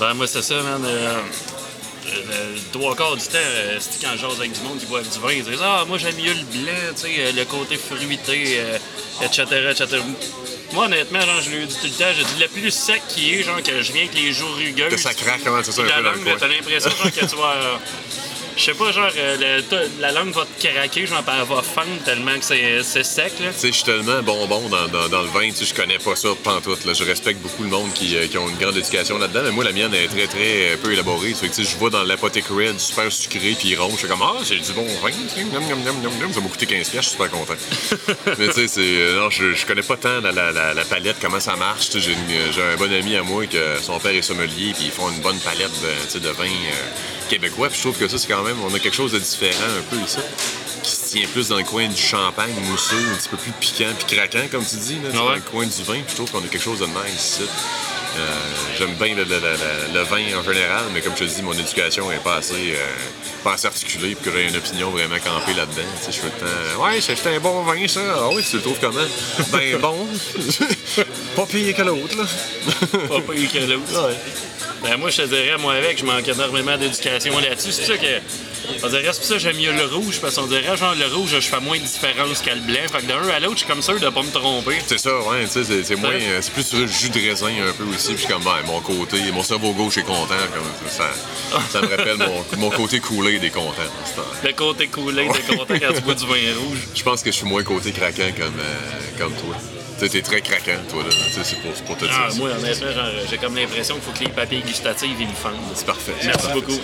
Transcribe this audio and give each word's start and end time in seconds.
Ben, 0.00 0.14
moi, 0.14 0.26
c'est 0.26 0.42
ça, 0.42 0.54
man. 0.62 0.84
euh, 0.84 1.16
le 2.06 2.60
trois 2.72 2.94
quarts 2.96 3.16
du 3.16 3.24
temps, 3.26 3.36
euh, 3.36 3.78
c'est 3.80 4.00
quand 4.00 4.12
je 4.14 4.18
jase 4.20 4.38
avec 4.38 4.52
du 4.52 4.60
monde 4.62 4.78
qui 4.78 4.86
boit 4.86 5.02
du 5.02 5.18
vin, 5.20 5.32
ils 5.32 5.42
disent 5.44 5.60
Ah, 5.62 5.84
moi 5.86 5.98
j'aime 5.98 6.16
mieux 6.16 6.32
le 6.32 6.42
blanc, 6.44 6.72
tu 6.94 7.02
sais, 7.02 7.14
euh, 7.18 7.32
le 7.32 7.44
côté 7.44 7.76
fruité, 7.76 8.60
euh, 8.60 8.78
etc., 9.22 9.44
etc. 9.70 9.98
Moi, 10.72 10.86
honnêtement, 10.86 11.20
genre, 11.20 11.40
je 11.42 11.50
lui 11.50 11.62
ai 11.62 11.66
dit 11.66 11.74
tout 11.80 11.86
le 11.86 11.90
temps, 11.92 12.10
j'ai 12.16 12.24
dit 12.24 12.40
le 12.40 12.48
plus 12.48 12.70
sec 12.70 13.02
qui 13.08 13.34
est, 13.34 13.42
genre, 13.42 13.62
que 13.62 13.82
je 13.82 13.92
viens 13.92 14.02
avec 14.04 14.14
les 14.14 14.32
joues 14.32 14.52
rugueuses. 14.54 14.90
Que 14.90 14.96
ça 14.98 15.12
craque, 15.14 15.40
comment 15.44 15.62
c'est 15.62 15.72
ça, 15.72 15.82
un 15.82 15.84
Puis 15.84 15.92
la 15.92 15.96
peu 15.98 16.02
dans 16.04 16.10
le 16.12 16.16
langue, 16.16 16.24
coin. 16.24 16.36
t'as 16.38 16.48
l'impression, 16.48 16.90
genre, 16.90 17.12
que 17.12 17.20
tu 17.26 17.36
vas. 17.36 17.54
je 18.58 18.64
sais 18.64 18.74
pas, 18.74 18.90
genre, 18.92 19.08
euh, 19.16 19.62
le- 19.70 19.88
la 20.00 20.12
langue 20.12 20.32
va 20.32 20.44
te 20.44 20.66
craquer, 20.66 21.06
genre, 21.06 21.22
elle 21.26 21.46
va 21.46 21.62
fendre 21.62 22.02
tellement 22.04 22.36
que 22.38 22.44
c'est 22.44 23.04
sec, 23.04 23.32
là. 23.40 23.52
Tu 23.52 23.58
sais, 23.60 23.68
je 23.68 23.72
suis 23.72 23.84
tellement 23.84 24.22
bonbon 24.22 24.68
dans, 24.68 24.88
dans, 24.88 25.08
dans 25.08 25.22
le 25.22 25.28
vin, 25.28 25.48
tu 25.50 25.56
sais, 25.56 25.64
je 25.66 25.74
connais 25.74 25.98
pas 25.98 26.16
ça 26.16 26.28
pantoute. 26.42 26.84
Là. 26.84 26.92
Je 26.92 27.04
respecte 27.04 27.40
beaucoup 27.40 27.62
le 27.62 27.68
monde 27.70 27.92
qui, 27.94 28.16
euh, 28.16 28.26
qui 28.26 28.36
ont 28.38 28.48
une 28.48 28.56
grande 28.58 28.76
éducation 28.76 29.16
là-dedans, 29.18 29.40
mais 29.44 29.50
moi, 29.52 29.64
la 29.64 29.72
mienne 29.72 29.94
est 29.94 30.08
très, 30.08 30.26
très 30.26 30.72
euh, 30.72 30.76
peu 30.82 30.92
élaborée. 30.92 31.32
Tu 31.40 31.48
sais, 31.52 31.62
je 31.64 31.82
vais 31.82 31.90
dans 31.90 32.02
l'apothécarie 32.02 32.72
du 32.72 32.78
super 32.80 33.10
sucré 33.12 33.54
puis 33.58 33.76
rond, 33.76 33.90
je 33.92 33.98
suis 33.98 34.08
comme, 34.08 34.22
ah, 34.22 34.34
c'est 34.44 34.56
du 34.56 34.72
bon 34.72 34.86
vin, 35.02 35.10
tu 35.10 35.40
sais, 35.40 35.46
ça 36.32 36.40
m'a 36.40 36.48
coûté 36.48 36.66
15$, 36.66 36.84
je 36.84 37.00
suis 37.00 37.10
super 37.10 37.30
content. 37.30 37.54
mais 38.38 38.48
tu 38.48 38.52
sais, 38.54 38.68
c'est, 38.68 38.80
euh, 38.80 39.20
non, 39.20 39.30
je, 39.30 39.54
je 39.54 39.66
connais 39.66 39.82
pas 39.82 39.96
tant 39.96 40.20
la, 40.20 40.32
la, 40.32 40.50
la, 40.52 40.74
la 40.74 40.84
palette, 40.84 41.16
comment 41.20 41.40
ça 41.40 41.54
marche. 41.56 41.90
Tu 41.90 42.00
sais, 42.00 42.08
J'ai, 42.28 42.52
j'ai 42.52 42.62
un 42.62 42.76
bon 42.76 42.92
ami 42.92 43.16
à 43.16 43.22
moi 43.22 43.46
que 43.46 43.76
son 43.82 43.98
père 44.00 44.12
est 44.12 44.22
sommelier, 44.22 44.72
puis 44.74 44.84
ils 44.86 44.90
font 44.90 45.08
une 45.10 45.20
bonne 45.20 45.38
palette 45.40 45.70
de, 46.14 46.18
de 46.18 46.28
vin 46.30 46.44
québécois. 47.28 47.68
Puis 47.68 47.76
je 47.76 47.82
trouve 47.82 47.98
que 47.98 48.08
ça, 48.08 48.18
c'est 48.18 48.26
quand 48.28 48.42
même, 48.42 48.47
on 48.64 48.74
a 48.74 48.78
quelque 48.78 48.96
chose 48.96 49.12
de 49.12 49.18
différent 49.18 49.64
un 49.78 49.82
peu 49.94 49.96
ici 50.02 50.18
qui 50.82 50.90
se 50.92 51.10
tient 51.10 51.26
plus 51.32 51.48
dans 51.48 51.56
le 51.58 51.64
coin 51.64 51.86
du 51.88 51.96
champagne 52.00 52.54
mousseux, 52.70 52.96
un 53.12 53.16
petit 53.16 53.28
peu 53.28 53.36
plus 53.36 53.52
piquant 53.52 53.90
puis 53.98 54.16
craquant, 54.16 54.46
comme 54.50 54.64
tu 54.64 54.76
dis, 54.76 54.98
là, 55.02 55.10
dans 55.12 55.28
ouais. 55.28 55.34
le 55.36 55.40
coin 55.42 55.66
du 55.66 55.82
vin. 55.82 55.94
Puis 55.94 56.04
je 56.10 56.14
trouve 56.14 56.30
qu'on 56.30 56.38
a 56.38 56.48
quelque 56.48 56.62
chose 56.62 56.78
de 56.80 56.86
nice 56.86 57.40
ici. 57.40 57.42
Euh, 58.16 58.20
J'aime 58.78 58.94
bien 58.94 59.14
le, 59.14 59.24
le- 59.24 59.38
le- 59.38 59.40
le- 59.40 59.94
le 59.94 60.02
vin 60.04 60.38
en 60.38 60.42
général, 60.42 60.84
mais 60.94 61.00
comme 61.00 61.12
je 61.18 61.24
te 61.24 61.28
dis, 61.28 61.42
mon 61.42 61.52
éducation 61.52 62.10
est 62.10 62.22
pas 62.22 62.36
assez, 62.36 62.54
euh, 62.54 62.86
pas 63.44 63.52
assez 63.54 63.66
articulée 63.66 64.14
pour 64.14 64.24
que 64.24 64.30
j'aie 64.32 64.48
une 64.48 64.56
opinion 64.56 64.90
vraiment 64.90 65.16
campée 65.16 65.52
là-dedans. 65.54 65.82
Je 66.06 66.12
fais 66.12 66.26
le 66.26 66.30
temps. 66.30 66.84
Ouais, 66.84 67.00
c'est 67.00 67.26
un 67.26 67.40
bon 67.40 67.62
vin, 67.64 67.86
ça. 67.86 68.00
Ah 68.16 68.28
oui, 68.32 68.42
tu 68.48 68.56
le 68.56 68.62
trouves 68.62 68.78
comment? 68.80 69.00
Ben 69.52 69.76
bon. 69.78 70.06
pas 71.36 71.46
pire 71.46 71.76
que 71.76 71.82
l'autre, 71.82 72.16
là. 72.16 72.24
Pas 73.08 73.20
pire 73.32 73.52
que 73.52 73.58
l'autre. 73.58 74.14
Ben 74.82 74.96
moi, 74.96 75.10
je 75.10 75.22
te 75.22 75.26
dirais, 75.26 75.58
moi 75.58 75.74
avec, 75.74 75.98
je 75.98 76.04
manque 76.04 76.26
énormément 76.28 76.76
d'éducation 76.78 77.36
là-dessus. 77.40 77.72
C'est 77.72 77.84
ça 77.86 77.96
que. 77.98 78.06
On 78.82 78.88
dirait, 78.88 79.02
c'est 79.12 79.18
pour 79.18 79.24
ça 79.24 79.34
que 79.34 79.40
j'aime 79.40 79.56
mieux 79.56 79.72
le 79.72 79.84
rouge, 79.86 80.20
parce 80.20 80.34
qu'on 80.36 80.46
dirait, 80.46 80.76
genre, 80.76 80.94
le 80.94 81.06
rouge, 81.14 81.30
je 81.34 81.40
fais 81.40 81.60
moins 81.60 81.78
de 81.78 81.82
différence 81.84 82.40
qu'à 82.40 82.54
le 82.54 82.60
blanc. 82.60 82.80
Fait 82.92 82.98
que 83.00 83.06
d'un 83.06 83.28
à 83.28 83.40
l'autre, 83.40 83.54
je 83.54 83.58
suis 83.60 83.66
comme 83.66 83.82
sûr 83.82 83.98
de 83.98 84.08
pas 84.08 84.22
me 84.22 84.30
tromper. 84.30 84.76
C'est 84.86 84.98
ça, 84.98 85.10
ouais, 85.20 85.44
tu 85.44 85.50
sais, 85.50 85.64
c'est- 85.64 85.84
c'est 85.84 85.96
moins, 85.96 86.10
euh, 86.12 86.38
c'est 86.40 86.52
plus 86.52 86.66
sur 86.66 86.78
le 86.78 86.86
jus 86.86 87.10
de 87.10 87.18
raisin 87.20 87.48
un 87.68 87.72
peu 87.72 87.84
aussi, 87.84 88.08
puis 88.08 88.16
je 88.16 88.22
suis 88.24 88.28
comme, 88.32 88.42
ben, 88.44 88.56
mon 88.66 88.80
côté, 88.80 89.18
mon 89.32 89.42
cerveau 89.42 89.72
gauche 89.72 89.96
est 89.98 90.02
content, 90.02 90.34
comme 90.54 90.90
ça, 90.90 91.10
ça 91.70 91.80
me 91.80 91.88
rappelle 91.88 92.16
mon, 92.18 92.44
mon 92.58 92.70
côté 92.70 93.00
coulé 93.00 93.38
des 93.38 93.50
contents. 93.50 93.82
Le 94.44 94.52
côté 94.52 94.86
coulé, 94.88 95.28
t'es 95.32 95.56
content 95.56 95.74
quand 95.80 95.94
tu 95.94 96.00
bois 96.02 96.14
du 96.14 96.26
vin 96.26 96.58
rouge. 96.60 96.78
Je 96.94 97.02
pense 97.02 97.22
que 97.22 97.30
je 97.30 97.36
suis 97.36 97.46
moins 97.46 97.62
côté 97.62 97.92
craquant 97.92 98.30
comme, 98.36 98.58
euh, 98.58 99.18
comme 99.18 99.32
toi. 99.34 99.56
Tu 99.98 100.04
sais, 100.04 100.10
t'es 100.10 100.22
très 100.22 100.40
craquant, 100.40 100.78
toi, 100.88 101.02
là. 101.02 101.10
C'est 101.10 101.60
pour, 101.60 101.72
c'est 101.74 101.84
pour 101.84 101.96
te 101.96 102.04
dire 102.04 102.14
Ah, 102.16 102.28
moi, 102.36 102.50
honnêtement, 102.50 102.86
j'ai 103.28 103.36
comme 103.38 103.56
l'impression 103.56 103.94
qu'il 103.96 104.04
faut 104.04 104.12
que 104.12 104.24
les 104.24 104.30
papiers 104.30 104.60
gustatifs, 104.60 105.10
ils 105.18 105.26
me 105.26 105.32
fendent. 105.32 105.54
C'est 105.74 105.86
parfait. 105.86 106.12
Merci 106.24 106.46
beaucoup. 106.52 106.78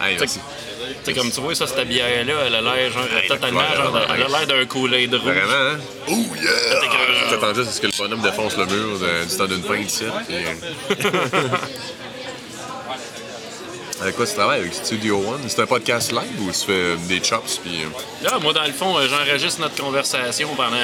Hey, 0.00 0.16
merci. 0.18 0.38
Tu 0.38 0.94
sais, 1.04 1.12
comme 1.18 1.30
tu 1.30 1.40
vois, 1.40 1.54
ça, 1.54 1.66
cette 1.66 1.88
bière-là, 1.88 2.34
elle 2.46 2.54
a 2.54 2.60
l'air, 2.60 2.92
genre, 2.92 3.04
Hey, 3.20 3.26
totalement, 3.28 3.60
genre, 3.74 3.90
couleur, 3.90 4.06
elle 4.14 4.22
a 4.22 4.28
l'air 4.28 4.46
d'un 4.46 4.64
Kool-Aid 4.66 5.14
rouge. 5.14 5.22
Vraiment, 5.32 5.52
hein? 5.52 5.78
Oh 6.08 6.12
yeah! 6.42 7.30
T'attends 7.30 7.54
juste 7.54 7.68
à 7.68 7.72
ce 7.72 7.80
que 7.80 7.86
le 7.86 7.92
bonhomme 7.96 8.22
défonce 8.22 8.56
le 8.56 8.66
mur 8.66 8.98
de- 8.98 9.28
du 9.30 9.36
temps 9.36 9.46
d'une 9.46 9.62
pinte 9.62 9.90
ici. 9.90 10.04
puis, 10.26 10.36
euh, 10.36 11.48
Avec 14.00 14.14
quoi 14.14 14.26
tu 14.26 14.34
travailles? 14.34 14.60
Avec 14.60 14.74
Studio 14.74 15.16
One? 15.18 15.40
C'est 15.48 15.60
un 15.60 15.66
podcast 15.66 16.12
live 16.12 16.40
ou 16.40 16.50
tu 16.52 16.66
fais 16.66 16.96
des 17.08 17.22
chops? 17.22 17.58
Puis, 17.64 17.82
euh, 17.82 18.24
Là, 18.28 18.38
moi, 18.40 18.52
dans 18.52 18.62
le 18.64 18.72
fond, 18.72 18.96
euh, 18.96 19.08
j'enregistre 19.08 19.60
notre 19.60 19.74
conversation 19.82 20.48
pendant. 20.54 20.76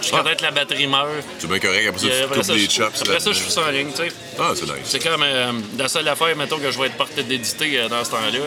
Jusqu'à 0.00 0.18
Ah. 0.18 0.22
peut-être 0.24 0.40
la 0.42 0.50
batterie 0.50 0.86
meurt. 0.86 1.08
c'est 1.38 1.46
bien 1.46 1.58
correct. 1.58 1.86
Après 1.88 2.00
ça, 2.00 2.06
euh, 2.06 2.18
tu 2.18 2.24
après 2.24 2.34
coupes 2.36 2.44
ça, 2.44 2.54
des 2.54 2.68
chops. 2.70 3.02
après 3.02 3.20
ça, 3.20 3.32
je 3.32 3.38
ça 3.50 3.60
en 3.62 3.70
ligne, 3.70 3.90
tu 3.90 3.96
sais. 4.02 4.12
Ah, 4.38 4.52
c'est 4.54 4.64
nice. 4.64 4.72
C'est 4.84 5.02
comme 5.02 5.22
euh, 5.22 5.52
la 5.78 5.88
seule 5.88 6.08
affaire, 6.08 6.34
mettons, 6.36 6.58
que 6.58 6.70
je 6.70 6.78
vais 6.78 6.86
être 6.86 6.96
porté 6.96 7.22
d'éditer 7.22 7.80
euh, 7.80 7.88
dans 7.88 8.02
ce 8.04 8.10
temps-là. 8.10 8.30
là. 8.38 8.40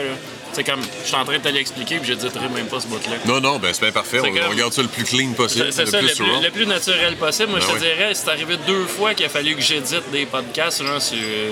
C'est 0.54 0.64
comme, 0.64 0.82
je 1.04 1.08
suis 1.08 1.16
en 1.16 1.26
train 1.26 1.38
de 1.38 1.44
te 1.44 1.50
l'expliquer, 1.50 1.98
puis 2.00 2.08
j'éditerai 2.08 2.50
même 2.50 2.66
pas 2.68 2.80
ce 2.80 2.88
bout-là. 2.88 3.18
Non, 3.26 3.40
non, 3.42 3.60
ben 3.60 3.72
c'est 3.74 3.82
bien 3.82 3.92
parfait. 3.92 4.20
On, 4.20 4.24
comme- 4.24 4.40
on 4.52 4.56
garde 4.56 4.74
ça 4.74 4.82
le 4.82 4.88
plus 4.88 5.04
clean 5.04 5.34
possible. 5.34 5.68
C'est 5.72 5.86
ça, 5.86 6.02
le 6.02 6.08
le 6.44 6.50
plus 6.52 6.62
le 6.62 6.66
naturel 6.68 7.16
possible. 7.18 7.50
Moi, 7.50 7.60
Ben 7.60 7.66
je 7.66 7.72
te 7.72 7.74
oui. 7.74 7.80
dirais, 7.82 8.12
c'est 8.16 8.30
arrivé 8.30 8.58
deux 8.66 8.86
fois 8.86 9.14
qu'il 9.14 9.26
a 9.26 9.30
fallu 9.30 9.56
que 9.56 9.62
j'édite 9.62 10.10
des 10.12 10.26
podcasts, 10.26 10.84
genre 10.84 11.02
sur 11.02 11.18
euh, 11.20 11.52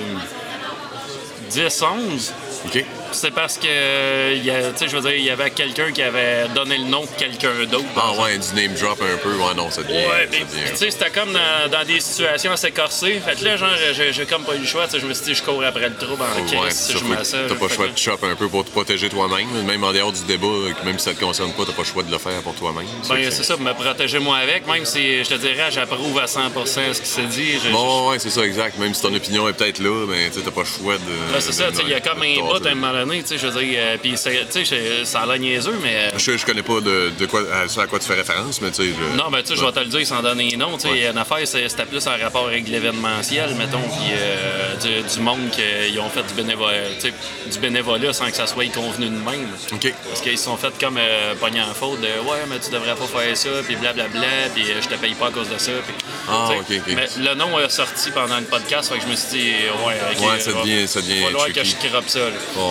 10, 1.52 1.82
11. 1.82 2.34
OK. 2.66 3.05
C'est 3.16 3.32
parce 3.32 3.58
que, 3.58 3.66
euh, 3.68 4.34
il 4.36 4.44
y 4.46 4.52
a- 4.52 4.72
tu 4.72 4.80
sais, 4.80 4.88
je 4.90 4.96
veux 4.98 5.02
dire, 5.02 5.16
il 5.18 5.24
y 5.24 5.30
avait 5.30 5.50
quelqu'un 5.50 5.92
qui 5.92 6.02
avait 6.02 6.48
donné 6.54 6.78
le 6.78 6.84
nom 6.84 7.02
de 7.02 7.08
quelqu'un 7.18 7.64
d'autre. 7.70 7.86
Ah 7.96 8.12
ouais, 8.22 8.38
du 8.38 8.54
name 8.62 8.74
drop 8.76 9.02
un 9.02 9.18
peu. 9.18 9.30
Ouais, 9.36 9.54
non, 9.56 9.72
ça 9.72 9.82
devient... 9.84 9.94
Ouais, 9.96 10.04
ça 10.24 10.28
puis, 10.32 10.40
devient- 10.42 10.70
tu 10.72 10.76
sais, 10.78 10.92
c'était 10.92 11.10
comme 11.12 11.32
dans, 11.32 11.70
dans 11.72 11.86
des 11.86 12.00
situations 12.02 12.52
assez 12.52 12.72
corsées. 12.72 13.22
Fait 13.26 13.36
que 13.40 13.46
là, 13.46 13.56
genre, 13.58 13.70
j'ai 13.94 14.12
j'ai 14.14 14.26
comme 14.26 14.44
pas 14.44 14.56
eu 14.56 14.60
le 14.60 14.66
choix. 14.68 14.86
Tu 14.86 14.92
sais, 14.92 15.00
je 15.00 15.06
me 15.08 15.14
suis 15.14 15.26
dit, 15.26 15.34
je 15.36 15.42
cours 15.44 15.64
après 15.64 15.88
le 15.90 15.96
trouble 15.96 16.22
en 16.24 16.42
Ouais, 16.42 16.46
crise 16.46 16.76
c'est 16.78 16.94
si 16.94 17.00
faut 17.00 17.08
que. 17.08 17.16
T'as 17.16 17.56
pas 17.56 17.62
le 17.62 17.68
Fait 17.70 17.76
choix 17.76 17.88
que- 17.88 17.94
de 17.94 17.98
chop 17.98 18.24
un 18.24 18.36
peu 18.36 18.48
pour 18.50 18.66
te 18.66 18.70
protéger 18.72 19.10
toi-même. 19.10 19.48
Même 19.66 19.84
en 19.84 19.94
dehors 19.94 20.12
du 20.12 20.24
débat, 20.26 20.48
même 20.84 21.00
si 21.00 21.06
ça 21.06 21.14
te 21.14 21.20
concerne 21.20 21.52
pas, 21.54 21.64
t'as 21.66 21.72
pas 21.74 21.82
le 21.84 21.88
choix 21.88 22.04
de 22.04 22.12
le 22.12 22.18
faire 22.18 22.42
pour 22.42 22.54
toi-même. 22.56 22.86
Ben, 23.10 23.32
c'est 23.32 23.44
ça, 23.44 23.56
me 23.58 23.74
protéger 23.74 24.20
moi 24.20 24.38
avec, 24.38 24.68
même 24.68 24.86
si 24.86 25.24
je 25.24 25.30
te 25.30 25.36
dirais, 25.36 25.70
j'approuve 25.72 26.20
à 26.20 26.26
100% 26.28 26.94
ce 26.94 27.02
qui 27.02 27.08
s'est 27.08 27.22
dit. 27.24 27.54
Je- 27.64 27.72
Bon, 27.72 28.10
ouais, 28.10 28.20
c'est 28.20 28.30
ça, 28.30 28.42
exact. 28.46 28.78
Même 28.78 28.94
si 28.94 29.02
ton 29.02 29.14
opinion 29.16 29.48
est 29.48 29.54
peut-être 29.54 29.80
là, 29.80 30.06
mais 30.10 30.30
tu 30.30 30.40
sais, 30.40 30.42
t'as 30.46 30.52
pas 30.52 30.62
le 30.62 30.68
choix 30.68 30.96
de. 30.98 31.34
Là, 31.34 31.40
c'est 31.40 31.54
ça, 31.54 31.70
tu 31.70 31.78
sais, 31.78 31.84
il 31.86 31.90
y 31.90 31.94
a 31.94 32.02
comme 32.02 32.22
un 32.22 32.36
bout 32.40 32.66
à 32.66 32.70
un 32.72 32.76
moment 32.76 33.05
tu 33.14 33.28
sais, 33.28 33.38
je 33.38 33.48
veux 33.48 33.62
dire, 33.64 33.78
euh, 33.82 33.98
puis 34.02 34.12
tu 34.12 34.18
sais, 34.18 35.06
ça 35.06 35.22
a 35.22 35.26
l'air 35.26 35.40
niaiseux, 35.40 35.78
mais... 35.82 35.96
euh, 35.96 36.18
Je, 36.18 36.38
je 36.38 36.46
connais 36.46 36.62
pas 36.64 36.80
de, 36.82 37.12
de 37.18 37.26
quoi, 37.26 37.42
à, 37.54 37.68
ce 37.68 37.80
à 37.80 37.88
quoi 37.88 38.00
tu 38.00 38.06
fais 38.08 38.16
référence, 38.16 38.62
mais 38.62 38.70
tu 38.72 38.84
sais. 38.84 38.90
je- 38.90 39.18
Non, 39.18 39.30
ben 39.32 39.42
tu 39.42 39.50
sais, 39.50 39.56
je 39.56 39.66
vais 39.66 39.72
te 39.72 39.80
le 39.80 39.86
dire 39.86 40.06
sans 40.06 40.22
donner 40.22 40.50
les 40.50 40.58
noms. 40.58 40.76
Tu 40.78 40.82
sais, 40.88 40.90
Ouais. 40.90 41.08
une 41.12 41.18
affaire, 41.18 41.40
c'était 41.48 41.86
plus 41.86 42.06
en 42.08 42.18
rapport 42.22 42.48
avec 42.48 42.68
l'événementiel, 42.68 43.54
mettons, 43.56 43.80
puis 43.82 44.12
euh, 44.14 44.76
du, 45.04 45.14
du 45.16 45.20
monde 45.22 45.50
qu'ils 45.52 46.00
ont 46.00 46.10
fait 46.10 46.24
du 46.24 46.34
bénévolat, 46.34 46.78
tu 47.00 47.08
sais, 47.10 47.14
du 47.52 47.60
bénévolat 47.60 48.14
sans 48.14 48.26
que 48.30 48.36
ça 48.36 48.48
soit 48.48 48.72
convenu 48.74 49.06
de 49.08 49.12
même. 49.12 49.48
OK. 49.74 49.94
Parce 50.10 50.22
qu'ils 50.22 50.38
se 50.38 50.46
sont 50.46 50.58
fait 50.58 50.74
comme 50.80 50.98
euh, 50.98 51.34
pogner 51.36 51.62
en 51.62 51.74
faute 51.74 52.02
de 52.02 52.08
ouais, 52.08 52.40
mais 52.50 52.60
tu 52.60 52.72
devrais 52.72 52.96
pas 52.96 53.06
faire 53.08 53.38
ça, 53.38 53.50
puis 53.66 53.76
blablabla, 53.76 54.50
puis 54.54 54.64
euh, 54.72 54.82
je 54.82 54.88
te 54.88 54.96
paye 54.96 55.14
pas 55.14 55.28
à 55.28 55.32
cause 55.32 55.50
de 55.50 55.58
ça. 55.58 55.72
Puis, 55.86 55.96
Ah, 56.28 56.50
ok, 56.58 56.66
ok. 56.70 56.94
Mais 56.96 57.08
le 57.20 57.36
nom 57.36 57.60
est 57.60 57.70
sorti 57.70 58.10
pendant 58.12 58.38
le 58.38 58.46
podcast, 58.46 58.92
fait 58.92 58.98
que 59.00 59.04
je 59.06 59.10
me 59.12 59.16
suis 59.16 59.28
dit, 59.40 59.52
ouais, 59.86 59.94
ok. 60.14 60.28
Ouais, 60.28 60.40
ça 60.40 60.52
devient- 60.54 60.88
ça 60.88 61.02
devient 61.02 61.20
va 61.22 61.26
falloir 61.28 61.48
que 61.54 61.64
je 61.64 61.76
croppe 61.88 62.10
ça. 62.10 62.20
là. 62.20 62.26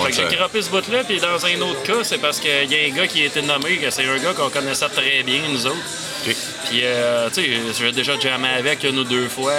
Fait 0.07 0.11
que 0.11 0.24
j'ai 0.31 0.37
croppé 0.37 0.63
ce 0.63 0.71
bout-là, 0.71 1.05
puis 1.05 1.19
dans 1.21 1.45
un 1.47 1.61
autre 1.61 1.83
cas, 1.83 2.03
c'est 2.05 2.19
parce 2.19 2.41
qu'il 2.41 2.51
y 2.71 2.75
a 2.77 2.87
un 2.93 2.97
gars 2.97 3.07
qui 3.07 3.23
a 3.23 3.27
été 3.27 3.43
nommé, 3.43 3.77
que 3.79 3.91
c'est 3.91 4.05
un 4.07 4.19
gars 4.19 4.33
qu'on 4.35 4.51
connaissait 4.51 4.89
très 4.89 5.23
bien, 5.23 5.41
nous 5.49 5.67
autres. 5.67 5.77
Puis, 6.25 6.81
euh, 6.83 7.29
tu 7.33 7.43
sais, 7.43 7.51
j'ai 7.79 7.93
déjà 7.93 8.19
jamais 8.19 8.49
avec 8.49 8.83
une 8.85 8.99
ou 8.99 9.05
deux 9.05 9.29
fois. 9.29 9.53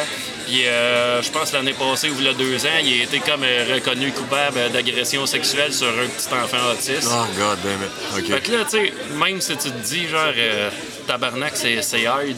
Puis, 0.47 0.65
euh, 0.65 1.21
je 1.21 1.29
pense 1.29 1.51
l'année 1.53 1.73
passée 1.73 2.09
ou 2.09 2.15
il 2.19 2.25
y 2.25 2.27
a 2.27 2.33
deux 2.33 2.65
ans, 2.65 2.79
il 2.83 3.01
a 3.01 3.03
été 3.03 3.19
comme 3.19 3.43
euh, 3.43 3.73
reconnu 3.75 4.11
coupable 4.11 4.71
d'agression 4.71 5.25
sexuelle 5.27 5.73
sur 5.73 5.87
un 5.87 6.07
petit 6.07 6.27
enfant 6.33 6.71
autiste. 6.71 7.07
Oh, 7.11 7.25
god 7.37 7.57
damn 7.63 7.81
it. 7.83 8.25
Fait 8.27 8.33
OK. 8.33 8.41
que 8.43 8.51
là, 8.51 8.63
tu 8.63 8.69
sais, 8.77 8.93
même 9.15 9.41
si 9.41 9.55
tu 9.57 9.69
te 9.71 9.87
dis, 9.87 10.07
genre, 10.07 10.33
euh, 10.35 10.69
tabarnak, 11.07 11.51
c'est 11.55 11.81
c'est 11.83 12.05
hard. 12.07 12.35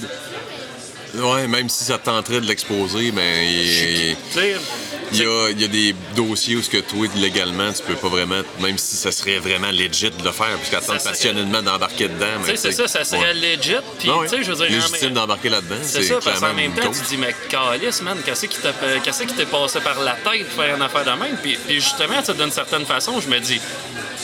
Ouais, 1.15 1.47
même 1.47 1.69
si 1.69 1.85
ça 1.85 1.97
te 1.97 2.05
tenterait 2.05 2.41
de 2.41 2.45
l'exposer, 2.47 3.11
ben. 3.11 3.23
il- 3.43 4.15
Tu 4.33 4.39
sais, 4.39 4.55
Il 5.13 5.19
y, 5.19 5.25
a, 5.25 5.49
il 5.51 5.61
y 5.61 5.63
a 5.63 5.67
des 5.67 5.95
dossiers 6.15 6.55
où 6.57 6.61
ce 6.61 6.69
que 6.69 6.77
toi, 6.79 7.07
légalement, 7.15 7.71
tu 7.71 7.81
peux 7.83 7.95
pas 7.95 8.09
vraiment, 8.09 8.41
même 8.59 8.77
si 8.77 8.95
ça 8.97 9.11
serait 9.11 9.39
vraiment 9.39 9.71
legit 9.71 10.09
de 10.11 10.23
le 10.23 10.31
faire, 10.31 10.57
puisqu'à 10.57 10.81
tant 10.81 10.99
serait- 10.99 11.11
passionnément 11.11 11.61
d'embarquer 11.61 12.09
dedans. 12.09 12.25
tu 12.43 12.47
sais, 12.51 12.57
c'est 12.57 12.71
ça, 12.73 12.87
ça 12.87 13.03
serait 13.05 13.33
legit. 13.33 13.75
Puis, 13.99 14.09
Ouais. 14.09 14.27
tu 14.27 14.35
sais, 14.37 14.43
je 14.43 14.51
veux 14.51 14.57
dire, 14.67 14.75
Légitime 14.77 15.11
d'embarquer 15.13 15.49
là-dedans. 15.49 15.75
C'est 15.81 16.03
ça, 16.03 16.19
parce 16.23 16.39
qu'en 16.41 16.53
même 16.53 16.73
temps, 16.73 16.91
tu 16.91 17.01
dis, 17.07 17.17
mais 17.17 17.33
calice, 17.49 18.01
man, 18.01 18.17
qu'est-ce 18.25 18.47
qui 18.47 18.57
t'a 18.59 18.73
qu'est-ce 19.03 19.23
qui 19.23 19.33
t'est 19.33 19.45
passé 19.45 19.79
par 19.79 19.99
la 20.01 20.13
tête 20.13 20.41
de 20.45 20.61
faire 20.61 20.75
une 20.75 20.81
affaire 20.81 21.05
de 21.05 21.11
même? 21.11 21.37
Puis, 21.41 21.57
puis 21.65 21.75
justement, 21.75 22.21
d'une 22.37 22.51
certaine 22.51 22.85
façon, 22.85 23.21
je 23.21 23.27
me 23.29 23.39
dis, 23.39 23.61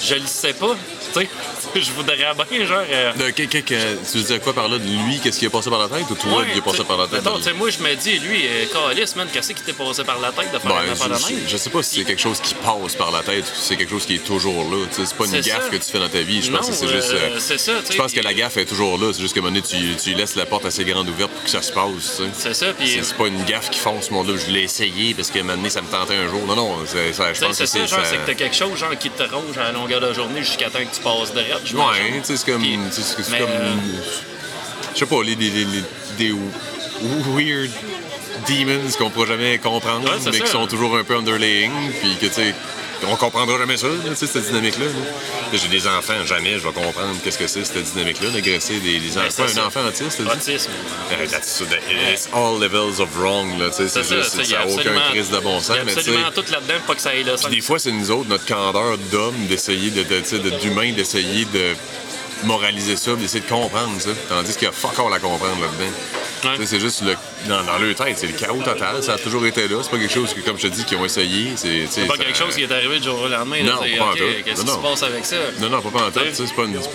je 0.03 0.15
le 0.15 0.25
sais 0.27 0.53
pas. 0.53 0.75
Tu 1.13 1.21
sais, 1.21 1.29
je 1.81 1.91
voudrais 1.91 2.17
bien, 2.17 2.65
genre. 2.65 2.83
euh, 2.89 3.13
De, 3.13 3.29
que- 3.31 3.43
que- 3.43 3.57
que- 3.59 4.11
tu 4.11 4.17
veux 4.17 4.23
dire 4.23 4.41
quoi 4.41 4.53
par 4.53 4.67
là? 4.67 4.77
De 4.77 4.83
lui, 4.83 5.19
qu'est-ce 5.21 5.39
qui 5.39 5.45
a 5.45 5.49
passé 5.49 5.69
par 5.69 5.79
la 5.79 5.87
tête 5.87 6.09
ou 6.09 6.15
toi 6.15 6.39
ouais, 6.41 6.51
qui 6.53 6.59
a 6.59 6.61
passé 6.61 6.83
par 6.83 6.97
la 6.97 7.07
tête? 7.07 7.23
de- 7.23 7.29
tu 7.37 7.43
sais, 7.43 7.53
moi, 7.53 7.69
je 7.69 7.79
me 7.79 7.95
dis, 7.95 8.19
lui, 8.19 8.45
euh, 8.47 8.65
calice, 8.71 9.15
man, 9.15 9.27
qu'est-ce 9.31 9.53
qui 9.53 9.61
t'est 9.63 9.73
passé 9.73 10.03
par 10.03 10.19
la 10.19 10.31
tête 10.31 10.51
de 10.53 10.59
faire 10.59 10.71
Ben, 10.73 10.83
une 10.85 10.91
affaire 10.91 11.07
je, 11.17 11.49
je- 11.51 11.57
sais 11.57 11.69
pas 11.69 11.83
si 11.83 11.99
c'est 11.99 12.05
quelque 12.05 12.21
chose 12.21 12.39
qui 12.41 12.53
passe 12.55 12.95
par 12.95 13.11
la 13.11 13.21
tête 13.21 13.43
ou 13.45 13.55
si 13.55 13.67
c'est 13.69 13.75
quelque 13.77 13.89
chose 13.91 14.05
qui 14.05 14.15
est 14.15 14.23
toujours 14.25 14.63
là. 14.69 14.85
C'est 14.91 15.13
pas 15.15 15.25
une 15.25 15.31
gaffe 15.41 15.63
ça. 15.63 15.69
que 15.69 15.75
tu 15.77 15.91
fais 15.91 15.99
dans 15.99 16.09
ta 16.09 16.21
vie. 16.21 16.41
Je 16.41 16.51
pense 16.51 16.67
que 16.67 16.73
c'est 16.75 16.87
juste. 16.87 17.11
euh, 17.11 17.29
euh, 17.35 17.37
c'est 17.39 17.57
ça, 17.57 17.73
Je 17.89 17.95
pense 17.97 18.11
que 18.13 18.19
la 18.21 18.33
gaffe 18.33 18.57
est 18.57 18.65
toujours 18.65 18.97
là. 18.97 19.11
C'est 19.13 19.21
juste 19.21 19.33
qu'à 19.33 19.39
un 19.39 19.43
moment 19.43 19.55
donné, 19.55 19.65
tu, 19.67 19.95
tu 20.03 20.13
laisses 20.13 20.35
la 20.35 20.45
porte 20.45 20.65
assez 20.65 20.83
grande 20.83 21.07
ouverte 21.09 21.31
pour 21.31 21.43
que 21.43 21.49
ça 21.49 21.61
se 21.61 21.71
passe. 21.71 22.21
C'est 22.37 22.53
ça, 22.53 22.73
puis. 22.73 22.99
C'est 23.03 23.15
pas 23.17 23.27
une 23.27 23.43
gaffe 23.45 23.69
qui 23.69 23.79
fonce 23.79 24.09
mon 24.11 24.23
là. 24.23 24.33
Je 24.37 24.51
l'ai 24.51 24.61
essayé 24.63 25.13
parce 25.13 25.29
que 25.29 25.39
donné, 25.39 25.69
ça 25.69 25.81
me 25.81 25.87
tentait 25.87 26.15
un 26.15 26.27
jour. 26.29 26.41
Non, 26.47 26.55
non, 26.55 26.77
ça, 26.85 26.97
je 27.33 27.39
pense 27.39 27.57
que 27.57 27.65
c'est 27.65 27.65
ça, 27.65 27.79
c'est. 27.79 27.87
genre, 27.87 27.99
c'est 28.05 28.17
que 28.17 28.25
t'as 28.25 28.33
quelque 28.33 28.55
chose 28.55 28.77
genre, 28.77 28.97
qui 28.97 29.09
te 29.09 29.23
ronge 29.23 29.57
à 29.57 29.63
la 29.65 29.71
longueur 29.73 29.99
de 30.01 30.13
journée 30.13 30.41
jusqu'à 30.41 30.69
temps 30.69 30.79
que 30.79 30.95
tu 30.95 31.01
passes 31.01 31.33
derrière. 31.33 31.59
Ouais, 31.73 32.19
tu 32.21 32.25
sais, 32.27 32.37
c'est 32.37 32.51
comme. 32.51 32.61
C'est 33.23 33.37
comme. 33.39 33.49
euh, 33.49 33.73
Je 34.93 34.99
sais 34.99 35.05
pas, 35.05 35.23
les, 35.23 35.35
les, 35.35 35.49
les- 35.49 35.65
les- 35.65 35.83
des 36.17 36.31
weird 37.35 37.69
demons 38.47 38.89
qu'on 38.97 39.09
pourra 39.09 39.27
jamais 39.27 39.57
comprendre, 39.57 40.05
Ouais, 40.05 40.17
mais 40.31 40.31
qui 40.39 40.47
sont 40.51 40.67
toujours 40.67 40.97
un 40.97 41.03
peu 41.03 41.15
underlaying, 41.15 41.71
puis 42.01 42.15
que, 42.19 42.25
tu 42.27 42.33
sais, 42.33 42.53
on 43.07 43.15
comprendra 43.15 43.57
jamais 43.57 43.77
ça, 43.77 43.87
là, 43.87 43.93
cette 44.15 44.37
dynamique-là. 44.45 44.85
là. 44.85 44.91
Là, 45.51 45.59
J'ai 45.61 45.67
des 45.67 45.87
enfants, 45.87 46.25
jamais 46.25 46.53
je 46.53 46.63
vais 46.67 46.73
comprendre 46.73 47.15
qu'est-ce 47.23 47.37
que 47.37 47.47
c'est, 47.47 47.63
cette 47.65 47.83
dynamique-là, 47.83 48.29
d'agresser 48.29 48.79
des, 48.79 48.99
des 48.99 49.17
enfants. 49.17 49.27
Ben, 49.37 49.43
un 49.45 49.47
ça. 49.47 49.65
enfant 49.67 49.85
autiste? 49.87 50.19
Autisme. 50.21 50.71
Euh, 51.11 51.25
that's- 51.27 51.43
so 51.57 51.65
that- 51.65 51.77
It's 52.11 52.27
all 52.33 52.59
levels 52.59 52.99
of 52.99 53.09
wrong, 53.17 53.57
là, 53.59 53.69
c'est 53.71 53.83
juste, 53.83 54.43
ça 54.43 54.57
n'a 54.57 54.67
aucun 54.67 54.99
crise 55.11 55.29
de 55.29 55.39
bon 55.39 55.59
sens, 55.59 55.75
y 55.75 55.79
a 55.79 55.83
mais 55.83 55.91
absolument 55.97 56.31
tout 56.33 56.43
là-dedans 56.51 56.79
pas 56.87 56.95
que 56.95 57.01
ça 57.01 57.09
aille 57.09 57.23
là. 57.23 57.35
Des 57.49 57.61
fois, 57.61 57.79
c'est 57.79 57.91
nous 57.91 58.11
autres, 58.11 58.29
notre 58.29 58.45
candeur 58.45 58.97
d'homme, 59.11 59.45
d'essayer 59.47 59.89
de- 59.91 60.03
d'humain, 60.61 60.91
d'essayer 60.93 61.45
de 61.45 61.73
moraliser 62.43 62.95
ça, 62.97 63.13
d'essayer 63.15 63.41
de 63.41 63.49
comprendre 63.49 63.99
ça. 63.99 64.09
Tandis 64.29 64.53
qu'il 64.53 64.63
y 64.63 64.67
a 64.67 64.71
fuck 64.71 64.97
all 64.99 65.13
à 65.13 65.19
comprendre 65.19 65.61
là-dedans. 65.61 65.91
Ouais. 66.43 66.65
C'est 66.65 66.79
juste 66.79 67.01
le, 67.03 67.15
dans, 67.47 67.63
dans 67.63 67.77
leur 67.77 67.95
tête, 67.95 68.17
c'est 68.17 68.27
le 68.27 68.33
chaos 68.33 68.61
total. 68.63 69.01
Ça 69.03 69.13
a 69.13 69.17
toujours 69.17 69.45
été 69.45 69.67
là. 69.67 69.77
C'est 69.81 69.89
pas 69.91 69.97
quelque 69.97 70.13
chose 70.13 70.33
que, 70.33 70.41
comme 70.41 70.57
je 70.57 70.67
te 70.67 70.73
dis, 70.73 70.83
qu'ils 70.85 70.97
ont 70.97 71.05
essayé. 71.05 71.51
C'est 71.55 72.07
pas 72.07 72.17
quelque 72.17 72.37
chose 72.37 72.55
qui 72.55 72.63
est 72.63 72.71
arrivé 72.71 72.99
du 72.99 73.05
jour 73.05 73.21
au 73.21 73.27
lendemain. 73.27 73.63
Non, 73.63 73.77
pas 73.97 74.05
en 74.05 74.11
OK, 74.11 74.17
tout. 74.17 74.23
Qu'est-ce 74.45 74.61
qui 74.65 74.71
se 74.71 74.77
passe 74.77 75.03
avec 75.03 75.25
ça? 75.25 75.35
Non, 75.59 75.69
non, 75.69 75.81
pas 75.81 75.89
pas 75.91 76.05
en 76.07 76.11
tête. 76.11 76.35
C'est 76.35 76.53
pas, 76.53 76.63
une- 76.63 76.73
pas, 76.79 76.89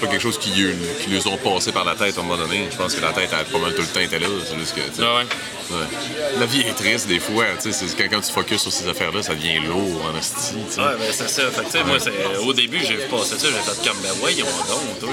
pas 0.00 0.06
quelque 0.06 0.22
chose 0.22 0.38
qui, 0.38 0.50
qui 0.52 1.10
nous 1.10 1.28
ont 1.28 1.36
passé 1.36 1.72
par 1.72 1.84
la 1.84 1.94
tête 1.94 2.16
à 2.16 2.20
un 2.20 2.24
moment 2.24 2.40
donné. 2.42 2.68
Je 2.70 2.76
pense 2.76 2.94
que 2.94 3.00
la 3.00 3.12
tête, 3.12 3.32
a 3.32 3.44
pas 3.44 3.58
mal 3.58 3.74
tout 3.74 3.82
le 3.82 3.88
temps 3.88 4.00
été 4.00 4.18
là. 4.18 4.26
C'est 4.48 4.58
juste 4.58 4.74
que, 4.74 4.80
Ah 5.02 5.16
ouais. 5.16 5.76
ouais. 5.76 5.86
La 6.38 6.46
vie 6.46 6.60
est 6.62 6.74
triste 6.74 7.06
des 7.08 7.20
fois. 7.20 7.44
tu 7.62 7.72
sais, 7.72 7.86
c'est- 7.86 7.96
Quand, 7.96 8.08
quand 8.10 8.20
tu 8.20 8.32
focuses 8.32 8.60
sur 8.62 8.72
ces 8.72 8.88
affaires-là, 8.88 9.22
ça 9.22 9.34
devient 9.34 9.60
lourd 9.66 10.02
en 10.04 10.20
sais. 10.22 10.54
Ouais, 10.54 10.86
ben 10.98 11.10
c'est 11.12 11.28
ça. 11.28 11.42
Fait 11.50 11.78
que, 11.78 11.84
moi, 11.84 11.96
au 12.46 12.52
début, 12.52 12.80
j'ai 12.80 12.94
vu 12.96 13.02
passer 13.10 13.38
ça, 13.38 13.46
j'ai 13.48 13.70
fait 13.72 13.88
comme, 13.88 13.98
ben 14.02 14.10
voyons 14.20 14.46
donc, 14.68 14.98
toi. 15.00 15.10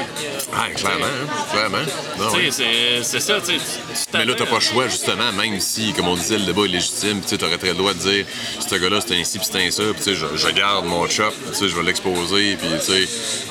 Ah, 0.53 0.69
clairement, 0.75 1.05
hein, 1.05 1.45
clairement. 1.51 2.51
C'est, 2.51 3.03
c'est 3.03 3.19
ça, 3.19 3.39
tu 3.39 3.53
sais. 3.57 3.79
Mais 4.13 4.25
là, 4.25 4.33
t'as 4.37 4.45
pas 4.45 4.55
le 4.55 4.61
choix, 4.61 4.87
justement, 4.87 5.31
même 5.31 5.59
si, 5.59 5.93
comme 5.93 6.07
on 6.07 6.15
disait, 6.15 6.37
le 6.37 6.45
débat 6.45 6.63
est 6.65 6.67
légitime, 6.69 7.21
tu 7.27 7.35
aurais 7.43 7.57
très 7.57 7.69
le 7.69 7.75
droit 7.75 7.93
de 7.93 7.99
dire, 7.99 8.25
ce 8.59 8.75
gars-là, 8.75 8.99
c'est 9.05 9.15
ainsi, 9.15 9.39
puis 9.39 9.47
c'est 9.51 9.65
un 9.65 9.71
ça, 9.71 9.83
puis 9.83 9.95
tu 9.97 10.03
sais, 10.03 10.15
je, 10.15 10.25
je 10.35 10.49
garde 10.49 10.85
mon 10.85 11.07
chop, 11.09 11.33
tu 11.49 11.55
sais, 11.57 11.67
je 11.69 11.75
vais 11.75 11.83
l'exposer, 11.83 12.57
puis 12.57 12.67
tu 12.85 12.91
sais, 12.91 13.07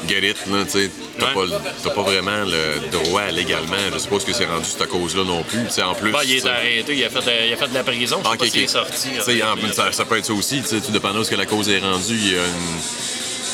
get 0.09 0.29
it, 0.31 0.37
là, 0.47 0.65
tu 0.65 0.71
sais, 0.71 0.91
t'as 1.19 1.35
Ouais. 1.35 1.47
pas, 1.83 1.91
pas 1.95 2.03
vraiment 2.03 2.45
le 2.45 2.89
droit 2.91 3.27
légalement, 3.31 3.77
je 3.93 3.99
suppose 3.99 4.25
que 4.25 4.33
c'est 4.33 4.47
rendu 4.47 4.65
cette 4.65 4.89
cause-là 4.89 5.25
non 5.25 5.43
plus, 5.43 5.65
tu 5.67 5.71
sais, 5.73 5.83
en 5.83 5.95
plus. 5.95 6.13
Ben, 6.13 6.21
il 6.25 6.37
est 6.37 6.47
arrêté, 6.47 6.97
il 6.97 7.05
a 7.05 7.11
fait 7.11 7.21
de, 7.21 7.47
il 7.49 7.53
a 7.53 7.57
fait 7.57 7.69
de 7.69 7.75
la 7.75 7.85
prison, 7.85 8.19
je 8.25 8.29
sais 8.31 8.37
Ah, 8.41 8.47
s'il 8.51 8.63
est 8.63 8.67
sorti. 8.69 9.09
En- 9.43 9.57
euh, 9.69 9.73
ça, 9.73 9.93
ça 9.93 10.05
peut 10.05 10.17
être 10.19 10.27
ça 10.27 10.33
aussi, 10.33 10.61
tu 10.63 10.69
sais, 10.69 10.81
tout 10.81 10.93
dépendant 10.93 11.21
de 11.21 11.25
ce 11.25 11.31
que 11.31 11.37
la 11.37 11.47
cause 11.47 11.69
est 11.69 11.79
rendue, 11.81 12.15
il 12.17 12.33
y 12.33 12.37
a 12.37 12.43
une- 12.45 12.81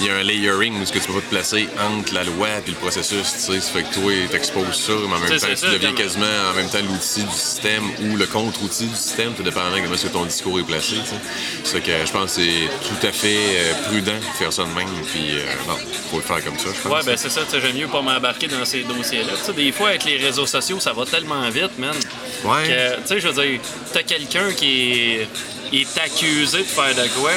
il 0.01 0.07
y 0.07 0.11
a 0.11 0.17
un 0.17 0.23
layering 0.23 0.81
où 0.81 0.85
ce 0.87 0.93
que 0.93 0.99
tu 0.99 1.07
peux 1.07 1.15
pas 1.15 1.21
te 1.21 1.31
placer 1.31 1.69
entre 1.81 2.15
la 2.15 2.25
loi 2.25 2.49
et 2.67 2.71
le 2.71 2.77
processus, 2.77 3.33
tu 3.33 3.39
sais, 3.39 3.61
ça 3.61 3.73
fait 3.73 3.83
que 3.83 3.95
toi, 3.95 4.13
t'exposes 4.31 4.75
ça, 4.75 4.93
mais 4.93 5.15
en 5.15 5.19
même 5.19 5.29
temps, 5.29 5.47
tu 5.49 5.57
ça, 5.57 5.71
deviens 5.71 5.93
quasiment 5.93 6.27
en 6.51 6.55
même 6.55 6.69
temps 6.69 6.81
l'outil 6.81 7.23
du 7.23 7.35
système 7.35 7.85
ou 8.03 8.17
le 8.17 8.27
contre-outil 8.27 8.87
du 8.87 8.95
système, 8.95 9.33
tout 9.35 9.43
dépendant 9.43 9.75
de 9.75 9.81
comment 9.81 9.95
est-ce 9.95 10.07
que 10.07 10.13
ton 10.13 10.25
discours 10.25 10.59
est 10.61 10.65
placé, 10.65 10.97
tu 10.97 11.11
sais. 11.11 11.17
C'est 11.65 11.81
que 11.83 12.07
je 12.07 12.13
pense 12.13 12.37
que 12.37 12.43
c'est 12.43 12.89
tout 12.89 13.07
à 13.07 13.13
fait 13.13 13.37
euh, 13.37 13.73
prudent 13.89 14.13
de 14.17 14.37
faire 14.39 14.53
ça 14.53 14.65
de 14.65 14.69
même, 14.69 14.89
puis 15.13 15.31
euh, 15.33 15.45
non, 15.69 15.77
faut 16.11 16.17
le 16.17 16.23
faire 16.23 16.45
comme 16.45 16.59
ça, 16.59 16.69
je 16.75 16.89
pense. 16.89 16.93
Ouais, 16.93 17.05
ben 17.05 17.17
c'est 17.17 17.31
ça, 17.31 17.43
tu 17.45 17.53
sais, 17.53 17.61
j'aime 17.61 17.77
mieux 17.77 17.89
pas 17.89 18.03
m'embarquer 18.03 18.49
dans 18.49 18.65
ces 18.65 18.83
dossiers-là. 18.83 19.33
Tu 19.39 19.45
sais, 19.45 19.53
des 19.53 19.73
fois, 19.73 19.91
avec 19.91 20.05
les 20.05 20.19
réseaux 20.19 20.47
sociaux, 20.47 20.81
ça 20.81 20.93
va 20.93 21.05
tellement 21.05 21.49
vite, 21.51 21.79
man. 21.79 21.95
Ouais. 22.45 22.69
que, 22.69 23.01
tu 23.03 23.07
sais, 23.07 23.21
je 23.21 23.29
veux 23.29 23.43
dire, 23.43 23.61
t'as 23.93 24.03
quelqu'un 24.03 24.53
qui 24.53 24.93
est, 24.93 25.29
est 25.73 25.99
accusé 25.99 26.59
de 26.59 26.65
faire 26.65 26.95
de 26.95 27.09
quoi, 27.19 27.33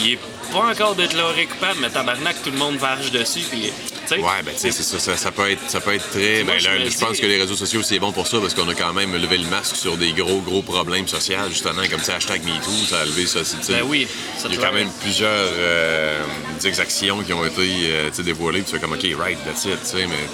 il 0.00 0.12
est 0.12 0.18
pas 0.54 0.70
encore 0.70 0.94
déclaré 0.94 1.46
coupable, 1.46 1.80
mais 1.80 1.90
tabarnak, 1.90 2.36
tout 2.42 2.50
le 2.50 2.56
monde 2.58 2.76
varge 2.76 3.10
dessus, 3.10 3.40
puis. 3.50 3.72
Ouais, 4.10 4.18
ben 4.44 4.52
tu 4.54 4.60
sais, 4.60 4.70
ça, 4.70 4.98
ça, 4.98 5.16
ça 5.16 5.32
peut 5.32 5.50
être, 5.50 5.62
ça 5.68 5.80
peut 5.80 5.94
être 5.94 6.08
très. 6.10 6.44
Moi, 6.44 6.54
Ben, 6.54 6.60
je 6.60 6.68
là, 6.68 6.90
pense 7.08 7.18
que 7.18 7.24
les 7.26 7.38
réseaux 7.40 7.56
sociaux 7.56 7.80
c'est 7.82 7.98
bon 7.98 8.12
pour 8.12 8.26
ça 8.26 8.38
parce 8.38 8.52
qu'on 8.52 8.68
a 8.68 8.74
quand 8.74 8.92
même 8.92 9.14
levé 9.16 9.38
le 9.38 9.46
masque 9.48 9.76
sur 9.76 9.96
des 9.96 10.12
gros 10.12 10.40
gros 10.42 10.60
problèmes 10.60 11.08
sociaux 11.08 11.36
justement 11.48 11.80
comme 11.90 12.02
ça 12.02 12.16
hashtag 12.16 12.42
MeToo, 12.44 12.70
ça 12.90 13.00
a 13.00 13.04
levé 13.06 13.24
ça. 13.26 13.42
c'est- 13.44 13.56
tu 13.60 13.64
sais, 13.64 13.72
Ben 13.72 13.82
oui, 13.86 14.06
ça 14.36 14.48
Il 14.50 14.56
y 14.56 14.58
a 14.62 14.66
quand 14.68 14.74
même 14.74 14.90
plusieurs 15.00 15.30
euh, 15.54 16.22
exactions 16.64 17.22
qui 17.22 17.32
ont 17.32 17.46
été 17.46 17.62
euh, 17.62 18.10
dévoilées, 18.22 18.60
puis 18.60 18.72
tu 18.72 18.76
fais 18.76 18.80
comme 18.82 18.92
ok 18.92 19.06
right 19.18 19.38
that's 19.46 19.64
it, 19.64 19.80
tu 19.82 19.96
sais, 19.96 20.06
mais 20.06 20.28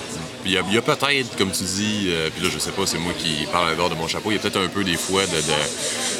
il 0.45 0.53
y 0.53 0.59
a, 0.59 0.63
il 0.67 0.75
y 0.75 0.79
a 0.79 0.83
peut-être, 0.83 1.37
comme 1.37 1.51
tu 1.51 1.65
dis, 1.65 2.07
euh, 2.09 2.31
puis 2.35 2.45
là 2.45 2.51
je 2.53 2.59
sais 2.59 2.71
pas, 2.71 2.87
c'est 2.87 2.99
moi 2.99 3.13
qui 3.19 3.47
parle 3.53 3.71
à 3.71 3.75
dehors 3.75 3.91
de 3.91 3.95
mon 3.95 4.09
chapeau, 4.09 4.31
il 4.31 4.37
y 4.37 4.39
a 4.39 4.41
peut-être 4.41 4.61
un 4.61 4.69
peu 4.69 4.85
des 4.85 4.97
fois 4.97 5.23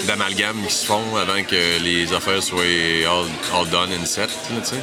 d'amalgames 0.07 0.63
qui 0.67 0.75
se 0.75 0.87
font 0.87 1.17
avant 1.17 1.43
que 1.43 1.83
les 1.83 2.13
affaires 2.13 2.43
soient 2.43 2.63
all, 2.63 3.69
done 3.71 3.91
and 4.01 4.07
set, 4.07 4.31
tu 4.49 4.55
sais. 4.65 4.83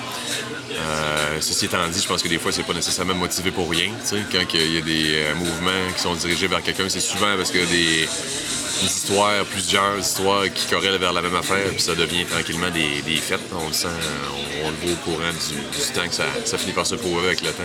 Euh, 0.77 1.37
ceci 1.41 1.65
étant 1.65 1.87
dit, 1.87 2.01
je 2.01 2.07
pense 2.07 2.21
que 2.21 2.27
des 2.27 2.37
fois, 2.39 2.51
c'est 2.51 2.63
pas 2.63 2.73
nécessairement 2.73 3.15
motivé 3.15 3.51
pour 3.51 3.69
rien. 3.69 3.91
Quand 4.31 4.43
il 4.53 4.73
y 4.73 4.77
a 4.77 4.81
des 4.81 5.15
euh, 5.15 5.35
mouvements 5.35 5.91
qui 5.95 6.01
sont 6.01 6.13
dirigés 6.15 6.47
vers 6.47 6.61
quelqu'un, 6.61 6.87
c'est 6.89 6.99
souvent 6.99 7.35
parce 7.35 7.51
que 7.51 7.57
des, 7.59 8.07
des 8.81 8.85
histoires, 8.85 9.43
plusieurs 9.45 9.97
histoires 9.99 10.43
qui 10.53 10.67
corrèlent 10.67 10.97
vers 10.99 11.13
la 11.13 11.21
même 11.21 11.35
affaire, 11.35 11.69
puis 11.71 11.81
ça 11.81 11.95
devient 11.95 12.25
tranquillement 12.25 12.69
des, 12.69 13.01
des 13.01 13.17
faits. 13.17 13.39
On 13.53 13.67
le 13.67 13.73
sent, 13.73 13.87
on, 14.31 14.67
on 14.67 14.69
le 14.69 14.75
voit 14.83 14.91
au 14.93 14.95
courant 15.11 15.31
du, 15.31 15.55
du 15.55 15.93
temps 15.93 16.07
que 16.07 16.13
ça, 16.15 16.25
ça 16.45 16.57
finit 16.57 16.73
par 16.73 16.85
se 16.85 16.95
prouver 16.95 17.27
avec 17.27 17.41
le 17.41 17.51
temps. 17.51 17.63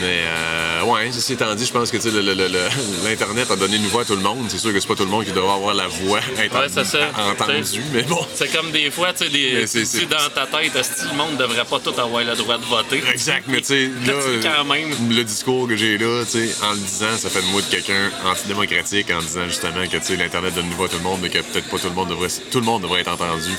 Mais 0.00 0.20
euh, 0.26 0.82
ouais, 0.84 1.10
ceci 1.12 1.32
étant 1.32 1.54
dit, 1.54 1.64
je 1.64 1.72
pense 1.72 1.90
que 1.90 1.96
l'Internet 3.04 3.50
a 3.50 3.56
donné 3.56 3.76
une 3.76 3.86
voix 3.86 4.02
à 4.02 4.04
tout 4.04 4.16
le 4.16 4.22
monde. 4.22 4.46
C'est 4.48 4.58
sûr 4.58 4.72
que 4.72 4.80
c'est 4.80 4.86
pas 4.86 4.94
tout 4.94 5.04
le 5.04 5.10
monde 5.10 5.24
qui 5.24 5.32
devrait 5.32 5.54
avoir 5.54 5.74
la 5.74 5.86
voix 5.88 6.20
Ouais, 6.36 6.68
ça. 6.68 6.82
entendue, 7.30 7.82
mais 7.92 8.02
bon. 8.02 8.20
C'est 8.34 8.52
comme 8.52 8.70
des 8.70 8.90
fois, 8.90 9.12
tu 9.12 9.24
sais, 9.66 10.06
dans 10.06 10.28
ta 10.34 10.46
tête, 10.46 10.72
le 11.10 11.16
monde 11.16 11.36
devrait 11.36 11.64
pas 11.64 11.80
tout 11.92 12.00
avoir 12.00 12.24
le 12.24 12.34
droit 12.36 12.58
de 12.58 12.64
voter? 12.64 13.02
Exact, 13.12 13.44
mais 13.48 13.58
tu 13.62 13.64
sais, 13.64 13.90
Là, 14.06 14.14
quand 14.42 14.64
même. 14.64 14.90
le 15.10 15.24
discours 15.24 15.68
que 15.68 15.76
j'ai 15.76 15.98
là, 15.98 16.24
tu 16.24 16.46
sais, 16.48 16.64
en 16.64 16.72
le 16.72 16.78
disant, 16.78 17.16
ça 17.16 17.28
fait 17.30 17.42
de 17.42 17.46
moi 17.46 17.60
de 17.62 17.66
quelqu'un 17.66 18.10
antidémocratique, 18.24 19.10
en 19.10 19.20
disant 19.20 19.44
justement 19.46 19.84
que, 19.90 19.96
tu 19.96 20.02
sais, 20.04 20.16
l'Internet 20.16 20.54
donne 20.54 20.66
une 20.66 20.74
voix 20.74 20.86
à 20.86 20.88
tout 20.88 20.96
le 20.98 21.02
monde, 21.02 21.20
mais 21.22 21.28
que 21.30 21.38
peut-être 21.38 21.68
pas 21.68 21.78
tout 21.78 21.88
le 21.88 21.94
monde 21.94 22.08
devrait, 22.08 22.28
tout 22.50 22.58
le 22.60 22.64
monde 22.66 22.82
devrait 22.82 23.00
être 23.00 23.12
entendu. 23.12 23.50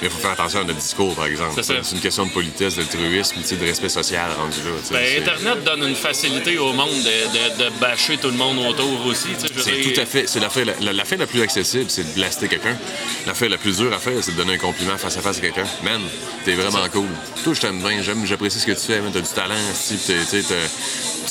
Mais 0.00 0.08
il 0.08 0.10
faut 0.10 0.18
faire 0.18 0.30
attention 0.32 0.60
à 0.60 0.64
notre 0.64 0.78
discours, 0.78 1.14
par 1.14 1.26
exemple. 1.26 1.60
C'est 1.62 1.92
une 1.92 2.00
question 2.00 2.26
de 2.26 2.30
politesse, 2.30 2.76
d'altruisme, 2.76 3.36
de 3.42 3.64
respect 3.66 3.88
social 3.88 4.30
rendu 4.38 4.58
là. 4.64 4.70
Ben, 4.92 5.20
Internet 5.22 5.64
donne 5.64 5.88
une 5.88 5.94
facilité 5.96 6.56
au 6.58 6.72
monde 6.72 6.88
de, 6.90 7.64
de, 7.64 7.64
de 7.64 7.70
bâcher 7.80 8.16
tout 8.18 8.28
le 8.28 8.36
monde 8.36 8.58
autour 8.58 9.06
aussi. 9.06 9.28
C'est 9.38 9.92
tout 9.94 10.00
à 10.00 10.06
fait. 10.06 10.26
C'est 10.26 10.40
l'affaire 10.40 10.66
la, 10.66 10.92
la- 10.92 10.92
la 10.92 11.26
plus 11.26 11.42
accessible, 11.42 11.86
c'est 11.88 12.04
de 12.04 12.14
blaster 12.14 12.46
quelqu'un. 12.48 12.76
L'affaire 13.26 13.48
la 13.48 13.58
plus 13.58 13.78
dure 13.78 13.92
à 13.92 13.98
faire, 13.98 14.12
c'est 14.22 14.32
de 14.32 14.36
donner 14.36 14.54
un 14.54 14.58
compliment 14.58 14.96
face 14.98 15.16
à 15.16 15.20
face 15.20 15.38
à 15.38 15.40
quelqu'un. 15.40 15.64
Man, 15.82 16.00
t'es 16.44 16.54
vraiment 16.54 16.86
cool. 16.92 17.08
Toi, 17.42 17.54
je 17.54 17.60
t'aime 17.60 17.80
bien, 17.80 18.00
j'aime, 18.02 18.24
j'apprécie 18.24 18.60
ce 18.60 18.66
que 18.66 18.72
tu 18.72 18.80
fais, 18.86 19.00
t'as 19.12 19.20
du 19.20 19.28
talent, 19.28 19.54
si, 19.74 19.96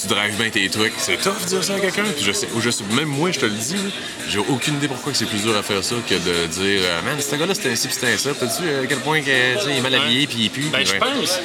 tu 0.02 0.08
drives 0.08 0.36
bien 0.38 0.50
tes 0.50 0.70
trucs. 0.70 0.94
C'est 0.98 1.18
tough 1.18 1.42
de 1.44 1.48
dire 1.48 1.64
ça 1.64 1.76
à 1.76 1.80
quelqu'un. 1.80 2.04
Puis 2.16 2.24
je 2.26 2.32
sais, 2.32 2.48
ou 2.56 2.62
je 2.62 2.70
sais- 2.70 2.84
même 2.92 3.08
moi, 3.08 3.32
je 3.32 3.40
te 3.40 3.46
le 3.46 3.52
dis, 3.54 3.76
j'ai 4.30 4.40
aucune 4.40 4.76
idée 4.76 4.88
pourquoi 4.88 5.14
c'est 5.14 5.26
plus 5.26 5.40
dur 5.42 5.56
à 5.56 5.64
faire 5.64 5.84
ça 5.84 5.96
que 6.08 6.14
de 6.16 6.46
dire, 6.48 6.82
euh, 6.84 7.02
man, 7.04 7.18
ce 7.20 7.36
gars-là, 7.36 7.56
c'était 7.56 7.70
ainsi, 7.70 7.88
c'était 7.92 8.18
ça. 8.18 8.32
À 8.64 8.86
quel 8.88 9.00
point 9.00 9.22
que, 9.22 9.28
il 9.70 9.78
est 9.78 9.82
mal 9.82 9.96
habillé, 9.96 10.28
puis 10.28 10.38
il 10.44 10.50
pue. 10.50 10.70
Ben, 10.72 10.86
je 10.86 10.94
pense. 10.96 11.40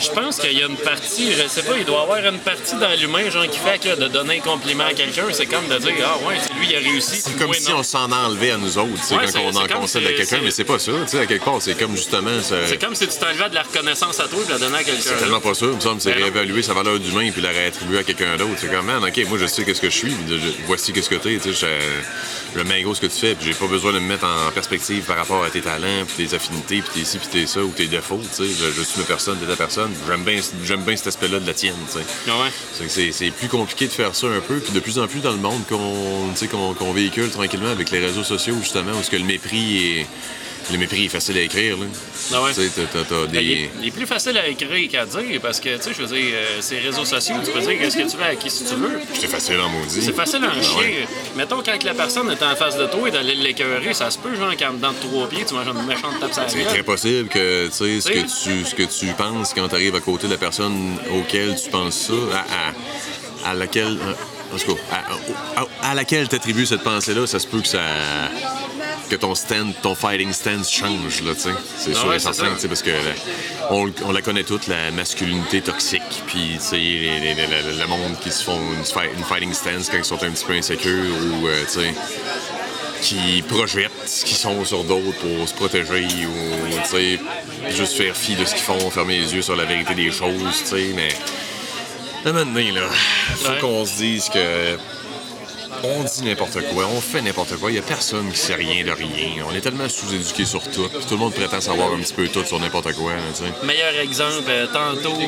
Je 0.00 0.10
pense 0.10 0.36
qu'il 0.38 0.52
y 0.58 0.62
a 0.62 0.66
une 0.66 0.76
partie, 0.76 1.32
je 1.32 1.46
sais 1.48 1.62
pas, 1.62 1.76
il 1.78 1.84
doit 1.84 1.98
y 1.98 2.02
avoir 2.02 2.18
une 2.26 2.38
partie 2.38 2.74
dans 2.76 2.90
l'humain, 2.98 3.28
genre, 3.30 3.46
qui 3.48 3.58
fait 3.58 3.78
que 3.80 3.98
de 4.00 4.08
donner 4.08 4.38
un 4.38 4.40
compliment 4.40 4.84
à 4.86 4.92
quelqu'un, 4.94 5.24
c'est 5.32 5.46
comme 5.46 5.66
de 5.68 5.78
dire, 5.78 5.92
ah 6.04 6.18
ouais, 6.26 6.36
c'est 6.40 6.52
lui, 6.54 6.68
il 6.70 6.76
a 6.76 6.78
réussi. 6.80 7.20
C'est 7.20 7.36
comme 7.36 7.46
moi, 7.48 7.56
si 7.56 7.70
non. 7.70 7.78
on 7.78 7.82
s'en 7.82 8.10
enlevait 8.10 8.52
à 8.52 8.56
nous 8.56 8.78
autres, 8.78 8.90
Ouais, 9.14 9.26
quand 9.32 9.40
on 9.40 9.56
en 9.56 9.66
concède 9.80 10.06
à 10.06 10.12
quelqu'un, 10.12 10.40
mais 10.42 10.50
c'est 10.50 10.64
pas 10.64 10.78
ça, 10.78 10.92
tu 10.92 11.08
sais, 11.08 11.20
à 11.20 11.26
quelque 11.26 11.44
part, 11.44 11.60
c'est 11.60 11.78
comme 11.78 11.96
justement. 11.96 12.40
ça- 12.42 12.66
C'est 12.66 12.80
comme 12.80 12.94
si 12.94 13.06
tu 13.06 13.18
t'enlevais 13.18 13.48
de 13.50 13.54
la 13.54 13.62
reconnaissance 13.62 14.18
à 14.20 14.28
toi 14.28 14.40
et 14.42 14.46
de 14.46 14.50
la 14.52 14.58
donner 14.58 14.76
à 14.78 14.84
quelqu'un. 14.84 15.00
C'est 15.02 15.16
tellement 15.18 15.40
pas 15.40 15.54
ça. 15.54 15.66
Il 15.66 15.72
me 15.76 15.80
semble 15.80 16.00
c'est 16.00 16.12
Ben 16.12 16.22
réévaluer 16.22 16.62
sa 16.62 16.74
valeur 16.74 16.98
d'humain 16.98 17.30
puis 17.30 17.42
la 17.42 17.50
réattribuer 17.50 17.98
à 17.98 18.02
quelqu'un 18.02 18.36
d'autre. 18.36 18.54
C'est 18.58 18.70
comme, 18.70 18.86
man, 18.86 19.04
OK, 19.04 19.20
moi, 19.28 19.38
je 19.40 19.46
sais 19.46 19.64
qu'est-ce 19.64 19.80
que 19.80 19.90
je 19.90 19.96
suis. 19.96 20.14
voici 20.66 20.92
qu'est-ce 20.92 21.08
que 21.10 21.14
t'es. 21.16 21.38
Tu 21.38 21.52
sais, 21.54 21.66
je- 22.54 22.58
le 22.58 22.64
mango, 22.64 22.94
ce 22.94 23.00
que 23.00 23.06
tu 23.06 23.18
fais. 23.18 23.34
Puis 23.34 23.46
j'ai 23.48 23.54
pas 23.54 23.66
besoin 23.66 23.92
de 23.92 23.98
me 23.98 24.06
mettre 24.06 24.24
en 24.24 24.50
perspective 24.52 25.04
par 25.04 25.16
rapport 25.16 25.44
à 25.44 25.50
tes 25.50 25.60
talents, 25.60 26.04
puis 26.06 26.26
tes 26.26 26.34
affinités, 26.36 26.53
puis 26.62 26.82
tes 26.94 27.04
ci, 27.04 27.18
puis 27.18 27.28
tes 27.28 27.46
ça, 27.46 27.60
ou 27.60 27.68
tes 27.68 27.86
défauts. 27.86 28.20
Tu 28.36 28.46
sais, 28.46 28.48
je, 28.48 28.72
je 28.72 28.82
suis 28.82 29.00
une 29.00 29.06
personne, 29.06 29.38
t'es 29.38 29.46
ta 29.46 29.56
personne. 29.56 29.92
J'aime 30.06 30.22
bien, 30.22 30.40
j'aime 30.64 30.82
bien 30.82 30.96
cet 30.96 31.08
aspect-là 31.08 31.40
de 31.40 31.46
la 31.46 31.54
tienne, 31.54 31.74
tu 31.86 31.98
sais. 31.98 32.04
Ah 32.28 32.32
ouais? 32.42 32.88
C'est 32.88 33.30
plus 33.30 33.48
compliqué 33.48 33.86
de 33.86 33.92
faire 33.92 34.14
ça 34.14 34.26
un 34.26 34.40
peu, 34.40 34.58
puis 34.58 34.72
de 34.72 34.80
plus 34.80 34.98
en 34.98 35.06
plus 35.06 35.20
dans 35.20 35.32
le 35.32 35.38
monde 35.38 35.62
qu'on 35.68 36.92
véhicule 36.92 37.30
tranquillement 37.30 37.70
avec 37.70 37.90
les 37.90 38.00
réseaux 38.00 38.24
sociaux, 38.24 38.56
justement, 38.60 38.92
où 38.92 39.02
ce 39.02 39.10
que 39.10 39.16
le 39.16 39.24
mépris 39.24 39.98
est. 40.00 40.06
Le 40.72 40.78
mépris 40.78 41.04
est 41.04 41.08
facile 41.08 41.36
à 41.38 41.42
écrire, 41.42 41.76
là. 41.76 41.84
Ah 42.32 42.42
ouais. 42.42 42.54
Tu 42.54 42.62
sais, 42.62 42.68
t'as- 42.74 42.82
t'as- 42.86 43.04
t'as 43.04 43.26
Ben, 43.26 43.40
il, 43.42 43.46
des. 43.48 43.52
est, 43.64 43.70
il 43.82 43.88
est 43.88 43.90
plus 43.90 44.06
facile 44.06 44.36
à 44.38 44.48
écrire 44.48 44.90
qu'à 44.90 45.04
dire 45.04 45.40
parce 45.42 45.60
que, 45.60 45.76
tu 45.76 45.82
sais, 45.82 45.90
je 45.96 46.02
veux 46.02 46.16
dire, 46.16 46.32
euh, 46.34 46.60
ces 46.60 46.78
réseaux 46.78 47.04
sociaux, 47.04 47.36
tu 47.44 47.50
peux 47.50 47.60
dire 47.60 47.78
qu'est-ce 47.78 47.96
que 47.98 48.10
tu 48.10 48.16
veux 48.16 48.24
à 48.24 48.34
qui 48.34 48.48
si 48.50 48.64
tu 48.64 48.74
veux. 48.74 48.98
C'est 49.18 49.26
facile 49.28 49.60
en 49.60 49.68
maudit. 49.68 50.00
C'est 50.02 50.14
facile 50.16 50.42
à 50.44 50.48
en 50.48 50.50
Ah 50.58 50.62
chier. 50.62 50.76
ouais. 50.78 51.08
Mettons, 51.36 51.62
quand 51.64 51.82
la 51.84 51.94
personne 51.94 52.30
est 52.30 52.42
en 52.42 52.56
face 52.56 52.78
de 52.78 52.86
toi 52.86 53.08
et 53.08 53.10
d'aller 53.12 53.34
l'écœurer, 53.34 53.92
ça 53.92 54.10
se 54.10 54.18
peut, 54.18 54.34
genre, 54.36 54.52
quand 54.58 54.72
dans 54.80 54.94
trois 54.94 55.28
pieds, 55.28 55.44
tu 55.46 55.52
manges 55.54 55.66
une 55.68 55.86
méchante 55.86 56.18
tape 56.20 56.32
sur 56.32 56.42
C'est 56.48 56.64
très 56.64 56.82
possible 56.82 57.28
que, 57.28 57.66
tu 57.66 57.72
sais, 57.72 58.00
ce 58.00 58.08
que 58.08 58.20
tu, 58.20 58.64
ce 58.64 58.74
que 58.74 58.82
tu 58.84 59.12
penses 59.14 59.52
quand 59.54 59.68
tu 59.68 59.74
arrives 59.74 59.94
à 59.96 60.00
côté 60.00 60.26
de 60.28 60.32
la 60.32 60.38
personne 60.38 60.96
auquel 61.12 61.54
tu 61.62 61.68
penses 61.70 61.94
ça, 62.08 62.12
à, 63.44 63.48
à, 63.48 63.50
à 63.50 63.54
laquelle. 63.54 63.98
En 64.52 64.56
tout 64.56 64.74
cas, 64.76 64.80
à, 65.56 65.60
à- 65.62 65.90
à 65.90 65.94
laquelle 65.94 66.28
tu 66.28 66.36
attribues 66.36 66.64
cette 66.66 66.82
pensée-là, 66.84 67.26
ça 67.26 67.38
se 67.40 67.46
peut 67.46 67.60
que 67.60 67.66
ça. 67.66 67.80
Que 69.10 69.16
ton 69.16 69.34
stand, 69.34 69.72
ton 69.82 69.94
fighting 69.94 70.32
stance 70.32 70.70
change, 70.70 71.22
là, 71.22 71.34
tu 71.34 71.40
sais. 71.42 71.50
C'est 71.78 71.92
Ah 71.96 72.00
sûr 72.00 72.14
et 72.14 72.18
certain, 72.18 72.54
tu 72.54 72.60
sais, 72.60 72.68
parce 72.68 72.82
que 72.82 72.90
on, 73.70 73.90
on 74.06 74.12
la 74.12 74.22
connaît 74.22 74.44
toute, 74.44 74.66
la 74.66 74.90
masculinité 74.90 75.60
toxique, 75.60 76.02
puis, 76.26 76.52
tu 76.58 76.60
sais, 76.60 76.76
le, 76.76 77.78
le 77.78 77.86
monde 77.86 78.16
qui 78.22 78.30
se 78.30 78.42
font 78.44 78.58
une, 78.76 78.84
fight- 78.84 79.10
une 79.16 79.24
fighting 79.24 79.52
stance 79.52 79.88
quand 79.90 79.98
ils 79.98 80.04
sont 80.04 80.22
un 80.22 80.30
petit 80.30 80.44
peu 80.44 80.52
insécures 80.54 81.14
ou, 81.40 81.46
euh, 81.48 81.64
tu 81.66 81.80
sais 81.80 81.94
qui 83.02 83.42
projettent 83.46 83.90
ce 84.08 84.24
qu'ils 84.24 84.36
sont 84.38 84.64
sur 84.64 84.82
d'autres 84.84 85.12
pour 85.20 85.46
se 85.46 85.52
protéger 85.52 86.06
ou, 86.26 86.68
tu 86.84 86.88
sais, 86.88 87.20
juste 87.70 87.98
faire 87.98 88.16
fi 88.16 88.34
de 88.34 88.46
ce 88.46 88.54
qu'ils 88.54 88.62
font, 88.64 88.88
fermer 88.90 89.18
les 89.18 89.34
yeux 89.34 89.42
sur 89.42 89.56
la 89.56 89.64
vérité 89.66 89.94
des 89.94 90.10
choses, 90.10 90.62
tu 90.62 90.66
sais, 90.70 90.90
mais... 90.94 91.08
À 92.24 92.30
un 92.30 92.32
moment 92.32 92.46
donné, 92.46 92.70
là, 92.72 92.80
faut 93.36 93.50
Ouais. 93.50 93.58
qu'on 93.58 93.84
se 93.84 93.96
dise 93.96 94.30
que 94.30 94.78
on 95.82 96.04
dit 96.04 96.22
n'importe 96.22 96.60
quoi, 96.72 96.86
on 96.86 97.00
fait 97.00 97.22
n'importe 97.22 97.56
quoi, 97.56 97.70
il 97.70 97.74
n'y 97.74 97.78
a 97.78 97.82
personne 97.82 98.30
qui 98.30 98.38
sait 98.38 98.54
rien 98.54 98.84
de 98.84 98.90
rien. 98.90 99.44
On 99.48 99.54
est 99.54 99.60
tellement 99.60 99.88
sous-éduqué 99.88 100.44
sur 100.44 100.62
tout, 100.62 100.88
tout 100.88 101.14
le 101.14 101.16
monde 101.16 101.34
prétend 101.34 101.60
savoir 101.60 101.92
un 101.92 101.98
petit 101.98 102.14
peu 102.14 102.28
tout 102.28 102.44
sur 102.44 102.60
n'importe 102.60 102.92
quoi, 102.94 103.14
là. 103.14 103.20
Meilleur 103.64 103.94
exemple, 104.00 104.48
euh, 104.48 104.66
tantôt, 104.66 105.18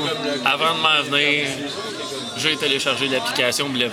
avant 0.44 0.74
de 0.74 0.80
m'en 0.80 1.02
venir, 1.10 1.48
j'ai 2.36 2.56
téléchargé 2.56 3.08
l'application 3.08 3.68
le 3.72 3.88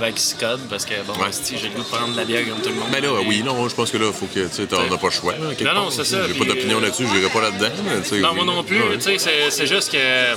parce 0.69 0.85
que, 0.85 0.93
bon, 1.07 1.13
Ouais. 1.13 1.29
si 1.31 1.57
j'ai 1.57 1.69
le 1.69 1.75
goût 1.75 1.83
de 1.83 1.88
prendre 1.88 2.12
de 2.13 2.17
la 2.17 2.25
bière 2.25 2.41
comme 2.47 2.62
tout 2.62 2.69
le 2.69 2.75
monde. 2.75 2.89
Ben 2.91 3.01
là, 3.03 3.09
mais- 3.21 3.27
oui, 3.27 3.43
non, 3.43 3.67
je 3.69 3.75
pense 3.75 3.89
que 3.91 3.97
là, 3.97 4.12
faut 4.12 4.25
que, 4.25 4.41
tu 4.47 4.53
sais, 4.53 4.65
t'en 4.65 4.81
as 4.91 4.97
pas 4.97 5.07
le 5.07 5.12
choix. 5.12 5.33
là, 5.33 5.55
quelque 5.55 5.63
Non, 5.63 5.73
non, 5.85 5.91
c'est 5.91 6.03
ça, 6.03 6.27
J'ai 6.27 6.33
pas 6.33 6.45
d'opinion 6.45 6.77
euh, 6.77 6.81
là-dessus, 6.81 7.05
j'irai 7.13 7.29
pas 7.31 7.41
là-dedans, 7.41 7.69
mais. 8.12 8.19
Non, 8.19 8.33
moi 8.35 8.45
non 8.45 8.63
plus. 8.63 8.79
Ouais. 8.81 8.97
Tu 8.97 9.17
sais, 9.17 9.50
c'est- 9.50 9.67
juste 9.67 9.91
que, 9.91 9.97
euh, 9.97 10.35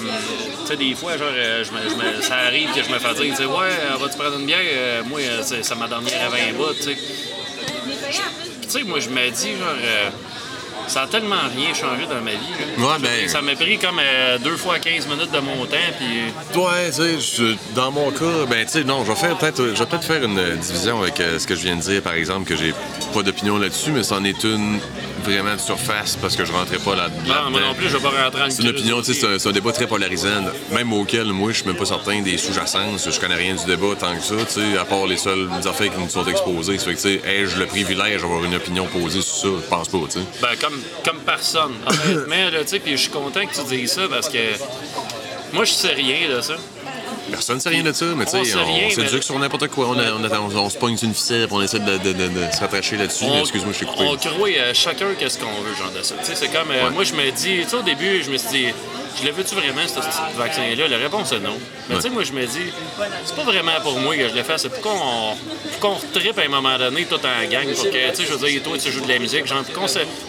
tu 0.63 0.67
sais, 0.69 0.77
des 0.77 0.95
fois, 0.95 1.17
genre, 1.19 1.29
euh, 1.33 1.65
je 1.65 1.71
me, 1.73 2.23
ça 2.23 2.37
arrive 2.37 2.71
que 2.73 2.83
je 2.83 2.91
me 2.91 2.99
fais 2.99 3.15
dire, 3.15 3.35
tu 3.35 3.43
sais, 3.43 3.47
ouais, 3.47 3.57
euh, 3.71 3.97
vas-tu 3.99 4.17
prendre 4.19 4.39
une 4.39 4.47
bière? 4.47 5.05
Moi, 5.07 5.21
c'est 5.43 5.65
c'est 5.65 5.75
ma 5.75 5.89
dernière 5.89 6.27
à 6.27 6.29
20 6.29 6.53
bas, 6.59 6.73
tu 6.77 6.83
sais. 6.85 6.97
Tu 8.63 8.69
sais, 8.71 8.83
moi, 8.85 8.99
je 9.01 9.09
me 9.09 9.31
dis, 9.31 9.51
genre, 9.59 9.77
ça 10.89 11.03
a 11.03 11.07
tellement 11.07 11.37
rien 11.55 11.75
changé 11.75 12.07
dans 12.09 12.21
ma 12.23 12.31
vie. 12.33 12.37
là. 12.79 12.85
Ouais, 12.87 12.95
Je- 12.99 13.03
ben- 13.03 13.29
Ça 13.29 13.43
m'a 13.43 13.55
pris 13.55 13.79
comme 13.79 13.99
euh, 14.03 14.39
deux 14.39 14.57
fois 14.57 14.79
15 14.79 15.07
minutes 15.07 15.31
de 15.33 15.41
mon 15.41 15.65
temps, 15.67 15.77
puis. 15.99 16.61
Ouais, 16.61 16.91
tu 16.91 16.93
sais, 16.97 17.21
je- 17.21 17.75
dans 17.75 17.91
mon 17.91 18.11
cas, 18.11 18.47
ben, 18.49 18.65
tu 18.65 18.73
sais, 18.73 18.85
non, 18.85 19.05
je 19.05 19.11
vais 19.13 19.17
faire 19.19 19.37
peut-être, 19.37 19.59
je 19.75 19.79
vais 19.79 19.87
peut-être 19.87 20.05
faire 20.05 20.23
une 20.23 20.39
euh, 20.39 20.55
division 20.57 21.01
avec 21.03 21.19
euh, 21.21 21.39
ce 21.39 21.47
que 21.47 21.55
je 21.55 21.63
viens 21.63 21.77
de 21.77 21.81
dire, 21.83 22.03
par 22.03 22.15
exemple, 22.15 22.47
que 22.49 22.57
j'ai 22.57 22.73
pas 23.15 23.23
d'opinion 23.23 23.59
là-dessus, 23.59 23.91
mais 23.91 24.03
c'en 24.03 24.23
est 24.25 24.45
une 24.45 24.79
vraiment 25.27 25.55
de 25.55 25.61
surface 25.61 26.17
parce 26.17 26.37
que 26.37 26.45
je 26.45 26.53
rentrais 26.53 26.79
pas 26.79 26.95
là- 26.95 27.07
là-dedans. 27.07 27.45
Non, 27.45 27.51
moi 27.51 27.61
non 27.61 27.75
plus, 27.75 27.89
je 27.89 27.97
vais 27.97 28.03
pas 28.03 28.25
rentrer 28.25 28.43
en 28.43 28.51
C'est 28.51 28.63
une 28.63 28.69
opinion, 28.69 29.03
tu 29.03 29.15
sais, 29.15 29.39
c'est 29.39 29.49
un, 29.49 29.53
débat 29.53 29.73
très 29.73 29.87
polarisant, 29.87 30.45
même 30.73 30.93
auquel 30.93 31.27
moi 31.27 31.53
je 31.53 31.59
suis 31.59 31.67
même 31.67 31.77
pas 31.77 31.87
certain 31.87 32.21
des 32.21 32.37
sous-jacents, 32.37 32.97
je 32.99 33.21
connais 33.21 33.35
rien 33.35 33.55
du 33.55 33.65
débat 33.65 33.95
tant 33.99 34.15
que 34.17 34.23
ça, 34.23 34.35
tu 34.47 34.61
sais, 34.61 34.79
à 34.79 34.85
part 34.85 35.07
les 35.07 35.17
seules 35.17 35.49
affaires 35.67 35.93
qui 35.93 36.01
nous 36.01 36.09
sont 36.09 36.27
exposées. 36.27 36.79
Ça 36.79 36.85
fait 36.87 36.95
que, 36.95 37.01
tu 37.01 37.21
sais, 37.21 37.29
ai-je 37.29 37.59
le 37.59 37.67
privilège 37.67 38.21
d'avoir 38.23 38.45
une 38.45 38.55
opinion 38.55 38.87
posée 38.87 39.23
sur 39.23 39.37
ça? 39.37 39.49
Je 39.65 39.69
pense 39.69 39.89
pas, 39.89 39.99
tu 40.11 40.19
sais. 40.19 40.27
Ben, 40.41 40.57
comme, 40.61 40.81
comme 41.05 41.21
personne. 41.23 41.75
Honnêtement, 41.87 42.51
là, 42.53 42.63
tu 42.63 42.69
sais, 42.69 42.79
puis 42.79 42.93
je 42.93 43.03
suis 43.03 43.11
content 43.11 43.47
que 43.47 43.55
tu 43.55 43.77
dises 43.77 43.93
ça 43.93 44.03
parce 44.09 44.29
que 44.29 44.39
moi, 45.53 45.65
je 45.65 45.73
sais 45.73 45.93
rien 45.93 46.29
de 46.35 46.41
ça. 46.41 46.55
Personne 47.31 47.57
ne 47.57 47.61
sait 47.61 47.69
rien 47.71 47.83
de 47.83 47.93
ça, 47.93 48.05
mais 48.17 48.25
tu 48.25 48.31
sais, 48.31 48.55
on 48.57 48.91
s'éduque 48.91 49.23
sur 49.23 49.39
n'importe 49.39 49.69
quoi. 49.69 49.89
On, 49.89 49.99
a- 49.99 50.13
on, 50.13 50.25
a- 50.25 50.41
on- 50.41 50.57
on 50.65 50.71
se 50.71 50.79
pogne 50.79 50.97
une 51.03 51.15
ficelle, 51.15 51.49
on 51.51 51.61
essaie 51.63 51.81
de, 51.81 51.99
de- 51.99 52.13
de- 52.13 52.29
de 52.29 52.53
se 52.53 52.61
rattacher 52.61 52.97
là-dessus. 52.97 53.25
Excuse-moi, 53.41 53.73
je 53.73 53.79
t'ai 53.81 53.87
coupé. 53.87 54.05
On 54.05 54.17
croit 54.17 54.49
euh, 54.49 54.73
chacun 54.75 55.07
qu'est-ce 55.19 55.39
qu'on 55.39 55.47
veut, 55.63 55.75
genre 55.77 55.91
de 55.97 56.03
ça. 56.03 56.15
Tu 56.21 56.25
sais, 56.27 56.35
c'est 56.35 56.49
comme, 56.49 56.71
euh, 56.71 56.85
Ouais. 56.85 56.91
moi, 56.91 57.05
je 57.05 57.13
me 57.15 57.31
dis, 57.33 57.63
tu 57.63 57.69
sais, 57.69 57.77
au 57.77 57.83
début, 57.83 58.23
je 58.23 58.31
me 58.31 58.37
suis 58.39 58.49
dit, 58.51 58.67
je 59.21 59.27
le 59.27 59.33
veux-tu 59.33 59.55
vraiment, 59.55 59.87
ce 59.87 60.39
vaccin-là? 60.39 60.89
La 60.89 60.99
réponse 60.99 61.33
est 61.33 61.41
non. 61.41 61.57
Mais 61.89 61.97
tu 61.97 62.03
sais, 62.03 62.11
moi, 62.11 62.25
je 62.25 62.33
me 62.33 62.45
dis, 62.45 62.73
c'est 63.25 63.37
pas 63.37 63.45
vraiment 63.45 63.81
pour 63.83 63.99
moi 63.99 64.17
que 64.17 64.29
je 64.29 64.35
le 64.35 64.43
fais, 64.43 64.59
c'est 64.59 64.69
pour 64.69 64.81
qu'on 64.81 65.37
pour 65.79 65.81
qu'on 65.81 66.19
trippe 66.19 66.39
à 66.39 66.43
un 66.43 66.49
moment 66.49 66.79
donné, 66.79 67.05
tout 67.05 67.17
en 67.17 67.51
gang, 67.51 67.73
pour 67.75 67.85
que, 67.85 68.11
tu 68.11 68.17
sais, 68.17 68.25
je 68.27 68.33
veux 68.33 68.49
dire, 68.49 68.63
toi, 68.63 68.77
tu 68.79 68.91
joues 68.91 69.01
de 69.01 69.09
la 69.09 69.19
musique, 69.19 69.47
genre, 69.47 69.65
pour 69.65 69.87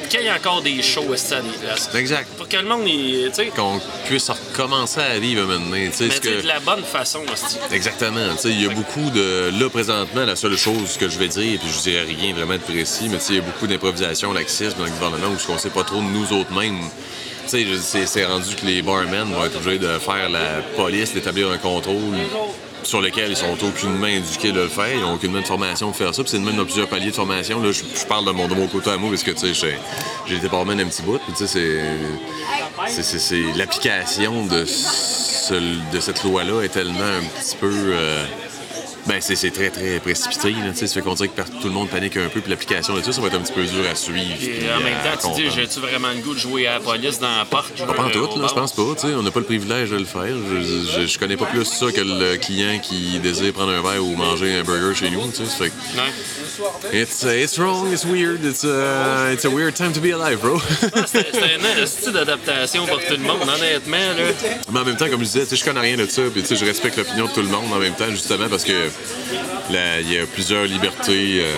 qu'il 0.09 0.21
y 0.21 0.25
ait 0.25 0.31
encore 0.31 0.61
des 0.61 0.81
shows 0.81 1.05
aussi 1.09 1.33
à 1.33 1.41
des 1.41 1.49
places. 1.49 1.89
Exact. 1.95 2.27
Pour 2.37 2.47
que 2.47 2.57
le 2.57 2.63
monde, 2.63 2.85
tu 2.85 3.33
sais, 3.33 3.47
Qu'on 3.47 3.79
puisse 4.05 4.29
recommencer 4.29 5.01
à 5.01 5.19
vivre 5.19 5.45
maintenant. 5.45 5.91
Tu 5.91 5.91
sais, 5.93 6.07
mais 6.07 6.19
que... 6.19 6.41
de 6.41 6.47
la 6.47 6.59
bonne 6.59 6.83
façon, 6.83 7.21
hostie. 7.31 7.57
Exactement. 7.71 8.35
Tu 8.35 8.41
sais, 8.41 8.49
il 8.49 8.63
y 8.63 8.65
a 8.65 8.69
beaucoup 8.69 9.09
de. 9.09 9.51
Là, 9.59 9.69
présentement, 9.69 10.25
la 10.25 10.35
seule 10.35 10.57
chose 10.57 10.97
que 10.97 11.09
je 11.09 11.17
vais 11.17 11.27
dire, 11.27 11.59
puis 11.59 11.69
je 11.69 11.81
dirais 11.81 12.03
rien 12.03 12.33
vraiment 12.33 12.53
de 12.53 12.59
précis, 12.59 13.07
mais 13.09 13.17
tu 13.17 13.23
sais, 13.23 13.33
il 13.33 13.35
y 13.37 13.39
a 13.39 13.41
beaucoup 13.41 13.67
d'improvisation 13.67 14.33
laxisme 14.33 14.77
dans 14.77 14.85
le 14.85 14.91
gouvernement 14.91 15.27
où 15.27 15.51
on 15.51 15.57
sait 15.57 15.69
pas 15.69 15.83
trop 15.83 15.97
de 15.97 16.03
nous 16.03 16.33
autres 16.33 16.51
mêmes. 16.51 16.79
Sais, 17.47 18.05
c'est 18.05 18.25
rendu 18.25 18.55
que 18.55 18.65
les 18.65 18.81
barmen 18.81 19.31
vont 19.31 19.45
être 19.45 19.55
obligés 19.55 19.79
de 19.79 19.97
faire 19.99 20.29
la 20.29 20.61
police, 20.75 21.13
d'établir 21.13 21.49
un 21.49 21.57
contrôle 21.57 22.15
sur 22.83 23.01
lequel 23.01 23.31
ils 23.31 23.37
sont 23.37 23.57
aucunement 23.63 24.07
éduqués 24.07 24.51
de 24.51 24.61
le 24.61 24.67
faire. 24.67 24.93
Ils 24.93 25.01
n'ont 25.01 25.13
aucunement 25.13 25.39
de 25.41 25.45
formation 25.45 25.87
pour 25.87 25.95
faire 25.95 26.13
ça. 26.13 26.23
Puis 26.23 26.31
c'est 26.31 26.39
même 26.39 26.55
dans 26.57 26.65
plusieurs 26.65 26.87
paliers 26.87 27.11
de 27.11 27.15
formation. 27.15 27.61
Là, 27.61 27.71
je, 27.71 28.05
parle 28.05 28.25
de 28.25 28.31
mon, 28.31 28.47
de 28.47 28.53
mon 28.55 28.67
côté 28.67 28.89
à 28.91 28.97
moi 28.97 29.09
parce 29.09 29.23
que, 29.23 29.31
tu 29.31 29.53
sais, 29.53 29.77
j'ai- 30.27 30.35
été 30.35 30.47
barman 30.49 30.79
un 30.79 30.85
petit 30.85 31.01
bout. 31.01 31.19
Puis, 31.19 31.33
tu 31.37 31.47
sais, 31.47 31.79
c'est 33.19 33.43
l'application 33.55 34.45
de, 34.45 34.65
ce- 34.65 35.53
de 35.93 35.99
cette 35.99 36.23
loi-là 36.23 36.61
est 36.63 36.69
tellement 36.69 36.99
un 36.99 37.41
petit 37.41 37.55
peu. 37.55 37.71
euh, 37.73 38.25
ben, 39.07 39.19
c'est 39.21 39.51
très, 39.51 39.69
très 39.69 39.99
précipité. 39.99 40.51
Là, 40.51 40.71
tu 40.71 40.79
sais, 40.79 40.87
ça 40.87 40.95
fait 40.95 41.01
qu'on 41.01 41.13
dirait 41.13 41.29
que 41.29 41.41
tout 41.41 41.67
le 41.67 41.69
monde 41.71 41.89
panique 41.89 42.17
un 42.17 42.27
peu, 42.29 42.41
puis 42.41 42.49
l'application 42.49 42.93
là-dessus, 42.93 43.13
ça 43.13 43.21
va 43.21 43.27
être 43.27 43.35
un 43.35 43.41
petit 43.41 43.53
peu 43.53 43.63
dur 43.63 43.85
à 43.89 43.95
suivre. 43.95 44.35
Et 44.41 44.69
en 44.71 44.79
même 44.79 44.97
temps, 45.03 45.33
tu 45.35 45.41
dis, 45.41 45.49
j'ai-tu 45.55 45.79
vraiment 45.79 46.09
le 46.09 46.21
goût 46.21 46.33
de 46.33 46.39
jouer 46.39 46.67
à 46.67 46.73
la 46.73 46.79
police 46.79 47.19
dans 47.19 47.35
la 47.37 47.45
porte? 47.45 47.73
Pas 47.85 48.03
en 48.03 48.09
tout, 48.09 48.39
là, 48.39 48.47
je 48.49 48.53
pense 48.53 48.73
pas. 48.73 48.83
tu 48.95 49.07
sais, 49.07 49.13
On 49.15 49.23
n'a 49.23 49.31
pas 49.31 49.39
le 49.39 49.45
privilège 49.45 49.89
de 49.91 49.97
le 49.97 50.05
faire. 50.05 50.27
Je, 50.27 51.01
je, 51.01 51.07
je 51.07 51.19
connais 51.19 51.37
pas 51.37 51.45
plus 51.45 51.65
ça 51.65 51.91
que 51.91 52.01
le 52.01 52.37
client 52.37 52.79
qui 52.79 53.19
désire 53.19 53.53
prendre 53.53 53.71
un 53.71 53.81
verre 53.81 54.03
ou 54.03 54.15
manger 54.15 54.57
un 54.57 54.63
burger 54.63 54.93
chez 54.95 55.09
nous. 55.09 55.25
tu 55.31 55.37
sais, 55.37 55.45
ça 55.45 55.57
fait 55.57 55.69
que. 55.69 55.75
It's, 56.91 57.23
uh, 57.23 57.29
it's 57.43 57.57
wrong, 57.59 57.91
it's 57.93 58.03
weird, 58.03 58.43
it's, 58.43 58.63
uh, 58.63 59.29
it's 59.31 59.45
a 59.45 59.49
weird 59.49 59.75
time 59.75 59.93
to 59.93 60.01
be 60.01 60.11
alive, 60.11 60.39
bro. 60.39 60.59
C'est 61.05 61.27
c'est 61.31 61.81
un 61.81 61.85
style 61.85 62.13
d'adaptation 62.13 62.85
pour 62.87 62.97
tout 62.97 63.11
le 63.13 63.19
monde, 63.19 63.41
honnêtement. 63.41 63.97
Là. 63.97 64.23
Mais 64.71 64.79
en 64.79 64.85
même 64.85 64.97
temps, 64.97 65.07
comme 65.07 65.19
je 65.19 65.25
disais, 65.25 65.43
tu 65.43 65.49
sais, 65.49 65.55
je 65.57 65.63
connais 65.63 65.81
rien 65.81 65.97
de 65.97 66.07
ça, 66.07 66.23
puis 66.33 66.41
tu 66.41 66.47
sais, 66.47 66.55
je 66.55 66.65
respecte 66.65 66.97
l'opinion 66.97 67.27
de 67.27 67.31
tout 67.31 67.41
le 67.41 67.47
monde 67.47 67.71
en 67.71 67.77
même 67.77 67.93
temps, 67.93 68.09
justement 68.09 68.49
parce 68.49 68.63
que 68.63 68.89
il 69.69 70.11
y 70.13 70.17
a 70.19 70.25
plusieurs 70.25 70.65
libertés 70.65 71.41
euh, 71.41 71.53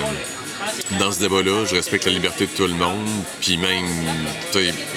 dans 1.00 1.12
ce 1.12 1.20
débat-là. 1.20 1.66
Je 1.70 1.76
respecte 1.76 2.06
la 2.06 2.12
liberté 2.12 2.46
de 2.46 2.52
tout 2.52 2.68
le 2.68 2.74
monde, 2.74 3.08
puis 3.42 3.58
même, 3.58 3.86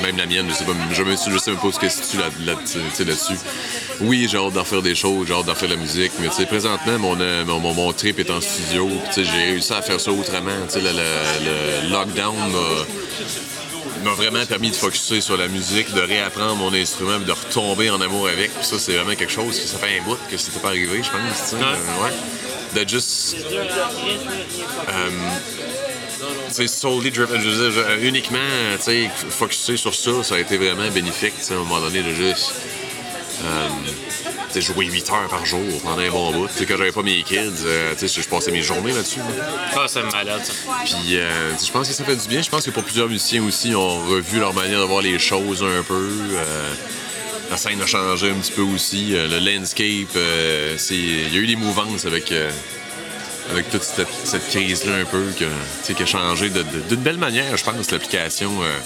même 0.03 0.17
la 0.17 0.27
mienne, 0.27 0.47
je 0.49 0.55
sais 0.55 0.65
pas, 0.65 0.73
je, 0.93 1.03
me, 1.03 1.13
je 1.13 1.39
sais 1.39 1.51
même 1.51 1.61
pas 1.61 1.73
ce 1.73 1.79
que 1.79 1.89
c'est 1.89 2.19
là, 2.19 2.29
là, 2.45 2.55
là-dessus. 2.55 3.35
Oui, 4.01 4.27
j'ai 4.31 4.39
hâte 4.39 4.55
d'en 4.55 4.65
faire 4.65 4.83
des 4.83 4.95
choses, 4.95 5.27
j'ai 5.29 5.35
hâte 5.35 5.47
d'en 5.47 5.55
faire 5.55 5.69
de 5.69 5.75
la 5.75 5.81
musique, 5.81 6.13
mais 6.21 6.29
présentement, 6.47 6.99
mon, 6.99 7.21
euh, 7.21 7.45
mon, 7.45 7.61
mon, 7.61 7.93
trip 7.93 8.19
est 8.19 8.31
en 8.31 8.41
studio, 8.41 8.89
j'ai 9.15 9.23
réussi 9.25 9.73
à 9.73 9.83
faire 9.83 10.01
ça 10.01 10.11
autrement. 10.11 10.51
Le, 10.75 10.81
le- 10.81 11.85
le 11.87 11.91
lockdown 11.93 12.35
m'a 14.03 14.15
vraiment 14.15 14.45
permis 14.47 14.71
de 14.71 14.77
focusser 14.77 15.21
sur 15.21 15.37
la 15.37 15.49
musique, 15.49 15.93
de 15.93 16.01
réapprendre 16.01 16.57
mon 16.57 16.73
instrument, 16.75 17.19
de 17.19 17.33
retomber 17.33 17.91
en 17.91 18.01
amour 18.01 18.29
avec. 18.29 18.53
Puis 18.55 18.65
ça, 18.67 18.79
c'est 18.79 18.95
vraiment 18.97 19.15
quelque 19.15 19.33
chose 19.33 19.59
que 19.61 19.67
ça 19.67 19.79
fait 19.79 19.99
un 19.99 20.03
bout 20.03 20.19
que 20.31 20.37
c'était 20.37 20.59
pas 20.61 20.69
arrivé, 20.69 21.03
je 21.03 21.11
pense. 21.11 21.53
Ouais. 21.53 21.59
Euh, 21.63 22.05
ouais. 22.05 22.83
De 22.85 22.89
juste. 22.89 23.37
Euh, 24.89 25.11
c'est 26.51 26.69
solely 26.69 27.11
driven. 27.11 27.41
Je 27.41 27.49
veux 27.49 27.71
dire, 27.71 27.85
je- 28.01 28.07
uniquement, 28.07 28.39
tu 28.77 28.83
sais, 28.83 29.11
focusser 29.31 29.77
sur 29.77 29.95
ça, 29.95 30.23
ça 30.23 30.35
a 30.37 30.39
été 30.39 30.57
vraiment 30.57 30.89
bénéfique, 30.91 31.35
tu 31.39 31.45
sais, 31.45 31.55
à 31.55 31.57
un 31.57 31.61
moment 31.61 31.81
donné, 31.81 32.03
de 32.03 32.13
juste. 32.13 32.53
Euh, 33.45 33.69
sais, 34.51 34.61
jouer 34.61 34.87
8 34.87 35.11
heures 35.11 35.29
par 35.29 35.45
jour 35.47 35.61
pendant 35.83 35.99
un 36.01 36.11
bon 36.11 36.31
bout. 36.33 36.49
Tu 36.49 36.59
sais, 36.59 36.67
quand 36.67 36.77
j'avais 36.77 36.93
pas 36.93 37.03
mes 37.03 37.23
kids, 37.23 37.37
euh, 37.65 37.95
sais, 37.97 38.09
je 38.09 38.29
passais 38.29 38.51
mes 38.51 38.63
journées 38.63 38.93
là-dessus. 38.93 39.19
là. 39.21 39.25
Ah, 39.77 39.87
c'est 39.89 40.03
malade, 40.03 40.43
ça. 40.45 40.53
Puis 40.85 41.17
euh, 41.19 41.53
je 41.65 41.71
pense 41.71 41.89
que 41.89 41.95
ça 41.95 42.05
fait 42.05 42.17
du 42.17 42.29
bien. 42.29 42.43
Je 42.43 42.51
pense 42.51 42.65
que 42.65 42.71
pour 42.71 42.85
plusieurs 42.85 43.09
musiciens 43.09 43.43
aussi, 43.45 43.75
ont 43.75 44.07
revu 44.07 44.39
leur 44.41 44.55
manière 44.55 44.81
de 44.81 44.85
voir 44.85 45.03
les 45.03 45.19
choses 45.19 45.63
un 45.63 45.83
peu. 45.83 46.11
Euh, 46.35 46.75
la 47.51 47.57
scène 47.57 47.81
a 47.83 47.87
changé 47.87 48.31
un 48.31 48.35
petit 48.35 48.53
peu 48.53 48.63
aussi. 48.63 49.09
Le 49.13 49.39
landscape, 49.39 50.17
c'est 50.79 50.95
il 50.95 51.35
y 51.35 51.37
a 51.37 51.41
eu 51.41 51.47
des 51.47 51.57
mouvances 51.57 52.07
avec, 52.07 52.33
avec 53.51 53.69
toute 53.71 53.83
cette, 53.83 54.07
cette 54.25 54.49
crise-là 54.49 54.95
un 54.97 55.05
peu 55.05 55.27
que, 55.39 55.93
qui 55.93 56.03
a 56.03 56.07
changé 56.07 56.49
de- 56.49 56.63
de- 56.63 56.81
d'une 56.89 57.01
belle 57.03 57.19
manière, 57.19 57.55
je 57.57 57.65
pense, 57.65 57.91
l'application. 57.91 58.53
euh, 58.63 58.79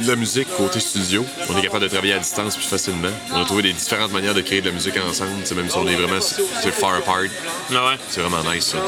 de 0.00 0.08
la 0.08 0.16
musique 0.16 0.48
côté 0.56 0.80
studio, 0.80 1.24
on 1.48 1.58
est 1.58 1.62
capable 1.62 1.84
de 1.84 1.88
travailler 1.88 2.14
à 2.14 2.18
distance 2.18 2.56
plus 2.56 2.66
facilement. 2.66 3.10
On 3.32 3.42
a 3.42 3.44
trouvé 3.44 3.62
des 3.62 3.72
différentes 3.72 4.12
manières 4.12 4.34
de 4.34 4.40
créer 4.40 4.60
de 4.60 4.66
la 4.66 4.72
musique 4.72 4.96
ensemble, 4.96 5.30
même 5.54 5.70
si 5.70 5.76
on 5.76 5.86
est 5.86 5.94
vraiment 5.94 6.20
c'est 6.20 6.70
far 6.72 6.94
apart. 6.94 7.24
Ah 7.72 7.86
ouais. 7.86 7.96
C'est 8.08 8.20
vraiment 8.20 8.42
nice, 8.52 8.64
ça. 8.66 8.78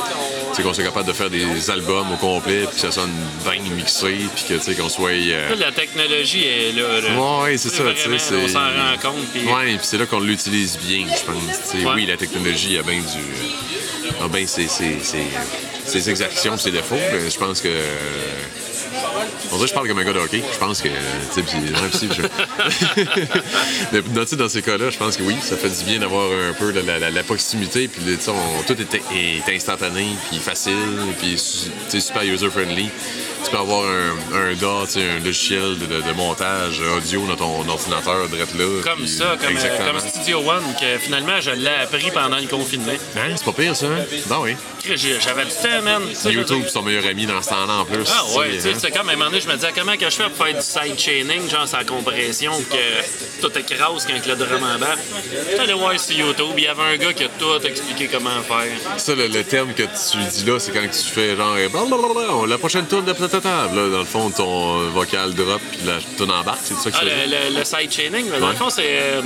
C'est 0.54 0.62
qu'on 0.62 0.74
soit 0.74 0.84
capable 0.84 1.06
de 1.08 1.12
faire 1.12 1.30
des 1.30 1.70
albums 1.70 2.12
au 2.12 2.16
complet, 2.16 2.64
puis 2.66 2.74
que 2.74 2.80
ça 2.80 2.90
sonne 2.92 3.12
bien 3.44 3.62
mixé, 3.74 4.16
puis 4.34 4.44
que, 4.48 4.54
tu 4.54 4.60
sais, 4.60 4.74
qu'on 4.74 4.88
soit... 4.88 5.10
euh, 5.10 5.54
la 5.56 5.72
technologie 5.72 6.44
est 6.44 6.72
là. 6.72 7.00
là. 7.00 7.42
Ouais, 7.42 7.56
c'est 7.56 7.70
ça, 7.70 7.84
tu 7.94 8.18
sais. 8.18 8.34
On 8.34 8.48
s'en 8.48 8.58
rend 8.58 8.98
compte. 9.00 9.26
Puis... 9.32 9.44
Ouais, 9.46 9.76
puis 9.76 9.80
c'est 9.82 9.98
là 9.98 10.06
qu'on 10.06 10.20
l'utilise 10.20 10.78
bien, 10.78 11.06
je 11.06 11.24
pense. 11.24 11.74
Ouais. 11.74 11.92
Oui, 11.94 12.06
la 12.06 12.16
technologie 12.16 12.78
a 12.78 12.82
bien 12.82 13.00
du... 13.00 14.22
A 14.22 14.28
bien 14.28 14.46
ses, 14.46 14.68
ses, 14.68 14.98
ses, 15.02 15.24
ses 15.86 16.10
exactions, 16.10 16.56
ses 16.56 16.70
défauts, 16.70 16.96
mais 17.12 17.30
je 17.30 17.38
pense 17.38 17.60
que... 17.60 17.68
On 19.50 19.56
dirait 19.56 19.60
que 19.62 19.68
je 19.68 19.74
parle 19.74 19.88
comme 19.88 19.98
un 19.98 20.04
gars 20.04 20.12
de 20.12 20.18
hockey. 20.20 20.42
Je 20.52 20.58
pense 20.58 20.80
que. 20.82 20.88
Tu 20.88 20.94
sais, 21.42 21.98
si, 21.98 22.08
je- 22.08 23.98
dans, 24.14 24.36
dans 24.36 24.48
ces 24.48 24.62
cas-là, 24.62 24.90
je 24.90 24.96
pense 24.98 25.16
que 25.16 25.22
oui, 25.22 25.36
ça 25.42 25.56
fait 25.56 25.68
du 25.70 25.84
bien 25.84 25.98
d'avoir 26.00 26.30
un 26.30 26.52
peu 26.52 26.70
la, 26.72 26.98
la- 26.98 27.10
la 27.10 27.22
proximité. 27.22 27.88
Puis 27.88 28.02
tu 28.04 28.16
tout 28.66 28.80
est, 28.80 28.94
est 29.48 29.54
instantané, 29.56 30.06
puis 30.30 30.38
facile, 30.38 30.74
puis 31.18 31.38
super 31.38 32.22
user-friendly. 32.22 32.88
Tu 33.44 33.50
peux 33.50 33.56
avoir 33.58 33.84
un, 33.84 34.36
un 34.36 34.54
DAW, 34.54 34.86
un 34.96 35.24
logiciel 35.24 35.76
de, 35.78 35.86
de- 35.86 36.02
de 36.02 36.12
montage 36.16 36.80
audio 36.96 37.26
dans 37.26 37.34
ton 37.36 37.68
ordinateur, 37.68 38.28
direct 38.28 38.54
là. 38.56 38.80
Comme 38.84 38.98
puis- 39.00 39.08
ça, 39.08 39.36
comme, 39.40 39.56
euh, 39.56 39.90
comme 39.90 40.00
Studio 40.08 40.38
One, 40.38 40.62
que 40.80 40.98
finalement, 40.98 41.40
je 41.40 41.50
l'ai 41.50 41.68
appris 41.82 42.10
pendant 42.12 42.38
le 42.38 42.46
confinement. 42.46 42.92
Hein, 43.16 43.34
c'est 43.36 43.44
pas 43.44 43.52
pire, 43.52 43.74
ça, 43.74 43.86
hein? 43.86 44.04
Ben 44.28 44.38
oui. 44.42 44.54
J'avais 44.84 45.44
du 45.44 45.50
temps, 45.50 45.82
man. 45.82 46.02
YouTube, 46.24 46.62
c'est 46.66 46.72
ton 46.72 46.82
meilleur 46.82 47.06
ami 47.06 47.26
dans 47.26 47.40
ce 47.40 47.48
temps-là 47.50 47.74
en 47.80 47.84
plus. 47.84 48.04
Ah 48.12 48.24
ouais, 48.38 48.50
tu 48.54 48.60
sais, 48.60 48.68
hein. 48.70 48.78
c'est 48.80 48.90
comme 48.90 49.08
à 49.08 49.12
un 49.12 49.16
moment 49.16 49.30
donné, 49.30 49.40
je 49.40 49.48
me 49.48 49.54
disais 49.54 49.70
comment 49.76 49.96
que 49.96 50.04
je 50.10 50.16
fais 50.16 50.24
pour 50.28 50.44
faire 50.46 50.54
du 50.54 50.60
side 50.62 50.98
chaining, 50.98 51.48
genre 51.48 51.68
sa 51.68 51.84
compression, 51.84 52.52
que 52.70 53.40
tout 53.40 53.56
écrase 53.58 54.06
quand 54.06 54.26
le 54.26 54.34
drum 54.36 54.62
embarque. 54.62 54.98
J'allais 55.56 55.72
voir 55.72 55.98
sur 56.00 56.16
YouTube, 56.16 56.54
il 56.56 56.64
y 56.64 56.66
avait 56.66 56.82
un 56.82 56.96
gars 56.96 57.12
qui 57.12 57.24
a 57.24 57.28
tout 57.28 57.64
expliqué 57.64 58.08
comment 58.12 58.42
faire. 58.42 58.66
Ça, 58.98 59.14
le, 59.14 59.28
le 59.28 59.44
terme 59.44 59.72
que 59.72 59.82
tu 59.84 60.16
dis 60.30 60.44
là, 60.44 60.58
c'est 60.58 60.72
quand 60.72 60.80
tu 60.90 61.10
fais 61.10 61.36
genre 61.36 61.54
euh, 61.56 61.68
blablabla, 61.68 62.46
la 62.48 62.58
prochaine 62.58 62.86
tourne 62.86 63.04
de 63.04 63.12
table. 63.12 63.76
Là, 63.76 63.88
dans 63.88 63.98
le 64.00 64.04
fond, 64.04 64.30
ton 64.30 64.88
vocal 64.90 65.32
drop 65.34 65.60
puis 65.70 65.80
la 65.86 65.98
tourne 66.16 66.32
embarque, 66.32 66.60
c'est 66.64 66.74
ça 66.76 66.90
que 66.90 66.96
Ah, 67.00 67.04
le, 67.04 67.50
le- 67.52 67.58
le 67.58 67.64
side 67.64 67.92
chaining, 67.92 68.26
mais 68.30 68.40
dans 68.40 68.48
le 68.48 68.56
fond, 68.56 68.68
c'est. 68.70 68.82
euh, 68.86 69.22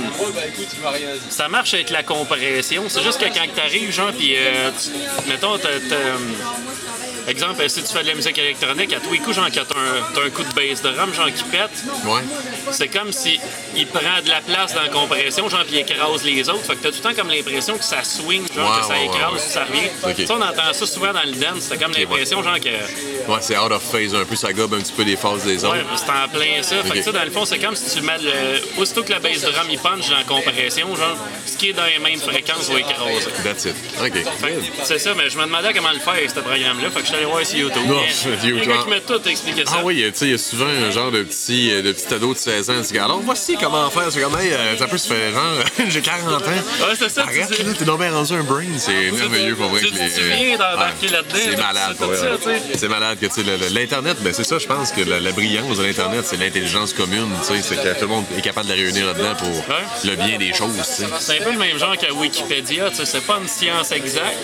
ça 1.29 1.47
marche 1.47 1.73
avec 1.73 1.89
la 1.89 2.03
compression. 2.03 2.83
C'est 2.87 3.03
juste 3.03 3.19
que 3.19 3.25
quand 3.25 3.45
tu 3.53 3.59
arrives, 3.59 3.91
genre, 3.91 4.11
puis. 4.17 4.35
euh, 4.35 4.69
tu- 4.71 4.89
mettons, 5.51 5.57
t'as. 5.57 5.79
t'as, 5.89 5.95
euh, 5.95 6.17
Exemple, 7.27 7.69
si 7.69 7.83
tu 7.83 7.91
fais 7.91 8.03
de 8.03 8.07
la 8.07 8.15
musique 8.15 8.37
électronique, 8.37 8.93
à 8.93 9.01
tous 9.01 9.11
les 9.11 9.19
coups, 9.19 9.35
genre, 9.35 9.47
quand 9.53 9.63
t'as 9.67 9.77
un, 9.77 10.13
t'as 10.15 10.21
un 10.27 10.29
coup 10.29 10.43
de 10.43 10.53
bass 10.53 10.81
drum, 10.81 11.13
genre, 11.13 11.25
qui 11.27 11.43
pète, 11.43 11.71
Ouais. 12.05 12.21
c'est 12.71 12.87
comme 12.87 13.11
si 13.11 13.37
il 13.75 13.85
prend 13.85 13.99
de 14.23 14.29
la 14.29 14.39
place 14.39 14.73
dans 14.73 14.83
la 14.83 14.87
compression, 14.87 15.49
genre, 15.49 15.65
puis 15.65 15.75
il 15.75 15.79
écrase 15.79 16.23
les 16.23 16.47
autres. 16.47 16.63
Fait 16.63 16.77
que 16.77 16.83
t'as 16.83 16.89
tout 16.91 16.99
le 17.03 17.09
temps 17.09 17.13
comme 17.21 17.29
l'impression 17.29 17.77
que 17.77 17.83
ça 17.83 18.01
swing, 18.05 18.43
genre, 18.55 18.71
Ouais, 18.71 18.79
que 18.79 18.85
ça 18.87 18.93
ouais, 18.93 19.05
écrase, 19.07 19.33
ouais. 19.33 19.39
ça 19.39 19.65
revient. 19.65 19.89
Ok. 20.21 20.25
Ça, 20.25 20.35
on 20.35 20.41
entend 20.41 20.71
ça 20.71 20.85
souvent 20.87 21.11
dans 21.11 21.23
le 21.25 21.33
dance. 21.33 21.63
C'est 21.69 21.77
comme 21.77 21.91
l'impression, 21.91 22.41
genre, 22.41 22.59
que. 22.61 23.29
Ouais, 23.29 23.39
c'est 23.41 23.57
out 23.57 23.73
of 23.73 23.83
phase 23.83 24.15
un 24.15 24.23
peu, 24.23 24.37
ça 24.37 24.53
gobe 24.53 24.75
un 24.75 24.79
petit 24.79 24.93
peu 24.93 25.03
les 25.03 25.17
phases 25.17 25.43
des 25.43 25.65
autres. 25.65 25.75
Ouais, 25.75 25.83
c'est 25.97 26.09
en 26.09 26.29
plein 26.29 26.63
ça. 26.63 26.81
Fait 26.83 26.99
que 26.99 27.03
ça, 27.03 27.11
dans 27.11 27.25
le 27.25 27.31
fond, 27.31 27.43
c'est 27.43 27.59
comme 27.59 27.75
si 27.75 27.93
tu 27.97 28.01
mets 28.05 28.19
le. 28.19 28.81
Aussitôt 28.81 29.03
que 29.03 29.11
la 29.11 29.19
bass 29.19 29.41
drum 29.41 29.67
il 29.69 29.79
punch 29.79 30.07
dans 30.09 30.15
la 30.15 30.23
compression, 30.23 30.95
genre, 30.95 31.17
ce 31.45 31.57
qui 31.57 31.71
est 31.71 31.73
dans 31.73 31.83
les 31.83 31.99
mêmes 31.99 32.21
fréquences 32.21 32.69
va 32.69 32.79
écraser. 32.79 33.27
That's 33.43 33.65
it. 33.65 33.75
OK. 34.01 34.13
C'est 34.85 34.99
ça, 34.99 35.13
mais 35.13 35.29
je 35.29 35.36
me 35.37 35.45
demandais 35.45 35.73
comment 35.73 35.91
le 35.91 35.99
faire 35.99 36.15
ce 36.29 36.39
programme-là. 36.39 36.89
Fait 36.89 36.99
que 36.99 37.01
je 37.01 37.05
suis 37.07 37.15
allé 37.15 37.25
voir 37.25 37.45
sur 37.45 37.57
YouTube. 37.59 37.83
Non, 37.87 38.01
YouTube. 38.01 38.59
un 38.63 38.65
gars 38.67 38.81
qui 38.83 38.89
m'a 38.89 38.99
tout 39.01 39.27
expliqué 39.27 39.65
ça. 39.65 39.75
Ah 39.77 39.81
oui, 39.83 40.03
tu 40.07 40.11
sais, 40.17 40.25
il 40.25 40.31
y 40.31 40.35
a 40.35 40.37
souvent 40.37 40.65
un 40.67 40.91
genre 40.91 41.11
de 41.11 41.23
petit, 41.23 41.71
euh, 41.71 41.81
de 41.81 41.91
petit 41.91 42.13
ado 42.13 42.33
de 42.33 42.37
16 42.37 42.69
ans 42.69 42.81
qui 42.81 42.93
dit 42.93 42.99
Alors 42.99 43.21
voici 43.21 43.57
comment 43.59 43.89
faire. 43.89 44.11
C'est 44.11 44.21
comme, 44.21 44.37
hey, 44.39 44.51
euh, 44.51 44.77
ça 44.77 44.87
peut 44.87 44.97
se 44.97 45.07
faire 45.13 45.31
genre, 45.31 45.63
j'ai 45.89 46.01
40 46.01 46.27
ans. 46.43 46.45
Ouais, 46.47 46.95
c'est 46.97 47.09
ça, 47.09 47.23
tu 47.23 47.29
Arrête, 47.29 47.51
dis- 47.51 47.63
là, 47.63 47.73
t'es 47.77 47.85
bien 47.85 48.11
rendu 48.13 48.33
un 48.33 48.43
brain. 48.43 48.63
C'est 48.77 49.11
merveilleux 49.11 49.55
pour 49.55 49.67
vrai. 49.69 49.81
tu- 49.81 49.91
tu 49.91 49.97
viens 49.97 50.57
d'embarquer 50.57 51.07
là-dedans, 51.09 51.35
C'est 51.39 51.57
malade, 51.57 51.97
c'est 52.73 52.79
tu 52.79 52.87
malade 52.87 53.17
que, 53.19 53.25
tu 53.27 53.73
l'Internet, 53.73 54.17
ben 54.21 54.33
c'est 54.33 54.43
ça, 54.43 54.57
je 54.59 54.65
pense 54.67 54.91
que 54.91 55.01
la, 55.01 55.19
la 55.19 55.31
brillance 55.31 55.77
de 55.77 55.83
l'Internet, 55.83 56.25
c'est 56.25 56.37
l'intelligence 56.37 56.93
commune, 56.93 57.27
tu 57.47 57.55
sais, 57.55 57.61
c'est 57.61 57.75
que 57.75 57.93
tout 57.95 58.01
le 58.01 58.07
monde 58.07 58.25
est 58.37 58.41
capable 58.41 58.67
de 58.67 58.73
la 58.73 58.77
réunir 58.77 59.05
là-dedans 59.07 59.35
pour 59.35 59.63
le 60.05 60.15
bien 60.15 60.37
des 60.37 60.53
choses, 60.53 60.75
tu. 60.97 61.03
C'est 61.19 61.39
un 61.41 61.43
peu 61.43 61.51
le 61.51 61.57
même 61.57 61.77
genre 61.77 61.97
que 61.97 62.11
Wikipédia. 62.11 62.89
tu 62.89 62.97
sais, 62.97 63.05
C'est 63.05 63.21
pas 63.25 63.37
une 63.41 63.47
science 63.47 63.91
exacte. 63.91 64.37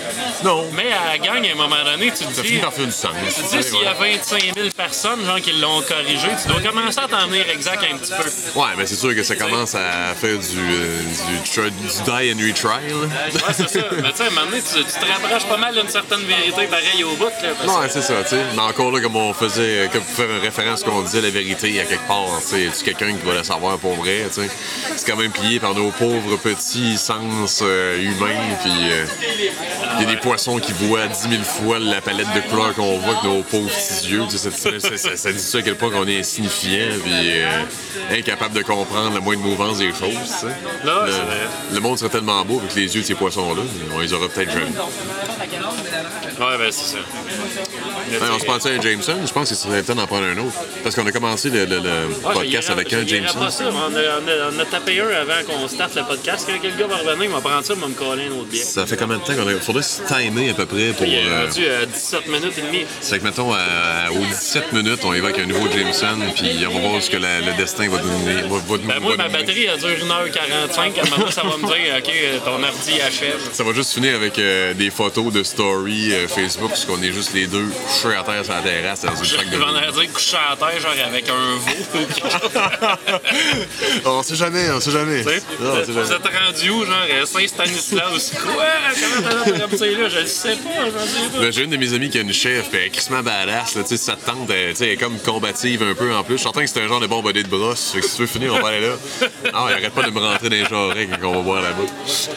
Non. 0.43 0.65
Mais 0.75 0.82
à 0.91 1.11
la 1.11 1.17
gang, 1.17 1.45
à 1.45 1.51
un 1.51 1.55
moment 1.55 1.83
donné, 1.83 2.11
tu 2.11 2.25
te 2.25 2.33
Ça 2.33 2.41
dis. 2.41 2.57
par 2.57 2.73
faire 2.73 2.85
du 2.85 2.91
sens. 2.91 3.11
Tu 3.35 3.57
dis, 3.57 3.63
s'il 3.63 3.81
y 3.81 3.85
a 3.85 3.93
25 3.93 4.53
000 4.55 4.69
personnes 4.75 5.25
genre, 5.25 5.39
qui 5.41 5.53
l'ont 5.53 5.81
corrigé, 5.81 6.27
tu 6.41 6.47
dois 6.47 6.61
commencer 6.61 6.99
à 6.99 7.07
t'en 7.07 7.27
venir 7.27 7.45
exact 7.49 7.83
un 7.91 7.97
petit 7.97 8.11
peu. 8.11 8.59
Ouais, 8.59 8.67
mais 8.77 8.85
c'est 8.85 8.95
sûr 8.95 9.15
que 9.15 9.23
ça 9.23 9.35
commence 9.35 9.75
à 9.75 10.13
faire 10.15 10.37
du, 10.37 10.57
euh, 10.59 11.01
du, 11.43 11.49
die 11.49 12.31
and 12.33 12.47
retry, 12.47 12.89
là. 12.89 12.95
Ouais, 13.33 13.53
c'est 13.53 13.69
ça. 13.69 13.79
Mais 14.03 14.11
tu 14.11 14.17
sais, 14.17 14.23
à 14.23 14.27
un 14.27 14.29
moment 14.31 14.45
donné, 14.47 14.61
tu, 14.61 14.83
tu 14.83 14.83
te 14.99 15.05
rapproches 15.05 15.45
pas 15.47 15.57
mal 15.57 15.73
d'une 15.75 15.87
certaine 15.89 16.21
vérité 16.21 16.65
pareil 16.67 17.03
au 17.03 17.15
bout. 17.15 17.25
Là, 17.25 17.49
parce 17.57 17.77
Ouais, 17.79 17.89
c'est 17.89 18.01
ça, 18.01 18.23
tu 18.23 18.29
sais. 18.29 18.41
Mais 18.55 18.61
encore 18.61 18.91
là, 18.91 18.99
comme 19.01 19.15
on 19.15 19.33
faisait, 19.33 19.89
comme 19.91 20.01
pour 20.03 20.15
faire 20.15 20.29
une 20.29 20.41
référence 20.41 20.83
qu'on 20.83 21.01
disait 21.01 21.21
la 21.21 21.29
vérité 21.29 21.79
à 21.79 21.85
quelque 21.85 22.07
part, 22.07 22.25
tu 22.41 22.55
sais, 22.55 22.69
tu 22.77 22.83
quelqu'un 22.83 23.13
qui 23.15 23.25
va 23.25 23.33
le 23.35 23.43
savoir 23.43 23.77
pour 23.77 23.95
vrai, 23.95 24.25
tu 24.33 24.41
sais? 24.41 24.49
C'est 24.95 25.09
quand 25.09 25.17
même 25.17 25.31
plié 25.31 25.59
par 25.59 25.73
nos 25.73 25.91
pauvres 25.91 26.37
petits 26.37 26.97
sens 26.97 27.59
euh, 27.61 27.99
humains, 28.01 28.55
puis 28.61 28.71
euh, 28.71 29.05
il 29.99 30.01
y 30.05 30.05
a 30.05 30.09
des 30.11 30.17
poissons 30.17 30.57
qui 30.59 30.72
voient 30.73 31.07
10 31.07 31.29
000 31.29 31.43
fois 31.43 31.79
la 31.79 32.01
palette 32.01 32.27
de 32.35 32.41
couleurs 32.49 32.73
qu'on 32.75 32.97
voit 32.99 33.15
que 33.15 33.27
nos 33.27 33.41
pauvres 33.43 33.69
petits 33.69 34.09
yeux, 34.11 34.23
tu 34.29 34.37
sais, 34.37 34.49
ça, 34.51 34.69
ça- 34.79 34.97
ça- 34.97 35.17
ça 35.17 35.31
dit 35.31 35.39
ça 35.39 35.57
à 35.59 35.61
quel 35.61 35.75
point 35.75 35.89
qu'on 35.91 36.07
est 36.07 36.19
insignifiant, 36.19 36.99
puis 37.03 37.11
euh, 37.13 37.61
incapable 38.11 38.55
de 38.55 38.61
comprendre 38.63 39.13
la 39.13 39.19
moindre 39.19 39.41
mouvance 39.41 39.77
des 39.79 39.89
choses, 39.93 40.45
le 41.73 41.79
monde 41.79 41.97
serait 41.97 42.09
tellement 42.09 42.43
beau 42.45 42.59
avec 42.59 42.75
les 42.75 42.93
yeux 42.95 43.01
de 43.01 43.05
ces 43.05 43.15
poissons-là, 43.15 43.61
on 43.95 43.99
les 43.99 44.13
aura 44.13 44.27
peut-être 44.29 44.51
jamais. 44.51 44.71
Ouais, 46.39 46.57
ben 46.57 46.71
c'est 46.71 46.95
ça. 46.95 46.97
Ouais, 46.97 48.27
on 48.35 48.39
se 48.39 48.45
pensait 48.45 48.69
à 48.71 48.73
un 48.73 48.81
Jameson, 48.81 49.15
je 49.25 49.31
pense 49.31 49.49
que 49.49 49.55
ce 49.55 49.63
serait 49.63 49.77
le 49.77 49.83
temps 49.83 49.95
d'en 49.95 50.07
prendre 50.07 50.25
un 50.25 50.37
autre. 50.37 50.53
Parce 50.83 50.95
qu'on 50.95 51.05
a 51.05 51.11
commencé 51.11 51.49
le, 51.49 51.65
le- 51.65 51.77
le 51.77 52.07
ouais, 52.25 52.33
podcast 52.33 52.69
avec 52.69 52.91
un 52.93 53.05
Jameson. 53.05 53.39
pas 53.39 53.51
ça. 53.51 53.65
On 53.71 53.95
a, 53.95 53.99
on, 53.99 54.27
a, 54.27 54.51
on 54.55 54.59
a 54.59 54.65
tapé 54.65 54.99
un 55.01 55.07
avant 55.09 55.43
qu'on 55.47 55.67
starte 55.67 55.95
le 55.95 56.03
podcast. 56.03 56.47
Quand 56.49 56.59
quelqu'un 56.59 56.87
va 56.87 56.97
revenir, 56.97 57.25
il 57.25 57.29
va 57.31 57.39
prendre 57.41 57.63
ça, 57.63 57.73
il 57.75 57.79
va 57.81 57.87
me 57.87 57.93
coller 57.93 58.25
un 58.25 58.31
autre 58.31 58.49
bière. 58.49 58.65
Ça 58.65 58.85
fait 58.85 58.97
combien 58.97 59.17
de 59.17 59.23
temps 59.23 59.33
qu'on 59.35 59.47
a. 59.47 59.53
Faudrait 59.59 59.83
se 59.83 60.01
timer 60.03 60.49
à 60.49 60.53
peu 60.53 60.65
près 60.65 60.91
pour. 60.93 61.05
Il 61.05 61.13
est 61.15 61.25
euh, 61.27 61.45
rendu 61.45 61.67
à 61.67 61.85
17 61.85 62.27
minutes 62.27 62.57
et 62.57 62.61
demie. 62.61 62.85
C'est 63.01 63.19
que, 63.19 63.23
mettons, 63.23 63.53
à- 63.53 64.11
aux 64.11 64.25
17 64.25 64.73
minutes, 64.73 64.99
on 65.03 65.13
évoque 65.13 65.37
un 65.39 65.45
nouveau 65.45 65.67
Jameson, 65.71 66.17
puis 66.35 66.49
on 66.69 66.79
va 66.79 66.87
voir 66.89 67.01
ce 67.01 67.09
que 67.09 67.17
la- 67.17 67.39
le 67.41 67.53
destin 67.57 67.87
va 67.89 67.99
nous 68.01 68.09
donner. 68.09 68.41
Va, 68.41 68.57
va, 68.57 68.77
Ben, 68.83 68.99
moi, 68.99 69.15
ma 69.17 69.29
batterie, 69.29 69.65
elle 69.65 69.79
dure 69.79 70.05
1h45. 70.05 70.99
À 70.99 71.05
un 71.05 71.09
moment, 71.17 71.31
ça 71.31 71.43
va 71.43 71.57
me 71.57 71.65
dire, 71.67 71.95
OK, 71.97 72.11
ton 72.45 72.63
ordi 72.63 73.01
achève. 73.01 73.39
Ça 73.51 73.63
va 73.63 73.73
juste 73.73 73.93
finir 73.93 74.15
avec 74.15 74.37
euh, 74.39 74.73
des 74.73 74.89
photos 74.89 75.31
de 75.31 75.43
story 75.43 76.13
euh, 76.13 76.27
Facebook, 76.35 76.69
parce 76.69 76.85
qu'on 76.85 77.01
est 77.01 77.11
juste 77.11 77.33
les 77.33 77.47
deux 77.47 77.65
couchés 77.67 78.15
à 78.15 78.23
terre 78.23 78.43
sur 78.45 78.53
la 78.53 78.61
terrasse 78.61 79.01
dans 79.01 79.15
une 79.15 79.23
Je 79.25 79.33
traque 79.35 79.49
de 79.49 79.57
vais 79.57 79.63
en 79.63 79.91
dire 79.91 80.13
couché 80.13 80.37
à 80.37 80.55
terre, 80.55 80.79
genre 80.79 80.91
avec 81.05 81.29
un 81.29 81.55
veau 81.57 81.73
on 84.05 84.23
sait 84.23 84.35
jamais, 84.35 84.69
on 84.71 84.79
sait 84.79 84.91
jamais. 84.91 85.23
Non, 85.23 85.31
on 85.31 85.85
sait 85.85 85.91
Vous 85.91 85.93
jamais. 85.93 86.15
êtes 86.15 86.45
rendu 86.45 86.69
où, 86.69 86.85
genre 86.85 86.95
euh, 87.11 87.25
Saint-Stanislas? 87.25 88.31
Quoi? 88.41 88.65
Comment 88.99 89.29
t'as 89.43 89.51
l'air 89.51 89.69
comme 89.69 89.77
ça 89.77 89.85
là? 89.85 90.09
Je 90.09 90.19
le 90.19 90.25
sais 90.27 90.55
pas, 90.55 90.85
je 90.85 90.85
ne 90.85 91.07
sais 91.07 91.29
pas. 91.33 91.39
Ben, 91.39 91.51
J'ai 91.53 91.63
une 91.63 91.69
de 91.71 91.77
mes 91.77 91.93
amies 91.93 92.09
qui 92.09 92.17
a 92.17 92.21
une 92.21 92.33
chef, 92.33 92.69
puis 92.69 92.79
elle 92.79 92.87
est 92.87 92.89
crissement 92.89 93.21
badass, 93.23 93.75
là, 93.75 93.83
tu 93.83 93.89
sais, 93.89 93.97
sa 93.97 94.15
tante, 94.15 94.49
elle, 94.49 94.71
tu 94.71 94.77
sais, 94.77 94.85
elle 94.87 94.91
est 94.93 94.97
comme 94.97 95.17
combative 95.19 95.83
un 95.83 95.93
peu 95.95 96.13
en 96.13 96.23
plus. 96.23 96.33
Je 96.33 96.37
suis 96.39 96.43
certain 96.43 96.61
que 96.63 96.69
c'est 96.69 96.81
un 96.81 96.87
genre 96.87 96.99
de 96.99 97.07
bon 97.07 97.21
body 97.21 97.43
de 97.43 97.47
brosse, 97.49 97.91
fait 97.93 98.01
que 98.01 98.07
si 98.07 98.15
tu 98.15 98.21
veux 98.21 98.27
finir, 98.27 98.53
on 98.55 98.61
va 98.61 98.69
aller 98.69 98.81
là. 98.87 98.95
Ah, 99.53 99.65
il 99.69 99.73
arrête 99.73 99.93
pas 99.93 100.03
de 100.03 100.11
me 100.11 100.19
rentrer 100.19 100.49
dans 100.49 100.55
les 100.55 100.65
jarrets 100.65 101.07
quand 101.21 101.27
on 101.29 101.35
va 101.37 101.41
boire 101.41 101.61
là-bas. 101.61 101.83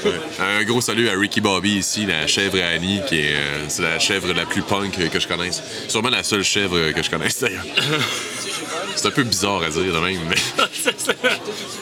Ouais. 0.04 0.20
Un 0.60 0.64
gros 0.64 0.80
salut 0.80 1.08
à 1.08 1.12
Ricky 1.18 1.40
Bobby 1.40 1.76
ici, 1.78 2.06
la 2.06 2.26
chèvre 2.26 2.58
à 2.62 2.68
Annie, 2.74 3.00
qui 3.08 3.20
est, 3.20 3.34
euh, 3.34 3.68
c'est 3.76 3.82
la 3.82 3.98
chèvre 3.98 4.32
la 4.32 4.46
plus 4.46 4.62
punk 4.62 5.10
que 5.10 5.20
je 5.20 5.28
connaisse. 5.28 5.62
Sûrement 5.86 6.08
la 6.08 6.22
seule 6.22 6.42
chèvre 6.42 6.92
que 6.92 7.02
je 7.02 7.10
connaisse 7.10 7.40
d'ailleurs. 7.40 7.64
C'est 8.94 9.08
un 9.08 9.10
peu 9.10 9.24
bizarre 9.24 9.62
à 9.62 9.68
dire 9.68 9.92
de 9.92 9.98
même, 9.98 10.20
mais. 10.30 10.36
C'est 10.72 10.98
ça. 10.98 11.12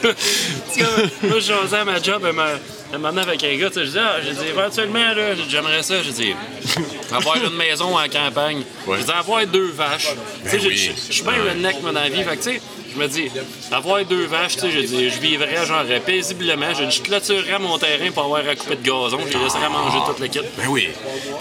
Comme, 0.01 1.29
Moi, 1.29 1.39
je 1.39 1.75
à 1.75 1.85
ma 1.85 2.01
job, 2.01 2.21
elle 2.27 2.33
m'a 2.35 2.49
amené 2.93 3.21
avec 3.21 3.43
un 3.43 3.55
gars, 3.57 3.69
tu 3.69 3.75
sais, 3.79 3.85
je 3.85 3.91
dis, 3.91 3.99
ah, 3.99 4.17
j'ai 4.23 4.31
dit, 4.33 4.47
éventuellement, 4.49 4.99
là, 5.13 5.35
j'aimerais 5.49 5.83
ça, 5.83 5.95
j'ai 6.03 6.11
dit, 6.11 6.33
avoir 7.11 7.37
une 7.37 7.55
maison 7.55 7.97
en 7.97 8.07
campagne. 8.07 8.63
Ouais. 8.87 8.97
J'ai 8.99 9.05
dit, 9.05 9.11
avoir 9.11 9.45
deux 9.45 9.71
vaches. 9.71 10.07
Tu 10.43 10.49
sais, 10.51 10.57
Ben 10.57 10.67
oui. 10.67 10.91
je 11.07 11.13
suis 11.13 11.23
bien 11.23 11.33
redneck, 11.49 11.81
moi, 11.81 11.91
dans 11.91 11.99
la 12.01 12.09
vie, 12.09 12.23
fait 12.23 12.37
que, 12.37 12.43
tu 12.43 12.53
sais, 12.55 12.61
je 12.93 12.99
me 13.01 13.07
dis, 13.07 13.29
avoir 13.73 14.05
deux 14.05 14.25
vaches, 14.25 14.55
tu 14.55 14.61
sais, 14.61 14.71
je 14.71 14.79
dis, 14.79 15.09
je 15.09 15.19
vivrais, 15.19 15.65
genre, 15.65 15.83
paisiblement, 16.05 16.73
je, 16.73 16.89
je 16.89 17.01
clôturerais 17.01 17.59
mon 17.59 17.77
terrain 17.77 18.09
pour 18.11 18.23
avoir 18.23 18.47
à 18.47 18.55
couper 18.55 18.75
de 18.77 18.83
gazon, 18.83 19.19
je 19.29 19.37
laisserais 19.37 19.69
manger 19.69 19.97
toute 20.07 20.19
l'équipe. 20.21 20.43
Ben 20.57 20.67
oui. 20.69 20.87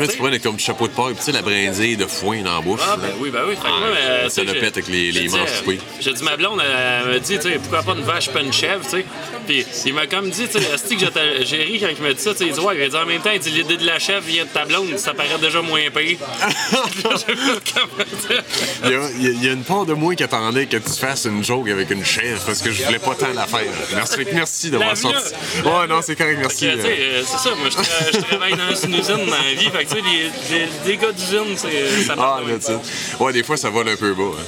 Là, 0.01 0.09
tu 0.09 0.17
prends 0.17 0.31
ton 0.39 0.53
petit 0.55 0.65
chapeau 0.65 0.89
de 0.89 0.93
porc, 0.93 1.09
puis 1.11 1.17
tu 1.19 1.23
sais, 1.25 1.33
la 1.33 1.43
brindille 1.43 1.97
de 1.97 2.07
foin 2.07 2.43
dans 2.43 2.57
la 2.57 2.61
bouche. 2.61 2.81
Ah, 2.83 2.97
là. 2.97 3.03
ben 3.03 3.15
oui, 3.21 3.31
ben 3.31 3.43
oui. 3.47 3.55
Fait 3.55 3.63
que 3.63 3.69
moi, 3.69 3.89
euh, 3.97 4.23
ça 4.25 4.31
sais, 4.31 4.45
le 4.45 4.55
pète 4.55 4.77
avec 4.79 4.89
les- 4.89 5.29
manches 5.29 5.41
euh, 5.49 5.59
coupées. 5.65 5.79
J'ai 6.01 6.13
dit, 6.13 6.25
ma 6.25 6.37
blonde, 6.37 6.61
elle 6.61 7.13
m'a 7.13 7.19
dit, 7.21 7.37
tu 7.39 7.43
sais, 7.43 7.59
pourquoi 7.61 7.83
pas 7.85 7.93
une 7.93 8.05
vache, 8.05 8.31
pas 8.31 8.41
une 8.41 8.53
chèvre, 8.53 8.83
tu 8.85 8.91
sais. 8.91 9.05
Puis 9.47 9.65
il 9.87 9.95
m'a 9.95 10.07
comme 10.09 10.31
dit, 10.31 10.49
tu 10.49 10.59
sais, 10.59 10.95
que 10.95 10.99
j'étais- 11.01 11.34
j'ai 11.43 11.63
ri 11.63 11.81
quand 11.81 11.89
il 11.97 12.03
m'a 12.03 12.13
dit 12.13 12.23
ça, 12.23 12.33
il 12.41 12.53
dit, 12.53 12.61
ouais, 12.61 12.77
il 12.77 12.83
a 12.83 12.89
dit 12.89 12.97
en 12.97 13.07
même 13.07 13.21
temps, 13.21 13.31
il 13.33 13.41
dit, 13.41 13.51
l'idée 13.51 13.77
de 13.77 13.87
la 13.87 13.99
chèvre 13.99 14.25
vient 14.27 14.45
de 14.45 14.49
ta 14.51 14.65
blonde, 14.65 14.97
ça 14.99 15.15
paraît 15.15 15.39
déjà 15.41 15.63
moins 15.63 15.81
ça. 15.91 16.01
Il 18.85 18.91
y, 18.91 18.95
a, 18.95 19.09
il 19.19 19.45
y 19.45 19.49
a- 19.49 19.53
une 19.53 19.65
part 19.65 19.87
de 19.87 19.95
moi 19.95 20.15
qui 20.15 20.23
attendait 20.23 20.67
que 20.67 20.77
tu 20.77 20.91
fasses 20.99 21.25
une 21.27 21.43
joke 21.45 21.69
avec 21.69 21.91
une 21.91 22.05
chèvre 22.05 22.41
parce 22.45 22.61
que 22.61 22.71
je 22.71 22.83
voulais 22.85 22.99
pas 22.99 23.15
tant 23.15 23.33
la 23.35 23.47
faire. 23.47 23.61
Merci, 23.95 24.17
merci 24.33 24.71
d'avoir 24.71 24.97
sorti. 24.97 25.33
Ouais, 25.65 25.87
non, 25.89 26.01
c'est 26.03 26.17
correct, 26.17 26.39
merci. 26.41 26.59
Sais, 26.61 26.75
euh, 26.79 27.23
c'est 27.25 27.49
ça, 27.49 27.55
moi, 27.57 27.69
je, 27.71 27.77
tra- 27.77 28.13
je 28.13 28.19
travaille 28.21 28.55
dans 28.57 28.75
une 28.75 28.95
usine 28.95 29.27
dans 29.27 29.37
la 29.37 29.55
vie, 29.55 29.71
fait 29.71 29.85
que, 29.85 29.95
tu 29.95 29.97
sais, 29.97 30.03
les, 30.51 30.59
les, 30.59 30.69
les 30.87 30.97
gars 30.97 31.13
d'usine, 31.13 31.57
c'est- 31.57 32.05
ça 32.07 32.15
Ah, 32.19 32.41
là. 32.47 32.81
Ouais, 33.21 33.33
des 33.33 33.43
fois, 33.43 33.57
ça 33.57 33.71
vole 33.71 33.89
un 33.89 33.97
peu 33.97 34.13
bas. 34.15 34.23
hein. 34.39 34.43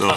Ah, 0.00 0.14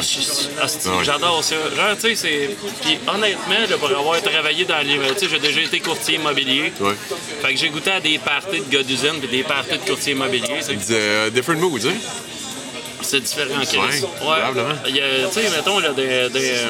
Ouais. 0.90 1.04
J'adore 1.04 1.44
ça. 1.44 1.56
Genre, 1.56 1.96
tu 1.96 2.02
sais, 2.02 2.16
c'est. 2.16 2.50
Puis 2.82 3.00
honnêtement, 3.08 3.56
là, 3.70 3.78
pour 3.78 3.90
avoir 3.90 4.22
travaillé 4.22 4.66
dans 4.66 4.80
les. 4.86 4.98
Tu 5.14 5.20
sais, 5.20 5.28
j'ai 5.30 5.40
déjà 5.40 5.62
été 5.62 5.80
courtier 5.80 6.16
immobilier. 6.16 6.72
Ouais. 6.80 6.94
Fait 7.42 7.54
que 7.54 7.60
j'ai 7.60 7.70
goûté 7.70 7.92
à 7.92 8.00
des 8.00 8.18
parties 8.20 8.60
de 8.60 8.70
gars 8.72 8.84
d'usine 8.84 9.20
puis 9.20 9.28
des 9.30 9.44
parties 9.44 9.78
de 9.78 9.86
courtier 9.90 10.14
immobilier. 10.14 10.60
C'est- 10.62 10.78
euh, 10.92 11.30
different 11.30 11.58
moods, 11.60 11.86
hein? 11.88 11.96
C'est 13.02 13.22
différent, 13.22 13.60
Chris. 13.66 13.78
Ouais, 13.80 14.42
a, 15.02 15.28
tu 15.28 15.34
sais, 15.34 15.50
mettons, 15.50 15.80
là, 15.80 15.90
des. 15.94 16.30
des 16.30 16.50
euh, 16.52 16.70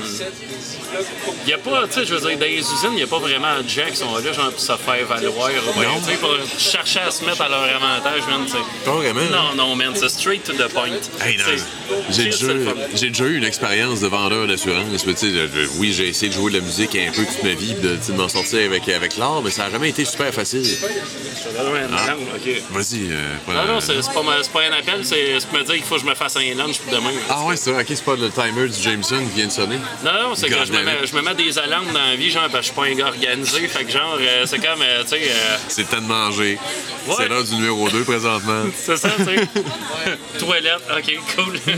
il 1.43 1.47
n'y 1.47 1.53
a 1.53 1.57
pas, 1.57 1.87
tu 1.87 1.93
sais, 1.99 2.05
je 2.05 2.13
veux 2.15 2.19
dire, 2.29 2.37
dans 2.37 2.45
les 2.45 2.57
usines, 2.59 2.91
il 2.91 2.95
n'y 2.95 3.03
a 3.03 3.07
pas 3.07 3.19
vraiment 3.19 3.61
de 3.61 3.67
gens 3.67 3.89
qui 3.89 3.95
sont 3.97 4.13
là, 4.15 4.31
genre, 4.33 4.51
pour 4.51 4.59
se 4.59 4.73
faire 4.73 5.05
valoir, 5.07 5.49
tu 5.49 6.11
sais, 6.11 6.17
pour 6.17 6.35
chercher 6.57 6.99
à 6.99 7.11
se 7.11 7.23
mettre 7.25 7.41
à 7.41 7.49
leur 7.49 7.63
avantage, 7.63 8.21
man, 8.29 8.45
tu 8.45 8.51
sais. 8.53 8.57
Pas 8.85 8.91
vraiment. 8.91 9.21
Non, 9.31 9.55
non, 9.55 9.75
man, 9.75 9.91
c'est 9.95 10.09
straight 10.09 10.43
to 10.43 10.53
the 10.53 10.67
point. 10.71 10.89
Hey, 11.25 11.37
J'ai 12.09 13.09
déjà, 13.09 13.25
eu 13.25 13.37
une 13.37 13.43
expérience 13.43 14.01
de 14.01 14.07
vendeur 14.07 14.47
d'assurance. 14.47 15.05
mais 15.05 15.13
tu 15.13 15.19
sais, 15.19 15.31
je- 15.31 15.61
je- 15.61 15.67
Oui, 15.77 15.93
j'ai 15.93 16.09
essayé 16.09 16.29
de 16.29 16.33
jouer 16.33 16.51
de 16.51 16.57
la 16.57 16.63
musique 16.63 16.95
un 16.95 17.11
peu 17.11 17.23
toute 17.25 17.43
ma 17.43 17.53
vie, 17.53 17.73
de, 17.73 17.97
m'en 18.13 18.27
sortir 18.27 18.59
avec, 18.65 18.87
avec 18.89 19.17
l'art, 19.17 19.41
mais 19.43 19.51
ça 19.51 19.63
n'a 19.65 19.71
jamais 19.71 19.89
été 19.89 20.05
super 20.05 20.33
facile. 20.33 20.63
Ah. 21.93 22.15
Vas-y. 22.71 23.11
euh, 23.11 23.35
pas- 23.45 23.53
Non, 23.53 23.73
non, 23.73 23.79
c'est 23.81 23.95
pas, 24.13 24.21
pas 24.21 24.61
un 24.65 24.73
appel, 24.79 25.03
c'est 25.05 25.35
me 25.53 25.63
dire 25.63 25.75
qu'il 25.75 25.83
faut 25.83 25.95
que 25.95 26.01
je 26.01 26.05
me 26.05 26.15
fasse 26.15 26.35
un 26.37 26.55
lunch 26.55 26.79
pour 26.79 26.93
demain. 26.93 27.11
Ah 27.29 27.43
ouais, 27.45 27.55
c'est 27.55 27.71
vrai. 27.71 27.81
Ok, 27.83 27.87
c'est 27.89 28.03
pas 28.03 28.15
le 28.15 28.29
timer 28.29 28.67
du 28.67 28.81
Jameson 28.81 29.17
qui 29.25 29.35
vient 29.37 29.47
de 29.47 29.51
sonner. 29.51 29.77
Non, 30.03 30.11
non, 30.29 30.35
c'est 30.35 30.47
que 30.49 30.55
je 30.65 30.71
me, 30.71 30.80
je 31.05 31.15
me 31.15 31.21
mets 31.21 31.35
des 31.35 31.57
alarmes 31.59 31.91
dans 31.91 31.99
la 32.05 32.15
vie, 32.15 32.29
genre, 32.31 32.43
parce 32.51 32.53
que 32.53 32.57
je 32.59 32.65
suis 32.67 32.73
pas 32.73 32.85
un 32.85 32.93
gars 32.95 33.07
organisé. 33.07 33.67
Fait 33.67 33.83
que, 33.85 33.91
genre, 33.91 34.17
euh, 34.19 34.45
c'est 34.45 34.57
comme, 34.59 34.81
euh, 34.81 35.03
tu 35.03 35.09
sais, 35.09 35.21
euh, 35.23 35.57
C'est 35.67 35.89
temps 35.89 36.01
de 36.01 36.07
manger. 36.07 36.57
Ouais. 37.07 37.15
C'est 37.17 37.27
l'heure 37.29 37.43
du 37.43 37.55
numéro 37.55 37.89
2 37.89 38.03
présentement. 38.03 38.63
c'est 38.75 38.97
ça, 38.97 39.09
tu 39.17 39.23
sais. 39.25 39.47
Toilette, 40.39 40.81
ok, 40.95 41.19
cool. 41.35 41.59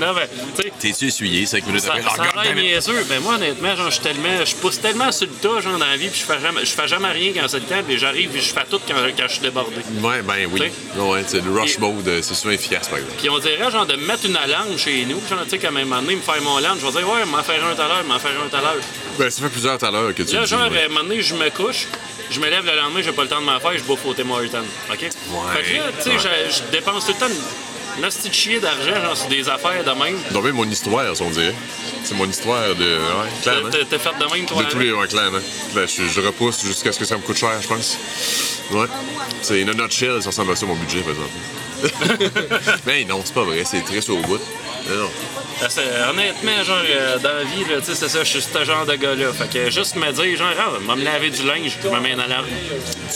non, 0.00 0.12
mais, 0.14 0.28
tu 0.56 0.62
sais, 0.62 0.72
T'es-tu 0.78 1.06
essuyé 1.08 1.46
5 1.46 1.66
minutes 1.66 1.82
ça, 1.82 1.94
après? 1.94 2.02
ça 2.02 2.16
God 2.32 2.44
l'air 2.44 2.54
niaiseux. 2.54 3.04
Ben, 3.08 3.20
moi, 3.20 3.34
honnêtement, 3.34 3.74
genre, 3.76 3.86
je 3.86 3.94
suis 3.94 4.02
tellement, 4.02 4.44
je 4.44 4.54
pousse 4.56 4.80
tellement 4.80 5.10
sur 5.12 5.26
le 5.26 5.32
tas, 5.34 5.60
genre, 5.60 5.78
dans 5.78 5.86
la 5.86 5.96
vie, 5.96 6.08
puis 6.08 6.20
je 6.20 6.24
fais 6.32 6.40
jamais, 6.40 6.60
je 6.64 6.70
fais 6.70 6.88
jamais 6.88 7.10
rien 7.10 7.32
quand 7.34 7.48
c'est 7.48 7.58
le 7.60 7.64
temps, 7.66 7.82
puis 7.86 7.98
j'arrive, 7.98 8.30
puis 8.30 8.40
je 8.40 8.52
fais 8.52 8.64
tout 8.70 8.80
quand, 8.86 8.94
quand 9.16 9.24
je 9.26 9.32
suis 9.32 9.40
débordé. 9.42 9.76
Ouais, 10.02 10.22
ben 10.22 10.48
oui. 10.50 10.62
Ouais, 10.96 11.22
c'est 11.26 11.44
le 11.44 11.50
rush 11.50 11.76
Et- 11.76 11.80
mode, 11.80 12.22
c'est 12.22 12.34
souvent 12.34 12.52
efficace, 12.52 12.88
par 12.88 12.98
exemple. 12.98 13.16
Puis 13.18 13.30
on 13.30 13.38
dirait, 13.38 13.70
genre, 13.70 13.86
de 13.86 13.96
mettre 13.96 14.26
une 14.26 14.36
alarme 14.36 14.76
chez 14.78 15.04
nous, 15.04 15.20
genre, 15.28 15.44
tu 15.44 15.50
sais, 15.50 15.58
comme 15.58 15.76
un 15.76 15.84
moment 15.84 16.02
donné, 16.02 16.16
me 16.16 16.20
faire 16.22 16.40
mon 16.42 16.58
lunch, 16.58 16.78
je 16.80 16.86
vais 16.86 16.92
dire, 16.92 17.08
ouais, 17.10 17.24
m'en 17.26 17.42
faire 17.42 17.64
un 17.64 17.74
tout 17.74 17.82
à 17.82 17.88
l'heure, 17.88 18.04
m'en 18.04 18.18
faire 18.18 18.31
un 18.32 18.48
tout 18.48 18.56
à 18.56 18.60
l'heure. 18.60 18.82
Ben, 19.18 19.30
ça 19.30 19.42
fait 19.42 19.48
plusieurs 19.48 19.78
tout 19.78 19.86
à 19.86 19.90
l'heure 19.90 20.14
que 20.14 20.22
tu 20.22 20.34
Là, 20.34 20.44
genre, 20.44 20.70
ouais. 20.70 20.82
à 20.82 20.84
un 20.84 20.88
moment 20.88 21.02
donné, 21.04 21.22
je 21.22 21.34
me 21.34 21.48
couche, 21.50 21.86
je 22.30 22.40
me 22.40 22.48
lève 22.48 22.64
le 22.64 22.74
lendemain, 22.76 23.00
j'ai 23.02 23.12
pas 23.12 23.22
le 23.22 23.28
temps 23.28 23.40
de 23.40 23.46
m'en 23.46 23.60
faire, 23.60 23.72
je 23.76 23.82
bouffe 23.84 24.04
au 24.06 24.14
Tim 24.14 24.30
Hortons. 24.30 24.64
OK? 24.90 24.98
Fait 24.98 25.08
que 25.08 25.76
là, 25.76 25.84
tu 25.96 26.02
sais, 26.02 26.10
ouais. 26.10 26.46
je, 26.50 26.56
je 26.56 26.62
dépense 26.70 27.06
tout 27.06 27.12
le 27.12 27.18
temps 27.18 27.26
une, 27.28 28.02
de 28.02 28.34
chier 28.34 28.60
d'argent, 28.60 29.02
genre, 29.02 29.16
sur 29.16 29.28
des 29.28 29.48
affaires 29.48 29.84
de 29.84 29.90
même. 29.90 30.16
Donc, 30.30 30.44
même 30.44 30.54
mon 30.54 30.68
histoire, 30.68 31.14
si 31.14 31.22
on 31.22 31.30
dirait. 31.30 31.54
C'est 32.04 32.14
mon 32.16 32.28
histoire 32.28 32.74
de. 32.74 32.84
Ouais, 32.84 33.30
clairement. 33.42 33.70
T'es 33.70 33.84
t'es 33.84 33.98
fait 33.98 34.10
de 34.18 34.34
même, 34.34 34.46
toi, 34.46 34.62
De 34.62 34.68
tous 34.70 34.78
les. 34.78 34.92
Ouais, 34.92 35.06
clairement. 35.06 35.38
Ben, 35.74 35.86
je, 35.86 36.08
je 36.08 36.20
repousse 36.20 36.64
jusqu'à 36.64 36.92
ce 36.92 36.98
que 36.98 37.04
ça 37.04 37.16
me 37.16 37.22
coûte 37.22 37.36
cher, 37.36 37.52
je 37.60 37.68
pense. 37.68 37.98
Ouais. 38.72 38.86
C'est 39.42 39.60
une 39.60 39.72
nutshell, 39.72 40.22
ça 40.22 40.30
ressemble 40.30 40.52
à 40.52 40.56
ça, 40.56 40.66
mon 40.66 40.74
budget, 40.74 41.00
par 41.00 41.10
exemple. 41.10 41.30
Mais 42.86 43.04
non, 43.04 43.20
c'est 43.24 43.34
pas 43.34 43.42
vrai, 43.42 43.62
c'est 43.64 43.82
très 43.84 44.08
au 44.10 44.18
bout. 44.18 44.40
Mais 44.88 44.96
non. 44.96 45.10
Honnêtement, 46.10 46.64
genre, 46.64 46.82
euh, 46.88 47.18
dans 47.18 47.32
la 47.34 47.44
vie, 47.44 47.64
là, 47.70 47.78
tu 47.80 47.86
sais, 47.86 47.94
c'est 47.94 48.08
ça, 48.08 48.24
je 48.24 48.28
suis 48.30 48.42
ce 48.42 48.64
genre 48.64 48.84
de 48.86 48.94
gars-là. 48.94 49.32
Fait 49.32 49.48
que 49.48 49.70
juste 49.70 49.96
me 49.96 50.10
dire, 50.12 50.36
genre, 50.36 50.48
ah, 50.58 50.70
va 50.86 50.96
me 50.96 51.04
laver 51.04 51.30
du 51.30 51.42
linge, 51.44 51.78
je 51.82 51.88
me 51.88 52.00
mets 52.00 52.12
une 52.12 52.20
alarme. 52.20 52.46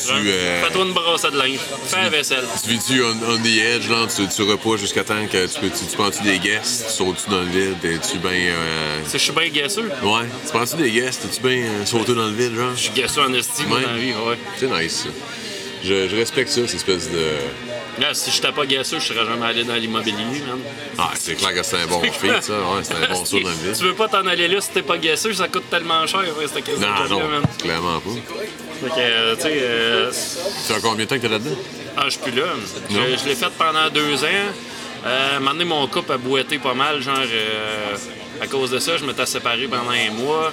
Genre, 0.07 0.17
euh, 0.25 0.63
Fais-toi 0.65 0.85
une 0.85 0.93
brosse 0.93 1.23
de 1.23 1.37
linge, 1.37 1.59
fais 1.87 1.97
la 2.03 2.09
vaisselle. 2.11 2.45
Tu 2.63 2.71
vis-tu 2.71 3.03
on, 3.03 3.11
on 3.33 3.39
the 3.43 3.47
edge, 3.47 3.89
là, 3.89 4.07
tu, 4.15 4.27
tu 4.29 4.43
repousses 4.43 4.81
jusqu'à 4.81 5.05
temps 5.05 5.27
que 5.27 5.47
tu, 5.47 5.61
tu, 5.61 5.87
tu 5.91 5.97
prends-tu 5.97 6.23
des 6.23 6.39
guests, 6.39 6.87
tu 6.89 6.93
sautes-tu 6.93 7.31
dans 7.31 7.41
le 7.41 7.47
vide, 7.47 7.77
es-tu 7.85 8.19
bien. 8.19 8.31
Euh... 8.31 9.01
Je 9.13 9.19
suis 9.19 9.33
bien 9.33 9.49
gasseux. 9.49 9.91
Ouais, 10.03 10.27
tu 10.45 10.53
prends-tu 10.53 10.77
des 10.77 10.91
guests, 10.91 11.25
es-tu 11.25 11.41
bien 11.41 11.67
euh, 11.67 11.85
sauté 11.87 12.15
dans 12.15 12.27
le 12.27 12.33
vide, 12.35 12.55
genre? 12.55 12.73
Je 12.77 12.81
suis 12.83 12.93
gasseux 12.93 13.23
en 13.23 13.33
estime 13.35 13.71
Ouais. 13.73 13.83
dans 13.83 13.91
la 13.93 13.97
vie, 13.99 14.13
ouais. 14.13 14.39
C'est 14.59 14.69
nice, 14.71 15.05
ça. 15.05 15.09
Je, 15.85 16.09
je 16.09 16.17
respecte 16.17 16.49
ça, 16.51 16.63
cette 16.67 16.75
espèce 16.77 17.11
de. 17.11 17.19
Là, 17.99 18.13
si 18.13 18.31
j'étais 18.31 18.53
pas 18.53 18.67
gasseux, 18.67 18.99
je 18.99 19.07
serais 19.07 19.25
jamais 19.25 19.47
allé 19.47 19.65
dans 19.65 19.75
l'immobilier, 19.75 20.17
man. 20.47 20.59
Ah, 20.99 21.11
c'est 21.15 21.35
clair 21.35 21.55
que 21.55 21.63
c'est 21.63 21.79
un 21.81 21.87
bon 21.87 22.03
feat, 22.03 22.43
ça. 22.43 22.53
Ouais, 22.53 22.83
c'est 22.83 22.95
un 22.95 23.09
bon 23.13 23.25
saut 23.25 23.41
dans 23.41 23.49
le 23.49 23.55
vide. 23.55 23.75
Tu 23.79 23.85
veux 23.85 23.95
pas 23.95 24.09
t'en 24.09 24.27
aller 24.27 24.49
là 24.49 24.61
si 24.61 24.71
t'es 24.71 24.83
pas 24.83 24.99
gasseux, 24.99 25.33
ça 25.33 25.49
coûte 25.49 25.71
tellement 25.71 26.07
cher, 26.07 26.21
ouais, 26.39 26.47
cette 26.47 26.65
question 26.65 26.87
Non, 26.87 27.09
non, 27.09 27.29
man. 27.29 27.43
clairement 27.59 28.01
pas. 28.01 28.11
Fait 28.83 28.89
que, 28.89 28.95
euh, 28.99 29.35
tu 29.37 29.43
sais, 29.43 29.49
euh, 29.63 30.13
Ça 30.13 30.75
fait 30.75 30.81
combien 30.83 31.05
de 31.07 31.09
temps 31.09 31.17
que 31.17 31.23
t'es 31.23 31.29
là-dedans? 31.29 31.57
ah, 31.97 32.03
je 32.05 32.11
suis 32.11 32.21
plus 32.21 32.33
là. 32.33 32.45
Je, 32.91 32.95
Non. 32.95 33.03
je 33.23 33.29
l'ai 33.29 33.35
fait 33.35 33.51
pendant 33.57 33.89
deux 33.89 34.23
ans. 34.25 34.53
Euh, 35.07 35.39
donné, 35.41 35.65
mon 35.65 35.87
couple 35.87 36.13
a 36.13 36.19
boité 36.19 36.59
pas 36.59 36.75
mal, 36.75 37.01
genre, 37.01 37.17
euh, 37.19 37.97
à 38.43 38.47
cause 38.47 38.71
de 38.73 38.79
ça, 38.79 38.99
je 38.99 39.07
m'étais 39.07 39.25
séparé 39.25 39.67
pendant 39.69 39.91
un 39.91 40.11
mois. 40.11 40.53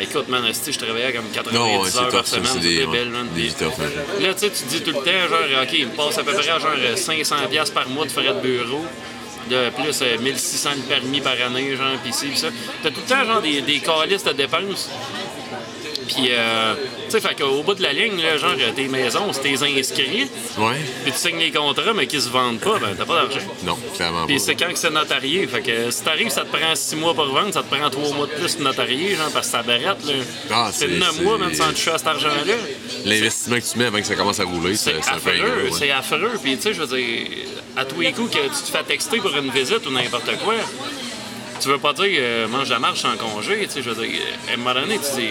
Écoute, 0.00 0.28
man, 0.28 0.44
esti, 0.46 0.72
je 0.72 0.78
travaillais 0.78 1.12
comme 1.12 1.28
90 1.32 1.54
Non, 1.58 1.80
ouais, 1.82 1.96
heures 1.96 2.08
par 2.08 2.26
semaine, 2.26 2.44
C'est 2.52 2.60
c'était 2.60 2.86
belle, 2.86 3.10
man. 3.10 3.26
des. 3.34 3.48
Là, 3.48 4.34
tu 4.34 4.40
sais, 4.40 4.50
tu 4.50 4.64
dis 4.68 4.80
tout 4.82 4.90
le 4.90 4.96
temps, 4.96 5.28
genre, 5.28 5.62
OK, 5.62 5.72
il 5.72 5.86
me 5.86 5.92
passe 5.92 6.18
à 6.18 6.22
peu 6.24 6.32
près 6.32 6.42
genre 6.42 6.60
500$ 6.94 7.48
piastres 7.48 7.74
par 7.74 7.88
mois 7.88 8.04
de 8.06 8.10
frais 8.10 8.32
de 8.34 8.40
bureau. 8.40 8.84
De 9.50 9.70
plus, 9.70 9.98
euh, 10.02 10.18
1600 10.18 10.70
de 10.76 10.82
permis 10.82 11.20
par 11.22 11.32
année, 11.44 11.74
genre, 11.74 11.96
pis 12.04 12.12
ci, 12.12 12.26
pis 12.26 12.36
ça. 12.38 12.48
T'as 12.82 12.90
tout 12.90 13.00
le 13.00 13.08
temps, 13.08 13.24
genre, 13.24 13.40
des, 13.40 13.62
des 13.62 13.78
calices 13.80 14.24
de 14.24 14.32
dépenses. 14.32 14.90
Puis, 16.08 16.28
euh, 16.30 16.74
tu 17.06 17.10
sais, 17.12 17.20
fait 17.20 17.34
qu'au 17.40 17.62
bout 17.62 17.74
de 17.74 17.82
la 17.82 17.92
ligne, 17.92 18.20
là, 18.22 18.36
genre, 18.38 18.52
tes 18.74 18.88
maisons, 18.88 19.32
si 19.32 19.40
t'es 19.40 19.52
inscrit, 19.78 20.28
Ouais? 20.58 20.76
puis 21.04 21.12
tu 21.12 21.18
signes 21.18 21.38
les 21.38 21.50
contrats, 21.52 21.92
mais 21.94 22.06
qu'ils 22.06 22.22
se 22.22 22.28
vendent 22.30 22.58
pas, 22.60 22.78
ben, 22.78 22.94
t'as 22.96 23.04
pas 23.04 23.14
d'argent. 23.16 23.40
Non, 23.64 23.78
clairement 23.96 24.26
Puis 24.26 24.36
pas. 24.36 24.42
c'est 24.42 24.54
quand 24.56 24.68
que 24.72 24.78
c'est 24.78 24.90
notarié. 24.90 25.46
Fait 25.46 25.60
que 25.62 25.90
si 25.90 26.02
t'arrives, 26.02 26.30
ça 26.30 26.42
te 26.42 26.56
prend 26.56 26.74
6 26.74 26.96
mois 26.96 27.14
pour 27.14 27.26
vendre, 27.26 27.52
ça 27.52 27.62
te 27.62 27.74
prend 27.74 27.88
3 27.90 28.14
mois 28.14 28.26
de 28.26 28.32
plus 28.32 28.56
de 28.56 28.62
notarié, 28.62 29.14
genre, 29.16 29.30
parce 29.32 29.46
que 29.46 29.52
ça 29.52 29.62
barrette, 29.62 30.04
là. 30.06 30.14
Ah, 30.50 30.70
c'est 30.72 30.86
c'est- 30.88 30.98
9 30.98 31.12
c'est- 31.16 31.22
mois, 31.22 31.38
même 31.38 31.54
sans 31.54 31.68
toucher 31.70 31.90
à 31.92 31.98
cet 31.98 32.06
argent-là. 32.08 32.54
L'investissement 33.04 33.56
que 33.56 33.72
tu 33.72 33.78
mets 33.78 33.84
avant 33.86 33.98
que 34.00 34.06
ça 34.06 34.14
commence 34.16 34.40
à 34.40 34.44
rouler, 34.44 34.74
ça, 34.76 34.90
C'est 35.00 35.10
un 35.10 35.14
affreux, 35.16 35.32
gros, 35.36 35.46
ouais. 35.72 35.78
c'est 35.78 35.90
affreux. 35.90 36.32
Puis, 36.42 36.56
tu 36.56 36.62
sais, 36.62 36.74
je 36.74 36.82
veux 36.82 36.96
dire, 36.96 37.26
à 37.76 37.84
tous 37.84 38.00
les 38.00 38.12
coups 38.12 38.30
que 38.34 38.42
tu 38.42 38.48
te 38.48 38.70
fais 38.76 38.82
texter 38.82 39.18
pour 39.18 39.36
une 39.36 39.50
visite 39.50 39.86
ou 39.86 39.90
n'importe 39.90 40.36
quoi, 40.44 40.54
tu 41.60 41.68
veux 41.68 41.78
pas 41.78 41.92
dire 41.92 42.06
euh, 42.20 42.46
mange 42.48 42.68
la 42.70 42.78
marche 42.78 43.04
en 43.04 43.16
congé, 43.16 43.58
tu 43.66 43.70
sais, 43.74 43.82
je 43.82 43.90
veux 43.90 44.04
dire, 44.06 44.20
à 44.48 44.54
un 44.54 44.56
moment 44.58 44.74
donné, 44.74 44.96
tu 44.98 45.20
dis, 45.20 45.28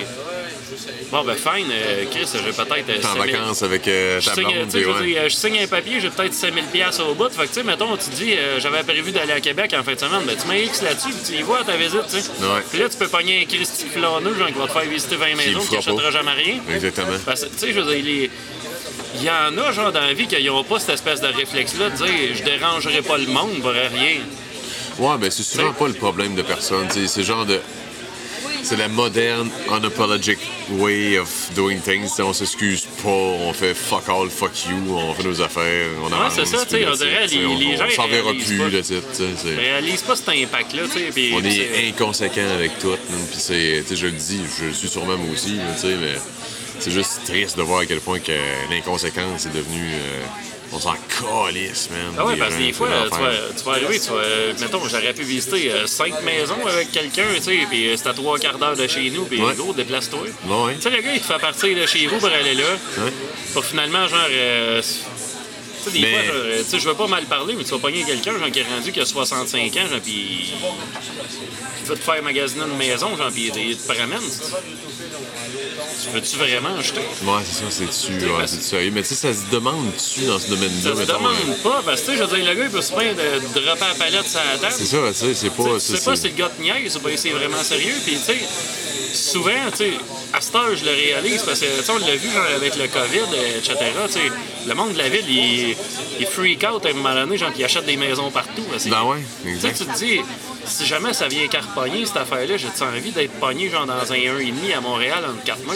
bon, 1.12 1.24
ben, 1.24 1.36
fine, 1.36 1.68
euh, 1.72 2.06
Chris, 2.12 2.28
j'ai 2.34 2.40
peut-être. 2.52 2.90
euh, 2.90 2.98
T'es 3.00 3.06
en 3.06 3.14
5 3.16 3.26
000 3.26 3.38
vacances 3.40 3.64
avec 3.64 3.88
euh, 3.88 4.20
je 4.20 4.26
ta 4.26 4.34
signe, 4.34 4.44
blonde, 4.44 4.70
je 4.74 5.30
je 5.30 5.36
signe 5.36 5.60
un 5.60 5.68
papier, 5.68 6.00
j'ai 6.00 6.10
peut-être 6.10 6.34
5000 6.34 6.64
pièces 6.66 7.00
au 7.00 7.14
bout. 7.14 7.30
Fait 7.30 7.44
que, 7.44 7.48
tu 7.48 7.54
sais, 7.56 7.64
mettons, 7.64 7.96
tu 7.98 8.10
dis, 8.12 8.34
euh, 8.38 8.60
j'avais 8.60 8.84
prévu 8.84 9.12
d'aller 9.12 9.34
à 9.34 9.40
Québec 9.42 9.74
en 9.80 9.84
fin 9.84 9.94
de 9.94 10.00
semaine, 10.00 10.22
ben, 10.26 10.36
tu 10.40 10.48
mets 10.48 10.64
X 10.66 10.82
là-dessus, 10.82 11.10
puis 11.10 11.34
tu 11.36 11.40
y 11.40 11.44
vas 11.44 11.60
à 11.60 11.64
ta 11.64 11.78
visite, 11.78 12.04
tu 12.10 12.20
sais. 12.20 12.30
Ouais. 12.42 12.62
Puis 12.70 12.80
là, 12.80 12.90
tu 12.90 12.98
peux 12.98 13.08
pogner 13.08 13.42
un 13.42 13.46
Christy 13.46 13.86
flâneux, 13.88 14.36
genre, 14.38 14.48
qui 14.48 14.54
va 14.54 14.68
te 14.68 14.72
faire 14.72 14.82
visiter 14.90 15.16
20 15.16 15.36
maisons, 15.36 15.60
qui 15.62 15.76
n'achètera 15.76 16.12
jamais 16.12 16.32
rien. 16.32 16.56
Exactement. 16.74 17.08
Parce 17.26 17.42
que, 17.44 17.48
tu 17.50 17.58
sais, 17.58 17.74
je 17.74 17.80
veux 17.80 17.94
dire, 17.96 18.04
les- 18.04 18.32
il 19.16 19.24
y 19.24 19.30
en 19.32 19.58
a, 19.58 19.72
genre, 19.72 19.92
dans 19.92 20.02
la 20.02 20.14
vie, 20.14 20.28
qui 20.28 20.44
n'ont 20.44 20.64
pas 20.64 20.80
cette 20.80 20.92
espèce 20.96 21.22
de 21.22 21.28
réflexe-là 21.28 21.90
de 21.90 21.96
dire, 21.96 22.36
je 22.36 22.44
dérangerai 22.44 23.02
pas 23.02 23.18
le 23.18 23.26
monde 23.28 23.60
pour 23.62 23.72
rien. 23.72 24.18
Ouais, 25.00 25.16
ben 25.20 25.30
c'est 25.30 25.44
souvent 25.44 25.74
pas 25.74 25.88
le 25.88 25.94
problème 25.94 26.34
de 26.36 26.42
personne. 26.42 26.88
tu 26.88 27.02
sais, 27.02 27.08
C'est 27.08 27.24
genre 27.24 27.46
de. 27.46 27.60
C'est 28.70 28.76
la 28.76 28.90
moderne, 28.90 29.50
unapologetic 29.72 30.40
way 30.72 31.18
of 31.18 31.30
doing 31.56 31.80
things. 31.80 32.02
Tu 32.10 32.16
sais, 32.16 32.22
On 32.22 32.34
s'excuse 32.34 32.82
pas, 33.02 33.08
on 33.10 33.54
fait 33.54 33.74
fuck 33.74 34.10
all, 34.10 34.30
fuck 34.30 34.52
you, 34.66 34.76
on 34.94 35.14
fait 35.14 35.24
nos 35.24 35.42
affaires, 35.42 35.88
on 36.04 36.08
avance. 36.12 36.34
c'est 36.36 36.46
ça, 36.46 36.66
tu 36.66 36.72
sais, 36.76 36.86
on 36.86 36.92
dirait, 36.96 37.28
les- 37.28 37.46
on- 37.46 37.58
les 37.58 37.66
on 37.68 37.78
gens, 37.78 37.90
s'en 37.96 38.08
verra 38.10 38.32
plus, 38.34 38.58
pas. 38.58 38.84
c'est- 38.84 39.56
Réalise 39.56 40.02
pas 40.02 40.18
cet 40.18 40.28
impact-là, 40.30 40.82
tu 40.92 41.00
sais. 41.00 41.06
puis 41.14 41.32
On 41.34 41.42
c'est- 41.42 41.58
est 41.60 41.88
inconséquent 41.88 42.50
avec 42.56 42.78
tout. 42.80 42.90
man, 42.90 42.98
Puis 43.32 43.40
c'est, 43.40 43.84
tu 43.88 43.90
sais, 43.90 43.96
je 43.96 44.06
le 44.08 44.12
dis, 44.12 44.42
je 44.60 44.66
le 44.66 44.74
suis 44.74 44.90
sûrement 44.90 45.18
moi 45.18 45.30
aussi, 45.34 45.58
tu 45.76 45.82
sais, 45.82 45.96
mais 45.96 46.16
c'est 46.80 46.92
juste 46.92 47.22
triste 47.26 47.58
de 47.58 47.62
voir 47.64 47.80
à 47.80 47.86
quel 47.86 48.02
point 48.02 48.20
que 48.20 48.34
l'inconséquence 48.70 49.46
est 49.46 49.56
devenue. 49.56 49.94
euh, 49.94 50.24
on 50.72 50.80
s'en 50.80 50.94
calisse, 50.94 51.90
man. 51.90 52.14
Ah 52.18 52.26
ouais, 52.26 52.36
parce 52.36 52.56
que 52.56 52.60
des 52.60 52.74
fois, 52.74 52.88
tu 53.06 53.10
vas, 53.22 53.32
tu 53.58 53.64
vas 53.64 53.72
arriver, 53.72 54.00
tu 54.00 54.10
vas, 54.10 54.16
euh, 54.18 54.54
mettons, 54.60 54.82
j'aurais 54.88 55.14
pu 55.14 55.24
visiter 55.24 55.72
euh, 55.72 55.88
cinq 55.88 56.22
maisons 56.24 56.66
avec 56.68 56.92
quelqu'un, 56.92 57.24
tu 57.36 57.42
sais, 57.44 57.60
puis 57.70 57.90
euh, 57.90 57.96
c'est 57.98 58.08
à 58.10 58.14
trois 58.14 58.38
quarts 58.38 58.58
d'heure 58.58 58.76
de 58.76 58.88
chez 58.88 59.10
nous, 59.10 59.26
puis 59.26 59.42
Ouais. 59.42 59.54
gros, 59.56 59.74
déplace-toi. 59.74 60.20
Ouais. 60.46 60.76
Tu 60.76 60.82
sais, 60.82 60.90
le 60.90 61.02
gars, 61.02 61.14
il 61.14 61.22
te 61.22 61.26
fait 61.26 61.40
partir 61.40 61.76
de 61.78 61.86
chez 61.86 62.08
vous 62.08 62.18
pour 62.18 62.30
aller 62.30 62.54
là, 62.54 62.64
Ouais. 62.98 63.12
pour 63.54 63.64
finalement, 63.66 64.08
genre, 64.08 64.20
euh, 64.30 64.82
tu 65.92 65.92
sais, 65.94 66.00
des 66.00 66.02
Mais- 66.02 66.24
fois, 66.26 66.36
euh, 66.36 66.64
tu 66.64 66.70
sais, 66.70 66.80
je 66.80 66.88
veux 66.90 66.96
pas 66.96 67.08
mal 67.08 67.26
parler, 67.26 67.56
mais 67.56 67.64
tu 67.64 67.72
vas 67.72 67.80
pogner 67.80 68.04
quelqu'un, 68.04 68.38
genre, 68.38 68.52
qui 68.52 68.60
est 68.60 68.64
rendu 68.64 68.92
qui 68.92 69.00
a 69.00 69.06
65 69.06 69.78
ans, 69.78 69.88
genre, 69.90 70.00
puis 70.04 70.54
il 71.82 71.86
veut 71.88 71.96
te 71.96 72.04
faire 72.04 72.22
magasiner 72.24 72.64
une 72.70 72.78
maison, 72.78 73.16
genre, 73.18 73.32
puis 73.32 73.52
il 73.56 73.78
te 73.78 73.88
promène. 73.92 74.20
Tu 76.04 76.10
veux-tu 76.14 76.36
vraiment 76.38 76.76
acheter? 76.78 77.00
Ouais, 77.24 77.42
c'est 77.44 77.64
ça, 77.64 77.72
c'est-tu. 77.72 78.26
Ouais, 78.26 78.32
parce- 78.38 78.52
c'est 78.52 78.62
sérieux. 78.62 78.92
Mais 78.94 79.02
tu 79.02 79.10
sais, 79.10 79.16
ça 79.16 79.34
se 79.34 79.50
demande-tu 79.52 80.22
dans 80.26 80.40
ce 80.40 80.48
domaine-là? 80.50 80.82
Ça 80.84 80.94
se 80.96 81.00
mettons, 81.00 81.18
demande 81.18 81.34
euh, 81.50 81.64
pas, 81.64 81.82
parce 81.86 82.02
que, 82.02 82.06
tu 82.08 82.12
sais, 82.12 82.18
je 82.18 82.24
veux 82.24 82.38
dire, 82.38 82.46
le 82.46 82.56
gars, 82.56 82.64
il 82.66 82.70
peut 82.72 82.82
se 82.82 82.94
bien 82.94 83.14
de, 83.14 83.62
dropper 83.62 83.86
la 83.88 83.96
palette 83.98 84.28
sur 84.30 84.40
la 84.40 84.58
table. 84.58 84.74
C'est 84.78 84.86
ça, 84.86 84.98
tu 85.08 85.14
sais, 85.14 85.34
c'est 85.34 85.50
pas. 85.50 85.64
Tu 85.64 85.80
c'est- 85.80 85.98
sais 85.98 86.04
pas 86.06 86.16
c'est- 86.16 86.22
si 86.24 86.28
le 86.30 86.36
gars 86.38 86.50
te 86.50 86.62
niaise 86.62 86.96
ou 86.96 87.00
pas 87.00 87.10
c'est 87.18 87.30
vraiment 87.30 87.64
sérieux. 87.64 87.96
Puis, 88.06 88.16
tu 88.16 88.22
sais, 88.22 88.40
souvent, 89.14 89.52
tu 89.72 89.78
sais, 89.78 89.92
à 90.34 90.42
cette 90.42 90.56
heure, 90.56 90.76
je 90.76 90.84
le 90.86 90.92
réalise 90.92 91.42
parce 91.44 91.60
que, 91.60 91.66
tu 91.66 91.84
sais, 91.84 91.92
on 91.92 91.98
l'a 91.98 92.16
vu 92.16 92.30
genre, 92.32 92.46
avec 92.56 92.76
le 92.76 92.88
COVID, 92.88 93.36
etc. 93.58 93.76
Le 94.68 94.74
monde 94.74 94.94
de 94.94 94.98
la 94.98 95.10
ville, 95.10 95.26
il, 95.30 95.76
il 96.20 96.26
freak 96.26 96.64
out 96.70 96.86
à 96.86 96.90
un 96.90 96.94
moment 96.94 97.14
donné, 97.14 97.38
genre, 97.38 97.52
il 97.58 97.64
achète 97.64 97.86
des 97.86 97.98
maisons 97.98 98.30
partout. 98.32 98.64
Ben 98.88 99.04
ouais, 99.04 99.18
Tu 99.44 99.60
sais, 99.60 99.68
exact. 99.70 99.78
tu 99.78 99.86
te 99.86 99.98
dis, 99.98 100.22
si 100.66 100.86
jamais 100.86 101.14
ça 101.14 101.28
vient 101.28 101.48
carpogner, 101.48 102.06
cette 102.06 102.18
affaire-là, 102.18 102.58
j'ai-tu 102.58 102.84
envie 102.84 103.12
d'être 103.12 103.34
pogné, 103.40 103.70
genre, 103.70 103.86
dans 103.86 103.94
un 104.12 104.16
1,5 104.16 104.76
à 104.76 104.82
Montréal, 104.82 105.24
entre 105.28 105.44
quatre 105.44 105.64
murs? 105.66 105.76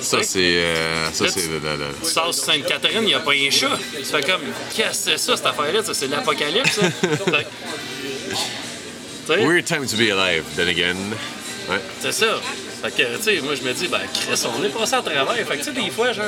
Ça, 0.00 0.18
c'est. 0.22 0.38
euh, 0.38 1.10
ça, 1.12 1.26
c'est. 1.28 1.40
tu- 1.40 2.08
sors 2.08 2.32
sur 2.32 2.44
Sainte-Catherine, 2.44 3.00
il 3.02 3.06
n'y 3.06 3.14
a 3.14 3.18
pas 3.20 3.32
un 3.32 3.50
chat. 3.50 3.76
Tu 3.98 4.04
fais 4.04 4.22
comme, 4.22 4.42
qu'est-ce 4.76 5.06
que 5.06 5.10
c'est 5.12 5.18
ça, 5.18 5.36
cette 5.36 5.46
affaire-là? 5.46 5.82
Ça, 5.82 5.92
C'est 5.94 6.06
l'apocalypse, 6.06 6.78
Weird 9.28 9.66
time 9.66 9.86
to 9.86 9.96
be 9.96 10.10
alive, 10.10 10.44
then 10.56 10.68
again. 10.68 10.96
Ouais. 11.68 11.80
C'est 12.00 12.12
ça. 12.12 12.40
Fait 12.82 12.90
que, 12.94 13.16
tu 13.16 13.22
sais, 13.22 13.40
moi, 13.42 13.54
je 13.56 13.62
me 13.62 13.72
dis, 13.72 13.88
ben, 13.88 13.98
Chris, 14.14 14.40
on 14.56 14.62
est 14.64 14.68
passé 14.68 14.94
à 14.94 15.02
travers. 15.02 15.34
Fait 15.34 15.44
que, 15.56 15.64
tu 15.64 15.64
sais, 15.64 15.72
des 15.72 15.90
fois, 15.90 16.12
genre, 16.12 16.24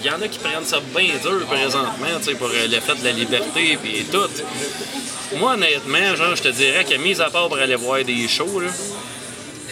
il 0.00 0.06
y 0.06 0.10
en 0.10 0.20
a 0.22 0.28
qui 0.28 0.38
prennent 0.38 0.64
ça 0.64 0.80
bien 0.96 1.10
dur 1.22 1.44
présentement, 1.46 2.18
tu 2.18 2.24
sais, 2.24 2.34
pour 2.34 2.48
euh, 2.48 2.66
le 2.66 2.80
fait 2.80 2.94
de 2.98 3.04
la 3.04 3.12
liberté 3.12 3.78
puis 3.82 4.04
tout. 4.10 5.36
Moi, 5.36 5.52
honnêtement, 5.54 6.16
genre, 6.16 6.34
je 6.34 6.42
te 6.42 6.48
dirais 6.48 6.84
que, 6.84 6.94
mis 6.96 7.20
à 7.20 7.28
part 7.28 7.48
pour 7.48 7.58
aller 7.58 7.74
voir 7.74 8.02
des 8.04 8.26
shows, 8.26 8.60
là, 8.60 8.68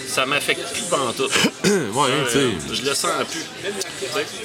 ça 0.06 0.26
m'affecte 0.26 0.60
plus 0.72 0.82
pantoute. 0.82 1.32
ouais, 1.64 2.08
tu 2.26 2.32
sais. 2.32 2.38
Euh, 2.38 2.50
je 2.72 2.82
le 2.82 2.94
sens 2.94 3.10
plus. 3.30 3.40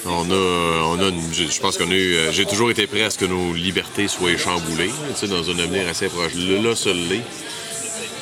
On 0.05 0.31
a, 0.31 0.83
on 0.95 0.99
a 0.99 1.09
une- 1.09 1.33
je 1.33 1.59
pense 1.59 1.77
qu'on 1.77 1.91
a 1.91 1.93
eu, 1.93 2.15
euh, 2.15 2.31
j'ai 2.31 2.45
toujours 2.45 2.71
été 2.71 2.87
prêt 2.87 3.03
à 3.03 3.09
ce 3.09 3.17
que 3.17 3.25
nos 3.25 3.53
libertés 3.53 4.07
soient 4.07 4.35
chamboulées, 4.37 4.91
tu 5.13 5.15
sais, 5.19 5.27
dans 5.27 5.47
un 5.49 5.59
avenir 5.59 5.87
assez 5.89 6.07
proche. 6.07 6.31
Là, 6.35 6.75
ça 6.75 6.91
l'est. 6.93 7.21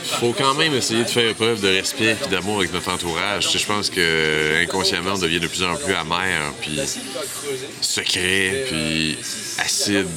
Faut 0.07 0.33
quand 0.33 0.53
même 0.53 0.73
essayer 0.73 1.03
de 1.03 1.09
faire 1.09 1.33
preuve 1.35 1.61
de 1.61 1.67
respect 1.67 2.15
et 2.25 2.29
d'amour 2.29 2.57
avec 2.59 2.73
notre 2.73 2.89
entourage. 2.89 3.49
Je 3.51 3.65
pense 3.65 3.89
que 3.89 3.99
euh, 3.99 4.63
inconsciemment, 4.63 5.11
on 5.15 5.17
devient 5.17 5.39
de 5.39 5.47
plus 5.47 5.63
en 5.63 5.75
plus 5.75 5.93
amer, 5.93 6.53
puis 6.61 6.79
secret, 7.81 8.65
puis 8.67 9.17
acide, 9.59 10.07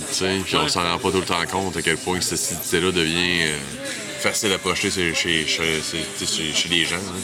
puis 0.45 0.57
on 0.57 0.69
s'en 0.69 0.83
rend 0.83 0.99
pas 0.99 1.11
tout 1.11 1.19
le 1.19 1.25
temps 1.25 1.45
compte 1.51 1.77
à 1.77 1.83
quel 1.83 1.97
point 1.97 2.21
cette 2.21 2.35
acidité-là 2.35 2.93
devient 2.93 3.43
euh, 3.43 3.59
facile 4.21 4.53
à 4.53 4.59
projeter 4.59 4.91
chez, 5.15 5.47
les 6.71 6.85
gens. 6.85 6.97
hein. 6.97 7.21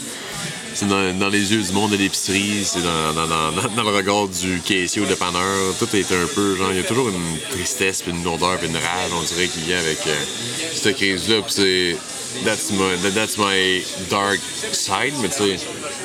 C'est 0.75 0.89
dans, 0.89 1.31
les 1.31 1.53
yeux 1.55 1.63
du 1.63 1.73
monde 1.73 1.93
de 1.93 1.97
l'épicerie, 1.97 2.63
c'est 2.63 2.83
dans, 2.83 3.83
le 3.83 3.97
regard 3.97 4.29
du 4.29 4.61
caissier 4.61 5.01
ou 5.01 5.07
dépanneur. 5.07 5.75
Tout 5.79 5.89
est 5.97 6.13
un 6.13 6.27
peu, 6.35 6.55
genre, 6.55 6.71
il 6.71 6.77
y 6.77 6.81
a 6.81 6.83
toujours 6.83 7.09
une 7.09 7.39
tristesse, 7.51 8.03
puis 8.03 8.13
une 8.13 8.27
odeur, 8.27 8.59
puis 8.59 8.69
une 8.69 8.77
rage, 8.77 9.11
on 9.15 9.23
dirait, 9.23 9.49
qui 9.49 9.61
vient 9.61 9.79
avec 9.79 10.07
euh, 10.07 10.15
cette 10.75 10.97
crise-là. 10.97 11.41
That's 12.45 12.71
my, 12.71 12.97
that- 13.03 13.15
that's 13.15 13.39
my 13.39 13.83
dark 14.11 14.39
side, 14.73 15.15
mais 15.21 15.29
tu 15.29 15.57
sais, 15.57 15.57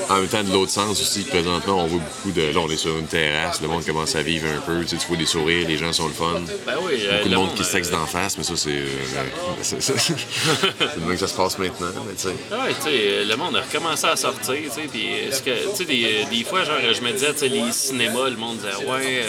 en 0.09 0.17
même 0.19 0.27
temps, 0.27 0.43
de 0.43 0.51
l'autre 0.51 0.71
sens 0.71 0.99
aussi, 0.99 1.21
présentement, 1.23 1.83
on 1.83 1.87
voit 1.87 1.99
beaucoup 1.99 2.31
de. 2.31 2.41
Là, 2.53 2.59
on 2.59 2.69
est 2.69 2.77
sur 2.77 2.97
une 2.97 3.05
terrasse, 3.05 3.61
le 3.61 3.67
monde 3.67 3.85
commence 3.85 4.15
à 4.15 4.21
vivre 4.23 4.47
un 4.47 4.59
peu, 4.61 4.81
tu 4.81 4.89
sais, 4.89 4.97
tu 4.97 5.07
vois 5.07 5.17
des 5.17 5.25
sourires, 5.25 5.67
les 5.67 5.77
gens 5.77 5.93
sont 5.93 6.07
le 6.07 6.13
fun. 6.13 6.41
Ben 6.65 6.73
oui, 6.81 6.93
euh, 7.05 7.17
Beaucoup 7.17 7.25
de 7.25 7.29
le 7.33 7.37
monde 7.37 7.47
monde, 7.49 7.55
qui 7.57 7.63
se 7.63 7.71
sexe 7.71 7.89
euh, 7.89 7.91
d'en 7.91 8.05
face, 8.05 8.37
mais 8.37 8.43
ça, 8.43 8.53
c'est. 8.55 8.69
euh, 8.69 8.85
c'est 9.61 10.97
même 10.97 11.09
que 11.11 11.17
ça 11.17 11.27
se 11.27 11.35
passe 11.35 11.57
maintenant, 11.57 11.87
mais 12.07 12.13
tu 12.15 12.21
sais. 12.23 12.29
Ouais, 12.29 12.73
tu 12.75 12.81
sais, 12.83 13.23
le 13.25 13.35
monde 13.35 13.55
a 13.57 13.61
recommencé 13.61 14.07
à 14.07 14.15
sortir, 14.15 14.55
tu 14.55 14.69
sais, 14.69 14.87
puis 14.91 15.07
est-ce 15.29 15.43
que, 15.43 15.69
tu 15.71 15.75
sais, 15.77 15.85
des, 15.85 16.25
des 16.31 16.43
fois, 16.43 16.63
genre, 16.63 16.77
je 16.93 17.01
me 17.01 17.11
disais, 17.11 17.33
tu 17.33 17.39
sais, 17.39 17.49
les 17.49 17.71
cinémas, 17.71 18.29
le 18.29 18.37
monde 18.37 18.57
disait, 18.57 18.85
ouais, 18.85 19.21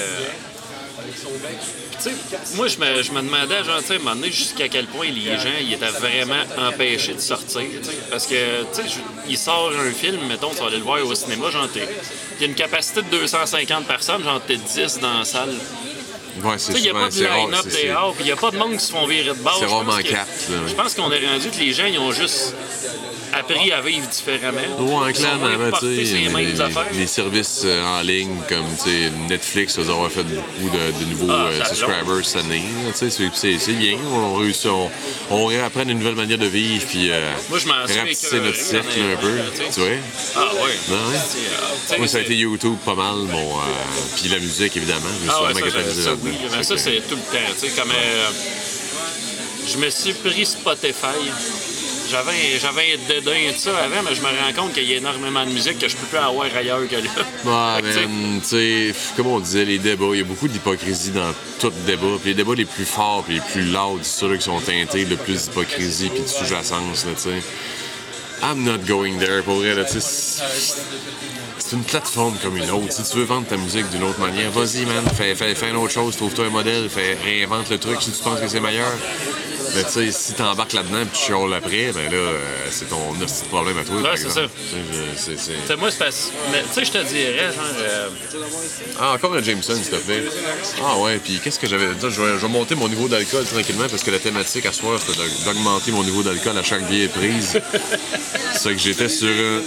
tu 1.02 1.98
sais, 1.98 2.10
moi, 2.56 2.68
je 2.68 2.78
me, 2.78 3.02
je 3.02 3.12
me 3.12 3.22
demandais, 3.22 3.64
genre, 3.64 3.78
tu 3.80 3.86
sais, 3.86 3.92
à 3.94 3.96
un 3.96 3.98
moment 4.00 4.14
donné, 4.16 4.30
jusqu'à 4.32 4.68
quel 4.68 4.86
point 4.86 5.06
les 5.10 5.38
gens, 5.38 5.48
ils 5.60 5.72
étaient 5.74 5.86
vraiment 5.86 6.42
empêchés 6.58 7.14
de 7.14 7.20
sortir, 7.20 7.62
parce 8.10 8.26
que, 8.26 8.62
tu 8.74 8.82
sais, 8.88 8.96
il 9.28 9.38
sort 9.38 9.72
un 9.78 9.92
film, 9.92 10.18
mettons, 10.28 10.50
tu 10.50 10.60
vas 10.60 10.66
aller 10.66 10.78
le 10.78 10.82
voir 10.82 11.04
au 11.06 11.14
cinéma, 11.14 11.50
genre, 11.50 11.68
t'es- 11.72 11.88
il 12.38 12.42
y 12.42 12.44
a 12.44 12.48
une 12.48 12.54
capacité 12.54 13.02
de 13.02 13.08
250 13.08 13.86
personnes, 13.86 14.22
genre, 14.24 14.40
t'es 14.46 14.56
10 14.56 14.98
dans 15.00 15.18
la 15.20 15.24
salle. 15.24 15.50
Ouais, 16.42 16.54
c'est 16.56 16.72
il 16.72 16.80
n'y 16.82 16.88
a 16.88 16.92
pas 16.94 17.08
de 17.10 17.20
line-up 17.24 17.66
dehors, 17.66 18.14
puis 18.14 18.24
il 18.24 18.26
n'y 18.26 18.32
a 18.32 18.36
pas 18.36 18.50
de 18.50 18.56
monde 18.56 18.72
qui 18.76 18.84
se 18.84 18.90
font 18.92 19.06
virer 19.06 19.28
de 19.28 19.32
bord. 19.34 19.56
C'est 19.60 19.66
rarement 19.66 19.96
que- 19.98 20.02
quatre, 20.02 20.28
là. 20.50 20.56
Je 20.66 20.74
pense 20.74 20.94
qu'on 20.94 21.12
est 21.12 21.26
rendu 21.26 21.50
que 21.50 21.58
les 21.60 21.72
gens, 21.74 21.84
ils 21.84 21.98
ont 21.98 22.10
juste 22.10 22.54
appris 23.32 23.72
à 23.72 23.80
vivre 23.80 24.06
différemment. 24.08 24.58
Ouais, 24.60 24.76
sont 24.78 24.92
moins 24.98 25.12
clairement, 25.12 25.78
tu 25.80 26.06
sais, 26.06 26.92
les 26.92 27.06
services 27.06 27.62
euh, 27.64 27.84
en 27.84 28.02
ligne 28.02 28.36
comme 28.48 28.66
Netflix, 29.28 29.76
ils 29.78 29.90
ont 29.90 30.08
fait 30.08 30.22
beaucoup 30.22 30.68
de, 30.70 31.04
de 31.04 31.10
nouveaux 31.10 31.26
Ah, 31.30 31.46
euh, 31.50 31.64
subscribers 31.64 32.24
cette 32.24 32.44
année. 32.44 32.62
là, 32.84 32.92
tu 32.98 33.10
sais, 33.10 33.58
C'est 33.58 33.72
bien, 33.72 33.96
on 34.12 34.34
réussit, 34.34 34.66
on, 34.66 34.90
on 35.30 35.46
réapprend 35.46 35.82
une 35.82 35.98
nouvelle 35.98 36.14
manière 36.14 36.38
de 36.38 36.46
vivre, 36.46 36.84
puis 36.86 37.10
euh, 37.10 37.32
Moi, 37.48 37.58
je 37.58 37.66
m'en 37.68 37.86
suis 37.86 37.98
rapetisser 37.98 38.40
notre 38.40 38.56
cercle 38.58 39.00
un 39.00 39.16
peu. 39.16 39.38
tu 39.72 39.80
vois? 39.80 39.88
Ah 40.36 40.50
ouais. 40.54 40.60
Non, 40.90 40.96
ouais. 41.10 41.16
Euh, 41.92 41.98
Moi, 41.98 42.06
ça 42.08 42.18
a 42.18 42.20
été 42.20 42.34
YouTube 42.36 42.76
pas 42.84 42.94
mal, 42.94 43.16
mon, 43.16 43.56
euh, 43.56 43.62
puis 44.16 44.28
la 44.28 44.38
musique, 44.38 44.76
évidemment. 44.76 45.00
Je 45.20 45.26
me 45.26 45.30
suis 45.30 45.40
Ah 45.40 45.42
ouais, 45.52 45.70
ça, 45.70 46.02
ça, 46.02 46.10
oui, 46.22 46.32
mais 46.56 46.62
ça, 46.62 46.76
c'est 46.76 47.00
tout 47.08 47.16
le 47.16 47.20
temps. 47.38 47.52
Tu 47.60 47.68
sais, 47.68 47.74
comme... 47.80 47.92
je 49.66 49.78
me 49.78 49.90
suis 49.90 50.12
pris 50.12 50.44
Spotify. 50.46 51.16
J'avais, 52.12 52.58
j'avais 52.60 52.92
un 52.92 53.08
dédain 53.08 53.52
de 53.52 53.56
ça 53.58 53.70
avant, 53.78 54.02
mais 54.02 54.14
je 54.14 54.20
me 54.20 54.26
rends 54.26 54.52
compte 54.64 54.74
qu'il 54.74 54.84
y 54.84 54.92
a 54.92 54.98
énormément 54.98 55.46
de 55.46 55.50
musique 55.50 55.78
que 55.78 55.88
je 55.88 55.96
peux 55.96 56.06
plus 56.06 56.18
avoir 56.18 56.46
ailleurs 56.54 56.86
que 56.86 56.96
là. 56.96 57.00
Ouais, 57.80 57.82
Fait 57.82 58.02
que, 58.02 58.06
tu 58.40 58.44
sais, 58.44 58.92
sais, 58.92 58.94
comme 59.16 59.28
on 59.28 59.40
disait, 59.40 59.64
les 59.64 59.78
débats, 59.78 60.04
il 60.12 60.18
y 60.18 60.20
a 60.20 60.24
beaucoup 60.24 60.46
d'hypocrisie 60.46 61.10
dans 61.12 61.32
tout 61.58 61.72
débat. 61.86 62.18
Puis 62.20 62.30
les 62.30 62.34
débats 62.34 62.54
les 62.54 62.66
plus 62.66 62.84
forts 62.84 63.24
puis 63.24 63.36
les 63.36 63.40
plus 63.40 63.64
loud, 63.64 64.00
c'est 64.02 64.20
ceux 64.20 64.36
qui 64.36 64.42
sont 64.42 64.60
teintés 64.60 65.06
de 65.06 65.14
plus 65.16 65.44
d'hypocrisie 65.44 66.10
puis 66.10 66.20
de 66.22 66.28
sous-jacence, 66.28 67.06
tu 67.16 67.22
sais. 67.22 67.42
I'm 68.42 68.62
not 68.64 68.78
going 68.86 69.18
there, 69.18 69.42
pour 69.42 69.54
vrai, 69.54 69.74
tu 69.86 69.92
sais. 69.92 70.00
c'est- 70.00 70.42
C'est 71.58 71.76
une 71.76 71.84
plateforme 71.84 72.36
comme 72.42 72.58
une 72.58 72.70
autre. 72.70 72.92
Si 72.92 73.02
tu 73.10 73.16
veux 73.18 73.24
vendre 73.24 73.46
ta 73.46 73.56
musique 73.56 73.88
d'une 73.88 74.02
autre 74.02 74.20
manière, 74.20 74.50
vas-y, 74.50 74.84
man, 74.84 75.02
fais, 75.16 75.34
fais, 75.34 75.54
fais 75.54 75.70
une 75.70 75.76
autre 75.76 75.92
chose, 75.92 76.14
trouve-toi 76.16 76.46
un 76.46 76.50
modèle, 76.50 76.90
fais, 76.90 77.16
réinvente 77.24 77.70
le 77.70 77.78
truc 77.78 78.02
si 78.02 78.10
tu 78.10 78.22
penses 78.22 78.38
que 78.40 78.48
c'est 78.48 78.60
meilleur. 78.60 78.92
Mais 79.74 79.84
tu 79.84 79.90
sais, 79.90 80.10
si 80.12 80.32
t'embarques 80.34 80.72
là-dedans 80.72 81.02
et 81.02 81.06
tu 81.12 81.24
chiales 81.24 81.52
après, 81.54 81.92
ben 81.92 82.10
là, 82.10 82.16
euh, 82.16 82.38
c'est 82.70 82.88
ton 82.88 83.12
de 83.12 83.26
problème 83.48 83.78
à 83.78 83.84
toi. 83.84 83.96
Ouais, 83.96 84.16
c'est 84.16 84.30
ça. 84.30 84.40
Tu 84.42 85.16
sais, 85.16 85.36
c'est- 85.36 85.56
c'est- 85.66 85.76
moi, 85.76 85.90
c'est 85.90 85.98
parce... 85.98 86.30
Mais 86.50 86.62
tu 86.62 86.72
sais, 86.74 86.84
je 86.84 86.90
te 86.92 87.02
dirais, 87.08 87.52
genre... 87.54 87.64
euh, 87.78 88.08
Ah, 89.00 89.12
encore 89.14 89.34
un 89.34 89.42
Jameson, 89.42 89.74
s'il 89.74 89.90
te 89.90 89.96
plaît. 89.96 90.22
Ah 90.82 90.98
ouais, 90.98 91.18
puis 91.18 91.40
qu'est-ce 91.42 91.58
que 91.58 91.66
j'avais 91.68 91.86
dit? 91.94 92.00
Je 92.00 92.20
vais, 92.22 92.32
je 92.38 92.42
vais 92.46 92.48
monter 92.48 92.74
mon 92.74 92.88
niveau 92.88 93.08
d'alcool 93.08 93.44
tranquillement 93.44 93.88
parce 93.88 94.02
que 94.02 94.10
la 94.10 94.18
thématique 94.18 94.66
à 94.66 94.72
soir, 94.72 94.98
c'était 95.04 95.18
d'augmenter 95.44 95.90
mon 95.92 96.02
niveau 96.04 96.22
d'alcool 96.22 96.56
à 96.58 96.62
chaque 96.62 96.86
biais 96.88 97.08
prise. 97.08 97.60
c'est 98.54 98.72
que 98.72 98.78
j'étais 98.78 99.08
sur... 99.08 99.28
Euh... 99.28 99.60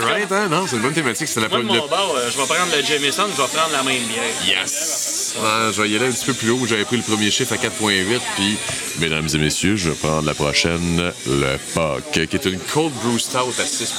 Right, 0.00 0.30
hein? 0.32 0.48
Non, 0.50 0.66
c'est 0.68 0.76
une 0.76 0.82
bonne 0.82 0.92
thématique. 0.94 1.28
C'était 1.28 1.40
la 1.42 1.48
moi, 1.48 1.58
de 1.58 1.64
mon 1.64 1.74
euh, 1.74 2.30
je 2.30 2.36
vais 2.38 2.46
prendre 2.46 2.74
le 2.76 2.82
Jameson, 2.82 3.24
je 3.36 3.42
vais 3.42 3.48
prendre 3.48 3.72
la 3.72 3.82
même 3.82 4.02
bière. 4.04 4.24
Yes! 4.62 5.03
Ah, 5.42 5.70
je 5.72 5.82
vais 5.82 5.90
y 5.90 5.96
aller 5.96 6.06
un 6.06 6.12
petit 6.12 6.24
peu 6.26 6.34
plus 6.34 6.50
haut. 6.50 6.66
J'avais 6.66 6.84
pris 6.84 6.96
le 6.96 7.02
premier 7.02 7.30
chiffre 7.30 7.52
à 7.52 7.56
4.8, 7.56 8.20
puis, 8.36 8.56
mesdames 9.00 9.28
et 9.32 9.38
messieurs, 9.38 9.76
je 9.76 9.90
vais 9.90 9.96
prendre 9.96 10.26
la 10.26 10.34
prochaine, 10.34 11.12
le 11.26 11.56
POC, 11.74 12.28
qui 12.28 12.36
est 12.36 12.44
une 12.44 12.58
Cold 12.60 12.92
Brew 13.02 13.18
Stout 13.18 13.52
à 13.58 13.64
6 13.66 13.94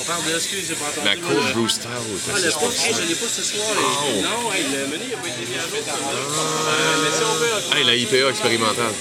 On 0.00 0.04
parle 0.04 0.24
de 0.24 0.30
pas 0.30 0.84
entendu. 0.86 1.04
La 1.04 1.16
Cold 1.16 1.54
Brew 1.54 1.68
Stout 1.68 1.88
Ah, 1.92 2.34
à 2.34 2.38
le 2.38 2.50
6 2.50 2.54
pot, 2.58 2.72
hey, 2.84 2.94
je 2.94 3.08
l'ai 3.08 3.14
pas 3.14 3.26
ce 3.28 3.42
soir. 3.42 3.66
là. 3.74 4.28
Non, 4.28 4.52
hey, 4.52 4.64
le 4.64 4.86
menu, 4.88 5.04
il 5.08 5.14
a 5.14 5.18
pas 5.18 5.28
été 5.28 5.50
mis 5.50 5.56
à 5.56 5.62
jour. 5.62 5.78
Mais 7.02 7.16
si 7.16 7.22
on 7.22 7.34
veut, 7.34 7.84
la 7.84 7.94
IPA 7.96 8.30
expérimentale. 8.30 8.92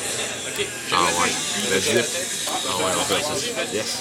Ok. 0.58 0.66
Ah 0.92 0.96
ouais. 1.22 1.30
La 1.72 1.80
zip. 1.80 2.06
Ah 2.48 2.78
ouais, 2.78 2.92
on 2.98 3.04
fait 3.14 3.24
ça. 3.24 3.66
Yes. 3.74 3.98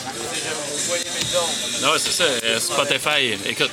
Non, 1.82 1.88
c'est 1.98 2.12
ça, 2.12 2.24
euh, 2.24 2.60
Spotify. 2.60 3.34
Écoute, 3.46 3.70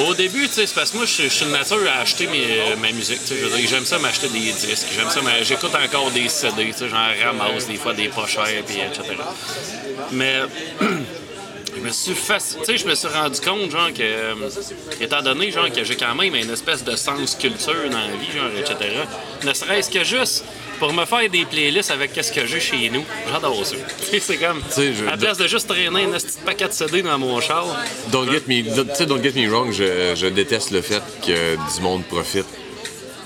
au 0.00 0.14
début, 0.14 0.46
tu 0.48 0.54
sais, 0.54 0.66
c'est 0.66 0.74
parce 0.74 0.90
que 0.90 0.96
moi, 0.98 1.06
je 1.06 1.28
suis- 1.28 1.44
de 1.46 1.50
nature 1.50 1.78
à 1.90 2.00
acheter 2.00 2.26
mes, 2.26 2.44
euh, 2.60 2.76
ma 2.76 2.92
musique. 2.92 3.24
tu 3.24 3.34
sais, 3.34 3.66
j'aime 3.68 3.86
ça 3.86 3.98
m'acheter 3.98 4.28
des 4.28 4.38
disques. 4.40 4.88
J'aime 4.94 5.10
ça, 5.10 5.22
m'a- 5.22 5.42
j'écoute 5.42 5.72
encore 5.74 6.10
des 6.10 6.28
CD. 6.28 6.66
tu 6.66 6.78
sais, 6.78 6.88
J'en 6.88 7.24
ramasse 7.24 7.66
des 7.66 7.76
fois 7.76 7.94
des 7.94 8.10
chers, 8.26 8.62
puis 8.66 8.80
etc. 8.80 9.02
Mais. 10.12 10.40
Je 11.76 11.80
me 11.80 11.90
suis 11.90 12.12
faci- 12.12 12.56
tu 12.58 12.64
sais, 12.64 12.76
je 12.78 12.86
me 12.86 12.94
suis 12.94 13.08
rendu 13.08 13.40
compte, 13.40 13.70
genre, 13.70 13.92
que, 13.92 14.02
euh, 14.02 14.34
étant 15.00 15.22
donné, 15.22 15.50
genre, 15.50 15.70
que 15.70 15.84
j'ai 15.84 15.96
quand 15.96 16.14
même 16.14 16.34
une 16.34 16.50
espèce 16.50 16.82
de 16.84 16.96
sens 16.96 17.36
culture 17.36 17.74
dans 17.90 17.98
la 17.98 18.16
vie, 18.16 18.30
genre, 18.34 18.50
etc., 18.58 18.76
ne 19.44 19.52
serait-ce 19.54 19.90
que 19.90 20.02
juste 20.04 20.44
pour 20.78 20.92
me 20.92 21.04
faire 21.04 21.28
des 21.30 21.44
playlists 21.44 21.90
avec 21.90 22.12
qu'est-ce 22.12 22.32
que 22.32 22.44
j'ai 22.46 22.60
chez 22.60 22.90
nous, 22.90 23.04
j'adore 23.30 23.64
ça. 23.64 23.76
C'est 24.20 24.36
comme, 24.36 24.60
sais, 24.68 24.92
je- 24.94 25.04
à 25.06 25.12
la 25.12 25.16
place 25.16 25.38
de 25.38 25.46
juste 25.46 25.68
traîner 25.68 26.04
un 26.04 26.10
petit 26.10 26.38
paquet 26.44 26.68
de 26.68 26.72
CD 26.72 27.02
dans 27.02 27.18
mon 27.18 27.40
char, 27.40 27.66
Don't 28.10 28.30
get 28.30 28.42
me, 28.48 28.62
tu 28.62 28.94
sais, 28.94 29.06
don't 29.06 29.22
get 29.22 29.32
me 29.34 29.48
wrong, 29.48 29.70
je, 29.72 30.14
je 30.16 30.26
déteste 30.26 30.70
le 30.72 30.82
fait 30.82 31.02
que 31.24 31.54
du 31.56 31.80
monde 31.82 32.04
profite 32.04 32.46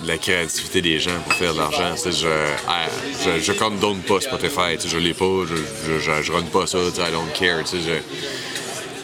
la 0.07 0.19
créativité 0.19 0.83
des 0.83 0.99
gens 0.99 1.19
pour 1.25 1.33
faire 1.35 1.53
de 1.55 1.59
l'argent. 1.59 1.97
Sais, 1.97 2.13
Je, 2.13 2.29
ah, 2.69 2.87
je, 3.25 3.41
je 3.41 3.53
condamne 3.53 4.01
pas 4.01 4.21
Spotify, 4.21 4.77
je 4.85 4.99
l'ai 4.99 5.15
pas, 5.15 5.25
je, 5.49 5.99
je, 6.01 6.23
je, 6.23 6.33
run 6.33 6.43
pas 6.43 6.67
ça, 6.67 6.79
I 6.79 7.11
don't 7.13 7.33
care. 7.39 7.63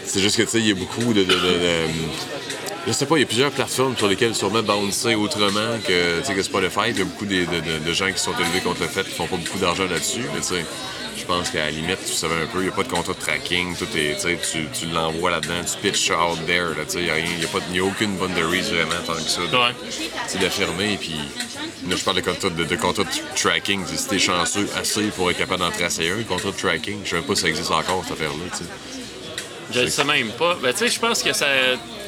C'est 0.04 0.20
juste 0.20 0.36
que 0.36 0.42
tu 0.42 0.48
sais, 0.48 0.58
il 0.58 0.68
y 0.68 0.72
a 0.72 0.74
beaucoup 0.74 1.12
de, 1.12 1.22
de- 1.22 1.32
de- 1.34 1.86
Je 2.86 2.92
sais 2.92 3.06
pas, 3.06 3.16
il 3.16 3.20
y 3.20 3.22
a 3.22 3.26
plusieurs 3.26 3.50
plateformes 3.52 3.96
sur 3.96 4.08
lesquelles 4.08 4.34
sûrement 4.34 4.62
bouncer 4.62 5.14
autrement 5.14 5.78
que, 5.86 6.26
que 6.34 6.42
Spotify. 6.42 6.88
Il 6.90 6.98
y 6.98 7.02
a 7.02 7.04
beaucoup 7.04 7.26
de, 7.26 7.44
de- 7.44 7.84
de- 7.86 7.92
gens 7.92 8.10
qui 8.12 8.18
sont 8.18 8.32
élevés 8.32 8.60
contre 8.64 8.80
le 8.80 8.88
fait 8.88 9.04
qu'ils 9.04 9.12
font 9.14 9.26
pas 9.26 9.36
beaucoup 9.36 9.58
d'argent 9.58 9.84
là-dessus. 9.84 10.24
Mais 10.34 10.40
tu 10.40 10.48
sais, 10.48 10.64
pense 11.30 11.50
qu'à 11.50 11.66
la 11.66 11.70
limite, 11.70 12.04
tu 12.04 12.12
savais 12.12 12.42
un 12.42 12.46
peu, 12.46 12.58
il 12.58 12.64
n'y 12.64 12.68
a 12.70 12.72
pas 12.72 12.82
de 12.82 12.88
contrat 12.88 13.12
de 13.12 13.18
tracking, 13.20 13.76
tout 13.76 13.84
est, 13.96 14.16
tu 14.16 14.20
sais, 14.20 14.66
tu, 14.72 14.86
l'envoies 14.86 15.30
là-dedans, 15.30 15.62
tu 15.64 15.78
pitches 15.78 16.10
out 16.10 16.44
there, 16.44 16.74
sais, 16.88 16.98
il 16.98 17.04
n'y 17.04 17.10
a, 17.10 17.82
a, 17.82 17.86
a 17.86 17.88
aucune 17.88 18.16
boundaries 18.16 18.62
vraiment 18.62 19.00
tant 19.06 19.14
que 19.14 19.20
ça. 19.20 19.42
Ouais. 19.42 19.74
C'est 20.26 20.40
d'affirmer, 20.40 20.96
puis 21.00 21.14
là, 21.88 21.94
je 21.96 22.02
parle 22.02 22.16
de 22.16 22.22
contrat 22.22 22.50
de, 22.50 22.64
de 22.64 22.76
contrat 22.76 23.04
de 23.04 23.36
tracking, 23.36 23.84
tu 23.84 23.92
sais, 23.92 23.96
si 23.96 24.08
t'es 24.08 24.18
chanceux 24.18 24.68
assez 24.76 25.04
pour 25.10 25.30
être 25.30 25.38
capable 25.38 25.60
d'en 25.60 25.70
tracer 25.70 26.10
un, 26.10 26.24
contrat 26.24 26.50
de 26.50 26.56
tracking, 26.56 26.98
je 27.04 27.10
sais 27.10 27.16
même 27.16 27.24
pas 27.24 27.36
si 27.36 27.42
ça 27.42 27.48
existe 27.48 27.70
encore, 27.70 28.02
cette 28.02 28.14
affaire-là, 28.14 28.44
sais. 28.52 28.64
Je 29.72 29.80
le 29.82 29.88
sais 29.88 30.02
même 30.02 30.30
pas. 30.30 30.56
Ben, 30.60 30.72
tu 30.72 30.78
sais, 30.80 30.88
je 30.88 30.98
pense 30.98 31.22
que 31.22 31.32
ça. 31.32 31.46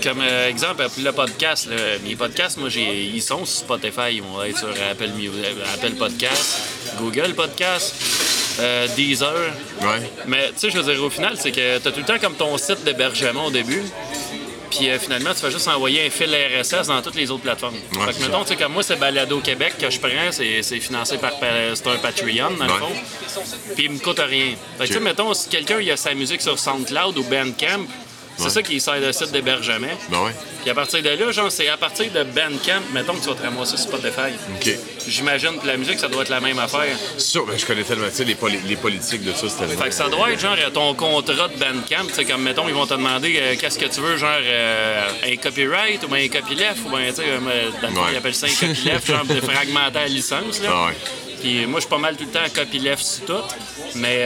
Comme 0.03 0.21
euh, 0.21 0.49
exemple, 0.49 0.85
le 0.99 1.13
podcast, 1.13 1.69
là, 1.71 1.77
mes 2.03 2.17
podcasts, 2.17 2.59
moi, 2.59 2.69
j'ai, 2.69 3.05
ils 3.05 3.23
sont 3.23 3.45
sur 3.45 3.67
Spotify. 3.67 4.15
Ils 4.15 4.23
vont 4.23 4.43
être 4.43 4.59
sur 4.59 4.69
Apple, 4.91 5.11
Apple 5.73 5.93
Podcast, 5.93 6.59
Google 6.99 7.35
Podcast, 7.35 7.95
euh, 8.61 8.87
Deezer. 8.97 9.33
Ouais. 9.81 10.11
Mais 10.27 10.49
tu 10.53 10.59
sais, 10.59 10.71
je 10.71 10.79
veux 10.79 10.93
dire, 10.95 11.03
au 11.03 11.11
final, 11.11 11.35
c'est 11.39 11.53
que 11.53 11.79
tu 11.79 11.89
as 11.89 11.91
tout 11.93 12.01
le 12.01 12.07
temps 12.07 12.19
comme 12.21 12.35
ton 12.35 12.57
site 12.59 12.85
d'hébergement 12.85 13.47
au 13.47 13.51
début. 13.51 13.83
Puis 14.71 14.89
euh, 14.89 14.99
finalement, 14.99 15.35
tu 15.35 15.43
vas 15.43 15.51
juste 15.51 15.69
envoyer 15.69 16.07
un 16.07 16.11
fil 16.11 16.35
RSS 16.35 16.87
dans 16.87 17.03
toutes 17.03 17.15
les 17.17 17.31
autres 17.31 17.43
plateformes. 17.43 17.75
Ouais, 17.95 18.07
fait 18.13 18.19
que 18.19 18.23
mettons, 18.25 18.43
tu 18.43 18.49
sais, 18.49 18.57
comme 18.57 18.73
moi, 18.73 18.83
c'est 18.83 18.97
Balado 18.97 19.39
Québec 19.41 19.75
que 19.79 19.91
je 19.91 20.01
prends, 20.01 20.31
c'est, 20.33 20.63
financé 20.81 21.19
par 21.19 21.33
c'est 21.41 21.87
un 21.89 21.97
Patreon, 21.97 22.53
dans 22.59 22.65
le 22.67 22.73
Ouais. 22.73 22.79
fond. 22.79 23.43
Puis 23.75 23.85
il 23.85 23.91
me 23.91 23.99
coûte 23.99 24.21
rien. 24.27 24.55
Fait 24.79 24.85
que 24.85 24.89
tu 24.89 24.95
sais, 24.95 25.01
mettons, 25.01 25.35
si 25.35 25.49
quelqu'un 25.51 25.79
il 25.81 25.91
a 25.91 25.97
sa 25.99 26.15
musique 26.15 26.41
sur 26.41 26.59
SoundCloud 26.59 27.19
ou 27.19 27.23
Bandcamp, 27.25 27.87
c'est 28.43 28.49
Ouais. 28.49 28.51
ça 28.55 28.63
qui 28.63 28.81
sert 28.81 29.01
de 29.01 29.13
site 29.13 29.33
d'hébergement. 29.33 29.87
Ben 30.11 30.23
ouais. 30.25 30.33
Puis 30.63 30.71
à 30.71 30.75
partir 30.75 31.03
de 31.03 31.09
là, 31.09 31.33
genre, 31.33 31.51
c'est 31.51 31.69
à 31.69 31.77
partir 31.77 32.11
de 32.13 32.23
Bandcamp, 32.23 32.83
mettons 32.93 33.15
que 33.15 33.23
tu 33.23 33.29
vas 33.29 33.35
te 33.35 33.43
ramasser 33.43 33.77
sur 33.77 33.89
Spotify. 33.89 34.33
OK. 34.57 34.71
J'imagine 35.09 35.59
que 35.61 35.67
la 35.67 35.77
musique, 35.77 35.99
ça 35.99 36.09
doit 36.09 36.23
être 36.23 36.29
la 36.29 36.41
même 36.41 36.59
affaire. 36.61 36.97
Sûr, 37.19 37.45
ben, 37.47 37.59
je 37.59 37.67
connais 37.67 37.83
tellement, 37.83 38.09
tu 38.09 38.15
sais, 38.17 38.25
les, 38.25 38.35
poli- 38.37 38.61
les 38.67 38.77
politiques 38.77 39.25
de 39.25 39.33
ça, 39.33 39.49
c'était 39.49 39.67
Fait 39.77 39.89
que 39.89 39.95
ça 39.95 40.09
doit 40.09 40.31
être 40.33 40.41
genre 40.41 40.57
ton 40.73 40.95
contrat 40.95 41.49
de 41.49 41.57
Bandcamp, 41.59 42.07
tu 42.09 42.15
sais, 42.15 42.25
comme 42.25 42.43
mettons, 42.43 42.69
ils 42.69 42.75
vont 42.75 42.87
te 42.87 42.95
demander 42.95 43.37
euh, 43.41 43.55
qu'est-ce 43.61 43.79
que 43.79 43.87
tu 43.87 44.01
veux, 44.01 44.17
genre 44.17 44.31
euh, 44.41 45.09
un 45.27 45.37
copyright 45.37 46.01
ou 46.09 46.15
un 46.15 46.29
copyleft, 46.29 46.79
ou 46.87 46.91
bien, 46.97 47.09
tu 47.09 47.17
sais, 47.17 47.25
euh, 47.27 47.39
Ouais. 47.41 47.89
ils 48.13 48.17
appellent 48.17 48.35
ça 48.35 48.47
un 48.47 48.51
copyleft, 48.69 49.07
genre 49.07 49.25
de 49.25 49.41
fragmenter 49.41 49.99
la 49.99 50.07
licence, 50.07 50.63
là. 50.63 50.69
Ah 50.73 50.87
ouais. 50.87 50.95
Puis 51.41 51.67
moi, 51.67 51.81
je 51.81 51.87
suis 51.87 51.91
pas 51.91 51.99
mal 51.99 52.17
tout 52.17 52.25
le 52.25 52.31
temps 52.31 52.49
copyleft 52.55 53.03
sur 53.03 53.25
tout, 53.25 53.43
mais. 53.97 54.25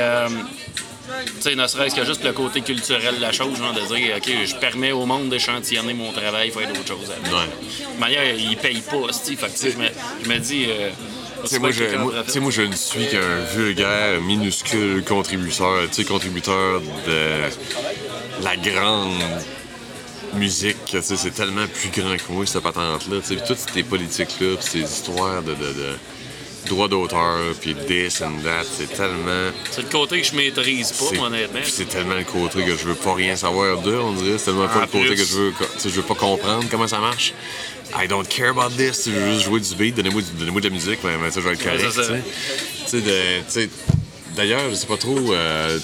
Tu 1.37 1.42
sais, 1.42 1.55
ne 1.55 1.66
serait-ce 1.66 1.95
que 1.95 2.05
juste 2.05 2.25
le 2.25 2.33
côté 2.33 2.61
culturel 2.61 3.16
de 3.16 3.21
la 3.21 3.33
chose, 3.33 3.57
genre 3.59 3.73
de 3.73 3.81
dire, 3.95 4.16
OK, 4.16 4.31
je 4.47 4.55
permets 4.57 4.92
au 4.92 5.07
monde 5.07 5.29
d'échantillonner 5.29 5.95
mon 5.95 6.12
travail, 6.12 6.51
faire 6.51 6.69
d'autres 6.69 6.87
choses 6.87 7.11
avec. 7.11 7.33
Ouais. 7.33 7.95
De 7.95 8.01
manière, 8.01 8.35
ils 8.35 8.57
payent 8.57 8.81
pas. 8.83 9.12
Fait 9.12 9.37
que, 9.37 9.59
sais, 9.59 9.71
je 9.73 10.29
me, 10.29 10.38
dis. 10.38 10.66
euh, 10.69 10.90
Tu 11.42 11.49
sais, 11.49 11.59
moi, 11.59 11.71
je, 11.71 11.85
moi, 11.97 12.12
tu 12.25 12.31
sais, 12.33 12.40
moi, 12.40 12.51
je 12.51 12.62
ne 12.62 12.75
suis 12.75 13.07
qu'un 13.09 13.38
vulgaire, 13.55 14.21
minuscule 14.21 15.05
contributeur, 15.05 15.83
tu 15.88 15.95
sais, 15.95 16.05
contributeur 16.05 16.81
de 17.07 18.45
la 18.45 18.57
grande 18.57 19.12
musique, 20.35 20.77
tu 20.87 21.01
sais, 21.03 21.16
c'est 21.16 21.31
tellement 21.31 21.66
plus 21.66 21.88
grand 22.01 22.16
que 22.16 22.33
moi, 22.33 22.45
cette 22.47 22.62
patente-là, 22.62 23.21
tu 23.21 23.27
sais, 23.29 23.37
puis 23.37 23.45
toutes 23.47 23.59
ces 23.59 23.83
politiques-là, 23.83 24.57
ces 24.61 24.81
histoires 24.81 25.42
de, 25.42 25.53
de, 25.55 25.73
de 25.73 25.97
droits 26.66 26.88
d'auteur, 26.88 27.38
puis 27.61 27.74
this 27.74 28.20
and 28.20 28.42
that, 28.44 28.64
c'est 28.70 28.94
tellement... 28.94 29.50
C'est 29.70 29.83
le 29.83 29.88
côté 29.88 30.20
que 30.20 30.26
je 30.26 30.35
maîtrise 30.37 30.92
pas, 30.92 31.18
honnêtement. 31.24 31.61
C'est 31.64 31.88
tellement 31.88 32.14
le 32.14 32.24
côté 32.24 32.62
que 32.62 32.76
je 32.76 32.85
veux 32.85 32.94
pas 32.94 33.14
rien 33.14 33.35
savoir 33.37 33.79
d'eux, 33.81 33.98
on 33.98 34.12
dirait. 34.12 34.37
C'est 34.38 34.46
tellement 34.46 34.68
pas 34.68 34.83
le 34.83 34.87
côté 34.87 35.14
que 35.14 35.24
je 35.24 35.37
veux. 35.37 35.55
Je 35.83 35.88
veux 35.88 36.02
pas 36.02 36.14
comprendre 36.14 36.64
comment 36.70 36.87
ça 36.88 36.98
marche. 36.98 37.33
I 37.98 38.07
don't 38.07 38.26
care 38.29 38.50
about 38.50 38.74
this. 38.76 39.07
Je 39.07 39.11
veux 39.12 39.33
juste 39.33 39.44
jouer 39.44 39.61
du 39.61 39.74
beat, 39.74 39.94
donnez-moi 39.96 40.20
donnez-moi 40.38 40.61
de 40.61 40.68
la 40.68 40.74
musique, 40.74 40.98
mais, 41.05 41.16
mais 41.22 41.31
ça, 41.31 41.40
je 41.40 41.48
vais 41.48 41.55
être 41.55 41.62
correct. 41.62 41.85
D'ailleurs, 44.37 44.68
je 44.68 44.74
sais 44.74 44.87
pas 44.87 44.98
trop. 44.98 45.33
euh, 45.33 45.79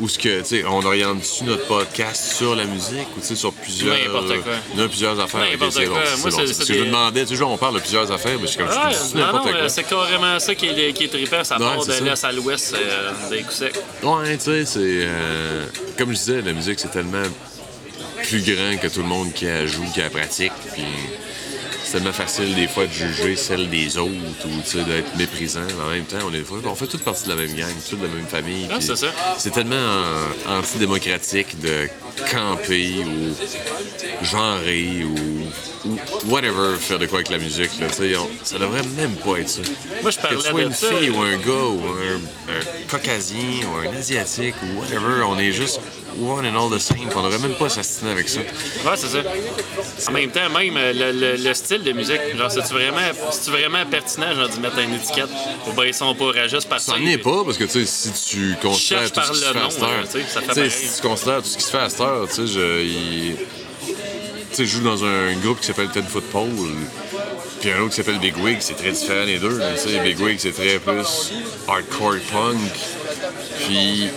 où 0.00 0.08
ce 0.08 0.18
que, 0.18 0.40
tu 0.40 0.44
sais, 0.46 0.64
on 0.64 0.82
oriente-tu 0.84 1.44
notre 1.44 1.66
podcast 1.66 2.32
sur 2.34 2.56
la 2.56 2.64
musique 2.64 3.06
ou 3.16 3.20
tu 3.20 3.26
sais, 3.26 3.36
sur 3.36 3.52
plusieurs. 3.52 3.96
N'importe 3.96 4.40
quoi. 4.42 4.52
Il 4.74 4.80
y 4.80 4.82
a 4.82 4.88
plusieurs 4.88 5.20
affaires? 5.20 5.40
bon, 5.58 5.70
c'est 5.70 5.86
bon. 5.86 5.94
Parce 5.94 6.58
que 6.58 6.74
je 6.74 6.80
me 6.80 6.86
demandais, 6.86 7.26
tu 7.26 7.36
sais, 7.36 7.42
on 7.42 7.56
parle 7.58 7.74
de 7.74 7.80
plusieurs 7.80 8.10
affaires, 8.10 8.36
mais 8.40 8.46
je 8.46 8.52
suis 8.52 8.58
comme, 8.58 8.68
je 8.70 8.78
Ouais, 9.16 9.20
n'importe 9.24 9.46
euh, 9.48 9.58
quoi. 9.60 9.68
c'est 9.68 9.84
carrément 9.84 10.38
ça 10.40 10.54
qui 10.54 10.66
est, 10.68 10.92
qui 10.94 11.04
est 11.04 11.08
trippant, 11.08 11.44
ça 11.44 11.56
Ouais, 11.58 11.64
part 11.76 11.84
de 11.86 11.92
l'est 12.04 12.24
à 12.24 12.32
l'ouest 12.32 12.74
euh, 12.74 13.10
des 13.30 13.42
coups 13.42 13.54
secs. 13.56 13.74
Ouais, 14.02 14.36
tu 14.38 14.44
sais, 14.44 14.64
c'est. 14.64 14.78
euh, 14.80 15.66
comme 15.98 16.10
je 16.10 16.16
disais, 16.16 16.40
la 16.40 16.52
musique, 16.52 16.80
c'est 16.80 16.90
tellement 16.90 17.22
plus 18.24 18.40
grand 18.42 18.76
que 18.80 18.86
tout 18.88 19.00
le 19.00 19.06
monde 19.08 19.32
qui 19.34 19.44
la 19.46 19.66
joue, 19.66 19.84
qui 19.92 20.00
la 20.00 20.10
pratique. 20.10 20.52
Puis 20.72 20.82
c'est 21.84 21.92
tellement 21.92 22.12
facile, 22.12 22.54
des 22.54 22.68
fois, 22.68 22.86
de 22.86 22.92
juger 22.92 23.36
celle 23.36 23.68
des 23.68 23.98
autres 23.98 24.10
ou 24.46 24.84
d'être 24.84 25.16
méprisant. 25.16 25.60
En 25.84 25.90
même 25.90 26.04
temps, 26.04 26.18
on, 26.26 26.34
est, 26.34 26.44
on 26.66 26.74
fait 26.74 26.86
toute 26.86 27.02
partie 27.02 27.24
de 27.24 27.30
la 27.30 27.36
même 27.36 27.54
gang, 27.54 27.68
toute 27.88 28.00
de 28.00 28.06
la 28.06 28.12
même 28.12 28.26
famille. 28.26 28.68
Ah, 28.70 28.80
c'est 28.80 28.96
ça. 28.96 29.08
C'est 29.38 29.50
tellement 29.50 29.76
euh, 29.76 30.28
antidémocratique 30.46 31.60
de 31.60 31.88
camper 32.30 33.04
ou 33.04 34.24
genrer 34.24 35.04
ou, 35.04 35.88
ou 35.88 35.98
whatever, 36.30 36.76
faire 36.78 36.98
de 36.98 37.06
quoi 37.06 37.18
avec 37.18 37.30
la 37.30 37.38
musique. 37.38 37.70
Là, 37.80 37.86
on- 38.18 38.44
ça 38.44 38.58
devrait 38.58 38.82
même 38.96 39.14
pas 39.16 39.38
être 39.38 39.48
ça. 39.48 39.62
Moi, 40.02 40.10
je 40.10 40.16
Que 40.16 40.22
parlais 40.22 40.36
tu 40.38 40.42
sois 40.42 40.60
de 40.60 40.66
une 40.66 40.72
ça. 40.74 40.86
fille 40.88 41.10
ou 41.10 41.20
un 41.20 41.36
gars 41.36 41.66
ou 41.68 41.80
un, 41.88 42.52
un 42.52 42.88
caucasien 42.90 43.40
ou 43.66 43.88
un 43.88 43.96
asiatique 43.96 44.54
ou 44.62 44.80
whatever, 44.80 45.22
on 45.26 45.38
est 45.38 45.52
juste 45.52 45.80
one 46.20 46.44
and 46.44 46.56
all 46.56 46.70
the 46.76 46.80
same. 46.80 47.08
On 47.14 47.22
devrait 47.22 47.38
même 47.38 47.56
pas 47.56 47.68
s'assiner 47.68 48.10
avec 48.10 48.28
ça. 48.28 48.40
Ouais, 48.40 48.96
c'est 48.96 49.06
ça. 49.08 49.18
En 50.08 50.12
même 50.12 50.30
temps, 50.30 50.48
même 50.50 50.76
euh, 50.76 50.92
le, 50.92 51.12
le- 51.12 51.36
le 51.36 51.54
style 51.54 51.82
de 51.82 51.92
musique, 51.92 52.20
genre, 52.36 52.50
c'est-tu 52.50 52.72
vraiment, 52.74 53.00
vraiment 53.46 53.86
pertinent, 53.86 54.34
genre, 54.34 54.48
d'y 54.48 54.60
mettre 54.60 54.78
une 54.80 54.94
étiquette? 54.94 55.28
Ou 55.68 55.72
bien 55.72 55.84
ils 55.86 55.94
sont 55.94 56.14
pas 56.14 56.32
que. 56.32 56.48
Ça 56.78 56.98
n'en 56.98 57.06
est 57.06 57.18
pas, 57.18 57.44
parce 57.44 57.56
que 57.56 57.64
tu 57.64 57.84
sais, 57.84 57.86
si 57.86 58.12
tu 58.12 58.56
considères 58.60 59.02
tout 59.02 59.08
ce 59.08 59.12
par 59.14 59.30
qui 59.30 59.38
se 59.38 59.44
fait 59.44 59.58
à 59.58 59.70
cette 59.70 59.82
heure, 59.82 60.04
ça 60.28 60.68
si 60.70 60.96
tu 61.00 61.02
considères 61.08 61.42
tout 61.42 61.48
ce 61.48 61.56
qui 61.56 61.62
se 61.64 61.70
fait 61.70 61.78
à 61.78 61.88
cette 61.88 62.00
heure, 62.00 62.09
tu 62.28 62.34
sais, 62.34 62.46
je, 62.46 62.82
il- 62.82 63.36
joue 64.66 64.80
dans 64.82 65.04
un 65.04 65.32
groupe 65.36 65.60
qui 65.60 65.66
s'appelle 65.66 65.88
Ten 65.88 66.04
Foot 66.04 66.24
Pole, 66.30 66.48
puis 67.60 67.70
un 67.72 67.80
autre 67.80 67.90
qui 67.90 67.96
s'appelle 67.96 68.18
Big 68.18 68.36
Wig, 68.42 68.58
c'est 68.60 68.74
très 68.74 68.92
différent 68.92 69.24
les 69.24 69.38
deux. 69.38 69.58
Tu 69.82 69.88
sais, 69.90 70.00
Big 70.00 70.20
Wig, 70.20 70.38
c'est 70.38 70.52
très 70.52 70.78
plus 70.78 71.32
hardcore 71.66 72.16
punk, 72.30 72.58
puis 73.64 74.08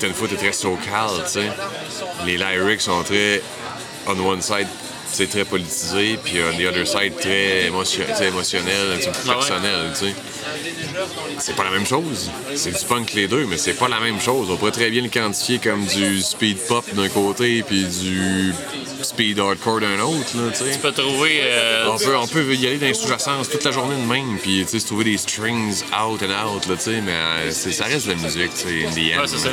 Ten 0.00 0.12
Foot 0.12 0.32
est 0.32 0.36
très 0.36 0.52
socal, 0.52 1.10
tu 1.24 1.30
sais. 1.32 1.50
Les 2.26 2.36
lyrics 2.36 2.80
sont 2.82 3.02
très 3.02 3.42
on 4.06 4.18
one 4.20 4.42
side 4.42 4.68
c'est 5.14 5.28
très 5.28 5.44
politisé, 5.44 6.18
puis 6.22 6.38
on 6.42 6.58
the 6.58 6.66
other 6.66 6.86
side 6.86 7.14
très 7.16 7.66
émotion, 7.66 8.04
émotionnel, 8.20 8.92
un 8.94 8.96
petit 8.96 9.08
peu 9.08 9.18
Ah 9.28 9.34
personnel, 9.34 9.92
tu 9.92 10.06
sais. 10.06 10.14
C'est 11.38 11.54
pas 11.54 11.62
la 11.64 11.70
même 11.70 11.86
chose. 11.86 12.30
C'est 12.56 12.76
du 12.76 12.84
punk 12.84 13.12
les 13.14 13.28
deux, 13.28 13.46
mais 13.46 13.56
c'est 13.56 13.74
pas 13.74 13.88
la 13.88 14.00
même 14.00 14.20
chose. 14.20 14.50
On 14.50 14.56
pourrait 14.56 14.72
très 14.72 14.90
bien 14.90 15.02
le 15.02 15.08
quantifier 15.08 15.58
comme 15.60 15.84
du 15.86 16.20
speed 16.20 16.58
pop 16.66 16.84
d'un 16.94 17.08
côté 17.08 17.62
puis 17.62 17.84
du 17.84 18.52
speed 19.04 19.38
hardcore 19.38 19.80
d'un 19.80 20.00
autre, 20.00 20.36
là, 20.36 20.50
tu 20.52 20.78
peux 20.78 20.92
trouver. 20.92 21.40
euh, 21.42 21.88
On 21.90 21.98
peut, 21.98 22.16
on 22.16 22.26
peut 22.26 22.54
y 22.54 22.66
aller 22.66 22.78
dans 22.78 22.86
les 22.86 22.94
sous-jacence 22.94 23.48
toute 23.48 23.64
la 23.64 23.70
journée 23.70 23.96
de 23.96 24.06
même, 24.06 24.38
puis 24.42 24.62
tu 24.64 24.68
sais, 24.70 24.78
se 24.80 24.86
trouver 24.86 25.04
des 25.04 25.16
strings 25.18 25.82
out 25.92 26.22
and 26.22 26.46
out, 26.54 26.66
là, 26.66 26.76
tu 26.76 26.82
sais, 26.82 27.00
mais 27.00 27.12
euh, 27.12 27.50
ça 27.52 27.84
reste 27.84 28.06
de 28.06 28.12
la 28.12 28.18
musique, 28.18 28.50
in 28.66 28.90
the 28.92 29.16
end. 29.16 29.22
Ouais, 29.22 29.50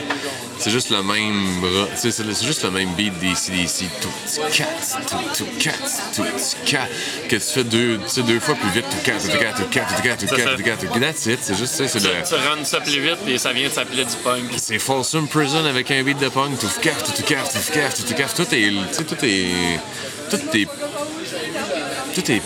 c'est 0.58 0.70
juste 0.70 0.92
le 0.92 1.02
même 1.02 1.64
c'est 1.96 2.46
juste 2.46 2.64
le 2.64 2.70
même 2.70 2.90
beat 2.94 3.18
des 3.20 3.34
CDC, 3.34 3.86
tout 4.00 4.10
cat, 4.54 4.66
tout 5.10 5.18
tout 5.36 5.48
cat, 5.60 5.72
tout 6.16 6.24
cat, 6.66 6.88
que 7.28 7.36
tu 7.36 7.42
fais 7.42 7.64
deux, 7.64 8.00
deux 8.28 8.40
fois 8.40 8.54
plus 8.54 8.70
vite, 8.70 8.86
tout 8.92 9.04
cat, 9.04 9.14
tout 9.20 9.40
cat, 9.40 9.54
tout 9.58 9.64
cat, 9.72 9.88
tout 9.90 10.00
cat, 10.02 10.16
tout 10.18 10.28
cat, 10.28 10.56
tout 10.56 10.64
cat, 10.64 10.78
tout 10.78 10.88
cat, 10.88 11.00
that's 11.00 11.26
it, 11.26 11.40
c'est 11.42 11.58
juste 11.58 11.74
ça, 11.74 11.88
c'est 11.88 12.00
tu, 12.00 12.06
le... 12.06 12.14
tu 12.28 12.36
rends 12.36 12.64
ça 12.64 12.80
plus 12.80 13.00
vite 13.00 13.18
et 13.28 13.40
ça 13.40 13.54
vient 13.54 13.68
de 13.70 13.74
s'appeler 13.74 14.06
du 14.06 14.16
punk. 14.24 14.44
C'est 14.58 14.78
Folsom 14.78 15.28
Prison 15.28 15.66
avec 15.66 15.90
un 15.90 16.04
beat 16.04 16.20
de 16.20 16.30
punk, 16.30 16.60
tout 16.60 16.68
caf, 16.80 17.04
tout 17.06 17.24
caf, 17.24 17.52
tout 17.54 17.74
caf, 17.74 17.96
tout 17.96 18.14
caf, 18.14 18.34
tout 18.36 18.56
est, 18.56 18.72
tout 20.30 20.58
est, 20.58 20.68
tout 22.16 22.32
est 22.32 22.42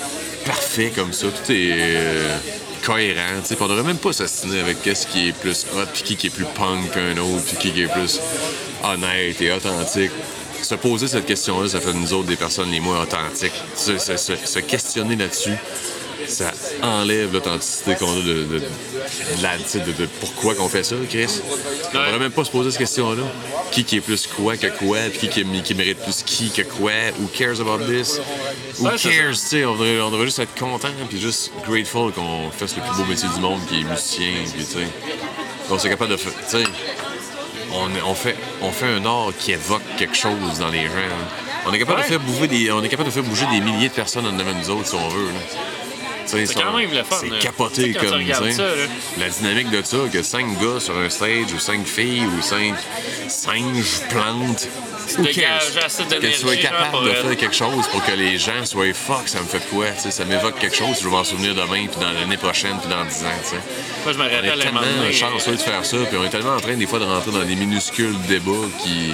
parfait 0.45 0.91
comme 0.95 1.13
ça, 1.13 1.27
tout 1.27 1.51
est 1.51 1.71
euh, 1.73 2.37
cohérent, 2.85 3.41
tu 3.41 3.55
sais, 3.55 3.57
on 3.59 3.67
devrait 3.67 3.83
même 3.83 3.97
pas 3.97 4.13
s'assiner 4.13 4.59
avec 4.59 4.81
qu'est-ce 4.83 5.07
qui 5.07 5.29
est 5.29 5.31
plus 5.31 5.65
hot, 5.75 5.85
puis 5.93 6.03
qui 6.03 6.15
qui 6.15 6.27
est 6.27 6.29
plus 6.29 6.45
punk 6.45 6.91
qu'un 6.91 7.17
autre, 7.17 7.43
puis 7.59 7.71
qui 7.71 7.81
est 7.81 7.87
plus 7.87 8.19
honnête 8.83 9.41
et 9.41 9.51
authentique. 9.51 10.11
Se 10.61 10.75
poser 10.75 11.07
cette 11.07 11.25
question-là, 11.25 11.67
ça 11.69 11.79
fait 11.79 11.93
nous 11.93 12.13
autres 12.13 12.27
des 12.27 12.35
personnes 12.35 12.71
les 12.71 12.79
moins 12.79 13.01
authentiques. 13.01 13.53
Se- 13.75 13.97
se- 13.99 14.17
se 14.17 14.59
questionner 14.59 15.15
là-dessus, 15.15 15.53
ça 16.27 16.51
enlève 16.81 17.31
l'authenticité 17.33 17.95
qu'on 17.95 18.11
a 18.11 18.15
de, 18.15 18.21
de, 18.21 18.43
de 18.43 18.59
de- 18.59 19.91
de 19.91 20.05
pourquoi 20.19 20.55
qu'on 20.55 20.67
fait 20.69 20.83
ça, 20.83 20.95
Chris. 21.09 21.41
On 21.93 21.97
devrait 21.97 22.19
même 22.19 22.31
pas 22.31 22.43
se 22.43 22.51
poser 22.51 22.71
cette 22.71 22.79
question-là. 22.79 23.23
Qui 23.71 23.83
qui 23.83 23.97
est 23.97 24.01
plus 24.01 24.27
quoi 24.27 24.57
que 24.57 24.67
quoi, 24.67 24.97
puis 25.17 25.27
qui, 25.27 25.43
qui, 25.63 25.73
mérite 25.75 25.99
plus 25.99 26.23
qui 26.23 26.49
que 26.51 26.61
quoi, 26.61 26.91
who 27.19 27.27
cares 27.27 27.59
about 27.61 27.85
this? 27.85 28.19
Who 28.79 28.85
Ouais, 28.85 28.91
cares, 28.97 29.29
tu 29.31 29.35
sais, 29.35 29.65
on 29.65 29.73
devrait, 29.73 29.99
on 30.01 30.11
devrait 30.11 30.25
juste 30.25 30.39
être 30.39 30.55
content, 30.55 30.89
puis 31.09 31.19
juste 31.19 31.51
grateful 31.67 32.11
qu'on 32.13 32.49
fasse 32.51 32.75
le 32.75 32.81
plus 32.83 32.97
beau 32.97 33.05
métier 33.09 33.27
du 33.33 33.39
monde, 33.41 33.59
qui 33.67 33.81
est 33.81 33.83
musicien, 33.83 34.31
puis 34.53 34.63
tu 34.65 34.71
sais, 34.73 34.87
qu'on 35.67 35.77
soit 35.79 35.89
capable 35.89 36.11
de 36.11 36.17
faire, 36.17 36.31
tu 36.49 36.57
sais, 36.57 36.63
on, 37.73 37.89
on, 38.09 38.13
fait, 38.15 38.35
on 38.61 38.71
fait 38.71 38.87
un 38.87 39.05
art 39.05 39.31
qui 39.37 39.51
évoque 39.51 39.81
quelque 39.97 40.15
chose 40.15 40.59
dans 40.59 40.69
les 40.69 40.83
gens. 40.83 40.93
hein. 40.95 41.27
On 41.67 41.73
est 41.73 41.79
capable, 41.79 41.97
Ouais. 41.99 42.05
de 42.05 42.09
faire 42.11 42.19
bouger 42.19 42.47
des, 42.47 42.71
on 42.71 42.83
est 42.83 42.89
capable 42.89 43.09
de 43.09 43.13
faire 43.13 43.23
bouger 43.23 43.45
des 43.51 43.59
milliers 43.59 43.89
de 43.89 43.93
personnes 43.93 44.25
en 44.27 44.31
devant 44.31 44.53
nous 44.53 44.69
autres, 44.69 44.87
si 44.87 44.95
on 44.95 45.09
veut. 45.09 45.25
là. 45.27 45.39
C'est 46.25 46.45
ça- 46.45 46.53
quand 46.61 46.77
même 46.77 46.91
le 46.91 47.03
fun, 47.03 47.17
C'est 47.19 47.29
là. 47.29 47.39
capoté 47.39 47.93
quand 47.93 48.07
comme 48.09 48.23
tu 48.23 48.33
ça, 48.53 48.63
là. 48.63 48.73
La 49.19 49.29
dynamique 49.29 49.69
de 49.69 49.81
ça, 49.83 49.97
que 50.11 50.21
cinq 50.23 50.47
gars 50.59 50.79
sur 50.79 50.97
un 50.97 51.09
stage 51.09 51.53
ou 51.55 51.59
cinq 51.59 51.85
filles 51.85 52.25
ou 52.25 52.41
cinq 52.41 52.75
singes 53.27 54.01
plantes 54.09 54.67
Que 55.07 55.21
tu 55.21 56.33
sois 56.33 56.53
genre, 56.53 56.61
capable 56.61 57.05
de 57.05 57.13
faire 57.13 57.37
quelque 57.37 57.55
chose 57.55 57.87
pour 57.91 58.03
que 58.03 58.11
les 58.13 58.37
gens 58.39 58.65
soient 58.65 58.91
fuck, 58.93 59.27
ça 59.27 59.39
me 59.39 59.45
fait 59.45 59.61
quoi, 59.69 59.85
ça 59.97 60.25
m'évoque 60.25 60.57
quelque 60.57 60.75
chose, 60.75 60.97
je 60.99 61.05
vais 61.05 61.11
m'en 61.11 61.23
souvenir 61.23 61.53
demain, 61.53 61.85
puis 61.87 61.99
dans 62.01 62.11
l'année 62.11 62.37
prochaine, 62.37 62.77
puis 62.79 62.89
dans 62.89 63.05
10 63.05 63.23
ans, 63.23 63.29
tu 63.43 63.49
sais. 63.51 63.55
Moi, 64.03 64.13
je 64.13 64.17
me 64.17 64.23
On 64.23 64.27
est 64.27 64.61
tellement 64.63 64.81
chanceux 65.13 65.51
de 65.51 65.57
faire 65.61 65.85
ça, 65.85 65.97
puis 66.09 66.17
on 66.17 66.23
est 66.25 66.29
tellement 66.29 66.55
en 66.55 66.59
train 66.59 66.73
des 66.75 66.87
fois 66.87 66.97
de 66.99 67.05
rentrer 67.05 67.31
dans 67.31 67.43
des 67.43 67.55
minuscules 67.55 68.17
débats 68.27 68.51
qui 68.83 69.13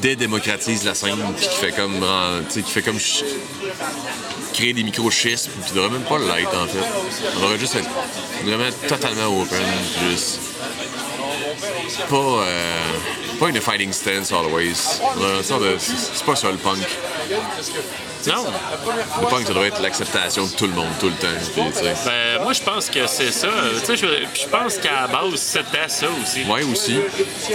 dédémocratisent 0.00 0.84
la 0.84 0.94
scène, 0.94 1.18
puis 1.36 1.48
qui 1.48 1.56
fait 1.56 1.72
comme, 1.72 2.04
qui 2.48 2.62
fait 2.62 2.82
comme 2.82 2.98
créer 4.54 4.72
des 4.72 4.82
micro-schismes, 4.84 5.50
puis 5.64 5.72
devrait 5.74 5.90
même 5.90 6.02
pas 6.02 6.18
l'être 6.18 6.56
en 6.56 6.66
fait. 6.66 6.86
On 7.36 7.40
devrait 7.40 7.58
juste 7.58 7.74
être 7.76 7.88
vraiment 8.44 8.70
totalement 8.88 9.40
open, 9.42 9.58
puis 9.98 10.10
juste 10.10 10.40
pas, 12.08 12.16
euh, 12.16 12.78
pas 13.38 13.48
une 13.48 13.60
fighting 13.60 13.92
stance 13.92 14.32
always. 14.32 14.74
C'est 14.74 16.24
pas 16.24 16.36
ça 16.36 16.50
le 16.50 16.56
punk. 16.56 16.78
Non. 18.26 18.44
Le 19.20 19.26
punk, 19.28 19.46
ça 19.46 19.52
doit 19.52 19.66
être 19.66 19.82
l'acceptation 19.82 20.46
de 20.46 20.52
tout 20.52 20.66
le 20.66 20.72
monde, 20.72 20.88
tout 20.98 21.08
le 21.08 21.14
temps. 21.14 21.26
puis. 21.52 21.62
Ben, 22.06 22.42
moi, 22.42 22.52
je 22.54 22.62
pense 22.62 22.88
que 22.88 23.06
c'est 23.06 23.30
ça. 23.30 23.48
Je, 23.86 23.94
je 23.96 24.48
pense 24.48 24.78
qu'à 24.78 25.02
la 25.02 25.06
base, 25.08 25.34
c'était 25.40 25.88
ça 25.88 26.06
aussi. 26.22 26.44
Ouais, 26.44 26.62
aussi. 26.64 26.96
Tu 27.16 27.52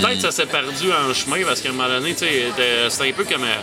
Peut-être 0.00 0.16
que 0.16 0.20
ça 0.22 0.32
s'est 0.32 0.46
perdu 0.46 0.92
en 0.92 1.14
chemin 1.14 1.44
parce 1.46 1.60
qu'à 1.60 1.68
un 1.68 1.72
moment 1.72 1.88
donné, 1.88 2.14
c'était 2.16 3.08
un 3.08 3.12
peu 3.12 3.24
comme. 3.24 3.44
euh, 3.44 3.56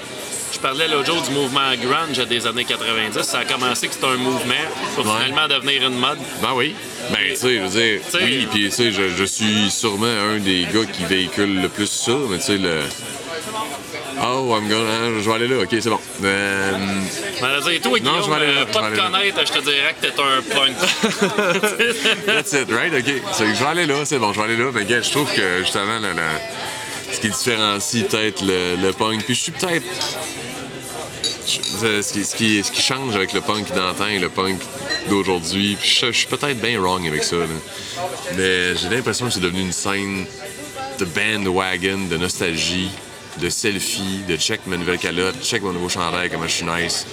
Je 0.52 0.60
parlais 0.60 0.88
l'autre 0.88 1.06
jour 1.06 1.22
du 1.22 1.32
mouvement 1.32 1.72
grunge 1.82 2.18
des 2.28 2.46
années 2.48 2.66
90. 2.66 3.22
Ça 3.22 3.40
a 3.40 3.46
commencé 3.46 3.88
que 3.88 3.94
c'était 3.94 4.08
un 4.08 4.18
mouvement 4.18 4.54
pour 4.96 5.06
Ouais. 5.06 5.12
finalement 5.24 5.48
devenir 5.48 5.88
une 5.88 5.98
mode. 5.98 6.18
Ben 6.42 6.50
oui. 6.56 6.76
Ben, 7.12 7.18
tu 7.30 7.36
sais, 7.36 7.56
je 7.56 7.62
veux 7.62 7.70
dire, 7.70 8.02
T'sais- 8.08 8.24
oui, 8.24 8.48
puis 8.52 8.66
tu 8.66 8.72
sais, 8.72 8.92
je, 8.92 9.10
je 9.10 9.24
suis 9.24 9.70
sûrement 9.72 10.06
un 10.08 10.38
des 10.40 10.64
gars 10.74 10.86
qui 10.92 11.06
véhicule 11.06 11.62
le 11.62 11.70
plus 11.70 11.88
ça, 11.90 12.12
mais 12.30 12.38
tu 12.38 12.44
sais, 12.46 12.58
le. 12.58 12.82
Oh, 14.22 14.54
I'm 14.58 14.68
gonna. 14.68 15.22
Je 15.22 15.30
vais 15.30 15.34
aller 15.36 15.48
là, 15.48 15.60
ok, 15.64 15.70
c'est 15.80 15.90
bon. 15.90 16.00
Euh, 16.24 16.72
Ben, 17.42 17.80
toi, 17.82 18.00
Non, 18.02 18.22
je 18.22 18.30
vais 18.30 18.36
aller 18.36 18.54
là, 18.54 18.62
euh, 18.62 18.66
pas 18.66 18.90
vais 18.90 18.96
te 18.98 19.02
là. 19.02 19.10
connaître, 19.10 19.40
je 19.48 19.54
te 19.54 19.60
dirais 19.64 19.96
que 20.02 20.08
t'es 20.08 20.22
un 20.22 20.42
punk. 20.42 20.76
That's 22.26 22.52
it, 22.54 22.70
right? 22.70 22.94
OK. 22.94 23.06
Je 23.40 23.44
vais 23.64 23.66
aller 23.70 23.86
là, 23.86 23.96
c'est 24.04 24.20
bon, 24.20 24.34
je 24.34 24.40
vais 24.40 24.46
aller 24.46 24.58
là. 24.58 24.72
Mais 24.74 24.84
gars, 24.86 25.02
je 25.02 25.10
trouve 25.12 25.32
que 25.34 25.60
justement, 25.60 26.00
la- 26.00 26.14
la- 26.14 26.42
ce 27.12 27.20
qui 27.20 27.30
différencie 27.30 28.06
peut-être 28.08 28.44
le, 28.44 28.92
punk, 28.92 29.24
puis 29.24 29.36
je 29.36 29.42
suis 29.42 29.52
peut-être. 29.52 29.86
Ce 31.46 32.36
qui, 32.36 32.64
change 32.82 33.16
avec 33.16 33.34
le 33.34 33.42
punk 33.42 33.74
d'antan 33.74 34.08
et 34.08 34.20
le 34.20 34.30
punk 34.30 34.62
d'aujourd'hui, 35.10 35.78
je, 35.82 36.08
je 36.08 36.12
suis 36.12 36.28
peut-être 36.28 36.62
bien 36.62 36.80
wrong 36.80 37.06
avec 37.08 37.24
ça, 37.24 37.38
mais 38.38 38.76
j'ai 38.76 38.90
l'impression 38.90 39.28
que 39.28 39.34
c'est 39.34 39.40
devenu 39.40 39.62
une 39.62 39.72
scène 39.72 40.26
de 41.00 41.06
bandwagon, 41.06 42.08
de 42.10 42.18
nostalgie, 42.18 42.90
de 43.40 43.50
selfie, 43.50 44.24
de 44.28 44.36
check 44.38 44.62
ma 44.68 44.78
nouvelle 44.78 44.98
calotte, 44.98 45.36
check 45.44 45.62
mon 45.62 45.72
nouveau 45.74 45.90
chandail, 45.90 46.30
comment 46.30 46.48
je 46.48 46.54
suis 46.54 46.66
nice, 46.66 47.06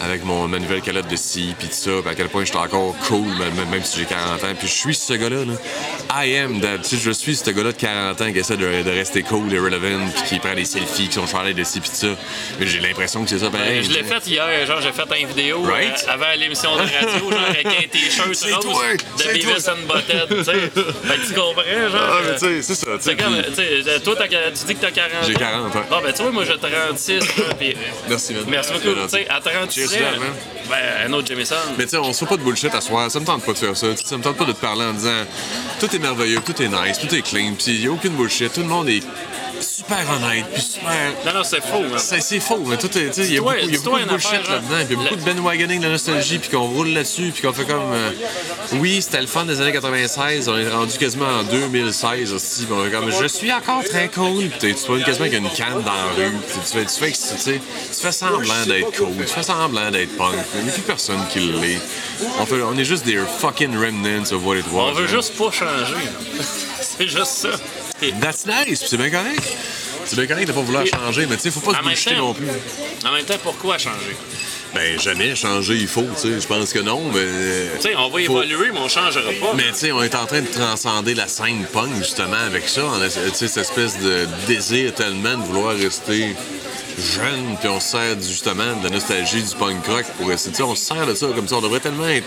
avec 0.00 0.24
mon, 0.24 0.48
ma 0.48 0.58
nouvelle 0.58 0.80
calotte 0.80 1.08
de 1.08 1.16
scie, 1.16 1.54
puis 1.58 1.68
tout 1.68 1.74
ça, 1.74 1.90
puis 2.02 2.10
à 2.10 2.14
quel 2.14 2.28
point 2.28 2.42
je 2.44 2.48
suis 2.50 2.56
encore 2.56 2.94
cool, 3.08 3.28
même, 3.70 3.84
si 3.84 4.00
j'ai 4.00 4.04
40 4.06 4.42
ans. 4.44 4.54
Puis 4.58 4.68
je 4.68 4.72
suis 4.72 4.94
ce 4.94 5.12
gars-là. 5.14 5.44
Là. 5.44 6.24
I 6.24 6.36
am 6.38 6.60
that. 6.60 6.78
Tu 6.78 6.96
sais, 6.96 7.02
je 7.02 7.10
suis 7.10 7.36
ce 7.36 7.50
gars-là 7.50 7.72
de 7.72 7.76
40 7.78 8.20
ans 8.20 8.32
qui 8.32 8.38
essaie 8.38 8.56
de, 8.56 8.82
de 8.82 8.90
rester 8.90 9.22
cool 9.22 9.52
et 9.52 9.58
relevant, 9.58 10.06
puis 10.14 10.22
qui 10.28 10.38
prend 10.38 10.54
des 10.54 10.64
selfies, 10.64 11.08
qui 11.08 11.14
sont 11.14 11.26
chandail 11.26 11.54
de 11.54 11.64
scie, 11.64 11.80
puis 11.80 11.90
tout 11.90 11.96
ça. 11.96 12.14
Mais 12.58 12.66
j'ai 12.66 12.80
l'impression 12.80 13.22
que 13.24 13.30
c'est 13.30 13.38
ça 13.38 13.50
pareil. 13.50 13.84
je 13.84 13.90
l'ai 13.90 14.04
fait 14.04 14.26
hier, 14.26 14.66
genre 14.66 14.80
j'ai 14.80 14.92
fait 14.92 15.20
une 15.20 15.28
vidéo 15.28 15.62
Right? 15.62 16.04
euh, 16.08 16.12
avant 16.12 16.26
l'émission 16.38 16.74
de 16.76 16.80
radio, 16.82 17.30
genre 17.30 17.48
avec 17.48 17.66
un 17.66 17.88
t-shirt 17.88 18.64
rose 18.64 18.96
de 19.18 19.32
Beavis 19.32 19.68
and 19.68 19.86
Butthead, 19.88 20.28
tu 20.28 20.44
sais. 20.44 20.52
Fait 20.52 21.16
que 21.20 21.26
tu 21.26 21.34
comprends, 21.34 21.88
genre. 21.90 22.00
Ah, 22.12 22.20
mais 22.24 22.30
euh, 22.30 22.32
tu 22.34 22.38
sais, 22.38 22.62
c'est 22.62 22.74
ça. 22.74 22.90
tu 22.98 23.02
sais, 23.02 23.82
sais, 23.84 24.00
toi, 24.00 24.14
t'as- 24.16 24.28
tu 24.28 24.64
dis 24.66 24.74
que 24.74 24.80
t'as 24.80 24.90
40 24.90 25.12
ans. 25.12 25.26
J'ai 25.26 25.34
40, 25.34 25.71
Ah, 25.74 26.00
ben, 26.02 26.12
tu 26.12 26.22
vois, 26.22 26.30
moi, 26.32 26.44
j'ai 26.44 26.58
36, 26.58 27.36
là, 27.36 27.44
puis... 27.58 27.76
Merci, 28.08 28.34
man. 28.34 28.44
Merci 28.48 28.72
beaucoup. 28.72 28.94
Tu 29.02 29.08
sais, 29.08 29.28
à 29.28 29.40
36 29.40 29.90
Cheers, 29.90 30.18
man. 30.18 30.28
ben, 30.68 30.76
un 31.06 31.12
autre 31.12 31.28
Jameson. 31.28 31.54
Mais 31.78 31.84
tu 31.84 31.90
sais, 31.90 31.96
on 31.98 32.12
se 32.12 32.20
fait 32.20 32.26
pas 32.26 32.36
de 32.36 32.42
bullshit 32.42 32.74
à 32.74 32.80
soir. 32.80 33.10
Ça 33.10 33.20
me 33.20 33.24
tente 33.24 33.44
pas 33.44 33.52
de 33.52 33.58
faire 33.58 33.76
ça. 33.76 33.86
Ça 33.96 34.16
me 34.16 34.22
tente 34.22 34.36
pas 34.36 34.44
de 34.44 34.52
te 34.52 34.60
parler 34.60 34.84
en 34.84 34.92
disant 34.92 35.24
tout 35.80 35.94
est 35.94 35.98
merveilleux, 35.98 36.40
tout 36.44 36.60
est 36.62 36.68
nice, 36.68 36.98
tout 36.98 37.14
est 37.14 37.22
clean, 37.22 37.54
puis 37.54 37.72
il 37.74 37.84
y 37.84 37.86
a 37.86 37.90
aucune 37.90 38.12
bullshit. 38.12 38.52
Tout 38.52 38.60
le 38.60 38.66
monde 38.66 38.88
est 38.88 39.02
super 39.60 39.98
honnête, 40.10 40.44
puis 40.52 40.62
super. 40.62 41.12
Non, 41.26 41.32
non, 41.34 41.44
c'est 41.44 41.60
faux, 41.62 41.80
man. 41.80 41.98
C'est 41.98 42.40
faux, 42.40 42.62
mais 42.66 42.76
tout 42.76 42.86
est. 42.98 43.10
tu 43.10 43.22
sais, 43.22 43.28
Il 43.28 43.34
y 43.34 43.38
a 43.38 43.40
beaucoup, 43.40 43.54
y 43.56 43.76
a 43.76 43.78
beaucoup 43.80 43.98
de 43.98 44.04
bullshit 44.04 44.48
là-dedans, 44.48 44.68
puis 44.68 44.86
il 44.90 44.90
y 44.90 44.94
a 44.94 44.94
genre, 44.94 45.02
beaucoup 45.02 45.16
de 45.16 45.24
bandwagoning 45.34 45.78
de 45.78 45.84
la 45.84 45.90
nostalgie, 45.92 46.38
puis 46.38 46.50
qu'on 46.50 46.66
roule 46.68 46.88
là-dessus, 46.88 47.30
puis 47.32 47.42
qu'on 47.42 47.52
fait 47.52 47.64
comme. 47.64 47.92
euh, 47.92 48.10
oui, 48.74 49.00
c'était 49.02 49.20
le 49.20 49.26
fun 49.26 49.44
des 49.44 49.60
années 49.60 49.72
96, 49.72 50.48
on 50.48 50.56
est 50.58 50.68
rendu 50.68 50.96
quasiment 50.98 51.26
en 51.26 51.42
2016 51.44 52.32
aussi, 52.32 52.64
puis 52.64 52.74
on 52.74 52.86
est 52.86 52.90
comme. 52.90 53.10
Je 53.10 53.26
suis 53.26 53.52
encore 53.52 53.84
très 53.84 54.08
cool, 54.08 54.48
puis 54.60 54.74
tu 54.74 54.86
vois 54.86 55.00
quasiment 55.00 55.24
qu'il 55.26 55.34
y 55.34 55.36
a 55.36 55.40
une 55.40 55.50
canne 55.50 55.82
dans 55.84 55.92
la 55.92 56.04
rue, 56.16 56.32
puis 56.48 56.58
tu 56.64 56.78
fais, 56.78 56.84
tu 56.84 56.98
fais, 56.98 57.10
tu 57.12 57.38
sais, 57.40 57.60
tu 57.60 58.00
fais 58.00 58.12
semblant 58.12 58.66
d'être 58.66 58.96
cool, 58.96 59.14
tu 59.18 59.32
fais 59.32 59.42
semblant 59.42 59.90
d'être 59.90 60.16
punk, 60.16 60.34
il 60.56 60.64
n'y 60.64 60.68
a 60.70 60.72
plus 60.72 60.82
personne 60.82 61.20
qui 61.32 61.40
l'est. 61.40 61.80
On, 62.40 62.46
fait- 62.46 62.62
on 62.62 62.76
est 62.78 62.84
juste 62.84 63.04
des 63.04 63.18
fucking 63.40 63.74
remnants 63.76 64.30
of 64.32 64.44
what 64.44 64.56
it 64.56 64.64
was. 64.72 64.90
On 64.90 64.92
veut 64.92 65.08
juste 65.08 65.36
pas 65.36 65.50
changer. 65.50 65.94
c'est 66.80 67.08
juste 67.08 67.26
ça. 67.26 67.48
That's 68.20 68.44
nice, 68.46 68.82
c'est 68.86 68.96
bien 68.96 69.10
correct. 69.10 69.42
C'est 70.04 70.16
bien 70.16 70.26
correct 70.26 70.46
de 70.48 70.52
pas 70.52 70.60
vouloir 70.60 70.84
changer, 70.86 71.26
mais 71.26 71.36
tu 71.36 71.42
sais, 71.42 71.50
faut 71.50 71.60
pas 71.60 71.72
En 71.72 71.82
se 71.82 71.88
bullshiter 71.88 72.16
non 72.16 72.34
plus. 72.34 72.46
En 73.06 73.12
même 73.12 73.24
temps, 73.24 73.38
pourquoi 73.42 73.78
changer? 73.78 74.16
Ben, 74.74 74.98
jamais 74.98 75.36
changer, 75.36 75.74
il 75.74 75.86
faut, 75.86 76.02
tu 76.14 76.20
sais. 76.32 76.40
Je 76.40 76.46
pense 76.46 76.72
que 76.72 76.78
non, 76.78 77.02
mais. 77.12 77.18
euh, 77.20 77.68
Tu 77.76 77.82
sais, 77.90 77.96
on 77.96 78.04
va 78.08 78.10
faut- 78.24 78.42
évoluer, 78.42 78.70
mais 78.72 78.78
on 78.80 78.88
changera 78.88 79.22
pas. 79.40 79.52
Mais 79.54 79.68
tu 79.70 79.74
sais, 79.78 79.92
on 79.92 80.02
est 80.02 80.14
en 80.14 80.24
train 80.26 80.40
de 80.40 80.46
transcender 80.48 81.14
la 81.14 81.28
scène 81.28 81.64
punk, 81.72 81.94
justement, 81.98 82.32
avec 82.46 82.68
ça. 82.68 82.82
On 82.86 83.00
a, 83.02 83.08
tu 83.08 83.18
sais, 83.34 83.48
cette 83.48 83.58
espèce 83.58 83.98
de 84.00 84.26
désir 84.48 84.94
tellement 84.94 85.36
de 85.36 85.42
vouloir 85.42 85.76
rester 85.76 86.34
jeune, 86.98 87.56
puis 87.60 87.68
on 87.68 87.80
se 87.80 87.88
sert 87.88 88.20
justement 88.20 88.76
de 88.76 88.84
la 88.84 88.90
nostalgie 88.90 89.42
du 89.42 89.54
punk 89.54 89.86
rock 89.86 90.04
pour 90.18 90.28
rester. 90.28 90.50
Tu 90.50 90.56
sais, 90.56 90.62
on 90.62 90.74
se 90.74 90.84
sert 90.84 91.06
de 91.06 91.14
ça 91.14 91.26
comme 91.34 91.48
ça. 91.48 91.56
On 91.56 91.60
devrait 91.60 91.80
tellement 91.80 92.08
être 92.08 92.26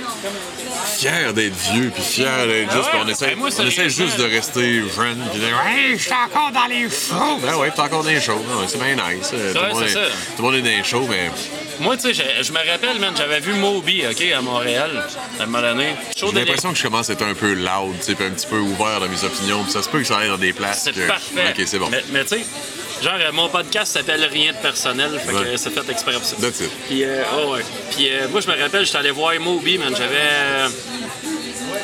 fiers 0.97 1.33
d'être 1.33 1.55
vieux, 1.71 1.91
puis 1.93 2.03
fiers 2.03 2.47
d'être 2.47 2.71
juste. 2.71 2.89
on 2.93 3.07
essaie, 3.07 3.27
ben 3.27 3.37
moi, 3.37 3.49
on 3.59 3.65
essaie 3.67 3.89
juste 3.89 4.17
de 4.17 4.23
rester 4.23 4.81
jeune, 4.95 5.17
puis 5.31 5.39
de 5.39 5.45
dire, 5.45 5.61
hey, 5.65 5.97
je 5.97 6.03
suis 6.03 6.11
encore 6.13 6.51
dans 6.51 6.67
les 6.67 6.89
shows. 6.89 7.39
Ben 7.41 7.55
ouais, 7.57 7.71
t'es 7.71 7.81
encore 7.81 8.03
dans 8.03 8.09
les 8.09 8.21
shows. 8.21 8.33
Ouais, 8.33 8.65
c'est 8.67 8.79
bien 8.81 8.95
nice. 8.95 9.29
Tout, 9.29 9.35
le 9.35 9.59
Ouais, 9.61 9.73
monde 9.73 9.83
c'est 9.85 9.91
est, 9.91 9.93
ça. 9.93 9.99
tout 10.35 10.41
le 10.41 10.43
monde 10.43 10.55
est 10.55 10.61
dans 10.61 10.77
les 10.77 10.83
shows, 10.83 11.07
mais. 11.09 11.31
Moi, 11.79 11.97
tu 11.97 12.13
sais, 12.13 12.25
je, 12.41 12.51
me 12.53 12.71
rappelle, 12.71 12.99
man, 12.99 13.13
j'avais 13.17 13.41
vu 13.41 13.53
Moby, 13.53 14.03
OK, 14.09 14.23
à 14.31 14.41
Montréal, 14.41 15.03
à 15.39 15.43
un 15.43 15.45
moment 15.45 15.61
donné. 15.61 15.95
J'ai 16.15 16.31
l'impression 16.31 16.71
que 16.71 16.77
je 16.77 16.83
commence 16.83 17.09
à 17.09 17.13
être 17.13 17.25
un 17.25 17.33
peu 17.33 17.53
loud, 17.53 17.95
tu 17.99 18.05
sais, 18.05 18.15
puis 18.15 18.25
un 18.25 18.29
petit 18.31 18.47
peu 18.47 18.59
ouvert 18.59 19.01
dans 19.01 19.09
mes 19.09 19.23
opinions. 19.23 19.63
Puis 19.63 19.73
ça 19.73 19.83
se 19.83 19.89
peut 19.89 19.99
que 19.99 20.05
ça 20.05 20.19
aille 20.19 20.29
dans 20.29 20.37
des 20.37 20.53
places. 20.53 20.83
C'est 20.85 21.07
parfait. 21.07 21.49
Ok, 21.49 21.63
c'est 21.65 21.79
bon. 21.79 21.89
Mais, 21.89 22.03
mais 22.11 22.23
tu 22.23 22.35
sais, 22.37 22.45
genre, 23.05 23.13
euh, 23.19 23.31
mon 23.31 23.47
podcast 23.49 23.93
s'appelle 23.93 24.25
Rien 24.25 24.51
de 24.51 24.57
personnel, 24.57 25.11
fait 25.25 25.31
que 25.31 25.37
Ouais. 25.37 25.57
c'est 25.57 25.69
fait 25.69 25.89
exprès 25.91 26.13
pour 26.13 26.23
ça. 26.25 26.35
That's 26.41 26.59
it. 26.61 26.71
Puis, 26.87 27.03
euh, 27.03 27.23
oh 27.37 27.53
ouais. 27.53 27.61
Puis, 27.91 28.09
euh, 28.09 28.27
moi, 28.29 28.41
je 28.41 28.47
me 28.49 28.59
rappelle, 28.61 28.85
j'étais 28.85 28.97
allé 28.97 29.11
voir 29.11 29.33
Moby, 29.39 29.77
man, 29.77 29.93
j'avais. 29.95 30.15
euh, 30.19 30.67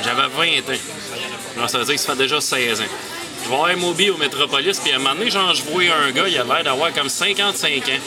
J'avais 0.03 0.27
20 0.35 0.59
ans. 0.73 1.67
Ça 1.67 1.77
veut 1.77 1.85
dire 1.85 1.95
que 1.95 2.01
ça 2.01 2.13
fait 2.13 2.17
déjà 2.23 2.41
16 2.41 2.81
ans. 2.81 2.85
Je 3.43 3.49
vais 3.49 3.55
voir 3.55 3.75
Moby 3.77 4.09
au 4.09 4.17
Métropolis, 4.17 4.79
puis 4.79 4.91
à 4.93 4.95
un 4.95 4.99
moment 4.99 5.15
donné, 5.15 5.29
genre, 5.29 5.53
je 5.53 5.61
vois 5.63 5.83
un 6.07 6.11
gars, 6.11 6.27
il 6.27 6.37
a 6.37 6.43
l'air 6.43 6.63
d'avoir 6.63 6.91
comme 6.93 7.09
55 7.09 7.69
ans. 7.89 7.99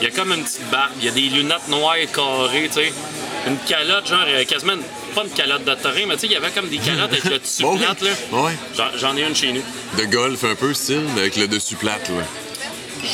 Il 0.00 0.06
a 0.08 0.10
comme 0.10 0.32
une 0.32 0.42
petite 0.44 0.68
barbe, 0.70 0.92
il 1.00 1.08
a 1.08 1.12
des 1.12 1.20
lunettes 1.22 1.68
noires 1.68 1.94
carrées, 2.12 2.68
tu 2.68 2.80
sais. 2.80 2.92
Une 3.46 3.58
calotte, 3.68 4.08
genre, 4.08 4.24
quasiment, 4.48 4.72
une- 4.74 4.82
pas 5.14 5.22
une 5.24 5.30
calotte 5.30 5.64
de 5.64 5.74
terrain, 5.74 6.06
mais 6.08 6.14
tu 6.14 6.20
sais, 6.20 6.26
il 6.26 6.32
y 6.32 6.36
avait 6.36 6.50
comme 6.50 6.68
des 6.68 6.78
calottes 6.78 7.12
avec 7.12 7.24
le 7.24 7.38
dessus 7.38 7.64
Ouais. 7.64 7.78
plate, 7.78 8.00
là. 8.02 8.10
Ouais. 8.32 8.52
J'en- 8.98 9.16
ai 9.16 9.22
une 9.22 9.36
chez 9.36 9.52
nous. 9.52 9.62
De 9.98 10.04
golf 10.06 10.42
un 10.44 10.54
peu 10.54 10.72
style, 10.74 11.04
avec 11.16 11.36
le 11.36 11.46
dessus 11.48 11.76
plate, 11.76 12.08
là. 12.08 12.24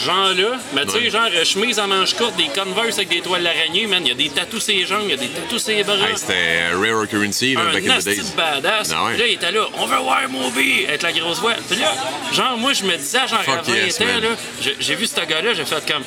Genre 0.04 0.34
là, 0.34 0.58
mais 0.74 0.84
tu 0.84 0.90
sais, 0.90 0.98
Ouais. 0.98 1.10
genre 1.10 1.28
chemise 1.44 1.78
à 1.78 1.86
manches 1.86 2.12
courtes, 2.14 2.36
des 2.36 2.48
Converse 2.48 2.96
avec 2.98 3.08
des 3.08 3.20
toiles 3.22 3.42
d'araignée, 3.42 3.86
man. 3.86 4.02
Il 4.04 4.08
y 4.08 4.10
a 4.10 4.14
des 4.14 4.28
tatous 4.28 4.62
sur 4.62 4.74
les 4.74 4.84
jambes, 4.84 5.04
il 5.04 5.10
y 5.10 5.14
a 5.14 5.16
des 5.16 5.28
tatous 5.28 5.62
sur 5.64 5.74
les 5.74 5.82
bras. 5.82 5.94
Hey, 5.96 6.14
c'était 6.16 6.68
rare 6.74 7.00
occurrency, 7.02 7.54
là, 7.54 7.62
un 7.62 7.72
back 7.72 7.86
in 7.88 7.98
the 7.98 8.04
days. 8.04 8.20
badass. 8.36 8.92
Ah 8.94 9.04
ouais. 9.06 9.12
Puis 9.12 9.20
là, 9.22 9.26
il 9.28 9.34
était 9.34 9.50
là, 9.50 9.66
on 9.78 9.86
veut 9.86 9.96
voir 9.96 10.28
Moby 10.28 10.84
avec 10.86 11.00
la 11.02 11.12
grosse 11.12 11.38
voix. 11.40 11.54
Puis 11.70 11.80
là, 11.80 11.94
genre, 12.34 12.58
moi, 12.58 12.74
je 12.74 12.84
me 12.84 12.96
disais, 12.98 13.26
genre, 13.26 13.40
à 13.40 13.44
Fuck 13.44 13.64
20 13.64 13.74
yes, 13.76 14.00
ans, 14.02 14.04
là, 14.04 14.28
j'ai- 14.60 14.76
j'ai 14.78 14.94
vu 14.94 15.06
ce 15.06 15.14
gars-là, 15.26 15.54
j'ai 15.54 15.64
fait 15.64 15.90
comme, 15.90 16.02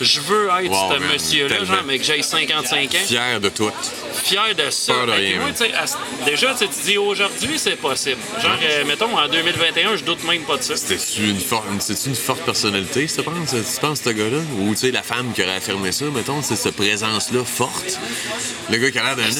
je 0.00 0.20
veux 0.20 0.48
être 0.62 0.70
Wow, 0.70 0.92
ce 0.94 1.12
monsieur-là, 1.12 1.64
genre, 1.64 1.76
mais 1.86 1.98
que 1.98 2.04
j'ai 2.04 2.22
55 2.22 2.94
ans. 2.94 2.98
Fier 3.06 3.40
de 3.40 3.48
tout. 3.48 3.70
Fier 4.24 4.54
de 4.56 4.70
ça. 4.70 4.92
Peur 4.92 5.06
de 5.06 5.12
que 5.12 5.16
rien, 5.16 5.38
moi, 5.40 5.48
à 5.50 6.24
déjà, 6.30 6.54
tu 6.54 6.66
dis 6.84 6.98
aujourd'hui, 6.98 7.58
c'est 7.58 7.76
possible. 7.76 8.18
Genre, 8.42 8.52
euh, 8.62 8.84
mettons, 8.84 9.16
en 9.18 9.28
2021, 9.28 9.96
je 9.96 10.04
doute 10.04 10.24
même 10.24 10.42
pas 10.42 10.56
de 10.56 10.62
ça. 10.62 10.76
C'était-tu 10.76 11.30
une, 11.30 11.40
for- 11.40 11.64
forte 12.14 12.40
personnalité, 12.42 13.06
tu 13.06 13.22
penses, 13.22 13.50
tu 13.74 13.80
penses, 13.80 14.00
ce 14.04 14.10
gars-là? 14.10 14.38
Ou, 14.58 14.70
tu 14.72 14.76
sais, 14.80 14.90
la 14.90 15.02
femme 15.02 15.32
qui 15.34 15.42
aurait 15.42 15.56
affirmé 15.56 15.92
ça, 15.92 16.04
mettons, 16.06 16.42
c'est 16.42 16.56
cette 16.56 16.76
présence-là 16.76 17.44
forte? 17.44 17.98
Le 18.70 18.76
gars 18.78 18.90
qui 18.90 18.98
a 18.98 19.02
l'air 19.04 19.16
d'un 19.16 19.30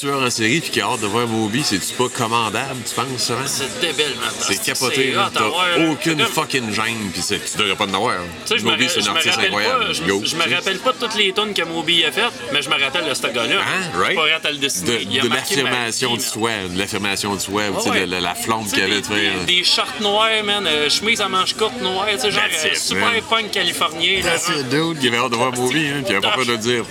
tueur 0.00 0.22
en 0.22 0.30
série 0.30 0.60
puis 0.60 0.70
qui 0.70 0.80
a 0.80 0.86
hâte 0.86 1.00
de 1.00 1.06
voir 1.06 1.26
Moby, 1.26 1.62
c'est-tu 1.64 1.92
pas 1.94 2.08
commandable, 2.08 2.80
tu 2.88 2.94
penses, 2.94 3.06
ça? 3.18 3.34
hein? 3.34 3.46
C'est 3.46 3.80
débile, 3.80 4.14
man. 4.20 4.30
C'est 4.40 4.62
capoté. 4.62 5.14
T'as 5.34 5.88
aucune 5.90 6.24
fucking 6.24 6.72
gêne, 6.72 7.10
c'est- 7.20 7.50
tu 7.52 7.58
devrais 7.58 7.76
pas 7.76 7.84
en 7.86 7.94
avoir. 7.94 8.14
Me, 8.50 8.60
Moby, 8.62 8.88
c'est 8.88 9.06
un 9.08 9.14
artiste 9.14 9.38
incroyable. 9.38 9.86
pas, 9.86 9.92
Go, 10.08 10.22
je 10.24 10.36
me 10.36 10.54
rappelle 10.54 10.78
pas 10.78 10.92
toutes 10.98 11.14
les 11.16 11.32
tonnes 11.32 11.54
que 11.54 11.62
Moby 11.62 12.04
a 12.04 12.12
faites, 12.12 12.32
mais 12.52 12.62
je 12.62 12.68
me 12.70 12.80
rappelle 12.82 13.08
de 13.08 13.14
ce 13.14 13.26
gars-là. 13.26 13.56
Hein? 13.60 13.98
Right? 13.98 14.14
Pas 14.16 14.22
prête 14.22 14.46
à 14.46 14.50
le 14.50 14.56
de, 14.56 14.60
dessiner. 14.62 15.20
De 15.20 15.28
l'affirmation 15.28 16.14
vie, 16.14 16.20
soi, 16.22 16.50
de 16.72 16.78
l'affirmation 16.78 17.34
de 17.34 17.40
soi, 17.40 17.62
ouais. 17.70 18.00
la, 18.00 18.06
la- 18.06 18.20
la 18.20 18.34
flamme 18.34 18.66
qu'il 18.66 18.82
avait, 18.82 19.00
des, 19.00 19.02
sais. 19.06 19.14
là. 19.14 19.44
des, 19.46 19.56
des 19.58 19.64
shorts 19.64 19.86
noirs, 20.00 20.44
man, 20.44 20.66
euh, 20.66 20.88
chemise 20.90 21.20
à 21.20 21.28
manches 21.28 21.54
courtes 21.54 21.80
noires, 21.80 22.06
tu 22.12 22.18
sais, 22.20 22.30
genre 22.30 22.42
euh, 22.44 22.74
super 22.74 23.10
man. 23.12 23.20
punk 23.28 23.50
californien. 23.50 24.16
là, 24.22 24.32
That's 24.32 24.48
genre. 24.48 24.58
it, 24.60 24.68
dude. 24.68 24.98
Il 25.02 25.08
avait 25.08 25.18
hâte 25.18 25.30
de 25.30 25.36
voir 25.36 25.52
Movie, 25.52 25.86
hein, 25.88 26.02
puis 26.04 26.06
il 26.08 26.16
avait 26.16 26.20
pas 26.20 26.34
peur 26.34 26.46
de 26.46 26.52
le 26.52 26.58
dire. 26.58 26.84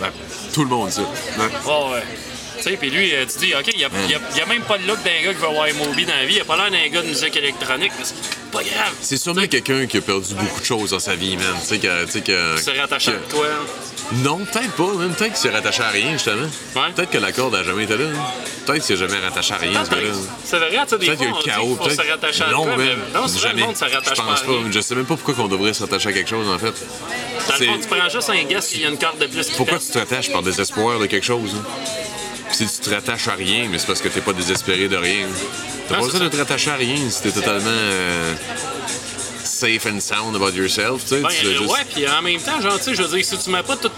Tout 0.53 0.63
le 0.63 0.69
monde, 0.69 0.91
ça. 0.91 1.01
Ouais. 1.01 1.45
Ouais, 1.45 2.01
sais, 2.69 2.77
puis 2.77 2.89
lui, 2.89 3.13
euh, 3.13 3.25
tu 3.31 3.45
dis, 3.45 3.53
OK, 3.55 3.65
il 3.75 3.83
a, 3.85 3.89
il 4.07 4.15
a- 4.15 4.43
a 4.43 4.45
même 4.47 4.61
pas 4.63 4.77
le 4.77 4.85
look 4.85 4.97
d'un 5.03 5.21
gars 5.23 5.33
qui 5.33 5.41
va 5.41 5.47
voir 5.49 5.67
Moby 5.75 6.05
dans 6.05 6.15
la 6.15 6.25
vie. 6.25 6.35
Il 6.35 6.41
a 6.41 6.45
pas 6.45 6.55
l'air 6.57 6.71
d'un 6.71 6.87
gars 6.93 7.01
de 7.01 7.07
musique 7.07 7.35
électronique, 7.35 7.91
mais 7.97 8.05
c'est 8.05 8.15
pas 8.51 8.63
grave. 8.63 8.93
C'est 9.01 9.17
sûrement 9.17 9.47
quelqu'un 9.47 9.85
qui 9.85 9.97
a 9.97 10.01
perdu 10.01 10.33
beaucoup 10.35 10.59
de 10.61 10.65
choses 10.65 10.91
dans 10.91 10.99
sa 10.99 11.15
vie, 11.15 11.37
man. 11.37 11.45
Tu 11.61 11.67
sais, 11.67 11.79
que. 11.79 12.05
Tu 12.05 12.11
sais, 12.11 12.21
que. 12.21 12.57
S'est 12.57 12.79
rattaché 12.79 13.11
que- 13.11 13.17
à 13.17 13.19
toi. 13.29 13.47
Non, 14.23 14.37
peut-être 14.37 14.71
pas. 14.71 14.93
Même 14.93 15.13
peut-être 15.13 15.33
qu'il 15.33 15.37
s'est 15.37 15.49
rattaché 15.49 15.83
à 15.83 15.89
rien, 15.89 16.13
justement. 16.13 16.47
Ouais. 16.75 16.91
Peut-être 16.95 17.09
que 17.11 17.17
la 17.17 17.31
corde 17.33 17.55
a 17.55 17.63
jamais 17.63 17.83
été 17.83 17.97
là. 17.97 18.05
Peut-être 18.65 18.85
qu'il 18.85 18.97
s'est 18.97 18.97
jamais 18.97 19.19
rattaché 19.19 19.53
à 19.53 19.57
rien, 19.57 19.83
ce 19.83 19.89
gars-là. 19.89 20.07
C'est 20.45 20.57
vrai, 20.59 20.69
tu 20.69 20.75
sais, 20.89 20.97
des 20.97 21.05
Peut-être 21.07 21.17
fois, 21.17 21.17
qu'il 21.17 21.27
y 21.27 21.29
a 21.29 21.33
on 21.33 21.39
dit 21.39 21.45
chaos, 21.45 21.75
faut 21.75 21.83
peut-être. 21.83 22.03
se 22.05 22.09
rattacher 22.11 22.43
à 22.43 22.51
non, 22.51 22.63
toi, 22.63 22.73
mais 22.77 22.85
mais 22.85 23.19
non, 23.19 23.27
c'est 23.27 23.39
vrai, 23.39 23.47
jamais. 23.49 23.59
le 23.61 23.67
monde 23.67 23.75
se 23.77 23.85
Je 23.89 23.93
rattache 23.95 24.17
pas 24.17 24.23
pense 24.23 24.41
pas. 24.43 24.51
Je 24.71 24.79
sais 24.79 24.95
même 24.95 25.05
pas 25.05 25.15
pourquoi 25.17 25.43
on 25.43 25.47
devrait 25.49 25.73
se 25.73 25.83
rattacher 25.83 26.09
à 26.09 26.13
quelque 26.13 26.29
chose, 26.29 26.47
en 26.47 26.57
fait. 26.57 26.67
Dans 26.67 27.57
le 27.59 27.65
fond, 27.65 27.79
tu 27.81 27.87
prends 27.87 28.09
juste 28.09 28.29
un 28.29 28.43
guest 28.43 28.71
qu'il 28.71 28.81
y 28.81 28.85
a 28.85 28.89
une 28.89 28.97
corde 28.97 29.19
de 29.19 29.25
plus 29.27 29.49
Pourquoi 29.57 29.77
tu 29.79 29.87
te 29.87 29.97
rattaches 29.99 30.31
par 30.31 30.41
désespoir 30.41 30.99
de 30.99 31.05
quelque 31.05 31.25
chose? 31.25 31.51
hein? 31.55 31.65
Si 32.51 32.65
tu 32.65 32.79
te 32.79 32.89
rattaches 32.89 33.27
à 33.27 33.33
rien, 33.35 33.67
mais 33.69 33.77
c'est 33.77 33.87
parce 33.87 34.01
que 34.01 34.07
t'es 34.07 34.21
pas 34.21 34.33
désespéré 34.33 34.87
de 34.87 34.95
rien. 34.95 35.27
T'as 35.87 35.95
Non, 35.95 35.99
pas 36.01 36.05
besoin 36.07 36.19
de 36.21 36.29
te 36.29 36.37
rattacher 36.37 36.71
à 36.71 36.75
rien 36.75 37.09
si 37.09 37.21
t'es 37.21 37.31
totalement 37.31 37.67
euh, 37.69 38.33
safe 39.57 39.85
and 39.85 39.99
sound 39.99 40.35
about 40.35 40.51
yourself. 40.55 41.01
Tu 41.03 41.09
sais, 41.15 41.21
Ben, 41.21 41.29
tu 41.29 41.35
fais 41.35 41.45
euh, 41.47 41.57
juste- 41.57 41.71
Ouais, 41.71 41.85
puis 41.93 42.07
en 42.07 42.21
même 42.21 42.39
temps, 42.41 42.61
genre, 42.61 42.77
tu 42.77 42.83
sais, 42.85 42.95
je 42.95 43.01
veux 43.03 43.17
dire, 43.17 43.25
si 43.25 43.37
tu 43.37 43.49
mets 43.49 43.63
pas 43.63 43.75
tous 43.75 43.89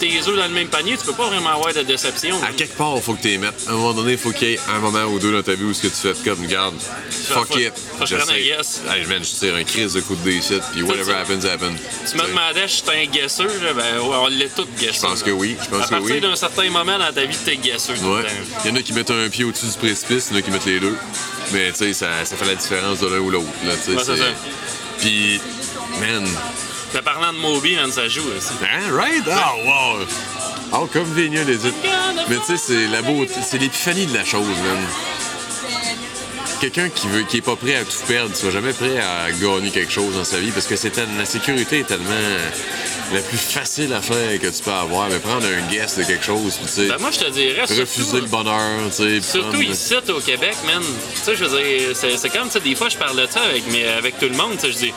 tes 0.00 0.18
œufs 0.18 0.36
dans 0.36 0.42
le 0.48 0.54
même 0.54 0.68
panier, 0.68 0.96
tu 0.96 1.04
peux 1.06 1.12
pas 1.12 1.26
vraiment 1.28 1.50
avoir 1.50 1.72
de 1.72 1.82
déception. 1.82 2.42
À 2.42 2.52
quelque 2.52 2.76
part, 2.76 2.94
il 2.96 3.02
faut 3.02 3.14
que 3.14 3.22
tu 3.22 3.28
les 3.28 3.38
mettes. 3.38 3.64
À 3.68 3.72
un 3.72 3.74
moment 3.74 3.94
donné, 3.94 4.12
il 4.12 4.18
faut 4.18 4.30
qu'il 4.32 4.48
y 4.50 4.52
ait 4.54 4.60
un 4.74 4.78
moment 4.80 5.04
ou 5.04 5.18
deux 5.18 5.32
dans 5.32 5.42
ta 5.42 5.54
vie 5.54 5.64
où 5.64 5.74
ce 5.74 5.82
que 5.82 5.86
tu 5.88 5.94
fais 5.94 6.14
comme, 6.28 6.46
garde, 6.46 6.74
fuck 7.10 7.46
faut- 7.48 7.58
it. 7.58 7.72
faut 7.98 8.06
je 8.06 8.16
j'essaie. 8.16 8.42
yes. 8.42 8.80
Hey, 8.90 9.06
man, 9.06 9.22
je 9.22 9.38
tire 9.38 9.54
un 9.54 9.64
crise 9.64 9.92
de 9.94 10.00
coup 10.00 10.16
de 10.16 10.22
décide, 10.30 10.62
puis 10.72 10.82
whatever 10.82 11.12
happens, 11.14 11.44
happens. 11.44 11.76
Tu 12.10 12.16
me 12.16 12.26
demandais 12.26 12.66
si 12.68 12.78
j'étais 12.78 13.02
un 13.02 13.10
guesseur, 13.10 13.46
ben 13.76 14.00
on 14.00 14.26
l'est 14.28 14.54
tous 14.54 14.66
guesseurs. 14.78 14.94
Je 14.94 15.00
pense 15.00 15.22
que 15.22 15.30
oui, 15.30 15.56
je 15.62 15.68
pense 15.68 15.82
À 15.82 15.84
que 15.86 15.90
partir 15.90 16.14
oui. 16.14 16.20
d'un 16.20 16.36
certain 16.36 16.70
moment 16.70 16.98
dans 16.98 17.12
ta 17.12 17.24
vie, 17.24 17.36
t'es 17.44 17.54
le 17.54 17.64
Ouais. 18.08 18.22
Il 18.64 18.70
y 18.70 18.72
en 18.72 18.76
a 18.76 18.82
qui 18.82 18.92
mettent 18.92 19.10
un 19.10 19.28
pied 19.28 19.44
au-dessus 19.44 19.66
du 19.66 19.72
précipice, 19.78 20.28
il 20.30 20.34
y 20.34 20.36
en 20.36 20.38
a 20.40 20.42
qui 20.42 20.50
mettent 20.50 20.66
les 20.66 20.80
deux. 20.80 20.96
Mais 21.52 21.70
tu 21.72 21.78
sais, 21.78 21.92
ça, 21.92 22.24
ça 22.24 22.36
fait 22.36 22.44
la 22.46 22.54
différence 22.54 23.00
de 23.00 23.06
l'un 23.06 23.18
ou 23.18 23.30
l'autre. 23.30 23.46
sais, 23.82 23.92
Ouais, 23.92 24.02
c'est- 24.04 24.16
ça. 24.16 24.24
Puis, 24.98 25.40
man, 26.00 26.26
Mais 26.94 27.02
parlant 27.02 27.32
de 27.32 27.38
Moby, 27.38 27.76
man, 27.76 27.90
ça 27.90 28.08
joue 28.08 28.22
aussi. 28.36 28.54
Hein, 28.62 28.92
right? 28.92 29.24
Ah, 29.30 29.54
wow! 29.64 30.06
Oh, 30.72 30.88
comme 30.92 31.12
Vénia 31.12 31.44
les 31.44 31.56
dit. 31.56 31.72
Mais 32.28 32.36
tu 32.38 32.44
sais, 32.44 32.56
c'est 32.56 32.86
la 32.88 33.02
beauté, 33.02 33.34
c'est 33.42 33.58
l'épiphanie 33.58 34.06
de 34.06 34.14
la 34.14 34.24
chose, 34.24 34.46
man. 34.46 34.86
Quelqu'un 36.64 36.88
qui 36.88 37.08
veut, 37.08 37.24
qui 37.24 37.36
est 37.36 37.40
pas 37.42 37.56
prêt 37.56 37.74
à 37.74 37.84
tout 37.84 37.98
perdre, 38.08 38.32
qui 38.32 38.40
soit 38.40 38.50
jamais 38.50 38.72
prêt 38.72 38.98
à 38.98 39.30
gagner 39.32 39.70
quelque 39.70 39.92
chose 39.92 40.14
dans 40.14 40.24
sa 40.24 40.38
vie, 40.38 40.50
parce 40.50 40.64
que 40.66 40.76
c'est 40.76 40.96
la 40.96 41.26
sécurité 41.26 41.80
est 41.80 41.84
tellement 41.84 42.08
la 43.12 43.20
plus 43.20 43.36
facile 43.36 43.92
à 43.92 44.00
faire 44.00 44.40
que 44.40 44.46
tu 44.46 44.62
peux 44.62 44.70
avoir. 44.70 45.10
Mais 45.10 45.18
prendre 45.18 45.44
un 45.46 45.70
guest 45.70 45.98
de 45.98 46.04
quelque 46.04 46.24
chose, 46.24 46.58
tu 46.62 46.66
sais, 46.66 46.86
Ben, 46.88 46.96
moi, 47.00 47.10
je 47.12 47.18
te 47.18 47.30
dirais, 47.30 47.66
surtout, 47.66 47.82
refuser 47.82 48.20
le 48.22 48.28
bonheur, 48.28 48.80
tu 48.88 48.96
sais. 48.96 49.20
surtout 49.20 49.50
prendre- 49.50 49.62
ici, 49.62 49.94
au 50.08 50.20
Québec, 50.20 50.56
man. 50.64 50.82
Tu 50.82 51.20
sais, 51.22 51.36
je 51.36 51.44
veux 51.44 51.62
dire, 51.62 51.94
c'est 51.94 52.30
comme, 52.30 52.46
tu 52.46 52.52
sais, 52.52 52.60
des 52.60 52.74
fois, 52.74 52.88
je 52.88 52.96
parle 52.96 53.20
de 53.20 53.26
ça 53.30 53.42
avec, 53.42 53.70
mes- 53.70 53.84
avec 53.86 54.18
tout 54.18 54.24
le 54.30 54.34
monde, 54.36 54.52
tu 54.54 54.60
sais, 54.60 54.72
je 54.72 54.78
dis, 54.86 54.92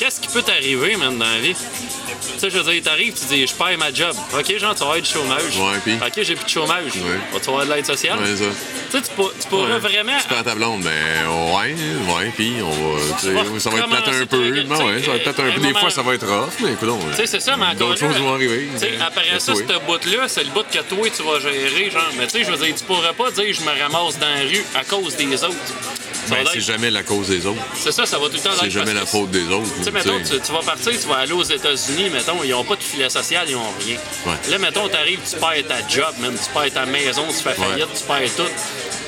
qu'est-ce 0.00 0.18
qui 0.20 0.28
peut 0.28 0.40
t'arriver, 0.42 0.96
man, 0.96 1.18
dans 1.18 1.26
la 1.26 1.38
vie? 1.40 1.54
Tu 1.54 2.38
sais, 2.38 2.50
je 2.50 2.58
veux 2.58 2.72
dire, 2.72 2.82
t'arrives, 2.82 3.12
tu 3.12 3.26
dis, 3.26 3.46
je 3.46 3.52
perds 3.54 3.76
ma 3.78 3.92
job. 3.92 4.14
OK, 4.34 4.56
genre, 4.58 4.74
tu 4.74 4.80
vas 4.80 4.86
avoir 4.86 5.00
du 5.00 5.08
chômage. 5.08 5.56
Ouais, 5.56 5.78
puis? 5.84 5.94
OK, 5.94 6.22
j'ai 6.24 6.34
plus 6.34 6.44
de 6.44 6.48
chômage. 6.50 6.84
Ouais. 6.96 7.18
Vas-tu 7.32 7.48
avoir 7.50 7.66
de 7.66 7.72
l'aide 7.74 7.84
sociale? 7.86 8.18
Ouais, 8.18 8.36
ça. 8.36 8.44
Tu 8.90 8.96
sais, 8.96 9.02
tu, 9.02 9.10
pour- 9.14 9.32
tu 9.38 9.46
pourrais 9.48 9.74
Ouais. 9.74 9.78
vraiment. 9.78 10.18
Tu 10.20 10.28
perds 10.28 10.44
ta 10.44 10.54
blonde, 10.54 10.82
ben 10.82 11.28
ouais, 11.54 11.74
ouais, 12.16 12.32
puis 12.34 12.54
on 12.62 12.70
va. 12.70 13.00
tu 13.20 13.26
sais, 13.26 13.32
vas 13.32 13.60
Ça 13.60 13.70
va 13.70 13.78
être 13.78 13.88
plate 13.88 14.08
un 14.08 14.26
peu. 14.26 14.50
Ben 14.50 14.70
ouais, 14.86 14.98
tu 15.00 15.04
ça 15.04 15.10
va 15.10 15.16
être 15.16 15.22
plate 15.22 15.40
un 15.40 15.52
peu. 15.52 15.60
Des 15.60 15.74
fois, 15.74 15.90
ça 15.90 16.02
va 16.02 16.14
être 16.14 16.26
rough, 16.26 16.52
mais 16.60 16.72
écoute, 16.72 16.88
Tu 17.10 17.16
sais, 17.16 17.26
c'est 17.26 17.40
ça, 17.40 17.56
mais 17.56 17.66
encore 17.66 17.88
D'autres 17.90 18.00
choses 18.00 18.16
vont 18.18 18.34
arriver. 18.34 18.68
Tu 18.72 18.78
sais, 18.78 18.92
après 19.04 19.38
ça, 19.38 19.54
ce 19.54 19.62
bout-là, 19.62 20.28
c'est 20.28 20.44
le 20.44 20.50
bout 20.50 20.64
que 20.70 20.78
toi, 20.78 21.08
tu 21.14 21.22
vas 21.22 21.40
gérer, 21.40 21.90
genre. 21.90 22.02
Mais 22.16 22.26
tu 22.26 22.38
sais, 22.38 22.44
je 22.44 22.50
veux 22.50 22.64
dire, 22.64 22.74
tu 22.74 22.84
pourrais 22.84 23.12
pas 23.14 23.30
dire 23.30 23.54
je 23.54 23.60
me 23.60 23.80
ramasse 23.82 24.18
dans 24.18 24.28
la 24.28 24.40
rue 24.48 24.64
à 24.74 24.84
cause 24.84 25.14
des 25.16 25.44
autres. 25.44 25.54
Ben, 26.28 26.44
va 26.44 26.50
c'est 26.52 26.60
jamais 26.60 26.90
la 26.90 27.02
cause 27.02 27.28
des 27.28 27.46
autres. 27.46 27.60
C'est 27.74 27.92
ça, 27.92 28.04
ça 28.06 28.18
va 28.18 28.26
tout 28.26 28.34
le 28.34 28.40
temps 28.40 28.50
C'est 28.60 28.70
jamais 28.70 28.94
la 28.94 29.06
faute 29.06 29.30
des 29.30 29.46
autres. 29.48 29.68
Tu 29.78 29.84
sais, 29.84 29.90
mettons, 29.90 30.18
tu, 30.18 30.38
tu 30.40 30.52
vas 30.52 30.60
partir, 30.60 30.92
tu 30.92 31.08
vas 31.08 31.16
aller 31.16 31.32
aux 31.32 31.42
États-Unis, 31.42 32.10
mettons, 32.10 32.42
ils 32.44 32.54
ont 32.54 32.64
pas 32.64 32.76
de 32.76 32.82
filet 32.82 33.08
social, 33.10 33.46
ils 33.48 33.56
ont 33.56 33.72
rien. 33.84 33.96
Ouais. 34.26 34.50
Là, 34.50 34.58
mettons, 34.58 34.88
t'arrives, 34.88 35.20
tu 35.28 35.36
perds 35.36 35.66
ta 35.68 35.86
job, 35.88 36.14
man, 36.20 36.34
tu 36.36 36.50
perds 36.52 36.72
ta 36.72 36.86
maison, 36.86 37.24
tu 37.28 37.34
fais 37.34 37.54
faillite, 37.54 37.86
tu 37.96 38.04
perds 38.04 38.34
tout. 38.36 38.50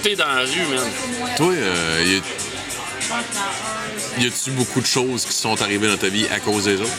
T'es 0.02 0.16
dans 0.16 0.26
la 0.26 0.40
rue, 0.42 0.66
man. 0.74 0.90
Toi, 1.36 1.52
euh, 1.52 2.04
y 2.06 2.16
a- 4.20 4.24
y 4.24 4.26
a-tu 4.26 4.50
beaucoup 4.52 4.80
de 4.80 4.86
choses 4.86 5.24
qui 5.26 5.32
sont 5.34 5.60
arrivées 5.62 5.88
dans 5.88 5.96
ta 5.98 6.08
vie 6.08 6.26
à 6.28 6.40
cause 6.40 6.64
des 6.64 6.80
autres? 6.80 6.90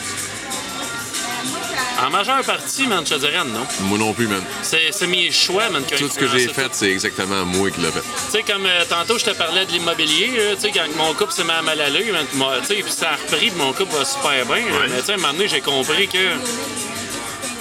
En 2.04 2.10
majeure 2.10 2.44
partie, 2.44 2.86
man, 2.86 3.02
je 3.06 3.14
te 3.14 3.20
dirais 3.20 3.44
non. 3.44 3.66
Moi 3.82 3.96
non 3.98 4.12
plus, 4.12 4.26
man. 4.28 4.42
C'est 4.62 5.06
mes 5.06 5.30
choix, 5.30 5.70
man, 5.70 5.82
Tout 5.84 6.08
ce 6.08 6.18
que 6.18 6.28
j'ai 6.28 6.48
fait, 6.48 6.68
c'est 6.72 6.90
exactement 6.90 7.46
moi 7.46 7.70
qui 7.70 7.80
l'ai 7.80 7.90
fait. 7.90 8.00
Tu 8.00 8.30
sais, 8.30 8.42
comme 8.42 8.66
euh, 8.66 8.84
tantôt, 8.86 9.18
je 9.18 9.24
te 9.24 9.30
parlais 9.30 9.64
de 9.64 9.72
l'immobilier, 9.72 10.54
tu 10.56 10.60
sais, 10.60 10.70
quand 10.70 10.84
mon 10.96 11.14
couple 11.14 11.32
s'est 11.32 11.44
mis 11.44 11.50
à 11.50 11.62
mal 11.62 11.78
man, 12.12 12.26
moi, 12.34 12.56
tu 12.60 12.66
sais, 12.66 12.82
puis 12.82 12.92
ça 12.92 13.12
a 13.12 13.16
repris, 13.16 13.50
puis 13.50 13.56
mon 13.56 13.72
couple 13.72 13.96
va 13.96 14.04
super 14.04 14.44
bien. 14.44 14.64
Mais 14.90 15.00
tu 15.00 15.06
sais, 15.06 15.12
à 15.12 15.14
un 15.14 15.18
moment 15.18 15.32
donné, 15.32 15.48
j'ai 15.48 15.62
compris 15.62 16.06
que. 16.08 16.34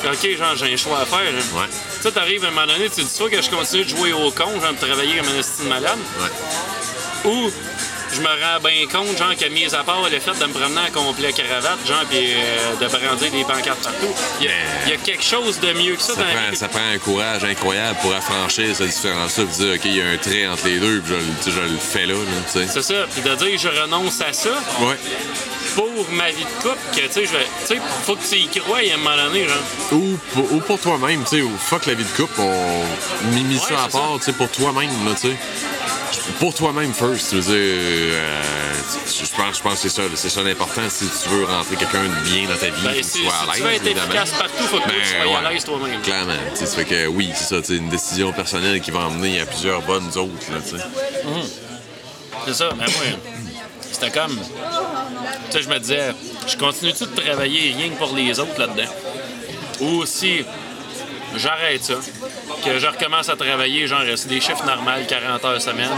OK, 0.05 0.37
genre, 0.37 0.55
j'ai 0.57 0.73
un 0.73 0.75
choix 0.75 0.99
à 0.99 1.05
faire. 1.05 1.19
là. 1.23 1.61
Ouais. 1.61 1.67
Tu 1.95 2.01
sais, 2.01 2.11
t'arrives 2.11 2.43
à 2.43 2.49
un 2.49 2.51
moment 2.51 2.67
donné, 2.67 2.89
tu 2.89 2.95
te 2.97 3.01
dis 3.01 3.09
soit 3.09 3.29
que 3.29 3.41
je 3.41 3.49
continue 3.49 3.85
de 3.85 3.89
jouer 3.89 4.11
au 4.11 4.29
con, 4.31 4.59
genre, 4.61 4.73
de 4.73 4.85
travailler 4.85 5.15
comme 5.17 5.33
un 5.33 5.39
estime 5.39 5.69
malade, 5.69 5.99
Ouais. 6.19 7.31
ou 7.31 7.49
je 8.15 8.21
me 8.21 8.27
rends 8.27 8.59
bien 8.63 8.85
compte, 8.91 9.17
genre, 9.17 9.35
que 9.35 9.45
mis 9.49 9.65
à 9.73 9.83
part 9.83 10.03
le 10.09 10.19
fait 10.19 10.37
de 10.39 10.45
me 10.45 10.53
promener 10.53 10.81
en 10.87 10.91
complet 10.91 11.31
cravate, 11.33 11.79
genre, 11.87 12.03
puis 12.09 12.19
euh, 12.33 12.75
de 12.81 12.87
brandir 12.87 13.31
des 13.31 13.43
pancartes 13.43 13.81
partout, 13.83 14.13
il 14.39 14.45
y, 14.45 14.49
a- 14.49 14.51
il 14.85 14.91
y 14.91 14.93
a 14.93 14.97
quelque 14.97 15.23
chose 15.23 15.59
de 15.59 15.73
mieux 15.73 15.95
que 15.95 16.01
ça, 16.01 16.13
Ça 16.15 16.21
dans 16.21 16.27
prend, 16.27 16.55
ça 16.55 16.67
prend 16.67 16.87
un 16.93 16.97
courage 16.97 17.43
incroyable 17.43 17.97
pour 18.01 18.13
affranchir 18.13 18.75
cette 18.75 18.87
différence-là 18.89 19.43
et 19.43 19.47
dire, 19.57 19.73
OK, 19.75 19.81
il 19.85 19.97
y 19.97 20.01
a 20.01 20.07
un 20.09 20.17
trait 20.17 20.47
entre 20.47 20.65
les 20.67 20.79
deux, 20.79 21.01
puis 21.01 21.15
je, 21.47 21.51
le- 21.51 21.67
je 21.69 21.77
fais 21.77 22.05
là, 22.05 22.13
là, 22.13 22.19
tu 22.51 22.59
sais. 22.59 22.67
C'est 22.67 22.81
ça, 22.81 23.05
puis 23.11 23.21
de 23.21 23.35
dire 23.35 23.59
je 23.59 23.67
renonce 23.81 24.21
à 24.21 24.33
ça, 24.33 24.49
Ouais. 24.81 24.97
pour 25.75 26.05
ma 26.11 26.29
vie 26.29 26.43
de 26.43 26.61
couple 26.61 26.77
que, 26.95 27.01
tu 27.07 27.11
sais, 27.13 27.25
je 27.25 27.31
vais- 27.31 27.47
tu 27.67 27.75
sais, 27.75 27.81
faut 28.05 28.15
que 28.15 28.23
tu 28.27 28.35
y 28.37 28.47
crois 28.47 28.77
à 28.79 28.93
un 28.93 28.97
moment 28.97 29.15
donné, 29.15 29.47
genre. 29.47 29.57
Ou 29.93 30.17
pour, 30.33 30.53
ou 30.53 30.59
pour 30.59 30.79
toi-même, 30.79 31.23
tu 31.23 31.37
sais, 31.37 31.41
ou 31.41 31.51
fuck 31.57 31.85
la 31.87 31.93
vie 31.95 32.03
de 32.03 32.09
couple, 32.21 32.39
on 32.39 32.83
mis, 33.31 33.57
ça 33.59 33.83
à 33.85 33.87
part, 33.87 34.15
tu 34.19 34.25
sais, 34.25 34.33
pour 34.33 34.49
toi-même, 34.49 34.89
là, 35.05 35.11
tu 35.19 35.29
sais. 35.29 35.35
Pour 36.39 36.53
toi-même 36.53 36.93
first, 36.93 37.29
tu 37.31 37.35
veux 37.35 37.41
dire, 37.41 38.02
euh, 38.11 38.41
je 39.07 39.35
pense, 39.35 39.57
je 39.57 39.61
pense 39.63 39.73
que 39.81 39.89
c'est 39.89 39.89
ça, 39.89 40.01
c'est 40.15 40.29
ça 40.29 40.41
l'important 40.43 40.81
si 40.89 41.05
tu 41.05 41.29
veux 41.29 41.45
rentrer 41.45 41.75
quelqu'un 41.75 42.03
de 42.03 42.29
bien 42.29 42.47
dans 42.47 42.55
ta 42.57 42.67
vie, 42.67 42.81
Ben, 42.83 42.89
faut 42.93 42.97
que 42.99 43.03
si- 43.03 43.19
tu 43.19 43.23
sois 43.25 43.33
à 43.33 43.39
si 43.41 43.45
l'aise, 43.45 43.55
tu 43.57 43.63
veux 43.63 43.73
être 43.73 43.85
évidemment. 43.85 44.07
efficace 44.13 44.29
partout, 44.31 44.63
faut 44.69 44.77
que 44.79 44.83
toi, 44.83 44.93
tu 45.01 45.27
sois 45.29 45.37
à 45.39 45.51
l'aise 45.51 45.63
toi-même. 45.65 46.01
Clairement, 46.01 46.33
ça 46.55 46.65
fait 46.67 46.85
que 46.85 47.07
oui, 47.07 47.29
c'est 47.35 47.43
ça, 47.55 47.63
sais, 47.63 47.75
une 47.75 47.89
décision 47.89 48.31
personnelle 48.33 48.81
qui 48.81 48.91
va 48.91 49.01
emmener 49.07 49.41
à 49.41 49.45
plusieurs 49.45 49.81
bonnes 49.81 50.07
autres, 50.09 50.51
là, 50.51 50.59
tu 50.63 50.77
sais. 50.77 50.83
C'est 52.45 52.53
ça, 52.55 52.69
mais 52.77 52.85
moi, 52.85 53.19
c'était 53.91 54.11
comme. 54.11 54.37
Tu 54.37 55.51
sais, 55.57 55.61
je 55.63 55.69
me 55.69 55.79
disais, 55.79 56.11
je 56.47 56.57
continue-tu 56.57 57.05
de 57.05 57.21
travailler 57.21 57.73
rien 57.77 57.89
que 57.89 57.95
pour 57.97 58.13
les 58.15 58.37
autres 58.39 58.59
là-dedans? 58.59 58.89
Ou 59.79 60.05
si 60.05 60.43
j'arrête 61.37 61.83
ça, 61.83 61.95
que 62.65 62.79
je 62.79 62.87
recommence 62.87 63.29
à 63.29 63.35
travailler, 63.35 63.87
genre, 63.87 64.01
c'est 64.15 64.27
des 64.27 64.41
chiffres 64.41 64.65
normaux, 64.65 64.91
40 65.07 65.45
heures 65.45 65.61
semaine, 65.61 65.89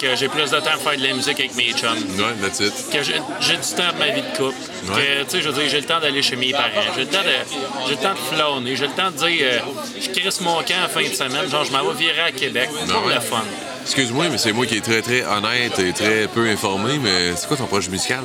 que 0.00 0.16
j'ai 0.16 0.28
plus 0.28 0.50
de 0.50 0.58
temps 0.60 0.70
pour 0.72 0.82
faire 0.82 0.98
de 0.98 1.06
la 1.06 1.14
musique 1.14 1.38
avec 1.40 1.54
mes 1.54 1.72
chums. 1.72 1.96
Ouais, 2.18 2.34
that's 2.40 2.60
it. 2.60 2.72
que 2.90 3.02
j'ai 3.02 3.14
du 3.14 3.74
temps 3.76 3.90
pour 3.90 3.98
ma 3.98 4.10
vie 4.10 4.22
de 4.22 4.36
couple. 4.36 4.56
Ouais. 4.88 4.94
Que, 4.94 5.22
tu 5.24 5.30
sais, 5.30 5.42
je 5.42 5.48
veux 5.48 5.60
dire, 5.60 5.70
j'ai 5.70 5.80
le 5.80 5.86
temps 5.86 6.00
d'aller 6.00 6.22
chez 6.22 6.36
mes 6.36 6.52
parents. 6.52 6.68
J'ai 6.94 7.02
le 7.02 7.08
temps 7.08 7.22
de, 7.22 7.86
j'ai 7.86 7.94
le 7.94 8.00
temps 8.00 8.14
de 8.14 8.36
flâner. 8.36 8.76
J'ai 8.76 8.86
le 8.86 8.92
temps 8.92 9.10
de 9.10 9.16
dire, 9.16 9.40
euh, 9.42 9.58
je 10.00 10.10
crisse 10.10 10.40
mon 10.40 10.62
camp 10.62 10.84
en 10.84 10.88
fin 10.88 11.02
de 11.02 11.14
semaine. 11.14 11.50
Genre, 11.50 11.64
je 11.64 11.72
m'en 11.72 11.84
vais 11.84 12.04
virer 12.04 12.20
à 12.20 12.32
Québec 12.32 12.68
pour 12.88 13.06
ouais. 13.06 13.14
le 13.14 13.20
fun. 13.20 13.42
Excuse-moi, 13.82 14.26
mais 14.30 14.38
c'est 14.38 14.52
moi 14.52 14.66
qui 14.66 14.76
est 14.76 14.80
très, 14.82 15.00
très 15.00 15.24
honnête 15.24 15.78
et 15.78 15.92
très 15.92 16.26
peu 16.28 16.46
informé, 16.48 16.98
mais 16.98 17.34
c'est 17.36 17.48
quoi 17.48 17.56
ton 17.56 17.66
projet 17.66 17.90
musical? 17.90 18.22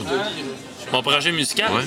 Mon 0.93 1.01
projet 1.01 1.31
musical, 1.31 1.71
Ouais. 1.71 1.81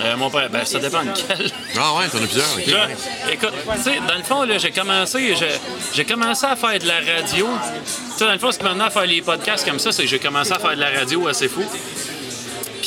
euh, 0.00 0.16
mon 0.16 0.30
ben, 0.48 0.64
ça 0.64 0.78
dépend 0.78 1.04
de 1.04 1.10
quel. 1.14 1.50
Ah 1.78 1.94
ouais, 1.98 2.08
t'en 2.08 2.16
as 2.16 2.26
plusieurs. 2.26 2.46
Je- 2.66 3.30
écoute, 3.32 3.52
tu 3.76 3.82
sais, 3.82 3.98
dans 4.08 4.14
le 4.16 4.22
fond, 4.22 4.42
là, 4.44 4.56
j'ai 4.56 4.70
commencé, 4.70 5.34
j'ai- 5.36 5.60
commencé 6.06 6.46
à 6.46 6.56
faire 6.56 6.78
de 6.78 6.86
la 6.86 6.94
radio. 6.94 7.46
Tu 7.46 8.18
sais, 8.18 8.24
dans 8.24 8.32
le 8.32 8.38
fond, 8.38 8.50
ce 8.52 8.58
qui 8.58 8.64
m'a 8.64 8.86
à 8.86 8.88
faire 8.88 9.04
les 9.04 9.20
podcasts 9.20 9.66
comme 9.68 9.78
ça, 9.78 9.92
c'est 9.92 10.04
que 10.04 10.08
j'ai 10.08 10.18
commencé 10.18 10.50
à 10.50 10.58
faire 10.58 10.74
de 10.74 10.80
la 10.80 10.88
radio 10.98 11.28
assez 11.28 11.46
fou. 11.46 11.62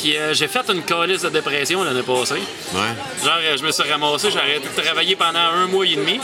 Puis 0.01 0.15
euh, 0.17 0.33
j'ai 0.33 0.47
fait 0.47 0.63
une 0.69 0.83
calice 0.83 1.21
de 1.23 1.29
dépression 1.29 1.83
l'année 1.83 2.03
passée. 2.03 2.35
Ouais. 2.35 2.79
Genre, 3.23 3.33
euh, 3.41 3.57
je 3.57 3.63
me 3.65 3.71
suis 3.71 3.83
ramassé, 3.83 4.29
j'ai 4.31 4.39
arrêté 4.39 4.67
de 4.75 4.81
travailler 4.81 5.15
pendant 5.15 5.39
un 5.39 5.67
mois 5.67 5.85
et 5.85 5.95
demi. 5.95 6.19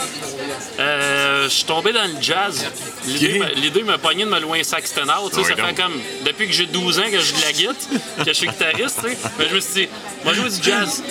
Euh, 0.78 1.44
je 1.44 1.48
suis 1.48 1.64
tombé 1.64 1.92
dans 1.92 2.04
le 2.04 2.20
jazz. 2.20 2.64
L'idée 3.06 3.82
m'a- 3.82 3.98
pogné 3.98 4.24
de 4.24 4.30
me 4.30 4.38
louer 4.40 4.60
un 4.60 4.64
sax 4.64 4.92
ténor. 4.94 5.28
Tu 5.30 5.36
sais, 5.36 5.40
Ouais, 5.42 5.48
ça 5.50 5.54
donc. 5.56 5.66
fait 5.66 5.74
comme 5.82 5.92
depuis 6.24 6.46
que 6.46 6.52
j'ai 6.52 6.66
12 6.66 6.98
ans 6.98 7.04
que 7.10 7.18
je 7.18 7.24
joue 7.24 7.36
de 7.36 7.42
la 7.42 7.52
guitare, 7.52 7.74
que 8.18 8.24
je 8.26 8.32
suis 8.32 8.46
guitariste. 8.48 8.98
tu 9.02 9.10
sais. 9.10 9.18
Mais 9.38 9.48
je 9.50 9.54
me 9.54 9.60
suis 9.60 9.72
dit, 9.74 9.88
moi, 10.24 10.32
jouer 10.34 10.48
du 10.50 10.62
jazz. 10.62 11.02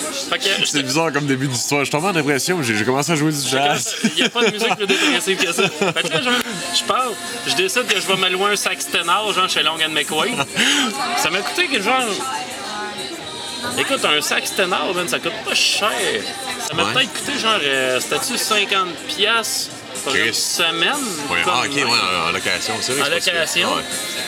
C'est 0.64 0.82
bizarre 0.82 1.12
comme 1.12 1.26
début 1.26 1.46
d'histoire. 1.48 1.80
Je 1.82 1.86
suis 1.86 1.92
tombé 1.92 2.08
en 2.08 2.12
dépression, 2.12 2.62
j'ai 2.62 2.84
commencé 2.84 3.12
à 3.12 3.16
jouer 3.16 3.32
du 3.32 3.48
jazz. 3.48 3.96
il 4.04 4.14
n'y 4.14 4.22
a 4.22 4.28
pas 4.28 4.44
de 4.44 4.50
musique 4.52 4.74
plus 4.76 4.86
dépressive 4.86 5.36
que 5.38 5.52
ça. 5.52 5.62
Fait 5.68 6.02
que 6.08 6.12
là, 6.14 6.20
je 6.76 6.84
pars, 6.84 7.10
je 7.46 7.54
décide 7.54 7.86
que 7.86 8.00
je 8.00 8.06
vais 8.06 8.16
me 8.16 8.28
louer 8.30 8.52
un 8.52 8.56
sax 8.56 8.86
ténor, 8.86 9.32
genre 9.32 9.48
chez 9.48 9.62
Long 9.62 9.76
and 9.84 9.90
McQuaid. 9.92 10.34
Ça 11.18 11.30
m'a 11.30 11.38
coûté 11.40 11.66
que 11.68 11.80
genre. 11.82 12.02
Écoute, 13.78 14.04
un 14.04 14.20
ténor, 14.56 14.94
man, 14.94 15.08
ça 15.08 15.18
coûte 15.18 15.32
pas 15.44 15.54
cher. 15.54 15.90
Ça 16.66 16.74
m'a 16.74 16.84
Ouais. 16.84 16.92
peut-être 16.94 17.12
coûté 17.12 17.38
genre, 17.38 17.58
euh, 17.62 18.00
c'était-tu 18.00 18.36
50$ 18.38 19.70
une 20.14 20.32
semaine? 20.32 20.92
Ouais. 21.30 21.42
Comme 21.42 21.52
Ah, 21.56 21.62
ok, 21.66 21.74
ouais, 21.74 21.84
en, 22.28 22.32
location, 22.32 22.74
c'est 22.80 22.92
vrai. 22.92 23.02
En 23.02 23.04
que 23.06 23.30
location. 23.30 23.74
Ouais. 23.74 23.82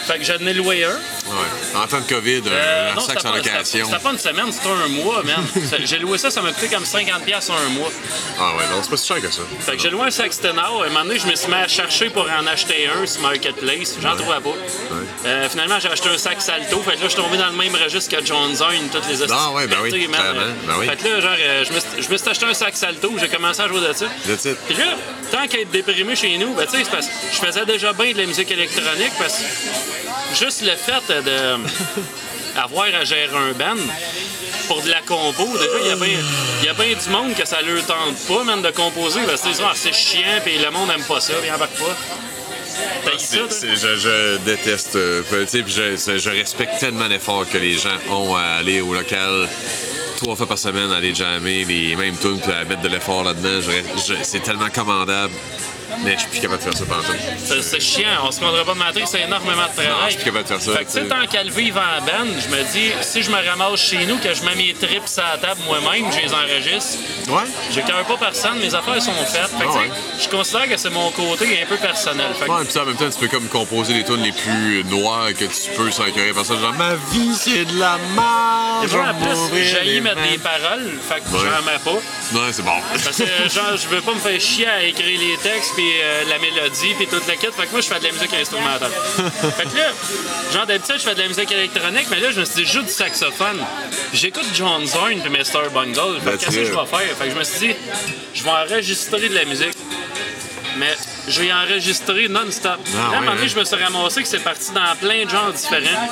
Fait 0.06 0.18
que 0.18 0.24
j'en 0.24 0.46
ai 0.46 0.54
loué 0.54 0.84
un. 0.84 0.88
Ouais. 0.90 1.76
En 1.76 1.86
temps 1.86 2.00
de 2.00 2.08
COVID, 2.08 2.42
Euh, 2.46 2.92
un 2.92 2.94
non, 2.94 3.00
sax 3.02 3.18
c'était 3.22 3.28
en 3.28 3.34
location. 3.36 3.86
c'était 3.86 4.02
pas 4.02 4.10
une 4.12 4.18
semaine, 4.18 4.52
c'était 4.52 4.68
un 4.68 4.88
mois, 4.88 5.22
man. 5.22 5.44
J'ai 5.84 5.98
loué 5.98 6.16
ça, 6.18 6.30
ça 6.30 6.40
m'a 6.40 6.52
coûté 6.52 6.68
comme 6.68 6.84
50$ 6.84 7.20
piastres 7.24 7.52
un 7.52 7.68
mois. 7.70 7.90
Ah 8.40 8.56
ouais, 8.56 8.64
non, 8.70 8.82
c'est 8.82 8.90
pas 8.90 8.96
si 8.96 9.06
cher 9.06 9.20
que 9.20 9.30
ça. 9.30 9.42
Fait 9.60 9.76
que 9.76 9.82
j'ai 9.82 9.90
loué 9.90 10.06
un 10.06 10.10
sax 10.10 10.38
ténor. 10.40 10.82
À 10.82 10.86
un 10.86 10.88
moment 10.88 11.04
donné, 11.04 11.18
je 11.18 11.26
me 11.26 11.34
suis 11.34 11.48
mis 11.48 11.54
à 11.54 11.68
chercher 11.68 12.08
pour 12.10 12.22
en 12.30 12.46
acheter 12.46 12.88
un 12.88 13.04
sur 13.06 13.20
Marketplace. 13.22 13.96
J'en 14.02 14.16
trouvais 14.16 14.40
pas. 14.40 14.54
Euh, 15.26 15.48
finalement, 15.48 15.78
j'ai 15.80 15.88
acheté 15.88 16.08
un 16.08 16.18
sax 16.18 16.48
alto. 16.48 16.82
Fait 16.82 16.92
que 16.92 16.96
là, 16.96 17.02
je 17.04 17.08
suis 17.08 17.16
tombé 17.22 17.36
dans 17.36 17.46
le 17.50 17.56
même 17.56 17.74
registre 17.74 18.16
que 18.16 18.24
John 18.24 18.54
Zone, 18.54 18.88
toutes 18.92 19.08
les 19.08 19.22
Ah 19.30 19.50
ouais, 19.52 19.66
ben 19.66 19.76
oui, 19.82 20.08
ben 20.08 20.76
oui. 20.78 20.86
Fait 20.86 20.96
que 20.96 21.08
là, 21.08 21.20
genre, 21.20 21.30
euh, 21.38 21.64
je 21.64 22.08
me 22.12 22.16
suis- 22.16 22.28
acheté 22.28 22.46
un 22.46 22.54
sax 22.54 22.82
alto. 22.82 23.12
J'ai 23.20 23.28
commencé 23.28 23.60
à 23.60 23.68
jouer 23.68 23.80
de 23.80 23.92
ça. 23.92 24.06
Puis 24.66 24.76
là, 24.76 24.84
tant 25.30 25.46
qu'à 25.46 25.57
être 25.62 25.70
déprimé 25.70 26.16
chez 26.16 26.36
nous, 26.38 26.54
ben, 26.54 26.66
tu 26.66 26.76
sais, 26.78 26.84
c'est 26.84 26.90
parce 26.90 27.06
que 27.06 27.12
je 27.32 27.38
faisais 27.38 27.66
déjà 27.66 27.92
bien 27.92 28.12
de 28.12 28.18
la 28.18 28.26
musique 28.26 28.50
électronique 28.50 29.12
parce 29.18 29.38
que 29.38 29.44
juste 30.38 30.62
le 30.62 30.72
fait 30.76 31.22
de 31.22 31.56
avoir 32.60 32.86
à 32.86 33.04
gérer 33.04 33.28
un 33.36 33.52
band 33.52 33.80
pour 34.66 34.82
de 34.82 34.90
la 34.90 35.00
compo, 35.00 35.46
déjà, 35.46 35.70
il 35.82 35.86
y 35.86 35.90
a 35.90 35.96
bien 35.96 36.74
bien 36.86 36.96
du 36.96 37.08
monde 37.10 37.34
que 37.34 37.46
ça 37.46 37.60
leur 37.62 37.84
tente 37.86 38.16
pas, 38.26 38.44
même, 38.44 38.62
de 38.62 38.70
composer 38.70 39.20
parce 39.26 39.42
que 39.42 39.48
ah, 39.62 39.72
c'est 39.74 39.94
chiant, 39.94 40.40
puis 40.44 40.58
le 40.58 40.70
monde 40.70 40.90
aime 40.94 41.02
pas 41.04 41.20
ça, 41.20 41.34
puis 41.40 41.50
embarque 41.50 41.76
pas. 41.78 41.96
C'est- 43.16 43.74
je, 43.76 43.96
je 43.96 44.36
déteste. 44.38 44.96
euh, 44.96 45.22
je, 45.32 46.18
je 46.18 46.30
respecte 46.30 46.78
tellement 46.78 47.08
l'effort 47.08 47.44
que 47.50 47.58
les 47.58 47.76
gens 47.78 47.96
ont 48.10 48.36
à 48.36 48.58
aller 48.60 48.80
au 48.80 48.92
local 48.94 49.48
trois 50.18 50.34
fois 50.34 50.46
par 50.46 50.58
semaine, 50.58 50.90
aller 50.90 51.14
jammer 51.14 51.64
les 51.64 51.94
mêmes 51.94 52.16
tunes 52.16 52.40
puis 52.40 52.52
à 52.52 52.64
mettre 52.64 52.82
de 52.82 52.88
l'effort 52.88 53.22
là-dedans. 53.22 53.60
C'est 54.22 54.42
tellement 54.42 54.68
commandable. 54.68 55.32
Mais 56.04 56.14
je 56.14 56.20
suis 56.20 56.28
plus 56.28 56.40
capable 56.40 56.58
de 56.64 56.70
faire 56.70 56.76
ça 56.78 56.84
tout. 56.84 57.62
C'est- 57.62 57.80
chiant, 57.80 58.08
on 58.24 58.30
se 58.30 58.40
rendra 58.40 58.64
pas 58.64 58.74
de 58.74 58.78
mentir, 58.78 59.08
c'est 59.08 59.22
énormément 59.22 59.62
de 59.62 59.72
travail. 59.74 59.88
Non, 59.88 60.04
je 60.06 60.10
suis 60.10 60.16
plus 60.16 60.24
capable 60.26 60.44
de 60.44 60.48
faire 60.48 60.60
ça, 60.60 60.72
Fait 60.78 60.84
que, 60.84 60.90
tu 60.92 60.98
sais, 60.98 61.06
tant 61.08 61.26
qu'à 61.26 61.42
le 61.44 61.50
vivre 61.50 61.80
en 61.80 62.00
band, 62.04 62.30
je 62.40 62.48
me 62.54 62.62
dis, 62.72 62.92
si 63.02 63.22
je 63.22 63.30
me 63.30 63.36
ramasse 63.48 63.80
chez 63.80 64.04
nous, 64.06 64.18
que 64.18 64.34
je 64.34 64.42
mets 64.42 64.54
mes 64.54 64.74
trips 64.74 65.18
à 65.18 65.32
la 65.32 65.38
table 65.38 65.60
moi-même, 65.66 66.04
je 66.12 66.18
les 66.26 66.32
enregistre, 66.34 66.98
Ouais? 67.28 67.42
j'ai 67.70 67.82
cœur 67.82 68.04
pas 68.04 68.16
personne, 68.16 68.58
mes 68.58 68.74
affaires 68.74 69.02
sont 69.02 69.12
faites. 69.26 69.48
Fait 69.58 69.64
que, 69.64 69.70
Ah 69.70 69.94
je 70.20 70.28
considère 70.28 70.68
que 70.68 70.76
c'est 70.76 70.90
mon 70.90 71.10
côté 71.10 71.60
un 71.62 71.66
peu 71.66 71.76
personnel. 71.76 72.26
Fait 72.38 72.46
que, 72.46 72.50
Ouais, 72.50 72.64
puis 72.64 72.72
ça, 72.72 72.82
en 72.82 72.86
même 72.86 72.96
temps, 72.96 73.08
tu 73.10 73.18
peux 73.18 73.28
comme 73.28 73.48
composer 73.48 73.94
les 73.94 74.04
tunes 74.04 74.22
les 74.22 74.32
plus 74.32 74.84
noires 74.84 75.28
que 75.28 75.44
tu 75.44 75.70
peux 75.76 75.90
sans 75.90 76.06
écœurer 76.06 76.32
personne. 76.32 76.60
Genre, 76.60 76.72
ma 76.74 76.94
vie, 77.12 77.34
c'est 77.34 77.64
de 77.64 77.78
la 77.78 77.98
merde. 78.14 78.88
je 78.88 78.96
moi, 78.96 79.06
vais 79.12 79.30
en 79.30 79.48
plus, 79.48 79.64
j'ai 79.64 80.00
mettre 80.00 80.16
mains. 80.16 80.22
des 80.30 80.38
paroles, 80.38 80.92
fait 81.08 81.20
que 81.20 81.28
Ouais. 81.36 81.50
j'en 81.50 81.64
mets 81.64 81.78
pas. 81.84 81.90
Ouais, 82.38 82.52
c'est 82.52 82.64
bon. 82.64 82.72
Parce 82.92 83.16
que, 83.16 83.24
genre, 83.54 83.76
je 83.76 83.88
veux 83.88 84.00
pas 84.00 84.14
me 84.14 84.20
faire 84.20 84.40
chier 84.40 84.66
à 84.66 84.82
écrire 84.82 85.18
les 85.20 85.36
textes, 85.38 85.72
puis 85.78 85.92
euh, 86.02 86.24
la 86.28 86.40
mélodie, 86.40 86.92
puis 86.94 87.06
toute 87.06 87.24
la 87.28 87.36
kit. 87.36 87.46
Fait 87.56 87.66
que 87.66 87.70
moi, 87.70 87.80
je 87.80 87.86
fais 87.86 88.00
de 88.00 88.04
la 88.04 88.10
musique 88.10 88.34
instrumentale. 88.34 88.90
fait 89.56 89.62
que 89.62 89.76
là, 89.76 89.92
genre, 90.52 90.66
d'habitude, 90.66 90.96
je 90.98 91.02
fais 91.02 91.14
de 91.14 91.20
la 91.20 91.28
musique 91.28 91.52
électronique, 91.52 92.06
mais 92.10 92.18
là, 92.18 92.32
je 92.32 92.40
me 92.40 92.44
suis 92.44 92.56
dit, 92.56 92.66
je 92.66 92.72
joue 92.72 92.82
du 92.82 92.90
saxophone. 92.90 93.64
J'écoute 94.12 94.46
John 94.54 94.84
Zorn 94.84 95.20
puis 95.20 95.30
Mr. 95.30 95.70
Bungle. 95.72 96.20
Fait 96.20 96.24
que 96.24 96.30
That's 96.30 96.44
qu'est-ce 96.46 96.56
que 96.56 96.64
je 96.64 96.72
vais 96.72 96.86
faire? 96.86 97.16
Fait 97.16 97.24
que 97.26 97.30
je 97.30 97.38
me 97.38 97.44
suis 97.44 97.68
dit, 97.68 97.74
je 98.34 98.42
vais 98.42 98.50
enregistrer 98.50 99.28
de 99.28 99.34
la 99.36 99.44
musique. 99.44 99.72
Mais 100.78 100.96
je 101.28 101.40
vais 101.40 101.52
enregistrer 101.52 102.28
non-stop. 102.28 102.78
Ah, 102.96 103.14
à 103.14 103.18
un 103.18 103.20
moment 103.20 103.34
donné, 103.36 103.48
je 103.48 103.58
me 103.58 103.64
suis 103.64 103.76
ramassé 103.76 104.22
que 104.22 104.28
c'est 104.28 104.38
parti 104.42 104.72
dans 104.72 104.96
plein 105.00 105.24
de 105.24 105.30
genres 105.30 105.52
différents. 105.52 106.08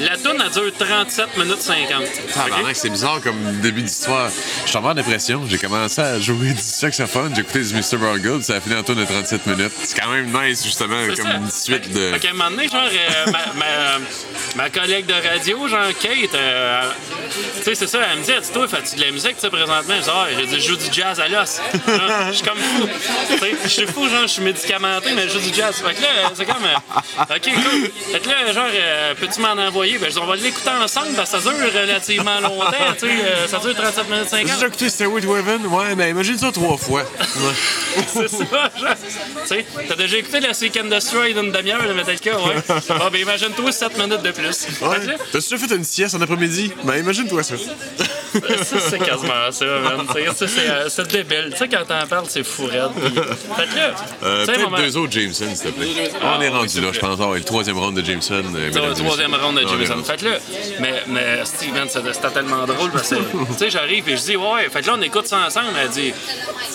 La 0.00 0.16
tune, 0.16 0.42
elle 0.44 0.50
dure 0.50 0.72
37 0.78 1.36
minutes 1.38 1.60
50. 1.62 2.02
Tabarnak, 2.34 2.64
OK? 2.70 2.70
c'est 2.74 2.90
bizarre 2.90 3.20
comme 3.22 3.36
début 3.60 3.82
d'histoire. 3.82 4.30
Je 4.64 4.68
suis 4.68 4.78
en 4.78 4.94
dépression. 4.94 5.42
J'ai 5.48 5.58
commencé 5.58 6.00
à 6.00 6.18
jouer 6.18 6.52
du 6.52 6.62
saxophone. 6.62 7.32
J'ai 7.34 7.42
écouté 7.42 7.60
du 7.60 7.74
Mr. 7.74 7.96
Burgood. 7.98 8.42
Ça 8.42 8.56
a 8.56 8.60
fini 8.60 8.76
en 8.76 8.82
tour 8.82 8.94
de 8.96 9.04
37 9.04 9.46
minutes. 9.46 9.72
C'est 9.84 9.98
quand 10.00 10.10
même 10.10 10.26
nice, 10.32 10.64
justement, 10.64 11.06
comme 11.06 11.16
ça. 11.16 11.34
une 11.34 11.50
suite 11.50 11.92
de. 11.92 12.16
Qu'à 12.18 12.30
un 12.30 12.32
moment 12.32 12.50
donné, 12.50 12.68
genre, 12.68 12.82
euh, 12.84 13.26
ma, 13.26 13.38
ma- 13.58 13.98
ma 14.56 14.70
collègue 14.70 15.06
de 15.06 15.14
radio, 15.14 15.68
genre, 15.68 15.88
Kate, 16.00 16.34
euh, 16.34 16.82
tu 17.58 17.62
sais, 17.62 17.74
c'est 17.74 17.86
ça, 17.86 17.98
elle 18.12 18.18
me 18.18 18.24
dit, 18.24 18.32
toi, 18.52 18.66
fais-tu 18.68 18.96
de 18.96 19.04
la 19.04 19.10
musique, 19.10 19.34
tu 19.36 19.40
sais, 19.40 19.50
présentement? 19.50 19.94
Je 19.98 20.02
dis, 20.02 20.10
ah, 20.12 20.26
je 20.52 20.58
joue 20.60 20.76
du 20.76 20.86
jazz 20.92 21.20
à 21.20 21.28
l'os. 21.28 21.60
Je 22.30 22.32
suis 22.34 22.46
comme 22.46 22.58
fou. 22.58 22.88
Je 23.64 23.68
suis 23.68 23.86
fou, 23.86 24.08
genre, 24.08 24.22
je 24.22 24.26
suis 24.28 24.42
médicamenté, 24.50 25.10
mais 25.14 25.22
je 25.28 25.28
joue 25.38 25.40
du 25.40 25.54
jazz. 25.54 25.76
Fait 25.76 25.94
que 25.94 26.02
là, 26.02 26.08
c'est 26.34 26.44
comme, 26.44 26.64
euh, 26.64 27.22
OK, 27.36 27.42
cool. 27.54 27.90
Fait 28.12 28.20
que 28.20 28.28
là, 28.28 28.52
genre, 28.52 28.64
euh, 28.72 29.14
peux-tu 29.18 29.40
m'en 29.40 29.50
envoyer? 29.52 29.98
Ben, 29.98 30.06
je 30.08 30.14
dis, 30.14 30.18
on 30.20 30.26
va 30.26 30.36
l'écouter 30.36 30.70
ensemble, 30.82 31.08
parce 31.16 31.30
que 31.30 31.38
ça 31.40 31.50
dure 31.50 31.72
relativement 31.80 32.40
longtemps, 32.40 32.70
tu 32.94 33.00
sais, 33.00 33.06
euh, 33.24 33.46
ça 33.48 33.58
dure 33.58 33.74
37 33.74 34.08
minutes 34.08 34.24
J'ai 34.24 34.36
50. 34.38 34.54
déjà 34.54 34.66
écouté 34.66 34.88
Stairway 34.90 35.20
to 35.22 35.36
Heaven? 35.36 35.66
Ouais, 35.66 35.94
mais 35.96 36.10
imagine 36.10 36.38
ça 36.38 36.50
trois 36.52 36.76
fois. 36.76 37.02
Ouais. 37.02 37.52
C'est 38.06 38.28
ça, 38.28 38.36
genre. 38.44 38.94
Tu 39.42 39.46
sais, 39.46 39.66
t'as 39.88 39.94
déjà 39.96 40.16
écouté 40.18 40.40
la 40.40 40.54
Seek 40.54 40.76
and 40.82 40.88
Destroy 40.88 41.32
d'une 41.34 41.52
demi-heure 41.52 41.86
de 41.86 41.92
Metallica, 41.92 42.36
ouais? 42.36 42.54
Ah, 42.68 43.10
ben 43.10 43.20
imagine-toi 43.20 43.72
7 43.72 43.98
minutes 43.98 44.22
de 44.22 44.30
plus. 44.30 44.66
Ouais. 44.82 44.96
T'as-tu 45.32 45.48
déjà 45.50 45.58
fait 45.68 45.74
une 45.74 45.84
sieste 45.84 46.14
en 46.14 46.20
après-midi? 46.20 46.72
Ben, 46.84 46.96
imagine-toi 46.96 47.42
ça. 47.42 47.54
ça, 47.56 48.76
c'est 48.90 48.98
quasiment 48.98 49.50
ça, 49.50 49.64
man. 49.64 50.06
C'est, 50.12 50.58
euh, 50.68 50.88
c'est 50.88 51.08
débile. 51.08 51.48
Tu 51.52 51.56
sais, 51.58 51.68
quand 51.68 51.84
t'en 51.86 52.06
parles, 52.06 52.26
c'est 52.28 52.44
fou 52.44 52.66
raide. 52.66 52.90
Puis- 53.00 53.14
Fait 53.56 53.66
que 53.68 53.76
là, 53.76 53.94
Euh, 54.22 54.39
sais, 54.44 54.52
Peut-être 54.52 54.76
deux 54.76 54.96
autres 54.96 55.12
Jameson, 55.12 55.46
s'il 55.54 55.70
te 55.72 55.78
plaît. 55.78 56.10
on 56.22 56.40
est 56.40 56.48
rendu 56.48 56.80
là, 56.80 56.88
je 56.92 56.98
pense. 57.00 57.18
Ah, 57.20 57.28
ouais, 57.28 57.38
le 57.38 57.44
troisième 57.44 57.78
round 57.78 57.96
de 57.96 58.04
Jameson. 58.04 58.42
euh, 58.54 58.68
et 58.68 58.94
troisième 58.94 59.34
ronde 59.34 59.56
de 59.56 59.62
est 59.62 59.68
Jameson. 59.68 60.02
Fait 60.04 60.16
que 60.18 60.24
là, 60.26 60.36
mais, 60.80 61.02
mais 61.06 61.44
Steven, 61.44 61.88
c'était 61.88 62.30
tellement 62.30 62.64
drôle 62.66 62.90
parce 62.90 63.10
que, 63.10 63.14
tu 63.52 63.58
sais, 63.58 63.70
j'arrive 63.70 64.08
et 64.08 64.16
je 64.16 64.22
dis, 64.22 64.36
ouais, 64.36 64.68
fait 64.70 64.80
que 64.82 64.86
là, 64.86 64.94
on 64.98 65.02
écoute 65.02 65.26
ça 65.26 65.38
ensemble. 65.46 65.68
Elle 65.80 65.88
dit, 65.90 66.12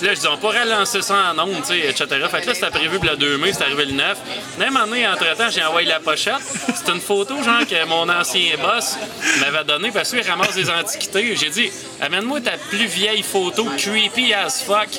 là, 0.02 0.14
je 0.14 0.20
dis, 0.20 0.28
on 0.28 0.38
pourrait 0.38 0.66
lancer 0.66 1.02
ça 1.02 1.34
en 1.36 1.40
ondes, 1.40 1.62
tu 1.62 1.74
sais, 1.74 1.80
etc. 1.90 2.06
Fait 2.30 2.42
que 2.42 2.48
là, 2.48 2.54
c'était 2.54 2.70
prévu 2.70 2.98
pour 3.00 3.10
le 3.10 3.18
2 3.18 3.38
mai, 3.38 3.54
c'est 3.54 3.64
arrivé 3.64 3.86
le 3.86 3.94
9. 3.94 4.18
Même 4.60 4.78
année, 4.78 5.08
entre-temps, 5.08 5.50
j'ai 5.54 5.64
envoyé 5.64 5.88
la 5.88 6.00
pochette. 6.00 6.34
C'est 6.42 6.92
une 6.92 7.02
photo, 7.02 7.36
genre, 7.44 7.66
que 7.68 7.86
mon 7.88 8.08
ancien 8.10 8.56
boss 8.62 8.98
m'avait 9.40 9.64
donnée 9.64 9.92
parce 9.92 10.10
qu'il 10.12 10.22
ramasse 10.22 10.56
des 10.56 10.70
antiquités. 10.70 11.36
J'ai 11.36 11.50
dit, 11.50 11.72
amène-moi 12.02 12.42
ta 12.42 12.52
plus 12.70 12.86
vieille 12.86 13.24
photo, 13.24 13.66
creepy 13.78 14.34
as 14.34 14.64
fuck. 14.64 14.90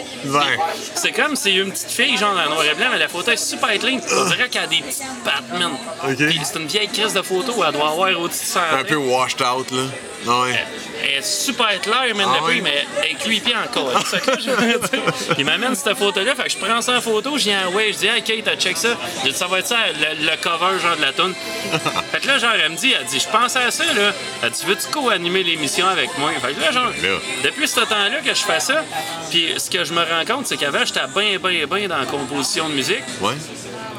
C'est 0.94 1.12
comme 1.12 1.36
si 1.36 1.52
une 1.56 1.70
petite 1.72 1.90
fille, 1.90 2.16
genre, 2.16 2.34
en 2.46 2.50
noir 2.50 2.64
et 2.64 2.74
blanc, 2.74 2.86
mais 2.92 2.98
la 2.98 3.08
photo 3.08 3.30
est 3.30 3.36
super 3.36 3.70
clean. 3.78 3.98
On 4.16 4.24
dirait 4.24 4.48
qu'elle 4.48 4.64
a 4.64 4.66
des 4.66 4.78
petites 4.82 5.02
pattes, 5.24 5.58
man. 5.58 5.72
Puis 6.16 6.40
C'est 6.44 6.58
une 6.58 6.66
vieille 6.66 6.88
crise 6.88 7.12
de 7.12 7.22
photo, 7.22 7.52
elle 7.66 7.72
doit 7.72 7.88
avoir 7.90 8.20
au-dessus 8.20 8.40
de 8.44 8.50
100 8.50 8.60
Un 8.80 8.84
peu 8.84 8.96
washed 8.96 9.42
out, 9.42 9.70
là. 9.70 9.82
Ah 10.28 10.40
Ouais. 10.42 10.58
Elle 11.04 11.18
est 11.18 11.22
super 11.24 11.80
claire, 11.80 12.14
man, 12.16 12.26
Ah 12.28 12.38
depuis, 12.40 12.56
ouais? 12.56 12.60
mais 12.62 12.84
elle 13.04 13.10
est 13.12 13.14
creepy 13.14 13.52
encore. 13.54 13.92
C'est 14.06 14.18
ça 14.24 14.32
que 14.32 14.40
je 14.40 14.50
veux 14.50 14.78
dire. 14.78 15.00
Il 15.38 15.44
m'amène 15.44 15.74
cette 15.76 15.96
photo-là, 15.96 16.34
fait 16.34 16.44
que 16.44 16.50
je 16.50 16.56
prends 16.56 16.80
ça 16.80 16.96
en 16.96 17.00
photo, 17.00 17.38
je 17.38 17.44
viens 17.44 17.68
ouais, 17.68 17.92
je 17.92 17.98
dis, 17.98 18.06
hey 18.08 18.22
Kate, 18.22 18.58
check 18.60 18.76
ça. 18.76 18.88
J'ai 19.22 19.30
dit, 19.30 19.36
ça 19.36 19.46
va 19.46 19.60
être 19.60 19.68
ça, 19.68 19.76
le, 20.00 20.24
le 20.24 20.36
cover, 20.42 20.80
genre 20.82 20.96
de 20.96 21.02
la 21.02 21.12
toune. 21.12 21.34
fait 22.12 22.20
que 22.20 22.26
là, 22.26 22.38
genre, 22.38 22.50
elle 22.60 22.72
me 22.72 22.76
dit, 22.76 22.92
elle 22.98 23.06
dit, 23.06 23.20
je 23.20 23.28
pensais 23.28 23.60
à 23.60 23.70
ça, 23.70 23.84
là. 23.84 24.12
Elle 24.42 24.50
dit, 24.50 24.64
veux-tu 24.66 24.88
co-animer 24.88 25.44
l'émission 25.44 25.86
avec 25.86 26.16
moi? 26.18 26.30
Fait 26.42 26.54
que 26.54 26.60
là, 26.60 26.72
genre, 26.72 26.86
Là. 26.86 27.18
depuis 27.44 27.68
ce 27.68 27.80
temps-là 27.80 28.20
que 28.24 28.34
je 28.34 28.42
fais 28.42 28.60
ça, 28.60 28.82
puis 29.30 29.54
ce 29.58 29.70
que 29.70 29.84
je 29.84 29.92
me 29.92 30.00
rends 30.00 30.24
compte, 30.26 30.46
c'est 30.48 30.56
qu'avant, 30.56 30.84
j'étais 30.84 31.00
bien, 31.14 31.38
bien, 31.38 31.66
bien 31.66 31.88
dans 31.88 31.98
la 31.98 32.06
composition 32.36 32.68
de 32.68 32.74
musique. 32.74 33.02
Ouais. 33.20 33.34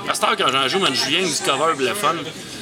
À 0.10 0.14
cette 0.14 0.24
heure, 0.24 0.36
quand 0.38 0.52
j'en 0.52 0.68
joue, 0.68 0.80
man, 0.80 0.94
je 0.94 1.06
viens 1.10 1.22
du 1.22 1.34
cover 1.46 1.74
pour 1.74 1.82
le 1.82 1.94
fun. 1.94 2.16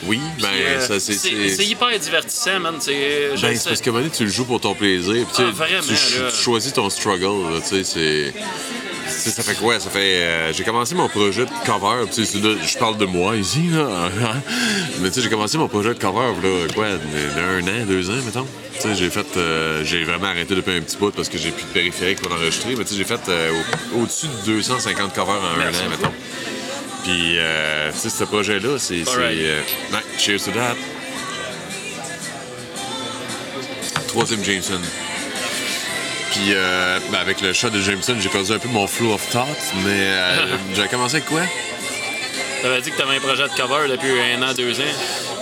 Oui, 0.08 0.20
ben, 0.42 0.48
Euh, 0.52 0.80
ça, 0.88 1.00
c'est. 1.00 1.14
c'est 1.14 1.66
hyper 1.66 1.98
divertissant, 2.00 2.60
man. 2.60 2.76
Ben, 2.76 2.82
c'est 2.84 3.70
parce 3.70 3.82
moment 3.94 4.00
donné, 4.00 4.10
tu 4.16 4.24
le 4.26 4.30
joues 4.32 4.46
pour 4.46 4.60
ton 4.62 4.74
plaisir. 4.74 5.26
Puis, 5.26 5.36
tu 5.36 5.42
Ah, 5.42 5.52
vraiment, 5.52 5.82
tu, 5.82 5.96
ch- 5.96 6.20
là. 6.22 6.32
tu 6.32 6.38
choisis 6.38 6.74
ton 6.74 6.90
struggle. 6.90 7.62
Tu 7.68 7.68
sais, 7.70 7.84
c'est. 7.84 8.34
Sais, 9.30 9.42
Ça 9.42 9.44
fait 9.44 9.56
quoi? 9.60 9.80
Ça 9.80 9.90
fait. 9.90 10.00
euh, 10.24 10.54
j'ai 10.54 10.64
commencé 10.64 10.96
mon 10.96 11.08
projet 11.10 11.46
de 11.46 11.52
cover. 11.66 12.06
je 12.12 12.78
parle 12.78 12.98
de 12.98 13.06
moi 13.06 13.36
ici, 13.36 13.70
là. 13.72 14.10
Mais 15.02 15.10
tu 15.10 15.16
sais, 15.16 15.22
j'ai 15.22 15.30
commencé 15.30 15.58
mon 15.58 15.68
projet 15.68 15.90
de 15.94 16.00
cover, 16.00 16.34
là, 16.44 16.68
quoi, 16.74 16.88
d'un 16.90 17.62
an, 17.68 17.86
deux 17.88 18.10
ans, 18.10 18.22
mettons. 18.26 18.48
Tu 18.76 18.82
sais, 18.82 18.96
j'ai 18.96 19.10
fait. 19.10 19.26
euh, 19.38 19.84
j'ai 19.86 20.04
vraiment 20.04 20.28
arrêté 20.28 20.54
depuis 20.56 20.74
un 20.78 20.82
petit 20.82 20.98
bout 20.98 21.12
parce 21.12 21.30
que 21.30 21.38
j'ai 21.38 21.52
plus 21.52 21.64
de 21.64 21.70
périphérique 21.70 22.22
pour 22.22 22.32
enregistrer. 22.34 22.76
Mais 22.76 22.84
tu 22.84 22.92
sais, 22.92 22.98
j'ai 22.98 23.04
fait 23.06 23.22
euh, 23.30 23.52
au- 23.96 24.02
au-dessus 24.02 24.28
de 24.28 24.52
250 24.54 25.14
covers 25.14 25.36
en 25.36 25.58
Merci. 25.58 25.82
un 25.84 25.88
an, 25.88 25.90
mettons. 25.90 26.14
Puis, 27.04 27.36
euh, 27.38 27.92
tu 27.92 28.00
sais, 28.00 28.10
ce 28.10 28.24
projet-là, 28.24 28.78
c'est. 28.80 29.04
euh, 29.18 29.62
cheers 30.18 30.40
to 30.44 30.52
that. 30.52 30.76
troisième 34.08 34.44
Jameson. 34.44 34.80
Puis 36.32 36.54
euh, 36.54 37.00
ben, 37.12 37.20
avec 37.20 37.42
le 37.42 37.54
shot 37.54 37.70
de 37.70 37.80
Jameson, 37.82 38.16
j'ai 38.20 38.30
perdu 38.30 38.52
un 38.52 38.60
peu 38.60 38.68
mon 38.70 38.88
flow 38.88 39.14
of 39.14 39.30
thought, 39.30 39.48
mais 39.84 39.92
euh, 39.92 40.58
j'avais 40.76 40.88
commencé 40.88 41.16
avec 41.18 41.28
quoi? 41.28 41.42
T'avais 42.66 42.82
dit 42.82 42.90
que 42.90 42.98
t'avais 42.98 43.18
un 43.18 43.20
projet 43.20 43.44
de 43.44 43.54
cover 43.56 43.88
depuis 43.88 44.10
un 44.20 44.42
an, 44.42 44.52
deux 44.58 44.80
ans. 44.80 44.84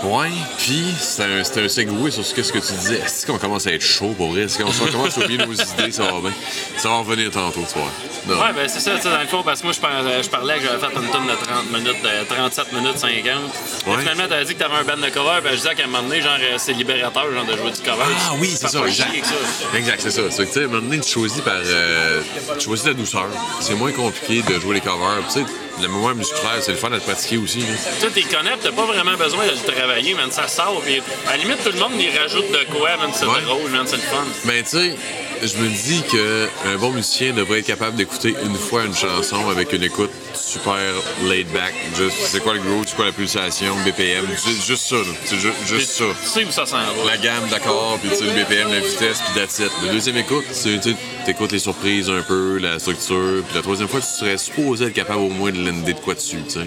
Ouais, 0.04 0.28
puis 0.58 0.84
c'était 1.00 1.24
un, 1.62 1.70
segway 1.70 2.12
sur 2.12 2.26
ce 2.26 2.34
que, 2.34 2.44
ce 2.44 2.52
que 2.52 2.60
tu 2.60 2.74
disais. 2.74 2.96
Est-ce 3.00 3.26
qu'on 3.26 3.38
commence 3.38 3.66
à 3.66 3.72
être 3.72 3.82
chaud 3.82 4.14
pour 4.18 4.32
vrai? 4.32 4.42
Est-ce 4.42 4.58
qu'on 4.58 4.68
on 4.70 4.92
commence 4.92 5.18
à 5.18 5.22
oublier 5.22 5.38
nos 5.38 5.54
idées? 5.54 5.92
Ça 5.94 6.04
va 6.04 6.20
bien. 6.20 6.34
Ça 6.76 6.90
va 6.90 6.98
revenir 6.98 7.32
tantôt, 7.32 7.62
tu 7.72 7.80
vois. 7.80 8.46
Ouais, 8.48 8.54
ben 8.54 8.68
c'est 8.68 8.82
ça, 8.82 8.96
tu 8.98 9.04
sais, 9.04 9.10
dans 9.10 9.22
le 9.22 9.28
fond, 9.28 9.42
parce 9.42 9.62
que 9.62 9.68
moi, 9.68 9.74
je 9.74 9.80
parlais, 9.80 10.22
je 10.22 10.30
parlais 10.30 10.56
que 10.58 10.64
j'avais 10.66 10.80
fait 10.86 10.94
une 11.00 11.10
tonne 11.12 11.28
de 11.28 11.46
30 11.46 11.72
minutes, 11.72 12.04
de 12.04 12.26
37 12.36 12.74
minutes 12.74 12.98
50. 12.98 13.14
Puis 13.14 13.92
Ouais. 13.94 14.00
Finalement, 14.02 14.28
t'avais 14.28 14.44
dit 14.46 14.56
que 14.56 14.60
t'avais 14.60 14.76
un 14.76 14.84
band 14.84 14.98
de 14.98 15.10
cover, 15.10 15.40
ben 15.42 15.52
je 15.52 15.56
disais 15.56 15.76
qu'à 15.76 15.84
un 15.84 15.88
moment 15.88 16.04
donné, 16.04 16.22
genre, 16.22 16.36
euh, 16.42 16.56
c'est 16.58 16.74
libérateur, 16.74 17.32
genre, 17.34 17.46
de 17.46 17.56
jouer 17.56 17.72
du 17.72 17.80
cover. 17.80 18.04
Ah 18.04 18.34
oui, 18.38 18.50
c'est 18.54 18.68
ça, 18.68 18.86
exact. 18.86 19.26
ça. 19.26 19.78
Exact, 19.78 20.02
c'est 20.02 20.12
ça. 20.12 20.22
C'est 20.30 20.44
que, 20.46 20.48
tu 20.50 20.54
sais, 20.56 20.60
à 20.60 20.64
un 20.64 20.68
moment 20.68 20.82
donné, 20.82 21.00
tu 21.00 21.10
choisis 21.10 21.40
par. 21.40 21.54
euh, 21.64 22.22
tu 22.60 22.66
choisis 22.66 22.86
la 22.86 22.94
douceur. 22.94 23.28
C'est 23.62 23.76
moins 23.76 23.94
compliqué 23.94 24.42
de 24.42 24.60
jouer 24.60 24.76
les 24.76 24.82
covers. 24.82 25.24
Tu 25.28 25.40
sais, 25.40 25.46
la 25.82 25.88
mémoire 25.88 26.16
musculaire, 26.16 26.60
c'est 26.62 26.72
le 26.72 26.78
fun 26.78 26.92
à 26.92 27.00
te 27.00 27.04
pratiquer 27.06 27.38
aussi. 27.38 27.60
Tu 27.60 27.66
sais, 28.00 28.10
t'es 28.14 28.22
connais, 28.24 28.52
pis 28.52 28.60
t'as 28.64 28.72
pas 28.72 28.86
vraiment 28.86 29.16
besoin 29.18 29.46
de 29.46 29.52
le 29.52 29.72
travailler, 29.74 30.14
man. 30.14 30.32
Ça 30.32 30.48
sort, 30.48 30.82
pis 30.86 31.02
à 31.28 31.32
la 31.32 31.38
limite, 31.38 31.64
tout 31.64 31.72
le 31.72 31.80
monde 31.80 31.94
y 32.00 32.10
rajoute 32.18 32.52
de 32.52 32.66
quoi, 32.78 32.96
man. 32.98 33.10
C'est 33.14 33.26
Ouais. 33.26 33.42
drôle, 33.46 33.70
man. 33.72 33.86
C'est 33.88 33.98
le 33.98 34.02
fun. 34.04 34.26
Ben, 34.46 34.64
tu 34.64 34.70
sais, 34.70 34.96
je 35.44 35.58
me 35.58 35.68
dis 35.68 36.02
qu'un 36.04 36.78
bon 36.78 36.92
musicien 36.92 37.34
devrait 37.34 37.60
être 37.60 37.66
capable 37.68 37.96
d'écouter 37.98 38.36
une 38.46 38.56
fois 38.56 38.84
une 38.86 38.96
chanson 38.96 39.50
avec 39.50 39.74
une 39.74 39.84
écoute 39.84 40.12
super 40.34 40.78
laid 41.26 41.46
back. 41.54 41.74
Juste, 41.98 42.18
c'est 42.28 42.42
quoi 42.42 42.54
le 42.54 42.60
groove, 42.62 42.86
c'est 42.88 42.96
quoi 42.96 43.06
la 43.06 43.12
pulsation, 43.12 43.76
BPM. 43.86 44.26
Juste, 44.30 44.66
juste 44.66 44.86
ça. 44.88 44.96
C'est 45.26 45.40
ju- 45.40 45.52
juste 45.66 45.92
ça. 45.92 46.06
Tu 46.24 46.30
sais 46.30 46.44
où 46.46 46.52
ça 46.52 46.66
s'en 46.66 46.78
va. 46.78 46.86
La 47.08 47.18
gamme 47.18 47.48
d'accords, 47.50 47.98
puis 48.00 48.10
tu 48.10 48.16
sais, 48.18 48.24
le 48.26 48.32
BPM, 48.44 48.72
la 48.72 48.80
vitesse, 48.80 49.20
puis 49.20 49.42
that's 49.42 49.60
it. 49.60 49.72
La 49.86 49.92
deuxième 49.92 50.18
écoute, 50.18 50.46
tu 50.64 50.80
t'écoutes 51.26 51.52
les 51.52 51.60
surprises 51.60 52.10
un 52.10 52.22
peu, 52.22 52.58
la 52.58 52.80
structure, 52.80 53.44
puis 53.46 53.56
la 53.56 53.62
troisième 53.62 53.88
fois, 53.88 54.00
tu 54.02 54.08
serais 54.08 54.38
supposé 54.38 54.86
être 54.86 54.94
capable 54.94 55.20
au 55.22 55.30
moins 55.30 55.52
de 55.52 55.63
de 55.72 55.94
quoi 56.00 56.14
dessus, 56.14 56.38
tu 56.48 56.52
sais. 56.54 56.60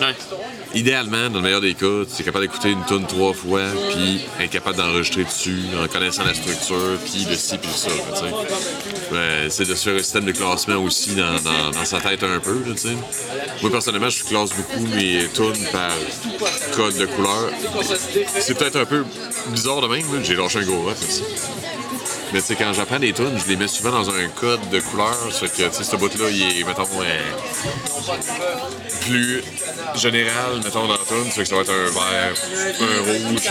Ouais. 0.00 0.14
Idéalement, 0.74 1.28
dans 1.28 1.36
le 1.38 1.42
meilleur 1.42 1.60
des 1.60 1.74
cas, 1.74 1.86
tu 2.14 2.22
es 2.22 2.24
capable 2.24 2.46
d'écouter 2.46 2.70
une 2.70 2.84
tune 2.86 3.06
trois 3.06 3.32
fois, 3.34 3.60
puis 3.92 4.20
être 4.40 4.50
capable 4.50 4.76
d'enregistrer 4.78 5.24
dessus 5.24 5.60
en 5.82 5.86
connaissant 5.86 6.24
la 6.24 6.34
structure, 6.34 6.98
puis 7.04 7.26
le 7.28 7.36
ci, 7.36 7.58
puis 7.58 7.70
ça, 7.74 7.88
là, 7.88 7.94
tu 8.14 8.18
sais. 8.20 9.14
Ouais, 9.14 9.46
c'est 9.50 9.68
de 9.68 9.74
se 9.74 9.84
faire 9.90 9.94
un 9.98 10.02
système 10.02 10.24
de 10.24 10.32
classement 10.32 10.76
aussi 10.76 11.14
dans, 11.14 11.34
dans- 11.40 11.70
dans 11.72 11.84
sa 11.84 12.00
tête 12.00 12.22
un 12.22 12.38
peu, 12.40 12.54
là, 12.66 12.72
tu 12.74 12.78
sais. 12.88 12.96
Moi, 13.60 13.70
personnellement, 13.70 14.08
je 14.10 14.24
classe 14.24 14.50
beaucoup 14.54 14.86
mes 14.94 15.28
tunes 15.34 15.66
par 15.72 15.92
code 16.74 16.96
de 16.96 17.06
couleur. 17.06 17.50
C'est 18.40 18.56
peut-être 18.56 18.76
un 18.76 18.86
peu 18.86 19.04
bizarre 19.48 19.82
de 19.82 19.88
même, 19.88 20.04
j'ai 20.24 20.34
lâché 20.36 20.60
un 20.60 20.62
gros 20.64 20.88
aussi. 20.90 21.22
Mais 22.32 22.40
tu 22.40 22.46
sais, 22.46 22.54
quand 22.56 22.72
j'apprends 22.72 22.98
des 22.98 23.12
tunes, 23.12 23.38
je 23.44 23.48
les 23.50 23.56
mets 23.56 23.68
souvent 23.68 23.90
dans 23.90 24.08
un 24.08 24.26
code 24.40 24.60
de 24.70 24.80
couleur. 24.80 25.14
Ça 25.30 25.46
fait 25.46 25.48
que, 25.64 25.68
tu 25.68 25.74
sais, 25.76 25.84
ce 25.84 25.96
bout-là, 25.96 26.30
il 26.30 26.60
est, 26.60 26.64
mettons, 26.64 26.82
euh, 27.00 27.20
plus 29.02 29.42
général, 29.96 30.60
mettons, 30.64 30.86
dans 30.86 30.92
la 30.94 30.98
tune. 30.98 31.24
Ça 31.26 31.30
fait 31.32 31.42
que 31.42 31.48
ça 31.48 31.56
va 31.56 31.62
être 31.62 31.70
un 31.70 31.90
vert, 31.90 32.34
un 32.80 33.28
rouge. 33.28 33.42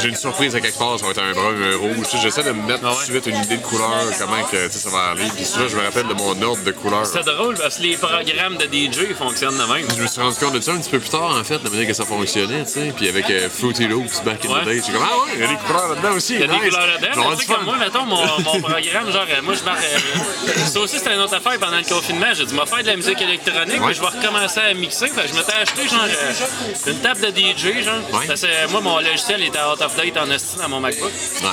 J'ai 0.00 0.08
une 0.08 0.16
surprise 0.16 0.54
à 0.54 0.60
quelque 0.60 0.78
part, 0.78 0.98
ça 0.98 1.04
va 1.04 1.10
être 1.12 1.22
un 1.22 1.32
brun, 1.32 1.54
un 1.72 1.76
rouge. 1.76 2.06
Tu 2.10 2.16
sais, 2.16 2.22
J'essaie 2.22 2.42
de 2.44 2.52
me 2.52 2.62
mettre 2.66 2.80
tout 2.80 2.98
de 3.00 3.04
suite 3.20 3.26
une 3.26 3.42
idée 3.42 3.56
de 3.58 3.62
couleur, 3.62 3.90
comment 4.18 4.42
que, 4.50 4.66
tu 4.66 4.72
sais, 4.72 4.78
ça 4.78 4.90
va 4.90 5.10
aller. 5.10 5.24
Puis 5.36 5.44
souvent, 5.44 5.68
je 5.68 5.76
me 5.76 5.82
rappelle 5.82 6.06
de 6.08 6.14
mon 6.14 6.40
ordre 6.42 6.62
de 6.64 6.70
couleur. 6.72 7.04
C'est 7.06 7.24
drôle 7.24 7.56
parce 7.56 7.76
que 7.78 7.82
les 7.82 7.96
programmes 7.96 8.56
de 8.56 8.64
DJ 8.64 9.14
fonctionnent 9.18 9.58
de 9.58 9.64
même. 9.72 9.86
Je 9.96 10.02
me 10.02 10.06
suis 10.06 10.20
rendu 10.20 10.36
compte 10.38 10.54
de 10.54 10.60
ça 10.60 10.72
un 10.72 10.78
petit 10.78 10.90
peu 10.90 10.98
plus 11.00 11.10
tard, 11.10 11.36
en 11.38 11.44
fait, 11.44 11.62
la 11.62 11.70
manière 11.70 11.86
que 11.88 11.94
ça 11.94 12.04
fonctionnait, 12.04 12.64
tu 12.64 12.72
sais. 12.72 12.92
Puis 12.96 13.08
avec 13.08 13.28
euh, 13.30 13.48
Fruity 13.50 13.86
Loops 13.86 14.22
back 14.24 14.44
in 14.46 14.48
Ouais. 14.54 14.60
the 14.62 14.64
day, 14.66 14.82
j'ai 14.86 14.92
comme, 14.92 15.02
ah 15.04 15.16
ouais, 15.26 15.32
il 15.34 15.40
y 15.40 15.44
a 15.44 15.48
des 15.48 15.56
couleurs 15.56 15.88
là-dedans 15.88 16.12
aussi. 16.16 16.34
Il 16.34 16.40
y 16.40 16.44
a 16.44 16.46
des 16.46 16.58
couleurs 16.70 16.86
là-dedans. 16.86 17.64
Moi, 17.64 17.76
mettons, 17.78 18.04
mon, 18.14 18.52
mon 18.54 18.60
programme, 18.60 19.10
genre, 19.12 19.26
euh, 19.30 19.42
moi, 19.42 19.54
je 19.54 19.64
marque. 19.64 19.82
euh, 19.84 20.50
ça 20.72 20.80
aussi, 20.80 20.98
c'était 20.98 21.14
une 21.14 21.20
autre 21.20 21.34
affaire 21.34 21.58
pendant 21.58 21.76
le 21.76 21.84
confinement. 21.84 22.26
J'ai 22.34 22.46
dit, 22.46 22.54
moi, 22.54 22.66
faire 22.66 22.82
de 22.82 22.86
la 22.88 22.96
musique 22.96 23.20
électronique, 23.20 23.80
Ouais. 23.80 23.86
puis 23.86 23.94
je 23.94 24.00
vais 24.00 24.06
recommencer 24.18 24.60
à 24.60 24.74
mixer. 24.74 25.08
Fait 25.08 25.28
je 25.28 25.34
m'étais 25.34 25.52
acheté, 25.52 25.88
genre, 25.88 26.04
euh, 26.06 26.90
une 26.90 26.98
table 27.00 27.20
de 27.20 27.28
DJ, 27.40 27.82
genre. 27.84 27.94
Ouais. 28.12 28.26
Parce 28.26 28.40
que 28.42 28.70
moi, 28.70 28.80
mon 28.80 28.98
logiciel 29.00 29.42
était 29.42 29.58
out 29.58 29.80
of 29.80 29.96
date 29.96 30.16
en 30.16 30.30
esti 30.30 30.56
dans 30.58 30.68
mon 30.68 30.80
MacBook. 30.80 31.10
Ouais. 31.42 31.48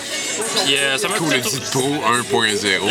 Puis 0.65 0.75
euh, 0.77 0.97
ça 0.97 1.07
m'a 1.07 1.15
Cool, 1.17 1.27
coûté. 1.27 1.41
le 1.41 1.49
dit 1.49 1.59
Pro 1.71 1.81
1.0. 1.81 2.89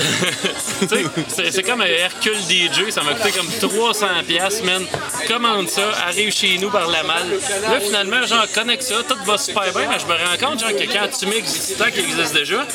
Tu 0.80 0.88
sais, 0.88 1.50
c'est- 1.52 1.62
comme 1.62 1.80
un 1.82 1.86
Hercule 1.86 2.36
DJ, 2.48 2.90
ça 2.90 3.02
m'a 3.02 3.14
coûté 3.14 3.32
comme 3.32 3.48
300 3.70 4.06
pièces, 4.26 4.62
man. 4.62 4.84
Commande 5.28 5.68
ça, 5.68 5.82
arrive 6.06 6.32
chez 6.34 6.58
nous 6.58 6.70
par 6.70 6.88
la 6.88 7.02
malle. 7.02 7.38
Là, 7.62 7.80
finalement, 7.80 8.24
genre, 8.26 8.46
connecte 8.54 8.82
ça, 8.82 8.96
tout 9.08 9.16
va 9.24 9.38
super 9.38 9.62
bien, 9.72 9.88
mais 9.88 9.98
je 9.98 10.06
me 10.06 10.12
rends 10.14 10.48
compte, 10.48 10.60
genre, 10.60 10.70
que 10.70 10.84
quand 10.92 11.08
tu 11.18 11.26
mixes 11.26 11.68
du 11.68 11.74
temps 11.74 11.90
qui 11.92 12.00
existe 12.00 12.34
déjà, 12.34 12.66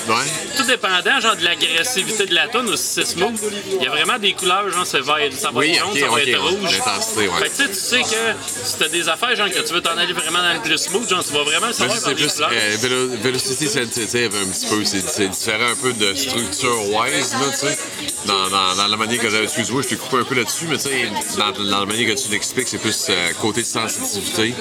tout 0.57 0.69
dépendant, 0.85 1.19
genre, 1.19 1.35
de 1.35 1.43
l'agressivité 1.43 2.25
de 2.25 2.35
la 2.35 2.47
tonne 2.47 2.69
ou 2.69 2.75
si 2.75 2.83
c'est 2.83 3.05
smooth, 3.05 3.35
il 3.77 3.83
y 3.83 3.87
a 3.87 3.89
vraiment 3.89 4.17
des 4.19 4.33
couleurs, 4.33 4.69
genre, 4.71 4.85
ça 4.85 4.99
va 5.01 5.21
être, 5.23 5.33
ça 5.37 5.51
va 5.51 5.59
Oui, 5.59 5.71
être 5.71 5.79
jaune, 5.85 5.97
ça 5.99 6.07
va 6.07 6.21
être 6.21 6.39
rouge. 6.39 6.71
L'intensité, 6.77 7.27
ouais. 7.27 7.39
Fait 7.49 7.49
que, 7.63 7.69
tu 7.69 7.79
sais, 7.79 8.01
que 8.01 8.65
si 8.65 8.77
t'as 8.77 8.87
des 8.87 9.09
affaires, 9.09 9.35
genre, 9.35 9.49
que 9.49 9.59
tu 9.67 9.73
veux 9.73 9.81
t'en 9.81 9.97
aller 9.97 10.13
vraiment 10.13 10.39
dans 10.41 10.53
le 10.53 10.61
plus 10.61 10.77
smooth, 10.77 11.09
genre, 11.09 11.23
tu 11.23 11.33
vas 11.33 11.43
vraiment 11.43 11.71
savoir 11.73 11.97
c'est 11.97 12.15
plus 12.15 12.41
euh, 12.41 12.75
Velo- 12.79 13.17
Velocity 13.21 13.67
Sensitive 13.67 14.31
un 14.35 14.49
petit 14.51 14.67
peu. 14.67 14.83
C'est 14.85 15.01
c'est 15.07 15.27
différent 15.27 15.71
un 15.71 15.75
peu 15.75 15.93
de 15.93 16.13
structure 16.15 16.81
wise, 16.89 17.31
là, 17.33 17.39
tu 17.51 17.57
sais. 17.67 17.77
Dans, 18.25 18.49
dans, 18.49 18.75
dans 18.75 18.87
la 18.87 18.97
manière 18.97 19.21
que 19.21 19.29
j'avais. 19.29 19.43
Excuse-moi, 19.43 19.81
je 19.83 19.89
t'ai 19.89 19.95
coupé 19.97 20.17
un 20.17 20.23
peu 20.23 20.33
là-dessus, 20.35 20.65
mais 20.67 20.77
tu 20.77 20.83
sais, 20.89 21.09
dans, 21.37 21.51
dans 21.51 21.79
la 21.81 21.85
manière 21.85 22.15
que 22.15 22.19
tu 22.19 22.29
l'expliques, 22.29 22.67
c'est 22.67 22.79
plus 22.79 23.05
euh, 23.09 23.31
côté 23.39 23.63
sensitivité. 23.63 24.53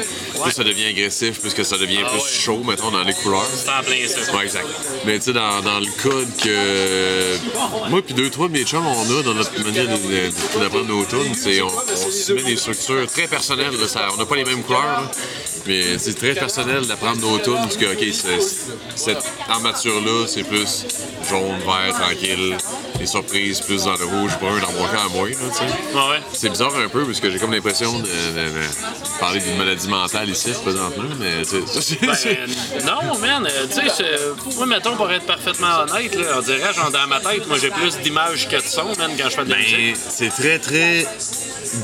Plus 0.42 0.52
ça 0.52 0.64
devient 0.64 0.86
agressif, 0.86 1.40
plus 1.40 1.54
que 1.54 1.64
ça 1.64 1.78
devient 1.78 2.02
Ah 2.04 2.10
plus 2.10 2.18
ouais. 2.18 2.28
chaud, 2.28 2.62
mettons, 2.64 2.90
dans 2.90 3.02
les 3.02 3.14
couleurs. 3.14 3.46
C'est 3.54 3.70
en 3.70 3.82
plein 3.82 4.06
ça. 4.06 4.36
Ouais, 4.36 4.44
exact. 4.44 4.66
Mais 5.06 5.18
tu 5.18 5.26
sais, 5.26 5.32
dans, 5.32 5.62
dans 5.62 5.80
le 5.80 5.86
que. 6.42 7.88
Moi, 7.90 8.02
puis 8.02 8.14
deux, 8.14 8.30
trois 8.30 8.48
mes 8.48 8.64
chums, 8.64 8.84
on 8.86 9.18
a 9.18 9.22
dans 9.22 9.34
notre 9.34 9.62
manière 9.62 9.86
d'apprendre 10.58 10.86
nos 10.86 11.04
tunes, 11.04 11.34
c'est 11.34 11.60
on, 11.62 11.68
se 11.68 12.32
met 12.32 12.42
des 12.42 12.56
structures 12.56 13.06
très 13.06 13.26
personnelles. 13.26 13.74
Ça- 13.88 14.08
on 14.12 14.16
n'a 14.16 14.26
pas 14.26 14.36
les 14.36 14.44
mêmes 14.44 14.62
couleurs, 14.62 14.82
là. 14.82 15.10
mais 15.66 15.98
c'est 15.98 16.14
très 16.14 16.34
personnel 16.34 16.86
d'apprendre 16.86 17.20
nos 17.20 17.38
tunes. 17.38 17.54
Parce 17.54 17.76
que, 17.76 17.86
OK, 17.92 18.04
cette 18.94 19.24
armature-là, 19.48 20.26
c'est 20.26 20.44
plus 20.44 20.86
jaune, 21.28 21.58
vert, 21.64 21.94
tranquille. 21.98 22.56
Les 23.04 23.10
surprises, 23.10 23.60
plus 23.60 23.84
dans 23.84 23.96
le 23.98 24.04
rouge, 24.06 24.30
brun, 24.40 24.58
dans 24.60 24.72
mon 24.72 24.86
cas 24.88 25.02
à 25.04 25.08
moi, 25.10 25.28
là. 25.28 25.34
Ouais? 26.08 26.20
C'est 26.32 26.48
bizarre 26.48 26.74
un 26.74 26.88
peu 26.88 27.04
parce 27.04 27.20
que 27.20 27.30
j'ai 27.30 27.38
comme 27.38 27.52
l'impression 27.52 27.92
de, 27.98 28.04
de- 28.04 28.06
de 28.06 29.18
parler 29.20 29.40
d'une 29.40 29.58
maladie 29.58 29.88
mentale 29.88 30.30
ici 30.30 30.52
présentement, 30.62 31.04
mais 31.20 31.42
tu 31.44 31.60
sais, 31.82 31.98
Ben, 32.00 32.86
non, 32.86 33.18
man, 33.18 33.46
euh, 33.46 33.66
tu 33.66 33.74
sais, 33.90 34.56
moi, 34.56 34.64
mettons, 34.64 34.96
pour 34.96 35.10
être 35.12 35.26
parfaitement 35.26 35.80
honnête, 35.82 36.14
là, 36.14 36.38
on 36.38 36.40
dirait, 36.40 36.72
genre, 36.72 36.90
dans 36.90 37.06
ma 37.06 37.20
tête, 37.20 37.46
moi, 37.46 37.58
j'ai 37.60 37.68
plus 37.68 37.98
d'images 37.98 38.48
que 38.48 38.56
de 38.56 38.62
son, 38.66 38.86
man, 38.98 39.10
quand 39.18 39.28
je 39.28 39.34
fais 39.34 39.44
de 39.44 39.50
la. 39.50 39.56
Ben, 39.56 39.94
c'est 40.08 40.30
très, 40.30 40.58
très 40.58 41.06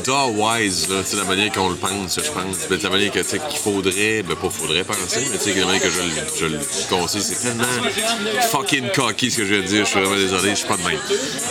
DAW-wise, 0.07 0.89
là, 0.89 1.03
la 1.17 1.25
manière 1.25 1.53
qu'on 1.53 1.69
le 1.69 1.75
pense, 1.77 2.17
je 2.25 2.31
pense. 2.31 2.69
Ben, 2.71 2.79
la 2.83 2.89
manière 2.91 3.13
que, 3.13 3.19
qu'il 3.21 3.59
faudrait, 3.63 4.23
ben, 4.23 4.37
pas 4.37 4.49
faudrait 4.49 4.85
penser, 4.85 5.27
mais 5.31 5.37
tu 5.39 5.53
sais, 5.53 5.55
la 5.61 5.67
manière 5.67 5.83
que 5.83 5.91
je, 5.91 6.01
le- 6.01 6.39
je 6.39 6.47
le 6.47 6.61
conseille, 6.89 7.21
c'est 7.23 7.43
tellement 7.43 7.65
fucking 8.51 8.91
cocky 8.95 9.31
ce 9.31 9.39
que 9.39 9.45
je 9.47 9.55
de 9.57 9.63
dire, 9.63 9.85
je 9.85 9.91
suis 9.91 10.01
vraiment 10.01 10.17
désolé, 10.17 10.51
je 10.51 10.55
suis 10.57 10.67
pas 10.69 10.77
de 10.77 10.83
même. 10.83 10.99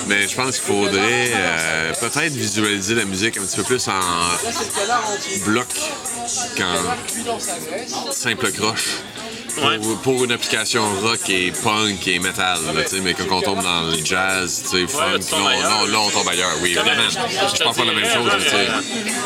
Mais 0.07 0.28
je 0.28 0.36
pense 0.36 0.60
qu'il 0.60 0.66
faudrait 0.66 1.32
euh, 1.34 1.93
peut-être 1.99 2.34
visualiser 2.34 2.95
la 2.95 3.05
musique 3.05 3.38
un 3.38 3.41
petit 3.41 3.57
peu 3.57 3.64
plus 3.64 3.88
en 3.88 3.99
bloc 5.45 5.68
qu'en 6.57 8.12
simple 8.12 8.51
croche. 8.51 8.89
Pour, 9.56 9.64
Ouais. 9.66 9.80
pour 10.04 10.24
une 10.24 10.32
application 10.32 10.84
rock 11.02 11.30
et 11.30 11.52
punk 11.64 12.08
et 12.08 12.20
metal, 12.20 12.60
là, 12.66 12.84
mais 13.04 13.14
quand 13.14 13.38
on 13.38 13.41
tombe 13.41 13.64
dans 13.64 13.82
le 13.84 13.97
jazz, 14.04 14.64
tu 14.70 14.78
sais, 14.82 14.88
funk, 14.88 15.20
tombes 15.30 15.43
là, 15.43 15.56
là, 15.62 15.86
là, 15.91 16.00
on 16.00 16.10
tombe 16.10 16.28
ailleurs, 16.28 16.52
oui, 16.62 16.70
évidemment. 16.76 17.10
je- 17.10 17.64
pense 17.64 17.76
pas 17.78 17.86
la 17.86 17.93
même 17.93 18.06
chose, 18.06 18.32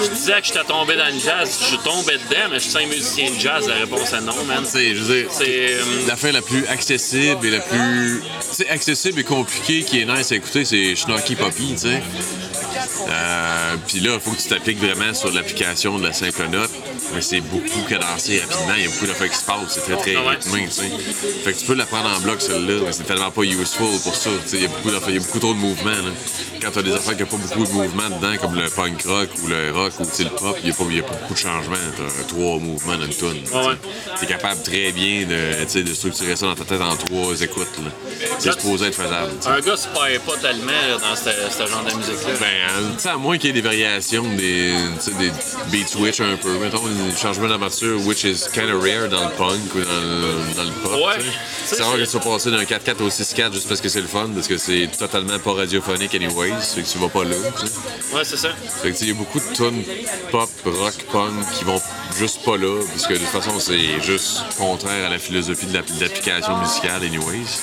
Je 0.03 0.09
disais 0.09 0.41
que 0.41 0.47
j'étais 0.47 0.63
tombé 0.63 0.95
dans 0.95 1.05
le 1.13 1.19
jazz. 1.19 1.57
Je 1.61 1.65
suis 1.65 1.78
tombé 1.78 2.13
dedans, 2.13 2.47
mais 2.51 2.59
je 2.59 2.69
suis 2.69 2.78
un 2.78 2.88
musicien 2.88 3.30
de 3.32 3.39
jazz. 3.39 3.67
La 3.67 3.76
réponse 3.76 4.11
est 4.13 4.21
non, 4.21 4.43
man. 4.45 4.65
Sais, 4.65 4.95
je 4.95 5.01
veux 5.01 5.21
dire, 5.24 5.32
C'est. 5.32 5.45
euh, 5.74 5.84
la 6.07 6.15
fin 6.15 6.32
la 6.32 6.41
plus 6.41 6.65
accessible 6.67 7.45
et 7.45 7.51
la 7.51 7.59
plus. 7.59 8.21
Tu 8.49 8.55
sais, 8.63 8.69
accessible 8.69 9.19
et 9.19 9.24
compliquée 9.24 9.84
qui 9.84 10.01
est 10.01 10.05
nice 10.05 10.32
à 10.32 10.36
écouter, 10.36 10.65
c'est 10.65 10.95
Schnocky 10.95 11.36
Poppy, 11.36 11.74
tu 11.74 11.78
sais. 11.78 12.01
Euh, 13.09 13.76
Puis 13.88 13.99
là, 13.99 14.11
il 14.15 14.19
faut 14.19 14.32
que 14.32 14.41
tu 14.41 14.47
t'appliques 14.49 14.80
vraiment 14.80 15.13
sur 15.13 15.32
l'application 15.32 15.97
de 15.97 16.07
la 16.07 16.13
simple 16.13 16.47
note. 16.51 16.71
Mais 17.13 17.21
c'est 17.21 17.41
beaucoup 17.41 17.82
cadencé 17.88 18.39
rapidement. 18.39 18.74
Il 18.78 18.84
y 18.84 18.88
a 18.88 18.89
beaucoup 18.89 19.05
d'affaires 19.05 19.30
qui 19.30 19.38
se 19.38 19.43
passent. 19.45 19.57
C'est 19.69 19.82
très, 19.82 19.95
très 19.97 20.15
Ah 20.15 20.30
rythmé, 20.32 20.65
tu 20.67 20.71
sais. 20.71 20.89
Fait 21.43 21.53
que 21.53 21.59
tu 21.59 21.65
peux 21.65 21.76
la 21.76 21.86
prendre 21.86 22.09
en 22.15 22.19
bloc, 22.21 22.41
celle-là, 22.41 22.82
mais 22.86 22.91
c'est 22.91 23.03
tellement 23.03 23.32
pas 23.32 23.43
useful 23.43 23.99
pour 24.03 24.15
ça. 24.15 24.30
Tu 24.49 24.55
il 24.55 24.61
y 24.63 24.65
a 24.65 24.67
beaucoup 24.69 24.89
il 25.09 25.13
y 25.15 25.17
a 25.17 25.19
beaucoup 25.19 25.39
trop 25.39 25.53
de 25.53 25.59
mouvements, 25.59 25.91
là. 25.91 26.11
Quand 26.61 26.71
t'as 26.71 26.82
des 26.82 26.93
affaires 26.93 27.15
qui 27.17 27.24
n'ont 27.24 27.30
pas 27.30 27.38
beaucoup 27.38 27.65
de 27.65 27.71
mouvements 27.74 28.09
dedans, 28.09 28.38
comme 28.41 28.55
le 28.55 28.69
punk 28.69 29.03
rock 29.05 29.30
ou 29.43 29.47
le 29.47 29.71
rock 29.74 29.93
ou 29.99 30.05
tu 30.15 30.24
le 30.24 30.30
pop, 30.30 30.57
il 30.63 30.65
n'y 30.65 30.71
a, 30.71 31.03
a 31.03 31.07
pas 31.07 31.15
beaucoup 31.15 31.34
de 31.34 31.39
changements. 31.39 31.76
T'as 31.97 32.24
trois 32.28 32.57
mouvements 32.57 32.97
dans 32.97 33.03
une. 33.05 33.43
Ah 33.53 33.67
ouais. 33.67 33.76
Tu 34.17 34.26
es 34.26 34.28
capable 34.28 34.61
très 34.63 34.91
bien 34.93 35.26
de, 35.28 35.65
tu 35.69 35.84
de 35.84 35.93
structurer 35.93 36.36
ça 36.36 36.45
dans 36.47 36.55
ta 36.55 36.63
tête 36.63 36.82
en 36.82 36.95
trois 36.95 37.39
écoutes. 37.41 37.67
C'est 38.39 38.51
supposé 38.53 38.88
être 38.88 38.95
faisable. 38.95 39.32
tu. 39.41 39.47
Un 39.49 39.59
gars 39.59 39.76
se 39.78 39.88
perd 39.89 40.21
pas 40.24 40.38
tellement 40.41 40.71
dans 41.01 41.15
ce 41.15 41.30
ce 41.51 41.69
genre 41.69 41.84
de 41.84 41.95
musique-là. 41.97 42.34
Ben, 42.39 42.62
à 43.05 43.18
moins 43.18 43.38
qu'il 43.38 43.47
y 43.47 43.49
ait 43.49 43.53
des 43.53 43.61
variations, 43.61 44.24
des, 44.24 44.74
des 45.20 45.32
beat 45.72 45.88
switch 45.88 46.22
un 46.22 46.38
peu, 46.38 46.57
mettons. 46.59 46.82
un 46.86 47.16
changement 47.16 47.47
d'armature, 47.47 48.05
which 48.05 48.24
is 48.24 48.45
kind 48.53 48.70
of 48.70 48.82
rare 48.82 49.09
dans 49.09 49.26
le 49.26 49.36
punk 49.36 49.76
ou 49.76 49.80
dans 49.80 50.01
le, 50.01 50.55
dans 50.55 50.64
le 50.64 50.72
pop. 50.84 50.93
Ouais. 50.93 51.24
C'est 51.66 51.82
rare 51.82 51.95
que 51.95 52.05
tu 52.05 52.18
vas 52.18 52.20
passer 52.20 52.51
d'un 52.51 52.64
4-4 52.64 53.01
au 53.01 53.09
6-4 53.09 53.53
juste 53.53 53.68
parce 53.68 53.82
que 53.82 53.89
c'est 53.89 54.01
le 54.01 54.07
fun, 54.07 54.30
parce 54.34 54.47
que 54.47 54.57
c'est 54.57 54.88
totalement 54.97 55.39
pas 55.39 55.53
radiophonique 55.53 56.16
anyways, 56.16 56.53
fait 56.61 56.82
que 56.82 56.88
tu 56.88 56.97
vas 56.97 57.09
pas 57.09 57.24
là. 57.24 57.36
Ouais, 58.14 58.24
c'est 58.24 58.38
ça. 58.38 58.49
Fait 58.82 58.91
que, 58.91 58.93
tu 58.93 58.99
sais, 58.99 59.05
il 59.05 59.09
y 59.09 59.11
a 59.11 59.16
beaucoup 59.16 59.39
de 59.39 59.53
tunes 59.53 59.84
pop, 60.32 60.49
rock, 60.66 60.93
punk 61.11 61.34
qui 61.57 61.64
vont 61.66 61.82
juste 62.18 62.43
pas 62.43 62.57
là, 62.57 62.82
parce 62.91 63.07
que 63.07 63.14
de 63.14 63.20
toute 63.20 63.28
façon, 63.28 63.59
c'est 63.59 64.01
juste 64.01 64.43
contraire 64.57 65.05
à 65.07 65.09
la 65.09 65.20
philosophie 65.20 65.66
de 65.68 65.74
l'app- 65.74 65.91
de 65.95 66.01
l'application 66.03 66.57
musicale, 66.57 67.03
anyways. 67.03 67.59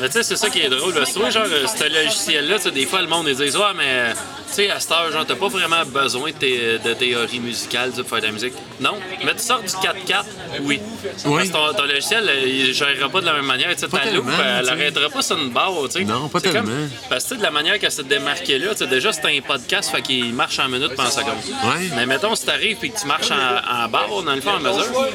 Mais 0.00 0.06
tu 0.08 0.14
sais, 0.14 0.22
c'est 0.22 0.36
ça 0.36 0.50
qui 0.50 0.60
est 0.60 0.68
drôle. 0.68 0.92
Parce 0.94 1.12
que, 1.12 1.30
genre, 1.30 1.44
euh, 1.46 1.66
ce 1.66 1.84
logiciel-là, 1.84 2.56
tu 2.56 2.62
sais, 2.62 2.70
des 2.70 2.86
fois, 2.86 3.02
le 3.02 3.08
monde, 3.08 3.26
ils 3.28 3.36
disent, 3.36 3.56
ouais, 3.56 3.62
mais, 3.76 4.12
tu 4.48 4.54
sais, 4.54 4.70
à 4.70 4.78
cette 4.80 4.90
heure, 4.92 5.10
genre, 5.12 5.24
t'as 5.26 5.34
pas 5.34 5.48
vraiment 5.48 5.84
besoin 5.86 6.30
de, 6.30 6.36
thé- 6.36 6.78
de 6.84 6.94
théorie 6.94 7.40
musicale, 7.40 7.90
pour 7.92 8.06
faire 8.08 8.20
de 8.20 8.26
la 8.26 8.32
musique. 8.32 8.52
Non. 8.80 8.94
Mais 9.24 9.32
tu 9.34 9.42
sors 9.42 9.60
du 9.60 9.66
4-4, 9.68 10.24
oui. 10.62 10.80
Oui. 11.24 11.36
Parce 11.36 11.48
que 11.48 11.52
ton, 11.52 11.74
ton 11.74 11.84
logiciel, 11.86 12.28
euh, 12.28 12.42
il 12.46 12.74
gérera 12.74 13.08
pas 13.08 13.20
de 13.20 13.26
la 13.26 13.32
même 13.34 13.46
manière. 13.46 13.70
Tu 13.74 13.78
sais, 13.80 13.88
ta 13.88 14.10
loupe, 14.10 14.26
elle 14.60 14.68
arrêtera 14.68 15.08
pas 15.08 15.22
sur 15.22 15.38
une 15.38 15.50
barre, 15.50 15.72
tu 15.86 15.92
sais. 16.00 16.04
Non, 16.04 16.28
pas 16.28 16.40
tellement. 16.40 16.60
comme- 16.62 16.90
parce 17.08 17.24
que, 17.24 17.28
tu 17.28 17.34
sais, 17.34 17.38
de 17.38 17.42
la 17.42 17.50
manière 17.50 17.78
qu'elle 17.78 17.92
s'est 17.92 18.02
démarquée 18.02 18.58
là, 18.58 18.72
tu 18.72 18.78
sais, 18.78 18.86
déjà, 18.86 19.12
c'est 19.12 19.24
un 19.26 19.40
podcast, 19.40 19.90
fait 19.90 20.02
qu'il 20.02 20.32
marche 20.34 20.58
en 20.58 20.68
minutes 20.68 20.94
pendant 20.96 21.10
seconde. 21.10 21.34
Ouais. 21.64 21.88
Mais 21.96 22.06
mettons, 22.06 22.34
si 22.34 22.44
t'arrives 22.44 22.78
et 22.82 22.90
que 22.90 22.98
tu 23.00 23.06
marches 23.06 23.30
en, 23.30 23.84
en 23.84 23.88
dans 23.92 24.34
le 24.34 24.40
fond, 24.40 24.50
en 24.50 24.60
mesure, 24.60 25.06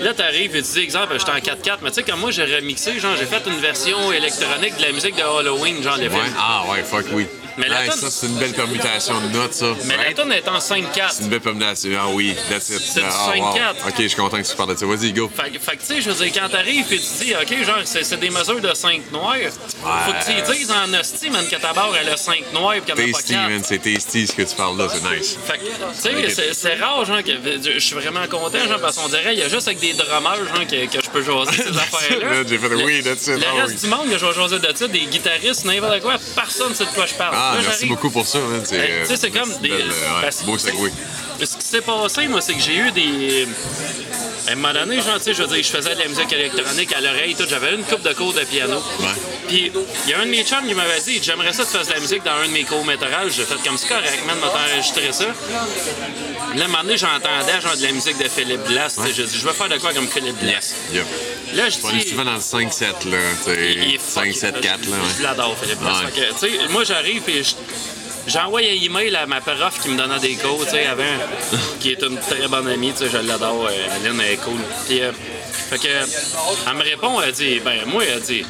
là, 0.00 0.14
t'arrives 0.14 0.54
et 0.54 0.62
tu 0.62 0.72
dis, 0.72 0.80
exemple, 0.80 1.14
j'étais 1.18 1.30
en 1.30 1.54
4-4, 1.56 1.78
mais 1.82 1.90
tu 1.90 1.94
sais, 1.96 2.02
comme 2.02 2.20
moi, 2.20 2.30
j'ai 2.30 2.44
remixé, 2.44 2.98
genre, 3.00 3.16
j'ai 3.18 3.26
fait 3.26 3.42
une 3.46 3.58
version 3.58 4.12
électronique 4.12 4.76
de 4.76 4.82
la 4.82 4.92
musique 4.92 5.16
de 5.16 5.22
Halloween, 5.22 5.82
genre, 5.82 5.96
les 5.96 6.08
Ouais. 6.08 6.14
Ah 6.38 6.64
ouais, 6.70 6.82
fuck 6.82 7.06
oui. 7.12 7.26
Mais 7.58 7.68
la 7.68 7.80
Ouais, 7.80 7.88
tonne- 7.88 7.98
ça, 7.98 8.10
c'est 8.10 8.26
une 8.26 8.36
belle 8.38 8.52
permutation 8.54 9.20
de 9.20 9.28
notes, 9.28 9.54
ça. 9.54 9.66
Mais 9.84 9.96
la 9.96 10.02
Right? 10.04 10.16
tonne 10.16 10.32
est 10.32 10.48
en 10.48 10.60
5-4. 10.60 11.12
C'est 11.12 11.22
une 11.24 11.28
belle 11.30 11.40
permutation. 11.40 11.90
Ah 12.00 12.08
oui, 12.08 12.34
that's 12.48 12.70
it. 12.70 12.80
C'est 12.80 13.00
du 13.00 13.06
ah, 13.08 13.32
5-4. 13.34 13.88
Ok, 13.88 13.94
je 13.98 14.06
suis 14.08 14.16
content 14.16 14.36
que 14.40 14.48
tu 14.48 14.56
parles 14.56 14.74
de 14.74 14.78
ça. 14.78 14.86
Vas-y, 14.86 15.12
go. 15.12 15.30
Fait, 15.34 15.50
que- 15.50 15.58
fait 15.58 15.76
que, 15.76 15.80
tu 15.80 15.86
sais, 15.86 16.00
je 16.00 16.10
veux 16.10 16.24
dire, 16.24 16.32
quand 16.42 16.48
t'arrives 16.48 16.92
et 16.92 16.98
tu 16.98 17.24
dis, 17.24 17.34
OK, 17.34 17.64
genre, 17.64 17.78
c'est 17.84 18.18
des 18.20 18.30
mesures 18.30 18.60
de 18.60 18.72
5 18.74 19.02
noirs, 19.12 19.34
faut 19.82 20.12
que 20.12 20.24
tu 20.52 20.52
dises 20.56 20.70
en 20.70 20.92
hostie, 20.98 21.30
man, 21.30 21.44
que 21.48 21.56
ta 21.56 21.72
barre, 21.72 21.90
elle 22.00 22.08
a 22.10 22.16
5 22.16 22.44
noirs 22.52 22.74
et 22.74 22.80
qu'elle 22.80 22.96
n'a 22.96 23.02
pas 23.12 23.18
Tasty, 23.18 23.32
4. 23.34 23.48
man. 23.48 23.62
C'est 23.64 23.78
tasty 23.82 24.26
ce 24.26 24.32
que 24.32 24.42
tu 24.42 24.54
parles 24.56 24.78
là. 24.78 24.88
C'est 24.92 25.16
nice. 25.18 25.36
Fait 25.46 25.58
que, 25.58 25.64
tu 25.64 26.26
sais, 26.26 26.30
c'est- 26.34 26.54
c'est 26.54 26.74
rare, 26.76 27.04
genre, 27.04 27.22
que 27.22 27.32
je 27.74 27.78
suis 27.78 27.94
vraiment 27.94 28.26
content, 28.28 28.66
genre, 28.68 28.80
parce 28.80 28.96
qu'on 28.96 29.08
dirait, 29.08 29.34
il 29.34 29.38
y 29.40 29.42
a 29.42 29.48
juste 29.48 29.66
avec 29.68 29.80
des 29.80 29.92
drummers, 29.94 30.36
genre, 30.54 30.66
que, 30.66 30.86
que 30.86 31.02
je 31.04 31.10
peux 31.10 31.22
jaser 31.22 31.62
ces 31.62 31.68
affaires-là. 31.78 32.42
J'ai 32.48 32.58
fait 32.58 32.68
Le- 32.68 32.84
oui, 32.84 33.02
that's 33.02 33.26
it. 33.26 33.34
Le 33.38 33.44
Ah, 33.46 33.62
reste 33.64 33.80
du 33.84 33.86
monde, 33.90 34.10
que 34.10 34.18
je 34.18 34.26
vais 34.26 34.32
jaser 34.34 34.58
de 34.58 34.72
ça, 34.76 34.86
des 34.88 35.00
guitaristes, 35.00 35.64
n'importe 35.64 36.00
quoi, 36.00 36.14
personne 36.34 36.70
ne 36.70 36.74
sait 36.74 36.84
de 36.84 36.90
quoi 36.90 37.06
je 37.06 37.14
parle. 37.14 37.34
Ah, 37.50 37.56
Là, 37.56 37.62
merci 37.62 37.86
beaucoup 37.86 38.10
pour 38.10 38.26
ça. 38.26 38.38
C'est, 38.64 38.76
euh, 38.76 39.04
c'est 39.16 39.30
comme 39.30 39.50
des. 39.62 39.68
belle, 39.68 39.90
euh, 39.90 40.22
ouais, 40.22 40.30
beau 40.44 40.58
segway. 40.58 40.90
Ce 41.40 41.56
qui 41.56 41.64
s'est 41.66 41.80
passé, 41.80 42.28
moi, 42.28 42.40
c'est 42.40 42.54
que 42.54 42.60
j'ai 42.60 42.76
eu 42.76 42.90
des. 42.92 43.48
À 44.48 44.52
un 44.52 44.54
moment 44.54 44.72
donné, 44.72 44.96
genre, 45.02 45.18
je 45.24 45.30
veux 45.42 45.46
dire, 45.46 45.62
je 45.62 45.68
faisais 45.76 45.94
de 45.94 45.98
la 46.00 46.08
musique 46.08 46.32
électronique 46.32 46.90
à 46.94 47.00
l'oreille, 47.02 47.34
tout. 47.34 47.44
J'avais 47.48 47.74
une 47.74 47.84
coupe 47.84 48.00
de 48.02 48.14
cours 48.14 48.32
de 48.32 48.40
piano. 48.44 48.82
Puis, 49.46 49.70
il 50.06 50.10
y 50.10 50.14
a 50.14 50.20
un 50.20 50.24
de 50.24 50.30
mes 50.30 50.42
chums 50.42 50.66
qui 50.66 50.74
m'avait 50.74 51.00
dit 51.00 51.20
J'aimerais 51.22 51.52
ça 51.52 51.64
que 51.64 51.70
tu 51.70 51.76
fasses 51.76 51.88
de 51.88 51.92
la 51.92 52.00
musique 52.00 52.24
dans 52.24 52.32
un 52.32 52.46
de 52.46 52.52
mes 52.52 52.64
courts-métrages. 52.64 53.32
J'ai 53.36 53.44
fait 53.44 53.62
comme 53.62 53.76
c'est 53.76 53.88
correct, 53.88 54.22
man, 54.26 54.38
m'a 54.38 54.46
enregistré 54.48 55.12
ça. 55.12 55.26
Là, 55.26 56.64
un 56.64 56.68
moment 56.68 56.82
donné, 56.82 56.96
j'entendais 56.96 57.60
genre 57.60 57.76
de 57.76 57.82
la 57.82 57.92
musique 57.92 58.16
de 58.16 58.28
Philippe 58.28 58.66
Glass. 58.66 58.98
J'ai 59.14 59.24
dit 59.24 59.38
Je 59.38 59.46
veux 59.46 59.52
faire 59.52 59.68
de 59.68 59.76
quoi 59.76 59.92
comme 59.92 60.08
Philippe 60.08 60.40
Glass? 60.42 60.74
Yep. 60.94 61.04
Là, 61.54 61.68
je 61.68 61.76
dis. 61.98 62.08
souvent 62.08 62.24
dans 62.24 62.34
le 62.34 62.40
5-7, 62.40 63.10
là. 63.10 63.18
tu 63.44 63.50
sais, 63.50 63.72
Il 63.72 63.94
est 63.94 63.98
fucking- 63.98 64.32
5-7-4, 64.32 64.62
là. 64.90 64.96
Je 65.18 65.22
l'adore, 65.22 65.56
Philippe 65.60 65.80
Glass. 65.80 65.98
Moi, 66.70 66.84
j'arrive 66.84 67.22
et 67.28 67.42
je- 67.42 67.54
j'envoie 68.28 68.60
un 68.60 68.84
email 68.84 69.16
à 69.16 69.26
ma 69.26 69.40
prof 69.40 69.80
qui 69.82 69.88
me 69.88 69.96
donnait 69.96 70.18
des 70.20 70.36
cours, 70.36 70.64
tu 70.64 70.70
sais, 70.72 70.86
avant, 70.86 71.02
qui 71.80 71.92
est 71.92 72.02
une 72.02 72.18
très 72.18 72.46
bonne 72.48 72.68
amie, 72.68 72.92
tu 72.92 72.98
sais, 72.98 73.10
je 73.10 73.18
l'adore. 73.18 73.66
euh, 73.66 73.72
elle 74.04 74.20
est 74.20 74.36
cool. 74.36 74.60
Puis, 74.86 75.00
euh, 75.00 75.12
fait 75.12 75.78
que, 75.78 75.88
elle 75.88 76.76
me 76.76 76.82
répond, 76.82 77.20
elle 77.20 77.32
dit, 77.32 77.60
ben, 77.60 77.84
moi, 77.86 78.04
elle 78.04 78.20
dit, 78.20 78.44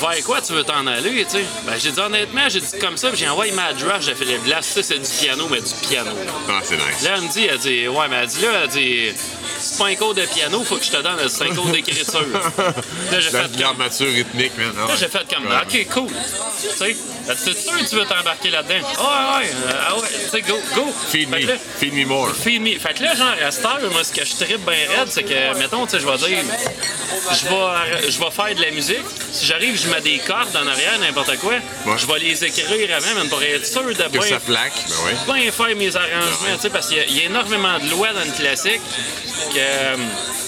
vers 0.00 0.24
quoi 0.24 0.40
tu 0.40 0.52
veux 0.52 0.64
t'en 0.64 0.86
aller, 0.86 1.24
tu 1.24 1.30
sais? 1.38 1.44
Ben, 1.66 1.74
j'ai 1.78 1.90
dit, 1.90 2.00
honnêtement, 2.00 2.48
j'ai 2.48 2.60
dit 2.60 2.78
comme 2.80 2.96
ça, 2.96 3.08
puis 3.10 3.18
j'ai 3.18 3.28
envoyé 3.28 3.52
ma 3.52 3.72
draft 3.72 4.08
de 4.08 4.14
Philippe 4.14 4.44
Glass, 4.44 4.66
ça, 4.66 4.82
c'est 4.82 4.98
du 4.98 5.08
piano, 5.20 5.48
mais 5.50 5.60
du 5.60 5.72
piano. 5.88 6.10
Ah, 6.48 6.60
c'est 6.62 6.76
nice. 6.76 7.02
Là, 7.02 7.14
elle 7.16 7.22
me 7.22 7.32
dit, 7.32 7.46
elle 7.46 7.58
dit, 7.58 7.88
ouais, 7.88 8.08
mais 8.08 8.16
elle 8.22 8.28
dit, 8.28 8.42
là, 8.42 8.48
elle 8.64 8.68
dit, 8.68 9.12
c'est 9.60 9.78
pas 9.78 9.86
un 9.86 9.94
cours 9.96 10.14
de 10.14 10.22
piano, 10.22 10.62
faut 10.64 10.76
que 10.76 10.84
je 10.84 10.90
te 10.90 11.02
donne, 11.02 11.18
c'est 11.28 11.44
un 11.44 11.54
cours 11.54 11.66
d'écriture. 11.66 12.24
Là, 13.10 13.20
j'ai 13.20 13.30
La 13.30 13.48
fait 13.48 13.62
comme, 13.62 14.08
rythmique, 14.08 14.56
man. 14.56 14.72
Ah, 14.76 14.88
Là, 14.88 14.94
j'ai 14.98 15.08
fait 15.08 15.26
comme. 15.34 15.46
OK, 15.46 15.86
cool. 15.92 16.08
Tu 16.60 16.68
sais, 16.76 16.96
c'est 17.36 17.58
sûr 17.58 17.72
que 17.78 17.88
tu 17.88 17.96
veux 17.96 18.04
t'embarquer 18.04 18.50
là-dedans? 18.50 18.86
Ah, 18.98 19.38
ouais, 19.38 19.44
ouais, 19.44 19.50
euh, 19.50 19.72
ah 19.88 19.96
ouais, 19.96 20.08
tu 20.24 20.30
sais, 20.30 20.40
go, 20.42 20.58
go. 20.74 20.92
Feed 21.10 21.28
Fait 21.28 21.44
me. 21.44 21.56
Feed 21.78 21.94
me 21.94 22.04
more. 22.04 22.30
Feed 22.34 22.62
me. 22.62 22.78
Fait 22.78 22.94
que 22.94 23.02
là, 23.02 23.14
genre, 23.14 23.34
à 23.44 23.50
cette 23.50 23.64
heure, 23.64 23.80
moi, 23.92 24.04
ce 24.04 24.12
que 24.12 24.24
je 24.24 24.34
tripe 24.34 24.64
bien 24.64 24.74
raide, 24.96 25.08
c'est 25.08 25.24
que, 25.24 25.58
mettons, 25.58 25.86
tu 25.86 25.92
sais, 25.92 26.00
je 26.00 26.06
vais 26.06 26.16
dire, 26.18 26.38
je 27.32 27.48
vais, 27.48 28.10
je 28.10 28.18
vais 28.18 28.30
faire 28.30 28.54
de 28.54 28.62
la 28.62 28.70
musique. 28.70 29.04
Si 29.32 29.46
j'arrive, 29.46 29.80
je 29.80 29.87
mets 29.88 30.00
des 30.00 30.18
cordes 30.18 30.56
en 30.56 30.66
arrière, 30.66 30.98
n'importe 31.00 31.36
quoi, 31.38 31.54
je 31.96 32.06
vais 32.06 32.18
les 32.18 32.44
écrire 32.44 32.96
avant, 32.96 33.14
même 33.14 33.28
pour 33.28 33.42
être 33.42 33.66
sûr 33.66 33.84
de 33.84 33.92
Que 33.92 34.08
bien 34.08 34.20
ça 34.22 34.40
plaque, 34.40 34.72
ben 34.88 35.32
ouais. 35.34 35.40
bien 35.42 35.52
faire 35.52 35.76
mes 35.76 35.94
arrangements, 35.96 36.56
tu 36.56 36.60
sais, 36.60 36.70
parce 36.70 36.88
qu'il 36.88 37.10
y 37.10 37.18
y, 37.18 37.22
a 37.22 37.24
énormément 37.24 37.78
de 37.78 37.90
lois 37.90 38.12
dans 38.12 38.24
le 38.24 38.32
classique 38.32 38.80
que. 39.54 40.47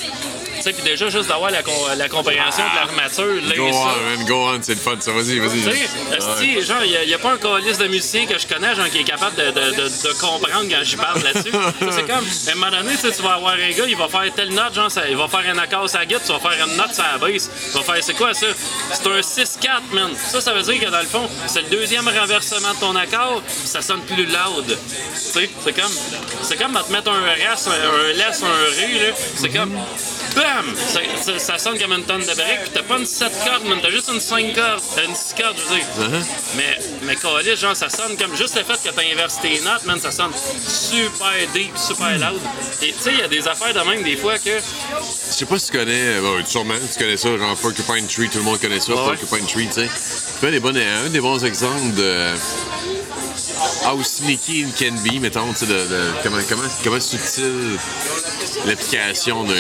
Tu 0.61 0.65
sais, 0.65 0.73
puis 0.75 0.83
déjà, 0.83 1.09
juste 1.09 1.29
d'avoir 1.29 1.51
la, 1.51 1.63
la 1.97 2.09
compréhension 2.09 2.63
de 2.65 2.75
l'armature, 2.77 3.35
là, 3.49 3.57
Go 3.57 3.69
on, 3.73 3.85
man, 3.85 4.27
go 4.27 4.49
on, 4.51 4.59
c'est 4.63 4.75
le 4.75 4.81
fun, 4.81 4.97
ça. 5.01 5.11
Vas-y, 5.13 5.39
vas-y. 5.39 5.63
Tu 5.63 5.63
sais, 5.63 5.89
esti, 6.17 6.63
genre, 6.63 6.85
il 6.85 7.07
n'y 7.09 7.15
a, 7.15 7.19
pas 7.19 7.33
un 7.33 7.39
calice 7.39 7.79
de 7.79 7.87
musicien 7.89 8.27
que 8.27 8.39
je 8.39 8.47
connais, 8.47 8.75
genre, 8.75 8.89
qui 8.91 8.99
est 9.01 9.05
capable 9.05 9.37
de, 9.37 9.47
de, 9.51 9.71
de, 9.77 10.09
de 10.09 10.13
comprendre 10.21 10.67
quand 10.71 10.83
j'y 10.85 10.97
parle 10.97 11.23
là-dessus. 11.23 11.51
C'est 11.91 12.07
comme, 12.07 12.25
à 12.25 12.51
un 12.51 12.55
moment 12.55 12.71
donné, 12.77 12.93
tu 13.01 13.23
vas 13.23 13.35
avoir 13.35 13.55
un 13.55 13.71
gars, 13.71 13.85
il 13.89 13.97
va 13.97 14.09
faire 14.09 14.33
telle 14.35 14.51
note, 14.53 14.75
genre, 14.75 14.91
ça- 14.91 15.09
il 15.09 15.17
va 15.17 15.29
faire 15.29 15.45
un 15.55 15.59
accord 15.59 15.89
sur 15.89 15.99
la 15.99 16.07
guitare, 16.07 16.23
tu 16.27 16.33
vas 16.33 16.51
faire 16.51 16.67
une 16.67 16.77
note 16.77 16.95
sur 16.95 17.05
la 17.05 17.19
basse. 17.19 17.51
Tu 17.73 17.79
vas 17.79 17.83
faire, 17.95 18.05
c'est 18.05 18.15
quoi 18.15 18.35
ça? 18.35 18.47
C'est 18.93 19.07
un 19.07 19.21
6-4, 19.21 19.81
man. 19.93 20.11
Ça, 20.17 20.41
ça 20.41 20.53
veut 20.53 20.63
dire 20.63 20.79
que 20.81 20.91
dans 20.91 21.01
le 21.01 21.07
fond, 21.07 21.29
c'est 21.47 21.63
le 21.63 21.69
deuxième 21.69 22.07
renversement 22.09 22.75
de 22.75 22.81
ton 22.81 22.97
accord, 22.97 23.43
ça 23.65 23.81
sonne 23.83 24.03
plus 24.03 24.27
loud. 24.27 24.67
Tu 24.67 24.77
sais, 25.17 25.51
c'est 25.65 25.73
comme, 25.73 25.93
c'est 26.43 26.57
comme 26.57 26.73
te 26.73 26.93
mettre 26.93 27.11
un 27.11 27.21
res, 27.23 27.69
un, 27.69 28.09
un 28.11 28.13
laisse, 28.13 28.43
un 28.43 28.81
ré, 28.81 28.99
là. 29.09 29.15
C'est 29.37 29.49
comme, 29.49 29.73
bam! 30.55 30.75
Ça, 30.77 31.01
ça- 31.23 31.39
ça 31.39 31.59
sonne 31.59 31.79
comme 31.79 31.93
une 31.93 32.05
tonne 32.05 32.21
de 32.21 32.27
briques, 32.27 32.63
puis 32.63 32.71
t'as 32.75 32.83
pas 32.83 32.99
une 32.99 33.07
7 33.07 33.33
cordes, 33.45 33.65
man, 33.67 33.79
t'as 33.83 33.91
juste 33.91 34.09
une 34.13 34.21
5 34.21 34.55
cordes, 34.55 34.83
euh, 34.99 35.05
une 35.07 35.15
6 35.15 35.35
cordes, 35.41 35.57
je 35.59 35.73
veux 35.73 35.77
dire. 35.79 35.87
Uh-huh. 35.99 36.25
Mais, 36.57 36.79
mais 37.03 37.57
genre, 37.57 37.77
ça 37.77 37.89
sonne 37.89 38.17
comme 38.17 38.37
juste 38.37 38.57
le 38.57 38.65
fait 38.65 38.89
que 38.89 38.95
t'as 38.95 39.03
inversé 39.13 39.39
tes 39.43 39.61
notes, 39.61 39.85
man, 39.85 40.01
ça 40.01 40.11
sonne 40.11 40.33
super 40.69 41.33
deep, 41.55 41.77
super 41.79 42.13
loud. 42.19 42.41
Et 42.83 42.93
tu 42.93 43.03
sais, 43.03 43.13
il 43.13 43.19
y 43.19 43.23
a 43.23 43.29
des 43.29 43.47
affaires 43.47 43.75
de 43.75 43.81
même 43.91 44.03
des 44.03 44.17
fois 44.17 44.39
que. 44.39 44.51
Je 44.51 45.35
sais 45.37 45.47
pas 45.47 45.59
si 45.59 45.71
tu 45.71 45.79
connais, 45.79 46.21
bon, 46.21 46.45
sûrement, 46.47 46.75
tu 46.93 46.99
connais 46.99 47.17
ça, 47.17 47.29
genre 47.37 47.57
Porcupine 47.57 48.07
Tree, 48.07 48.29
tout 48.29 48.39
le 48.39 48.45
monde 48.45 48.61
connaît 48.61 48.81
ça, 48.81 48.93
Ouais. 48.93 49.17
Porcupine 49.17 49.47
Tree, 49.47 49.67
tu 49.69 49.75
sais. 49.75 49.89
C'est 50.41 50.47
un 50.47 50.51
des, 50.51 50.61
bons, 50.61 50.77
un 50.77 51.09
des 51.09 51.21
bons 51.21 51.45
exemples 51.45 51.95
de 51.95 52.35
how 53.87 54.03
sneaky 54.03 54.61
it 54.63 54.75
can 54.79 54.95
be, 55.05 55.21
mettons, 55.21 55.53
tu 55.53 55.61
sais, 55.61 55.67
de, 55.67 55.73
de- 55.75 56.11
comment, 56.23 56.39
comment, 56.49 56.63
comment 56.83 57.01
subtil 57.01 57.79
l'application 58.67 59.45
d'un 59.45 59.55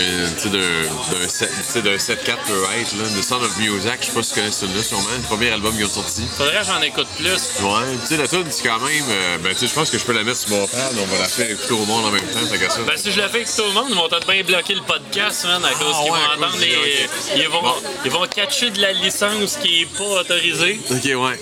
d'un- 0.85 1.19
d'un 1.19 1.29
set- 1.29 1.51
tu 1.51 1.73
sais, 1.73 1.83
d'un 1.83 1.99
7-4 1.99 2.39
peut 2.47 2.65
être, 2.81 2.93
là. 2.97 3.05
The 3.19 3.23
Sound 3.23 3.43
of 3.45 3.57
Music, 3.59 3.93
je 4.01 4.07
sais 4.07 4.13
pas 4.13 4.23
si 4.23 4.29
tu 4.31 4.35
connais 4.41 4.51
celui-là, 4.53 4.83
sûrement, 4.83 5.09
le 5.17 5.23
premier 5.23 5.51
album 5.51 5.75
qu'ils 5.77 5.87
ont 5.87 5.89
sorti. 5.89 6.23
Faudrait 6.37 6.59
que 6.59 6.65
j'en 6.67 6.81
écoute 6.83 7.09
plus. 7.17 7.27
Ouais, 7.29 7.97
tu 8.03 8.07
sais, 8.07 8.17
la 8.17 8.29
tune, 8.29 8.45
c'est 8.51 8.63
quand 8.69 8.79
même, 8.81 9.05
euh, 9.11 9.39
ben, 9.39 9.53
tu 9.53 9.61
sais, 9.61 9.67
je 9.69 9.75
pense 9.75 9.91
que 9.91 9.99
je 9.99 10.05
peux 10.05 10.13
la 10.13 10.23
mettre 10.25 10.39
sur 10.39 10.51
mon 10.51 10.67
pad, 10.67 10.93
on 10.99 11.07
va 11.07 11.19
la 11.19 11.29
faire 11.29 11.51
écouter 11.51 11.73
au 11.73 11.85
monde 11.87 12.05
en 12.07 12.11
même 12.11 12.21
temps, 12.23 12.57
qu'à 12.59 12.71
ça. 12.71 12.81
Ben, 12.87 12.97
si 12.97 13.13
je 13.13 13.21
le 13.21 13.29
fais 13.29 13.37
avec 13.37 13.47
tout 13.55 13.63
le 13.63 13.73
monde, 13.73 13.87
ils 13.91 13.95
vont 13.97 14.09
peut-être 14.09 14.27
bien 14.27 14.43
bloquer 14.43 14.75
le 14.75 14.83
podcast, 14.83 15.45
man, 15.45 15.65
à 15.65 15.71
cause 15.71 15.95
Ah, 15.95 16.03
qu'ils 16.03 16.13
ouais, 16.13 16.19
vont 16.19 16.45
entendre 16.45 16.59
les. 16.61 17.41
Ils, 17.43 17.49
vont, 17.49 17.63
Bon. 17.63 17.75
ils 18.05 18.11
vont 18.11 18.27
catcher 18.27 18.71
de 18.71 18.81
la 18.81 18.93
licence 18.93 19.57
qui 19.63 19.83
est 19.83 19.87
pas 19.97 20.05
autorisée. 20.21 20.81
Ok, 20.91 21.05
ouais. 21.05 21.39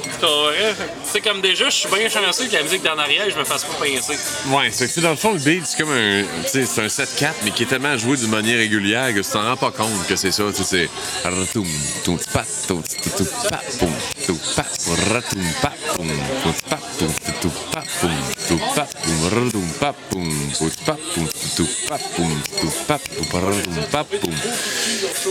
C'est 1.11 1.21
comme 1.21 1.41
déjà, 1.41 1.69
je 1.71 1.75
suis 1.75 1.89
bien 1.89 2.09
chanceux 2.09 2.47
que 2.47 2.53
la 2.55 2.63
musique 2.63 2.83
d'en 2.83 2.99
arrière, 2.99 3.25
je 3.31 3.39
me 3.39 3.45
fasse 3.45 3.65
pas 3.65 3.75
pincer. 3.75 4.19
Ouais, 4.49 4.71
c'est 4.71 4.93
que 4.93 5.01
dans 5.01 5.11
le 5.11 5.17
fond, 5.17 5.33
le 5.33 5.39
beat, 5.39 5.65
c'est 5.67 5.79
comme 5.79 5.93
un. 5.93 6.23
Tu 6.45 6.51
sais, 6.51 6.67
c'est 6.67 6.83
un 6.83 6.89
7-4, 6.89 7.35
mais 7.45 7.51
qui 7.51 7.63
est 7.63 7.67
tellement 7.67 7.97
joué 7.97 8.17
d'une 8.17 8.31
manière 8.31 8.59
régulière 8.59 9.15
que 9.15 9.23
tu 9.29 9.35
t'en 9.35 9.45
rends 9.45 9.57
pas 9.57 9.71
compte 9.71 10.07
que 10.09 10.17
c'est 10.17 10.33
ça. 10.33 10.43
Tu 10.49 10.65
sais, 10.65 10.65
c'est. 10.65 10.89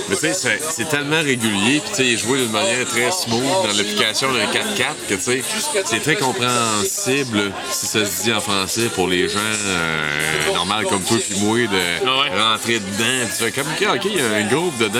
Mais 0.10 0.16
tu 0.16 0.22
sais, 0.22 0.34
c'est- 0.34 0.86
tellement 0.90 1.22
régulier, 1.22 1.80
puis 1.82 1.90
tu 1.90 1.96
sais, 1.96 2.06
il 2.06 2.14
est 2.14 2.18
joué 2.18 2.38
d'une 2.40 2.52
manière 2.52 2.86
très 2.88 3.12
smooth 3.12 3.42
dans 3.44 3.68
l'application 3.76 4.32
d'un 4.34 4.46
4-4 4.48 4.96
que 5.10 5.14
tu 5.16 5.22
sais, 5.22 5.44
c'est 5.86 6.00
très 6.02 6.16
compréhensible, 6.16 7.52
si 7.72 7.86
ça 7.88 8.06
se 8.06 8.24
dit 8.24 8.34
en 8.34 8.40
français, 8.42 8.90
pour 8.96 9.08
les 9.08 9.28
gens 9.28 9.40
euh, 9.40 10.54
normaux 10.54 10.88
comme 10.90 11.04
toi 11.04 11.18
puis 11.18 11.40
moi, 11.40 11.58
de 11.58 12.40
rentrer 12.40 12.80
dedans. 12.80 13.28
Tu 13.38 13.44
fais 13.44 13.52
comme, 13.52 13.68
OK, 13.68 13.88
OK, 13.96 14.06
il 14.06 14.18
y 14.18 14.22
a 14.22 14.30
un 14.30 14.48
groupe 14.48 14.78
dedans. 14.78 15.00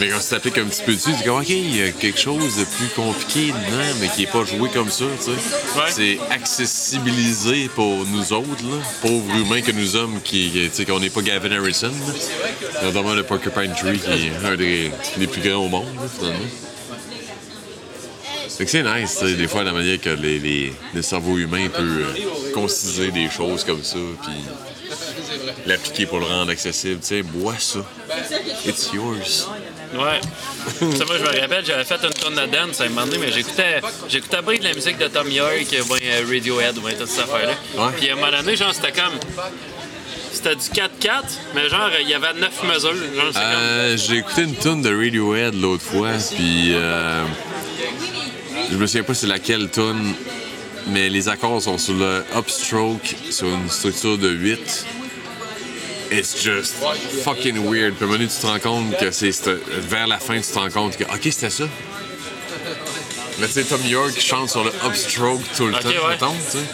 Mais 0.00 0.08
quand 0.08 0.18
tu 0.18 0.28
t'appliques 0.28 0.58
un 0.58 0.64
petit 0.66 0.82
peu 0.82 0.94
dessus, 0.94 1.10
tu 1.16 1.22
dis, 1.22 1.28
OK, 1.28 1.48
il 1.48 1.76
y 1.76 1.82
a 1.82 1.92
quelque 1.92 2.18
chose 2.20 2.56
de 2.56 2.64
plus 2.64 2.88
compliqué 2.96 3.21
appliqué 3.22 3.48
dedans, 3.52 3.96
mais 4.00 4.08
qui 4.08 4.24
est 4.24 4.26
pas 4.32 4.44
joué 4.44 4.68
comme 4.70 4.90
ça, 4.90 5.04
tu 5.18 5.24
sais. 5.24 5.30
Ouais. 5.30 5.90
C'est 5.90 6.18
accessibilisé 6.30 7.68
pour 7.74 8.04
nous 8.06 8.32
autres, 8.32 8.62
là, 8.62 8.76
pauvres 9.00 9.34
humains 9.36 9.60
que 9.60 9.72
nous 9.72 9.86
sommes, 9.86 10.20
qui, 10.22 10.50
qui, 10.50 10.68
tu 10.68 10.70
sais, 10.72 10.84
qu'on 10.84 11.00
n'est 11.00 11.10
pas 11.10 11.22
Gavin 11.22 11.52
Harrison. 11.52 11.88
là. 11.90 12.82
Notamment 12.82 13.14
le 13.14 13.22
Porcupine 13.22 13.72
Tree, 13.78 13.98
qui 13.98 14.10
est 14.10 14.46
un 14.46 14.56
des, 14.56 14.90
des 15.16 15.26
plus 15.26 15.40
grands 15.42 15.64
au 15.64 15.68
monde, 15.68 15.86
là, 15.96 16.08
finalement. 16.18 16.38
Fait 18.56 18.64
que 18.66 18.70
c'est 18.70 18.82
nice, 18.82 19.18
des 19.22 19.48
fois, 19.48 19.62
la 19.64 19.72
manière 19.72 20.00
que 20.00 20.10
les, 20.10 20.38
les, 20.38 20.72
le 20.94 21.02
cerveau 21.02 21.38
humain 21.38 21.68
peut 21.68 21.82
euh, 21.82 22.52
conciser 22.52 23.10
des 23.10 23.30
choses 23.30 23.64
comme 23.64 23.82
ça, 23.82 23.96
puis 24.22 24.32
l'appliquer 25.66 26.06
pour 26.06 26.18
le 26.20 26.26
rendre 26.26 26.50
accessible. 26.50 27.00
Tu 27.00 27.06
sais, 27.06 27.22
bois 27.22 27.54
ça. 27.58 27.80
It's 28.66 28.90
yours. 28.92 29.48
Ouais. 29.94 30.20
Tu 30.78 30.96
sais, 30.96 31.04
moi, 31.04 31.16
je 31.18 31.22
me 31.22 31.40
rappelle, 31.40 31.64
j'avais 31.64 31.84
fait 31.84 32.00
une 32.02 32.14
tourne 32.14 32.34
de 32.34 32.46
dance 32.46 32.80
à 32.80 32.84
un 32.84 32.88
moment 32.88 33.06
donné, 33.06 33.18
mais 33.18 33.32
j'écoutais, 33.32 33.80
j'écoutais 34.08 34.40
bien 34.42 34.58
de 34.58 34.64
la 34.64 34.74
musique 34.74 34.98
de 34.98 35.08
Tom 35.08 35.30
York, 35.30 35.66
ben, 35.70 36.26
Radiohead, 36.26 36.76
ben, 36.80 36.94
toute 36.96 37.08
cette 37.08 37.24
affaire-là. 37.24 37.54
Ouais. 37.76 37.92
Puis 37.98 38.08
à 38.08 38.12
un 38.12 38.16
moment 38.16 38.30
donné, 38.30 38.56
genre, 38.56 38.72
c'était 38.74 38.92
comme. 38.92 39.12
C'était 40.32 40.56
du 40.56 40.62
4-4, 40.62 40.88
mais 41.54 41.68
genre, 41.68 41.90
il 42.00 42.08
y 42.08 42.14
avait 42.14 42.32
9 42.32 42.62
mesures. 42.64 42.94
Euh, 43.36 43.96
J'ai 43.98 44.16
écouté 44.18 44.42
une 44.42 44.56
tune 44.56 44.80
de 44.80 44.88
Radiohead 44.88 45.54
l'autre 45.54 45.82
fois, 45.84 46.12
puis 46.34 46.72
euh, 46.74 47.22
je 48.70 48.76
me 48.76 48.86
souviens 48.86 49.02
pas 49.02 49.12
c'est 49.14 49.26
laquelle 49.26 49.68
tune, 49.70 50.14
mais 50.86 51.10
les 51.10 51.28
accords 51.28 51.60
sont 51.60 51.76
sur 51.76 51.94
le 51.94 52.24
upstroke, 52.34 53.14
sur 53.30 53.46
une 53.48 53.68
structure 53.68 54.16
de 54.16 54.30
8. 54.30 54.86
It's 56.12 56.42
just 56.42 56.74
fucking 57.24 57.70
weird. 57.70 57.94
Puis 57.94 58.04
à 58.04 58.04
un 58.04 58.06
moment 58.06 58.18
donné, 58.18 58.28
tu 58.28 58.38
te 58.38 58.46
rends 58.46 58.58
compte 58.58 58.98
que 58.98 59.10
c'est 59.10 59.32
vers 59.88 60.06
la 60.06 60.18
fin, 60.18 60.40
tu 60.40 60.50
te 60.52 60.58
rends 60.58 60.70
compte 60.70 60.96
que, 60.96 61.04
ok, 61.04 61.20
c'était 61.22 61.50
ça. 61.50 61.64
Mais 63.38 63.46
tu 63.46 63.54
sais, 63.54 63.64
Tom 63.64 63.80
York 63.86 64.20
chante 64.20 64.50
sur 64.50 64.62
le 64.62 64.72
upstroke 64.86 65.42
tout 65.56 65.66
le 65.66 65.72
temps, 65.72 65.88
ouais. 65.88 66.08
mettons, 66.10 66.34
tu 66.34 66.58
sais. 66.58 66.64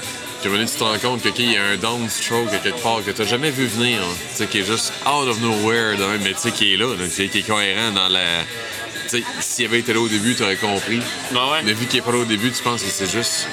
Puis 0.41 0.49
à 0.49 0.53
un 0.53 0.57
moment 0.57 0.59
donné, 0.59 0.71
tu 0.71 0.79
te 0.79 0.85
rends 0.85 0.99
compte 0.99 1.23
que, 1.23 1.29
ok, 1.29 1.39
il 1.39 1.53
y 1.53 1.57
a 1.57 1.65
un 1.65 1.77
downstroke 1.77 2.53
à 2.53 2.59
quelque 2.59 2.81
part 2.81 3.05
que 3.05 3.11
t'as 3.11 3.25
jamais 3.25 3.51
vu 3.51 3.67
venir, 3.67 4.01
hein. 4.01 4.15
tu 4.31 4.37
sais, 4.37 4.47
qui 4.47 4.59
est 4.61 4.65
juste 4.65 4.93
out 5.07 5.29
of 5.29 5.41
nowhere, 5.41 5.97
mais 6.23 6.33
tu 6.33 6.39
sais, 6.39 6.51
qui 6.51 6.75
est 6.75 6.77
là, 6.77 6.95
là, 6.95 7.07
qui 7.09 7.23
est 7.23 7.47
cohérent 7.47 7.93
dans 7.93 8.09
la. 8.09 8.45
Tu 9.09 9.19
sais, 9.19 9.25
s'il 9.41 9.67
avait 9.67 9.79
été 9.79 9.93
là 9.93 10.01
au 10.01 10.09
début, 10.09 10.35
t'aurais 10.35 10.57
compris. 10.57 10.99
Ouais, 11.33 11.63
Mais 11.65 11.73
vu 11.73 11.87
qu'il 11.87 11.99
est 12.01 12.03
pas 12.03 12.13
là 12.13 12.19
au 12.19 12.25
début, 12.25 12.53
tu 12.53 12.63
penses 12.63 12.83
que 12.83 12.91
c'est 12.91 13.11
juste. 13.11 13.49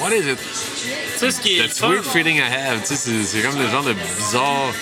What 0.00 0.10
is 0.14 0.30
it? 0.30 0.38
Tu 0.38 1.18
sais, 1.18 1.30
ce 1.30 1.40
qui 1.40 1.58
est 1.58 1.62
le 1.62 1.68
That 1.68 1.74
fun, 1.74 1.88
weird 1.90 2.04
feeling 2.04 2.36
I 2.36 2.42
have. 2.42 2.80
Tu 2.86 2.94
sais, 2.94 3.10
c'est 3.24 3.42
comme 3.42 3.58
le 3.58 3.68
genre 3.68 3.82
de 3.82 3.94
bizarre. 3.94 4.72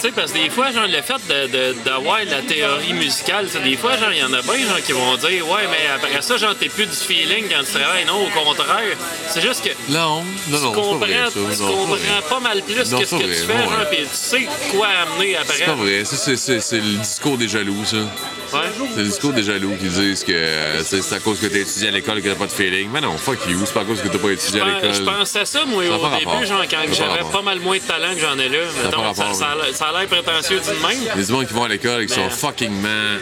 Tu 0.00 0.06
sais, 0.06 0.12
parce 0.12 0.32
que 0.32 0.38
des 0.38 0.50
fois, 0.50 0.70
genre, 0.72 0.86
le 0.86 1.02
fait 1.02 1.20
de- 1.28 1.46
de- 1.74 1.76
d'avoir 1.84 2.18
la 2.24 2.42
théorie 2.42 2.92
musicale, 2.92 3.48
tu 3.52 3.58
des 3.60 3.76
fois, 3.76 3.96
genre, 3.96 4.12
il 4.12 4.18
y 4.18 4.22
en 4.24 4.32
a 4.32 4.42
bien, 4.42 4.66
genre, 4.66 4.80
qui 4.84 4.92
vont 4.92 5.16
dire, 5.16 5.48
ouais, 5.48 5.62
mais 5.70 5.88
après 5.94 6.22
ça, 6.22 6.36
genre, 6.36 6.54
t'es 6.58 6.68
plus 6.68 6.86
du 6.86 6.92
feeling 6.96 7.44
quand 7.50 7.62
tu 7.64 7.78
travailles. 7.78 8.04
Non, 8.06 8.26
au 8.26 8.30
contraire. 8.44 8.96
C'est 9.28 9.40
juste 9.42 9.62
que. 9.64 9.70
Non, 9.92 10.22
non, 10.48 10.58
tu 10.58 10.64
non, 10.64 10.70
pas 10.70 10.76
comprends, 10.80 10.96
vrai, 10.98 11.14
ça. 11.26 11.30
tu 11.32 11.38
Non, 11.38 11.46
pas 11.48 11.56
comprends 11.72 12.28
pas 12.28 12.40
mal 12.40 12.62
plus 12.62 12.90
Non, 12.90 12.98
que 13.00 13.04
ce 13.04 13.14
que 13.16 13.22
tu 13.22 13.32
fais, 13.34 13.54
non, 13.54 13.64
genre, 13.70 13.90
tu 13.90 13.96
sais 14.12 14.48
quoi 14.72 14.88
amener 14.88 15.36
après. 15.36 15.54
C'est 15.58 15.64
pas 15.66 15.74
vrai. 15.74 16.04
Ça, 16.04 16.16
c'est- 16.36 16.76
le 16.80 16.96
discours 16.98 17.36
des 17.36 17.48
jaloux, 17.48 17.84
ça. 17.84 17.96
Ouais. 18.52 18.62
C'est 18.94 19.02
le 19.02 19.04
discours 19.08 19.32
des 19.32 19.44
jaloux 19.44 19.76
qui 19.78 19.86
disent 19.88 20.24
que 20.24 20.32
euh, 20.32 20.82
c'est 20.82 21.12
à 21.14 21.20
cause 21.20 21.38
que 21.38 21.46
t'as 21.46 21.58
étudié 21.58 21.86
à 21.88 21.90
l'école 21.92 22.20
que 22.20 22.28
t'as 22.28 22.34
pas 22.34 22.46
de 22.46 22.52
feeling. 22.52 22.88
Mais 22.92 23.00
non, 23.00 23.16
fuck 23.16 23.38
you, 23.46 23.60
c'est 23.64 23.72
pas 23.72 23.82
à 23.82 23.84
cause 23.84 24.00
que 24.00 24.08
t'as 24.08 24.18
pas 24.18 24.30
étudié 24.30 24.60
à 24.60 24.64
Je 24.64 24.88
l'école. 24.98 25.04
pensais 25.18 25.40
à 25.40 25.44
ça, 25.44 25.64
moi, 25.66 25.84
Ça 25.86 25.94
au 25.94 25.98
pas 25.98 26.10
début, 26.18 26.26
rapport. 26.26 26.44
genre, 26.46 26.62
quand 26.68 26.76
Ça 26.80 26.86
pas 26.88 26.92
j'avais 27.16 27.30
pas 27.30 27.42
mal 27.42 27.60
moins 27.60 27.76
de 27.76 27.82
talent 27.82 28.12
que 28.14 28.20
j'en 28.20 28.36
ai 28.40 28.48
là. 28.48 28.58
Mettons, 28.82 29.02
pas 29.02 29.14
ça, 29.14 29.34
ça 29.34 29.46
a 29.50 29.54
l'air- 29.54 29.74
ça 29.90 29.96
a 29.96 30.00
l'air 30.00 30.08
prétentieux 30.08 30.60
du 30.60 30.70
même. 30.70 30.90
Il 31.00 31.04
y 31.04 31.10
a 31.10 31.14
du 31.26 31.32
monde 31.32 31.46
qui 31.46 31.52
vont 31.54 31.64
à 31.64 31.68
l'école 31.68 32.02
et 32.02 32.06
qui 32.06 32.14
sont 32.14 32.24
Mais- 32.24 32.30
fucking 32.30 32.70
man. 32.80 33.18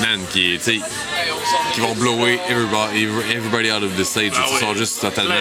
Man, 0.00 0.20
qui, 0.32 0.58
qui 0.58 1.80
vont 1.80 1.94
blower 1.94 2.38
everybody, 2.48 3.04
everybody 3.32 3.70
out 3.70 3.82
of 3.82 3.96
the 3.96 4.04
stage. 4.04 4.32
Ah 4.36 4.44
Ils 4.48 4.54
ouais. 4.54 4.60
sont 4.60 4.74
juste 4.74 5.00
totalement, 5.00 5.34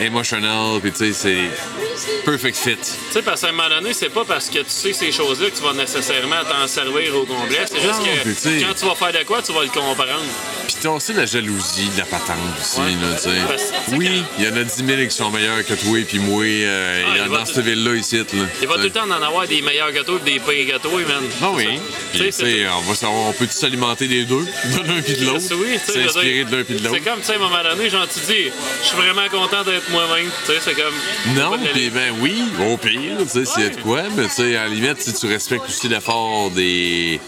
emotional, 0.00 0.80
puis 0.80 0.92
tu 0.92 1.12
sais, 1.12 1.12
c'est 1.12 2.22
perfect 2.24 2.56
fit. 2.56 2.76
Tu 2.76 2.88
sais, 3.12 3.22
parce 3.22 3.40
qu'à 3.42 3.48
un 3.48 3.52
moment 3.52 3.68
donné, 3.68 3.92
c'est 3.92 4.08
pas 4.10 4.24
parce 4.24 4.48
que 4.48 4.58
tu 4.58 4.64
sais 4.68 4.92
ces 4.92 5.12
choses-là 5.12 5.50
que 5.50 5.56
tu 5.56 5.62
vas 5.62 5.72
nécessairement 5.72 6.36
t'en 6.48 6.66
servir 6.66 7.14
au 7.16 7.24
complet. 7.24 7.58
C'est 7.66 7.80
juste 7.80 8.02
que 8.02 8.66
quand 8.66 8.74
tu 8.74 8.86
vas 8.86 8.94
faire 8.94 9.20
de 9.20 9.24
quoi, 9.26 9.42
tu 9.42 9.52
vas 9.52 9.62
le 9.62 9.68
comprendre. 9.68 10.06
Puis 10.66 10.76
t'as 10.82 10.90
aussi 10.90 11.12
la 11.12 11.26
jalousie 11.26 11.88
de 11.94 11.98
la 11.98 12.04
patente 12.04 12.36
aussi, 12.60 12.80
Ouais. 12.80 12.86
là, 12.92 13.16
tu 13.22 13.28
Parce- 13.46 13.62
sais. 13.62 13.72
tu 13.86 13.90
sais 13.90 13.96
Oui, 13.96 14.22
il 14.38 14.44
y 14.44 14.48
en 14.48 14.56
a 14.56 14.62
10 14.64 14.84
000 14.86 15.02
qui 15.08 15.10
sont 15.10 15.30
meilleurs 15.30 15.64
que 15.64 15.74
toi, 15.74 15.98
puis 16.06 16.18
moi, 16.20 16.44
euh, 16.44 17.02
Ah, 17.06 17.08
il 17.14 17.16
y 17.18 17.20
en 17.20 17.24
il 17.24 17.26
a 17.26 17.28
va 17.28 17.38
dans 17.38 17.44
cette 17.46 17.64
ville-là, 17.64 17.94
ici, 17.96 18.18
là. 18.18 18.24
Il 18.62 18.68
va 18.68 18.74
tout 18.76 18.80
le 18.82 18.90
temps 18.90 19.08
en 19.08 19.22
avoir 19.22 19.46
des 19.46 19.60
meilleurs 19.62 19.90
gâteaux 19.92 20.18
et 20.18 20.30
des 20.30 20.38
pires 20.40 20.66
gâteaux, 20.66 20.90
man. 20.98 21.24
Ah 21.42 21.50
oui. 21.52 21.66
Tu 22.12 22.30
sais, 22.32 22.66
on 22.68 22.80
va 22.82 22.94
savoir, 22.94 23.20
on 23.28 23.32
peut 23.32 23.46
s'alimenter 23.60 24.08
des 24.08 24.24
deux, 24.24 24.44
de 24.44 24.88
l'un 24.88 25.02
puis 25.02 25.14
de 25.14 25.26
l'autre. 25.26 25.44
Oui, 25.52 25.78
S'inspirer 25.78 26.44
de 26.44 26.56
l'un 26.56 26.64
puis 26.64 26.76
de 26.76 26.84
l'autre. 26.84 26.96
C'est 26.96 27.10
comme, 27.10 27.20
tu 27.20 27.26
sais, 27.26 27.32
à 27.32 27.36
un 27.36 27.38
moment 27.38 27.62
donné, 27.62 27.90
genre, 27.90 28.06
tu 28.08 28.20
dis, 28.20 28.50
je 28.82 28.86
suis 28.86 28.96
vraiment 28.96 29.28
content 29.30 29.62
d'être 29.64 29.90
moi-même. 29.90 30.28
Tu 30.46 30.52
sais, 30.52 30.58
c'est 30.60 30.74
comme. 30.74 30.94
Non, 31.34 31.58
puis 31.72 31.90
ben 31.90 32.14
oui, 32.20 32.42
au 32.70 32.76
pire, 32.76 33.18
tu 33.22 33.28
sais, 33.28 33.44
s'il 33.44 33.62
y 33.62 33.66
a 33.66 33.70
de 33.70 33.80
quoi, 33.80 34.02
mais 34.16 34.24
tu 34.24 34.30
sais, 34.30 34.56
à 34.56 34.64
la 34.64 34.68
limite, 34.68 35.00
si 35.00 35.12
tu 35.12 35.26
respectes 35.26 35.66
aussi 35.68 35.88
l'effort 35.88 36.50
des 36.50 37.20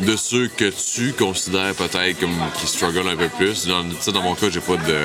de 0.00 0.16
ceux 0.16 0.48
que 0.48 0.70
tu 0.70 1.12
considères 1.12 1.74
peut-être 1.74 2.18
comme 2.18 2.36
qui 2.58 2.66
struggle 2.66 3.08
un 3.08 3.16
peu 3.16 3.28
plus. 3.28 3.66
Dans, 3.66 3.84
tu 3.84 3.96
sais, 4.00 4.12
dans 4.12 4.22
mon 4.22 4.34
cas, 4.34 4.50
j'ai 4.50 4.60
pas 4.60 4.76
de 4.76 4.98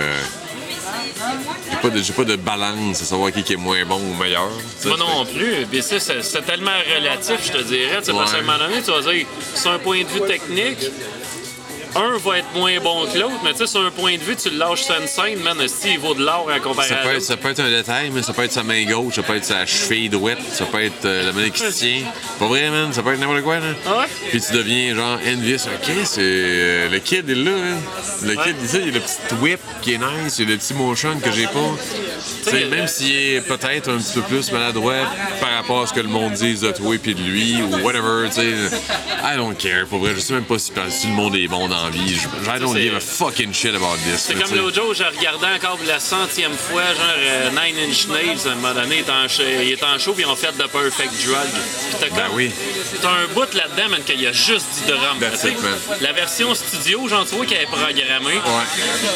j'ai 1.70 1.78
pas 1.78 1.90
de 1.90 2.02
j'ai 2.02 2.14
pas 2.14 2.24
de 2.24 2.36
balance 2.36 3.02
à 3.02 3.06
savoir 3.06 3.32
qui 3.32 3.54
est 3.54 3.56
moins 3.56 3.84
bon 3.86 4.00
ou 4.00 4.14
meilleur. 4.14 4.50
Moi 4.86 4.98
non 4.98 5.26
plus. 5.26 5.66
Puis 5.70 5.82
c'est 5.84 6.00
c'est 6.00 6.46
tellement 6.46 6.72
relatif, 6.96 7.38
je 7.46 7.52
te 7.52 7.64
dirais. 7.64 8.02
Parce 8.06 8.32
qu'à 8.32 8.38
un 8.38 8.42
moment 8.42 8.58
donné, 8.58 8.82
tu 8.82 8.92
vas 8.92 9.02
dire, 9.02 9.26
sur 9.56 9.72
un 9.72 9.80
point 9.80 10.04
de 10.04 10.08
vue 10.08 10.22
technique, 10.22 10.80
un 11.96 12.18
va 12.18 12.38
être 12.40 12.54
moins 12.56 12.78
bon 12.80 13.06
que 13.12 13.18
l'autre, 13.18 13.40
mais 13.44 13.52
tu 13.52 13.60
sais, 13.60 13.68
sur 13.68 13.82
un 13.86 13.92
point 13.92 14.16
de 14.18 14.22
vue, 14.22 14.36
tu 14.36 14.50
le 14.50 14.58
lâches 14.58 14.84
sur 14.84 14.96
une 15.00 15.08
scène, 15.08 15.40
man, 15.44 15.58
si 15.68 15.94
il 15.94 16.00
vaut 16.00 16.14
de 16.14 16.24
l'or 16.24 16.48
en 16.56 16.60
comparaison. 16.60 16.96
Ça 16.96 17.02
peut, 17.02 17.16
être, 17.16 17.22
ça 17.22 17.38
peut 17.38 17.50
être 17.50 17.60
un 17.62 17.70
détail, 17.70 18.10
mais 18.14 18.22
ça 18.22 18.34
peut 18.34 18.44
être 18.44 18.52
sa 18.52 18.64
main 18.64 18.84
gauche, 18.86 19.16
ça 19.16 19.24
peut 19.24 19.36
être 19.36 19.46
sa 19.46 19.66
cheville 19.66 20.10
droite, 20.10 20.40
ça 20.52 20.66
peut 20.66 20.84
être 20.84 21.06
euh, 21.06 21.26
la 21.26 21.32
manière 21.34 21.52
qui 21.52 21.60
se 21.60 21.80
tient. 21.80 22.02
Pas 22.40 22.46
vrai, 22.48 22.70
man, 22.70 22.94
ça 22.94 23.02
peut 23.02 23.14
être 23.14 23.20
n'importe 23.20 23.42
quoi, 23.42 23.60
là. 23.60 23.68
Ah 23.88 23.98
ouais? 24.00 24.06
Puis 24.30 24.42
tu 24.42 24.54
deviens 24.54 24.96
genre 24.96 25.20
envious. 25.26 25.56
OK, 25.56 25.92
c'est. 26.06 26.20
euh, 26.22 26.90
le 26.90 27.00
kid 27.00 27.30
est 27.30 27.36
là, 27.36 27.52
hein. 27.52 27.78
Le 28.24 28.30
Ouais. 28.38 28.44
kid, 28.46 28.56
tu 28.62 28.68
sais, 28.68 28.78
il 28.80 28.88
y 28.88 28.90
a 28.90 28.94
le 28.94 29.00
petit 29.00 29.36
whip 29.42 29.60
qui 29.82 29.94
est 29.94 29.98
nice, 29.98 30.40
il 30.40 30.46
y 30.46 30.52
a 30.52 30.52
le 30.54 30.58
petit 30.58 30.74
motion 30.74 31.20
que 31.20 31.32
j'ai 31.32 31.46
pas. 31.48 31.76
Tu 32.44 32.50
sais, 32.52 32.66
même 32.66 32.88
s'il 32.88 33.16
est 33.16 33.42
peut-être 33.42 33.90
un 33.90 33.98
petit 33.98 34.14
peu 34.14 34.22
plus 34.22 34.52
maladroit 34.52 34.94
par 35.42 35.52
rapport 35.54 35.82
à 35.84 35.88
ce 35.88 35.94
que 35.94 36.00
le 36.00 36.08
monde 36.08 36.34
dise 36.34 36.62
de 36.62 36.72
toi 36.72 36.96
puis 37.02 37.16
de 37.16 37.22
lui 37.22 37.62
ou 37.62 37.84
whatever, 37.84 38.28
tu 38.30 38.36
sais. 38.42 38.78
I 39.24 39.36
don't 39.38 39.56
care. 39.56 39.86
Pour 39.88 40.00
vrai, 40.00 40.12
je 40.16 40.20
sais 40.20 40.34
même 40.34 40.44
pas 40.44 40.58
si, 40.60 40.72
si 40.90 41.08
le 41.08 41.14
monde 41.14 41.36
est 41.36 41.48
bon 41.48 41.68
dans 41.68 41.79
la 41.86 41.90
vie. 41.90 42.16
Je- 42.16 42.50
I 42.50 42.60
don't 42.60 42.74
c'est- 42.74 42.82
give 42.82 42.96
a 42.96 43.00
fucking 43.00 43.54
shit 43.54 43.76
about 43.76 43.96
this. 44.06 44.24
C'est 44.28 44.36
comme 44.36 44.56
l'autre 44.56 44.76
jour, 44.76 44.94
je 44.94 45.04
regardais 45.04 45.48
encore 45.56 45.78
pour 45.78 45.88
la 45.88 46.00
centième 46.00 46.56
fois, 46.58 46.84
genre 46.84 47.16
euh, 47.18 47.50
Nine 47.52 47.90
Inch 47.90 48.08
Nails, 48.08 48.38
à 48.48 48.52
un 48.52 48.56
moment 48.56 48.74
donné, 48.74 48.98
il 48.98 49.00
est 49.00 49.10
en, 49.10 49.28
ch- 49.28 49.48
il 49.62 49.72
est 49.72 49.84
en 49.84 49.98
show, 50.00 50.14
puis 50.14 50.24
ils 50.24 50.30
ont 50.30 50.36
fait 50.36 50.52
The 50.52 50.68
Perfect 50.68 51.14
Drug. 51.26 51.48
Puis 51.52 51.98
t'as 52.00 52.10
Ben 52.10 52.26
comme- 52.28 52.36
oui. 52.36 52.52
T'as 53.02 53.10
un 53.10 53.28
bout 53.34 53.54
là-dedans, 53.54 53.90
man, 53.90 54.04
qu'il 54.04 54.22
y 54.22 54.28
a 54.28 54.32
juste 54.32 54.66
du 54.86 54.92
drum. 54.92 55.20
That's 55.20 55.42
Tu 55.42 55.48
sais, 55.48 55.54
it, 55.54 55.62
man. 55.62 55.74
La 56.02 56.12
version 56.14 56.54
studio, 56.56 57.08
genre, 57.08 57.26
tu 57.28 57.36
vois 57.36 57.46
qu'elle 57.46 57.62
est 57.62 57.66
programmée. 57.66 58.40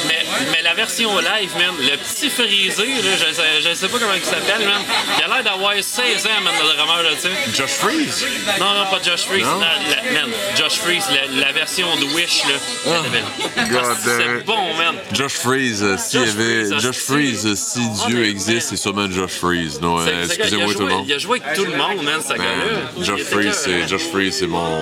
Mais, 0.08 0.26
mais 0.52 0.62
la 0.62 0.74
version 0.74 1.18
live, 1.20 1.52
man, 1.58 1.74
le 1.80 1.98
petit 1.98 2.30
frisé, 2.30 2.86
là, 2.86 3.12
je, 3.18 3.34
sais- 3.34 3.62
je 3.70 3.74
sais 3.74 3.88
pas 3.88 4.00
comment 4.00 4.14
il 4.14 4.24
s'appelle, 4.24 4.66
man, 4.66 4.82
il 5.18 5.24
a 5.24 5.28
l'air 5.28 5.44
d'avoir 5.44 5.74
16 5.82 6.26
ans, 6.28 6.42
man, 6.44 6.54
le 6.62 6.76
drummer, 6.76 7.04
là, 7.04 7.10
tu 7.16 7.22
sais. 7.22 7.30
Josh 7.54 7.72
Freeze. 7.72 8.26
Non, 8.60 8.74
non, 8.74 8.86
pas 8.90 9.02
Josh 9.04 9.22
Freeze. 9.26 9.46
Non? 9.46 9.60
La, 9.60 9.74
la- 9.96 10.12
man, 10.22 10.30
Josh 10.58 10.74
Freeze, 10.80 11.06
la, 11.10 11.46
la 11.46 11.52
version 11.52 11.96
de 11.98 12.06
Wish, 12.14 12.44
là. 12.46 12.53
Ah, 12.88 13.66
God 13.70 13.98
c'est 14.04 14.46
bon, 14.46 14.74
man. 14.78 14.96
Josh 15.14 15.34
Freeze, 15.34 15.84
euh, 15.84 15.98
s'il 15.98 16.22
y 16.22 16.24
avait. 16.24 16.80
Josh. 16.80 16.98
Freeze, 16.98 17.46
euh, 17.46 17.56
si 17.56 17.82
Dieu 18.08 18.26
existe, 18.26 18.70
c'est 18.70 18.76
sûrement 18.76 19.10
Josh 19.10 19.32
Freeze. 19.32 19.80
Non, 19.82 19.98
a 19.98 20.06
excusez-moi 20.26 20.66
tout 20.74 20.80
le 20.80 20.86
joué, 20.86 20.94
monde. 20.94 21.06
il 21.08 21.14
a 21.14 21.18
joué 21.18 21.42
avec 21.44 21.56
tout 21.58 21.66
le 21.66 21.78
monde, 21.78 22.04
man, 22.04 22.22
écœurant. 22.22 23.54
c'est 23.54 23.88
Josh 23.88 24.04
Freeze, 24.12 24.36
c'est 24.40 24.48
mon 24.48 24.80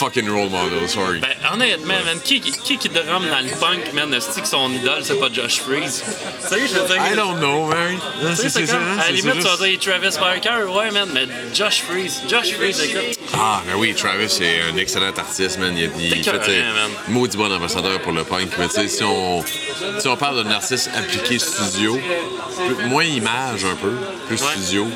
fucking 0.00 0.28
role 0.30 0.48
model. 0.48 0.88
Sorry. 0.88 1.20
Ben, 1.20 1.36
honnêtement, 1.52 2.00
man, 2.06 2.18
qui, 2.24 2.40
qui, 2.40 2.78
qui 2.78 2.88
drum 2.88 3.22
dans 3.28 3.44
le 3.44 3.50
punk, 3.60 3.92
man, 3.92 4.14
est 4.14 4.40
que 4.40 4.48
son 4.48 4.72
idole, 4.72 5.02
c'est 5.02 5.20
pas 5.20 5.28
Josh 5.30 5.60
Freeze? 5.60 6.02
Tu 6.02 6.48
sais, 6.48 6.66
je 6.66 6.74
veux 6.78 6.86
dire. 6.86 6.96
I 7.12 7.14
don't 7.14 7.38
know, 7.38 7.66
man. 7.66 7.98
C'est 8.34 8.66
comme, 8.66 8.98
à 8.98 9.04
la 9.04 9.10
limite, 9.10 9.34
tu 9.34 9.40
vas 9.42 9.56
dire 9.58 9.78
Travis 9.78 10.16
Barker, 10.18 10.64
ouais, 10.74 10.90
man, 10.90 11.08
mais 11.12 11.26
Josh 11.54 11.82
Freeze, 11.82 12.22
Josh 12.28 12.54
Freeze, 12.54 12.80
écoute. 12.82 13.18
Ah, 13.34 13.60
ben 13.66 13.74
oui, 13.76 13.94
Travis, 13.94 14.30
c'est 14.30 14.62
un 14.72 14.76
excellent 14.78 15.12
artiste, 15.16 15.58
man. 15.58 15.76
Il, 15.76 15.90
il 15.98 16.24
fait, 16.24 16.64
maudit 17.08 17.36
bon 17.36 17.52
ambassadeur 17.52 18.00
pour 18.00 18.12
le 18.12 18.24
punk. 18.24 18.48
Mais 18.58 18.68
tu 18.68 18.76
sais, 18.76 18.88
si 18.88 19.04
on, 19.04 19.44
si 19.98 20.08
on 20.08 20.16
parle 20.16 20.44
d'un 20.44 20.50
artiste 20.50 20.90
appliqué 20.96 21.38
studio, 21.38 22.00
moins 22.86 23.04
image 23.04 23.64
un 23.64 23.76
peu, 23.76 23.92
plus 24.28 24.40
Ouais. 24.40 24.46
studio, 24.56 24.86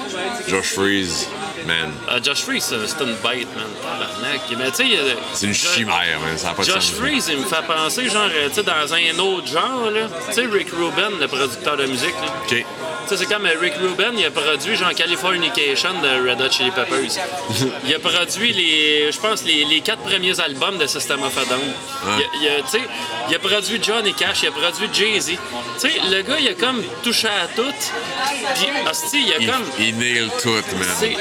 Josh 0.48 0.72
Freeze, 0.74 1.28
man. 1.66 1.92
Ah, 2.08 2.16
Josh 2.22 2.42
Freeze, 2.42 2.64
c'est 2.64 3.04
une 3.04 3.14
bête, 3.16 3.48
man. 3.54 3.66
Tabarnak. 3.82 4.40
Mais 4.58 4.70
tu 4.70 4.76
sais, 4.76 4.98
a- 4.98 5.16
C'est 5.34 5.46
une 5.46 5.54
chimère, 5.54 6.20
man. 6.20 6.36
Ça 6.36 6.48
n'a 6.48 6.54
pas 6.54 6.62
de 6.62 6.68
Josh 6.68 6.74
sens. 6.86 6.90
Freeze, 6.92 7.28
il 7.30 7.38
me 7.38 7.44
fait 7.44 7.64
penser, 7.66 8.08
genre, 8.08 8.28
euh, 8.32 8.48
tu 8.48 8.54
sais, 8.56 8.62
dans 8.62 8.94
un 8.94 9.18
autre 9.18 9.46
genre, 9.46 9.90
là. 9.90 10.08
Tu 10.28 10.34
sais, 10.34 10.46
Rick 10.46 10.68
Rubin, 10.70 11.10
le 11.20 11.26
producteur 11.28 11.76
de 11.76 11.86
musique, 11.86 12.14
là. 12.22 12.32
OK. 12.44 12.64
sais, 13.06 13.16
c'est 13.16 13.26
comme 13.26 13.46
euh, 13.46 13.54
Rick 13.60 13.74
Rubin, 13.80 14.12
il 14.16 14.24
a 14.24 14.30
produit 14.30 14.76
genre 14.76 14.94
Californication 14.94 15.90
de 16.00 16.28
Red 16.30 16.40
Hot 16.40 16.50
Chili 16.50 16.70
Peppers. 16.70 17.18
il 17.86 17.94
a 17.94 17.98
produit 17.98 18.52
les, 18.52 19.12
je 19.12 19.18
pense, 19.18 19.44
les, 19.44 19.64
les 19.64 19.80
quatre 19.80 20.02
premiers 20.02 20.38
albums 20.40 20.78
de 20.78 20.86
System 20.86 21.22
of 21.22 21.36
a 21.36 21.44
Down. 21.44 21.60
Il, 22.06 22.08
a, 22.08 22.26
il 22.40 22.48
a, 22.58 22.62
tu 22.62 22.68
sais, 22.78 22.80
il 23.28 23.34
a 23.34 23.38
produit 23.38 23.78
Johnny 23.82 24.14
Cash, 24.14 24.42
il 24.42 24.48
a 24.48 24.52
produit 24.52 24.88
Jay-Z. 24.92 25.26
Tu 25.30 25.36
sais, 25.78 25.92
le 26.10 26.22
gars, 26.22 26.38
il 26.38 26.48
a 26.48 26.54
comme 26.54 26.82
touché 27.02 27.28
à 27.28 27.46
tout. 27.54 27.62
Puis, 28.54 28.66
hostie, 28.90 29.24
il 29.26 29.32
a 29.32 29.36
Il, 29.40 29.46
comme... 29.50 29.64
il 29.78 29.96
nail 29.98 30.30
tout, 30.42 30.50
man. 30.50 31.14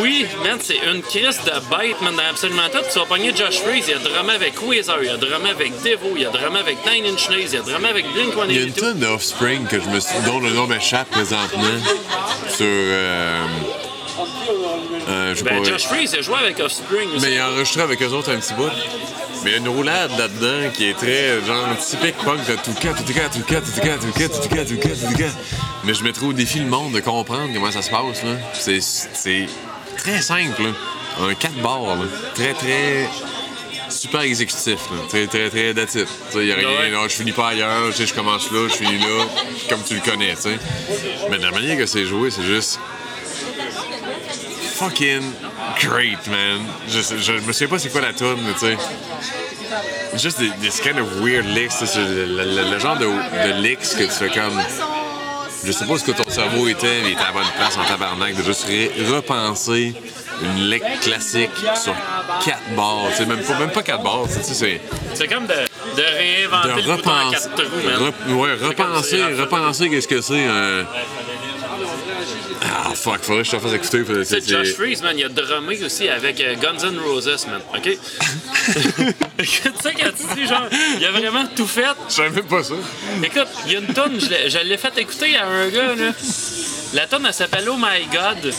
Oui, 0.00 0.26
man, 0.44 0.58
c'est 0.62 0.78
une 0.78 1.02
crise 1.02 1.40
de 1.44 1.52
bête, 1.70 2.00
man, 2.02 2.14
dans 2.16 2.22
absolument 2.30 2.68
tout. 2.72 2.78
Tu 2.92 2.98
vas 2.98 3.06
pogner 3.06 3.34
Josh 3.34 3.58
Freeze, 3.60 3.86
il 3.88 3.94
a 3.94 3.98
drumé 3.98 4.34
avec 4.34 4.60
Weezer, 4.62 5.02
il 5.02 5.08
a 5.10 5.16
drumé 5.16 5.50
avec 5.50 5.72
Devo, 5.82 6.14
il 6.16 6.26
a 6.26 6.30
drumé 6.30 6.60
avec 6.60 6.78
Nine 6.86 7.06
Inch 7.06 7.28
Nails, 7.30 7.48
il 7.52 7.58
a 7.58 7.62
drumé 7.62 7.88
avec 7.88 8.04
Il 8.14 8.16
y 8.16 8.58
a 8.58 8.62
une 8.62 8.70
Blink-182. 8.70 8.74
tonne 8.74 8.98
d'Offspring 8.98 9.66
que 9.66 9.80
je 9.80 9.88
me 9.88 10.00
suis, 10.00 10.18
dont 10.26 10.40
le 10.40 10.50
nom 10.50 10.66
m'échappe 10.66 11.10
présentement 11.10 11.62
sur. 12.48 12.66
Euh, 12.66 13.44
euh, 15.30 15.34
je 15.34 15.44
Ben, 15.44 15.62
pas. 15.62 15.68
Josh 15.68 15.84
Freeze, 15.84 16.10
il 16.12 16.18
a 16.18 16.22
joué 16.22 16.36
avec 16.38 16.58
Offspring 16.60 17.08
aussi. 17.14 17.26
Mais 17.26 17.34
il 17.34 17.38
a 17.38 17.50
enregistré 17.50 17.82
avec 17.82 18.02
eux 18.02 18.08
autres 18.08 18.30
un 18.32 18.38
petit 18.38 18.54
bout. 18.54 18.70
Mais 19.42 19.50
il 19.50 19.52
y 19.52 19.54
a 19.54 19.58
une 19.58 19.68
roulade 19.68 20.10
là-dedans 20.18 20.70
qui 20.74 20.90
est 20.90 20.94
très 20.94 21.40
genre 21.46 21.66
typique 21.78 22.16
punk 22.18 22.46
de 22.46 22.54
tout 22.56 22.74
cas, 22.74 22.92
tout 22.92 23.04
cas, 23.12 23.28
tout 23.28 23.42
cas, 23.42 23.60
tout 23.60 23.80
cas, 23.80 23.96
tout 23.96 24.12
cas, 24.12 24.28
tout 24.28 24.48
cas, 24.48 24.64
tout 24.64 24.76
cas, 24.76 24.88
tout 24.88 25.16
cas. 25.18 25.30
Mais 25.84 25.94
je 25.94 26.04
mettrais 26.04 26.26
au 26.26 26.32
défi 26.34 26.58
le 26.58 26.66
monde 26.66 26.92
de 26.92 27.00
comprendre 27.00 27.48
comment 27.54 27.70
ça 27.70 27.80
se 27.80 27.90
passe 27.90 28.22
là. 28.22 28.32
C'est 28.52 29.46
très 29.96 30.20
simple 30.20 30.62
là. 30.62 30.70
Un 31.22 31.34
4 31.34 31.54
bars 31.62 31.96
là. 31.96 32.04
Très 32.34 32.52
très 32.52 33.08
super 33.88 34.20
exécutif 34.20 34.78
là. 34.90 34.98
Très 35.08 35.26
très 35.26 35.48
très. 35.48 35.74
Tu 35.74 35.86
sais, 35.88 36.46
y 36.46 36.52
a 36.52 36.56
rien, 36.56 36.68
Ouais. 36.68 36.90
non, 36.90 37.04
je 37.04 37.14
finis 37.14 37.32
pas 37.32 37.48
ailleurs, 37.48 37.90
je 37.92 38.12
commence 38.14 38.50
là, 38.52 38.68
je 38.68 38.74
finis 38.74 38.98
là, 38.98 39.24
comme 39.70 39.82
tu 39.82 39.94
le 39.94 40.00
connais, 40.00 40.34
tu 40.34 40.42
sais. 40.42 40.58
Mais 41.30 41.38
de 41.38 41.42
la 41.42 41.50
manière 41.50 41.78
que 41.78 41.86
c'est 41.86 42.04
joué, 42.04 42.30
c'est 42.30 42.42
juste 42.44 42.78
fucking 44.80 45.22
great, 45.80 46.26
man. 46.28 46.60
Je, 46.88 47.00
je, 47.00 47.16
je 47.18 47.32
me 47.32 47.52
souviens 47.52 47.68
pas 47.68 47.78
c'est 47.78 47.90
quoi 47.90 48.00
la 48.00 48.12
tune, 48.12 48.36
mais 48.46 48.52
tu 48.54 48.60
sais. 48.60 48.76
Juste 50.16 50.38
des, 50.40 50.50
des 50.60 50.70
kind 50.82 50.98
of 50.98 51.20
weird 51.20 51.46
licks. 51.46 51.70
le, 51.96 52.24
le- 52.26 52.44
le- 52.44 52.70
le 52.72 52.78
genre 52.78 52.96
de, 52.96 53.06
de 53.06 53.60
licks 53.62 53.80
que 53.80 54.02
tu 54.04 54.10
fais 54.10 54.28
comme. 54.30 54.60
Je 55.64 55.72
sais 55.72 55.84
pas 55.84 55.98
ce 55.98 56.04
que 56.04 56.12
ton 56.12 56.28
cerveau 56.30 56.66
était, 56.68 57.02
mais 57.04 57.12
était 57.12 57.20
à 57.20 57.26
la 57.26 57.32
bonne 57.32 57.52
place 57.56 57.76
en 57.76 57.84
tabarnak 57.84 58.34
de 58.34 58.42
juste 58.42 58.66
repenser 59.12 59.94
une 60.42 60.70
lick 60.70 60.82
classique 61.02 61.50
sur 61.76 61.94
quatre 62.44 62.74
barres. 62.74 63.08
Tu 63.10 63.16
sais, 63.18 63.26
même, 63.26 63.42
pas, 63.42 63.58
même 63.58 63.70
pas 63.70 63.82
quatre 63.82 64.02
barres, 64.02 64.24
tu 64.26 64.42
sais, 64.42 64.54
c'est 64.54 64.80
C'est 65.14 65.28
comme 65.28 65.46
de, 65.46 65.52
de 65.52 66.02
réinventer 66.02 66.82
de 66.82 66.86
le 66.88 66.94
repenser. 66.94 67.30
quatre 67.36 67.54
trous, 67.56 67.86
man. 67.86 67.96
Rep- 68.08 68.32
ouais, 68.34 68.54
repenser, 68.68 69.22
repenser 69.38 69.90
qu'est-ce 69.90 70.08
que 70.08 70.22
c'est 70.22 70.46
un. 70.46 70.86
Fuck, 73.02 73.22
faudrait 73.22 73.42
que 73.42 73.48
je 73.48 73.56
te 73.56 73.58
fasse 73.58 73.72
écouter. 73.72 74.24
c'est- 74.24 74.48
Josh 74.48 74.74
Freeze, 74.74 75.02
man, 75.02 75.16
il 75.16 75.24
a 75.24 75.28
drummé 75.28 75.82
aussi 75.84 76.08
avec 76.08 76.40
euh, 76.40 76.54
Guns 76.56 76.78
N' 76.86 76.98
Roses, 76.98 77.46
man. 77.46 77.60
OK? 77.74 77.82
tu 79.38 79.44
sais, 79.46 79.94
quand 79.94 80.10
tu 80.16 80.34
dis, 80.40 80.46
genre, 80.46 80.66
il 80.98 81.04
a 81.06 81.10
vraiment 81.10 81.46
tout 81.56 81.66
fait? 81.66 81.84
Je 82.08 82.14
savais 82.14 82.30
même 82.30 82.44
pas 82.44 82.62
ça. 82.62 82.74
Écoute, 83.22 83.48
il 83.66 83.72
y 83.72 83.76
a 83.76 83.78
une 83.80 83.86
tonne, 83.94 84.20
je 84.20 84.28
l'ai- 84.28 84.50
je 84.50 84.58
l'ai 84.58 84.76
fait 84.76 84.96
écouter 84.98 85.36
à 85.36 85.46
un 85.46 85.68
gars, 85.68 85.94
là. 85.94 86.12
La 86.92 87.06
tonne, 87.06 87.24
elle 87.26 87.32
s'appelle 87.34 87.68
Oh 87.70 87.76
My 87.78 88.04
God. 88.12 88.52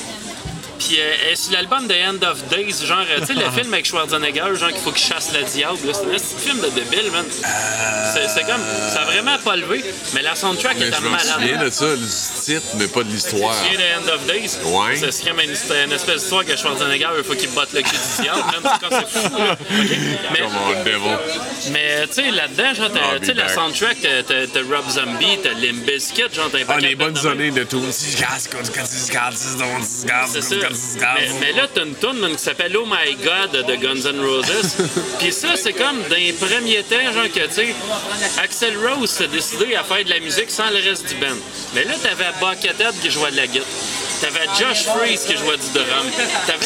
Puis 0.84 0.98
euh, 1.00 1.14
elle 1.26 1.34
est 1.34 1.36
sur 1.36 1.54
l'album 1.54 1.88
de 1.88 1.94
End 1.94 2.18
of 2.30 2.44
Days, 2.50 2.86
genre, 2.86 3.06
euh, 3.08 3.20
tu 3.20 3.28
sais, 3.28 3.34
le 3.34 3.50
film 3.56 3.72
avec 3.74 3.86
Schwarzenegger, 3.86 4.56
genre, 4.60 4.70
qu'il 4.72 4.82
faut 4.82 4.92
qu'il 4.92 5.06
chasse 5.06 5.32
le 5.32 5.44
diable. 5.44 5.78
là. 5.86 5.94
C'est 5.94 6.06
un 6.08 6.18
petit 6.18 6.50
film 6.50 6.60
de 6.60 6.70
débile, 6.70 7.12
man. 7.12 7.26
C'est 7.32 8.28
c'est 8.28 8.42
comme, 8.46 8.62
ça 8.92 9.02
a 9.02 9.06
vraiment 9.06 9.38
pas 9.38 9.56
levé, 9.56 9.84
mais 10.14 10.22
la 10.24 10.36
soundtrack 10.36 10.78
Mais 10.80 10.86
je 10.92 11.02
me 11.02 11.10
malade. 11.10 11.28
souviens 11.36 11.58
de 11.64 11.70
ça, 11.70 11.96
du 11.96 12.06
titre, 12.44 12.66
mais 12.78 12.88
pas 12.88 13.04
de 13.04 13.10
l'histoire. 13.10 13.56
Tu 13.70 13.78
de 13.78 13.82
End 13.82 14.14
of 14.16 14.26
Days? 14.26 14.58
Ouais. 14.66 14.96
C'est- 14.98 15.12
C'est 15.12 15.30
comme 15.30 15.40
une, 15.42 15.54
c'est 15.56 15.84
une 15.84 15.92
espèce 15.92 16.22
d'histoire 16.22 16.46
que 16.46 16.56
Schwarzenegger, 16.58 17.10
il 17.18 17.24
faut 17.24 17.36
qu'il 17.36 17.50
batte 17.52 17.74
le 17.74 17.82
cul 17.84 17.92
du 17.92 18.24
diable. 18.24 18.40
man. 18.62 18.74
C'est 18.82 18.96
c'est 19.12 19.30
fou, 19.30 19.38
là. 19.38 19.58
Mais, 20.32 20.40
Come 20.40 20.52
on, 20.68 20.84
devil. 20.84 21.18
mais 21.72 22.08
tu 22.08 22.14
sais, 22.16 22.32
là-dedans, 22.32 22.74
genre, 22.74 22.90
tu 23.20 23.26
sais, 23.28 23.34
la 23.36 23.48
soundtrack, 23.50 23.98
t'as- 24.28 24.62
Rob 24.76 24.90
Zombie, 24.90 25.38
t'as 25.44 25.54
Limp 25.54 25.86
Bizkit, 25.86 26.24
genre, 26.34 26.50
t'as 26.52 26.60
un 26.60 26.62
Ah, 26.68 26.78
les 26.80 26.96
bonnes 26.96 27.14
même. 27.14 27.28
années 27.34 27.52
de 27.52 27.64
tout. 27.66 27.84
C'est 27.92 28.18
C'est 30.32 30.42
ça. 30.42 30.56
Mais, 31.00 31.30
mais 31.40 31.52
là, 31.54 31.68
t'as 31.74 31.84
une 31.86 31.96
tune 31.96 32.36
qui 32.36 32.44
s'appelle 32.44 32.76
Oh 32.78 32.86
My 32.86 33.16
God 33.16 33.66
de 33.66 33.76
Guns 33.76 34.10
N' 34.10 34.22
Roses. 34.22 34.76
Puis 35.20 35.32
ça, 35.32 35.50
c'est 35.56 35.74
comme 35.74 36.02
dans 36.10 36.16
les 36.16 36.34
premiers 36.34 36.84
temps, 36.84 37.14
genre 37.14 37.32
que, 37.34 37.48
tu 37.48 37.54
sais, 37.54 37.76
Axel 38.44 38.76
Rose 38.78 39.10
s'est 39.10 39.28
décidé 39.28 39.76
à 39.76 39.84
faire 39.84 40.04
de 40.04 40.10
la 40.10 40.20
musique 40.20 40.50
sans 40.50 40.70
le 40.70 40.78
reste 40.78 41.08
du 41.08 41.16
band. 41.16 41.36
Mais 41.74 41.84
là, 41.84 41.94
t'avais 42.02 42.32
Buckethead 42.40 43.00
qui 43.02 43.12
jouait 43.12 43.32
de 43.32 43.38
la 43.38 43.48
guitare. 43.48 43.68
T'avais 44.22 44.46
Josh 44.60 44.84
Freeze 44.86 45.26
qui 45.26 45.36
jouait 45.38 45.58
du 45.58 45.70
drum. 45.74 46.08
T'avais. 46.46 46.66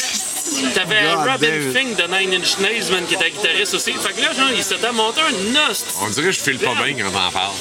T'avais 0.73 1.13
Robin. 1.13 1.73
Fink 1.73 1.95
de 1.97 2.03
Nine 2.03 2.41
Inch 2.41 2.59
Nails, 2.59 2.91
man, 2.91 3.05
qui 3.07 3.15
était 3.15 3.31
guitariste 3.31 3.73
aussi. 3.73 3.93
Fait 3.93 4.13
que 4.13 4.21
là, 4.21 4.33
genre, 4.33 4.51
il 4.55 4.63
s'était 4.63 4.91
monté 4.91 5.21
un 5.21 5.51
nost. 5.53 5.87
On 6.01 6.09
dirait 6.09 6.27
que 6.27 6.31
je 6.33 6.39
file 6.39 6.59
pas 6.59 6.75
bien 6.75 6.93
quand 7.03 7.11
t'en 7.11 7.31
parles. 7.31 7.53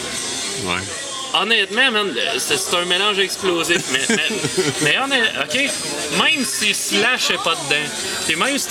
Ouais. 0.64 0.82
Honnêtement, 1.34 1.90
c'est 2.38 2.76
un 2.76 2.84
mélange 2.84 3.18
explosif. 3.18 3.82
Mais, 3.92 4.16
mais, 4.82 4.96
mais 5.00 5.42
OK, 5.42 5.70
même 6.18 6.44
si 6.44 6.72
Slash 6.72 7.30
est 7.30 7.42
pas 7.42 7.54
dedans, 7.54 7.90
puis 8.26 8.36
même 8.36 8.56
si, 8.56 8.68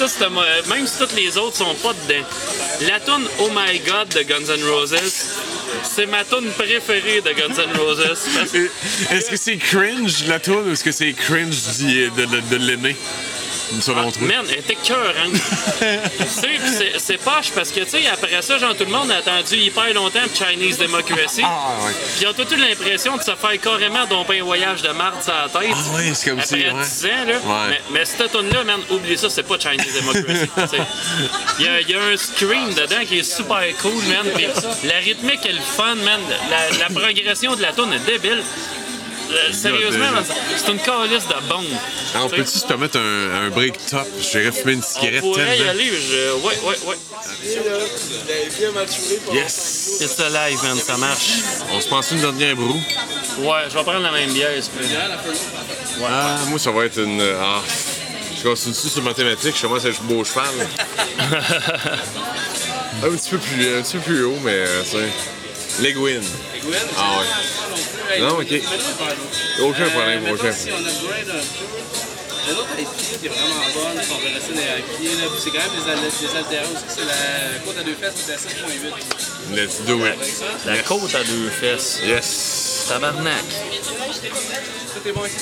même 0.70 0.88
si 0.88 0.98
toutes 0.98 1.16
les 1.16 1.38
autres 1.38 1.58
sont 1.58 1.76
pas 1.76 1.94
dedans, 1.94 2.26
la 2.82 3.00
tune 3.02 3.28
Oh 3.40 3.50
My 3.54 3.80
God 3.80 4.10
de 4.10 4.22
Guns 4.22 4.50
N' 4.50 4.64
Roses, 4.70 4.96
c'est 5.84 6.06
ma 6.06 6.24
tune 6.24 6.50
préférée 6.58 7.22
de 7.22 7.32
Guns 7.32 7.54
N' 7.62 7.78
Roses. 7.78 8.04
Parce 8.36 8.54
Est-ce 9.12 9.30
que 9.30 9.38
c'est 9.38 9.58
cringe 9.58 10.26
la 10.28 10.40
toune 10.40 10.70
ou 10.70 10.74
est-ce 10.74 10.84
que 10.84 10.92
c'est 10.92 11.14
cringe 11.14 11.56
de, 11.80 12.26
de, 12.26 12.58
de? 12.58 12.94
Selon 13.82 14.12
toi? 14.12 14.22
Man, 14.28 14.46
elle 14.52 14.60
était 14.60 14.76
cœur, 14.76 15.16
hein. 15.18 15.30
tu 15.32 15.38
sais, 16.28 16.48
pis 16.48 16.70
c'est- 16.78 17.00
c'est 17.00 17.18
poche 17.18 17.50
parce 17.56 17.72
que, 17.72 17.80
tu 17.80 17.90
sais, 17.90 18.06
après 18.08 18.40
ça, 18.44 18.60
genre, 18.60 18.76
tout 18.76 18.84
le 18.86 18.92
monde 18.92 19.10
a 19.10 19.16
attendu 19.18 19.56
hyper 19.56 19.92
longtemps 19.96 20.20
Chinese 20.32 20.78
Democracy. 20.78 21.42
Ah, 21.44 21.70
ouais. 21.84 21.92
Puis 21.92 22.22
ils 22.22 22.28
ont 22.28 22.34
tout 22.34 22.54
eu 22.54 22.58
l'impression 22.58 23.18
de 23.18 23.24
se 23.24 23.32
faire 23.32 23.60
carrément 23.60 24.06
domper 24.06 24.42
un 24.42 24.44
voyage 24.44 24.84
de 24.84 24.90
marde 24.90 25.24
sur 25.24 25.34
la 25.34 25.50
tête. 25.50 25.72
Ah, 25.74 25.96
ouais, 25.96 26.12
c'est 26.14 26.30
comme 26.30 26.40
Après 26.40 26.50
si. 26.50 27.02
10 27.02 27.04
Ouais. 27.06 27.12
ans, 27.12 27.26
là. 27.26 27.34
Ouais. 27.34 27.70
Mais, 27.70 27.82
mais 28.00 28.06
cette 28.06 28.32
tune-là, 28.32 28.64
man, 28.64 28.80
oublie 28.92 29.18
ça, 29.18 29.30
c'est 29.32 29.42
pas 29.44 29.58
Chinese 29.58 29.94
Democracy. 29.96 30.50
Il 31.60 31.66
y, 31.66 31.92
y 31.92 31.96
a 31.96 32.02
un 32.04 32.18
scream 32.18 32.74
dedans 32.76 33.04
qui 33.08 33.20
est 33.20 33.24
super 33.24 33.62
cool, 33.82 34.04
man. 34.08 34.28
Puis 34.36 34.46
la 34.84 34.98
rythmique 34.98 35.46
est 35.48 35.54
le 35.54 35.62
fun, 35.64 35.96
man. 35.96 36.20
La, 36.50 36.70
la 36.78 36.86
progression 36.90 37.56
de 37.56 37.62
la 37.62 37.72
tune 37.72 37.94
est 37.94 38.06
débile. 38.06 38.44
Euh, 39.32 39.52
sérieusement, 39.52 40.06
c'est 40.58 40.72
une 40.72 40.80
calice 40.80 41.28
de 41.28 41.48
bombe. 41.50 41.66
Alors, 42.14 42.30
Tu 42.30 42.36
sais. 42.36 42.44
peux-tu 42.44 42.58
se 42.60 42.66
permettre 42.68 43.00
un, 43.00 43.46
un 43.46 43.50
break 43.50 43.74
top? 43.90 44.06
J'irais 44.20 44.52
fumer 44.52 44.74
une 44.74 44.80
On 44.80 44.84
cigarette 44.84 45.22
pourrait 45.22 45.56
y 45.56 45.58
tellement. 45.58 45.72
aller, 45.72 45.86
je... 45.90 46.34
ouais, 46.36 46.60
ouais, 46.64 46.78
ouais. 46.88 46.98
Yes! 49.34 49.96
C'est 50.00 50.08
ça 50.08 50.30
live, 50.30 50.60
man, 50.64 50.78
ça 50.78 50.98
marche. 50.98 51.30
On 51.74 51.82
se 51.82 51.88
pense 51.88 52.12
une 52.12 52.22
dernière 52.22 52.56
broue. 52.56 52.80
Ouais, 53.40 53.64
je 53.70 53.78
vais 53.78 53.84
prendre 53.84 54.02
la 54.02 54.12
même 54.12 54.32
bière. 54.32 54.52
Ah, 56.06 56.38
moi, 56.48 56.60
ça 56.60 56.72
va 56.72 56.86
être 56.86 57.00
une. 57.00 57.22
Ah, 57.22 57.62
je 58.38 58.44
continue 58.44 58.74
sur 58.76 59.02
mathématiques, 59.02 59.56
je 59.56 59.62
commence 59.62 59.86
à 59.86 59.90
être 59.90 60.02
beau 60.04 60.24
cheval. 60.24 60.46
un, 63.04 63.10
petit 63.10 63.30
peu 63.32 63.38
plus, 63.38 63.78
un 63.78 63.82
petit 63.82 63.98
peu 63.98 64.00
plus 64.04 64.24
haut, 64.26 64.38
mais 64.44 64.52
euh, 64.52 64.84
Legwin. 65.82 66.22
Gwen, 66.62 66.80
Ah 66.98 67.20
ouais. 67.20 68.20
Non, 68.20 68.38
ok. 68.40 68.52
non, 68.52 68.60
pardon. 69.00 69.68
Aucun 69.70 69.90
problème, 69.90 70.24
aucun. 70.32 70.52
Si 70.52 70.70
on 70.72 70.78
upgrade 70.78 71.30
un 71.30 71.34
peu, 71.34 72.48
la 72.48 72.54
nôtre 72.54 72.68
avec 72.74 72.88
pied 72.90 73.18
qui 73.20 73.26
est 73.26 73.30
vraiment 73.30 73.56
bonne, 73.74 74.04
si 74.04 74.12
on 74.12 74.18
veut 74.18 74.34
rester 74.34 74.54
les 74.54 75.08
pieds, 75.10 75.16
là, 75.18 75.24
c'est 75.42 75.50
quand 75.50 75.58
même 75.60 75.84
des, 75.84 75.92
al- 75.92 76.00
des 76.00 76.38
altéros 76.38 76.74
aussi. 76.76 76.84
C'est 76.90 77.06
la 77.06 77.60
côte 77.66 77.78
à 77.80 77.84
deux 77.84 77.96
fesses, 77.96 78.14
c'est 78.26 78.34
à 78.34 78.38
7.8. 78.38 79.56
Let's 79.56 79.82
do 79.86 80.06
it. 80.06 80.14
La 80.66 80.78
côte 80.84 81.16
à 81.16 81.24
deux 81.24 81.50
fesses. 81.50 82.00
Yes. 82.06 82.73
Tabarnak. 82.88 83.44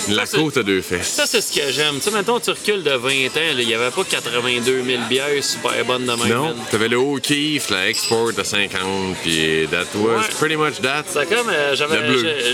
La 0.09 0.25
côte 0.25 0.57
à 0.57 0.63
deux 0.63 0.81
fesses. 0.81 1.07
Ça, 1.07 1.25
c'est 1.27 1.41
ce 1.41 1.51
que 1.53 1.71
j'aime. 1.71 1.95
Tu 1.95 2.01
sais, 2.03 2.11
mettons, 2.11 2.39
tu 2.39 2.49
recules 2.49 2.83
de 2.83 2.91
20 2.91 3.09
ans, 3.27 3.57
il 3.57 3.67
n'y 3.67 3.73
avait 3.75 3.91
pas 3.91 4.03
82 4.03 4.83
000 4.83 5.03
bières 5.09 5.43
super 5.43 5.85
bonnes 5.85 6.05
de 6.05 6.13
même. 6.13 6.27
Non, 6.27 6.43
man. 6.45 6.55
t'avais 6.71 6.87
le 6.87 6.97
O'Keeffe, 6.97 7.69
la 7.69 7.87
Export 7.89 8.31
à 8.37 8.43
50, 8.43 9.17
puis 9.21 9.67
that 9.69 9.85
was 9.95 10.11
Ouais. 10.21 10.27
pretty 10.39 10.55
much 10.55 10.81
that. 10.81 11.03
C'est 11.07 11.27
comme, 11.29 11.49
euh, 11.49 11.75
j'avais, 11.75 11.99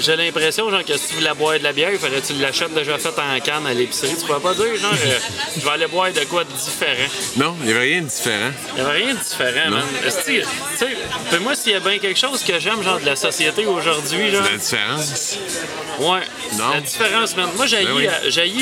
j'ai, 0.01 0.15
l'impression, 0.15 0.69
genre, 0.69 0.83
que 0.83 0.97
si 0.97 1.07
tu 1.09 1.13
voulais 1.15 1.33
boire 1.37 1.57
de 1.59 1.63
la 1.63 1.71
bière, 1.71 1.91
il 1.93 1.99
fallait 1.99 2.19
que 2.19 2.27
tu 2.27 2.33
l'achètes 2.33 2.73
déjà 2.73 2.97
faite 2.97 3.17
en 3.17 3.39
canne 3.39 3.65
à 3.65 3.73
l'épicerie. 3.73 4.15
Tu 4.19 4.25
pourrais 4.25 4.41
pas 4.41 4.53
dire, 4.53 4.75
genre, 4.75 4.91
euh, 4.93 5.19
je 5.57 5.61
vais 5.63 5.71
aller 5.71 5.87
boire 5.87 6.11
de 6.11 6.19
quoi 6.25 6.43
de 6.43 6.51
différent. 6.51 7.09
Non, 7.37 7.55
il 7.61 7.65
n'y 7.67 7.71
avait 7.71 7.79
rien 7.81 8.01
de 8.01 8.07
différent. 8.07 8.51
Il 8.75 8.83
n'y 8.83 8.89
avait 8.89 8.97
rien 9.05 9.13
de 9.13 9.19
différent, 9.19 9.69
man. 9.69 9.83
Esti, 10.05 10.39
Tu 10.77 10.85
sais, 11.31 11.39
moi, 11.39 11.55
s'il 11.55 11.71
y 11.71 11.75
a 11.75 11.79
bien 11.79 11.99
quelque 11.99 12.19
chose 12.19 12.43
que 12.43 12.59
j'aime, 12.59 12.83
genre, 12.83 12.99
de 12.99 13.05
la 13.05 13.15
société 13.15 13.65
aujourd'hui, 13.65 14.31
genre, 14.31 14.43
La 14.43 14.57
différence? 14.77 15.37
Ouais. 15.99 16.19
Non? 16.57 16.69
La 16.73 16.81
différence, 16.81 17.35
man. 17.35 17.49
Moi, 17.55 17.65
j'ai 17.65 17.83
Ben 17.83 17.91
oui. 17.95 18.07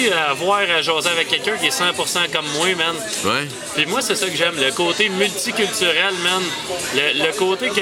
eu 0.05 0.09
à 0.11 0.33
voir 0.33 0.59
à 0.61 0.81
jaser 0.81 1.09
avec 1.09 1.27
quelqu'un 1.27 1.57
qui 1.57 1.67
est 1.67 1.69
100% 1.69 2.31
comme 2.31 2.45
moi, 2.55 2.67
man. 2.75 2.95
Ouais. 3.25 3.47
Puis 3.75 3.85
moi, 3.85 4.01
c'est 4.01 4.15
ça 4.15 4.27
que 4.27 4.35
j'aime, 4.35 4.55
le 4.57 4.71
côté 4.71 5.09
multiculturel, 5.09 6.13
man. 6.23 6.41
Le, 6.95 7.25
le 7.25 7.31
côté 7.33 7.69
que, 7.69 7.81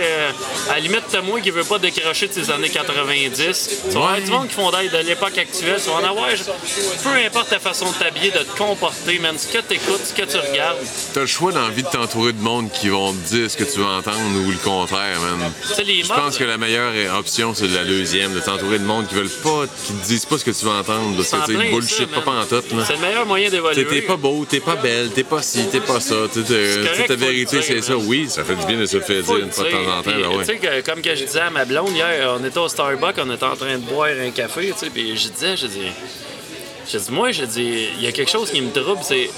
à 0.69 0.73
la 0.75 0.79
limite, 0.79 1.03
t'as 1.11 1.21
moi 1.21 1.39
qui 1.39 1.51
veut 1.51 1.63
pas 1.63 1.79
décrocher 1.79 2.27
de 2.27 2.33
ces 2.33 2.49
années 2.51 2.69
90. 2.69 3.69
Tu 3.89 3.93
vas 3.93 3.99
avoir 3.99 4.21
du 4.21 4.31
monde 4.31 4.47
qui 4.47 4.55
font 4.55 4.71
d'être 4.71 4.91
de 4.91 5.07
l'époque 5.07 5.37
actuelle. 5.37 5.79
Tu 5.83 5.89
vas 5.89 5.95
en 5.95 6.03
avoir, 6.03 6.29
peu 7.03 7.09
importe 7.25 7.49
ta 7.49 7.59
façon 7.59 7.91
de 7.91 7.95
t'habiller, 7.95 8.31
de 8.31 8.39
te 8.39 8.57
comporter, 8.57 9.19
man. 9.19 9.37
Ce 9.37 9.47
que 9.47 9.59
t'écoutes, 9.59 10.01
ce 10.05 10.13
que 10.13 10.23
tu 10.27 10.37
regardes. 10.37 10.77
T'as 11.13 11.21
le 11.21 11.27
choix 11.27 11.51
d'envie 11.51 11.83
de 11.83 11.89
t'entourer 11.89 12.33
de 12.33 12.41
monde 12.41 12.71
qui 12.71 12.89
vont 12.89 13.13
te 13.13 13.17
dire 13.35 13.49
ce 13.51 13.57
que 13.57 13.63
tu 13.63 13.79
veux 13.79 13.85
entendre 13.85 14.17
ou 14.45 14.51
le 14.51 14.57
contraire, 14.57 15.19
man. 15.19 15.51
Je 15.77 16.07
pense 16.07 16.37
que 16.37 16.43
la 16.43 16.57
meilleure 16.57 16.93
option, 17.17 17.53
c'est 17.53 17.67
la 17.67 17.83
deuxième, 17.83 18.22
de 18.31 18.39
t'entourer 18.39 18.79
de 18.79 18.83
monde 18.85 19.07
qui 19.07 19.15
veulent 19.15 19.29
pas, 19.29 19.65
qui 19.85 19.93
te 19.93 20.05
disent 20.05 20.25
pas 20.25 20.37
ce 20.37 20.45
que 20.45 20.51
tu 20.51 20.65
veux 20.65 20.71
entendre, 20.71 21.15
parce 21.17 21.29
que 21.47 21.51
bullshit 21.71 21.97
ça, 21.97 22.05
pas 22.07 22.21
pantoute. 22.21 22.65
C'est 22.87 22.93
le 22.93 22.99
meilleur 22.99 23.25
moyen 23.25 23.49
d'évoluer. 23.49 23.85
T'es 23.85 24.01
pas 24.01 24.15
beau, 24.15 24.45
t'es 24.49 24.59
pas 24.59 24.75
belle, 24.75 25.09
t'es 25.11 25.23
pas 25.23 25.41
ci, 25.41 25.65
t'es 25.71 25.79
pas 25.79 25.99
ça. 25.99 26.15
Tu 26.31 26.41
sais, 26.41 26.45
t'es- 26.47 26.75
correct, 26.83 26.91
tu 26.95 27.01
sais, 27.01 27.07
ta 27.07 27.15
vérité, 27.15 27.61
c'est 27.61 27.81
ça. 27.81 27.97
Oui, 27.97 28.27
ça 28.29 28.43
fait 28.43 28.55
du 28.55 28.65
bien 28.65 28.77
de 28.79 28.85
se 28.85 28.99
faire 28.99 29.23
dire 29.23 29.37
une 29.37 29.51
fois 29.51 29.63
de 29.65 29.69
temps 29.71 29.97
en 29.99 30.01
temps. 30.03 30.11
Tu 30.39 30.45
sais, 30.45 30.57
que- 30.57 30.81
comme 30.89 31.01
que 31.01 31.15
je 31.15 31.25
disais 31.25 31.39
à 31.39 31.49
ma 31.49 31.65
blonde 31.65 31.91
hier, 31.95 32.35
on 32.39 32.43
était 32.45 32.57
au 32.59 32.67
Starbucks, 32.69 33.15
on 33.17 33.31
était 33.33 33.43
en 33.45 33.55
train 33.55 33.77
de 33.77 33.83
boire 33.83 34.09
un 34.19 34.29
café, 34.31 34.71
tu 34.73 34.85
sais, 34.85 34.89
puis 34.89 35.17
je 35.17 35.29
disais, 35.29 35.57
je 35.57 35.67
dis, 35.67 35.87
je 36.91 36.97
dis, 36.97 37.11
moi, 37.11 37.31
je 37.31 37.45
dis, 37.45 37.87
il 37.97 38.03
y 38.03 38.07
a 38.07 38.11
quelque 38.11 38.29
chose 38.31 38.51
qui 38.51 38.61
me 38.61 38.71
trouble, 38.71 39.01
c'est 39.03 39.29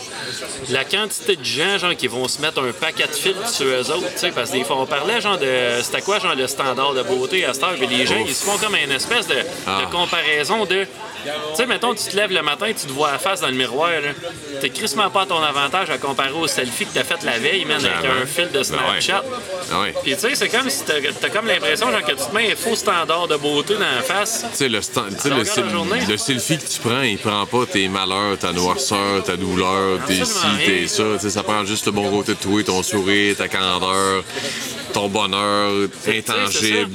la 0.70 0.84
quantité 0.84 1.36
de 1.36 1.44
gens, 1.44 1.78
genre, 1.78 1.96
qui 1.96 2.08
vont 2.08 2.28
se 2.28 2.42
mettre 2.42 2.62
un 2.62 2.72
paquet 2.72 3.08
de 3.08 3.12
filtres 3.14 3.50
sur 3.50 3.66
eux 3.66 3.92
autres, 3.92 4.12
tu 4.14 4.20
sais, 4.20 4.32
parce 4.32 4.52
que 4.52 4.58
des 4.58 4.64
fois, 4.64 4.78
on 4.78 4.86
parlait, 4.86 5.22
genre, 5.22 5.38
de, 5.38 5.80
c'était 5.82 6.02
quoi, 6.02 6.20
genre, 6.20 6.36
le 6.36 6.48
standard 6.48 6.94
de 6.94 7.04
beauté 7.04 7.46
à 7.46 7.54
cette 7.54 7.64
heure, 7.64 7.76
puis 7.78 7.88
les 7.88 8.06
gens, 8.06 8.24
ils 8.26 8.34
se 8.34 8.44
font 8.46 8.58
comme 8.58 8.76
une 8.76 8.92
espèce 8.92 9.28
de, 9.28 9.36
Ah. 9.68 9.82
de 9.86 9.92
comparaison 9.92 10.66
de, 10.66 10.84
tu 10.86 11.32
sais, 11.56 11.66
mettons, 11.66 11.94
tu 11.96 12.04
te 12.06 12.16
lèves 12.16 12.32
le 12.32 12.42
matin, 12.42 12.68
tu 12.68 12.86
te 12.88 12.92
vois 12.92 13.12
la 13.12 13.20
face 13.20 13.42
dans 13.42 13.48
le 13.48 13.54
miroir, 13.54 13.90
là, 13.90 14.10
t'es 14.62 14.70
crissement 14.70 15.10
pas 15.10 15.22
à 15.24 15.26
ton 15.26 15.42
avantage 15.42 15.90
à 15.90 15.98
comparer 15.98 16.32
au 16.32 16.48
selfie 16.48 16.86
que 16.86 16.94
t'as 16.94 17.04
fait 17.04 17.24
la 17.24 17.40
veille, 17.40 17.66
man, 17.66 17.78
avec 17.84 18.10
un 18.10 18.26
fil 18.26 18.48
de 18.50 18.54
Ben. 18.60 18.64
Snapchat. 18.64 19.24
Ouais. 19.82 19.94
Puis 20.04 20.14
tu 20.16 20.20
sais, 20.22 20.36
c'est 20.36 20.50
comme 20.50 20.70
si 20.70 20.84
t'as 20.86 20.94
t'as 21.20 21.30
comme 21.30 21.48
l'impression 21.48 21.92
genre, 21.92 22.02
que 22.04 22.12
tu 22.12 22.18
te 22.30 22.36
mets 22.36 22.52
un 22.52 22.56
faux 22.56 22.76
standard 22.76 23.28
de 23.28 23.36
beauté 23.38 23.74
dans 23.74 23.80
la 23.80 24.02
face. 24.02 24.46
Tu 24.52 24.58
sais, 24.58 24.70
le, 24.70 24.80
le, 24.80 25.70
journée. 25.70 26.00
le 26.08 26.18
selfie 26.18 26.58
que 26.60 26.68
tu 26.68 26.80
prends, 26.80 27.02
il 27.02 27.18
prend 27.18 27.35
pas 27.46 27.66
tes 27.66 27.88
malheurs, 27.88 28.38
ta 28.40 28.54
noirceur, 28.54 29.24
ta 29.24 29.36
douleur, 29.36 30.00
tes 30.08 30.24
ci, 30.24 30.46
tes 30.66 30.88
ça. 30.88 31.20
Ça 31.20 31.44
prend 31.44 31.66
juste 31.66 31.86
le 31.88 31.92
bon 31.92 32.10
côté 32.10 32.34
de 32.34 32.40
toi, 32.40 32.64
ton 32.64 32.82
sourire, 32.84 33.36
ta 33.36 33.48
candeur, 33.48 34.24
ton 34.94 35.10
bonheur 35.10 35.72
intangible, 36.08 36.92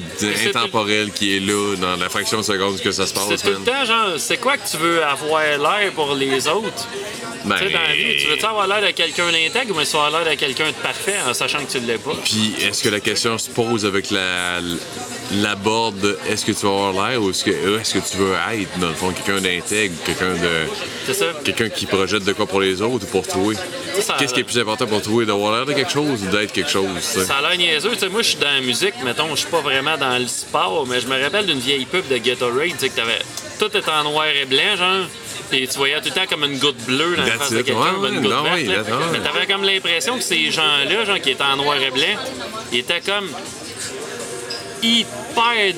intemporel 0.47 1.11
qui 1.13 1.37
est 1.37 1.41
là 1.41 1.77
dans 1.77 1.97
la 1.97 2.09
fraction 2.09 2.39
de 2.39 2.43
seconde 2.45 2.81
que 2.81 2.91
ça 2.93 3.07
se 3.07 3.15
C'est 3.15 3.29
passe, 3.29 3.43
tout 3.43 3.49
le 3.49 3.53
man. 3.59 3.65
temps 3.65 3.85
genre, 3.85 4.11
c'est 4.19 4.39
quoi 4.39 4.57
que 4.57 4.69
tu 4.71 4.77
veux 4.79 5.05
avoir 5.05 5.43
l'air 5.43 5.93
pour 5.95 6.15
les 6.15 6.47
autres? 6.49 6.87
Ben, 7.45 7.57
Tu 7.59 7.65
sais, 7.69 7.71
dans 7.73 7.81
la 7.83 7.95
vie, 7.95 8.17
tu 8.21 8.27
veux-tu 8.29 8.45
avoir 8.45 8.67
l'air 8.67 8.83
de 8.83 8.91
quelqu'un 8.91 9.33
d'intègre 9.33 9.75
ou 9.77 9.81
tu 9.83 9.87
veux 9.93 9.99
avoir 9.99 10.11
l'air 10.23 10.31
de 10.33 10.39
quelqu'un 10.39 10.67
de 10.69 10.73
parfait 10.83 11.17
en 11.27 11.33
sachant 11.33 11.59
que 11.65 11.71
tu 11.73 11.81
l'es 11.81 11.97
pas? 11.99 12.13
Puis, 12.25 12.55
est-ce 12.63 12.83
que 12.83 12.91
la 12.91 13.01
question 13.01 13.39
se 13.39 13.49
pose 13.49 13.87
avec 13.87 14.11
la, 14.11 14.61
la 15.37 15.55
board 15.55 15.99
de 16.01 16.19
est-ce 16.29 16.45
que 16.45 16.53
tu 16.53 16.67
vas 16.67 16.89
avoir 16.89 17.09
l'air 17.11 17.23
ou 17.23 17.31
est-ce 17.31 17.45
que, 17.45 17.81
est-ce 17.81 17.95
que 17.95 17.99
tu 18.11 18.19
veux 18.19 18.35
être, 18.53 18.79
dans 18.79 18.89
le 18.89 18.95
fond, 18.95 19.11
quelqu'un 19.13 19.41
d'intègre, 19.41 19.95
quelqu'un 20.05 20.30
de. 20.35 21.43
Quelqu'un 21.45 21.69
qui 21.69 21.87
projette 21.87 22.25
de 22.25 22.33
quoi 22.33 22.47
pour 22.47 22.61
les 22.61 22.81
autres 22.83 23.05
ou 23.07 23.09
pour 23.09 23.25
ça- 23.27 24.15
Qu'est-ce 24.19 24.33
qui 24.35 24.41
est 24.41 24.45
plus 24.45 24.59
important 24.59 24.87
pour 24.87 25.03
toi, 25.03 25.25
d'avoir 25.25 25.53
l'air 25.53 25.67
de 25.67 25.73
quelque 25.73 25.91
chose 25.91 26.23
ou 26.23 26.27
d'être 26.31 26.53
quelque 26.53 26.71
chose? 26.71 26.87
Ça 27.01 27.37
a 27.37 27.41
l'air 27.43 27.59
niaiseux. 27.59 27.91
Tu 27.93 27.99
sais, 27.99 28.09
moi, 28.09 28.23
je 28.23 28.29
suis 28.29 28.39
dans 28.39 28.51
la 28.53 28.61
musique, 28.61 28.95
mettons, 29.05 29.29
je 29.31 29.41
suis 29.41 29.49
pas 29.51 29.61
vraiment 29.61 29.97
dans 29.99 30.19
le 30.19 30.27
sport, 30.27 30.87
mais 30.87 31.01
je 31.01 31.07
me 31.07 31.21
rappelle 31.23 31.47
d'une 31.47 31.59
vieille 31.59 31.87
pub 31.87 32.07
de 32.09 32.17
tu 32.19 32.31
sais, 32.79 32.89
que 32.89 32.97
t'avais... 32.97 33.19
Tout 33.59 33.67
était 33.77 33.91
en 33.91 34.05
noir 34.05 34.27
et 34.27 34.45
blanc, 34.47 34.77
genre. 34.77 35.07
Puis 35.51 35.67
tu 35.69 35.77
voyais 35.79 36.01
tout 36.01 36.09
le 36.09 36.15
temps 36.15 36.27
comme 36.31 36.45
une 36.45 36.59
goutte 36.59 36.81
bleue 36.87 37.17
dans 37.17 37.25
la 37.25 37.33
face 37.33 37.51
de 37.51 37.63
quelqu'un, 37.63 37.81
Ouais, 37.99 38.09
une 38.11 38.21
goutte 38.21 38.31
non, 38.31 38.43
verte. 38.45 38.57
oui, 38.57 38.65
là. 38.67 38.83
Mais 39.13 39.19
t'avais 39.19 39.47
comme 39.47 39.65
l'impression 39.65 40.17
que 40.17 40.23
ces 40.23 40.51
gens-là, 40.51 41.05
genre, 41.05 41.21
qui 41.21 41.31
étaient 41.31 41.43
en 41.43 41.57
noir 41.57 41.77
et 41.83 41.91
blanc, 41.91 42.17
ils 42.73 42.79
étaient 42.79 43.01
comme 43.01 43.29
hyper 44.83 45.75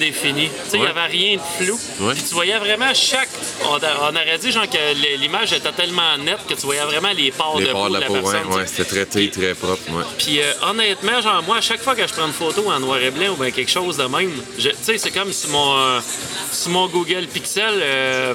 sais, 0.68 0.76
il 0.76 0.80
Ouais. 0.80 0.80
n'y 0.80 0.86
avait 0.86 1.06
rien 1.06 1.36
de 1.36 1.64
flou. 1.64 1.78
Ouais. 2.00 2.14
Puis 2.14 2.22
tu 2.28 2.34
voyais 2.34 2.58
vraiment 2.58 2.92
chaque... 2.94 3.28
On, 3.64 3.76
aurait 3.76 4.38
dit, 4.38 4.50
genre, 4.52 4.68
que 4.68 5.16
l'image 5.18 5.52
était 5.52 5.72
tellement 5.72 6.16
nette 6.18 6.46
que 6.48 6.54
tu 6.54 6.62
voyais 6.62 6.82
vraiment 6.82 7.12
les 7.16 7.30
Les 7.58 7.66
de 7.66 7.72
peau 7.72 7.88
de 7.88 7.94
de 7.94 8.00
la 8.00 8.06
peau, 8.06 8.14
personne. 8.14 8.46
ouais, 8.52 8.66
c'était 8.66 8.84
traité 8.84 9.30
très 9.30 9.54
propre. 9.54 9.82
Puis 10.18 10.40
euh, 10.40 10.52
honnêtement, 10.68 11.20
genre 11.20 11.42
moi, 11.42 11.56
à 11.58 11.60
chaque 11.60 11.82
fois 11.82 11.94
que 11.94 12.06
je 12.06 12.12
prends 12.12 12.26
une 12.26 12.32
photo 12.32 12.70
en 12.70 12.80
noir 12.80 12.98
et 12.98 13.10
blanc 13.10 13.32
ou 13.32 13.36
bien 13.36 13.50
quelque 13.50 13.70
chose 13.70 13.96
de 13.96 14.04
même, 14.04 14.32
tu 14.58 14.70
sais, 14.82 14.98
c'est 14.98 15.10
comme 15.10 15.32
sur 15.32 15.50
mon, 15.50 15.76
euh, 15.78 16.00
mon 16.68 16.86
Google 16.88 17.26
Pixel, 17.32 17.74
euh, 17.82 18.34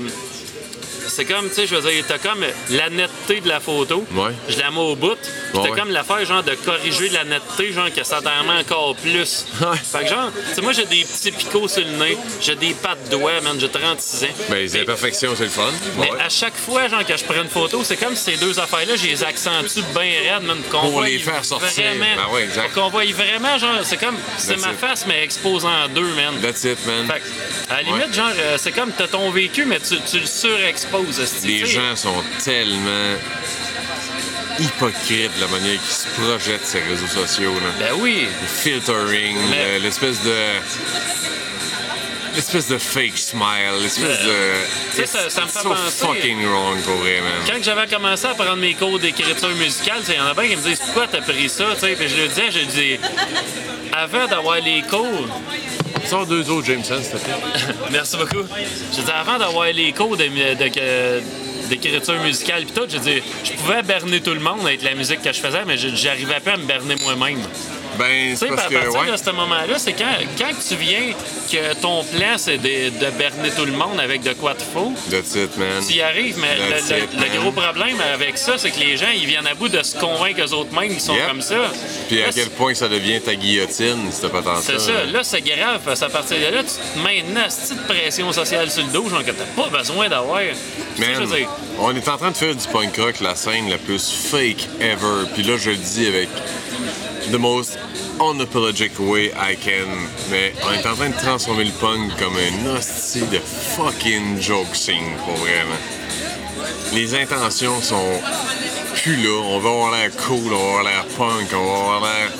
c'est 1.08 1.26
comme, 1.26 1.50
tu 1.50 1.56
sais, 1.56 1.68
je 1.68 1.76
veux 1.76 1.92
dire, 1.92 2.04
t'as 2.08 2.18
comme 2.18 2.44
la 2.72 2.90
netteté 2.90 3.42
de 3.42 3.48
la 3.48 3.60
photo. 3.60 4.06
Ouais. 4.12 4.32
Je 4.50 4.58
la 4.60 4.72
mets 4.72 4.80
au 4.80 4.96
bout. 4.96 5.18
T'as 5.54 5.60
Ouais, 5.62 5.70
comme 5.72 5.90
l'affaire, 5.92 6.24
genre, 6.26 6.44
de 6.44 6.54
corriger 6.56 7.10
la 7.10 7.24
netteté, 7.24 7.72
genre, 7.74 7.92
que 7.94 8.04
ça 8.04 8.22
t'en 8.22 8.44
met 8.46 8.60
encore 8.60 8.96
plus. 8.96 9.46
Ouais. 9.62 9.68
Fait 9.78 10.04
que, 10.04 10.10
genre, 10.10 10.32
tu 10.50 10.56
sais, 10.56 10.62
moi, 10.62 10.74
j'ai 10.74 10.86
des 10.86 11.04
petits 11.04 11.32
picots 11.32 11.68
sur 11.68 11.84
le 11.84 11.92
nez, 12.06 12.18
j'ai 12.42 12.56
des 12.56 12.74
pattes 12.74 13.04
de 13.10 13.18
doigts, 13.18 13.42
man, 13.42 13.58
j'ai 13.60 13.70
36 13.70 14.24
ans. 14.26 14.28
Ben, 14.50 14.58
les 14.58 14.70
Mais- 14.70 14.82
imperfections, 14.82 15.34
c'est 15.38 15.44
le 15.46 15.50
fun. 15.50 15.72
mais 16.00 16.12
à 16.20 16.30
chaque 16.30 16.56
fois, 16.58 16.88
genre, 16.88 17.06
que 17.06 17.16
je 17.18 17.24
prends 17.24 17.42
une 17.42 17.50
photo, 17.50 17.84
c'est 17.84 17.98
comme 17.98 18.16
ces 18.16 18.38
deux 18.38 18.60
affaires-là, 18.60 18.96
je 18.96 19.06
les 19.08 19.24
accentue 19.24 19.82
bien 19.94 20.34
raides, 20.34 20.44
man, 20.44 20.58
qu'on 20.70 20.90
Pour 20.92 21.02
les 21.02 21.18
faire 21.20 21.44
sortir. 21.44 21.68
Vraiment, 21.84 22.06
Ben 22.28 22.34
ouais, 22.34 22.44
exact. 22.44 22.74
Qu'on 22.74 22.90
voie 22.90 23.04
vraiment, 23.06 23.58
genre, 23.58 23.80
c'est 23.84 23.98
comme, 23.98 24.18
c'est 24.38 24.58
ma 24.58 24.72
it. 24.72 24.80
face, 24.80 25.06
mais 25.08 25.24
exposée 25.24 25.68
en 25.68 25.88
deux, 25.90 26.02
man. 26.14 26.36
That's 26.42 26.64
it, 26.66 26.78
man. 26.86 27.08
Fait 27.08 27.20
que, 27.20 27.74
à 27.74 27.78
la 27.78 27.82
limite, 27.84 28.14
genre, 28.14 28.32
euh, 28.38 28.58
c'est 28.58 28.72
comme, 28.72 28.92
t'as 28.92 29.08
ton 29.08 29.30
vécu, 29.32 29.66
mais 29.66 29.80
tu, 29.80 29.96
tu 30.10 30.20
le 30.20 30.26
surexposes. 30.26 30.97
Les 31.44 31.66
gens 31.66 31.96
sont 31.96 32.24
tellement 32.44 33.16
hypocrites 34.60 35.36
de 35.36 35.42
la 35.42 35.48
manière 35.48 35.80
qu'ils 35.82 35.92
se 35.96 36.08
projettent 36.20 36.66
ces 36.66 36.80
réseaux 36.80 37.08
sociaux. 37.08 37.54
Là. 37.54 37.72
Ben 37.80 37.94
oui. 38.00 38.28
Le 38.42 38.48
filtering, 38.48 39.38
l'espèce 39.82 40.22
de. 40.24 40.34
L'espèce 42.36 42.68
de 42.68 42.78
fake 42.78 43.18
smile, 43.18 43.82
l'espèce 43.82 44.20
de. 44.24 44.36
Tu 44.92 44.98
sais, 44.98 45.06
ça- 45.08 45.28
ça 45.30 45.42
me 45.42 45.48
fait 45.48 45.60
so 45.60 45.70
penser- 45.70 46.06
fucking 46.06 46.46
wrong 46.46 46.80
pour 46.84 46.94
vrai, 46.98 47.20
man. 47.22 47.32
Quand 47.48 47.64
j'avais 47.64 47.88
commencé 47.88 48.26
à 48.28 48.36
prendre 48.36 48.58
mes 48.58 48.76
cours 48.76 49.00
d'écriture 49.00 49.50
musicale, 49.56 50.02
il 50.08 50.14
y 50.16 50.20
en 50.20 50.28
a 50.28 50.34
bien 50.36 50.48
qui 50.50 50.56
me 50.56 50.62
disent 50.62 50.80
pourquoi 50.80 51.08
t'as 51.08 51.22
pris 51.22 51.50
ça, 51.50 51.66
tu 51.74 51.80
sais. 51.82 51.98
Je 52.00 52.16
le 52.16 52.28
disais, 52.28 52.52
je 52.52 52.60
dis, 52.66 53.00
avant 53.92 54.28
d'avoir 54.28 54.58
les 54.62 54.84
cours, 54.84 55.28
Sors 56.06 56.26
deux 56.26 56.50
autres 56.50 56.68
Jameson, 56.68 57.02
s'il 57.02 57.12
te 57.12 57.18
plaît. 57.18 57.34
Merci 57.92 58.18
beaucoup. 58.18 58.44
Je 58.94 59.12
avant 59.12 59.38
d'avoir 59.38 59.68
les 59.68 59.94
cours 59.94 60.18
d'écriture 60.18 62.22
musicale 62.22 62.66
pis 62.66 62.74
tout, 62.74 62.88
je 62.90 62.98
je 63.44 63.54
pouvais 63.54 63.84
berner 63.84 64.22
tout 64.22 64.34
le 64.34 64.40
monde 64.40 64.66
avec 64.66 64.82
la 64.84 64.96
musique 64.96 65.22
que 65.22 65.32
je 65.32 65.40
faisais, 65.40 65.64
mais 65.66 65.78
j'arrivais 65.78 66.40
pas 66.40 66.54
à 66.54 66.58
me 66.58 66.66
berner 66.66 66.96
moi-même. 67.04 67.40
Ben, 67.98 68.30
Tu 68.32 68.38
c'est 68.38 68.46
sais, 68.48 68.48
parce 68.48 68.66
à 68.66 68.70
que. 68.70 68.74
partir 68.76 69.00
Ouais. 69.02 69.12
de 69.12 69.18
ce 69.18 69.30
moment-là, 69.32 69.74
c'est 69.78 69.94
quand, 69.94 70.06
quand 70.38 70.52
tu 70.68 70.76
viens 70.76 71.14
que 71.52 71.74
ton 71.82 72.04
plan, 72.04 72.38
c'est 72.38 72.58
de, 72.58 72.90
de 72.90 73.10
berner 73.18 73.50
tout 73.56 73.66
le 73.66 73.72
monde 73.72 74.00
avec 74.00 74.22
de 74.22 74.34
quoi 74.34 74.54
te 74.56 74.62
faut, 74.64 74.94
That's 75.10 75.36
it, 75.36 75.58
man. 75.58 75.84
tu 75.88 75.96
y 75.96 76.02
arrives, 76.02 76.38
mais 76.40 76.56
le, 76.56 77.26
le- 77.36 77.40
gros 77.40 77.52
problème 77.52 77.98
avec 78.14 78.38
ça, 78.38 78.54
c'est 78.58 78.72
que 78.72 78.80
les 78.80 78.98
gens, 78.98 79.08
ils 79.16 79.26
viennent 79.26 79.48
à 79.48 79.54
bout 79.56 79.70
de 79.70 79.82
se 79.84 79.98
convaincre 79.98 80.42
eux-mêmes 80.42 80.90
qu'ils 80.92 81.00
sont 81.02 81.16
Yep. 81.16 81.28
comme 81.28 81.42
ça. 81.42 81.56
Puis 82.08 82.22
à 82.22 82.32
quel 82.32 82.50
point 82.50 82.74
ça 82.74 82.88
devient 82.88 83.22
ta 83.22 83.36
guillotine, 83.36 84.10
si 84.12 84.22
t'as 84.22 84.30
pas 84.30 84.42
tant 84.42 84.62
C'est 84.62 84.80
ça. 84.80 84.92
Là, 85.12 85.24
c'est 85.24 85.42
grave, 85.42 85.80
parce 85.86 86.00
qu'à 86.00 86.10
partir 86.10 86.38
de 86.38 86.56
là, 86.56 86.64
tu 86.64 86.70
te 86.70 87.04
mets 87.06 87.20
une 87.20 87.34
de 87.34 87.88
pression 87.88 88.32
sociale 88.32 88.70
sur 88.70 88.84
le 88.86 88.92
dos, 88.92 89.10
genre 89.10 89.24
que 89.24 89.32
t'as 89.32 89.46
pas 89.62 89.70
besoin 89.76 90.10
d'avoir. 90.10 90.42
On 91.80 91.96
est 91.96 92.08
en 92.10 92.18
train 92.18 92.32
de 92.32 92.38
faire 92.38 92.56
du 92.56 92.68
punk 92.68 92.96
rock, 92.98 93.20
la 93.22 93.36
scène 93.36 93.70
la 93.70 93.78
plus 93.78 94.28
fake 94.32 94.68
ever. 94.80 95.28
Puis 95.34 95.44
là, 95.44 95.56
je 95.58 95.70
le 95.72 95.76
dis 95.78 96.08
avec 96.08 96.30
the 97.32 97.40
most 97.40 97.78
unapologetic 98.20 98.98
way 99.00 99.32
I 99.34 99.56
can. 99.56 99.88
Mais 100.30 100.54
on 100.64 100.74
est 100.74 100.86
en 100.86 100.96
train 100.96 101.10
de 101.10 101.16
transformer 101.16 101.66
le 101.66 101.72
punk 101.72 102.16
comme 102.18 102.36
un 102.36 102.76
hostie 102.76 103.22
de 103.28 103.40
fucking 103.40 104.42
joke 104.42 104.68
pour 105.26 105.36
vraiment. 105.36 105.82
Les 106.94 107.16
intentions 107.16 107.82
sont 107.82 108.22
plus 108.96 109.18
là. 109.18 109.42
On 109.44 109.60
va 109.60 109.70
avoir 109.70 109.92
l'air 109.92 110.12
cool, 110.28 110.54
on 110.54 110.58
va 110.58 110.80
avoir 110.80 110.84
l'air 110.84 111.06
punk, 111.18 111.48
on 111.54 111.66
va 111.66 111.78
avoir 111.78 112.02
l'air 112.02 112.32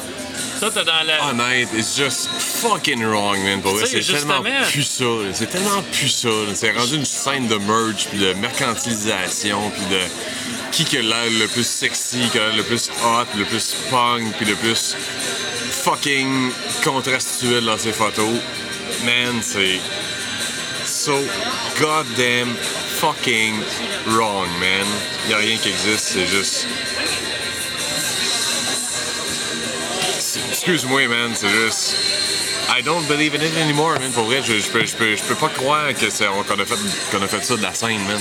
ça, 0.60 0.70
t'es 0.72 0.84
dans 0.84 1.04
la. 1.06 1.30
honnête. 1.30 1.70
It's 1.74 1.96
just 1.96 2.28
fucking 2.28 3.04
wrong, 3.04 3.38
man. 3.44 3.62
Pour 3.62 3.80
c'est 3.86 4.02
tellement 4.02 4.42
plus 4.72 4.84
ça. 4.84 5.06
C'est 5.34 5.50
tellement 5.50 5.82
plus 5.92 6.10
ça. 6.10 6.30
C'est 6.54 6.72
rendu 6.72 6.96
une 6.96 7.06
scène 7.06 7.48
de 7.48 7.56
merge, 7.56 8.08
puis 8.10 8.20
de 8.20 8.34
mercantilisation, 8.34 9.72
puis 9.72 9.86
de 9.86 10.02
qui 10.72 10.86
que 10.86 10.98
l'air 10.98 11.30
le 11.40 11.48
plus 11.48 11.66
sexy, 11.66 12.30
qui 12.32 12.40
a 12.40 12.48
l'air 12.48 12.58
le 12.58 12.64
plus 12.64 12.90
hot, 13.04 13.26
le 13.38 13.46
plus 13.46 13.76
punk, 13.90 14.34
puis 14.38 14.46
le 14.46 14.56
plus 14.56 14.96
fucking 15.72 16.52
contrastuel 16.84 17.66
dans 17.66 17.78
ses 17.78 17.94
photos. 17.94 18.40
Man, 19.06 19.42
c'est 19.42 19.80
so 20.86 21.20
goddamn 21.80 22.56
fucking 23.00 23.54
wrong, 24.08 24.48
man. 24.60 24.86
Y 25.30 25.34
a 25.34 25.38
rien 25.38 25.58
qui 25.58 25.70
existe, 25.70 26.00
c'est 26.14 26.26
juste. 26.28 26.68
Excuse-moi, 30.70 31.08
man, 31.08 31.32
c'est 31.34 31.48
juste. 31.48 31.96
I 32.70 32.82
don't 32.84 33.08
believe 33.08 33.34
in 33.34 33.42
it 33.42 33.56
anymore, 33.58 33.98
man. 34.02 34.12
Pour 34.12 34.26
vrai, 34.26 34.42
je, 34.46 34.60
je, 34.60 34.68
peux, 34.68 34.86
je, 34.86 34.94
peux, 34.98 35.16
je 35.16 35.24
peux 35.24 35.36
pas 35.36 35.48
croire 35.48 35.94
que 35.94 36.10
c'est- 36.10 36.26
qu'on 36.26 36.60
a, 36.60 36.66
fait, 36.66 36.76
qu'on 37.10 37.24
a 37.24 37.28
fait 37.28 37.42
ça 37.46 37.56
de 37.56 37.62
la 37.64 37.74
scène, 37.74 38.04
man. 38.06 38.20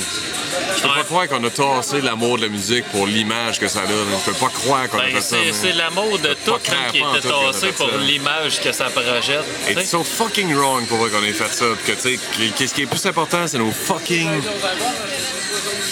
Je 0.76 0.82
peux 0.82 0.86
Ouais. 0.88 0.94
pas 0.98 1.02
croire 1.04 1.28
qu'on 1.28 1.42
a 1.42 1.50
tassé 1.50 2.00
l'amour 2.02 2.36
de 2.36 2.42
la 2.42 2.48
musique 2.48 2.84
pour 2.92 3.08
l'image 3.08 3.58
que 3.58 3.66
ça 3.66 3.80
donne. 3.80 4.06
Je 4.24 4.30
peux 4.30 4.38
pas 4.38 4.48
croire 4.50 4.88
qu'on 4.88 4.98
a 5.00 5.06
Ben, 5.06 5.14
fait 5.16 5.20
ça, 5.20 5.36
c'est 5.40 5.44
man. 5.46 5.54
c'est 5.60 5.72
l'amour 5.72 6.18
de 6.20 6.34
tout 6.44 6.54
hein, 6.54 6.58
qui 6.92 6.98
était 6.98 7.04
a 7.06 7.20
tassé 7.52 7.72
pour 7.72 7.90
ça. 7.90 7.96
l'image 7.96 8.60
que 8.60 8.70
ça 8.70 8.84
projette. 8.90 9.44
It's 9.68 9.90
so 9.90 10.04
fucking 10.04 10.54
wrong 10.54 10.86
pour 10.86 10.98
vrai 10.98 11.10
qu'on 11.10 11.24
ait 11.24 11.32
fait 11.32 11.52
ça. 11.52 11.64
Puis 11.84 11.92
que, 11.96 12.00
tu 12.00 12.14
sais, 12.16 12.50
qu'est-ce 12.56 12.74
qui 12.74 12.82
est 12.82 12.86
plus 12.86 13.04
important, 13.06 13.44
c'est 13.48 13.58
nos 13.58 13.72
fucking. 13.72 14.28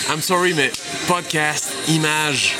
I'm 0.08 0.22
sorry, 0.22 0.54
mais 0.54 0.70
podcast, 1.08 1.72
image, 1.88 2.54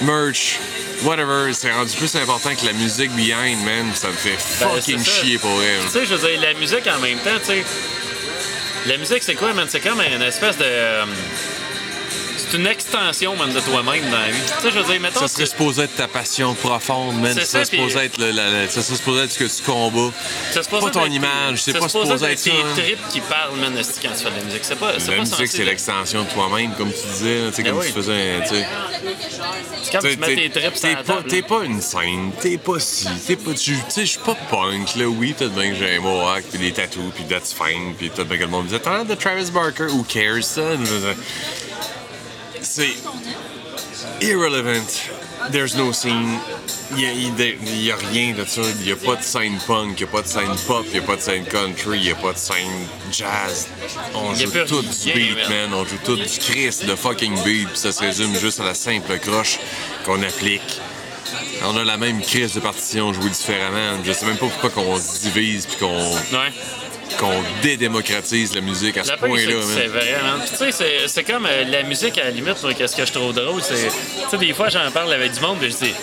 merch, 0.00 0.58
whatever, 1.04 1.52
c'est 1.52 1.72
rendu 1.72 1.96
plus 1.96 2.14
important 2.16 2.54
que 2.54 2.64
la 2.66 2.72
musique 2.72 3.10
behind, 3.12 3.64
man. 3.64 3.90
Ça 3.94 4.08
me 4.08 4.12
fait 4.14 4.36
Ben, 4.60 4.68
fucking 4.70 4.98
ça. 4.98 5.10
chier 5.10 5.38
pour 5.38 5.62
elle. 5.62 5.82
Tu 5.84 5.90
sais, 5.90 6.06
je 6.06 6.14
veux 6.14 6.28
dire, 6.28 6.40
la 6.40 6.54
musique 6.54 6.86
en 6.86 6.98
même 7.00 7.18
temps, 7.18 7.38
tu 7.40 7.46
sais. 7.46 7.64
La 8.86 8.96
musique, 8.98 9.22
c'est 9.22 9.34
quoi, 9.34 9.52
man? 9.52 9.66
C'est 9.68 9.80
comme 9.80 10.00
une 10.00 10.22
espèce 10.22 10.56
de. 10.58 10.64
C'est 12.48 12.56
une 12.58 12.66
extension, 12.66 13.34
man, 13.36 13.52
de 13.52 13.58
toi-même 13.60 14.04
dans 14.10 14.18
la 14.18 14.30
vie. 14.30 14.38
Tu 14.46 14.62
sais, 14.62 14.70
je 14.70 14.78
veux 14.78 14.84
dire, 14.92 15.00
mettons. 15.00 15.20
Ça 15.20 15.28
serait 15.28 15.46
supposé 15.46 15.82
être 15.82 15.96
ta 15.96 16.06
passion 16.06 16.54
profonde, 16.54 17.20
man. 17.20 17.32
C'est 17.34 17.40
Ça 17.40 17.46
serait 17.46 17.64
ça, 17.64 17.70
puis- 17.70 17.78
supposé 17.78 17.98
être 18.06 18.18
le, 18.18 18.30
la- 18.30 18.50
la- 18.50 18.68
ça 18.68 18.82
serait 18.82 18.96
supposé 18.96 19.22
être 19.24 19.32
ce 19.32 19.38
que 19.40 19.44
tu 19.44 19.62
combats. 19.64 20.12
c'est 20.52 20.68
pas 20.70 20.80
ton 20.80 21.04
être- 21.06 21.12
image, 21.12 21.62
c'est 21.62 21.72
pas 21.78 21.88
supposé 21.88 22.12
être 22.12 22.38
ça, 22.38 22.50
tes 22.50 22.56
hein. 22.56 22.64
tripes 22.76 23.08
qui 23.10 23.20
parlent, 23.20 23.56
man, 23.58 23.72
quand 23.74 23.82
tu 23.82 24.24
fais 24.24 24.30
de 24.30 24.36
la 24.36 24.42
musique. 24.44 24.60
C'est 24.64 24.76
pas, 24.78 24.92
c'est 24.98 25.10
La 25.10 25.16
pas 25.16 25.22
musique, 25.22 25.48
c'est 25.48 25.64
l'extension 25.64 26.22
de 26.22 26.28
toi-même, 26.30 26.72
comme 26.74 26.92
tu 26.92 27.06
disais, 27.12 27.40
là, 27.42 27.48
tu 27.50 27.54
sais, 27.56 27.62
comme 27.64 27.78
oui. 27.78 27.86
tu 27.86 27.92
faisais, 27.92 28.40
tu. 28.48 28.54
C'est 29.82 29.92
comme 29.92 30.10
tu 30.10 30.16
mets 30.16 30.34
tes 30.36 30.50
tripes 30.50 30.76
sur 30.76 30.88
la 30.88 31.22
t'es 31.28 31.42
pas 31.42 31.64
une 31.64 31.80
scène, 31.80 32.30
t'es 32.40 32.58
pas 32.58 32.78
si, 32.78 33.08
t'es 33.26 33.36
pas. 33.36 33.52
Tu 33.54 33.74
sais, 33.88 34.02
je 34.02 34.10
suis 34.10 34.18
pas 34.20 34.36
punk, 34.50 34.94
là. 34.96 35.06
Oui, 35.06 35.32
peut-être 35.32 35.52
bien 35.54 35.70
que 35.70 35.76
j'ai 35.76 35.96
un 35.96 36.00
mohawk, 36.00 36.44
pis 36.52 36.58
des 36.58 36.72
tattoos, 36.72 37.10
pis 37.14 37.24
that's 37.24 37.52
fine, 37.52 37.94
pis 37.98 38.08
peut-être 38.08 38.28
bien 38.28 38.36
que 38.38 38.42
le 38.42 38.48
monde 38.48 38.64
me 38.64 38.68
disait, 38.68 38.80
t'as 38.80 39.02
de 39.04 39.14
Travis 39.14 39.50
Barker, 39.50 39.86
who 39.90 40.04
cares, 40.04 40.44
ça? 40.44 40.62
C'est. 42.76 42.94
irrelevant. 44.20 45.08
There's 45.50 45.74
no 45.74 45.92
scene. 45.92 46.38
Il 46.94 47.00
y 47.00 47.90
a, 47.90 47.96
rien 47.96 48.34
de 48.34 48.44
ça. 48.44 48.60
Il 48.78 48.84
n'y 48.84 48.92
a 48.92 48.96
pas 48.96 49.16
de 49.16 49.22
scène 49.22 49.56
punk, 49.66 49.98
il 49.98 50.04
n'y 50.04 50.10
a 50.10 50.12
pas 50.12 50.20
de 50.20 50.26
scène 50.26 50.54
pop, 50.66 50.84
il 50.88 50.92
n'y 50.92 50.98
a 50.98 51.02
pas 51.02 51.16
de 51.16 51.22
scène 51.22 51.46
country, 51.46 51.96
il 51.96 52.02
n'y 52.02 52.10
a 52.10 52.16
pas 52.16 52.34
de 52.34 52.38
scène 52.38 52.86
jazz. 53.10 53.68
On 54.14 54.34
joue 54.34 54.50
tout 54.68 54.82
du 54.82 55.12
beat, 55.14 55.48
man. 55.48 55.72
On 55.72 55.86
joue 55.86 55.96
tout 56.04 56.16
du 56.16 56.38
Chris, 56.38 56.80
de 56.86 56.94
fucking 56.94 57.42
beat, 57.44 57.68
puis 57.70 57.78
ça 57.78 57.92
se 57.92 58.00
résume 58.00 58.38
juste 58.38 58.60
à 58.60 58.64
la 58.64 58.74
simple 58.74 59.18
croche 59.20 59.58
qu'on 60.04 60.22
applique. 60.22 60.78
On 61.64 61.78
a 61.78 61.84
la 61.84 61.96
même 61.96 62.20
crise 62.20 62.52
de 62.52 62.60
partition 62.60 63.10
jouée 63.14 63.30
différemment. 63.30 64.04
Je 64.04 64.12
sais 64.12 64.26
même 64.26 64.36
pas 64.36 64.48
pourquoi 64.48 64.68
qu'on 64.68 64.98
se 64.98 65.22
divise 65.22 65.64
puis 65.64 65.78
qu'on 65.78 66.12
Ouais. 66.36 66.52
Qu'on 67.18 67.42
dédémocratise 67.62 68.54
la 68.54 68.60
musique 68.60 68.96
à 68.98 69.04
ce 69.04 69.12
point-là. 69.12 69.54
c'est 69.74 69.86
vrai. 69.86 70.16
Puis, 70.40 70.50
tu 70.50 70.72
sais, 70.72 71.06
c'est- 71.06 71.24
comme 71.24 71.46
euh, 71.46 71.64
la 71.64 71.82
musique, 71.82 72.18
à 72.18 72.24
la 72.24 72.30
limite, 72.30 72.56
qu'est-ce 72.76 72.96
que 72.96 73.04
je 73.06 73.12
trouve 73.12 73.32
drôle, 73.32 73.62
c'est... 73.62 73.74
Tu 73.74 74.30
sais, 74.30 74.36
des 74.38 74.52
fois, 74.52 74.68
j'en 74.68 74.90
parle 74.90 75.12
avec 75.12 75.32
du 75.32 75.40
monde, 75.40 75.58
puis 75.58 75.70
je 75.70 75.86
dis... 75.86 75.94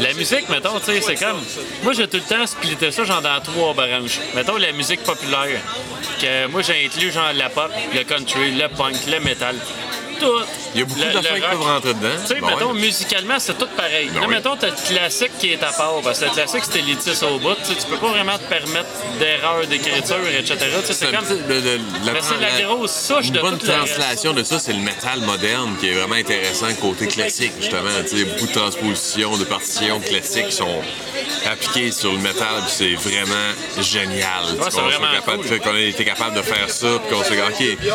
La 0.00 0.12
musique, 0.12 0.48
mettons, 0.48 0.80
tu 0.80 0.86
sais, 0.86 1.00
c'est 1.00 1.14
comme... 1.14 1.40
Moi, 1.84 1.92
j'ai 1.92 2.08
tout 2.08 2.16
le 2.16 2.22
temps 2.22 2.46
splitté 2.46 2.90
ça, 2.90 3.04
genre, 3.04 3.22
dans 3.22 3.40
trois 3.40 3.74
branches. 3.74 4.18
Mettons, 4.34 4.56
la 4.56 4.72
musique 4.72 5.02
populaire. 5.04 5.60
Que 6.20 6.46
moi, 6.48 6.62
j'ai 6.62 6.84
inclus, 6.86 7.12
genre, 7.12 7.32
la 7.32 7.48
pop, 7.48 7.70
le 7.94 8.02
country, 8.02 8.50
le 8.52 8.68
punk, 8.68 8.96
le 9.06 9.20
metal. 9.20 9.54
Tout. 10.20 10.26
Il 10.74 10.80
y 10.80 10.82
a 10.82 10.86
beaucoup 10.86 11.00
d'affaires 11.00 11.34
qui 11.34 11.40
peuvent 11.40 11.60
rentrer 11.62 11.94
dedans. 11.94 12.08
Tu 12.22 12.34
sais, 12.34 12.40
Bon, 12.40 12.46
mettons, 12.48 12.72
ouais. 12.72 12.80
musicalement, 12.80 13.38
c'est 13.38 13.56
tout 13.58 13.68
pareil. 13.76 14.08
Ben 14.12 14.20
là, 14.20 14.26
oui. 14.28 14.34
mettons, 14.34 14.56
t'as 14.56 14.68
le 14.68 14.94
classique 14.94 15.32
qui 15.38 15.52
est 15.52 15.62
à 15.62 15.72
part, 15.72 15.94
parce 16.02 16.18
que 16.20 16.24
le 16.26 16.30
classique, 16.32 16.64
c'était 16.64 16.80
élitiste 16.80 17.22
au 17.22 17.38
bout. 17.38 17.54
Tu 17.66 17.74
peux 17.88 17.96
pas 17.96 18.08
vraiment 18.08 18.36
te 18.38 18.44
permettre 18.44 18.88
d'erreurs 19.18 19.66
d'écriture, 19.66 20.16
etc. 20.38 20.56
C'est 20.90 21.10
comme... 21.10 21.24
le- 21.48 21.60
le- 21.60 21.80
la, 22.04 22.12
Mais 22.12 22.20
c'est 22.22 22.40
la 22.40 22.62
grosse 22.62 22.92
souche 22.94 23.26
Une 23.28 23.32
de 23.34 23.40
bonne 23.40 23.58
tout 23.58 23.66
le 23.66 23.72
translation 23.72 24.32
de 24.32 24.42
ça, 24.42 24.58
c'est 24.58 24.72
le 24.72 24.80
métal 24.80 25.20
moderne 25.20 25.76
qui 25.80 25.88
est 25.88 25.94
vraiment 25.94 26.14
intéressant 26.16 26.66
côté 26.80 27.06
classique, 27.06 27.52
justement. 27.60 27.88
Tu 28.08 28.18
sais, 28.18 28.24
beaucoup 28.24 28.46
de 28.46 28.52
transpositions, 28.52 29.36
de 29.36 29.44
partitions 29.44 30.00
classiques 30.00 30.48
qui 30.48 30.56
sont 30.56 30.82
appliquées 31.46 31.92
sur 31.92 32.12
le 32.12 32.18
métal, 32.18 32.62
c'est 32.68 32.94
vraiment 32.94 33.34
génial. 33.80 34.44
Ouais, 34.58 34.66
c'est 34.70 34.80
vraiment 34.80 35.12
capable 35.12 35.46
cool. 35.46 35.60
qu'on 35.60 35.74
ait 35.76 35.88
été 35.90 36.04
capable 36.04 36.36
de 36.36 36.42
faire 36.42 36.68
ça, 36.70 36.86
puis 37.06 37.14
qu'on 37.16 37.22
se 37.24 37.32
dit, 37.32 37.40
OK, 37.40 37.88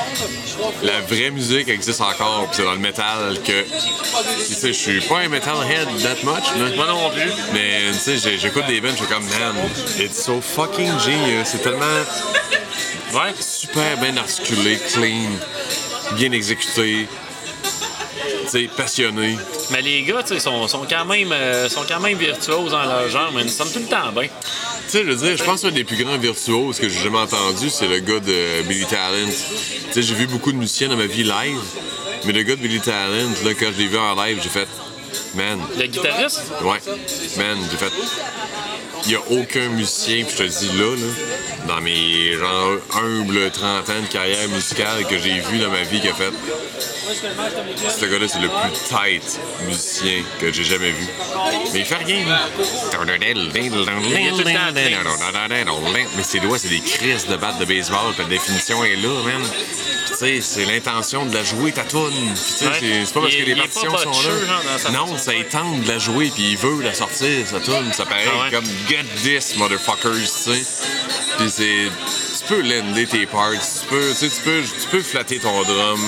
la 0.84 1.02
vraie 1.02 1.32
musique 1.32 1.68
existe 1.70 2.02
encore, 2.10 2.46
puis 2.48 2.58
c'est 2.58 2.64
dans 2.64 2.74
le 2.74 2.80
métal 2.80 3.38
que. 3.46 3.64
Tu 3.64 4.54
sais, 4.54 4.68
je 4.68 4.80
suis 4.80 5.02
pas 5.02 5.20
un 5.20 5.30
metalhead 5.30 5.88
that 6.02 6.24
much, 6.24 6.44
là. 6.58 6.76
Moi 6.76 6.86
non 6.88 7.10
plus. 7.12 7.32
Mais 7.54 7.92
tu 7.94 8.18
sais, 8.20 8.38
j'écoute 8.38 8.66
des 8.68 8.82
bands, 8.82 8.90
je 8.92 8.98
suis 8.98 9.08
comme, 9.08 9.24
man, 9.26 9.56
it's 10.00 10.24
so 10.24 10.42
fucking 10.42 10.92
genius. 11.00 11.48
C'est 11.52 11.62
tellement 11.62 11.86
Ouais. 13.14 13.34
super 13.40 13.98
bien 13.98 14.16
articulé, 14.18 14.78
clean, 14.94 15.30
bien 16.12 16.32
exécuté, 16.32 17.08
tu 18.44 18.48
sais, 18.50 18.70
passionné. 18.78 19.36
Mais 19.72 19.82
les 19.82 20.04
gars, 20.04 20.22
tu 20.22 20.36
sais, 20.36 20.40
sont, 20.40 20.68
sont, 20.68 20.86
quand 20.88 21.06
même, 21.06 21.32
euh, 21.32 21.68
sont 21.70 21.86
quand 21.88 22.00
même 22.00 22.18
virtuoses 22.20 22.70
dans 22.72 22.84
leur 22.84 23.10
genre, 23.10 23.32
mais 23.34 23.42
ils 23.42 23.50
sont 23.50 23.66
tout 23.66 23.80
le 23.80 23.86
temps 23.86 24.12
bien. 24.12 24.30
Tu 24.90 24.98
sais, 24.98 25.04
je 25.06 25.12
veux 25.12 25.16
dire, 25.16 25.38
je 25.38 25.44
pense 25.44 25.62
qu'un 25.62 25.70
des 25.70 25.84
plus 25.84 26.04
grands 26.04 26.18
virtuoses 26.18 26.80
que 26.80 26.90
j'ai 26.90 27.00
jamais 27.00 27.20
entendu, 27.20 27.70
c'est 27.70 27.88
le 27.88 28.00
gars 28.00 28.20
de 28.20 28.64
Billy 28.68 28.88
Talent. 28.88 29.28
Tu 29.28 29.94
sais, 29.94 30.02
j'ai 30.02 30.16
vu 30.16 30.26
beaucoup 30.26 30.52
de 30.52 30.58
musiciens 30.58 30.88
dans 30.90 30.98
ma 30.98 31.06
vie 31.06 31.24
live, 31.24 31.62
mais 32.26 32.34
le 32.34 32.42
gars 32.42 32.56
de 32.56 32.62
Billy 32.62 32.80
Talent, 32.80 33.30
là, 33.46 33.52
quand 33.54 33.68
je 33.72 33.78
l'ai 33.78 33.88
vu 33.88 34.00
en 34.00 34.16
live, 34.16 34.40
j'ai 34.42 34.50
fait, 34.50 34.68
man, 35.36 35.60
Le 35.78 35.86
guitariste, 35.86 36.42
Ouais, 36.64 36.80
man, 37.38 37.58
j'ai 37.70 37.78
fait. 37.78 37.92
Il 39.06 39.10
n'y 39.10 39.16
a 39.16 39.22
aucun 39.30 39.70
musicien, 39.70 40.24
puis 40.26 40.36
je 40.38 40.44
te 40.44 40.60
dis 40.60 40.78
là, 40.78 40.96
là, 40.96 41.08
dans 41.68 41.82
mes 41.82 42.34
genre 42.34 42.78
humbles 43.04 43.50
30 43.52 43.90
ans 43.90 44.02
de 44.02 44.12
carrière 44.12 44.48
musicale 44.50 45.06
que 45.10 45.18
j'ai 45.18 45.40
vu 45.40 45.60
dans 45.60 45.70
ma 45.70 45.82
vie 45.84 46.00
qui 46.02 46.08
a 46.10 46.14
fait. 46.14 46.32
Ce 47.90 48.06
gars-là, 48.06 48.28
c'est 48.28 48.40
le 48.40 48.50
plus 48.50 48.72
tight 48.88 49.40
musicien 49.68 50.22
que 50.40 50.52
j'ai 50.52 50.64
jamais 50.64 50.92
vu. 50.92 51.08
Mais 51.74 51.80
il 51.80 51.86
fait 51.86 51.96
rien, 51.96 52.24
lui. 52.24 52.32
Mais 56.16 56.24
ses 56.24 56.40
doigts, 56.40 56.60
c'est 56.60 56.70
des 56.70 56.82
crises 56.82 57.26
de 57.28 57.36
batte 57.36 57.58
de 57.60 57.66
baseball, 57.66 58.14
puis 58.14 58.24
la 58.24 58.30
définition 58.30 58.84
est 58.84 58.96
là, 58.98 59.10
man. 59.26 59.42
Puis, 59.42 60.06
tu 60.10 60.16
sais, 60.16 60.42
c'est 60.42 60.66
l'intention 60.66 61.26
de 61.26 61.34
la 61.34 61.44
jouer, 61.44 61.72
ta 61.72 61.84
toune. 61.84 62.12
Tu 62.34 62.36
sais, 62.36 62.66
c'est- 62.80 63.14
pas 63.14 63.22
parce 63.22 63.36
que 63.36 63.44
les 63.44 63.56
partitions 63.56 63.98
sont 63.98 64.12
là. 64.12 64.92
Non, 64.92 65.18
ça 65.18 65.32
tente 65.52 65.82
de 65.84 65.88
la 65.88 65.98
jouer, 66.00 66.32
puis 66.34 66.52
il 66.52 66.58
veut 66.58 66.82
la 66.84 66.94
sortir, 66.94 67.48
sa 67.48 67.60
tune. 67.60 67.92
Ça 67.94 68.06
paraît 68.06 68.26
Ah 68.32 68.50
comme 68.52 68.66
Get 68.90 69.06
this, 69.24 69.56
motherfuckers, 69.56 70.14
tu 70.20 70.26
sais. 70.26 70.64
Puis 71.38 71.50
c'est. 71.50 71.90
Tu 72.40 72.46
peux 72.56 72.62
lender 72.62 73.06
tes 73.06 73.26
parts, 73.28 73.52
tu 73.52 73.86
peux, 73.88 74.12
tu 74.20 74.30
peux, 74.44 74.62
tu 74.64 74.88
peux 74.90 75.02
flatter 75.04 75.38
ton 75.40 75.62
drum 75.62 76.00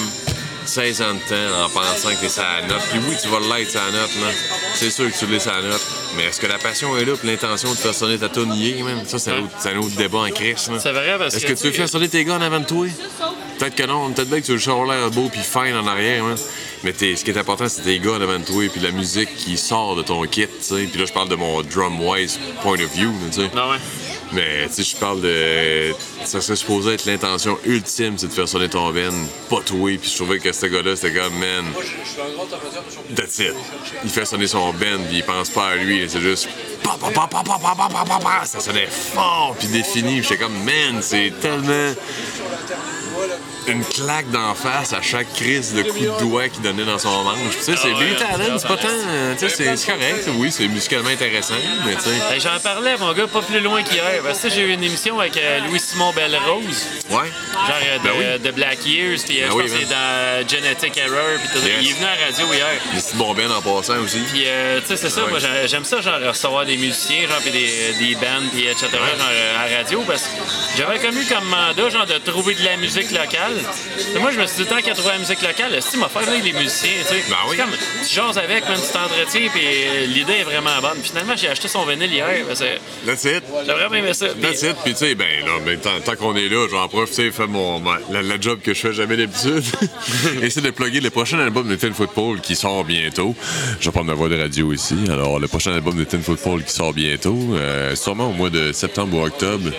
16 0.66 1.02
ans 1.04 1.14
de 1.14 1.20
temps 1.20 1.64
en 1.66 1.70
pensant 1.70 2.10
que 2.10 2.22
t'es 2.22 2.30
sa 2.30 2.62
note. 2.68 2.82
Puis 2.90 3.00
oui, 3.08 3.16
tu 3.22 3.28
vas 3.28 3.40
l'être 3.58 3.70
sa 3.70 3.86
note, 3.92 4.16
man. 4.20 4.34
C'est 4.74 4.90
sûr 4.90 5.12
que 5.12 5.18
tu 5.18 5.26
l'es 5.28 5.40
sa 5.40 5.62
note. 5.62 5.82
Mais 6.18 6.24
est-ce 6.26 6.40
que 6.42 6.48
la 6.48 6.58
passion 6.58 6.98
est 6.98 7.06
là, 7.06 7.14
puis 7.16 7.28
l'intention 7.28 7.70
de 7.72 7.78
faire 7.78 7.94
sonner 7.94 8.18
ta 8.18 8.26
est, 8.28 8.82
man? 8.84 9.04
Ça, 9.06 9.20
c'est 9.20 9.32
un, 9.32 9.40
autre- 9.42 9.52
c'est 9.60 9.70
un 9.70 9.78
autre 9.78 9.96
débat 9.96 10.20
en 10.20 10.30
crise, 10.32 10.70
man. 10.70 10.80
c'est 10.82 10.92
vrai 10.92 11.16
parce 11.20 11.36
Est-ce 11.36 11.46
que. 11.46 11.54
que 11.54 11.58
tu 11.60 11.66
veux 11.68 11.72
faire 11.74 11.90
sonner 11.90 12.10
tes 12.10 12.26
gars 12.26 12.36
en 12.36 12.42
avant 12.42 12.60
de 12.60 12.66
toi? 12.66 12.88
Peut-être 13.60 13.76
que 13.76 13.84
non. 13.84 14.12
Peut-être 14.12 14.30
bien 14.30 14.42
que 14.42 14.46
tu 14.46 14.56
veux 14.58 14.72
avoir 14.72 14.88
l'air 14.88 15.12
beau 15.12 15.30
puis 15.32 15.42
fine 15.42 15.76
en 15.76 15.86
arrière, 15.86 16.24
man. 16.24 16.38
Mais 16.84 16.94
ce 16.94 17.24
qui 17.24 17.30
est 17.30 17.38
important, 17.38 17.68
c'est 17.68 17.84
tes 17.84 18.00
gars 18.00 18.18
devant 18.18 18.40
toi, 18.40 18.68
puis 18.72 18.82
la 18.82 18.92
musique 18.92 19.36
qui 19.36 19.58
sort 19.58 19.96
de 19.96 20.02
ton 20.02 20.24
kit, 20.24 20.48
tu 20.48 20.52
sais. 20.62 20.88
Puis 20.92 21.00
là, 21.00 21.06
je 21.06 21.14
parle 21.14 21.30
de 21.30 21.36
mon 21.36 21.62
drum-wise 21.62 22.40
point 22.64 22.80
of 22.80 22.92
view, 22.94 23.12
tu 23.32 23.42
sais. 23.42 23.52
Ah 23.56 23.70
ouais. 23.70 23.78
Mais 24.34 24.68
tu 24.68 24.76
sais, 24.76 24.84
je 24.84 24.96
parle 24.96 25.22
de. 25.22 25.94
Ça 26.24 26.42
serait 26.42 26.56
supposé 26.56 26.94
être 26.94 27.06
l'intention 27.06 27.58
ultime, 27.66 28.18
c'est 28.18 28.28
de 28.28 28.32
faire 28.32 28.48
sonner 28.48 28.70
ton 28.70 28.90
veine, 28.92 29.28
pas 29.50 29.62
toi. 29.62 29.98
Puis 29.98 30.10
je 30.10 30.16
trouvais 30.16 30.40
que 30.40 30.52
ce 30.52 30.66
gars-là, 30.66 30.96
c'était 30.96 31.20
comme, 31.20 31.38
man. 31.38 31.66
That's 33.16 33.40
it. 33.40 33.54
Il 34.04 34.10
fait 34.10 34.26
sonner 34.26 34.48
son 34.48 34.72
ben, 34.74 35.00
puis 35.08 35.18
il 35.18 35.24
pense 35.24 35.50
pas 35.50 35.70
à 35.70 35.76
lui, 35.76 36.06
c'est 36.08 36.22
juste. 36.22 36.48
Ça 38.46 38.60
sonnait 38.60 38.88
fort, 38.88 39.56
puis 39.60 39.68
défini. 39.68 40.24
J'étais 40.24 40.38
comme, 40.38 40.64
man, 40.64 41.02
c'est 41.02 41.34
tellement 41.42 41.94
une 43.68 43.84
claque 43.86 44.30
d'en 44.32 44.56
face 44.56 44.92
à 44.94 45.02
chaque 45.02 45.32
crise 45.34 45.74
de 45.74 45.84
coup 45.84 46.00
de 46.00 46.20
doigt 46.20 46.50
qu'il 46.50 46.62
donnait 46.64 46.84
dans 46.84 46.98
son 46.98 47.24
manche. 47.24 47.38
Tu 47.60 47.64
sais, 47.64 47.76
c'est 47.76 47.92
Ah 47.96 48.00
Billy 48.00 48.16
Talent, 48.16 48.58
c'est 48.58 48.68
pas 48.68 48.78
tant. 48.78 48.88
euh, 48.90 49.34
Tu 49.38 49.50
sais, 49.50 49.76
c'est- 49.76 49.86
correct. 49.86 50.26
Oui, 50.36 50.52
c'est 50.52 50.68
musicalement 50.68 51.10
intéressant, 51.10 51.54
mais 51.86 51.94
tu 51.96 52.02
sais. 52.02 52.10
Ben, 52.30 52.42
J'en 52.42 52.60
parlais, 52.60 52.98
mon 52.98 53.14
gars, 53.14 53.28
pas 53.28 53.42
plus 53.42 53.60
loin 53.60 53.84
qu'hier. 53.84 54.22
Parce 54.24 54.40
que 54.40 54.50
j'ai 54.50 54.62
eu 54.62 54.74
une 54.74 54.84
émission 54.84 55.20
avec 55.20 55.38
euh, 55.38 55.60
Louis-Simon 55.68 56.12
Belrose, 56.14 56.88
Ouais. 57.12 57.18
genre 57.18 57.76
euh, 57.84 57.98
de, 58.00 58.04
Ben 58.04 58.42
de 58.42 58.52
Black 58.52 58.86
Years, 58.86 59.20
puis 59.26 59.40
Ben 59.42 59.52
je 59.52 59.52
pense 59.52 59.70
c'est 59.80 59.90
dans 59.90 60.48
Genetic 60.48 60.98
Error, 60.98 61.38
puis 61.40 61.50
tout. 61.62 61.68
Il 61.82 61.90
est 61.90 61.94
venu 61.94 62.06
à 62.06 62.16
la 62.20 62.26
radio 62.26 62.48
hier. 62.54 62.68
Petits 62.96 63.16
bon 63.16 63.34
ben 63.36 63.52
en 63.52 63.62
passant 63.62 64.00
aussi. 64.04 64.20
Puis, 64.32 64.44
euh, 64.48 64.80
tu 64.82 64.88
sais, 64.88 64.98
c'est 64.98 65.10
ça, 65.10 65.22
moi, 65.30 65.38
j'ai- 65.40 65.68
j'aime 65.68 65.86
ça, 65.86 66.02
genre, 66.02 66.20
recevoir 66.28 66.66
des 66.66 66.78
musiciens, 66.78 67.28
genre, 67.28 67.40
puis 67.42 67.52
des, 67.52 67.94
des 68.00 68.16
bands, 68.16 68.48
puis 68.52 68.66
etc., 68.66 68.88
genre, 68.92 69.28
à 69.60 69.70
la 69.70 69.78
radio, 69.78 70.02
parce 70.08 70.24
que 70.24 70.28
j'avais 70.78 70.98
comme 71.00 71.18
eu 71.18 71.26
comme 71.26 71.46
mandat, 71.48 71.90
genre, 71.90 72.06
de 72.08 72.18
trouver 72.18 72.56
de 72.56 72.64
la 72.66 72.78
musique 72.78 73.01
locale, 73.12 73.54
locale. 73.56 74.22
Moi, 74.22 74.32
je 74.32 74.40
me 74.40 74.46
suis 74.46 74.64
dit, 74.64 74.70
tant 74.70 74.82
qu'à 74.82 74.94
trouver 74.94 75.10
la 75.14 75.18
musique 75.20 75.42
locale, 75.42 75.82
si 75.82 75.98
m'a 75.98 76.10
faire 76.10 76.22
les 76.30 76.54
musiciens, 76.54 76.90
tu 77.02 77.16
sais? 77.16 77.24
Ben 77.30 77.36
oui. 77.50 77.56
C'est 77.58 77.64
comme, 77.64 77.72
tu 78.08 78.14
jases 78.16 78.38
avec, 78.38 78.68
même 78.68 78.78
tu 78.80 78.92
t'entretiens, 78.94 79.50
puis 79.54 80.08
l'idée 80.08 80.34
est 80.42 80.44
vraiment 80.44 80.80
bonne. 80.82 80.98
Puis 81.00 81.10
finalement, 81.10 81.34
j'ai 81.36 81.50
acheté 81.50 81.68
son 81.68 81.86
vinyle 81.86 82.12
hier. 82.12 82.28
que 82.48 82.54
That's 83.06 83.24
it. 83.26 83.44
J'ai 83.66 83.72
vraiment 83.74 83.96
aimé 83.96 84.14
ça. 84.14 84.28
That's 84.42 84.62
it. 84.64 84.76
Puis, 84.84 84.94
tu 84.94 85.00
sais, 85.00 85.16
ben, 85.16 85.28
là, 85.46 85.52
ben, 85.66 85.80
tant, 85.80 86.00
tant 86.04 86.16
qu'on 86.16 86.36
est 86.36 86.50
là, 86.50 86.68
je 86.68 86.72
vais 86.76 86.78
en 86.82 86.88
profiter, 86.88 87.32
faire 87.32 87.48
mon, 87.48 87.80
ma- 87.80 88.00
la, 88.12 88.22
la 88.22 88.40
job 88.40 88.60
que 88.64 88.74
je 88.74 88.80
fais 88.80 88.94
jamais 88.94 89.18
d'habitude. 89.18 89.64
Essayer 90.42 90.66
de 90.66 90.72
plugger 90.72 91.00
le 91.00 91.10
prochain 91.10 91.40
album 91.40 91.68
de 91.68 91.76
Ten 91.76 91.94
Football 91.94 92.42
qui 92.42 92.56
sort 92.56 92.84
bientôt. 92.84 93.36
Je 93.80 93.86
vais 93.86 93.92
prendre 93.92 94.08
ma 94.08 94.14
voix 94.14 94.30
de 94.30 94.40
radio 94.40 94.74
ici. 94.74 94.96
Alors, 95.10 95.40
le 95.40 95.48
prochain 95.48 95.72
album 95.74 95.98
de 95.98 96.04
Ten 96.04 96.22
Football 96.22 96.64
qui 96.64 96.74
sort 96.74 96.94
bientôt, 96.94 97.38
euh, 97.54 97.96
sûrement 97.96 98.30
au 98.30 98.34
mois 98.34 98.50
de 98.50 98.72
septembre 98.72 99.18
ou 99.18 99.24
octobre. 99.26 99.70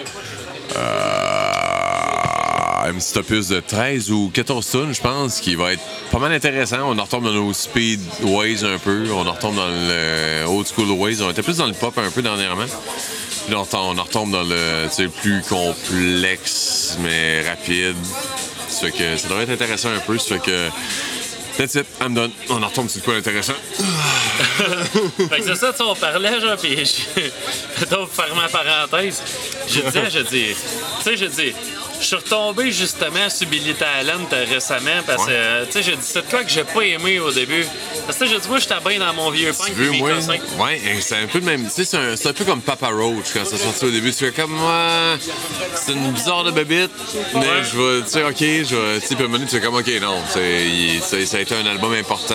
Euh, 0.76 1.52
un 2.84 2.94
petit 2.94 3.16
opus 3.18 3.48
de 3.48 3.60
13 3.60 4.10
ou 4.10 4.30
14 4.32 4.70
tonnes, 4.70 4.94
je 4.94 5.00
pense, 5.00 5.40
qui 5.40 5.54
va 5.54 5.72
être 5.72 5.82
pas 6.10 6.18
mal 6.18 6.32
intéressant. 6.32 6.90
On 6.90 6.98
en 6.98 7.04
retombe 7.04 7.24
dans 7.24 7.32
nos 7.32 7.52
speed 7.52 8.00
ways 8.22 8.64
un 8.64 8.78
peu. 8.78 9.06
On 9.12 9.26
en 9.26 9.32
retombe 9.32 9.56
dans 9.56 9.68
le 9.68 10.44
old 10.46 10.66
school 10.66 10.90
ways. 10.90 11.22
On 11.22 11.30
était 11.30 11.42
plus 11.42 11.58
dans 11.58 11.66
le 11.66 11.74
pop 11.74 11.96
un 11.98 12.10
peu 12.10 12.22
dernièrement. 12.22 12.66
Puis 13.46 13.54
on 13.54 13.66
on 13.72 13.98
en 13.98 14.02
retombe 14.02 14.30
dans 14.30 14.42
le 14.42 15.08
plus 15.08 15.42
complexe, 15.42 16.96
mais 17.00 17.48
rapide. 17.48 17.96
Ça 18.68 18.86
ça 19.16 19.28
devrait 19.28 19.44
être 19.44 19.50
intéressant 19.50 19.90
un 19.90 20.00
peu. 20.00 20.18
Ça 20.18 20.34
fait 20.34 20.40
que. 20.40 20.68
That's 21.58 21.74
it, 21.74 21.86
I'm 22.00 22.14
done. 22.14 22.30
On 22.48 22.62
en 22.62 22.68
retombe 22.68 22.88
sur 22.88 23.02
quoi 23.02 23.14
d'intéressant. 23.14 23.52
Fait 25.28 25.38
que 25.38 25.44
c'est 25.44 25.54
ça, 25.54 25.72
tu 25.72 25.82
on 25.82 25.94
parlait, 25.94 26.40
genre, 26.40 26.56
puis 26.56 26.76
je... 26.76 27.84
pour 27.84 28.08
faire 28.08 28.34
ma 28.34 28.48
parenthèse, 28.48 29.22
je 29.68 29.80
disais, 29.80 30.10
je 30.10 30.18
dis, 30.20 30.46
tu 30.54 31.02
sais, 31.02 31.16
je 31.16 31.26
dis, 31.26 31.52
je 32.02 32.06
suis 32.08 32.16
retombé 32.16 32.70
justement 32.72 33.30
sur 33.30 33.46
Billy 33.48 33.74
Talent 33.74 34.26
euh, 34.32 34.44
récemment 34.48 35.02
parce 35.06 35.24
que, 35.24 35.30
Ouais. 35.30 35.36
euh, 35.36 35.64
tu 35.66 35.72
sais, 35.72 35.82
j'ai 35.82 35.92
dit, 35.92 36.02
c'est 36.02 36.28
quoi 36.28 36.42
que 36.44 36.50
j'ai 36.50 36.64
pas 36.64 36.82
aimé 36.82 37.18
au 37.20 37.30
début? 37.32 37.64
Parce 38.06 38.18
que, 38.18 38.26
j'ai 38.26 38.38
dit, 38.38 38.48
moi, 38.48 38.58
j'étais 38.58 38.74
bien 38.86 38.98
dans 38.98 39.14
mon 39.14 39.30
vieux 39.30 39.52
punk, 39.52 39.66
Tu 39.68 39.72
veux, 39.72 39.90
moi? 39.92 40.10
Ouais, 40.58 40.80
c'est 41.00 41.16
un 41.16 41.26
peu 41.26 41.38
le 41.38 41.44
même. 41.44 41.64
Tu 41.64 41.84
sais, 41.84 42.16
c'est 42.16 42.28
un, 42.28 42.32
peu 42.32 42.44
comme 42.44 42.60
Papa 42.60 42.88
Roach 42.88 43.26
quand 43.32 43.44
ça 43.44 43.56
sorti 43.56 43.84
au 43.84 43.90
début. 43.90 44.12
Tu 44.12 44.24
fais 44.26 44.32
comme 44.32 44.50
moi, 44.52 45.16
c'est 45.74 45.92
une 45.92 46.10
bizarre 46.12 46.44
de 46.44 46.50
bébite, 46.50 46.90
mais 47.34 47.40
Ouais. 47.40 47.46
je 47.62 47.78
vais, 47.78 48.02
tu 48.04 48.10
sais, 48.10 48.22
ok, 48.24 48.36
je 48.38 48.76
vais, 48.76 49.00
tu 49.00 49.06
sais, 49.06 49.14
puis 49.14 49.26
tu 49.40 49.46
fais 49.46 49.60
comme, 49.60 49.76
ok, 49.76 49.88
non, 50.00 50.16
c'est- 50.32 51.24
ça 51.26 51.36
a 51.36 51.40
été 51.40 51.54
un 51.54 51.66
album 51.66 51.92
important 51.94 52.34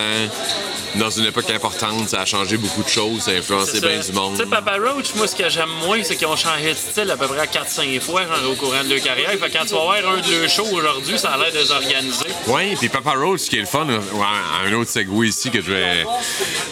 dans 0.94 1.10
une 1.10 1.26
époque 1.26 1.50
importante, 1.50 2.08
ça 2.08 2.22
a 2.22 2.24
changé 2.24 2.56
beaucoup 2.56 2.82
de 2.82 2.88
choses, 2.88 3.20
ça 3.22 3.30
a 3.32 3.34
influencé 3.34 3.78
bien 3.80 4.00
du 4.00 4.12
monde. 4.12 4.36
Tu 4.36 4.44
sais, 4.44 4.48
Papa 4.48 4.76
Roach, 4.82 5.14
moi, 5.16 5.26
ce 5.28 5.36
que 5.36 5.48
j'aime 5.50 5.68
moins, 5.84 6.02
c'est 6.02 6.16
qu'ils 6.16 6.26
ont 6.26 6.34
changé 6.36 6.70
de 6.70 6.78
style 6.78 7.10
à 7.10 7.16
peu 7.16 7.26
près 7.26 7.46
4-5 7.46 8.00
fois 8.00 8.22
genre, 8.22 8.50
au 8.50 8.54
courant 8.54 8.82
de 8.82 8.94
leur 8.94 9.02
carrière. 9.02 9.30
Fait 9.38 9.50
quand 9.58 9.66
tu 9.66 9.74
vas 9.74 9.80
voir 9.82 9.96
un 9.96 10.20
de 10.20 10.40
leurs 10.40 10.48
shows 10.50 10.66
aujourd'hui, 10.72 11.18
ça 11.18 11.30
a 11.30 11.36
l'air 11.38 11.52
désorganisé. 11.52 12.24
Oui, 12.46 12.76
puis 12.76 12.88
Papa 12.88 13.12
Roach, 13.12 13.40
ce 13.40 13.50
qui 13.50 13.56
est 13.56 13.60
le 13.60 13.66
fun, 13.66 13.86
un 13.88 14.72
autre 14.74 14.90
segway 14.90 15.28
ici 15.28 15.50
que 15.50 15.60
je 15.62 15.72
vais 15.72 16.04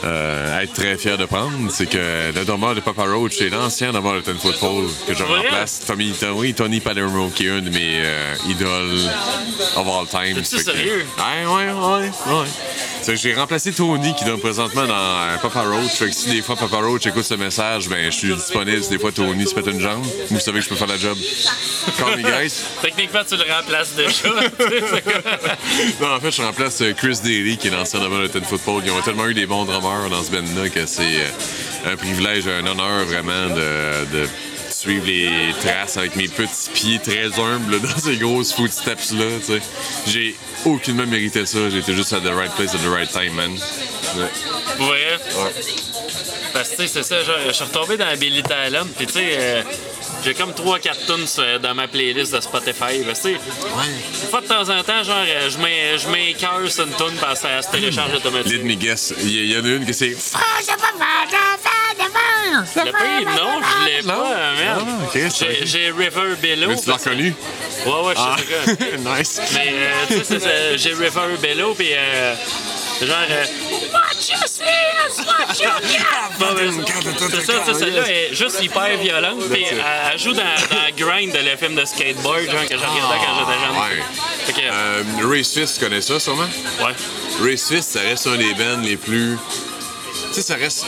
euh, 0.05 0.61
être 0.61 0.73
très 0.73 0.97
fier 0.97 1.19
de 1.19 1.25
prendre, 1.27 1.71
c'est 1.71 1.87
que 1.87 2.33
le 2.35 2.45
drummer 2.45 2.75
de 2.75 2.81
Papa 2.81 3.05
Roach, 3.05 3.35
c'est 3.39 3.49
l'ancien 3.49 3.93
drummer 3.93 4.15
de 4.17 4.21
Ten 4.21 4.37
Football 4.39 4.87
que 5.07 5.15
je 5.15 5.23
Vrai? 5.25 5.41
remplace, 5.41 5.81
Tommy, 5.87 6.15
oui, 6.35 6.55
Tony 6.55 6.81
Palermo, 6.81 7.31
qui 7.35 7.47
est 7.47 7.51
un 7.51 7.61
de 7.61 7.71
mes 7.71 8.01
euh, 8.05 8.35
idoles 8.49 9.11
of 9.77 9.87
all 9.87 10.07
time. 10.07 10.35
T'es-tu 10.43 10.57
Fait 10.59 10.65
que- 10.65 10.77
sérieux? 10.77 11.07
Ouais, 11.19 11.47
ouais, 11.47 12.11
ouais. 12.35 12.49
C'est 13.03 13.17
J'ai 13.17 13.35
remplacé 13.35 13.73
Tony 13.73 14.15
qui 14.15 14.25
donne 14.25 14.41
présentement 14.41 14.85
dans 14.87 14.95
euh, 14.95 15.37
Papa 15.41 15.63
Roach. 15.63 15.93
Fait 15.93 16.07
que 16.07 16.13
si 16.15 16.31
des 16.31 16.43
fois 16.43 16.57
Papa 16.57 16.77
Roach 16.79 17.07
écoute 17.07 17.25
ce 17.25 17.35
message, 17.35 17.89
ben 17.89 18.11
je 18.11 18.17
suis 18.17 18.35
disponible. 18.35 18.83
Si 18.83 18.91
des 18.91 18.99
fois 18.99 19.13
Tony 19.13 19.47
se 19.47 19.55
pète 19.55 19.67
une 19.69 19.81
jambe, 19.81 20.05
vous 20.31 20.41
savez 20.41 20.59
que 20.59 20.65
je 20.65 20.69
peux 20.71 20.75
faire 20.77 20.89
la 20.89 20.97
job. 20.97 21.17
Call 21.99 22.17
me 22.17 22.23
guys. 22.23 22.63
Techniquement, 22.83 23.21
tu 23.29 23.37
le 23.37 23.45
remplaces 23.53 23.95
déjà. 23.95 24.29
Non, 26.01 26.15
en 26.15 26.21
fait, 26.21 26.31
je 26.31 26.43
remplace 26.43 26.81
euh, 26.83 26.93
Chris 26.93 27.19
Daly, 27.23 27.57
qui 27.57 27.69
est 27.69 27.71
l'ancien 27.71 28.01
drummer 28.01 28.23
de 28.23 28.29
Ten 28.29 28.45
Football. 28.45 28.83
Ils 28.85 28.91
ont 28.91 29.01
tellement 29.03 29.27
eu 29.27 29.35
des 29.35 29.47
bons 29.47 29.65
drummers 29.65 30.11
dans 30.11 30.23
ce 30.23 30.31
band-là 30.31 30.69
que 30.69 30.87
c'est 30.87 31.03
euh, 31.03 31.93
un 31.93 31.97
privilège, 31.97 32.47
un 32.47 32.67
honneur 32.67 33.05
vraiment 33.07 33.49
de, 33.55 34.05
de 34.23 34.29
suivre 34.71 35.07
les 35.07 35.55
traces 35.61 35.97
avec 35.97 36.17
mes 36.17 36.29
petits 36.29 36.71
pieds 36.73 36.99
très 36.99 37.39
humbles 37.41 37.81
dans 37.83 37.99
ces 37.99 38.17
grosses 38.17 38.53
footsteps-là. 38.53 39.25
tu 39.41 39.55
sais. 39.55 39.63
J'ai 40.07 40.37
aucunement 40.65 41.07
mérité 41.07 41.47
ça. 41.47 41.71
J'étais 41.71 41.95
juste 41.95 42.13
à 42.13 42.21
the 42.21 42.33
right 42.35 42.53
place 42.57 42.75
at 42.75 42.79
the 42.79 42.93
right 42.93 43.11
time, 43.11 43.35
man. 43.35 43.53
Ouais. 44.17 44.87
Ouais. 44.87 45.19
Parce 46.53 46.71
que, 46.71 46.77
tu 46.77 46.83
sais, 46.83 46.89
c'est 46.89 47.03
ça, 47.03 47.23
genre, 47.23 47.37
je 47.47 47.53
suis 47.53 47.65
retombé 47.65 47.97
dans 47.97 48.17
Billy 48.19 48.43
Talent, 48.43 48.87
puis 48.97 49.07
tu 49.07 49.15
sais, 49.15 49.37
euh, 49.39 49.63
j'ai 50.25 50.35
comme 50.35 50.53
3-4 50.53 51.07
tunes 51.07 51.27
sur- 51.27 51.61
dans 51.61 51.75
ma 51.75 51.87
playlist 51.89 52.35
de 52.35 52.41
Spotify. 52.41 53.03
Tu 53.09 53.15
sais, 53.15 53.33
une 53.33 54.29
fois 54.31 54.41
de 54.41 54.47
temps 54.47 54.69
en 54.69 54.83
temps, 54.83 55.03
genre, 55.05 55.17
euh, 55.27 55.49
je 55.51 55.59
mets, 55.59 55.99
je 55.99 56.09
mets 56.09 56.33
cœur 56.35 56.61
sur 56.69 56.85
une 56.87 56.95
tune 56.95 57.17
parce 57.21 57.41
que 57.41 57.47
ça 57.49 57.63
se 57.63 57.71
télécharge 57.71 58.11
Let 58.11 58.17
automatiquement. 58.19 58.65
me 58.65 58.75
guess. 58.75 59.15
Il 59.23 59.51
y, 59.53 59.57
en 59.59 59.65
a 59.65 59.69
une 59.69 59.87
que 59.87 59.93
c'est. 59.93 60.17
Le 62.77 62.93
pays, 62.93 63.25
non, 63.25 63.61
je 63.61 63.85
l'ai 63.87 64.03
pas, 64.03 64.15
man. 64.15 64.79
Ah, 64.79 65.05
ok, 65.05 65.19
c'est 65.31 65.67
J'ai- 65.67 65.91
River 65.91 66.35
Bellow. 66.41 66.69
Mais 66.69 66.77
tu 66.77 66.89
l'as 66.89 66.97
reconnu? 66.97 67.35
Ouais, 67.85 67.93
ouais, 67.93 68.15
je 68.15 68.21
Ah, 68.21 68.37
sais 68.39 68.77
quoi. 69.03 69.17
nice. 69.19 69.41
Mais, 69.55 69.73
euh, 69.73 70.07
tu 70.09 70.25
sais, 70.25 70.79
j'ai 70.79 70.91
River 70.95 71.37
Bellow, 71.41 71.75
puis 71.75 71.89
euh, 71.93 72.35
genre. 73.03 73.17
euh, 73.31 73.45
Watch 73.93 74.29
your 74.31 74.49
sins, 74.49 75.25
watch 75.27 75.61
your 75.61 75.81
gap. 75.81 76.39
Bon, 76.39 76.47
C'est 77.31 77.45
ça, 77.45 77.75
celle-là 77.75 78.11
est 78.11 78.35
juste 78.35 78.63
hyper 78.63 78.97
violente, 78.99 79.41
puis 79.51 79.65
elle, 79.71 79.83
elle 80.13 80.19
joue 80.19 80.33
dans, 80.33 80.43
dans 80.43 80.97
Grind, 80.97 81.35
le 81.35 81.57
film 81.57 81.75
de 81.75 81.85
skateboard, 81.85 82.45
genre, 82.51 82.63
que 82.63 82.69
j'ai 82.69 82.77
regardé 82.77 83.17
quand 83.25 83.39
j'étais 83.39 83.61
jeune. 83.67 83.77
Ouais. 83.77 84.03
Fait 84.47 84.53
que, 84.53 84.59
Euh, 84.71 85.03
Race 85.29 85.53
Fist, 85.53 85.79
tu 85.79 85.85
connais 85.85 86.01
ça 86.01 86.19
sûrement? 86.21 86.49
ouais. 86.81 87.51
Race 87.51 87.69
Fist, 87.69 87.91
ça 87.93 88.01
reste 88.01 88.27
un 88.27 88.37
des 88.37 88.55
bands 88.55 88.81
les 88.83 88.97
plus. 88.97 89.37
Tu 90.29 90.35
sais, 90.35 90.43
ça 90.43 90.55
reste 90.57 90.87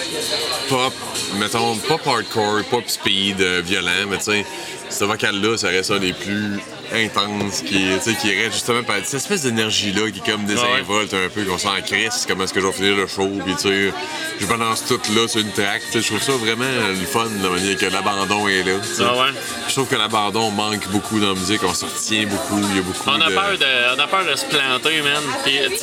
pop, 0.68 0.92
mettons, 1.34 1.76
pop 1.76 2.00
hardcore, 2.06 2.62
pop 2.70 2.84
speed, 2.88 3.40
euh, 3.40 3.62
violent, 3.64 4.06
mais 4.08 4.18
tu 4.18 4.24
sais, 4.24 4.46
ce 4.90 5.04
vocal-là, 5.04 5.56
ça 5.56 5.68
reste 5.68 5.90
un 5.90 5.98
des 5.98 6.12
plus 6.12 6.58
intenses, 6.92 7.62
qui, 7.62 7.86
qui 8.20 8.34
reste 8.34 8.52
justement 8.54 8.82
par 8.82 8.96
cette 9.04 9.14
espèce 9.14 9.42
d'énergie-là 9.42 10.10
qui 10.10 10.18
est 10.18 10.30
comme 10.32 10.44
désinvolte 10.44 11.14
un 11.14 11.28
peu, 11.28 11.44
qu'on 11.44 11.58
s'en 11.58 11.80
crisse, 11.84 12.24
comment 12.26 12.44
est-ce 12.44 12.52
que 12.54 12.60
je 12.60 12.66
vais 12.66 12.72
finir 12.72 12.96
le 12.96 13.06
show, 13.06 13.28
puis 13.44 13.54
tu 13.56 13.68
sais, 13.68 13.92
je 14.40 14.46
balance 14.46 14.84
tout 14.86 15.00
là 15.14 15.28
sur 15.28 15.40
une 15.40 15.52
track, 15.52 15.82
tu 15.86 15.92
sais, 15.92 16.00
je 16.02 16.06
trouve 16.08 16.22
ça 16.22 16.32
vraiment 16.32 16.64
le 16.88 17.06
fun, 17.06 17.28
la 17.42 17.50
manière 17.50 17.76
que 17.76 17.86
l'abandon 17.86 18.48
est 18.48 18.62
là. 18.62 18.72
Ah 19.00 19.16
ouais. 19.16 19.32
Je 19.68 19.72
trouve 19.72 19.88
que 19.88 19.96
l'abandon 19.96 20.50
manque 20.50 20.86
beaucoup 20.88 21.20
dans 21.20 21.28
la 21.28 21.34
musique, 21.34 21.62
on 21.64 21.74
s'en 21.74 21.86
retient 21.86 22.26
beaucoup, 22.26 22.60
il 22.70 22.76
y 22.76 22.78
a 22.78 22.82
beaucoup 22.82 23.08
On 23.08 23.20
a, 23.20 23.28
de... 23.30 23.34
peur 23.34 23.58
de, 23.58 23.96
on 23.96 24.00
a 24.00 24.06
peur 24.06 24.24
de 24.24 24.36
se 24.36 24.44
planter, 24.46 25.02
man. 25.02 25.22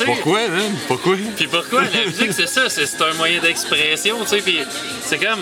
Pourquoi, 0.04 0.48
man? 0.48 0.74
Pourquoi? 0.88 1.16
Puis 1.36 1.46
pourquoi? 1.46 1.82
La 1.82 2.04
musique, 2.06 2.32
c'est 2.32 2.48
ça, 2.48 2.68
c'est 2.68 3.00
un 3.02 3.14
moyen 3.14 3.40
d'expression, 3.40 4.18
tu 4.22 4.28
sais. 4.28 4.38
Puis 4.38 4.60
c'est 5.04 5.18
comme. 5.18 5.40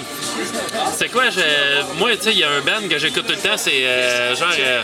C'est 0.96 1.08
quoi, 1.10 1.30
je, 1.30 1.40
moi, 1.98 2.16
tu 2.16 2.22
sais, 2.24 2.32
il 2.32 2.38
y 2.38 2.44
a 2.44 2.50
un 2.50 2.60
band 2.60 2.88
que 2.88 2.98
j'écoute 2.98 3.26
tout 3.26 3.32
le 3.32 3.38
temps, 3.38 3.56
c'est 3.56 3.84
euh, 3.84 4.34
genre. 4.36 4.48
euh, 4.58 4.82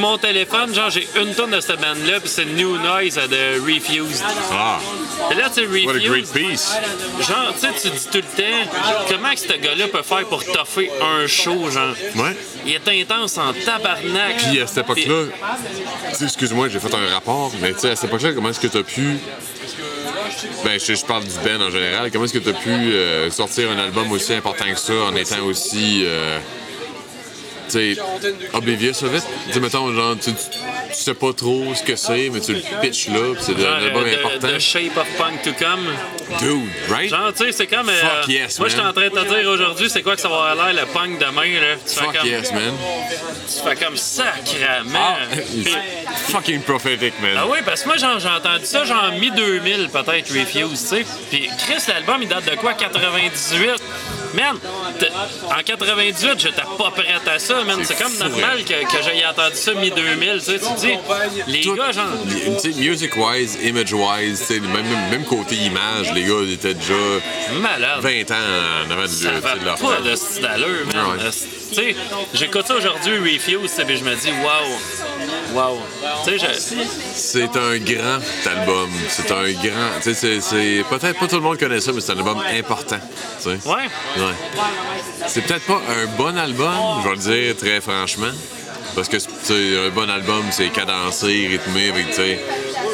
mon 0.00 0.18
téléphone, 0.18 0.74
genre, 0.74 0.90
j'ai 0.90 1.06
une 1.20 1.34
tonne 1.34 1.50
de 1.52 1.60
cette 1.60 1.80
band-là, 1.80 2.20
puis 2.20 2.28
c'est 2.28 2.44
New 2.44 2.76
Noise 2.78 3.14
de 3.28 3.60
Refused. 3.60 4.24
Ah, 4.50 4.78
Et 5.30 5.34
là, 5.34 5.48
tu 5.48 5.60
sais, 5.66 5.84
what 5.86 5.94
a 5.94 5.98
great 5.98 6.26
Refused. 6.26 6.32
piece! 6.50 6.72
Genre, 7.28 7.54
tu 7.54 7.60
sais, 7.60 7.68
tu 7.82 7.90
dis 7.90 8.06
tout 8.10 8.18
le 8.18 8.42
temps, 8.42 8.70
comment 9.08 9.30
que 9.30 9.38
ce 9.40 9.52
gars-là 9.52 9.88
peut 9.88 10.02
faire 10.02 10.24
pour 10.26 10.44
toffer 10.44 10.90
un 11.00 11.26
show, 11.26 11.70
genre? 11.70 11.94
Ouais. 12.16 12.36
Il 12.66 12.72
est 12.74 13.02
intense 13.02 13.38
en 13.38 13.52
tabarnak. 13.52 14.36
Puis 14.38 14.60
à 14.60 14.66
cette 14.66 14.78
époque-là, 14.78 15.24
excuse-moi, 16.20 16.68
j'ai 16.68 16.80
fait 16.80 16.94
un 16.94 17.12
rapport, 17.14 17.52
mais 17.60 17.72
tu 17.74 17.80
sais, 17.80 17.90
à 17.90 17.96
cette 17.96 18.04
époque-là, 18.10 18.32
comment 18.32 18.48
est-ce 18.50 18.60
que 18.60 18.66
tu 18.66 18.78
as 18.78 18.82
pu. 18.82 19.18
Ben, 20.64 20.78
je, 20.78 20.94
je 20.94 21.04
parle 21.04 21.24
du 21.24 21.34
Ben 21.44 21.60
en 21.60 21.70
général. 21.70 22.10
Comment 22.10 22.24
est-ce 22.24 22.32
que 22.34 22.38
tu 22.38 22.48
as 22.50 22.52
pu 22.54 22.70
euh, 22.70 23.30
sortir 23.30 23.70
un 23.70 23.78
album 23.78 24.10
aussi 24.12 24.32
important 24.34 24.64
que 24.72 24.78
ça 24.78 24.92
en 24.94 25.14
étant 25.16 25.42
aussi. 25.44 26.02
euh, 26.04 26.38
sais, 27.70 27.96
oblivious 28.52 29.02
of 29.02 29.14
it? 29.14 29.22
Tu 29.46 29.52
sais, 29.54 29.60
mettons, 29.60 29.92
genre, 29.94 30.16
tu, 30.22 30.30
sais 30.92 31.14
pas 31.14 31.32
trop 31.32 31.74
ce 31.74 31.82
que 31.82 31.96
c'est, 31.96 32.30
mais 32.30 32.40
tu 32.40 32.54
le 32.54 32.60
pitches 32.80 33.08
là, 33.08 33.34
puis 33.34 33.42
c'est 33.42 33.58
Genre, 33.58 33.68
un 33.74 33.84
album 33.86 34.04
important. 34.06 34.48
the, 34.48 34.58
Shape 34.58 34.96
of 34.96 35.06
Punk 35.16 35.42
to 35.42 35.52
Come. 35.52 35.86
Dude, 36.40 36.68
right? 36.88 37.08
Genre, 37.10 37.32
tu 37.32 37.44
sais, 37.44 37.52
c'est 37.52 37.66
comme. 37.66 37.88
euh, 37.88 37.92
Fuck 38.20 38.28
yes, 38.28 38.58
moi, 38.58 38.68
je 38.68 38.74
suis 38.74 38.82
en 38.82 38.92
train 38.92 39.08
de 39.08 39.14
te 39.14 39.28
dire 39.40 39.50
aujourd'hui, 39.50 39.90
c'est 39.90 40.02
quoi 40.02 40.14
que 40.14 40.20
ça 40.20 40.28
va 40.28 40.50
avoir 40.50 40.72
l'air 40.72 40.84
le 40.86 40.92
punk 40.92 41.18
demain, 41.18 41.60
là? 41.60 41.76
Tu 41.86 41.94
fais 41.94 42.04
Fuck 42.04 42.16
comme, 42.18 42.26
yes, 42.28 42.52
man. 42.52 42.72
tu 43.46 43.68
fais 43.68 43.84
comme 43.84 43.96
sacrament. 43.96 44.94
Ah, 44.94 45.18
fucking 46.28 46.60
prophetic, 46.62 47.14
man. 47.20 47.36
ah 47.36 47.46
oui, 47.50 47.58
parce 47.64 47.82
que 47.82 47.88
moi, 47.88 47.96
genre, 47.96 48.18
j'ai 48.20 48.28
entendu 48.28 48.64
ça, 48.64 48.84
genre, 48.84 49.10
mi-2000, 49.18 49.88
peut-être, 49.90 50.28
Refuse, 50.30 50.70
tu 50.70 50.76
sais. 50.96 51.04
Puis 51.30 51.48
Chris, 51.58 51.82
l'album, 51.88 52.22
il 52.22 52.28
date 52.28 52.44
de 52.50 52.56
quoi, 52.56 52.74
98? 52.74 53.70
Man, 54.34 54.56
en 55.50 55.62
98, 55.64 56.28
j'étais 56.38 56.62
pas 56.78 56.90
prête 56.90 57.26
à 57.26 57.38
ça. 57.38 57.64
man. 57.64 57.80
C'est 57.84 57.98
comme 58.00 58.16
normal 58.16 58.64
que, 58.64 58.74
que 58.84 59.02
j'aie 59.02 59.24
entendu 59.26 59.56
ça 59.56 59.74
mi-2000, 59.74 60.34
tu 60.38 60.40
sais. 60.40 60.58
Tu 60.58 60.86
dis, 60.86 60.94
les 61.46 61.60
Tout- 61.62 61.74
gars, 61.74 61.92
genre. 61.92 62.04
Tu 62.62 62.72
sais, 62.72 62.78
music-wise, 62.80 63.58
image-wise, 63.62 64.38
tu 64.40 64.54
sais, 64.54 64.60
même, 64.60 64.86
même, 65.10 65.24
côté 65.24 65.56
image, 65.56 66.12
les 66.14 66.22
gars 66.24 66.34
ils 66.42 66.52
étaient 66.52 66.74
déjà 66.74 66.94
Malade. 67.60 68.00
20 68.00 68.30
ans 68.30 68.34
en 68.86 68.90
avant 68.90 69.02
de, 69.02 69.64
leur 69.64 69.76
pas 69.78 70.00
de 70.00 70.14
style 70.14 70.42
d'allure, 70.42 70.86
man. 70.94 71.06
Ouais. 71.18 71.30
Tu 71.70 71.74
sais, 71.76 71.96
j'écoute 72.34 72.66
ça 72.66 72.74
aujourd'hui, 72.76 73.18
Refuse, 73.18 73.70
puis 73.86 73.96
je 73.96 74.04
me 74.04 74.14
dis, 74.16 74.30
waouh, 74.44 75.54
waouh. 75.54 75.78
Tu 76.24 76.38
sais, 76.38 76.46
je- 76.46 76.74
C'est 77.14 77.56
un 77.56 77.78
grand 77.78 78.20
album. 78.50 78.90
C'est 79.08 79.30
un 79.30 79.50
grand. 79.52 79.90
Tu 80.02 80.14
sais, 80.14 80.14
c'est- 80.14 80.40
c'est. 80.40 80.84
Peut-être 80.88 81.18
pas 81.18 81.26
tout 81.28 81.36
le 81.36 81.42
monde 81.42 81.58
connaît 81.58 81.80
ça, 81.80 81.92
mais 81.92 82.00
c'est 82.00 82.12
un 82.12 82.18
album 82.18 82.38
important. 82.58 82.98
Tu 82.98 83.42
sais. 83.44 83.68
ouais. 83.68 83.86
Ouais. 84.16 84.34
C'est 85.26 85.42
peut-être 85.42 85.66
pas 85.66 85.80
un 85.88 86.06
bon 86.16 86.36
album, 86.36 86.72
je 87.04 87.08
vais 87.08 87.14
le 87.14 87.20
dire 87.52 87.56
très 87.56 87.80
franchement. 87.80 88.30
Parce 88.94 89.08
que 89.08 89.16
un 89.86 89.90
bon 89.90 90.08
album, 90.10 90.44
c'est 90.50 90.68
cadencé, 90.70 91.26
rythmé, 91.48 91.90
avec. 91.90 92.06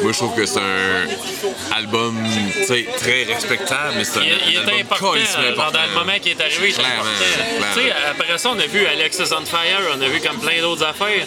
Moi, 0.03 0.11
je 0.11 0.17
trouve 0.17 0.35
que 0.35 0.45
c'est 0.45 0.59
un 0.59 1.07
album, 1.75 2.15
très 2.99 3.23
respectable, 3.23 3.93
mais 3.97 4.03
c'est 4.03 4.19
un, 4.19 4.23
Il, 4.23 4.29
il 4.53 4.57
un 4.57 4.61
est 4.61 4.63
album 4.65 4.79
important, 4.81 5.13
genre 5.15 5.51
important. 5.51 5.71
dans 5.71 5.85
le 5.87 5.93
moment 6.05 6.19
qui 6.21 6.29
est 6.29 6.41
arrivé, 6.41 6.69
il 6.69 6.75
important. 6.75 7.73
Tu 7.73 7.81
sais, 7.81 7.91
après 8.11 8.37
ça, 8.37 8.49
on 8.51 8.59
a 8.59 8.67
vu 8.67 8.85
Alexis 8.85 9.23
on 9.31 9.45
Fire, 9.45 9.79
on 9.97 10.01
a 10.01 10.07
vu 10.07 10.19
comme 10.19 10.37
plein 10.39 10.61
d'autres 10.61 10.83
affaires. 10.85 11.25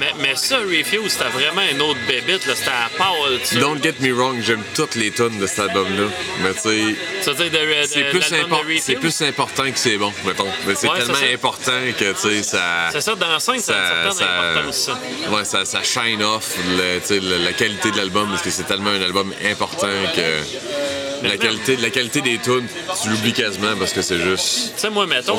Mais, 0.00 0.12
mais 0.20 0.36
ça, 0.36 0.58
Refuse, 0.58 1.10
c'était 1.12 1.24
vraiment 1.30 1.62
une 1.70 1.80
autre 1.82 1.98
bébite. 2.06 2.42
C'était 2.42 2.70
à 2.70 2.90
part. 2.96 3.14
Don't 3.58 3.82
get 3.82 3.94
me 4.00 4.12
wrong, 4.12 4.40
j'aime 4.40 4.62
toutes 4.74 4.94
les 4.94 5.10
tonnes 5.10 5.38
de 5.38 5.46
cet 5.46 5.58
album-là. 5.60 6.04
Mais 6.42 6.52
tu 6.54 6.60
sais, 6.60 6.96
Ça 7.22 7.32
c'est 7.36 8.04
plus, 8.10 8.32
impor- 8.32 9.00
plus 9.00 9.22
important 9.22 9.64
que 9.64 9.78
c'est 9.78 9.96
bon, 9.96 10.12
mettons. 10.24 10.46
Mais 10.66 10.74
c'est 10.76 10.88
Ouais, 10.88 10.98
tellement 10.98 11.14
ça. 11.14 11.24
important 11.34 11.72
que, 11.98 12.12
tu 12.12 12.18
sais, 12.20 12.42
ça. 12.42 12.88
C'est 12.92 13.00
ça, 13.00 13.14
dans 13.16 13.28
la 13.28 13.40
scène, 13.40 13.58
ça 13.58 13.74
ça. 14.12 14.98
ouais, 15.30 15.44
ça, 15.44 15.64
ça 15.64 15.82
shine 15.82 16.22
off 16.22 16.56
le- 16.76 17.18
le- 17.20 17.44
la 17.44 17.52
qualité 17.52 17.90
de 17.90 17.96
l'album 17.96 18.28
parce 18.30 18.42
que 18.42 18.50
c'est 18.50 18.64
tellement 18.64 18.90
un 18.90 19.02
album 19.02 19.32
important 19.50 19.88
que 20.14 21.26
la 21.28 21.36
qualité, 21.36 21.76
la 21.76 21.90
qualité 21.90 22.20
des 22.20 22.38
tunes, 22.38 22.66
tu 23.00 23.08
l'oublies 23.08 23.32
quasiment 23.32 23.76
parce 23.78 23.92
que 23.92 24.02
c'est 24.02 24.18
juste. 24.18 24.72
Tu 24.74 24.80
sais, 24.80 24.90
moi, 24.90 25.06
mettons, 25.06 25.36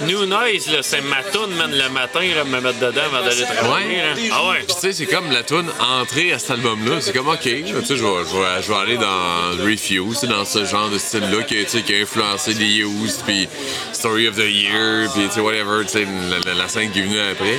le 0.00 0.06
New 0.06 0.26
Noise, 0.26 0.70
c'est 0.82 1.00
ma 1.00 1.24
toune, 1.24 1.52
man, 1.56 1.72
le 1.76 1.88
matin, 1.88 2.20
là, 2.36 2.44
me 2.44 2.60
mettre 2.60 2.78
dedans 2.78 3.00
avant 3.06 3.24
d'aller 3.24 3.42
travailler. 3.56 3.96
Ah 4.32 4.48
ouais. 4.48 4.58
Puis, 4.58 4.74
tu 4.76 4.80
sais, 4.80 4.92
c'est 4.92 5.06
comme 5.06 5.32
la 5.32 5.42
tune 5.42 5.66
entrée 5.80 6.32
à 6.32 6.38
cet 6.38 6.52
album-là. 6.52 7.00
C'est 7.00 7.12
comme, 7.12 7.26
OK, 7.28 7.40
tu 7.40 7.66
sais, 7.84 7.96
je 7.96 8.04
vais, 8.04 8.74
aller 8.80 8.96
dans 8.96 9.64
Refuse, 9.64 10.20
dans 10.28 10.44
ce 10.44 10.64
genre 10.64 10.88
de 10.88 10.98
style-là 10.98 11.42
qui, 11.42 11.58
a- 11.58 11.64
qui 11.64 11.94
influencé 11.96 12.54
The 12.54 12.60
Used, 12.60 13.22
puis 13.26 13.48
Story 13.92 14.28
of 14.28 14.36
the 14.36 14.48
Year, 14.48 15.10
puis 15.12 15.24
tu 15.26 15.34
sais, 15.34 15.40
whatever, 15.40 15.84
tu 15.84 15.94
sais, 15.94 16.06
la, 16.30 16.38
la- 16.52 16.54
la 16.54 16.68
scène 16.68 16.92
qui 16.92 17.00
est 17.00 17.02
venue 17.02 17.18
après. 17.18 17.58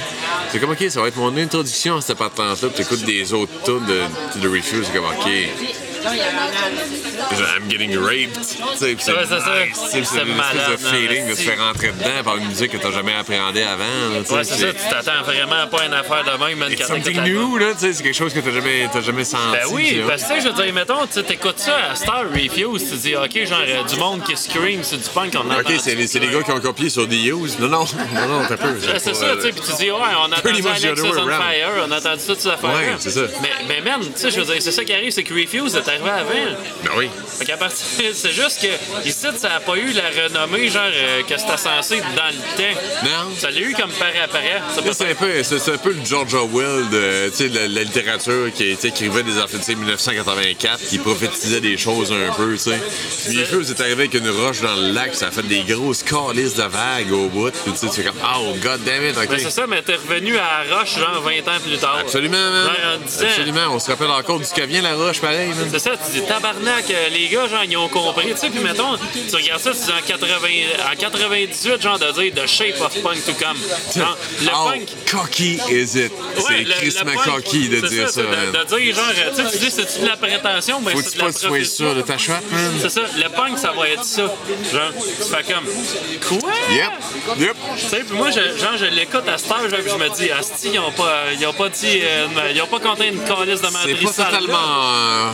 C'est 0.52 0.60
comme, 0.60 0.72
OK, 0.72 0.86
ça 0.90 1.02
va 1.02 1.08
être 1.08 1.18
mon 1.18 1.36
introduction 1.38 1.98
à 1.98 2.02
cette 2.02 2.18
patente-là, 2.18 2.70
puis 2.70 2.84
t'écoutes 2.84 3.06
des 3.06 3.34
autres 3.34 3.52
tunes 3.64 3.86
de, 3.86 4.42
de 4.42 4.48
Refuse, 4.48 4.86
c'est 4.86 4.94
comme, 4.94 5.06
OK. 5.06 5.87
I'm 6.06 7.70
getting 7.70 7.98
raped. 7.98 8.38
C'est 8.76 8.94
Ouais, 8.94 8.96
c'est 8.98 9.40
ça. 9.40 9.66
nice, 9.66 9.78
C'est 9.92 10.02
de 10.02 10.78
feeling 10.78 11.28
de 11.28 11.32
hein, 11.32 11.36
se 11.36 11.42
faire 11.42 11.60
rentrer 11.60 11.92
dedans 11.92 12.24
par 12.24 12.38
une 12.38 12.48
musique 12.48 12.72
que 12.72 12.78
t'as 12.78 12.92
jamais 12.92 13.14
appréhendée 13.14 13.64
avant. 13.64 13.84
là, 14.14 14.20
Ouais, 14.20 14.44
c'est 14.44 14.58
ça, 14.58 14.68
tu 14.74 14.90
t'attends 14.90 15.24
vraiment 15.24 15.68
pas 15.68 15.82
à 15.82 15.86
une 15.86 15.94
affaire 15.94 16.24
de 16.24 16.44
même, 16.44 16.78
something 16.86 17.16
l'album. 17.18 17.34
new, 17.34 17.58
là, 17.58 17.74
tu 17.74 17.80
sais, 17.80 17.94
c'est 17.94 18.04
quelque 18.04 18.16
chose 18.16 18.34
que 18.34 18.40
t'as 18.40 18.52
jamais, 18.52 18.88
t'as 18.92 19.02
jamais 19.02 19.24
senti. 19.24 19.44
Ben 19.52 19.68
oui, 19.72 20.02
parce 20.08 20.24
que 20.24 20.40
je 20.40 20.48
veux 20.50 20.64
dire, 20.64 20.74
mettons, 20.74 21.06
tu 21.08 21.14
sais, 21.14 21.24
t'écoutes 21.24 21.60
ça 21.60 21.92
à 21.92 21.96
Star 21.96 22.24
Refuse, 22.32 22.90
tu 22.90 22.98
dis, 22.98 23.16
OK, 23.16 23.46
genre, 23.46 23.60
euh, 23.68 23.84
du 23.84 23.96
monde 23.98 24.24
qui 24.24 24.36
scream, 24.38 24.80
c'est 24.84 24.98
du 24.98 25.10
punk, 25.10 25.34
on 25.36 25.40
entend. 25.50 25.60
Ok, 25.60 25.74
c'est 25.80 25.96
les, 25.96 26.08
c'est 26.08 26.20
les 26.20 26.28
gars 26.28 26.44
qui 26.44 26.52
ont 26.52 26.60
copié 26.60 26.90
sur 26.90 27.08
The 27.08 27.14
Used. 27.14 27.60
Non, 27.60 27.68
non, 27.70 27.86
non, 28.14 28.28
non, 28.28 28.46
t'as 28.48 28.58
peu. 28.58 28.70
Ouais, 28.70 29.00
C'est 29.00 29.16
ça, 29.16 29.36
tu 29.36 29.42
sais, 29.42 29.52
puis 29.52 29.62
tu 29.62 29.76
dis, 29.84 29.92
ouais, 29.92 29.98
on 30.20 30.32
a 30.32 30.38
entendu 30.38 30.68
Alexis 30.68 30.88
on. 31.08 31.28
Fire, 31.28 31.70
on 31.88 31.92
a 31.92 31.98
entendu 31.98 32.22
toutes 32.28 32.40
ces 32.40 32.50
affaires 32.50 32.70
Ouais, 32.70 32.96
c'est 33.00 33.12
ça. 33.12 33.22
Mais, 33.42 33.50
mais 33.68 33.82
man, 33.82 34.02
tu 34.02 34.10
sais, 34.16 34.32
je 34.32 34.40
veux 34.40 34.46
dire, 34.46 34.62
c'est 34.62 34.72
ça 34.72 34.84
qui 34.84 34.94
arrive, 34.94 35.12
c'est 35.12 35.24
que 35.24 35.34
Refuse 35.34 35.76
est 35.88 35.94
arrivé 35.94 36.10
avant. 36.10 36.58
Ben 36.84 36.92
oui. 36.98 37.10
Fait 37.40 37.46
qu'à 37.46 37.58
partir, 37.58 37.86
c'est 38.14 38.32
juste 38.32 38.62
que 38.62 39.08
ici, 39.08 39.28
ça 39.38 39.50
n'a 39.50 39.60
pas 39.60 39.76
eu 39.76 39.92
la 39.92 40.24
renommée, 40.24 40.70
genre, 40.70 40.84
euh, 40.92 41.24
que 41.24 41.38
c'était 41.38 41.58
censé 41.58 42.00
dans 42.00 42.28
le 42.28 42.58
temps. 42.58 42.80
Non. 43.04 43.36
Ça 43.38 43.52
l'a 43.52 43.60
eu 43.60 43.74
comme 43.74 43.92
par 43.92 44.10
après. 44.24 44.62
Ça 44.74 44.82
peut 44.82 44.88
Là, 44.88 44.94
C'est 44.94 45.12
un, 45.12 45.16
peu, 45.16 45.74
un 45.74 45.78
peu 45.78 45.94
le 45.94 46.06
Georgia 46.06 46.42
Will 46.44 46.90
de 46.90 47.30
tu 47.30 47.36
sais, 47.36 47.48
la, 47.50 47.68
la 47.68 47.84
littérature 47.84 48.52
qui 48.54 48.72
écrivait 48.72 49.24
des 49.24 49.38
affaires, 49.38 49.60
tu 49.60 49.66
sais, 49.66 49.76
1984, 49.76 50.80
qui 50.88 50.98
prophétisait 50.98 51.62
des 51.62 51.78
choses 51.78 52.12
un 52.12 52.34
peu, 52.34 52.54
tu 52.54 52.58
sais. 52.58 52.80
Puis 53.26 53.38
les 53.38 53.46
feux, 53.46 53.64
c'est 53.64 53.80
arrivé 53.82 54.04
avec 54.04 54.14
une 54.14 54.30
roche 54.30 54.62
dans 54.62 54.76
le 54.76 54.92
lac, 54.92 55.14
ça 55.14 55.28
a 55.28 55.32
fait 55.32 55.44
des 55.48 55.62
grosses 55.62 56.04
calices 56.04 56.56
de 56.56 56.64
vagues 56.64 57.12
au 57.12 57.28
bout. 57.28 57.52
Puis 57.52 57.74
tu 57.74 57.78
sais, 57.78 57.88
tu 57.88 58.02
fais 58.02 58.04
comme, 58.04 58.20
oh, 58.24 58.56
god 58.62 58.84
damn 58.84 59.04
it, 59.06 59.18
ok. 59.18 59.30
Ben, 59.30 59.40
c'est 59.40 59.52
ça, 59.52 59.68
mais 59.68 59.82
t'es 59.82 59.96
revenu 59.96 60.38
à 60.38 60.64
Roche, 60.70 60.98
genre, 60.98 61.22
20 61.22 61.40
ans 61.48 61.60
plus 61.64 61.78
tard. 61.78 61.98
Absolument, 62.02 62.38
man. 62.38 62.70
Absolument. 62.96 63.68
On 63.72 63.80
se 63.80 63.92
rappelle 63.92 64.10
encore 64.10 64.40
du 64.40 64.46
vient 64.68 64.82
la 64.82 64.96
roche, 64.96 65.22
pareil, 65.22 65.50
man. 65.50 65.70
C'est 65.78 65.92
ça, 65.92 65.92
tu 65.96 66.20
dis 66.20 66.26
tabarnak, 66.26 66.90
euh, 66.90 67.10
les 67.10 67.28
gars, 67.28 67.48
genre, 67.48 67.64
ils 67.64 67.78
ont 67.78 67.88
compris. 67.88 68.32
Tu 68.32 68.38
sais, 68.38 68.50
puis 68.50 68.60
mettons, 68.64 68.98
tu 69.30 69.36
regardes 69.36 69.62
ça, 69.62 69.70
tu 69.72 69.78
dis 69.78 69.92
en, 69.92 70.02
80, 70.08 70.48
en 70.92 70.96
98, 70.96 71.82
genre, 71.82 72.00
de 72.00 72.12
dire 72.20 72.34
The 72.34 72.48
Shape 72.48 72.82
of 72.82 73.00
Punk 73.04 73.24
to 73.26 73.34
Come. 73.34 73.58
Genre, 73.96 74.18
le 74.42 74.48
How 74.50 74.72
punk. 74.72 74.88
cocky 75.12 75.60
is 75.70 75.96
it? 76.00 76.12
Ouais, 76.12 76.44
c'est 76.48 76.64
le- 76.64 76.74
Chris 76.74 76.96
le 77.00 77.06
punk, 77.06 77.24
cocky 77.26 77.70
de 77.70 77.80
c'est 77.82 77.90
dire 77.90 78.10
ça, 78.10 78.14
c'est 78.16 78.24
man. 78.24 78.52
de, 78.52 78.58
de 78.58 78.64
dire, 78.80 78.96
genre, 78.96 79.06
tu 79.36 79.36
sais, 79.44 79.52
tu 79.52 79.58
dis, 79.60 79.70
c'est-tu 79.72 80.00
de 80.02 80.08
la 80.08 80.18
prétention? 80.18 80.82
Ben, 80.82 80.92
Faut 80.94 80.98
c'est 81.02 81.04
que 81.06 81.10
de 81.10 81.14
tu 81.14 81.18
la 81.20 81.26
pas 81.26 81.32
sois 81.34 81.64
sûr 81.66 81.94
de 81.96 82.02
ta 82.02 82.18
shot, 82.18 82.34
man? 82.52 82.74
C'est 82.82 82.90
ça, 82.90 83.02
le 83.16 83.30
punk, 83.30 83.58
ça 83.60 83.72
va 83.72 83.90
être 83.90 84.04
ça. 84.04 84.24
Genre, 84.24 84.92
tu 84.96 85.24
fais 85.36 85.54
comme, 85.54 86.40
quoi? 86.40 86.52
Yep, 86.72 86.92
yep. 87.40 87.56
Tu 87.78 87.86
sais, 87.88 88.04
puis 88.04 88.18
moi, 88.18 88.30
je, 88.32 88.60
genre, 88.60 88.78
je 88.78 88.86
l'écoute 88.86 89.28
à 89.28 89.38
cette 89.38 89.52
heure, 89.52 89.70
genre, 89.70 89.80
puis 89.80 89.92
je 89.92 90.04
me 90.04 90.10
dis, 90.16 90.32
Asti, 90.32 90.70
ils 90.74 90.80
ont 90.80 90.92
pas, 90.92 91.26
ils 91.40 91.46
ont 91.46 91.54
pas 91.54 91.70
dit, 91.70 92.00
euh, 92.02 92.26
ils 92.54 92.62
ont 92.64 92.68
pas 92.68 92.80
compté 92.80 93.08
une 93.10 93.24
calice 93.24 93.62
de 93.62 93.68
C'est 93.68 93.96
pas 93.96 94.26
totalement 94.26 94.58
euh, 94.58 95.30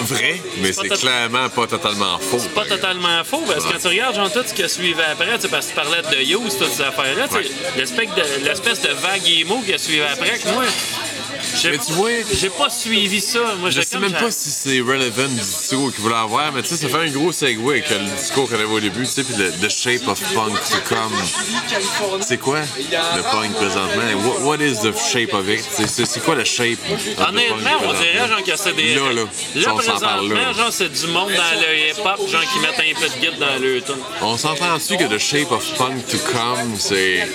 vrai, 0.00 0.40
mais 0.60 0.72
c'est 0.72 0.88
clairement 0.88 1.48
pas 1.48 1.66
totalement 1.66 2.18
faux. 2.18 2.38
pas 2.54 2.64
totalement 2.64 3.24
faux 3.24 3.42
parce 3.46 3.64
que 3.64 3.72
quand 3.72 3.78
tu 3.78 3.88
regardes 3.88 4.14
genre 4.16 4.32
tout 4.32 4.42
ce 4.46 4.54
qui 4.54 4.68
suivait 4.68 5.02
après, 5.12 5.36
tu 5.36 5.42
sais, 5.42 5.48
parce 5.48 5.66
que 5.66 5.70
tu 5.70 5.76
parlais 5.76 6.02
de 6.02 6.22
Use, 6.22 6.56
toutes 6.58 6.72
ces 6.72 6.82
affaires-là, 6.82 7.26
l'espèce 7.76 8.82
de, 8.82 8.88
vague 8.88 9.28
émo 9.28 9.60
qui 9.64 9.74
a 9.74 9.78
suivi 9.78 10.00
après, 10.00 10.38
que 10.38 10.48
moi, 10.48 10.64
Mais 11.64 11.78
tu 11.78 11.92
vois- 11.92 12.10
j'ai 12.40 12.50
pas 12.50 12.70
suivi 12.70 13.20
ça. 13.20 13.40
Moi, 13.60 13.70
Je 13.70 13.80
sais 13.80 13.88
comme 13.92 14.02
même 14.02 14.12
pas 14.12 14.30
si 14.30 14.50
c'est 14.50 14.80
relevant 14.80 15.28
du 15.28 15.34
discours 15.40 15.92
qu'il 15.92 16.02
voulait 16.02 16.14
avoir, 16.16 16.52
mais 16.52 16.62
tu 16.62 16.68
sais, 16.68 16.76
ça 16.76 16.88
fait 16.88 16.96
un 17.08 17.10
gros 17.10 17.32
segue 17.32 17.60
avec 17.68 17.88
le 17.90 17.98
discours 18.16 18.48
qu'on 18.48 18.54
avait 18.54 18.64
au 18.64 18.80
début, 18.80 19.04
tu 19.06 19.12
sais, 19.12 19.24
puis 19.24 19.34
le 19.36 19.50
The 19.52 19.70
Shape 19.70 20.06
of 20.08 20.20
Punk 20.34 20.54
to 20.54 20.76
Come. 20.88 21.12
C'est 22.20 22.38
quoi 22.38 22.60
le 22.60 23.22
punk 23.22 23.52
présentement? 23.54 24.02
What, 24.24 24.40
what 24.56 24.56
is 24.64 24.76
the 24.82 24.92
shape 24.96 25.32
of 25.34 25.48
it? 25.48 25.64
C'est- 25.70 25.86
C'est 25.88 26.06
c'est 26.06 26.20
quoi 26.20 26.34
le 26.34 26.44
shape 26.44 26.78
Honnêtement, 27.28 27.70
on 27.84 27.92
dirait 27.92 28.28
genre 28.28 28.42
que 28.44 28.56
c'est 28.56 28.74
des. 28.74 28.94
Là, 28.94 29.12
là, 29.12 29.24
parle 29.64 29.78
présentement, 29.78 30.34
là. 30.34 30.52
genre 30.52 30.72
c'est 30.72 30.88
du 30.88 31.06
monde 31.08 31.30
dans 31.32 31.60
le 31.60 31.90
hip-hop, 31.90 32.30
genre 32.30 32.42
qui 32.52 32.58
mettent 32.60 32.80
un 32.80 33.00
peu 33.00 33.08
de 33.08 33.20
guide 33.20 33.38
dans 33.38 33.58
le. 33.60 33.82
On 34.22 34.36
s'entend 34.36 34.76
dessus 34.76 34.96
que 34.96 35.04
The 35.04 35.18
Shape 35.18 35.50
of 35.52 35.64
Punk 35.76 36.06
to 36.08 36.18
Come, 36.32 36.76
c'est. 36.78 37.26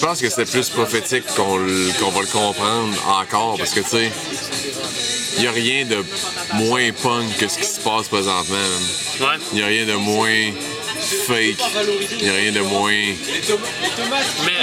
Je 0.00 0.06
pense 0.06 0.22
que 0.22 0.30
c'est 0.30 0.50
plus 0.50 0.70
prophétique 0.70 1.26
qu'on 1.36 1.58
va 1.58 2.20
le 2.20 2.32
comprendre 2.32 3.06
encore 3.06 3.58
parce 3.58 3.74
que, 3.74 3.80
tu 3.80 3.88
sais, 3.88 4.10
il 5.36 5.42
n'y 5.42 5.46
a 5.46 5.52
rien 5.52 5.84
de 5.84 6.02
moins 6.54 6.90
punk 6.92 7.36
que 7.36 7.46
ce 7.46 7.58
qui 7.58 7.64
se 7.64 7.80
passe 7.80 8.08
présentement. 8.08 8.56
Ouais. 9.20 9.36
Il 9.52 9.58
n'y 9.58 9.62
a 9.62 9.66
rien 9.66 9.84
de 9.84 9.92
moins 9.92 10.52
fake. 11.26 11.58
Il 12.18 12.22
n'y 12.22 12.30
a 12.30 12.32
rien 12.32 12.52
de 12.52 12.60
moins 12.60 12.90
Mais 14.46 14.62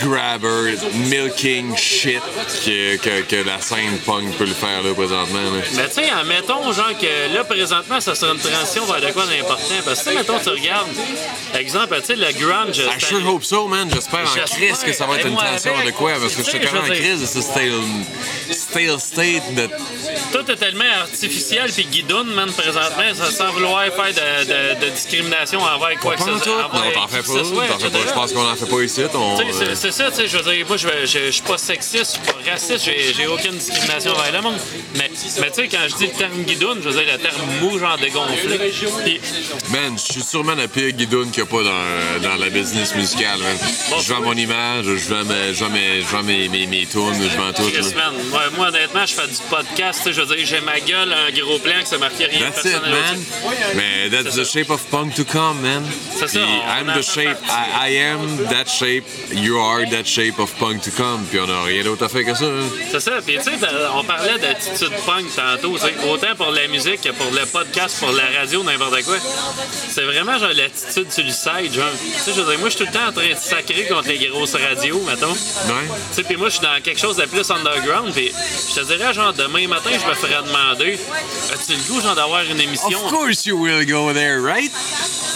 grabber, 0.00 0.76
milking 0.94 1.76
shit 1.76 2.20
que, 2.64 2.96
que, 2.96 3.20
que 3.22 3.36
la 3.46 3.60
scène 3.60 3.98
punk 4.06 4.36
peut 4.36 4.44
le 4.44 4.54
faire 4.54 4.82
là 4.82 4.92
présentement. 4.94 5.40
là. 5.40 5.62
Mais 5.74 5.88
tu 5.88 5.94
sais, 5.94 6.10
admettons, 6.10 6.72
genre 6.72 6.96
que 7.00 7.34
là, 7.34 7.44
présentement, 7.44 8.00
ça 8.00 8.14
sera 8.14 8.32
une 8.32 8.38
transition 8.40 8.84
vers 8.86 9.00
de 9.00 9.12
quoi 9.12 9.24
d'important. 9.26 9.74
Parce 9.84 10.02
que, 10.02 10.10
mettons, 10.10 10.38
tu 10.42 10.48
regardes, 10.50 10.88
exemple, 11.54 11.96
tu 12.00 12.06
sais, 12.06 12.16
le 12.16 12.32
grunge. 12.32 12.78
I 12.78 12.82
c'était- 13.00 13.06
sure 13.06 13.26
hope 13.34 13.44
so, 13.44 13.66
man. 13.68 13.88
J'espère 13.92 14.20
en 14.20 14.44
crise 14.56 14.78
que 14.84 14.92
ça 14.92 15.06
va 15.06 15.16
être 15.18 15.26
une 15.26 15.36
transition 15.36 15.74
avec. 15.74 15.86
de 15.86 15.90
quoi, 15.92 16.12
parce 16.20 16.34
que 16.34 16.42
je 16.44 16.48
suis 16.50 16.60
quand 16.60 16.72
même 16.72 16.82
en 16.90 16.94
crise 16.94 17.20
de 17.20 17.26
ce 17.26 17.40
stale, 17.40 17.72
stale 18.50 19.00
state 19.00 19.54
de. 19.54 19.68
Tout 20.32 20.50
est 20.50 20.56
tellement 20.56 20.84
artificiel 21.00 21.70
puis 21.72 21.84
guidoune, 21.86 22.32
man, 22.34 22.50
présentement, 22.52 23.14
ça, 23.14 23.30
sans 23.30 23.52
vouloir 23.52 23.84
faire 23.84 24.12
de, 24.14 24.44
de- 24.80 24.86
de 24.86 24.90
discrimination 24.90 25.60
envers 25.60 25.98
quoi 26.00 26.14
que 26.16 26.22
ce 26.22 26.38
soit. 26.44 26.62
Non, 26.62 26.68
t'en 26.94 27.08
fais 27.08 27.22
pas. 27.22 27.32
Je 28.08 28.12
pense 28.14 28.32
qu'on 28.32 28.48
en 28.50 28.54
fait 28.56 28.66
pas 28.66 28.82
ici. 28.82 29.02
On, 29.14 29.36
c'est- 29.92 29.98
ça, 30.04 30.10
tu 30.10 30.16
sais, 30.16 30.28
je 30.28 30.36
veux 30.36 30.54
dire, 30.54 30.66
moi, 30.66 30.76
je, 30.76 31.30
suis 31.30 31.42
pas 31.42 31.58
sexiste, 31.58 31.96
je 31.96 32.04
suis 32.04 32.32
pas 32.44 32.50
raciste, 32.50 32.90
j'ai 33.16 33.26
aucune 33.26 33.56
discrimination 33.56 34.12
envers 34.12 34.32
le 34.32 34.40
monde. 34.42 34.56
Mais 34.94 35.10
Mais 35.40 35.50
tu 35.50 35.54
sais, 35.54 35.68
quand 35.68 35.78
je 35.88 35.96
dis 35.96 36.06
le 36.06 36.12
terme 36.18 36.42
guidoune, 36.44 36.78
je 36.82 36.88
veux 36.88 37.02
dire 37.04 37.12
le 37.12 37.18
terme 37.18 37.40
mou, 37.60 37.78
genre 37.78 37.98
dégonflé. 37.98 38.58
Man, 39.70 39.96
je 39.96 40.12
suis 40.12 40.22
sûrement 40.22 40.54
la 40.54 40.68
pire 40.68 40.92
guidoune 40.92 41.30
qu'il 41.30 41.42
n'y 41.42 41.48
a 41.48 41.52
pas 41.52 41.62
dans, 41.62 42.28
dans 42.28 42.36
la 42.36 42.48
business 42.50 42.94
musicale. 42.94 43.38
man. 43.38 43.56
je 44.00 44.12
vends 44.12 44.20
mon 44.20 44.32
image, 44.34 44.84
je 44.84 45.08
vends, 45.14 45.24
mes, 45.24 45.54
je 45.54 45.64
vends, 45.64 45.70
mes, 45.70 46.00
je 46.00 46.06
vends 46.06 46.22
mes, 46.22 46.48
mes, 46.48 46.66
mes 46.66 46.86
tunes, 46.86 47.14
je 47.20 47.36
vends 47.36 47.52
tout. 47.52 47.70
Chris, 47.70 47.94
man. 47.94 48.14
ouais, 48.32 48.56
moi, 48.56 48.68
honnêtement, 48.68 49.06
je 49.06 49.14
fais 49.14 49.26
du 49.26 49.34
podcast. 49.50 50.00
tu 50.02 50.08
sais, 50.08 50.12
Je 50.12 50.20
veux 50.22 50.36
dire, 50.36 50.46
j'ai 50.46 50.60
ma 50.60 50.80
gueule, 50.80 51.12
un 51.12 51.30
gros 51.32 51.58
plan 51.58 51.80
que 51.80 51.88
ça 51.88 51.98
marquait 51.98 52.26
rien 52.26 52.50
de 52.50 52.54
That's 52.54 52.64
it, 52.64 52.82
man. 52.82 53.18
Mais 53.74 54.10
that's 54.10 54.34
the 54.36 54.44
shape 54.44 54.70
of 54.70 54.82
punk 54.90 55.14
to 55.14 55.24
come, 55.24 55.60
man. 55.62 55.84
C'est 56.18 56.28
ça, 56.28 56.40
on 56.40 56.68
I'm 56.68 56.98
the 56.98 57.02
shape. 57.02 57.36
I, 57.48 57.90
I 57.90 57.96
am 57.98 58.44
that 58.50 58.68
shape, 58.68 59.04
you 59.32 59.58
are 59.58 59.77
that 59.86 60.04
shape 60.04 60.38
of 60.38 60.52
punk 60.58 60.82
to 60.82 60.90
come. 60.90 61.24
Puis 61.30 61.38
on 61.40 61.46
n'a 61.46 61.62
rien 61.62 61.82
d'autre 61.84 62.04
à 62.04 62.08
faire 62.08 62.24
que 62.24 62.34
ça. 62.34 62.44
hein. 62.44 62.68
C'est 62.90 63.00
ça. 63.00 63.12
Puis, 63.24 63.36
tu 63.38 63.44
sais, 63.44 63.50
on 63.94 64.04
parlait 64.04 64.38
d'attitude 64.38 64.92
punk 65.06 65.26
tantôt. 65.34 65.76
Autant 66.08 66.34
pour 66.36 66.50
la 66.50 66.66
musique 66.68 67.00
que 67.02 67.10
pour 67.10 67.30
le 67.32 67.44
podcast, 67.46 67.98
pour 67.98 68.12
la 68.12 68.24
radio, 68.40 68.62
n'importe 68.62 69.02
quoi. 69.04 69.16
C'est 69.88 70.04
vraiment 70.04 70.38
genre 70.38 70.50
l'attitude 70.54 71.10
sur 71.12 71.24
le 71.24 71.30
side. 71.30 71.72
Genre, 71.74 71.84
tu 72.00 72.20
sais, 72.20 72.32
je 72.34 72.40
veux 72.40 72.50
dire, 72.50 72.58
moi, 72.60 72.68
je 72.68 72.76
suis 72.76 72.84
tout 72.84 72.90
le 72.92 72.98
temps 72.98 73.08
en 73.08 73.12
train 73.12 73.28
de 73.28 73.34
sacrer 73.38 73.86
contre 73.86 74.08
les 74.08 74.18
grosses 74.28 74.54
radios, 74.54 75.00
mettons. 75.06 75.30
Ouais. 75.32 75.86
Tu 76.10 76.14
sais, 76.14 76.22
puis 76.24 76.36
moi, 76.36 76.48
je 76.48 76.54
suis 76.54 76.62
dans 76.62 76.80
quelque 76.82 77.00
chose 77.00 77.16
de 77.16 77.24
plus 77.26 77.50
underground. 77.50 78.12
Puis, 78.12 78.32
je 78.70 78.80
te 78.80 78.86
dirais, 78.86 79.12
genre, 79.14 79.32
demain 79.32 79.66
matin, 79.68 79.90
je 79.92 80.06
me 80.08 80.14
ferais 80.14 80.42
demander 80.44 80.98
as-tu 81.52 81.72
le 81.72 81.82
goût, 81.88 82.00
genre, 82.00 82.14
d'avoir 82.14 82.42
une 82.44 82.60
émission 82.60 83.04
Of 83.04 83.10
course 83.12 83.46
you 83.46 83.56
will 83.56 83.84
go 83.86 84.12
there, 84.12 84.38
right? 84.40 84.72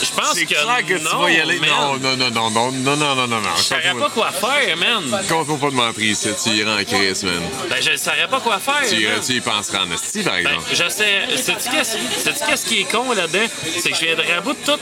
Je 0.02 0.10
pense 0.20 0.34
C'est 0.34 0.46
que, 0.46 0.54
clair 0.54 0.84
que 0.86 0.94
non, 1.04 1.10
tu 1.10 1.16
vas 1.16 1.30
y 1.30 1.40
aller. 1.40 1.60
man. 1.60 1.70
Non, 1.70 1.96
non, 1.98 2.16
non, 2.16 2.30
non, 2.30 2.50
non, 2.50 2.72
non, 2.72 2.96
non, 2.96 3.14
non, 3.14 3.26
non, 3.28 3.40
non. 3.40 3.48
Je 3.56 3.62
saurais 3.62 3.94
pas 3.98 4.10
quoi 4.10 4.31
faire, 4.32 4.76
man. 4.76 5.22
Compte 5.28 5.60
pas 5.60 5.70
de 5.70 5.74
mentir 5.74 6.04
ici, 6.04 6.28
tu 6.42 6.50
iras 6.50 6.80
en 6.80 6.84
crise, 6.84 7.22
man. 7.24 7.40
Ben, 7.70 7.76
je 7.80 7.96
saurais 7.96 8.28
pas 8.28 8.40
quoi 8.40 8.58
faire. 8.58 8.88
Tu, 8.88 9.06
man. 9.06 9.20
tu 9.24 9.32
y 9.34 9.40
penseras 9.40 9.84
en 9.84 9.90
esti, 9.92 10.22
par 10.22 10.34
Ben, 10.34 10.38
exemple. 10.40 10.64
je 10.72 10.88
sais. 10.88 11.36
Sais-tu 11.36 12.44
qu'est-ce 12.46 12.66
qui 12.66 12.80
est 12.80 12.90
con 12.90 13.12
là-dedans? 13.12 13.46
C'est 13.78 13.90
que 13.90 13.96
je 13.96 14.04
viendrais 14.04 14.32
à 14.32 14.40
bout 14.40 14.52
de 14.52 14.72
tout 14.72 14.78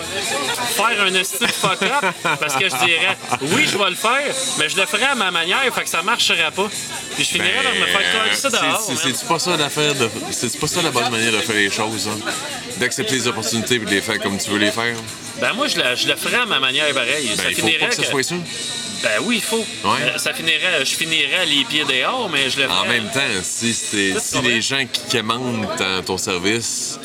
faire 0.77 1.03
un 1.03 1.15
esti 1.15 1.39
de 1.41 1.47
fuck-up 1.51 2.05
parce 2.23 2.57
que 2.57 2.65
je 2.69 2.77
dirais, 2.85 3.17
oui, 3.43 3.67
je 3.71 3.77
vais 3.77 3.91
le 3.91 3.97
faire, 3.97 4.35
mais 4.59 4.69
je 4.69 4.77
le 4.77 4.87
ferai 4.87 5.05
à 5.05 5.15
ma 5.15 5.31
manière, 5.31 5.63
fait 5.75 5.83
que 5.85 5.89
ça 5.89 6.03
marchera 6.03 6.51
pas. 6.51 6.69
Puis 7.15 7.25
je 7.25 7.29
finirais 7.31 7.63
par 7.63 7.75
me 7.75 7.87
faire 7.87 8.13
coller 8.23 8.35
ça 8.37 8.51
Ben, 8.51 8.59
dehors. 8.69 8.91
C'est-tu 9.03 9.25
pas 9.27 9.39
ça 9.39 9.57
l'affaire 9.57 9.95
de. 9.95 10.11
C'est 10.31 10.59
pas 10.59 10.67
ça 10.67 10.83
la 10.83 10.91
bonne 10.91 11.11
manière 11.11 11.33
de 11.33 11.39
faire 11.39 11.57
les 11.57 11.71
choses, 11.71 12.09
hein? 12.09 12.19
D'accepter 12.79 13.15
les 13.15 13.29
opportunités 13.29 13.75
et 13.75 13.79
de 13.79 13.91
les 13.91 14.01
faire 14.01 14.19
comme 14.21 14.39
tu 14.39 14.51
veux 14.51 14.59
les 14.59 14.71
faire. 14.71 14.95
Ben, 15.41 15.53
moi, 15.55 15.67
je 15.69 15.77
le, 15.77 15.97
je 15.97 16.07
le 16.09 16.17
ferais 16.17 16.37
à 16.43 16.47
ma 16.47 16.61
manière 16.61 16.93
pareil. 16.95 17.29
Ben, 17.29 17.37
ça 17.37 17.51
il 17.51 17.55
faut 17.57 17.67
pas 17.81 17.87
que 17.87 17.95
ça 17.95 18.05
soit 18.05 18.23
ça. 18.23 18.35
Ben 19.03 19.23
oui, 19.23 19.37
il 19.37 19.43
faut. 19.43 19.57
Ouais. 19.57 19.99
Euh, 20.03 20.19
ça 20.19 20.35
finirait, 20.35 20.85
je 20.85 20.95
finirais 20.95 21.47
les 21.47 21.65
pieds 21.65 21.85
dehors, 21.85 22.29
mais 22.31 22.51
je 22.51 22.61
le 22.61 22.69
ferais. 22.69 22.79
En 22.79 22.85
même 22.85 23.11
temps, 23.11 23.21
si, 23.43 23.73
si 23.73 24.41
les 24.43 24.61
gens 24.61 24.85
qui 24.91 25.17
commandent 25.17 25.67
ton, 26.05 26.19
service 26.19 26.99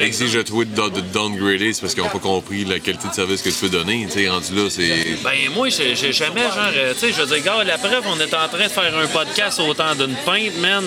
exigent 0.00 0.38
de 0.38 0.42
toi 0.42 0.64
de, 0.64 0.88
de 0.88 1.00
downgrader, 1.00 1.72
c'est 1.72 1.80
parce 1.82 1.94
qu'ils 1.94 2.02
n'ont 2.02 2.08
pas 2.08 2.18
compris 2.18 2.64
la 2.64 2.80
qualité 2.80 3.08
de 3.08 3.14
service 3.14 3.42
que 3.42 3.50
tu 3.50 3.56
peux 3.56 3.68
donner. 3.68 4.06
Tu 4.06 4.24
sais, 4.24 4.28
rendu 4.28 4.54
là, 4.54 4.70
c'est. 4.70 5.18
Ben 5.22 5.50
moi, 5.54 5.68
j'ai 5.68 5.94
jamais, 6.12 6.42
genre, 6.42 6.70
euh, 6.74 6.94
tu 6.94 7.00
sais, 7.00 7.12
je 7.12 7.22
veux 7.22 7.26
dire, 7.26 7.44
gars, 7.44 7.64
la 7.64 7.78
preuve, 7.78 8.04
on 8.06 8.18
est 8.18 8.34
en 8.34 8.48
train 8.48 8.64
de 8.64 8.68
faire 8.68 8.96
un 8.96 9.06
podcast 9.06 9.60
au 9.60 9.74
temps 9.74 9.94
d'une 9.94 10.14
pinte, 10.24 10.56
man. 10.58 10.84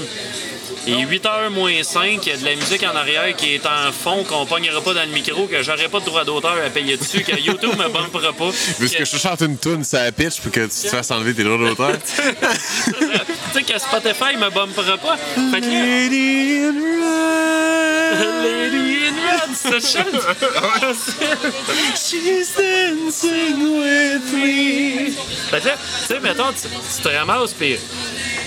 Et 0.88 0.92
8h 0.94 1.50
moins 1.50 1.82
5, 1.84 2.20
il 2.26 2.30
y 2.30 2.32
a 2.32 2.38
de 2.38 2.46
la 2.46 2.56
musique 2.56 2.84
en 2.84 2.96
arrière 2.96 3.36
qui 3.36 3.56
est 3.56 3.66
en 3.66 3.92
fond, 3.92 4.24
qu'on 4.24 4.46
pognera 4.46 4.82
pas 4.82 4.94
dans 4.94 5.02
le 5.04 5.12
micro, 5.14 5.48
que 5.48 5.64
j'aurai 5.64 5.88
pas 5.88 6.00
de 6.00 6.06
droit 6.06 6.24
d'auteur 6.24 6.56
à 6.66 6.70
payer 6.70 6.96
dessus, 6.98 7.24
que 7.24 7.36
YouTube 7.40 7.76
me 7.78 7.90
bumpera 7.90 8.34
pas. 8.34 8.52
Puisque 8.78 8.98
que- 8.98 9.06
je 9.06 9.12
te 9.12 9.18
chante 9.18 9.42
une 9.42 9.58
tune, 9.58 9.84
ça 9.84 10.12
pitch 10.12 10.40
pour 10.42 10.52
que 10.52 10.62
tu 10.62 10.70
te 10.70 10.88
fasses 10.88 11.10
enlever 11.12 11.34
tes 11.34 11.44
droits 11.44 11.58
d'auteur. 11.58 11.94
tu 12.04 12.12
sais 13.54 13.64
que 13.64 13.80
Spotify 13.80 14.38
me 14.38 14.50
bumpera 14.52 14.98
pas. 14.98 15.18
Fait 15.18 15.62
que 15.62 15.66
Lady 15.66 16.60
in 16.62 16.76
red, 17.02 18.20
Lady 18.44 19.08
in 19.08 19.16
Red, 19.26 19.56
c'est 19.56 19.82
she's 21.96 22.56
dancing 22.56 23.80
with 23.80 24.34
me. 24.34 25.12
Fait 25.50 25.62
que 25.62 25.70
tu 25.70 25.78
sais, 26.08 26.20
mettons, 26.20 26.52
tu, 26.54 26.68
tu 26.68 27.02
te 27.04 27.08
ramasses, 27.10 27.54
puis, 27.54 27.78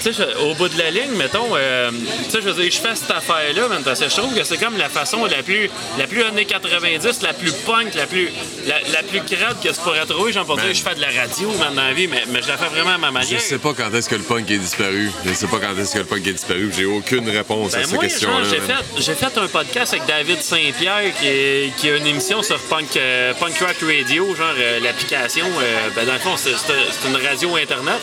tu 0.02 0.12
sais, 0.12 0.24
je- 0.24 0.38
au 0.44 0.54
bout 0.54 0.68
de 0.68 0.78
la 0.78 0.90
ligne, 0.90 1.12
mettons, 1.16 1.48
euh, 1.54 1.90
tu 1.90 2.30
sais, 2.30 2.38
je 2.42 2.48
veux 2.48 2.62
dire, 2.62 2.70
je 2.72 2.78
fais 2.78 2.94
cette 2.94 3.10
affaire-là, 3.10 3.68
man, 3.68 3.82
parce 3.84 4.00
que 4.00 4.08
je 4.08 4.16
trouve 4.16 4.34
que 4.34 4.44
c'est 4.44 4.58
comme 4.58 4.76
la 4.76 4.88
façon 4.88 5.24
la 5.26 5.42
plus, 5.42 5.70
la 5.98 6.06
plus 6.06 6.22
années 6.22 6.44
90, 6.44 7.22
la 7.22 7.32
plus 7.32 7.52
punk, 7.52 7.94
la 7.94 8.06
plus, 8.06 8.30
la, 8.66 8.76
la 8.92 9.02
plus 9.02 9.20
crade 9.22 9.56
que 9.62 9.68
tu 9.68 9.74
pourrais 9.82 10.06
trouver, 10.06 10.32
genre, 10.32 10.46
pour 10.46 10.56
dire, 10.56 10.72
je 10.72 10.82
fais 10.82 10.94
de 10.94 11.00
la 11.00 11.08
radio, 11.08 11.50
man, 11.58 11.74
dans 11.74 11.82
la 11.82 11.92
vie, 11.92 12.06
mais, 12.08 12.24
mais 12.28 12.42
je 12.42 12.48
la 12.48 12.56
fais 12.56 12.68
vraiment 12.68 12.90
à 12.94 12.98
ma 12.98 13.08
Je 13.08 13.12
manière. 13.12 13.40
sais 13.40 13.58
pas 13.58 13.74
quand 13.74 13.92
est-ce 13.94 14.08
que 14.08 14.14
le 14.16 14.22
punk 14.22 14.50
est 14.50 14.58
disparu. 14.58 15.10
Je 15.24 15.32
sais 15.32 15.46
pas 15.46 15.58
quand 15.58 15.76
est-ce 15.78 15.94
que 15.94 15.98
le 16.00 16.04
punk 16.04 16.26
est 16.26 16.32
disparu. 16.32 16.70
J'ai 16.76 16.84
aucune 16.84 17.28
réponse 17.28 17.74
à 17.74 17.78
Ben 17.78 17.84
cette 17.84 17.94
moi, 17.94 18.02
question-là. 18.04 18.44
j'ai 18.50 18.60
fait, 18.60 18.84
j'ai 19.02 19.14
fait 19.14 19.38
un 19.38 19.46
podcast 19.48 19.92
avec 19.94 20.06
David 20.06 20.40
Saint-Pierre 20.42 21.12
qui, 21.20 21.26
est- 21.26 21.76
qui 21.76 21.88
a 21.90 21.96
une 21.96 22.06
émission 22.06 22.42
sur 22.42 22.58
Punk, 22.60 22.96
euh, 22.96 23.32
Punk 23.34 23.58
Rock 23.60 23.76
Radio, 23.82 24.34
genre 24.34 24.46
euh, 24.58 24.80
l'application. 24.80 25.46
euh, 25.60 25.88
ben, 25.94 26.06
dans 26.06 26.12
le 26.14 26.18
fond, 26.18 26.36
c'est, 26.36 26.50
c'est- 26.52 26.72
c'est 26.90 27.08
une 27.08 27.16
radio 27.16 27.56
Internet. 27.56 27.98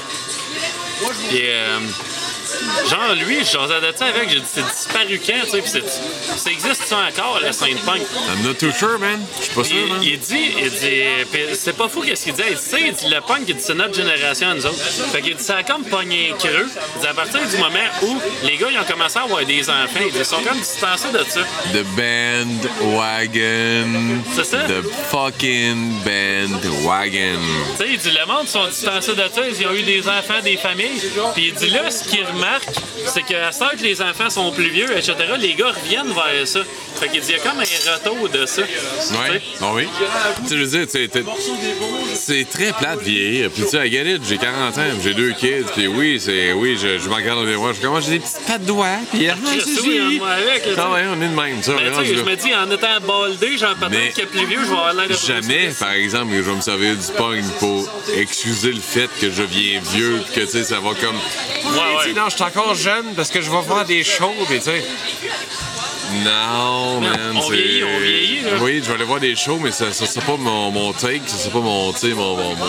Puis, 1.30 1.42
euh, 1.44 1.78
um, 1.86 2.15
genre, 2.90 3.16
lui, 3.16 3.40
je 3.40 3.52
jasais 3.52 3.82
de 3.82 3.94
ça 3.98 4.06
avec, 4.06 4.30
j'ai 4.30 4.40
dit, 4.40 4.46
c'est 4.54 4.64
disparu 4.66 5.22
quand, 5.26 5.34
tu 5.46 5.50
sais, 5.52 5.62
puis 5.62 5.72
c'est- 5.72 6.38
ça 6.38 6.52
existe 6.52 6.84
ça 6.86 6.98
encore, 7.10 7.40
la 7.42 7.52
scène 7.54 7.78
punk? 7.86 8.02
I'm 8.02 8.44
not 8.46 8.54
too 8.56 8.72
sure, 8.72 8.98
man. 9.00 9.20
Je 9.40 9.44
suis 9.46 9.54
pas 9.54 9.64
sûr, 9.64 9.88
man. 9.88 10.00
il 10.04 10.20
dit, 10.20 10.52
il 10.62 10.70
dit, 10.70 11.56
c'est 11.56 11.76
pas 11.76 11.88
fou 11.90 12.02
qu'est-ce 12.02 12.24
qu'il 12.26 12.34
dit. 12.34 12.42
Il 12.50 12.56
dit, 12.56 12.62
tu 12.62 12.70
sais, 12.70 12.82
il 12.88 12.94
dit, 12.94 13.08
le 13.14 13.22
punk, 13.22 13.42
il 13.48 13.56
dit, 13.56 13.62
c'est 13.66 13.74
notre 13.76 13.94
génération 13.96 14.50
à 14.50 14.54
nous 14.54 14.66
autres. 14.66 14.78
Fait 15.12 15.22
qu'il 15.22 15.36
dit, 15.36 15.44
ça 15.44 15.58
a 15.58 15.64
comme 15.64 15.84
pogné 15.86 16.34
creux. 16.40 16.68
Il 16.96 17.02
dit, 17.02 17.08
à 17.08 17.14
partir 17.14 17.40
du 17.48 17.58
moment 17.58 17.80
où 18.04 18.18
les 18.44 18.58
gars, 18.58 18.68
ils 18.72 18.80
ont 18.80 18.84
commencé 18.84 19.18
à 19.20 19.24
avoir 19.24 19.44
des 19.46 19.70
enfants, 19.70 20.00
il 20.06 20.12
dit, 20.12 20.18
ils 20.20 20.26
sont 20.26 20.42
comme 20.42 20.58
distancés 20.60 21.12
de 21.12 21.24
ça. 21.30 21.42
The 21.74 21.84
bandwagon. 22.86 24.22
C'est 24.36 24.46
ça? 24.46 24.58
The 24.68 24.84
fucking 25.12 25.94
bandwagon. 26.04 27.40
Tu 27.78 27.84
sais, 27.84 27.90
il 27.92 27.98
dit, 27.98 28.12
le 28.12 28.26
monde 28.32 28.48
sont 28.48 28.68
distancés 28.68 29.14
de 29.14 29.24
ça, 29.34 29.42
ils 29.48 29.68
ont 29.68 29.74
eu 29.74 29.84
des 29.84 30.08
enfants, 30.08 30.42
des 30.44 30.58
familles. 30.58 31.02
Puis 31.34 31.48
il 31.48 31.54
dit, 31.54 31.70
là, 31.70 31.90
ce 31.92 32.04
qu'il 32.08 32.26
remarque, 32.46 32.70
c'est 33.08 33.24
qu'à 33.24 33.52
ce 33.52 33.76
que 33.76 33.84
les 33.84 34.02
enfants 34.02 34.30
sont 34.30 34.52
plus 34.52 34.70
vieux, 34.70 34.92
etc., 34.92 35.16
les 35.40 35.54
gars 35.54 35.72
reviennent 35.72 36.14
vers 36.14 36.48
ça. 36.48 36.60
Fait 37.00 37.10
qu'il 37.10 37.30
y 37.30 37.34
a 37.34 37.40
comme 37.40 37.60
un 37.60 37.94
retour 37.94 38.30
de 38.30 38.46
ça. 38.46 38.62
Ouais. 38.62 39.42
Ah 39.62 39.72
oui. 39.74 39.88
Tu 40.48 40.56
veux 40.56 40.66
dire, 40.66 40.86
c'est 42.14 42.50
très 42.50 42.72
plate 42.72 43.00
de 43.00 43.04
vieillir. 43.04 43.52
Puis 43.52 43.64
tu 43.64 43.70
sais, 43.70 43.80
à 43.80 43.90
Galit, 43.90 44.20
j'ai 44.28 44.38
40 44.38 44.78
ans, 44.78 44.82
j'ai 45.04 45.14
deux 45.14 45.34
kids. 45.34 45.66
Puis 45.76 45.88
oui, 45.88 46.20
c'est, 46.20 46.54
oui, 46.54 46.78
je, 46.82 46.98
je 46.98 47.10
me 47.10 47.16
regarde 47.16 47.40
dans 47.40 47.46
miroir, 47.46 47.74
je 47.74 47.82
commence, 47.82 48.06
j'ai 48.06 48.12
des 48.12 48.20
petites 48.20 48.46
pattes 48.48 48.62
de 48.62 48.68
doigts. 48.68 49.00
Puis 49.12 49.28
ah. 49.30 49.36
Ah 50.78 50.92
ouais, 50.92 51.02
on 51.10 51.22
est 51.22 51.28
de 51.28 51.36
même, 51.36 51.62
ça. 51.62 51.74
je 51.78 52.22
me 52.22 52.36
dis, 52.36 52.54
en 52.56 52.72
étant 52.72 52.88
baldé, 53.06 53.58
Mais 53.90 54.12
peut-être 54.12 54.16
que 54.16 54.26
plus 54.28 54.46
vieux, 54.46 54.60
je 54.64 54.70
vais 54.70 54.78
avoir 54.78 54.94
l'air 54.94 55.10
de 55.10 55.14
Jamais, 55.14 55.70
par 55.80 55.92
exemple, 55.92 56.32
que 56.32 56.38
je 56.38 56.50
vais 56.50 56.56
me 56.56 56.62
servir 56.62 56.96
du 56.96 57.12
punk 57.18 57.44
pour 57.60 57.90
excuser 58.16 58.72
le 58.72 58.82
fait 58.82 59.10
que 59.20 59.32
je 59.32 59.44
viens 59.44 59.82
vieux, 59.94 60.22
que 60.34 60.42
tu 60.42 60.48
sais, 60.48 60.64
ça 60.64 60.80
va 60.80 60.92
comme. 60.94 61.16
Ouais, 61.16 62.06
ouais. 62.06 62.14
non, 62.14 62.30
je 62.38 62.44
suis 62.44 62.60
encore 62.60 62.76
jeune 62.76 63.14
parce 63.16 63.30
que 63.30 63.40
je 63.40 63.50
vais 63.50 63.62
faire 63.62 63.86
des 63.86 64.04
shows, 64.04 64.34
tu 64.48 64.60
sais. 64.60 64.84
Non, 66.24 67.02
man. 67.02 67.36
on 67.36 67.50
vieillit, 67.50 67.84
on 67.84 68.00
vieillit, 68.00 68.42
là. 68.42 68.52
Oui, 68.62 68.82
je 68.84 68.88
vais 68.90 68.94
aller 68.96 69.04
voir 69.04 69.20
des 69.20 69.36
shows, 69.36 69.60
mais 69.62 69.72
ça, 69.72 69.92
ça, 69.92 70.06
c'est 70.06 70.24
pas 70.24 70.38
mon, 70.38 70.72
mon 70.72 70.94
take, 70.94 71.22
ça, 71.26 71.36
c'est 71.38 71.52
pas 71.52 71.60
mon, 71.60 71.92
tu 71.94 72.00
sais, 72.00 72.08
mon, 72.10 72.36
mon, 72.36 72.56
mon- 72.56 72.66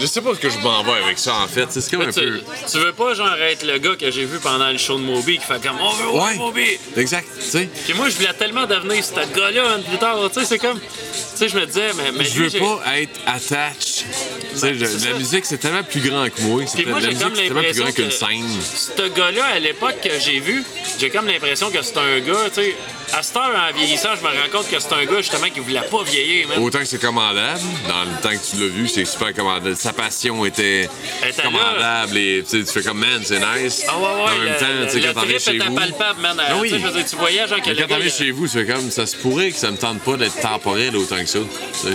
Je 0.00 0.06
sais 0.06 0.20
pas 0.20 0.32
ce 0.34 0.38
que 0.38 0.48
je 0.48 0.58
m'en 0.58 0.82
vais 0.84 0.92
avec 1.02 1.18
ça, 1.18 1.34
en 1.34 1.48
fait. 1.48 1.66
C'est 1.72 1.90
comme 1.90 2.02
un 2.08 2.12
Tu, 2.12 2.20
peu. 2.20 2.40
tu 2.70 2.78
veux 2.78 2.92
pas 2.92 3.14
genre 3.14 3.34
être 3.34 3.64
le 3.66 3.78
gars 3.78 3.96
que 3.96 4.10
j'ai 4.12 4.24
vu 4.24 4.38
pendant 4.38 4.70
le 4.70 4.78
show 4.78 4.96
de 4.96 5.02
Moby 5.02 5.38
qui 5.38 5.44
fait 5.44 5.60
comme 5.62 5.78
on 5.80 5.90
veut 5.92 6.08
Ouais, 6.10 6.36
Moby. 6.36 6.78
exact, 6.96 7.26
tu 7.40 7.50
sais. 7.50 7.68
Puis 7.84 7.94
moi 7.94 8.08
je 8.08 8.14
voulais 8.16 8.32
tellement 8.34 8.66
devenir 8.66 9.04
ce 9.04 9.14
gars-là 9.14 9.62
hein, 9.74 9.80
plus 9.86 9.98
tard, 9.98 10.16
tu 10.32 10.38
sais 10.40 10.46
c'est 10.46 10.58
comme 10.58 10.78
tu 10.78 10.86
sais 11.34 11.48
je 11.48 11.56
me 11.58 11.66
disais 11.66 11.90
mais, 11.96 12.12
mais 12.16 12.24
Je 12.24 12.42
veux 12.44 12.58
pas 12.60 12.80
être 12.98 13.18
attached. 13.26 14.04
Tu 14.52 14.58
sais, 14.58 14.72
la 14.72 15.14
musique, 15.18 15.44
c'est 15.44 15.58
tellement 15.58 15.82
plus 15.84 16.00
grand 16.00 16.28
que 16.30 16.40
moi. 16.42 16.62
C'est- 16.66 16.78
Puis 16.82 16.86
moi 16.86 17.00
j'ai 17.00 17.14
comme 17.14 17.34
c'est 17.34 17.42
tellement 17.42 17.60
plus 17.60 17.66
l'impression 17.80 17.82
grand 17.84 17.92
que 17.92 18.02
qu'une 18.02 18.10
scène. 18.10 18.62
ce 18.96 19.08
gars-là 19.08 19.44
à 19.54 19.58
l'époque 19.58 19.96
que 20.02 20.10
j'ai 20.20 20.38
vu, 20.40 20.64
j'ai 21.00 21.10
comme 21.10 21.26
l'impression 21.26 21.70
que 21.70 21.82
c'est 21.88 21.98
un 21.98 22.20
gars, 22.20 22.50
tu 22.50 22.60
sais 22.60 22.97
à 23.12 23.22
cette 23.22 23.36
heure, 23.36 23.50
en 23.54 23.72
vieillissant, 23.76 24.10
je 24.16 24.22
me 24.22 24.28
rends 24.28 24.48
compte 24.52 24.70
que 24.70 24.78
c'est 24.78 24.92
un 24.92 25.04
gars 25.04 25.16
justement 25.18 25.48
qui 25.48 25.60
voulait 25.60 25.80
pas 25.82 26.02
vieillir. 26.02 26.46
Autant 26.60 26.80
que 26.80 26.84
c'est 26.84 27.00
commandable, 27.00 27.60
dans 27.88 28.02
le 28.04 28.20
temps 28.22 28.30
que 28.30 28.50
tu 28.50 28.56
l'as 28.60 28.68
vu, 28.68 28.88
c'est 28.88 29.04
super 29.04 29.32
commandable. 29.34 29.76
Sa 29.76 29.92
passion 29.92 30.44
était 30.44 30.88
là. 31.22 31.42
commandable 31.42 32.16
et 32.16 32.44
tu 32.48 32.64
fais 32.66 32.82
comme 32.82 32.98
man, 32.98 33.20
c'est 33.24 33.38
nice. 33.40 33.84
Ah 33.88 33.96
ouais, 33.98 34.02
ouais, 34.04 34.08
en 34.10 34.26
même 34.28 34.42
le, 34.44 34.58
temps, 34.58 34.92
tu 34.92 35.00
sais, 35.02 35.12
quand 35.14 35.20
trip 35.22 35.38
chez 35.40 35.58
vous. 35.58 35.74
palpable, 35.74 36.20
man. 36.20 36.36
Ah 36.40 36.56
oui. 36.60 36.70
Dire, 36.70 37.04
tu 37.08 37.16
voyais 37.16 37.46
genre 37.48 37.62
que 37.62 37.70
le 37.70 37.86
quand 37.86 37.96
il- 38.00 38.10
chez 38.10 38.30
vous, 38.30 38.46
tu 38.46 38.58
fais 38.58 38.66
comme 38.66 38.90
ça 38.90 39.06
se 39.06 39.16
pourrait 39.16 39.50
que 39.50 39.58
ça 39.58 39.70
me 39.70 39.76
tente 39.76 40.00
pas 40.00 40.16
d'être 40.16 40.40
temporel 40.40 40.96
autant 40.96 41.18
que 41.20 41.26
ça. 41.26 41.38
tu 41.72 41.78
sais. 41.78 41.88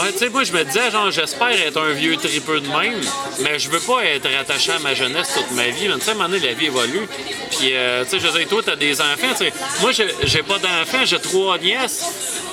Ouais, 0.00 0.12
tu 0.12 0.18
sais, 0.18 0.28
moi, 0.28 0.44
je 0.44 0.52
me 0.52 0.64
disais, 0.64 0.90
genre, 0.90 1.10
j'espère 1.10 1.50
être 1.50 1.80
un 1.80 1.92
vieux 1.92 2.16
tripeux 2.16 2.60
de 2.60 2.68
même, 2.68 3.00
mais 3.40 3.58
je 3.58 3.68
veux 3.68 3.80
pas 3.80 4.04
être 4.04 4.26
attaché 4.40 4.72
à 4.72 4.78
ma 4.78 4.94
jeunesse 4.94 5.32
toute 5.34 5.50
ma 5.52 5.68
vie. 5.68 5.88
Tu 5.92 6.00
sais, 6.00 6.10
à 6.10 6.12
un 6.12 6.14
moment 6.16 6.28
donné, 6.28 6.46
la 6.46 6.52
vie 6.54 6.66
évolue. 6.66 7.06
Puis, 7.50 7.70
euh, 7.72 8.04
tu 8.04 8.10
sais, 8.10 8.20
je 8.20 8.26
veux 8.26 8.38
dire, 8.38 8.48
toi, 8.48 8.62
t'as 8.64 8.76
des 8.76 9.00
enfants, 9.00 9.28
tu 9.36 9.44
sais. 9.44 9.52
Moi, 9.80 9.92
j'ai 9.92 10.06
j'ai 10.24 10.42
pas 10.58 11.04
j'ai 11.04 11.18
trois 11.20 11.58
nièces. 11.58 12.04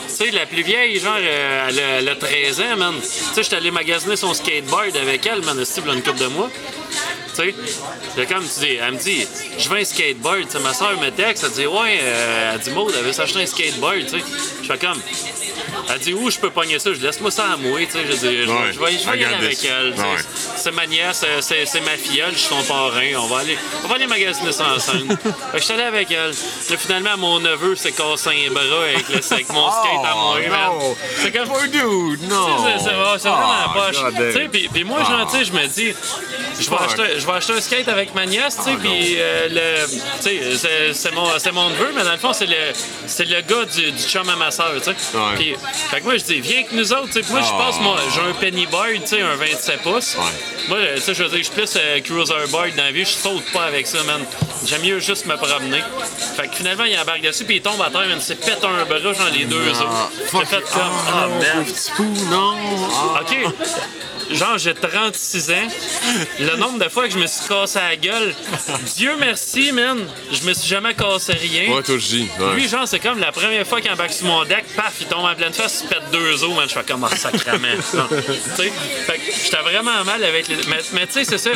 Tu 0.07 0.25
sais, 0.25 0.31
la 0.31 0.45
plus 0.45 0.63
vieille, 0.63 0.99
genre, 0.99 1.15
euh, 1.17 1.67
elle, 1.69 1.79
a, 1.79 1.83
elle 1.99 2.09
a 2.09 2.15
13 2.15 2.61
ans, 2.61 2.77
man. 2.77 2.95
Tu 2.99 3.07
sais, 3.07 3.43
j'étais 3.43 3.55
allé 3.55 3.71
magasiner 3.71 4.15
son 4.15 4.33
skateboard 4.33 4.95
avec 4.97 5.25
elle, 5.25 5.41
man, 5.43 5.57
a 5.57 5.93
une 5.93 6.01
couple 6.01 6.19
de 6.19 6.27
mois. 6.27 6.49
Tu 7.35 7.35
sais. 7.35 8.25
Comme 8.25 8.43
tu 8.43 8.59
dis, 8.59 8.75
elle 8.75 8.93
me 8.93 8.97
dit, 8.97 9.25
je 9.57 9.69
veux 9.69 9.77
un 9.77 9.85
skateboard. 9.85 10.47
Tu 10.49 10.59
ma 10.59 10.73
soeur 10.73 10.99
me 10.99 11.09
texte, 11.11 11.45
elle 11.45 11.51
dit, 11.51 11.67
ouais, 11.67 11.99
euh, 12.01 12.53
elle 12.53 12.59
dit, 12.59 12.71
Maud, 12.71 12.93
elle 12.97 13.05
veut 13.05 13.13
s'acheter 13.13 13.41
un 13.41 13.45
skateboard, 13.45 14.05
tu 14.05 14.19
sais. 14.19 14.25
Je 14.63 14.67
fais 14.67 14.77
comme, 14.77 15.01
elle 15.91 15.99
dit 15.99 16.13
où 16.13 16.29
je 16.29 16.37
peux 16.37 16.49
pogner 16.49 16.77
ça, 16.79 16.91
je 16.93 16.99
laisse-moi 17.01 17.31
ça 17.31 17.45
à 17.53 17.57
moi, 17.57 17.79
tu 17.79 17.91
sais, 17.91 17.99
je 18.05 18.11
dis, 18.15 18.43
je, 18.45 18.49
Ouais, 18.49 18.73
je 18.73 18.79
vais, 18.79 18.91
je 18.99 19.09
vais 19.09 19.17
y 19.19 19.25
aller 19.25 19.35
avec 19.35 19.63
elle. 19.63 19.93
Ouais. 19.93 20.05
C'est 20.55 20.71
ma 20.71 20.85
nièce, 20.87 21.21
euh, 21.25 21.37
c'est, 21.41 21.65
c'est 21.65 21.81
ma 21.81 21.91
filleule, 21.97 22.31
je 22.33 22.37
suis 22.39 22.47
son 22.49 22.61
parrain, 22.63 23.07
on 23.17 23.27
va 23.27 23.39
aller, 23.39 23.57
on 23.83 23.87
va 23.87 23.95
aller 23.95 24.07
magasiner 24.07 24.51
ça 24.51 24.65
ensemble. 24.75 25.17
Je 25.53 25.59
suis 25.59 25.73
allé 25.73 25.83
avec 25.83 26.11
elle. 26.11 26.29
Là, 26.31 26.77
finalement, 26.77 27.17
mon 27.17 27.39
neveu 27.39 27.75
s'est 27.75 27.91
cassé 27.91 28.29
un 28.29 28.51
bras 28.53 28.63
avec, 28.83 29.09
le- 29.09 29.33
avec 29.33 29.49
mon 29.49 29.69
skate 29.71 30.05
à 30.05 30.13
moi, 30.15 30.37
Oh, 30.39 30.83
non. 30.83 30.95
C'est 31.17 31.31
comme, 31.31 31.47
Poor 31.47 31.61
dude, 31.63 32.21
non! 32.29 32.65
c'est- 32.77 32.83
c'est 32.83 32.89
vraiment 32.91 33.15
Ah, 33.35 33.71
poche. 33.73 33.97
Tu 34.15 34.33
sais, 34.33 34.47
puis, 34.51 34.69
puis 34.71 34.83
moi, 34.83 34.99
sais, 35.31 35.45
je 35.45 35.51
me 35.53 35.65
dis, 35.67 35.93
je 36.59 36.69
vais, 36.69 36.75
acheter, 36.77 37.19
je 37.19 37.25
vais 37.25 37.31
acheter 37.33 37.53
un 37.53 37.61
skate 37.61 37.87
avec 37.87 38.13
ma 38.15 38.25
nièce, 38.25 38.57
tu 38.57 38.63
sais, 38.63 38.77
puis 38.77 39.15
euh, 39.17 39.47
le, 39.49 39.87
tu 39.87 39.99
sais, 40.21 40.57
c'est- 40.57 40.93
c'est 40.93 41.11
mon, 41.13 41.27
c'est 41.39 41.51
mon 41.51 41.69
neveu, 41.69 41.91
mais 41.95 42.03
dans 42.03 42.11
le 42.11 42.17
fond, 42.17 42.33
c'est 42.33 42.45
le, 42.47 42.55
c'est 43.07 43.25
le 43.25 43.41
gars 43.41 43.65
du, 43.65 43.91
du 43.91 44.03
chum 44.03 44.27
à 44.29 44.35
ma 44.35 44.51
soeur, 44.51 44.73
tu 44.77 44.83
sais. 44.91 44.95
Fait 45.89 45.99
que 45.99 46.05
moi, 46.05 46.17
je 46.17 46.23
dis, 46.23 46.39
viens 46.41 46.57
avec 46.59 46.71
nous 46.73 46.93
autres, 46.93 47.07
tu 47.07 47.13
sais. 47.13 47.21
Puis 47.21 47.31
moi, 47.31 47.41
je 47.41 47.47
Ah. 47.51 47.65
passe, 47.65 47.79
moi, 47.81 47.97
j'ai 48.13 48.21
un 48.21 48.33
pennyboard, 48.33 49.01
tu 49.01 49.07
sais, 49.07 49.21
un 49.21 49.35
27 49.35 49.81
pouces. 49.81 50.15
Ouais. 50.15 50.23
Moi, 50.67 50.77
euh, 50.77 50.95
tu 50.95 51.01
sais, 51.01 51.13
je 51.15 51.23
veux 51.23 51.29
dire, 51.29 51.37
je 51.39 51.43
suis 51.43 51.53
plus 51.53 51.73
euh, 51.77 51.99
cruiserboard 52.01 52.75
dans 52.75 52.83
la 52.83 52.91
vie, 52.91 53.05
je 53.05 53.09
saute 53.11 53.43
pas 53.51 53.63
avec 53.63 53.87
ça, 53.87 54.03
man. 54.03 54.21
J'aime 54.65 54.81
mieux 54.81 54.99
juste 54.99 55.25
me 55.25 55.35
promener. 55.37 55.81
Fait 56.35 56.47
que 56.47 56.55
finalement, 56.55 56.83
il 56.83 56.97
embarque 56.99 57.21
dessus, 57.21 57.45
puis 57.45 57.55
il 57.57 57.61
tombe 57.61 57.81
à 57.81 57.89
terre, 57.89 58.01
man, 58.07 58.17
il 58.17 58.21
s'est 58.21 58.35
pété 58.35 58.65
un 58.65 58.85
bras, 58.85 58.99
genre 58.99 59.15
les 59.33 59.45
deux 59.45 59.69
os. 59.69 59.77
J'ai 60.31 60.45
fait 60.45 60.61
comme, 60.71 60.81
Ah, 61.07 61.27
merde. 61.27 61.55
pauvre 61.55 61.65
petit 61.65 61.91
pou, 61.95 62.03
non! 62.29 62.53
Ah. 63.15 63.21
OK. 63.21 63.53
Genre, 64.31 64.57
j'ai 64.57 64.73
36 64.73 65.49
ans. 65.51 65.67
Le 66.39 66.55
nombre 66.57 66.77
de 66.83 66.89
fois 66.89 67.07
que 67.07 67.13
je 67.13 67.17
me 67.19 67.25
suis 67.27 67.47
cassé 67.47 67.79
la 67.79 67.95
gueule, 67.95 68.33
Dieu 68.95 69.11
merci, 69.19 69.71
man, 69.71 69.97
je 70.31 70.47
me 70.47 70.53
suis 70.53 70.67
jamais 70.69 70.93
cassé 70.93 71.33
rien. 71.33 71.73
Ouais, 71.75 71.81
toi, 71.83 71.97
je 71.97 72.05
dis. 72.07 72.27
ouais. 72.39 72.53
Lui, 72.55 72.67
genre, 72.67 72.87
c'est 72.87 72.99
comme 72.99 73.19
la 73.19 73.31
première 73.31 73.65
fois 73.65 73.81
qu'il 73.81 73.91
embarque 73.91 74.13
sur 74.13 74.27
mon 74.27 74.43
deck, 74.45 74.65
paf, 74.75 74.93
il 75.01 75.07
tombe 75.07 75.25
en 75.25 75.35
pleine 75.35 75.53
face, 75.53 75.81
il 75.83 75.87
pète 75.89 76.11
deux 76.11 76.43
os, 76.43 76.55
man. 76.55 76.67
Je 76.69 76.73
fais 76.73 76.83
comme 76.83 77.03
un 77.03 77.09
sacrament. 77.09 77.67
Non. 77.93 78.07
Tu 78.19 78.63
sais, 78.65 78.71
fait 79.07 79.17
que 79.17 79.31
j'étais 79.43 79.61
vraiment 79.63 80.03
mal 80.03 80.23
avec 80.23 80.47
les. 80.47 80.55
Mais, 80.67 80.77
mais 80.93 81.07
tu 81.07 81.13
sais, 81.13 81.23
c'est 81.23 81.37
ça. 81.37 81.49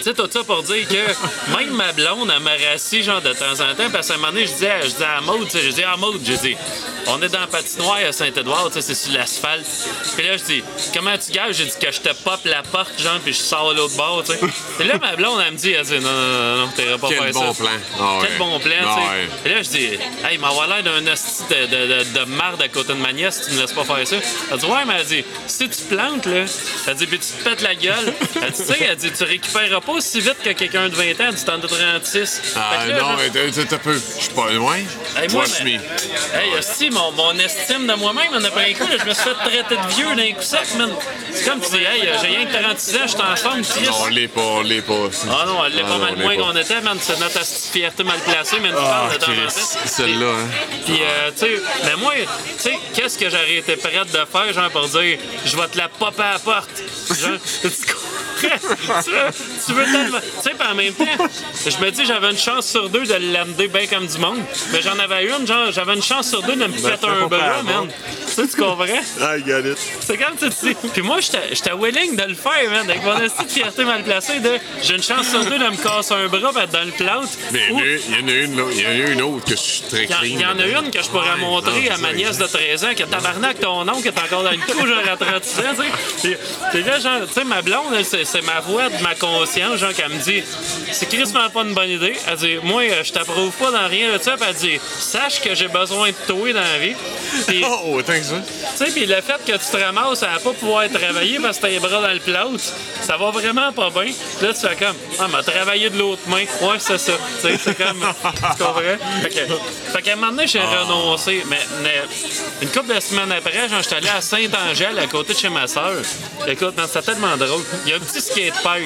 Tu 0.00 0.04
sais, 0.04 0.14
tout 0.14 0.28
ça 0.32 0.42
pour 0.44 0.62
dire 0.62 0.88
que 0.88 1.56
même 1.58 1.70
ma 1.74 1.92
blonde, 1.92 2.32
elle 2.34 2.42
m'a 2.42 2.52
rassis, 2.70 3.02
genre, 3.02 3.20
de 3.20 3.32
temps 3.32 3.52
en 3.52 3.74
temps, 3.74 3.90
parce 3.92 4.08
qu'à 4.08 4.14
un 4.14 4.16
moment 4.16 4.32
donné, 4.32 4.46
je 4.46 4.52
disais, 4.52 4.72
je 4.82 4.88
disais 4.88 5.04
à 5.04 5.20
Maud, 5.20 5.44
tu 5.44 5.50
sais, 5.50 5.62
je 5.62 5.70
dis 5.70 5.82
à 5.82 5.96
Maud, 5.96 6.18
je 6.24 6.32
dis, 6.32 6.56
on 7.06 7.20
est 7.22 7.28
dans 7.28 7.40
la 7.40 7.46
patinoire 7.46 7.98
à 8.08 8.12
Saint-Édouard, 8.12 8.68
tu 8.68 8.74
sais, 8.74 8.82
c'est 8.82 8.94
sur 8.94 9.12
l'asphalte. 9.12 9.66
Puis 10.16 10.26
là, 10.26 10.36
je 10.38 10.44
dis, 10.44 10.62
comment 10.94 11.16
tu 11.18 11.32
gages? 11.32 11.56
J'ai 11.56 11.64
dit 11.66 11.72
que 11.80 11.90
je 11.92 12.00
te 12.00 12.14
pop 12.24 12.40
la 12.44 12.62
porte, 12.62 12.98
genre, 12.98 13.18
puis 13.22 13.34
je 13.34 13.38
sors 13.40 13.70
à 13.70 13.74
l'autre 13.74 13.96
bord, 13.96 14.22
tu 14.24 14.32
sais. 14.32 14.40
Et 14.80 14.84
là, 14.84 14.94
ma 14.98 15.16
blonde, 15.16 15.42
elle 15.46 15.52
me 15.52 15.58
dit, 15.58 15.72
elle 15.72 15.84
dit, 15.84 15.98
non, 15.98 16.00
non, 16.00 16.10
non, 16.10 16.56
non, 16.66 16.68
t'aurais 16.74 16.98
pas 16.98 17.08
Quel 17.08 17.18
faire 17.18 17.32
bon 17.32 17.52
ça. 17.54 17.62
plan. 17.62 17.72
Ah 18.00 18.18
Quel 18.22 18.30
ouais. 18.32 18.38
bon 18.38 18.58
plan, 18.60 18.74
Ah 18.86 18.96
tu 18.96 19.02
sais. 19.02 19.50
Et 19.50 19.54
là, 19.54 19.62
je 19.62 19.68
dis, 19.68 19.84
hey, 19.84 19.98
il 20.34 20.40
m'envoie 20.40 20.66
l'air 20.66 20.82
d'un 20.82 21.12
hostie 21.12 21.42
de, 21.50 21.66
de, 21.66 21.86
de, 22.04 22.18
de 22.20 22.24
marde 22.24 22.62
à 22.62 22.68
côté 22.68 22.94
de 22.94 22.98
ma 22.98 23.12
nièce, 23.12 23.42
tu 23.48 23.54
me 23.54 23.60
laisses 23.60 23.72
pas 23.72 23.84
faire 23.84 24.06
ça. 24.06 24.16
Elle 24.50 24.58
dit, 24.58 24.66
ouais, 24.66 24.84
mais 24.86 24.94
elle 25.00 25.06
dit, 25.06 25.24
si 25.46 25.68
tu 25.68 25.76
te 25.76 25.94
plantes, 25.94 26.24
là, 26.26 26.44
elle 26.86 26.94
dit, 26.94 27.06
puis 27.06 27.18
tu 27.18 27.26
te 27.32 27.48
pètes 27.48 27.60
la 27.60 27.74
gueule. 27.74 28.14
Elle 28.42 28.50
dit, 28.52 28.58
tu 28.58 28.64
sais, 28.64 28.78
elle 28.88 28.96
dit, 28.96 29.10
tu 29.12 29.24
récupéreras 29.24 29.80
pas 29.80 29.89
aussi 29.96 30.20
vite 30.20 30.42
que 30.42 30.50
quelqu'un 30.50 30.88
de 30.88 30.94
20 30.94 31.20
ans, 31.20 31.30
du 31.32 31.44
temps 31.44 31.58
de 31.58 31.66
36. 31.66 32.42
Ah, 32.56 32.86
là, 32.86 32.98
non, 33.00 33.06
je- 33.18 33.22
mais 33.40 33.66
t'as- 33.66 33.78
peu. 33.78 33.94
Je 33.94 34.22
suis 34.24 34.32
pas 34.34 34.50
loin. 34.50 34.76
Hey, 35.16 35.28
moi, 35.30 35.42
Watch 35.44 35.60
mais- 35.64 35.78
me. 35.78 36.38
Hey, 36.38 36.58
hostie, 36.58 36.90
mon, 36.90 37.12
mon 37.12 37.32
estime 37.38 37.86
de 37.86 37.94
moi-même, 37.94 38.32
en 38.34 38.44
après 38.44 38.70
un 38.70 38.74
coup, 38.74 38.88
là, 38.90 38.96
je 38.98 39.04
me 39.08 39.14
suis 39.14 39.22
fait 39.24 39.34
traiter 39.34 39.76
de 39.76 39.94
vieux 39.94 40.14
d'un 40.14 40.32
coup 40.34 40.42
sec, 40.42 40.74
man. 40.76 40.90
C'est 41.32 41.44
comme 41.48 41.60
tu 41.60 41.70
dis, 41.70 41.76
hey, 41.78 42.08
j'ai 42.20 42.26
rien 42.26 42.46
que 42.46 42.52
36 42.62 42.96
ans, 42.96 43.00
je 43.04 43.08
suis 43.08 43.20
en 43.20 43.36
forme, 43.36 43.62
Chris. 43.62 43.84
Non, 43.86 43.92
on 44.02 44.06
l'est 44.08 44.28
pas, 44.28 44.40
on 44.40 44.60
l'est 44.62 44.82
pas. 44.82 44.94
Ah 45.30 45.44
non, 45.46 45.64
elle 45.64 45.72
l'est 45.74 45.82
Ah 45.84 45.88
pas 45.88 45.94
non, 45.94 45.98
mal 45.98 46.14
on 46.16 46.20
moins 46.20 46.36
pas. 46.36 46.42
qu'on 46.42 46.56
était, 46.56 46.80
man. 46.80 46.98
C'est 47.00 47.18
notre 47.20 47.44
fierté 47.44 48.04
mal 48.04 48.18
placée, 48.20 48.56
mais 48.60 48.70
nous 48.70 48.78
Ah, 48.78 49.08
parle 49.08 49.12
de 49.12 49.24
temps 49.24 49.32
en 49.32 49.86
celle-là, 49.86 50.26
hein. 50.26 50.48
Puis, 50.84 50.98
euh, 51.02 51.30
tu 51.32 51.38
sais, 51.46 51.62
mais 51.84 51.96
moi, 51.96 52.12
tu 52.16 52.62
sais, 52.62 52.78
qu'est-ce 52.94 53.18
que 53.18 53.28
j'aurais 53.30 53.56
été 53.56 53.76
prête 53.76 54.10
de 54.12 54.24
faire, 54.30 54.52
genre, 54.52 54.70
pour 54.70 54.88
dire, 54.88 55.18
je 55.44 55.56
vais 55.56 55.68
te 55.68 55.78
la 55.78 55.88
popper 55.88 56.22
à 56.22 56.32
la 56.34 56.38
porte? 56.38 56.68
Genre, 57.08 57.38
tu 57.62 57.68
comprends? 57.68 59.02
tu, 59.66 59.72
veux, 59.74 59.79
veux 59.84 59.92
tellement. 59.92 60.18
Tu 60.20 60.42
sais, 60.42 60.54
en 60.70 60.74
même 60.74 60.92
temps, 60.94 61.04
je 61.66 61.84
me 61.84 61.90
dis, 61.90 62.04
j'avais 62.06 62.30
une 62.30 62.38
chance 62.38 62.66
sur 62.68 62.88
deux 62.88 63.04
de 63.04 63.14
l'amener 63.32 63.68
bien 63.68 63.86
comme 63.86 64.06
du 64.06 64.18
monde. 64.18 64.38
Mais 64.72 64.80
j'en 64.82 64.98
avais 64.98 65.26
une, 65.26 65.46
genre, 65.46 65.70
j'avais 65.72 65.94
une 65.94 66.02
chance 66.02 66.28
sur 66.30 66.42
deux 66.42 66.56
de 66.56 66.64
me 66.66 66.72
péter 66.72 67.06
un 67.06 67.26
bras, 67.26 67.62
man. 67.62 67.88
Tu 68.26 68.32
sais, 68.34 68.46
tu 68.48 68.56
comprends? 68.56 68.84
I 68.86 69.42
get 69.44 69.60
it. 69.70 69.78
C'est 70.00 70.16
comme 70.16 70.36
tu 70.38 70.48
dis. 70.48 70.74
Puis 70.92 71.02
moi, 71.02 71.18
j'étais 71.20 71.48
j'étais 71.54 71.72
willing 71.72 72.16
de 72.16 72.22
le 72.24 72.34
faire, 72.34 72.70
man. 72.70 72.88
Avec 72.88 73.02
mon 73.04 73.18
esti 73.20 73.44
de 73.44 73.50
fierté 73.50 73.84
mal 73.84 74.02
placée, 74.02 74.40
de 74.40 74.52
j'ai 74.82 74.94
une 74.96 75.02
chance 75.02 75.28
sur 75.28 75.44
deux 75.44 75.58
de 75.58 75.64
me 75.64 75.76
casser 75.76 76.14
un 76.14 76.26
bras, 76.28 76.52
pis 76.52 76.58
être 76.60 76.70
dans 76.72 76.84
le 76.84 76.92
plâtre. 76.92 77.28
Mais 77.52 77.60
il 77.70 78.14
y 78.14 78.22
en 78.22 78.28
a 78.28 78.32
une, 78.32 78.56
là, 78.56 78.62
il 78.72 78.80
y 78.80 78.86
en 78.86 78.90
a 79.08 79.10
une 79.12 79.22
autre 79.22 79.44
que 79.44 79.50
je 79.52 79.56
suis 79.60 79.82
très 79.82 80.04
il 80.04 80.10
y, 80.10 80.14
en- 80.14 80.18
clean. 80.18 80.26
il 80.34 80.40
y 80.40 80.46
en 80.46 80.58
a 80.58 80.66
une 80.80 80.90
que 80.90 81.02
je 81.02 81.08
pourrais 81.08 81.30
Ouais, 81.30 81.36
montrer 81.40 81.88
non, 81.88 81.94
à 81.94 81.98
ma 81.98 82.12
nièce 82.12 82.38
de 82.38 82.46
13 82.46 82.84
ans, 82.84 82.94
que 82.96 83.04
tabarnak, 83.04 83.60
ton 83.60 83.86
oncle 83.88 84.08
est 84.08 84.18
encore 84.18 84.42
dans 84.42 84.50
le 84.50 84.56
coup, 84.56 84.86
genre 84.86 84.98
à 85.12 85.16
36 85.16 85.60
ans, 85.60 85.62
tu 86.20 86.28
sais. 86.72 86.82
Là, 86.82 86.98
genre, 86.98 87.26
tu 87.26 87.32
sais, 87.34 87.44
ma 87.44 87.62
blonde, 87.62 87.94
c'est 88.02 88.42
ma 88.44 88.60
voix 88.60 88.88
de 88.88 89.00
ma 89.02 89.14
conscience, 89.14 89.69
genre, 89.76 89.92
qu'elle 89.94 90.08
me 90.10 90.18
dit, 90.22 90.42
c'est 90.92 91.06
crissement 91.06 91.48
pas 91.50 91.62
une 91.62 91.74
bonne 91.74 91.90
idée. 91.90 92.14
Elle 92.28 92.36
dit, 92.36 92.56
moi, 92.62 92.82
euh, 92.82 93.02
je 93.04 93.12
t'approuve 93.12 93.52
pas 93.52 93.70
dans 93.70 93.86
rien 93.88 94.16
de 94.16 94.22
ça, 94.22 94.36
puis 94.36 94.46
elle 94.48 94.54
dit, 94.56 94.80
sache 94.98 95.40
que 95.40 95.54
j'ai 95.54 95.68
besoin 95.68 96.08
de 96.10 96.14
toi 96.26 96.52
dans 96.52 96.60
la 96.60 96.78
vie. 96.78 96.94
Puis, 97.46 97.64
Oh, 97.70 97.96
autant 97.96 98.12
que 98.14 98.22
ça. 98.22 98.34
tu 98.76 98.84
sais, 98.84 98.90
puis 98.92 99.06
le 99.06 99.16
fait 99.20 99.38
que 99.46 99.52
tu 99.52 99.70
te 99.70 99.76
ramasses 99.76 100.22
à 100.22 100.38
pas 100.42 100.52
pouvoir 100.52 100.88
travailler 100.90 101.38
parce 101.40 101.56
que 101.58 101.62
t'as 101.62 101.68
les 101.68 101.78
bras 101.78 102.00
dans 102.00 102.12
le 102.12 102.18
plâtre, 102.18 102.50
ça 103.02 103.16
va 103.16 103.30
vraiment 103.30 103.72
pas 103.72 103.90
bien. 103.90 104.12
Là, 104.42 104.52
tu 104.54 104.60
fais 104.66 104.76
comme, 104.76 104.96
ah, 105.18 105.28
m'a 105.28 105.42
travaillé 105.42 105.88
de 105.90 105.98
l'autre 105.98 106.22
main. 106.28 106.44
Ouais, 106.60 106.76
c'est 106.78 106.98
ça. 106.98 107.12
Tu 107.40 107.48
sais, 107.48 107.58
c'est 107.62 107.76
comme, 107.76 108.00
tu 108.00 108.40
comprends? 108.64 108.82
Fait 109.22 109.28
que, 109.30 109.92
fait 109.92 110.02
qu'à 110.02 110.12
un 110.12 110.16
moment 110.16 110.32
donné, 110.32 110.46
j'ai 110.46 110.60
renoncé. 110.60 111.42
Mais, 111.48 111.60
mais 111.82 112.02
une 112.62 112.68
couple 112.68 112.94
de 112.94 113.00
semaines 113.00 113.32
après, 113.32 113.68
genre, 113.68 113.82
j'étais 113.82 113.96
allé 113.96 114.08
à 114.08 114.20
Saint-Angèle, 114.20 114.98
à 114.98 115.06
côté 115.06 115.32
de 115.34 115.38
chez 115.38 115.48
ma 115.48 115.66
soeur. 115.66 115.94
Écoute, 116.46 116.74
c'était 116.86 117.02
tellement 117.12 117.36
drôle. 117.36 117.62
Il 117.84 117.90
y 117.90 117.92
a 117.92 117.96
un 117.96 118.00
petit 118.00 118.20
skatepark. 118.20 118.80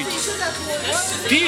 Puis, 1.27 1.43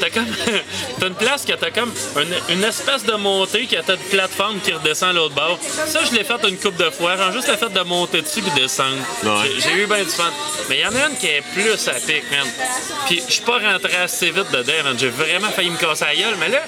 t'as 0.00 0.10
comme. 0.10 0.26
t'as 1.00 1.06
une 1.06 1.14
place 1.14 1.44
que 1.44 1.52
t'as 1.52 1.70
comme 1.70 1.92
une, 2.16 2.54
une 2.56 2.64
espèce 2.64 3.04
de 3.04 3.12
montée 3.14 3.66
qui 3.66 3.76
a 3.76 3.82
t'as 3.82 3.94
une 3.94 4.00
plateforme 4.02 4.60
qui 4.60 4.72
redescend 4.72 5.10
à 5.10 5.12
l'autre 5.12 5.34
bord. 5.34 5.58
Ça, 5.86 6.00
je 6.04 6.14
l'ai 6.16 6.24
fait 6.24 6.48
une 6.48 6.56
coupe 6.58 6.76
de 6.76 6.90
fois. 6.90 7.16
Genre, 7.16 7.32
juste 7.32 7.48
le 7.48 7.56
fait 7.56 7.72
de 7.72 7.80
monter 7.80 8.22
dessus 8.22 8.42
puis 8.42 8.50
descendre. 8.60 8.96
Ouais. 9.22 9.30
J'ai- 9.56 9.60
J'ai 9.60 9.74
eu 9.82 9.86
bien 9.86 10.02
du 10.02 10.10
fun. 10.10 10.30
Mais 10.68 10.78
il 10.78 10.80
y 10.82 10.86
en 10.86 10.94
a 10.94 11.08
une 11.08 11.16
qui 11.16 11.26
est 11.26 11.42
plus 11.54 11.88
à 11.88 11.92
pic, 11.94 12.24
man. 12.30 12.46
Puis, 13.06 13.22
je 13.26 13.32
suis 13.34 13.42
pas 13.42 13.58
rentré 13.58 13.96
assez 13.96 14.30
vite 14.30 14.50
dedans, 14.52 14.72
man. 14.84 14.96
J'ai 14.98 15.08
vraiment 15.10 15.50
failli 15.50 15.70
me 15.70 15.76
casser 15.76 16.04
la 16.06 16.14
gueule. 16.16 16.36
Mais 16.40 16.48
là, 16.48 16.60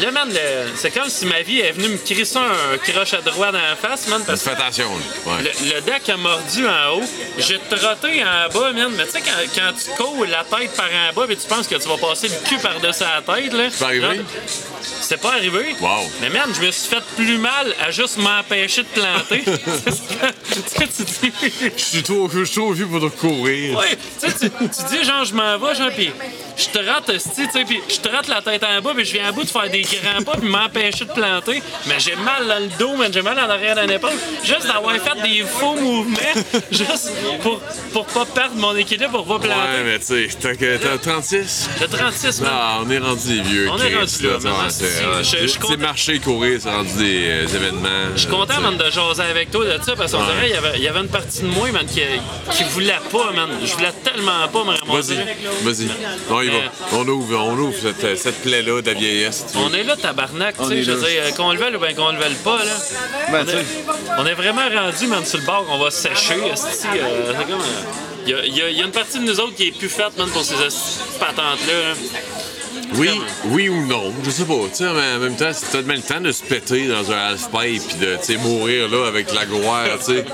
là, 0.00 0.10
man, 0.10 0.28
c'est 0.76 0.90
comme 0.90 1.08
si 1.08 1.26
ma 1.26 1.42
vie 1.42 1.60
est 1.60 1.72
venue 1.72 1.88
me 1.88 1.96
crisser 1.98 2.38
un 2.38 2.78
crochet 2.78 3.18
droit 3.24 3.52
dans 3.52 3.58
la 3.58 3.76
face, 3.76 4.08
man. 4.08 4.22
Parce 4.26 4.42
que 4.42 4.50
Fais 4.50 4.56
attention. 4.56 4.88
Ouais. 5.26 5.42
le, 5.42 5.74
le 5.74 5.80
deck 5.80 6.08
a 6.08 6.16
mordu 6.16 6.66
en 6.66 6.96
haut. 6.96 7.02
J'ai 7.38 7.58
trotté 7.58 8.22
en 8.24 8.52
bas, 8.52 8.72
man. 8.72 8.92
Mais 8.96 9.04
tu 9.06 9.12
sais, 9.12 9.20
quand, 9.20 9.30
quand 9.54 9.72
tu 9.72 10.02
cours 10.02 10.26
la 10.26 10.44
tête 10.44 10.72
par 10.76 10.86
en 10.86 11.12
bas, 11.14 11.26
puis 11.26 11.36
tu 11.36 11.46
penses 11.46 11.66
que 11.66 11.76
tu 11.76 11.88
vas 11.88 11.96
passer 11.96 12.28
le 12.28 12.48
cul 12.48 12.58
par-dessus 12.58 13.04
la 13.04 13.34
tête, 13.34 13.52
là. 13.52 13.64
pas 13.78 13.86
arrivé? 13.86 14.20
C'est 15.00 15.20
pas 15.20 15.32
arrivé. 15.32 15.74
Wow. 15.80 16.10
Mais 16.20 16.30
man, 16.30 16.48
je 16.54 16.66
me 16.66 16.70
suis 16.70 16.88
fait 16.88 17.02
plus 17.16 17.38
mal 17.38 17.74
à 17.84 17.90
juste 17.90 18.18
m'empêcher 18.18 18.82
de 18.82 18.88
planter. 18.88 19.42
tu 19.44 19.52
sais, 20.66 20.88
tu 20.88 21.02
dis. 21.02 21.32
Je 21.76 21.82
suis 21.82 22.02
trop, 22.02 22.28
je 22.28 22.44
suis 22.44 22.56
trop 22.56 22.72
vieux 22.72 22.86
pour 22.86 23.00
te 23.00 23.16
courir. 23.16 23.78
Ouais, 23.78 23.96
tu 24.20 24.30
sais, 24.30 24.38
tu, 24.38 24.50
tu 24.50 24.96
dis 24.96 25.04
genre 25.04 25.24
je 25.24 25.34
m'en 25.34 25.58
vais, 25.58 25.74
genre, 25.74 25.90
pis 25.90 26.10
je 26.56 26.66
te 26.68 26.78
rate, 26.78 27.12
tu 27.12 27.18
sais, 27.20 27.64
pis 27.64 27.80
je 27.88 27.96
te 28.00 28.08
rate 28.08 28.28
la 28.28 28.40
tête 28.42 28.64
en 28.64 28.80
bas, 28.80 28.92
pis 28.96 29.04
je 29.04 29.12
viens 29.12 29.28
à 29.28 29.32
bout 29.32 29.44
de 29.44 29.48
faire 29.48 29.68
des 29.70 29.82
grands 29.82 30.22
pas, 30.24 30.36
pis 30.38 30.46
m'empêcher 30.46 31.04
de 31.04 31.12
planter. 31.12 31.62
Mais 31.86 31.96
j'ai 31.98 32.16
mal 32.16 32.46
dans 32.46 32.58
le 32.58 32.68
dos, 32.78 32.96
man, 32.96 33.10
j'ai 33.12 33.22
mal 33.22 33.38
en 33.38 33.48
arrière 33.50 33.74
d'un 33.76 33.88
épaule. 33.88 34.10
Juste 34.44 34.66
d'avoir 34.66 34.94
fait 34.96 35.20
des 35.22 35.42
faux 35.42 35.74
mouvements, 35.74 36.16
juste 36.70 37.10
pour, 37.42 37.60
pour 37.92 38.06
pas 38.06 38.24
perdre 38.24 38.56
mon 38.56 38.74
équilibre, 38.76 39.22
pour 39.24 39.26
pas 39.26 39.34
Ouais, 39.46 39.48
planter. 39.48 39.82
mais 39.84 39.98
tu 39.98 40.04
sais, 40.06 40.28
t'as 40.40 40.54
que- 40.54 40.76
t'as 40.78 40.98
36? 40.98 41.68
J'ai 41.78 41.88
36, 41.88 42.40
man. 42.40 42.50
Ah, 42.52 42.78
on 42.82 42.90
est 42.90 42.98
rendu 42.98 43.36
des 43.36 43.42
vieux. 43.42 43.68
On 43.70 43.78
est 43.78 43.94
rendu 43.94 44.26
là, 44.26 44.36
ouais, 44.36 44.70
c'est- 44.70 45.66
ouais, 45.68 45.76
marcher, 45.76 46.18
courir, 46.20 46.58
c'est 46.62 46.70
rendu 46.70 46.92
des 46.98 47.26
euh, 47.28 47.42
événements. 47.42 47.88
Je 48.14 48.20
suis 48.20 48.28
content, 48.30 48.60
man, 48.60 48.76
de 48.76 48.90
jaser 48.90 49.22
avec 49.22 49.50
toi 49.50 49.64
de 49.64 49.78
ça, 49.82 49.94
parce 49.96 50.12
qu'on 50.12 50.24
dirait 50.24 50.58
qu'il 50.74 50.82
y 50.82 50.88
avait 50.88 51.00
une 51.00 51.08
partie 51.08 51.42
de 51.42 51.46
moi, 51.48 51.70
man, 51.70 51.84
qui, 51.86 52.00
qui 52.52 52.64
voulait 52.64 52.94
pas, 53.12 53.30
man. 53.32 53.48
Je 53.64 53.72
voulais 53.74 53.92
tellement 54.02 54.48
pas 54.48 54.64
me 54.64 54.74
ramasser. 54.78 55.16
Vas-y, 55.62 55.86
vas-y. 55.86 56.45
On 56.48 56.56
y 56.56 56.60
va. 56.60 56.96
On 56.98 57.08
ouvre, 57.08 57.38
on 57.38 57.58
ouvre 57.58 57.74
cette, 57.80 58.16
cette 58.18 58.42
plaie-là 58.42 58.80
de 58.82 58.86
la 58.86 58.94
vieillesse. 58.94 59.46
On 59.56 59.72
est 59.74 59.82
là, 59.82 59.96
tabarnak, 59.96 60.56
tu 60.58 60.68
sais, 60.68 60.82
je 60.82 60.90
veux 60.92 61.00
dire, 61.08 61.22
euh, 61.24 61.30
qu'on 61.32 61.52
le 61.52 61.58
veuille 61.58 61.76
ou 61.76 61.80
bien 61.80 61.94
qu'on 61.94 62.10
le 62.12 62.18
veuille 62.18 62.34
pas, 62.44 62.58
là. 62.64 62.72
Ben, 63.32 63.44
on, 63.46 63.50
est, 63.50 63.64
on 64.22 64.26
est 64.26 64.34
vraiment 64.34 64.68
rendu, 64.68 65.06
man, 65.06 65.24
sur 65.24 65.38
le 65.38 65.44
bord, 65.44 65.66
on 65.70 65.78
va 65.78 65.90
sécher, 65.90 66.36
esti, 66.52 66.86
euh, 66.94 67.32
euh, 67.32 67.32
Il 68.26 68.30
y, 68.30 68.34
a, 68.34 68.44
il 68.44 68.56
y 68.56 68.62
a- 68.62 68.68
il 68.70 68.78
y 68.78 68.82
a 68.82 68.84
une 68.84 68.90
partie 68.92 69.18
de 69.20 69.24
nous 69.24 69.38
autres 69.40 69.54
qui 69.54 69.68
est 69.68 69.78
plus 69.78 69.88
faite, 69.88 70.16
man, 70.18 70.28
pour 70.30 70.42
ces 70.44 70.54
patentes-là. 71.20 71.72
là. 71.90 71.94
Oui, 72.94 73.10
oui 73.46 73.68
ou 73.68 73.86
non, 73.86 74.12
je 74.24 74.30
sais 74.30 74.44
pas. 74.44 74.54
Tu 74.70 74.76
sais, 74.76 74.84
mais 74.84 75.16
en 75.16 75.18
même 75.18 75.36
temps, 75.36 75.50
c'est 75.52 75.70
tellement 75.70 75.94
le 75.94 76.02
temps 76.02 76.20
de 76.20 76.32
se 76.32 76.42
péter 76.42 76.86
dans 76.86 77.10
un 77.10 77.16
half-pipe 77.30 77.82
puis 77.88 77.96
de 77.98 78.16
tu 78.16 78.22
sais, 78.32 78.36
mourir 78.38 78.88
là 78.88 79.06
avec 79.08 79.32
la 79.34 79.44
gloire, 79.44 79.86
tu 79.98 80.14
sais. 80.14 80.24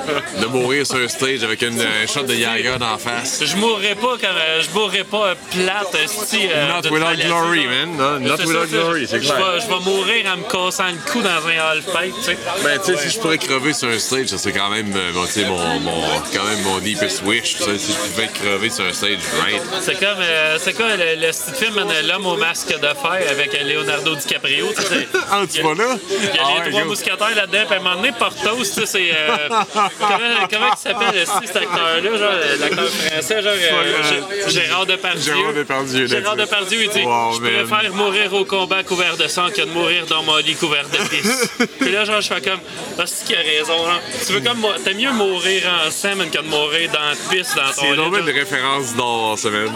De 0.41 0.47
mourir 0.47 0.87
sur 0.87 0.97
un 0.97 1.09
stage 1.09 1.43
avec 1.43 1.63
une, 1.63 1.81
un 1.81 2.07
shot 2.07 2.23
de 2.25 2.35
Yaga 2.35 2.79
d'en 2.79 2.99
face. 2.99 3.43
Je 3.45 3.57
mourrais 3.57 3.95
pas 3.95 4.17
quand 4.21 4.29
je 4.61 4.71
mourrais 4.79 5.05
pas 5.05 5.35
plate, 5.51 5.95
esti. 6.05 6.49
euh, 6.51 6.69
Not 6.69 6.91
without 6.91 7.17
glory, 7.27 7.67
man. 7.67 7.97
No, 7.97 8.19
not 8.19 8.37
without 8.47 8.69
glory, 8.69 9.07
c'est 9.09 9.23
Je 9.23 9.33
clair. 9.33 9.37
vais- 9.55 9.61
Je 9.61 9.67
vais 9.69 9.81
mourir 9.81 10.27
en 10.33 10.37
me 10.39 10.43
cassant 10.45 10.89
le 10.89 11.11
cou 11.13 11.21
dans 11.23 11.29
un 11.47 11.59
half-pipe, 11.59 12.15
tu 12.19 12.23
sais. 12.25 12.39
Ben, 12.63 12.79
tu 12.85 12.93
sais, 12.97 13.03
si 13.09 13.11
je 13.15 13.19
pourrais 13.21 13.39
crever 13.39 13.73
sur 13.73 13.89
un 13.89 13.99
stage, 13.99 14.27
ça 14.29 14.39
serait 14.39 14.53
quand 14.53 14.71
même 14.71 14.93
euh, 14.95 15.13
bon, 15.13 15.25
tu 15.27 15.33
sais, 15.33 15.47
mon, 15.47 15.81
mon, 15.81 16.03
quand 16.35 16.45
même 16.45 16.63
mon 16.65 16.79
deepest 16.79 17.23
wish. 17.25 17.57
tu 17.57 17.65
sais, 17.65 17.79
Si 17.79 17.93
je 17.93 17.99
pouvais 17.99 18.29
crever 18.29 18.71
sur 18.71 18.85
un 18.85 18.93
stage, 18.93 19.19
right? 19.43 19.63
C'est 19.81 19.99
comme, 19.99 20.19
euh, 20.21 20.59
c'est 20.61 20.75
quoi 20.75 20.97
le, 20.97 21.15
le 21.17 21.33
film 21.33 21.79
euh, 21.79 22.03
L'homme 22.03 22.27
au 22.27 22.37
masque 22.47 22.69
de 22.75 22.87
fer 22.87 23.31
avec 23.31 23.55
euh, 23.55 23.63
Leonardo 23.65 24.15
DiCaprio, 24.17 24.67
tu 24.77 24.83
sais. 24.83 24.89
c'est- 24.89 25.19
Ah, 25.31 25.43
tu 25.51 25.63
vas 25.63 25.75
là? 25.75 25.97
Il 26.11 26.25
y 26.25 26.29
a 26.29 26.31
Ah 26.45 26.49
les 26.57 26.61
ouais, 26.65 26.71
trois 26.71 26.85
mousquetaires 26.85 27.35
là-dedans, 27.37 27.65
puis 27.67 27.75
à 27.77 27.81
un 27.81 27.83
moment 27.83 27.97
donné, 27.97 28.13
Portos, 28.19 28.57
tu 28.59 28.65
sais, 28.65 28.87
c'est. 28.87 29.11
euh, 29.13 29.49
comment, 29.73 30.47
comment 30.51 30.67
il 30.73 30.79
s'appelle, 30.79 31.25
cet 31.47 31.57
acteur-là, 31.57 32.03
genre, 32.03 32.31
euh, 32.33 32.57
l'acteur 32.61 32.89
français, 32.89 33.43
genre, 33.43 33.53
euh, 33.57 34.03
Gé- 34.03 34.51
Gérard 34.51 34.87
Depardieu. 34.87 35.35
Gérard 35.35 35.53
Depardieu, 35.55 36.07
Gérard. 36.07 36.37
Depardieu, 36.37 36.83
il 36.83 36.89
dit 36.91 37.03
Wow, 37.03 37.33
Je 37.35 37.41
préfère 37.41 37.93
mourir 37.95 38.33
au 38.35 38.45
combat 38.45 38.83
couvert 38.83 39.17
de 39.17 39.27
sang 39.29 39.49
que 39.51 39.61
de 39.63 39.67
mourir 39.71 40.07
dans 40.07 40.23
mon 40.23 40.37
lit 40.39 40.55
couvert 40.57 40.87
de 40.89 40.99
pisse. 41.09 41.49
puis 41.81 41.91
là, 41.93 42.05
genre, 42.05 42.21
je 42.21 42.29
fais 42.35 42.41
comme 42.41 42.61
Ah, 42.99 43.03
c'est 43.07 43.25
qui 43.27 43.35
a 43.35 43.39
raison, 43.41 43.77
genre. 43.87 44.01
Tu 44.27 44.33
veux 44.33 44.41
comme. 44.41 44.67
T'aimes 44.85 44.99
mieux 44.99 45.13
mourir 45.13 45.63
en 45.87 45.91
sang 45.91 46.11
que 46.31 46.39
de 46.39 46.47
mourir 46.49 46.91
dans 46.93 47.01
la 47.01 47.15
pisse 47.31 47.55
dans 47.55 47.63
ton 47.63 47.73
C'est 47.75 47.87
lit. 47.87 47.93
énormément 47.95 48.17
genre. 48.19 48.27
de 48.27 48.33
références 48.33 48.95
la 48.97 49.37
semaine. 49.37 49.73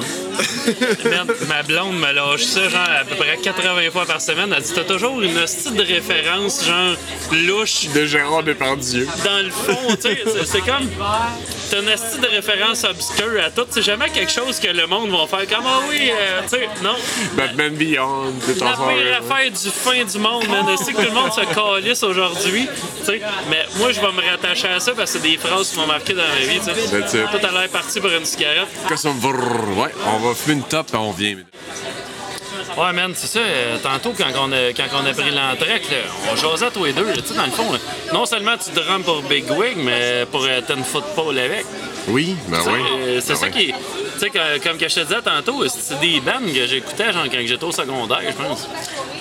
Merde, 1.04 1.34
ma 1.48 1.62
blonde 1.62 1.98
me 1.98 2.12
lâche 2.12 2.42
ça, 2.56 2.68
genre, 2.68 2.88
à 3.00 3.04
peu 3.04 3.14
près 3.16 3.36
80 3.42 3.90
fois 3.92 4.06
par 4.06 4.20
semaine. 4.20 4.52
Elle 4.56 4.62
dit 4.62 4.72
T'as 4.74 4.84
toujours 4.84 5.20
une 5.20 5.36
hostie 5.38 5.70
de 5.70 5.82
référence, 5.82 6.64
genre, 6.64 6.94
louche 7.32 7.88
De 7.94 8.04
Gérard 8.06 8.42
Depardieu. 8.42 9.06
dans 9.24 9.44
le 9.44 9.50
fond, 9.50 9.94
tu 9.96 10.02
sais, 10.02 10.22
c'est- 10.26 10.44
c'est 10.46 10.60
comme. 10.60 10.88
T'as 11.70 11.80
une 11.82 11.88
astuce 11.88 12.20
de 12.20 12.26
référence 12.28 12.84
obscure 12.84 13.40
à 13.44 13.50
tout. 13.50 13.66
C'est 13.70 13.82
jamais 13.82 14.08
quelque 14.10 14.30
chose 14.30 14.60
que 14.60 14.68
le 14.68 14.86
monde 14.86 15.10
va 15.10 15.26
faire 15.26 15.48
comme 15.48 15.66
Ah 15.66 15.80
oui, 15.88 16.10
euh, 16.12 16.40
tu 16.42 16.50
sais, 16.50 16.68
non. 16.82 16.94
Batman 17.36 17.74
Beyond, 17.74 18.32
tout 18.44 18.64
La 18.64 18.72
pire 18.72 19.18
affaire 19.20 19.50
du 19.50 19.70
fin 19.70 20.04
du 20.04 20.18
monde, 20.18 20.46
man. 20.48 20.64
Je 20.78 20.84
sais 20.84 20.92
que 20.92 20.98
tout 21.02 21.08
le 21.08 21.10
monde 21.20 21.32
se 21.32 21.40
calisse 21.40 22.02
aujourd'hui, 22.04 22.68
tu 23.00 23.04
sais. 23.04 23.20
Mais 23.50 23.66
moi, 23.76 23.90
je 23.92 24.00
vais 24.00 24.12
me 24.12 24.30
rattacher 24.30 24.68
à 24.68 24.80
ça 24.80 24.92
parce 24.92 25.12
que 25.12 25.18
c'est 25.18 25.28
des 25.28 25.36
phrases 25.36 25.70
qui 25.70 25.78
m'ont 25.80 25.86
marqué 25.86 26.12
dans 26.14 26.22
ma 26.22 26.46
vie, 26.46 26.58
tu 26.60 26.64
sais. 26.66 27.22
Toi, 27.30 27.38
t'as 27.40 27.50
l'air 27.52 27.68
parti 27.68 28.00
pour 28.00 28.10
une 28.10 28.24
cigarette. 28.24 28.68
Ouais, 29.76 29.92
on 30.06 30.18
va 30.28 30.34
fumer 30.34 30.54
une 30.56 30.62
top 30.62 30.86
et 30.92 30.96
on 30.96 31.10
vient. 31.10 31.36
Ouais, 32.76 32.92
man, 32.92 33.12
c'est 33.14 33.26
ça. 33.26 33.38
euh, 33.40 33.76
tantôt, 33.82 34.12
quand 34.16 34.26
on 34.38 34.52
a, 34.52 34.72
quand 34.72 34.84
on 34.94 35.06
a 35.06 35.12
pris 35.12 35.30
l'entrée, 35.30 35.80
on 36.30 36.36
jasait 36.36 36.70
tous 36.72 36.84
les 36.84 36.92
deux. 36.92 37.06
Tu 37.14 37.28
sais, 37.28 37.34
dans 37.34 37.46
le 37.46 37.50
fond, 37.50 37.72
là, 37.72 37.78
non 38.12 38.26
seulement 38.26 38.52
tu 38.56 38.70
drums 38.78 39.02
pour 39.04 39.22
Big 39.22 39.44
Wig, 39.50 39.76
mais 39.78 40.24
pour 40.30 40.44
euh, 40.44 40.60
Ten 40.60 40.82
Football 40.84 41.38
avec. 41.38 41.64
Oui, 42.08 42.36
ben 42.48 42.58
oui. 42.66 42.72
euh, 43.06 43.20
c'est 43.20 43.32
Ben 43.34 43.38
ça 43.40 43.46
oui. 43.46 43.52
qui. 43.52 43.72
Tu 43.72 44.20
sais, 44.20 44.30
comme 44.62 44.78
que 44.78 44.88
je 44.88 44.94
te 44.94 45.00
disais 45.00 45.22
tantôt, 45.22 45.64
c'est 45.68 45.98
des 46.00 46.20
bands 46.20 46.40
que 46.40 46.66
j'écoutais 46.66 47.12
genre 47.12 47.24
quand 47.24 47.38
j'étais 47.44 47.64
au 47.64 47.72
secondaire, 47.72 48.20
je 48.26 48.32
pense. 48.42 48.66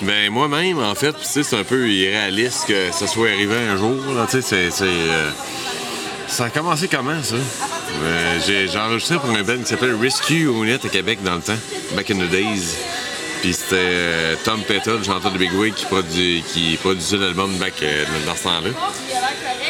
Ben 0.02 0.30
moi-même, 0.30 0.78
en 0.82 0.94
fait, 0.94 1.14
c'est 1.22 1.52
un 1.54 1.64
peu 1.64 1.88
irréaliste 1.88 2.66
que 2.68 2.90
ça 2.92 3.06
soit 3.06 3.28
arrivé 3.28 3.56
un 3.56 3.76
jour. 3.76 3.96
Tu 4.30 4.40
sais, 4.42 4.70
c'est, 4.70 4.84
euh, 4.86 5.30
Ça 6.28 6.44
a 6.46 6.50
commencé 6.50 6.88
comment, 6.88 7.22
ça? 7.22 7.34
Euh, 7.36 8.38
j'ai, 8.46 8.68
j'ai 8.68 8.78
enregistré 8.78 9.16
pour 9.16 9.30
un 9.30 9.42
band 9.42 9.58
qui 9.58 9.66
s'appelle 9.66 9.94
Rescue 10.00 10.46
Unit 10.46 10.74
à 10.74 10.88
Québec 10.88 11.18
dans 11.22 11.36
le 11.36 11.40
temps, 11.42 11.58
back 11.94 12.10
in 12.10 12.16
the 12.16 12.28
days. 12.30 12.76
Puis 13.46 13.54
c'était 13.54 13.76
euh, 13.78 14.34
Tom 14.42 14.60
Pettle, 14.62 14.96
le 14.98 15.04
chanteur 15.04 15.30
de 15.30 15.38
Big 15.38 15.52
Wig, 15.54 15.72
qui, 15.72 16.42
qui 16.52 16.76
produisait 16.78 17.16
l'album 17.16 17.56
back 17.58 17.74
euh, 17.80 18.04
dans 18.26 18.34
ce 18.34 18.42
temps-là. 18.42 18.70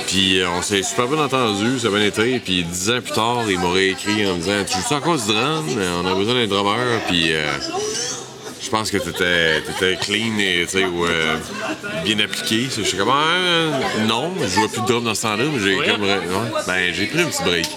Puis 0.07 0.41
euh, 0.41 0.49
on 0.49 0.63
s'est 0.63 0.83
super 0.83 1.07
bien 1.09 1.23
entendu, 1.23 1.79
ça 1.79 1.89
a 1.89 1.91
bien 1.91 2.01
été. 2.01 2.39
Puis 2.39 2.65
dix 2.65 2.89
ans 2.89 3.03
plus 3.03 3.13
tard, 3.13 3.43
il 3.47 3.59
m'aurait 3.59 3.89
écrit 3.89 4.27
en 4.27 4.37
me 4.37 4.41
disant 4.41 4.65
Tu 4.67 4.79
joues 4.79 4.95
encore 4.95 5.19
du 5.19 5.27
drum 5.27 5.67
On 6.03 6.07
a 6.07 6.15
besoin 6.15 6.33
d'un 6.33 6.47
drummer. 6.47 7.03
Puis 7.07 7.35
euh, 7.35 7.47
je 8.63 8.71
pense 8.71 8.91
que 8.91 8.97
t'étais, 8.97 9.61
t'étais 9.61 9.97
clean 9.97 10.39
et 10.39 10.67
bien 12.03 12.19
appliqué. 12.25 12.69
Je 12.75 12.83
suis 12.83 12.97
comme 12.97 13.11
Ah, 13.13 14.07
non, 14.07 14.33
je 14.41 14.47
jouais 14.47 14.69
plus 14.69 14.81
de 14.81 14.87
drum 14.87 15.05
dans 15.05 15.15
ce 15.15 15.21
temps-là, 15.21 15.45
mais 15.53 15.61
j'ai 15.61 15.77
comme. 15.77 16.07
ben, 16.67 16.95
j'ai 16.95 17.05
pris 17.05 17.21
un 17.21 17.27
petit 17.27 17.43
break. 17.43 17.69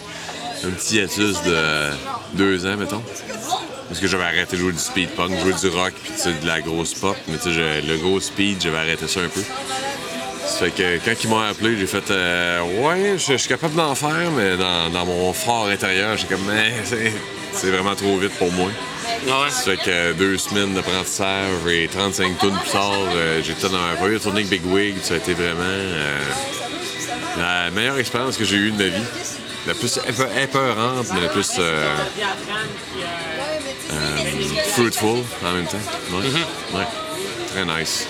Un 0.64 0.70
petit 0.70 0.96
hiatus 0.96 1.44
de 1.44 1.90
deux 2.36 2.66
ans, 2.66 2.78
mettons. 2.78 3.04
Parce 3.90 4.00
que 4.00 4.08
j'avais 4.08 4.24
arrêté 4.24 4.56
de 4.56 4.62
jouer 4.62 4.72
du 4.72 4.78
speed 4.80 5.10
punk, 5.10 5.32
jouer 5.40 5.54
du 5.54 5.68
rock, 5.76 5.94
puis 6.04 6.14
de 6.42 6.48
la 6.48 6.62
grosse 6.62 6.94
pop. 6.94 7.18
Mais 7.28 7.38
tu 7.38 7.54
sais, 7.54 7.82
le 7.82 7.98
gros 7.98 8.20
speed, 8.20 8.62
j'avais 8.62 8.78
arrêté 8.78 9.08
ça 9.08 9.20
un 9.22 9.28
peu. 9.30 9.42
Ça 10.46 10.66
fait 10.66 10.72
que 10.72 10.98
quand 11.06 11.14
ils 11.24 11.30
m'ont 11.30 11.40
appelé, 11.40 11.76
j'ai 11.78 11.88
fait 11.88 12.10
euh, 12.12 12.62
Ouais, 12.82 13.18
je 13.18 13.34
je 13.34 13.38
suis 13.38 13.50
capable 13.50 13.76
d'en 13.76 13.96
faire, 13.96 14.30
mais 14.36 14.58
dans, 14.58 14.90
dans 14.92 15.06
mon 15.06 15.34
fort 15.34 15.68
intérieur, 15.68 16.18
j'ai 16.18 16.28
comme 16.28 16.44
Mais 16.48 16.74
c'est- 16.86 17.70
vraiment 17.72 17.96
trop 17.96 18.18
vite 18.18 18.34
pour 18.38 18.52
moi. 18.52 18.70
Ah 19.30 19.42
ouais? 19.44 19.50
Ça 19.50 19.62
fait 19.72 19.78
que 19.78 20.14
deux 20.14 20.38
semaines 20.38 20.74
d'apprentissage 20.76 21.50
et 21.68 21.88
35 21.88 22.38
tonnes 22.40 22.58
plus 22.60 22.70
tard, 22.72 22.92
euh, 23.16 23.42
j'étais 23.44 23.70
dans 23.70 23.80
ma 23.82 23.96
première 23.96 24.20
tournée 24.22 24.42
avec 24.42 24.50
Big 24.52 24.66
Wig. 24.72 24.96
Ça 25.02 25.16
a 25.16 25.18
été 25.18 25.34
vraiment 25.34 25.62
euh, 25.64 26.18
la 27.38 27.72
meilleure 27.72 27.98
expérience 27.98 28.38
que 28.38 28.46
j'ai 28.46 28.56
eue 28.56 28.72
de 28.72 28.78
ma 28.78 28.90
vie. 28.90 29.04
La 29.68 29.74
plus 29.74 29.98
épe- 29.98 30.42
épeurante, 30.44 31.08
mais 31.14 31.22
la 31.22 31.28
plus 31.30 31.52
fruitful 34.74 35.24
en 35.44 35.52
même 35.52 35.66
temps. 35.66 35.78
Ouais. 36.12 36.78
Ouais. 36.80 36.86
Très 37.54 37.66
nice. 37.66 38.08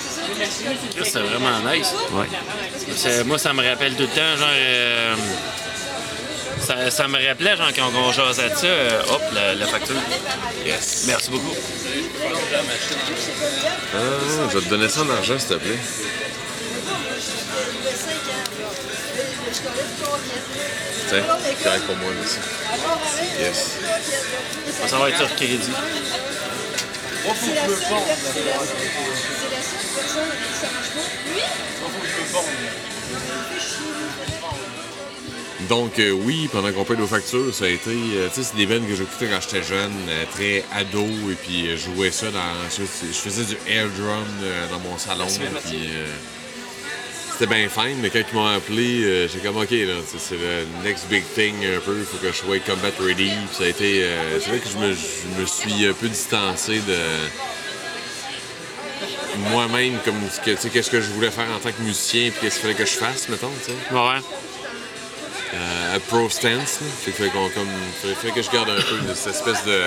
C'est 1.03 1.19
vraiment 1.19 1.59
nice. 1.71 1.93
Ouais. 2.11 2.25
C'est- 2.95 3.23
Moi, 3.23 3.37
ça 3.37 3.53
me 3.53 3.67
rappelle 3.67 3.93
tout 3.95 4.03
le 4.03 4.07
temps, 4.09 4.37
genre. 4.37 4.47
euh, 4.53 5.15
ça, 6.61 6.91
ça 6.91 7.07
me 7.07 7.17
rappelait, 7.27 7.55
genre, 7.57 7.69
quand 7.75 7.89
on 7.95 8.11
jasait 8.11 8.49
de 8.49 8.55
ça, 8.55 8.65
euh, 8.67 9.01
hop, 9.09 9.21
la, 9.33 9.55
la 9.55 9.65
facture. 9.67 9.95
Yes. 10.65 11.05
Merci 11.07 11.29
beaucoup. 11.31 11.55
Ah, 13.95 13.97
je 14.51 14.57
vais 14.57 14.63
te 14.65 14.69
donner 14.69 14.89
ça 14.89 15.01
en 15.01 15.09
argent, 15.09 15.39
s'il 15.39 15.47
te 15.49 15.53
plaît. 15.55 15.79
Tiens, 21.09 21.23
correct 21.63 21.85
pour 21.85 21.95
moi, 21.97 22.11
merci. 22.19 22.37
Yes. 23.39 23.77
Ça 24.87 24.97
va 24.97 25.09
être 25.09 25.17
sur 25.17 25.35
crédit. 25.35 25.57
C'est 25.59 27.53
la 27.53 27.61
seule 27.61 27.77
personne. 27.77 27.99
C'est 28.25 28.45
la 28.45 29.61
seule 29.61 29.89
personne 29.95 30.29
avec 30.29 30.39
qui 30.47 30.53
ça 30.59 30.67
marche 30.73 30.91
pas. 30.95 31.07
Oui. 31.35 31.41
Donc, 35.67 35.99
euh, 35.99 36.11
oui, 36.11 36.49
pendant 36.51 36.71
qu'on 36.71 36.83
paye 36.85 36.97
nos 36.97 37.05
factures, 37.05 37.53
ça 37.53 37.65
a 37.65 37.67
été. 37.67 37.91
euh, 37.91 38.27
tu 38.33 38.41
sais, 38.41 38.49
c'est 38.49 38.55
des 38.55 38.65
bands 38.65 38.83
que 38.85 38.95
j'écoutais 38.95 39.27
quand 39.27 39.39
j'étais 39.41 39.61
jeune, 39.61 39.91
euh, 40.09 40.23
très 40.33 40.63
ado, 40.73 41.05
et 41.29 41.35
puis 41.35 41.67
euh, 41.67 41.77
je 41.77 41.91
jouais 41.93 42.11
ça 42.11 42.31
dans. 42.31 42.39
Je, 42.71 42.83
je 43.07 43.13
faisais 43.17 43.43
du 43.43 43.57
air 43.67 43.85
drum 43.97 44.25
euh, 44.43 44.67
dans 44.71 44.79
mon 44.79 44.97
salon, 44.97 45.27
puis. 45.65 45.89
C'était 47.39 47.55
bien 47.55 47.69
fine, 47.69 47.97
mais 48.01 48.09
quand 48.09 48.19
ils 48.19 48.35
m'ont 48.35 48.45
appelé, 48.47 49.01
euh, 49.05 49.27
j'ai 49.29 49.39
comme, 49.39 49.55
OK, 49.55 49.71
là, 49.71 49.93
c'est 50.17 50.35
le 50.35 50.65
next 50.83 51.07
big 51.07 51.23
thing 51.35 51.55
un 51.65 51.79
peu, 51.79 51.95
il 51.97 52.03
faut 52.05 52.17
que 52.17 52.27
je 52.33 52.37
sois 52.37 52.59
combat 52.59 52.89
ready. 52.99 53.29
Puis 53.29 53.57
ça 53.57 53.63
a 53.63 53.67
été. 53.67 54.03
euh, 54.03 54.39
c'est 54.41 54.49
vrai 54.49 54.59
que 54.59 54.67
je 54.69 54.77
me, 54.77 54.93
je 54.93 55.41
me 55.41 55.45
suis 55.45 55.85
un 55.87 55.93
peu 55.93 56.09
distancé 56.09 56.79
de 56.79 56.97
moi-même, 59.51 59.99
comme, 60.03 60.19
qu'est-ce 60.43 60.89
que 60.89 60.99
je 60.99 61.07
voulais 61.11 61.31
faire 61.31 61.47
en 61.55 61.59
tant 61.59 61.71
que 61.71 61.81
musicien, 61.81 62.29
puis 62.29 62.41
qu'est-ce 62.41 62.55
qu'il 62.55 62.63
fallait 62.63 62.73
que 62.73 62.85
je 62.85 62.97
fasse, 62.97 63.29
mettons, 63.29 63.51
tu 63.65 63.71
sais 63.71 63.77
Ouais. 63.93 64.19
euh, 65.53 65.95
à 65.95 65.99
pro 66.01 66.29
stance. 66.29 66.79
Fait 67.05 67.11
fait, 67.11 67.29
fait 68.15 68.31
que 68.31 68.41
je 68.41 68.51
garde 68.51 68.69
un 68.69 68.81
peu 68.81 68.97
de 69.07 69.13
cette 69.13 69.33
espèce 69.35 69.63
de, 69.63 69.81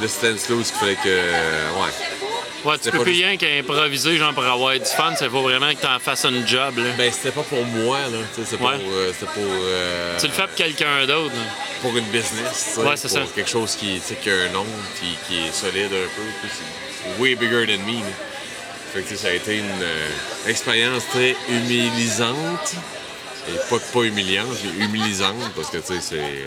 de 0.00 0.06
stance 0.06 0.48
là 0.48 0.54
où 0.54 0.60
il 0.60 0.64
fallait 0.64 0.94
que. 0.94 1.08
ouais. 1.08 2.29
Ouais, 2.64 2.76
tu 2.76 2.84
C'est 2.84 2.90
peux 2.90 2.98
plus 3.02 3.14
juste- 3.14 3.24
rien 3.26 3.36
qu'improviser, 3.38 4.16
genre, 4.18 4.34
pour 4.34 4.44
avoir 4.44 4.74
du 4.74 4.84
fun. 4.84 5.14
C'est 5.18 5.30
faut 5.30 5.40
vraiment 5.42 5.70
que 5.70 5.80
t'en 5.80 5.98
fasses 5.98 6.24
un 6.26 6.46
job, 6.46 6.76
là. 6.76 6.90
Ben, 6.98 7.10
c'était 7.10 7.30
pas 7.30 7.42
pour 7.42 7.64
moi, 7.64 7.98
là. 8.00 8.18
C'était 8.36 8.62
Ouais. 8.62 8.76
pour. 8.78 8.92
euh, 8.92 9.12
pour. 9.18 9.42
euh, 9.46 10.18
Tu 10.20 10.26
le 10.26 10.32
fais 10.32 10.42
pour 10.46 10.54
quelqu'un 10.54 11.06
d'autre. 11.06 11.32
pour 11.80 11.96
une 11.96 12.04
business. 12.06 12.74
Ouais, 12.78 12.96
c'est 12.96 13.08
pour 13.08 13.16
ça. 13.18 13.22
quelque 13.34 13.48
chose 13.50 13.76
qui, 13.76 13.98
tu 14.06 14.14
qui 14.16 14.28
a 14.30 14.34
un 14.34 14.48
nom, 14.50 14.66
qui, 15.00 15.16
qui 15.26 15.46
est 15.46 15.52
solide 15.52 15.86
un 15.86 16.08
peu. 16.16 16.48
c'est 16.48 17.22
way 17.22 17.34
bigger 17.34 17.66
than 17.66 17.82
me. 17.86 18.00
là. 18.00 18.06
Fait 18.92 19.02
que, 19.02 19.16
ça 19.16 19.28
a 19.28 19.32
été 19.32 19.56
une 19.56 19.82
euh, 19.82 20.06
expérience 20.48 21.04
très 21.10 21.36
humilisante. 21.48 22.74
Et 23.48 23.52
pas, 23.70 23.78
pas 23.78 24.02
humiliante, 24.02 24.48
mais 24.64 24.84
humilisante, 24.84 25.36
parce 25.56 25.70
que, 25.70 25.78
tu 25.78 25.94
sais, 25.94 26.00
c'est. 26.00 26.16
euh, 26.18 26.46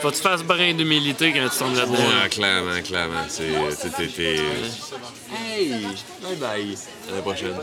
Faut 0.00 0.10
que 0.10 0.16
tu 0.16 0.22
fasses 0.22 0.42
brin 0.42 0.72
d'humilité 0.72 1.32
quand 1.32 1.46
tu 1.48 1.58
tombes 1.58 1.76
là-dedans. 1.76 1.92
Ouais, 1.94 2.28
clairement, 2.30 2.80
clairement. 2.82 3.26
C'est. 3.28 3.50
Hey! 5.36 5.70
Bye 6.22 6.36
bye! 6.40 6.76
À 7.10 7.16
la 7.16 7.22
prochaine. 7.22 7.54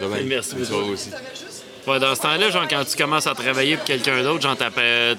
Bye 0.00 0.08
bye. 0.08 0.24
Merci 0.24 0.54
beaucoup. 0.56 0.92
aussi. 0.92 1.10
Ouais, 1.86 2.00
dans 2.00 2.14
ce 2.14 2.22
temps-là, 2.22 2.48
genre, 2.50 2.66
quand 2.66 2.82
tu 2.82 2.96
commences 2.96 3.26
à 3.26 3.34
travailler 3.34 3.76
pour 3.76 3.84
quelqu'un 3.84 4.22
d'autre, 4.22 4.40
genre, 4.40 4.56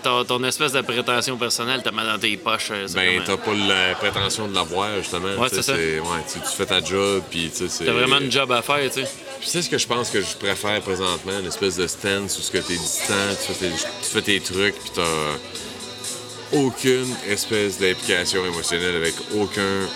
ton, 0.01 0.23
ton 0.25 0.43
espèce 0.45 0.71
de 0.71 0.81
prétention 0.81 1.37
personnelle, 1.37 1.81
t'as 1.83 1.91
mal 1.91 2.07
dans 2.07 2.17
tes 2.17 2.35
poches. 2.37 2.69
euh, 2.71 2.87
Ben, 2.95 3.17
comme, 3.17 3.25
t'as 3.25 3.37
pas 3.37 3.53
la 3.53 3.93
prétention 3.95 4.47
de 4.47 4.55
l'avoir, 4.55 4.97
justement. 4.97 5.35
Ouais, 5.35 5.47
c'est 5.51 5.61
ça. 5.61 5.73
Ouais, 5.73 5.99
tu, 6.27 6.39
tu 6.39 6.55
fais 6.57 6.65
ta 6.65 6.83
job, 6.83 7.21
puis 7.29 7.51
tu 7.51 7.57
sais, 7.57 7.69
c'est. 7.69 7.85
T'as 7.85 7.91
vraiment 7.91 8.17
une 8.17 8.31
job 8.31 8.51
à 8.51 8.63
faire, 8.63 8.79
tu 8.91 9.01
sais. 9.03 9.07
Tu 9.41 9.45
sais 9.47 9.61
ce 9.61 9.69
que 9.69 9.77
je 9.77 9.85
pense 9.85 10.09
que 10.09 10.21
je 10.21 10.35
préfère 10.37 10.81
présentement, 10.81 11.37
une 11.39 11.45
espèce 11.47 11.75
de 11.75 11.85
stance 11.85 12.39
où 12.39 12.41
ce 12.41 12.49
que 12.49 12.57
t'es 12.57 12.77
distant, 12.77 13.13
tu 13.45 13.53
fais 13.53 13.67
tes, 13.69 13.71
tu 13.75 14.09
fais 14.09 14.21
tes 14.23 14.39
trucs, 14.39 14.75
puis 14.79 14.91
t'as 14.95 16.57
aucune 16.57 17.13
espèce 17.27 17.77
d'implication 17.79 18.43
émotionnelle 18.45 18.95
avec 18.95 19.13
aucun 19.35 19.87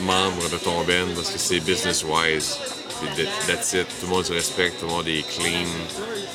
membre 0.00 0.48
de 0.50 0.56
ton 0.56 0.80
band 0.82 1.14
parce 1.14 1.30
que 1.30 1.38
c'est 1.38 1.60
business-wise. 1.60 2.56
That's 3.46 3.72
it. 3.72 3.86
Tout 3.98 4.06
le 4.06 4.08
monde 4.08 4.26
se 4.26 4.32
respecte, 4.34 4.78
tout 4.78 4.84
le 4.86 4.92
monde 4.92 5.08
est 5.08 5.22
clean. 5.26 5.64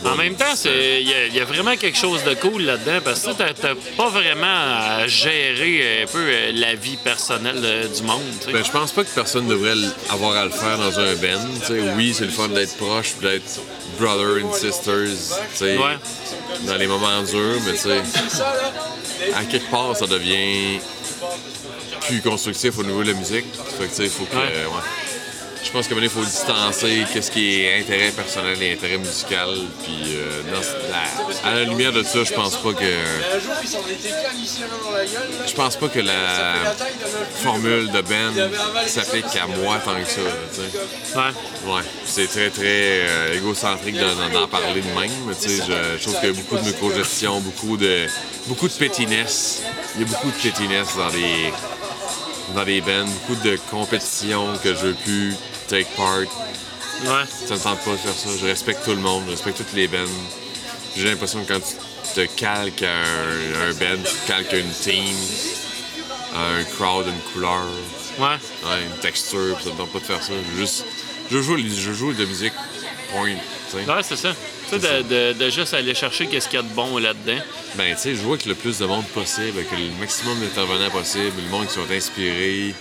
En 0.04 0.16
même 0.16 0.34
temps, 0.36 0.46
il 0.66 1.08
y, 1.08 1.14
a- 1.14 1.28
il 1.28 1.36
y 1.36 1.40
a 1.40 1.46
vraiment 1.46 1.76
quelque 1.78 1.96
chose 1.98 2.24
de 2.24 2.34
cool 2.34 2.64
là-dedans 2.64 3.02
parce 3.04 3.20
que 3.22 3.30
tu 3.32 3.36
t'as 3.62 3.76
pas 3.96 4.10
vraiment 4.10 4.48
à 4.48 5.06
gérer 5.08 6.02
un 6.02 6.08
peu 6.08 6.18
euh, 6.26 6.52
la 6.56 6.74
vie 6.74 6.98
personnelle 6.98 7.88
du 7.96 8.02
monde. 8.02 8.24
Ben, 8.52 8.66
je 8.66 8.72
pense 8.72 8.92
pas 8.94 9.04
que 9.04 9.10
personne 9.14 9.48
devrait 9.48 9.76
avoir 10.10 10.36
à 10.38 10.46
le 10.46 10.50
faire 10.52 10.80
dans 10.80 11.00
un 11.00 11.14
band. 11.16 11.96
oui, 11.98 12.16
c'est 12.18 12.26
le 12.26 12.32
fun 12.32 12.48
d'être 12.48 12.76
proche, 12.78 13.14
d'être 13.22 13.60
brother 14.00 14.44
and 14.44 14.52
sisters, 14.54 15.38
Ouais. 15.62 15.98
dans 16.66 16.78
les 16.78 16.88
moments 16.88 17.22
durs, 17.22 17.60
mais 17.64 19.34
à 19.36 19.44
quelque 19.44 19.70
part, 19.70 19.96
ça 19.96 20.08
devient 20.08 20.80
plus 22.08 22.22
constructif 22.22 22.78
au 22.78 22.84
niveau 22.84 23.04
de 23.04 23.12
la 23.12 23.18
musique. 23.18 23.46
Fait 23.78 23.88
que, 23.88 24.10
faut 24.10 24.26
que. 24.26 24.36
Ouais. 24.36 24.42
euh, 24.54 24.66
ouais. 24.68 24.82
Je 25.64 25.72
pense 25.72 25.90
donné, 25.90 26.04
il 26.04 26.10
faut 26.10 26.24
distancer 26.24 27.04
qu'est-ce 27.12 27.32
qui 27.32 27.62
est 27.62 27.80
intérêt 27.80 28.12
personnel 28.12 28.62
et 28.62 28.74
intérêt 28.74 28.98
musical. 29.00 29.50
Puis, 29.84 30.16
euh, 30.16 30.42
dans 30.54 30.62
ce- 30.62 30.70
la- 31.44 31.50
à 31.50 31.56
la 31.56 31.64
lumière 31.64 31.92
de 31.92 32.04
ça, 32.04 32.24
je 32.24 32.34
pense 32.34 32.56
pas 32.58 32.72
que. 32.74 32.86
Je 35.48 35.54
pense 35.54 35.76
pas 35.76 35.88
que 35.88 36.00
La 36.00 36.54
formule 37.42 37.92
de 37.92 38.02
band 38.02 38.34
s'applique 38.88 39.26
qu'à 39.32 39.48
moi 39.48 39.80
tant 39.84 39.96
que 39.96 40.08
ça. 40.10 41.20
Ouais. 41.20 41.74
Ouais, 41.74 41.82
c'est 42.06 42.28
très 42.28 42.50
très 42.52 42.62
euh, 43.08 43.38
égocentrique 43.38 43.96
d'en 43.98 44.48
parler 44.48 44.82
de 44.82 45.00
même. 45.00 45.12
je, 45.42 45.98
je 45.98 46.02
trouve 46.04 46.20
qu'il 46.20 46.30
y 46.30 46.32
a 46.32 46.36
beaucoup 46.36 46.58
de 46.58 46.62
microgestion, 46.68 47.40
beaucoup 47.42 47.76
de 47.78 48.06
beaucoup 48.48 48.68
de 48.68 48.74
pétinesse. 48.74 49.62
Il 49.96 50.02
y 50.02 50.04
a 50.06 50.08
beaucoup 50.08 50.30
de 50.30 50.36
pétinesse 50.42 50.96
dans 50.96 51.10
les 51.10 51.52
dans 52.56 52.64
les 52.64 52.82
bands, 52.82 53.06
beaucoup 53.06 53.42
de 53.44 53.58
compétition 53.70 54.58
que 54.64 54.74
je 54.74 54.88
veux 54.88 54.94
plus 54.94 55.36
take 55.68 55.88
part. 55.96 56.20
Ouais. 56.20 57.26
Ça 57.48 57.56
me 57.56 57.60
tente 57.60 57.80
pas 57.82 57.92
de 57.92 57.98
faire 57.98 58.14
ça. 58.14 58.30
Je 58.40 58.46
respecte 58.46 58.86
tout 58.86 58.92
le 58.92 59.02
monde, 59.02 59.24
je 59.26 59.32
respecte 59.32 59.58
toutes 59.58 59.74
les 59.74 59.88
bands. 59.88 59.98
J'ai 60.96 61.04
l'impression 61.04 61.44
que 61.44 61.54
quand 61.54 61.60
tu 61.60 62.14
te 62.16 62.26
calques 62.36 62.84
à 62.84 62.94
un, 62.94 63.70
un 63.70 63.74
band, 63.74 64.02
tu 64.04 64.16
te 64.16 64.28
calques 64.28 64.54
à 64.54 64.58
une 64.58 64.72
team, 64.72 65.16
à 66.34 66.60
un 66.60 66.64
crowd, 66.64 67.08
une 67.08 67.32
couleur. 67.34 67.66
Ouais. 68.18 68.28
Ouais, 68.64 68.84
une 68.84 69.00
texture, 69.02 69.58
pis 69.58 69.66
ça 69.66 69.72
me 69.72 69.76
tente 69.78 69.92
pas 69.92 70.00
de 70.00 70.06
faire 70.06 70.24
ça. 70.24 70.34
Je 70.54 70.58
juste. 70.58 70.86
Je 71.30 71.42
joue, 71.42 71.58
je 71.58 71.92
joue 71.92 72.14
de 72.14 72.24
musique, 72.24 72.54
point. 73.12 73.36
Ouais, 73.74 74.04
c'est 74.04 74.16
ça. 74.16 74.34
Tu 74.70 74.80
sais, 74.80 74.80
de, 74.80 75.02
de- 75.34 75.34
de 75.40 75.50
juste 75.50 75.74
aller 75.74 75.94
chercher 75.96 76.28
qu'est-ce 76.28 76.48
qu'il 76.48 76.58
y 76.58 76.60
a 76.60 76.64
de 76.64 76.74
bon 76.74 76.98
là-dedans. 76.98 77.42
Ben, 77.76 77.96
tu 77.96 78.02
sais, 78.02 78.16
je 78.16 78.22
joue 78.22 78.34
avec 78.34 78.46
le 78.46 78.56
plus 78.56 78.80
de 78.80 78.86
monde 78.86 79.06
possible, 79.08 79.58
avec 79.58 79.72
le 79.72 79.90
maximum 80.00 80.40
d'intervenants 80.40 80.90
possible, 80.92 81.34
le 81.44 81.50
monde 81.50 81.68
qui 81.68 81.74
sont 81.74 81.90
inspirés, 81.92 82.74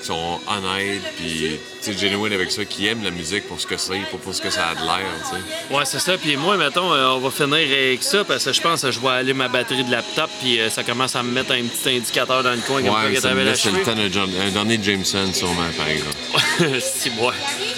qui 0.00 0.06
sont 0.06 0.40
honnêtes, 0.48 1.02
puis, 1.16 1.58
genuine 1.92 2.32
avec 2.32 2.50
ça, 2.50 2.64
qui 2.64 2.86
aiment 2.86 3.04
la 3.04 3.10
musique 3.10 3.46
pour 3.48 3.60
ce 3.60 3.66
que 3.66 3.76
c'est, 3.76 4.00
pour 4.10 4.34
ce 4.34 4.40
que 4.40 4.50
ça 4.50 4.68
a 4.68 4.74
de 4.74 4.80
l'air, 4.80 5.06
tu 5.22 5.36
sais. 5.36 5.74
Ouais, 5.74 5.84
c'est 5.84 5.98
ça. 5.98 6.16
Puis 6.16 6.36
moi, 6.36 6.56
mettons, 6.56 6.92
euh, 6.92 7.08
on 7.08 7.18
va 7.18 7.30
finir 7.30 7.54
avec 7.54 8.02
ça 8.02 8.24
parce 8.24 8.44
que 8.44 8.52
je 8.52 8.60
pense 8.60 8.82
que 8.82 8.90
je 8.90 9.00
vais 9.00 9.08
aller 9.08 9.32
ma 9.34 9.48
batterie 9.48 9.84
de 9.84 9.90
laptop 9.90 10.30
puis 10.40 10.60
euh, 10.60 10.70
ça 10.70 10.82
commence 10.82 11.16
à 11.16 11.22
me 11.22 11.30
mettre 11.32 11.52
un 11.52 11.62
petit 11.62 11.96
indicateur 11.96 12.42
dans 12.42 12.52
le 12.52 12.60
coin 12.60 12.82
comme 12.82 12.94
Ouais, 12.94 13.14
ça 13.16 13.34
me 13.34 13.44
le 13.44 13.84
temps 13.84 13.94
d'un 13.94 14.50
dernier 14.50 14.80
Jameson, 14.82 15.32
sûrement, 15.32 15.68
par 15.76 15.88
exemple. 15.88 16.80
si, 16.80 17.10
ouais. 17.10 17.34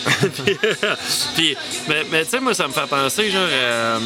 puis, 1.36 1.56
mais, 1.89 2.05
mais 2.10 2.24
tu 2.24 2.30
sais, 2.30 2.40
moi, 2.40 2.55
ça 2.55 2.66
me 2.68 2.72
fait 2.72 2.86
penser, 2.89 3.30
genre, 3.30 3.43
euh, 3.48 3.98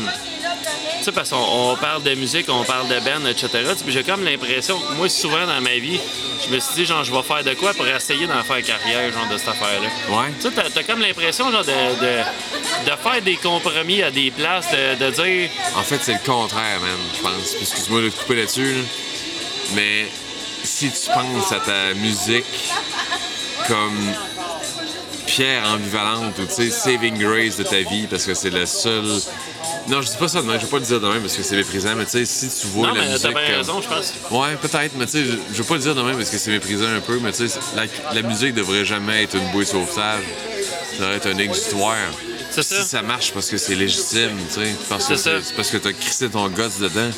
tu 0.98 1.04
sais, 1.04 1.12
parce 1.12 1.30
qu'on 1.30 1.36
on 1.36 1.76
parle 1.76 2.02
de 2.02 2.14
musique, 2.14 2.46
on 2.48 2.64
parle 2.64 2.88
de 2.88 2.98
band, 3.00 3.26
etc. 3.28 3.48
Puis 3.82 3.92
J'ai 3.92 4.02
comme 4.02 4.24
l'impression, 4.24 4.78
que 4.78 4.94
moi, 4.94 5.08
souvent 5.08 5.46
dans 5.46 5.60
ma 5.60 5.76
vie, 5.76 6.00
je 6.46 6.54
me 6.54 6.60
suis 6.60 6.74
dit, 6.74 6.84
genre, 6.86 7.04
je 7.04 7.12
vais 7.12 7.22
faire 7.22 7.44
de 7.44 7.54
quoi 7.54 7.74
pour 7.74 7.86
essayer 7.86 8.26
d'en 8.26 8.42
faire 8.42 8.62
carrière, 8.62 9.12
genre, 9.12 9.28
de 9.28 9.36
cette 9.36 9.48
affaire-là. 9.48 9.88
Ouais. 10.08 10.32
Tu 10.40 10.48
sais, 10.48 10.50
t'as, 10.74 10.82
comme 10.82 11.00
l'impression, 11.00 11.50
genre, 11.50 11.64
de, 11.64 11.70
de, 11.70 12.90
de 12.90 12.96
faire 13.02 13.22
des 13.22 13.36
compromis 13.36 14.02
à 14.02 14.10
des 14.10 14.30
places, 14.30 14.66
de, 14.70 15.04
de 15.04 15.10
dire, 15.10 15.50
En 15.76 15.82
fait, 15.82 15.98
c'est 16.02 16.14
le 16.14 16.18
contraire, 16.26 16.80
man, 16.80 16.90
je 17.16 17.22
pense. 17.22 17.54
Excuse-moi 17.60 18.02
de 18.02 18.08
te 18.08 18.18
couper 18.18 18.36
là-dessus, 18.36 18.74
là. 18.74 18.80
mais 19.74 20.06
si 20.64 20.90
tu 20.90 21.10
penses 21.12 21.52
à 21.52 21.60
ta 21.60 21.94
musique 21.94 22.44
comme 23.68 24.12
pierre 25.34 25.64
ambivalente 25.66 26.38
ou, 26.38 26.44
tu 26.44 26.52
sais, 26.52 26.70
saving 26.70 27.16
grace 27.18 27.56
de 27.56 27.62
ta 27.62 27.78
vie, 27.80 28.06
parce 28.06 28.24
que 28.26 28.34
c'est 28.34 28.50
le 28.50 28.66
seul... 28.66 29.02
Non, 29.88 30.02
je 30.02 30.08
dis 30.10 30.16
pas 30.18 30.28
ça 30.28 30.42
de 30.42 30.46
même, 30.46 30.58
je 30.60 30.64
vais 30.66 30.70
pas 30.70 30.78
le 30.78 30.84
dire 30.84 31.00
de 31.00 31.08
même 31.08 31.20
parce 31.22 31.36
que 31.36 31.42
c'est 31.42 31.56
méprisant, 31.56 31.94
mais 31.96 32.04
tu 32.04 32.10
sais, 32.10 32.24
si 32.26 32.48
tu 32.60 32.66
vois 32.66 32.88
non, 32.88 32.94
la 32.94 33.00
mais 33.00 33.06
musique 33.08 33.22
t'as 33.22 33.28
bien 33.30 33.46
comme- 33.46 33.56
raison, 33.56 33.80
je 33.82 33.88
pense. 33.88 34.12
Ouais, 34.30 34.56
peut-être, 34.60 34.92
mais 34.96 35.06
tu 35.06 35.12
sais, 35.12 35.24
je, 35.24 35.32
je 35.54 35.58
veux 35.62 35.64
pas 35.64 35.74
le 35.74 35.80
dire 35.80 35.94
de 35.94 36.02
même 36.02 36.16
parce 36.16 36.28
que 36.30 36.36
c'est 36.38 36.50
méprisant 36.50 36.86
un 36.86 37.00
peu, 37.00 37.18
mais 37.22 37.32
tu 37.32 37.48
sais, 37.48 37.58
la, 37.74 37.84
la 38.14 38.22
musique 38.22 38.54
devrait 38.54 38.84
jamais 38.84 39.22
être 39.24 39.34
une 39.36 39.50
bouée 39.52 39.64
sauvetage. 39.64 40.22
Ça 40.98 41.00
devrait 41.00 41.16
être 41.16 41.26
un 41.28 41.38
exutoire. 41.38 41.96
C'est 42.52 42.62
Si 42.62 42.82
ça. 42.84 43.02
marche 43.02 43.32
parce 43.32 43.48
que 43.48 43.56
c'est 43.56 43.74
légitime, 43.74 44.36
tu 44.52 44.60
sais, 44.60 44.74
parce 44.88 45.06
que 45.08 45.16
C'est 45.16 45.54
parce 45.56 45.70
que 45.70 45.78
t'as 45.78 45.92
crissé 45.92 46.28
ton 46.28 46.48
gosse 46.48 46.78
dedans. 46.78 47.10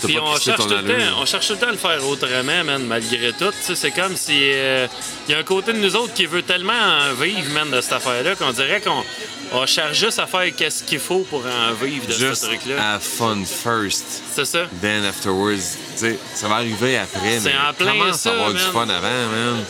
T'as 0.00 0.06
Puis 0.08 0.16
pas 0.16 0.22
on 0.22 0.30
crissé 0.32 0.44
cherche, 0.46 0.56
ton 0.58 0.64
tout 0.68 0.74
le 0.74 0.82
temps, 0.84 1.20
on 1.20 1.26
cherche 1.26 1.46
tout 1.46 1.52
le 1.54 1.58
temps 1.60 1.68
à 1.68 1.72
le 1.72 1.76
faire 1.78 2.06
autrement, 2.08 2.64
man, 2.64 2.82
malgré 2.86 3.32
tout. 3.32 3.50
Tu 3.50 3.56
sais, 3.62 3.74
C'est 3.76 3.90
comme 3.92 4.16
si. 4.16 4.34
Il 4.36 5.32
y 5.32 5.34
a 5.34 5.38
un 5.38 5.42
côté 5.44 5.72
de 5.72 5.78
nous 5.78 5.94
autres 5.96 6.14
qui 6.14 6.26
veut 6.26 6.42
tellement 6.42 6.72
en 6.72 7.14
vivre, 7.14 7.50
man, 7.52 7.70
de 7.70 7.80
cette 7.80 7.92
affaire-là, 7.92 8.34
qu'on 8.36 8.52
dirait 8.52 8.80
qu'on 8.80 9.04
on 9.52 9.66
cherche 9.66 9.98
juste 9.98 10.18
à 10.18 10.26
faire 10.26 10.54
qu'est-ce 10.56 10.84
qu'il 10.84 10.98
faut 11.00 11.20
pour 11.20 11.44
en 11.46 11.72
vivre 11.74 12.06
de 12.06 12.12
ce 12.12 12.44
truc-là. 12.46 12.94
have 12.94 13.02
fun 13.02 13.44
first, 13.44 14.22
C'est 14.34 14.44
ça. 14.44 14.66
then 14.80 15.04
afterwards. 15.04 15.76
Tu 15.94 15.98
sais, 15.98 16.18
ça 16.34 16.48
va 16.48 16.56
arriver 16.56 16.96
après, 16.98 17.38
C'est 17.40 17.50
mais 17.50 17.54
en 17.68 17.72
plein 17.72 17.92
commence 17.92 18.20
ça, 18.20 18.30
avoir 18.32 18.48
man. 18.52 18.56
du 18.56 18.62
fun 18.72 18.88
avant, 18.88 19.26
man. 19.32 19.64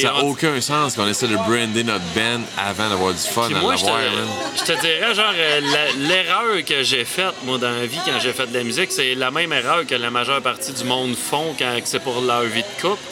Ça 0.00 0.12
n'a 0.12 0.16
on- 0.24 0.28
aucun 0.30 0.60
sens 0.60 0.94
qu'on 0.94 1.08
essaie 1.08 1.26
de 1.26 1.34
brander 1.36 1.82
notre 1.82 2.04
band 2.14 2.40
avant 2.56 2.88
d'avoir 2.90 3.12
du 3.12 3.18
fun 3.18 3.48
te, 3.48 3.54
l'avoir, 3.54 3.76
man. 3.82 4.28
je 4.56 4.72
te 4.72 4.80
dirais, 4.80 5.14
genre, 5.16 5.32
euh, 5.36 5.60
l'erreur 5.98 6.64
que 6.64 6.84
j'ai 6.84 7.04
faite, 7.04 7.34
moi, 7.44 7.58
dans 7.58 7.70
la 7.72 7.84
vie, 7.86 7.98
quand 8.06 8.20
j'ai 8.22 8.32
fait 8.32 8.46
de 8.46 8.56
la 8.56 8.62
musique, 8.62 8.92
c'est 8.92 9.16
la 9.16 9.32
même 9.32 9.52
erreur 9.52 9.84
que 9.84 9.96
la 9.96 10.10
majeure 10.12 10.40
partie 10.42 10.72
du 10.72 10.84
monde 10.84 11.16
font 11.16 11.56
quand 11.58 11.74
c'est 11.84 11.98
pour 11.98 12.20
leur 12.20 12.42
vie 12.42 12.62
de 12.62 12.80
couple. 12.80 13.02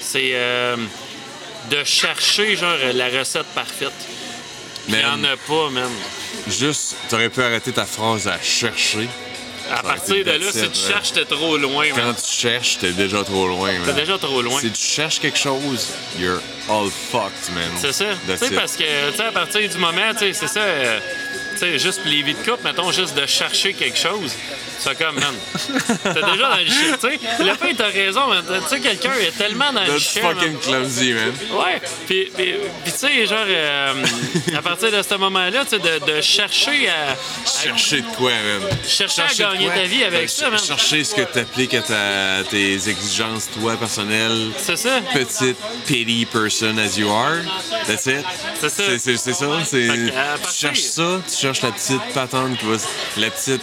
C'est 0.00 0.30
euh, 0.34 0.76
de 1.70 1.84
chercher, 1.84 2.56
genre, 2.56 2.74
la 2.92 3.08
recette 3.08 3.46
parfaite. 3.54 3.92
Il 4.88 4.94
n'y 4.96 5.04
en 5.04 5.22
a 5.24 5.36
pas, 5.36 5.70
man. 5.70 5.90
Juste, 6.46 6.96
t'aurais 7.08 7.30
pu 7.30 7.42
arrêter 7.42 7.72
ta 7.72 7.86
phrase 7.86 8.28
à 8.28 8.40
chercher. 8.40 9.08
À 9.72 9.82
partir 9.82 10.16
de 10.24 10.30
là, 10.30 10.52
si 10.52 10.58
tu 10.58 10.64
man. 10.64 10.74
cherches, 10.74 11.12
t'es 11.12 11.24
trop 11.24 11.56
loin, 11.56 11.86
Quand 11.94 12.02
man. 12.04 12.14
tu 12.14 12.30
cherches, 12.40 12.78
t'es 12.78 12.92
déjà 12.92 13.24
trop 13.24 13.48
loin. 13.48 13.70
T'es 13.86 13.94
déjà 13.94 14.18
trop 14.18 14.42
loin. 14.42 14.60
Si 14.60 14.70
tu 14.70 14.82
cherches 14.84 15.20
quelque 15.20 15.38
chose, 15.38 15.88
you're 16.18 16.38
all 16.68 16.88
fucked, 16.90 17.54
man. 17.54 17.70
C'est 17.80 17.92
ça. 17.92 18.06
Tu 18.26 18.54
parce 18.54 18.76
que, 18.76 19.10
tu 19.10 19.16
sais, 19.16 19.24
à 19.24 19.32
partir 19.32 19.68
du 19.68 19.78
moment, 19.78 20.12
tu 20.12 20.18
sais, 20.20 20.32
c'est 20.32 20.48
ça, 20.48 20.60
euh, 20.60 20.98
tu 21.54 21.58
sais, 21.60 21.78
juste 21.78 22.00
pour 22.02 22.10
les 22.10 22.22
vies 22.22 22.34
de 22.34 22.38
couple, 22.50 22.64
mettons, 22.64 22.90
juste 22.92 23.14
de 23.16 23.26
chercher 23.26 23.74
quelque 23.74 23.98
chose, 23.98 24.32
c'est 24.78 24.98
comme, 24.98 25.14
man, 25.14 25.34
t'es 26.02 26.14
déjà 26.14 26.48
dans 26.48 26.56
le 26.56 26.66
shit, 26.66 26.98
tu 27.00 27.08
sais. 27.08 27.20
Le 27.44 27.54
fait, 27.54 27.74
t'as 27.74 27.86
raison, 27.88 28.26
man. 28.28 28.44
Tu 28.44 28.68
sais, 28.68 28.80
quelqu'un 28.80 29.12
est 29.20 29.36
tellement 29.38 29.72
dans 29.72 29.84
le 29.84 29.98
shit, 29.98 30.20
fucking 30.22 30.52
man. 30.52 30.60
clumsy, 30.60 31.12
man. 31.12 31.32
Ouais, 31.52 31.80
puis, 32.06 32.30
puis, 32.36 32.54
puis 32.82 32.92
tu 32.92 32.98
sais, 32.98 33.26
genre, 33.26 33.44
euh, 33.46 34.04
à 34.56 34.62
partir 34.62 34.90
de 34.90 35.00
ce 35.00 35.14
moment-là, 35.14 35.64
tu 35.64 35.70
sais, 35.70 35.78
de, 35.78 36.12
de 36.16 36.20
chercher 36.20 36.88
à, 36.88 37.12
à- 37.12 37.62
Chercher 37.64 38.00
de 38.02 38.06
quoi, 38.16 38.30
man? 38.32 38.68
Chercher 38.86 39.22
à 39.22 39.28
de 39.28 39.38
gagner 39.38 39.68
ta 39.68 39.82
vie 39.84 40.02
avec 40.04 40.22
Ben, 40.22 40.28
ça, 40.28 40.50
man. 40.50 40.58
Chercher 40.58 41.04
ce 41.04 41.14
que 41.14 41.22
t'appliques 41.22 41.74
à 41.74 41.80
ta- 41.82 42.44
tes 42.50 42.74
exigences, 42.88 43.48
toi, 43.58 43.76
personnelles. 43.76 44.50
C'est 44.58 44.76
ça. 44.76 45.00
Petite 45.14 45.56
pity 45.86 46.26
person 46.26 46.53
as 46.62 46.96
you 46.98 47.10
are. 47.10 47.38
That's 47.86 48.06
it. 48.06 48.24
C'est 48.60 48.68
ça. 48.68 48.82
C'est, 48.98 49.16
ça. 49.16 49.46
C'est, 49.64 49.86
Fait 49.88 49.96
que, 49.96 50.16
à 50.16 50.38
tu 50.38 50.54
cherches 50.54 50.80
ça, 50.80 51.20
tu 51.28 51.36
cherches 51.36 51.62
la 51.62 51.72
petite 51.72 52.02
patente 52.14 52.58
qui 52.58 52.66
va 52.66 52.78
se- 52.78 52.86
La 53.20 53.30
petite. 53.30 53.62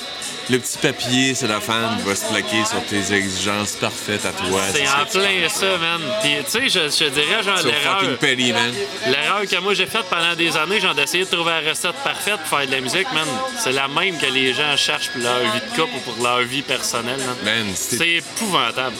Le 0.49 0.59
petit 0.59 0.77
papier, 0.79 1.33
c'est 1.35 1.47
la 1.47 1.61
femme 1.61 1.97
qui 1.97 2.03
va 2.09 2.15
se 2.15 2.25
plaquer 2.25 2.65
sur 2.65 2.83
tes 2.85 3.13
exigences 3.13 3.73
parfaites 3.73 4.25
à 4.25 4.31
toi. 4.31 4.59
C'est 4.73 4.87
en 4.87 5.05
plein 5.05 5.47
ça, 5.47 5.77
man. 5.77 6.01
Puis, 6.21 6.31
tu 6.43 6.51
sais, 6.51 6.67
je, 6.67 7.05
je 7.05 7.09
dirais, 7.09 7.41
genre, 7.43 7.57
So 7.59 7.67
l'erreur. 7.67 7.99
fucking 8.01 8.17
petty, 8.17 8.51
man. 8.51 8.73
L'erreur 9.07 9.41
que 9.49 9.55
moi 9.61 9.73
j'ai 9.75 9.85
faite 9.85 10.05
pendant 10.09 10.35
des 10.35 10.57
années, 10.57 10.81
genre 10.81 10.95
d'essayer 10.95 11.23
de 11.25 11.29
trouver 11.29 11.51
la 11.51 11.69
recette 11.69 11.95
parfaite 12.03 12.37
pour 12.49 12.57
faire 12.57 12.67
de 12.67 12.71
la 12.71 12.81
musique, 12.81 13.07
man, 13.13 13.27
c'est 13.63 13.71
la 13.71 13.87
même 13.87 14.17
que 14.17 14.25
les 14.25 14.53
gens 14.53 14.75
cherchent 14.75 15.11
pour 15.11 15.21
leur 15.21 15.39
vie 15.39 15.59
de 15.61 15.75
couple 15.81 15.95
ou 15.95 15.99
pour 16.11 16.21
leur 16.23 16.39
vie 16.41 16.63
personnelle, 16.63 17.19
man. 17.45 17.67
C'est 17.75 18.09
épouvantable. 18.09 18.95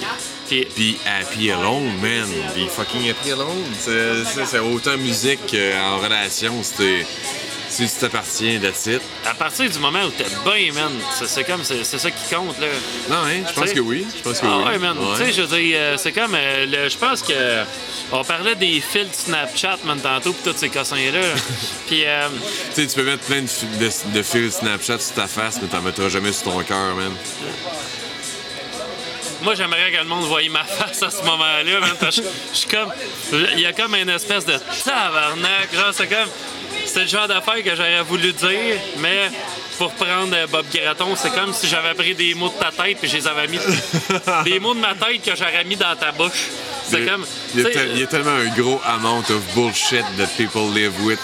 Puis, 0.52 0.68
Puis 0.76 0.98
Happy 1.06 1.50
Alone, 1.50 1.94
man. 2.02 2.28
Puis 2.54 2.68
fucking 2.68 3.10
Happy 3.10 3.32
Alone. 3.32 3.64
C'est, 3.80 4.60
autant 4.60 4.98
musique 4.98 5.40
qu'en 5.50 5.98
relation. 6.00 6.62
C'était, 6.62 7.06
Si 7.70 7.88
tu 7.88 8.00
t'appartiens, 8.02 8.60
that's 8.60 8.86
it. 8.88 9.02
À 9.26 9.34
partir 9.34 9.70
du 9.70 9.80
moment 9.80 10.04
où 10.04 10.10
t'es 10.10 10.26
bien, 10.44 10.74
man, 10.74 10.92
c'est- 11.26 11.46
comme, 11.46 11.64
c'est 11.64 11.86
ça 11.86 12.12
qui 12.12 12.36
compte, 12.36 12.60
là. 12.60 12.68
Non, 13.10 13.16
hein? 13.26 13.44
Je 13.48 13.54
pense 13.54 13.72
que 13.72 13.80
oui. 13.80 14.06
Je 14.14 14.22
pense 14.22 14.40
que 14.42 14.46
Ah 14.46 14.58
oui. 14.58 14.64
ouais, 14.66 14.78
man. 14.78 14.98
Tu 15.18 15.24
sais, 15.26 15.32
je 15.32 15.42
veux 15.44 15.58
dire, 15.58 15.78
euh, 15.80 15.96
c'est 15.98 16.12
comme, 16.12 16.36
euh, 16.36 16.66
le- 16.66 16.90
je 16.90 16.98
pense 16.98 17.22
que 17.22 17.64
on 18.12 18.26
parlait 18.26 18.56
des 18.56 18.82
filtres 18.82 19.16
Snapchat, 19.16 19.78
man, 19.86 20.02
tantôt, 20.02 20.34
pis 20.34 20.44
tous 20.44 20.58
ces 20.58 20.68
cossins-là. 20.68 21.22
puis, 21.88 22.04
euh, 22.06 22.28
Tu 22.76 22.82
sais, 22.82 22.88
tu 22.88 22.96
peux 22.96 23.04
mettre 23.06 23.24
plein 23.24 23.42
de, 23.44 23.48
de, 23.86 24.18
de 24.18 24.22
fils 24.22 24.56
Snapchat 24.58 25.00
sur 25.00 25.14
ta 25.16 25.28
face, 25.28 25.60
mais 25.62 25.70
t'en 25.70 25.82
mettras 25.82 26.10
jamais 26.10 26.34
sur 26.34 26.52
ton 26.52 26.62
cœur, 26.64 26.94
man. 26.98 27.14
Moi, 29.42 29.56
j'aimerais 29.56 29.92
que 29.92 29.98
le 29.98 30.04
monde 30.06 30.26
voie 30.26 30.42
ma 30.50 30.64
face 30.64 31.02
à 31.04 31.10
ce 31.10 31.24
moment-là, 31.24 31.80
Je 32.06 32.22
suis 32.54 32.70
comme, 32.70 32.92
il 33.32 33.60
y 33.60 33.66
a 33.66 33.74
comme 33.74 33.96
une 33.96 34.10
espèce 34.10 34.46
de 34.46 34.56
tabarnak, 34.84 35.74
genre, 35.74 35.94
c'est 35.94 36.08
comme, 36.08 36.30
c'est 36.86 37.02
le 37.02 37.08
genre 37.08 37.28
d'affaire 37.28 37.64
que 37.64 37.76
j'aurais 37.76 38.04
voulu 38.04 38.34
dire, 38.34 38.80
mais 38.98 39.30
pour 39.78 39.92
prendre 39.94 40.36
euh, 40.36 40.48
Bob 40.48 40.66
Graton, 40.72 41.16
c'est 41.16 41.34
comme 41.34 41.54
si 41.54 41.68
j'avais 41.68 41.94
pris 41.94 42.14
des 42.14 42.34
mots 42.36 42.50
de 42.50 42.54
ta 42.54 42.72
tête 42.72 42.98
puis 43.00 43.10
je 43.10 43.18
les 43.18 43.28
avais 43.28 43.48
mis, 43.48 43.58
des 44.46 44.60
mots 44.60 44.76
de 44.76 44.80
ma 44.80 44.94
tête 44.94 45.24
que 45.24 45.36
j'aurais 45.36 45.64
mis 45.64 45.76
dans 45.76 45.96
ta 45.96 46.12
bouche. 46.12 46.50
C'est 46.88 47.06
comme, 47.06 47.26
il 47.56 48.00
y 48.00 48.04
a 48.04 48.08
tellement 48.08 48.32
un 48.32 48.50
gros 48.50 48.82
amount 48.86 49.30
of 49.30 49.42
bullshit 49.56 50.06
that 50.18 50.28
people 50.38 50.70
live 50.72 50.94
with. 51.04 51.20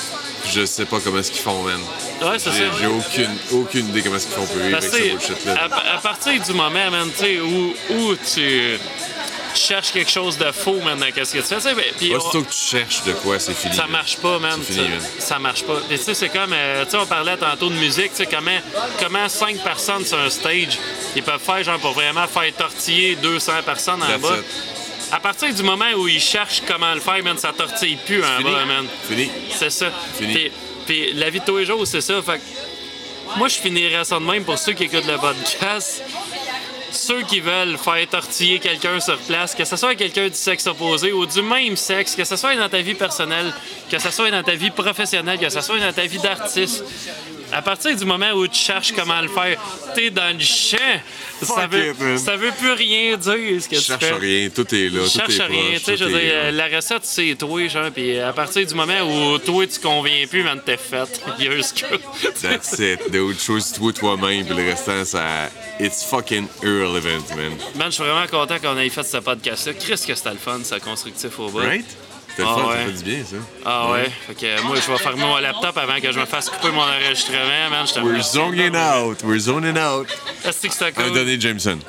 Je 0.54 0.66
sais 0.66 0.86
pas 0.86 0.98
comment 1.04 1.20
est-ce 1.20 1.32
qu'ils 1.32 1.42
font, 1.42 1.62
man. 1.64 1.80
ouais, 2.22 2.40
c'est 2.40 2.52
ça. 2.52 2.58
J'ai 2.80 2.88
aucune, 2.88 3.38
aucune 3.52 3.90
idée 3.90 4.02
comment 4.02 4.16
est-ce 4.16 4.28
qu'ils 4.28 4.36
font 4.36 4.46
pour 4.46 4.56
vivre 4.58 4.78
avec 4.78 4.90
ce 4.92 4.98
bullshit-là. 5.12 5.54
à, 5.56 5.96
à 5.96 5.98
partir 6.00 6.42
du 6.42 6.54
moment, 6.54 6.92
man, 6.92 7.10
tu 7.12 7.24
sais, 7.24 7.40
où, 7.40 7.74
où 7.92 8.16
tu 8.16 8.80
cherches 9.56 9.92
quelque 9.92 10.12
chose 10.12 10.38
de 10.38 10.52
faux, 10.52 10.80
man, 10.84 11.00
dans 11.00 11.12
qu'est-ce 11.12 11.34
que 11.34 11.40
tu 11.40 11.60
fais, 11.62 11.74
ben, 11.74 11.84
puis 11.98 12.12
on- 12.14 12.18
Aussitôt 12.18 12.44
que 12.44 12.52
tu 12.52 12.58
cherches 12.58 13.04
de 13.04 13.14
quoi, 13.14 13.40
c'est 13.40 13.54
fini. 13.56 13.76
ça 13.76 13.88
marche 13.88 14.18
pas, 14.18 14.38
man. 14.40 14.62
Fini, 14.62 14.78
ça, 14.78 14.84
man. 14.84 15.02
ça 15.20 15.40
marche 15.40 15.64
pas. 15.64 15.82
Tu 15.90 15.98
sais, 15.98 16.14
c'est 16.14 16.30
comme, 16.30 16.54
euh, 16.54 16.86
tu 16.86 16.92
sais, 16.92 16.98
on 16.98 17.06
parlait 17.08 17.38
tantôt 17.38 17.70
de 17.70 17.76
musique, 17.76 18.12
tu 18.12 18.18
sais, 18.18 18.26
comment, 18.28 18.60
comment 19.02 19.28
5 19.28 19.58
personnes 19.64 20.06
sur 20.06 20.20
un 20.20 20.30
stage, 20.30 20.78
ils 21.16 21.24
peuvent 21.24 21.42
faire, 21.42 21.64
genre, 21.64 21.80
pour 21.80 21.94
vraiment 21.94 22.28
faire 22.28 22.54
tortiller 22.56 23.16
200 23.16 23.52
personnes 23.66 24.02
en 24.04 24.08
That's 24.08 24.22
bas. 24.22 24.38
it. 24.38 24.46
À 25.12 25.20
partir 25.20 25.54
du 25.54 25.64
moment 25.64 25.92
où 25.98 26.08
ils 26.08 26.20
cherchent 26.20 26.62
comment 26.68 26.94
le 26.94 27.00
faire, 27.00 27.24
man, 27.24 27.38
ça 27.38 27.54
tortille 27.54 27.98
plus 28.06 28.24
en 28.24 28.38
Fini. 28.38 28.52
bas, 28.52 28.66
man. 28.66 28.86
Fini. 29.08 29.30
C'est 29.52 29.70
ça. 29.70 29.92
Fini. 30.18 30.34
Puis, 30.34 30.52
puis 30.86 31.14
la 31.14 31.30
vie 31.30 31.40
de 31.40 31.46
tous 31.46 31.58
les 31.58 31.66
jours, 31.66 31.86
c'est 31.88 32.02
ça. 32.02 32.22
Fait 32.22 32.38
que 32.38 33.38
moi, 33.38 33.48
je 33.48 33.56
finirais 33.56 34.04
ça 34.04 34.20
de 34.20 34.24
même 34.26 34.44
pour 34.44 34.58
ceux 34.58 34.74
qui 34.74 34.84
écoutent 34.86 35.08
le 35.08 35.18
podcast. 35.18 36.04
Ceux 36.92 37.22
qui 37.24 37.42
veulent 37.42 37.78
faire 37.78 38.08
tortiller 38.10 38.60
quelqu'un 38.60 39.00
sur 39.00 39.18
place, 39.20 39.54
que 39.54 39.66
ce 39.66 39.76
soit 39.76 39.96
quelqu'un 39.96 40.28
du 40.30 40.36
sexe 40.36 40.66
opposé 40.68 41.12
ou 41.12 41.26
du 41.26 41.42
même 41.42 41.76
sexe, 41.76 42.16
que 42.16 42.24
ce 42.24 42.36
soit 42.38 42.56
dans 42.56 42.70
ta 42.70 42.82
vie 42.82 42.96
personnelle, 42.96 43.54
que 43.92 44.00
ce 44.00 44.10
soit 44.10 44.32
dans 44.32 44.42
ta 44.42 44.56
vie 44.56 44.72
professionnelle, 44.72 45.38
que 45.38 45.50
ce 45.50 45.62
soit 45.62 45.80
dans 45.80 45.94
ta 45.94 46.06
vie 46.06 46.18
d'artiste, 46.18 46.84
à 47.52 47.62
partir 47.62 47.96
du 47.96 48.06
moment 48.06 48.32
où 48.34 48.48
tu 48.48 48.60
cherches 48.60 48.92
comment 48.94 49.22
le 49.22 49.28
faire, 49.30 49.58
t'es 49.96 50.10
dans 50.10 50.36
le 50.36 50.44
champ. 50.44 50.78
Ça 51.42 51.68
veut, 51.68 51.90
it, 51.92 52.18
ça 52.18 52.36
veut 52.36 52.52
plus 52.52 52.72
rien 52.72 53.16
dire 53.16 53.62
ce 53.62 53.70
que 53.70 53.76
Je 53.76 53.82
tu 53.82 53.86
cherche 53.88 54.04
fais. 54.04 54.14
rien, 54.14 54.50
tout 54.50 54.74
est 54.74 54.90
là. 54.90 55.02
Je 55.06 55.12
tout 55.12 55.20
cherche 55.20 55.40
est 55.40 55.44
rien, 55.46 55.62
proche, 55.64 55.78
tu 55.80 55.84
sais, 55.86 55.98
je 55.98 56.04
tout 56.06 56.10
veux 56.10 56.20
est 56.20 56.52
dire, 56.52 56.52
la 56.54 56.68
recette, 56.76 57.06
c'est 57.06 57.36
toi, 57.36 57.68
genre, 57.68 57.92
puis 57.92 58.20
à 58.20 58.34
partir 58.34 58.66
du 58.66 58.74
moment 58.74 59.02
où 59.04 59.38
toi, 59.38 59.68
tu 59.68 59.80
conviens 59.80 60.26
plus, 60.28 60.42
man, 60.44 60.60
t'es 60.66 60.78
faite. 60.78 61.22
Here's 61.40 61.74
go. 61.74 61.98
That's 62.42 62.80
it. 62.80 63.12
D'autres 63.12 63.40
choses, 63.40 63.72
toi 63.72 63.94
toi-même, 63.94 64.46
puis 64.46 64.56
le 64.56 64.70
restant, 64.72 65.06
ça. 65.06 65.50
It's 65.80 66.04
fucking 66.04 66.48
irrelevant, 66.64 67.24
man. 67.36 67.56
Man, 67.76 67.88
je 67.90 67.92
suis 67.92 68.04
vraiment 68.04 68.26
content 68.26 68.58
qu'on 68.60 68.78
ait 68.80 68.90
fait 68.90 69.04
ce 69.04 69.18
podcast-là. 69.18 69.74
Chris, 69.76 70.02
que 70.08 70.16
c'était 70.16 70.32
le 70.32 70.38
fun, 70.38 70.60
ça 70.64 70.80
constructif 70.80 71.38
au 71.40 71.50
bas. 71.50 71.62
Right? 71.62 71.86
C'était 72.38 72.50
Ah 72.52 72.56
fun, 72.56 72.68
ouais. 72.68 72.76
ça 72.76 72.86
fait 72.86 72.92
du 72.92 73.04
bien, 73.16 73.26
ça. 73.26 73.36
Ah 73.66 73.92
ouais, 73.92 74.12
fait 74.28 74.36
que 74.36 74.62
moi, 74.62 74.76
je 74.80 74.92
vais 74.92 74.98
fermer 75.00 75.22
mon 75.24 75.38
laptop 75.38 75.76
avant 75.76 76.00
que 76.00 76.12
je 76.12 76.20
me 76.20 76.26
fasse 76.26 76.50
couper 76.52 76.70
mon 76.72 76.82
enregistrement, 76.84 77.70
man. 77.72 77.88
Je 77.88 77.94
te 77.96 78.00
We're 78.00 78.22
zoning 78.22 78.76
out, 78.76 79.24
we're 79.24 79.40
zoning 79.40 79.76
out. 79.78 80.08
Est-ce 80.46 80.68
que 80.68 80.72
c'était 80.74 80.86
Un 80.86 80.92
cool? 81.06 81.14
donné 81.14 81.40
Jameson. 81.42 81.80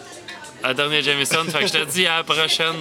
À 0.65 0.73
dernier 0.73 1.03
Jameson, 1.03 1.45
fait 1.53 1.61
que 1.61 1.67
je 1.67 1.73
te 1.73 1.85
dis 1.85 2.07
à 2.07 2.17
la 2.19 2.25
prochaine. 2.25 2.75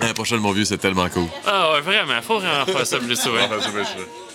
À 0.00 0.06
la 0.06 0.14
prochaine, 0.14 0.38
mon 0.38 0.52
vieux, 0.52 0.64
c'est 0.64 0.78
tellement 0.78 1.08
cool. 1.10 1.26
Ah 1.46 1.72
ouais, 1.72 1.80
vraiment, 1.82 2.20
faut 2.22 2.38
vraiment 2.38 2.64
faire 2.64 2.86
ça 2.86 2.98
plus 2.98 3.20
souvent. 3.20 3.46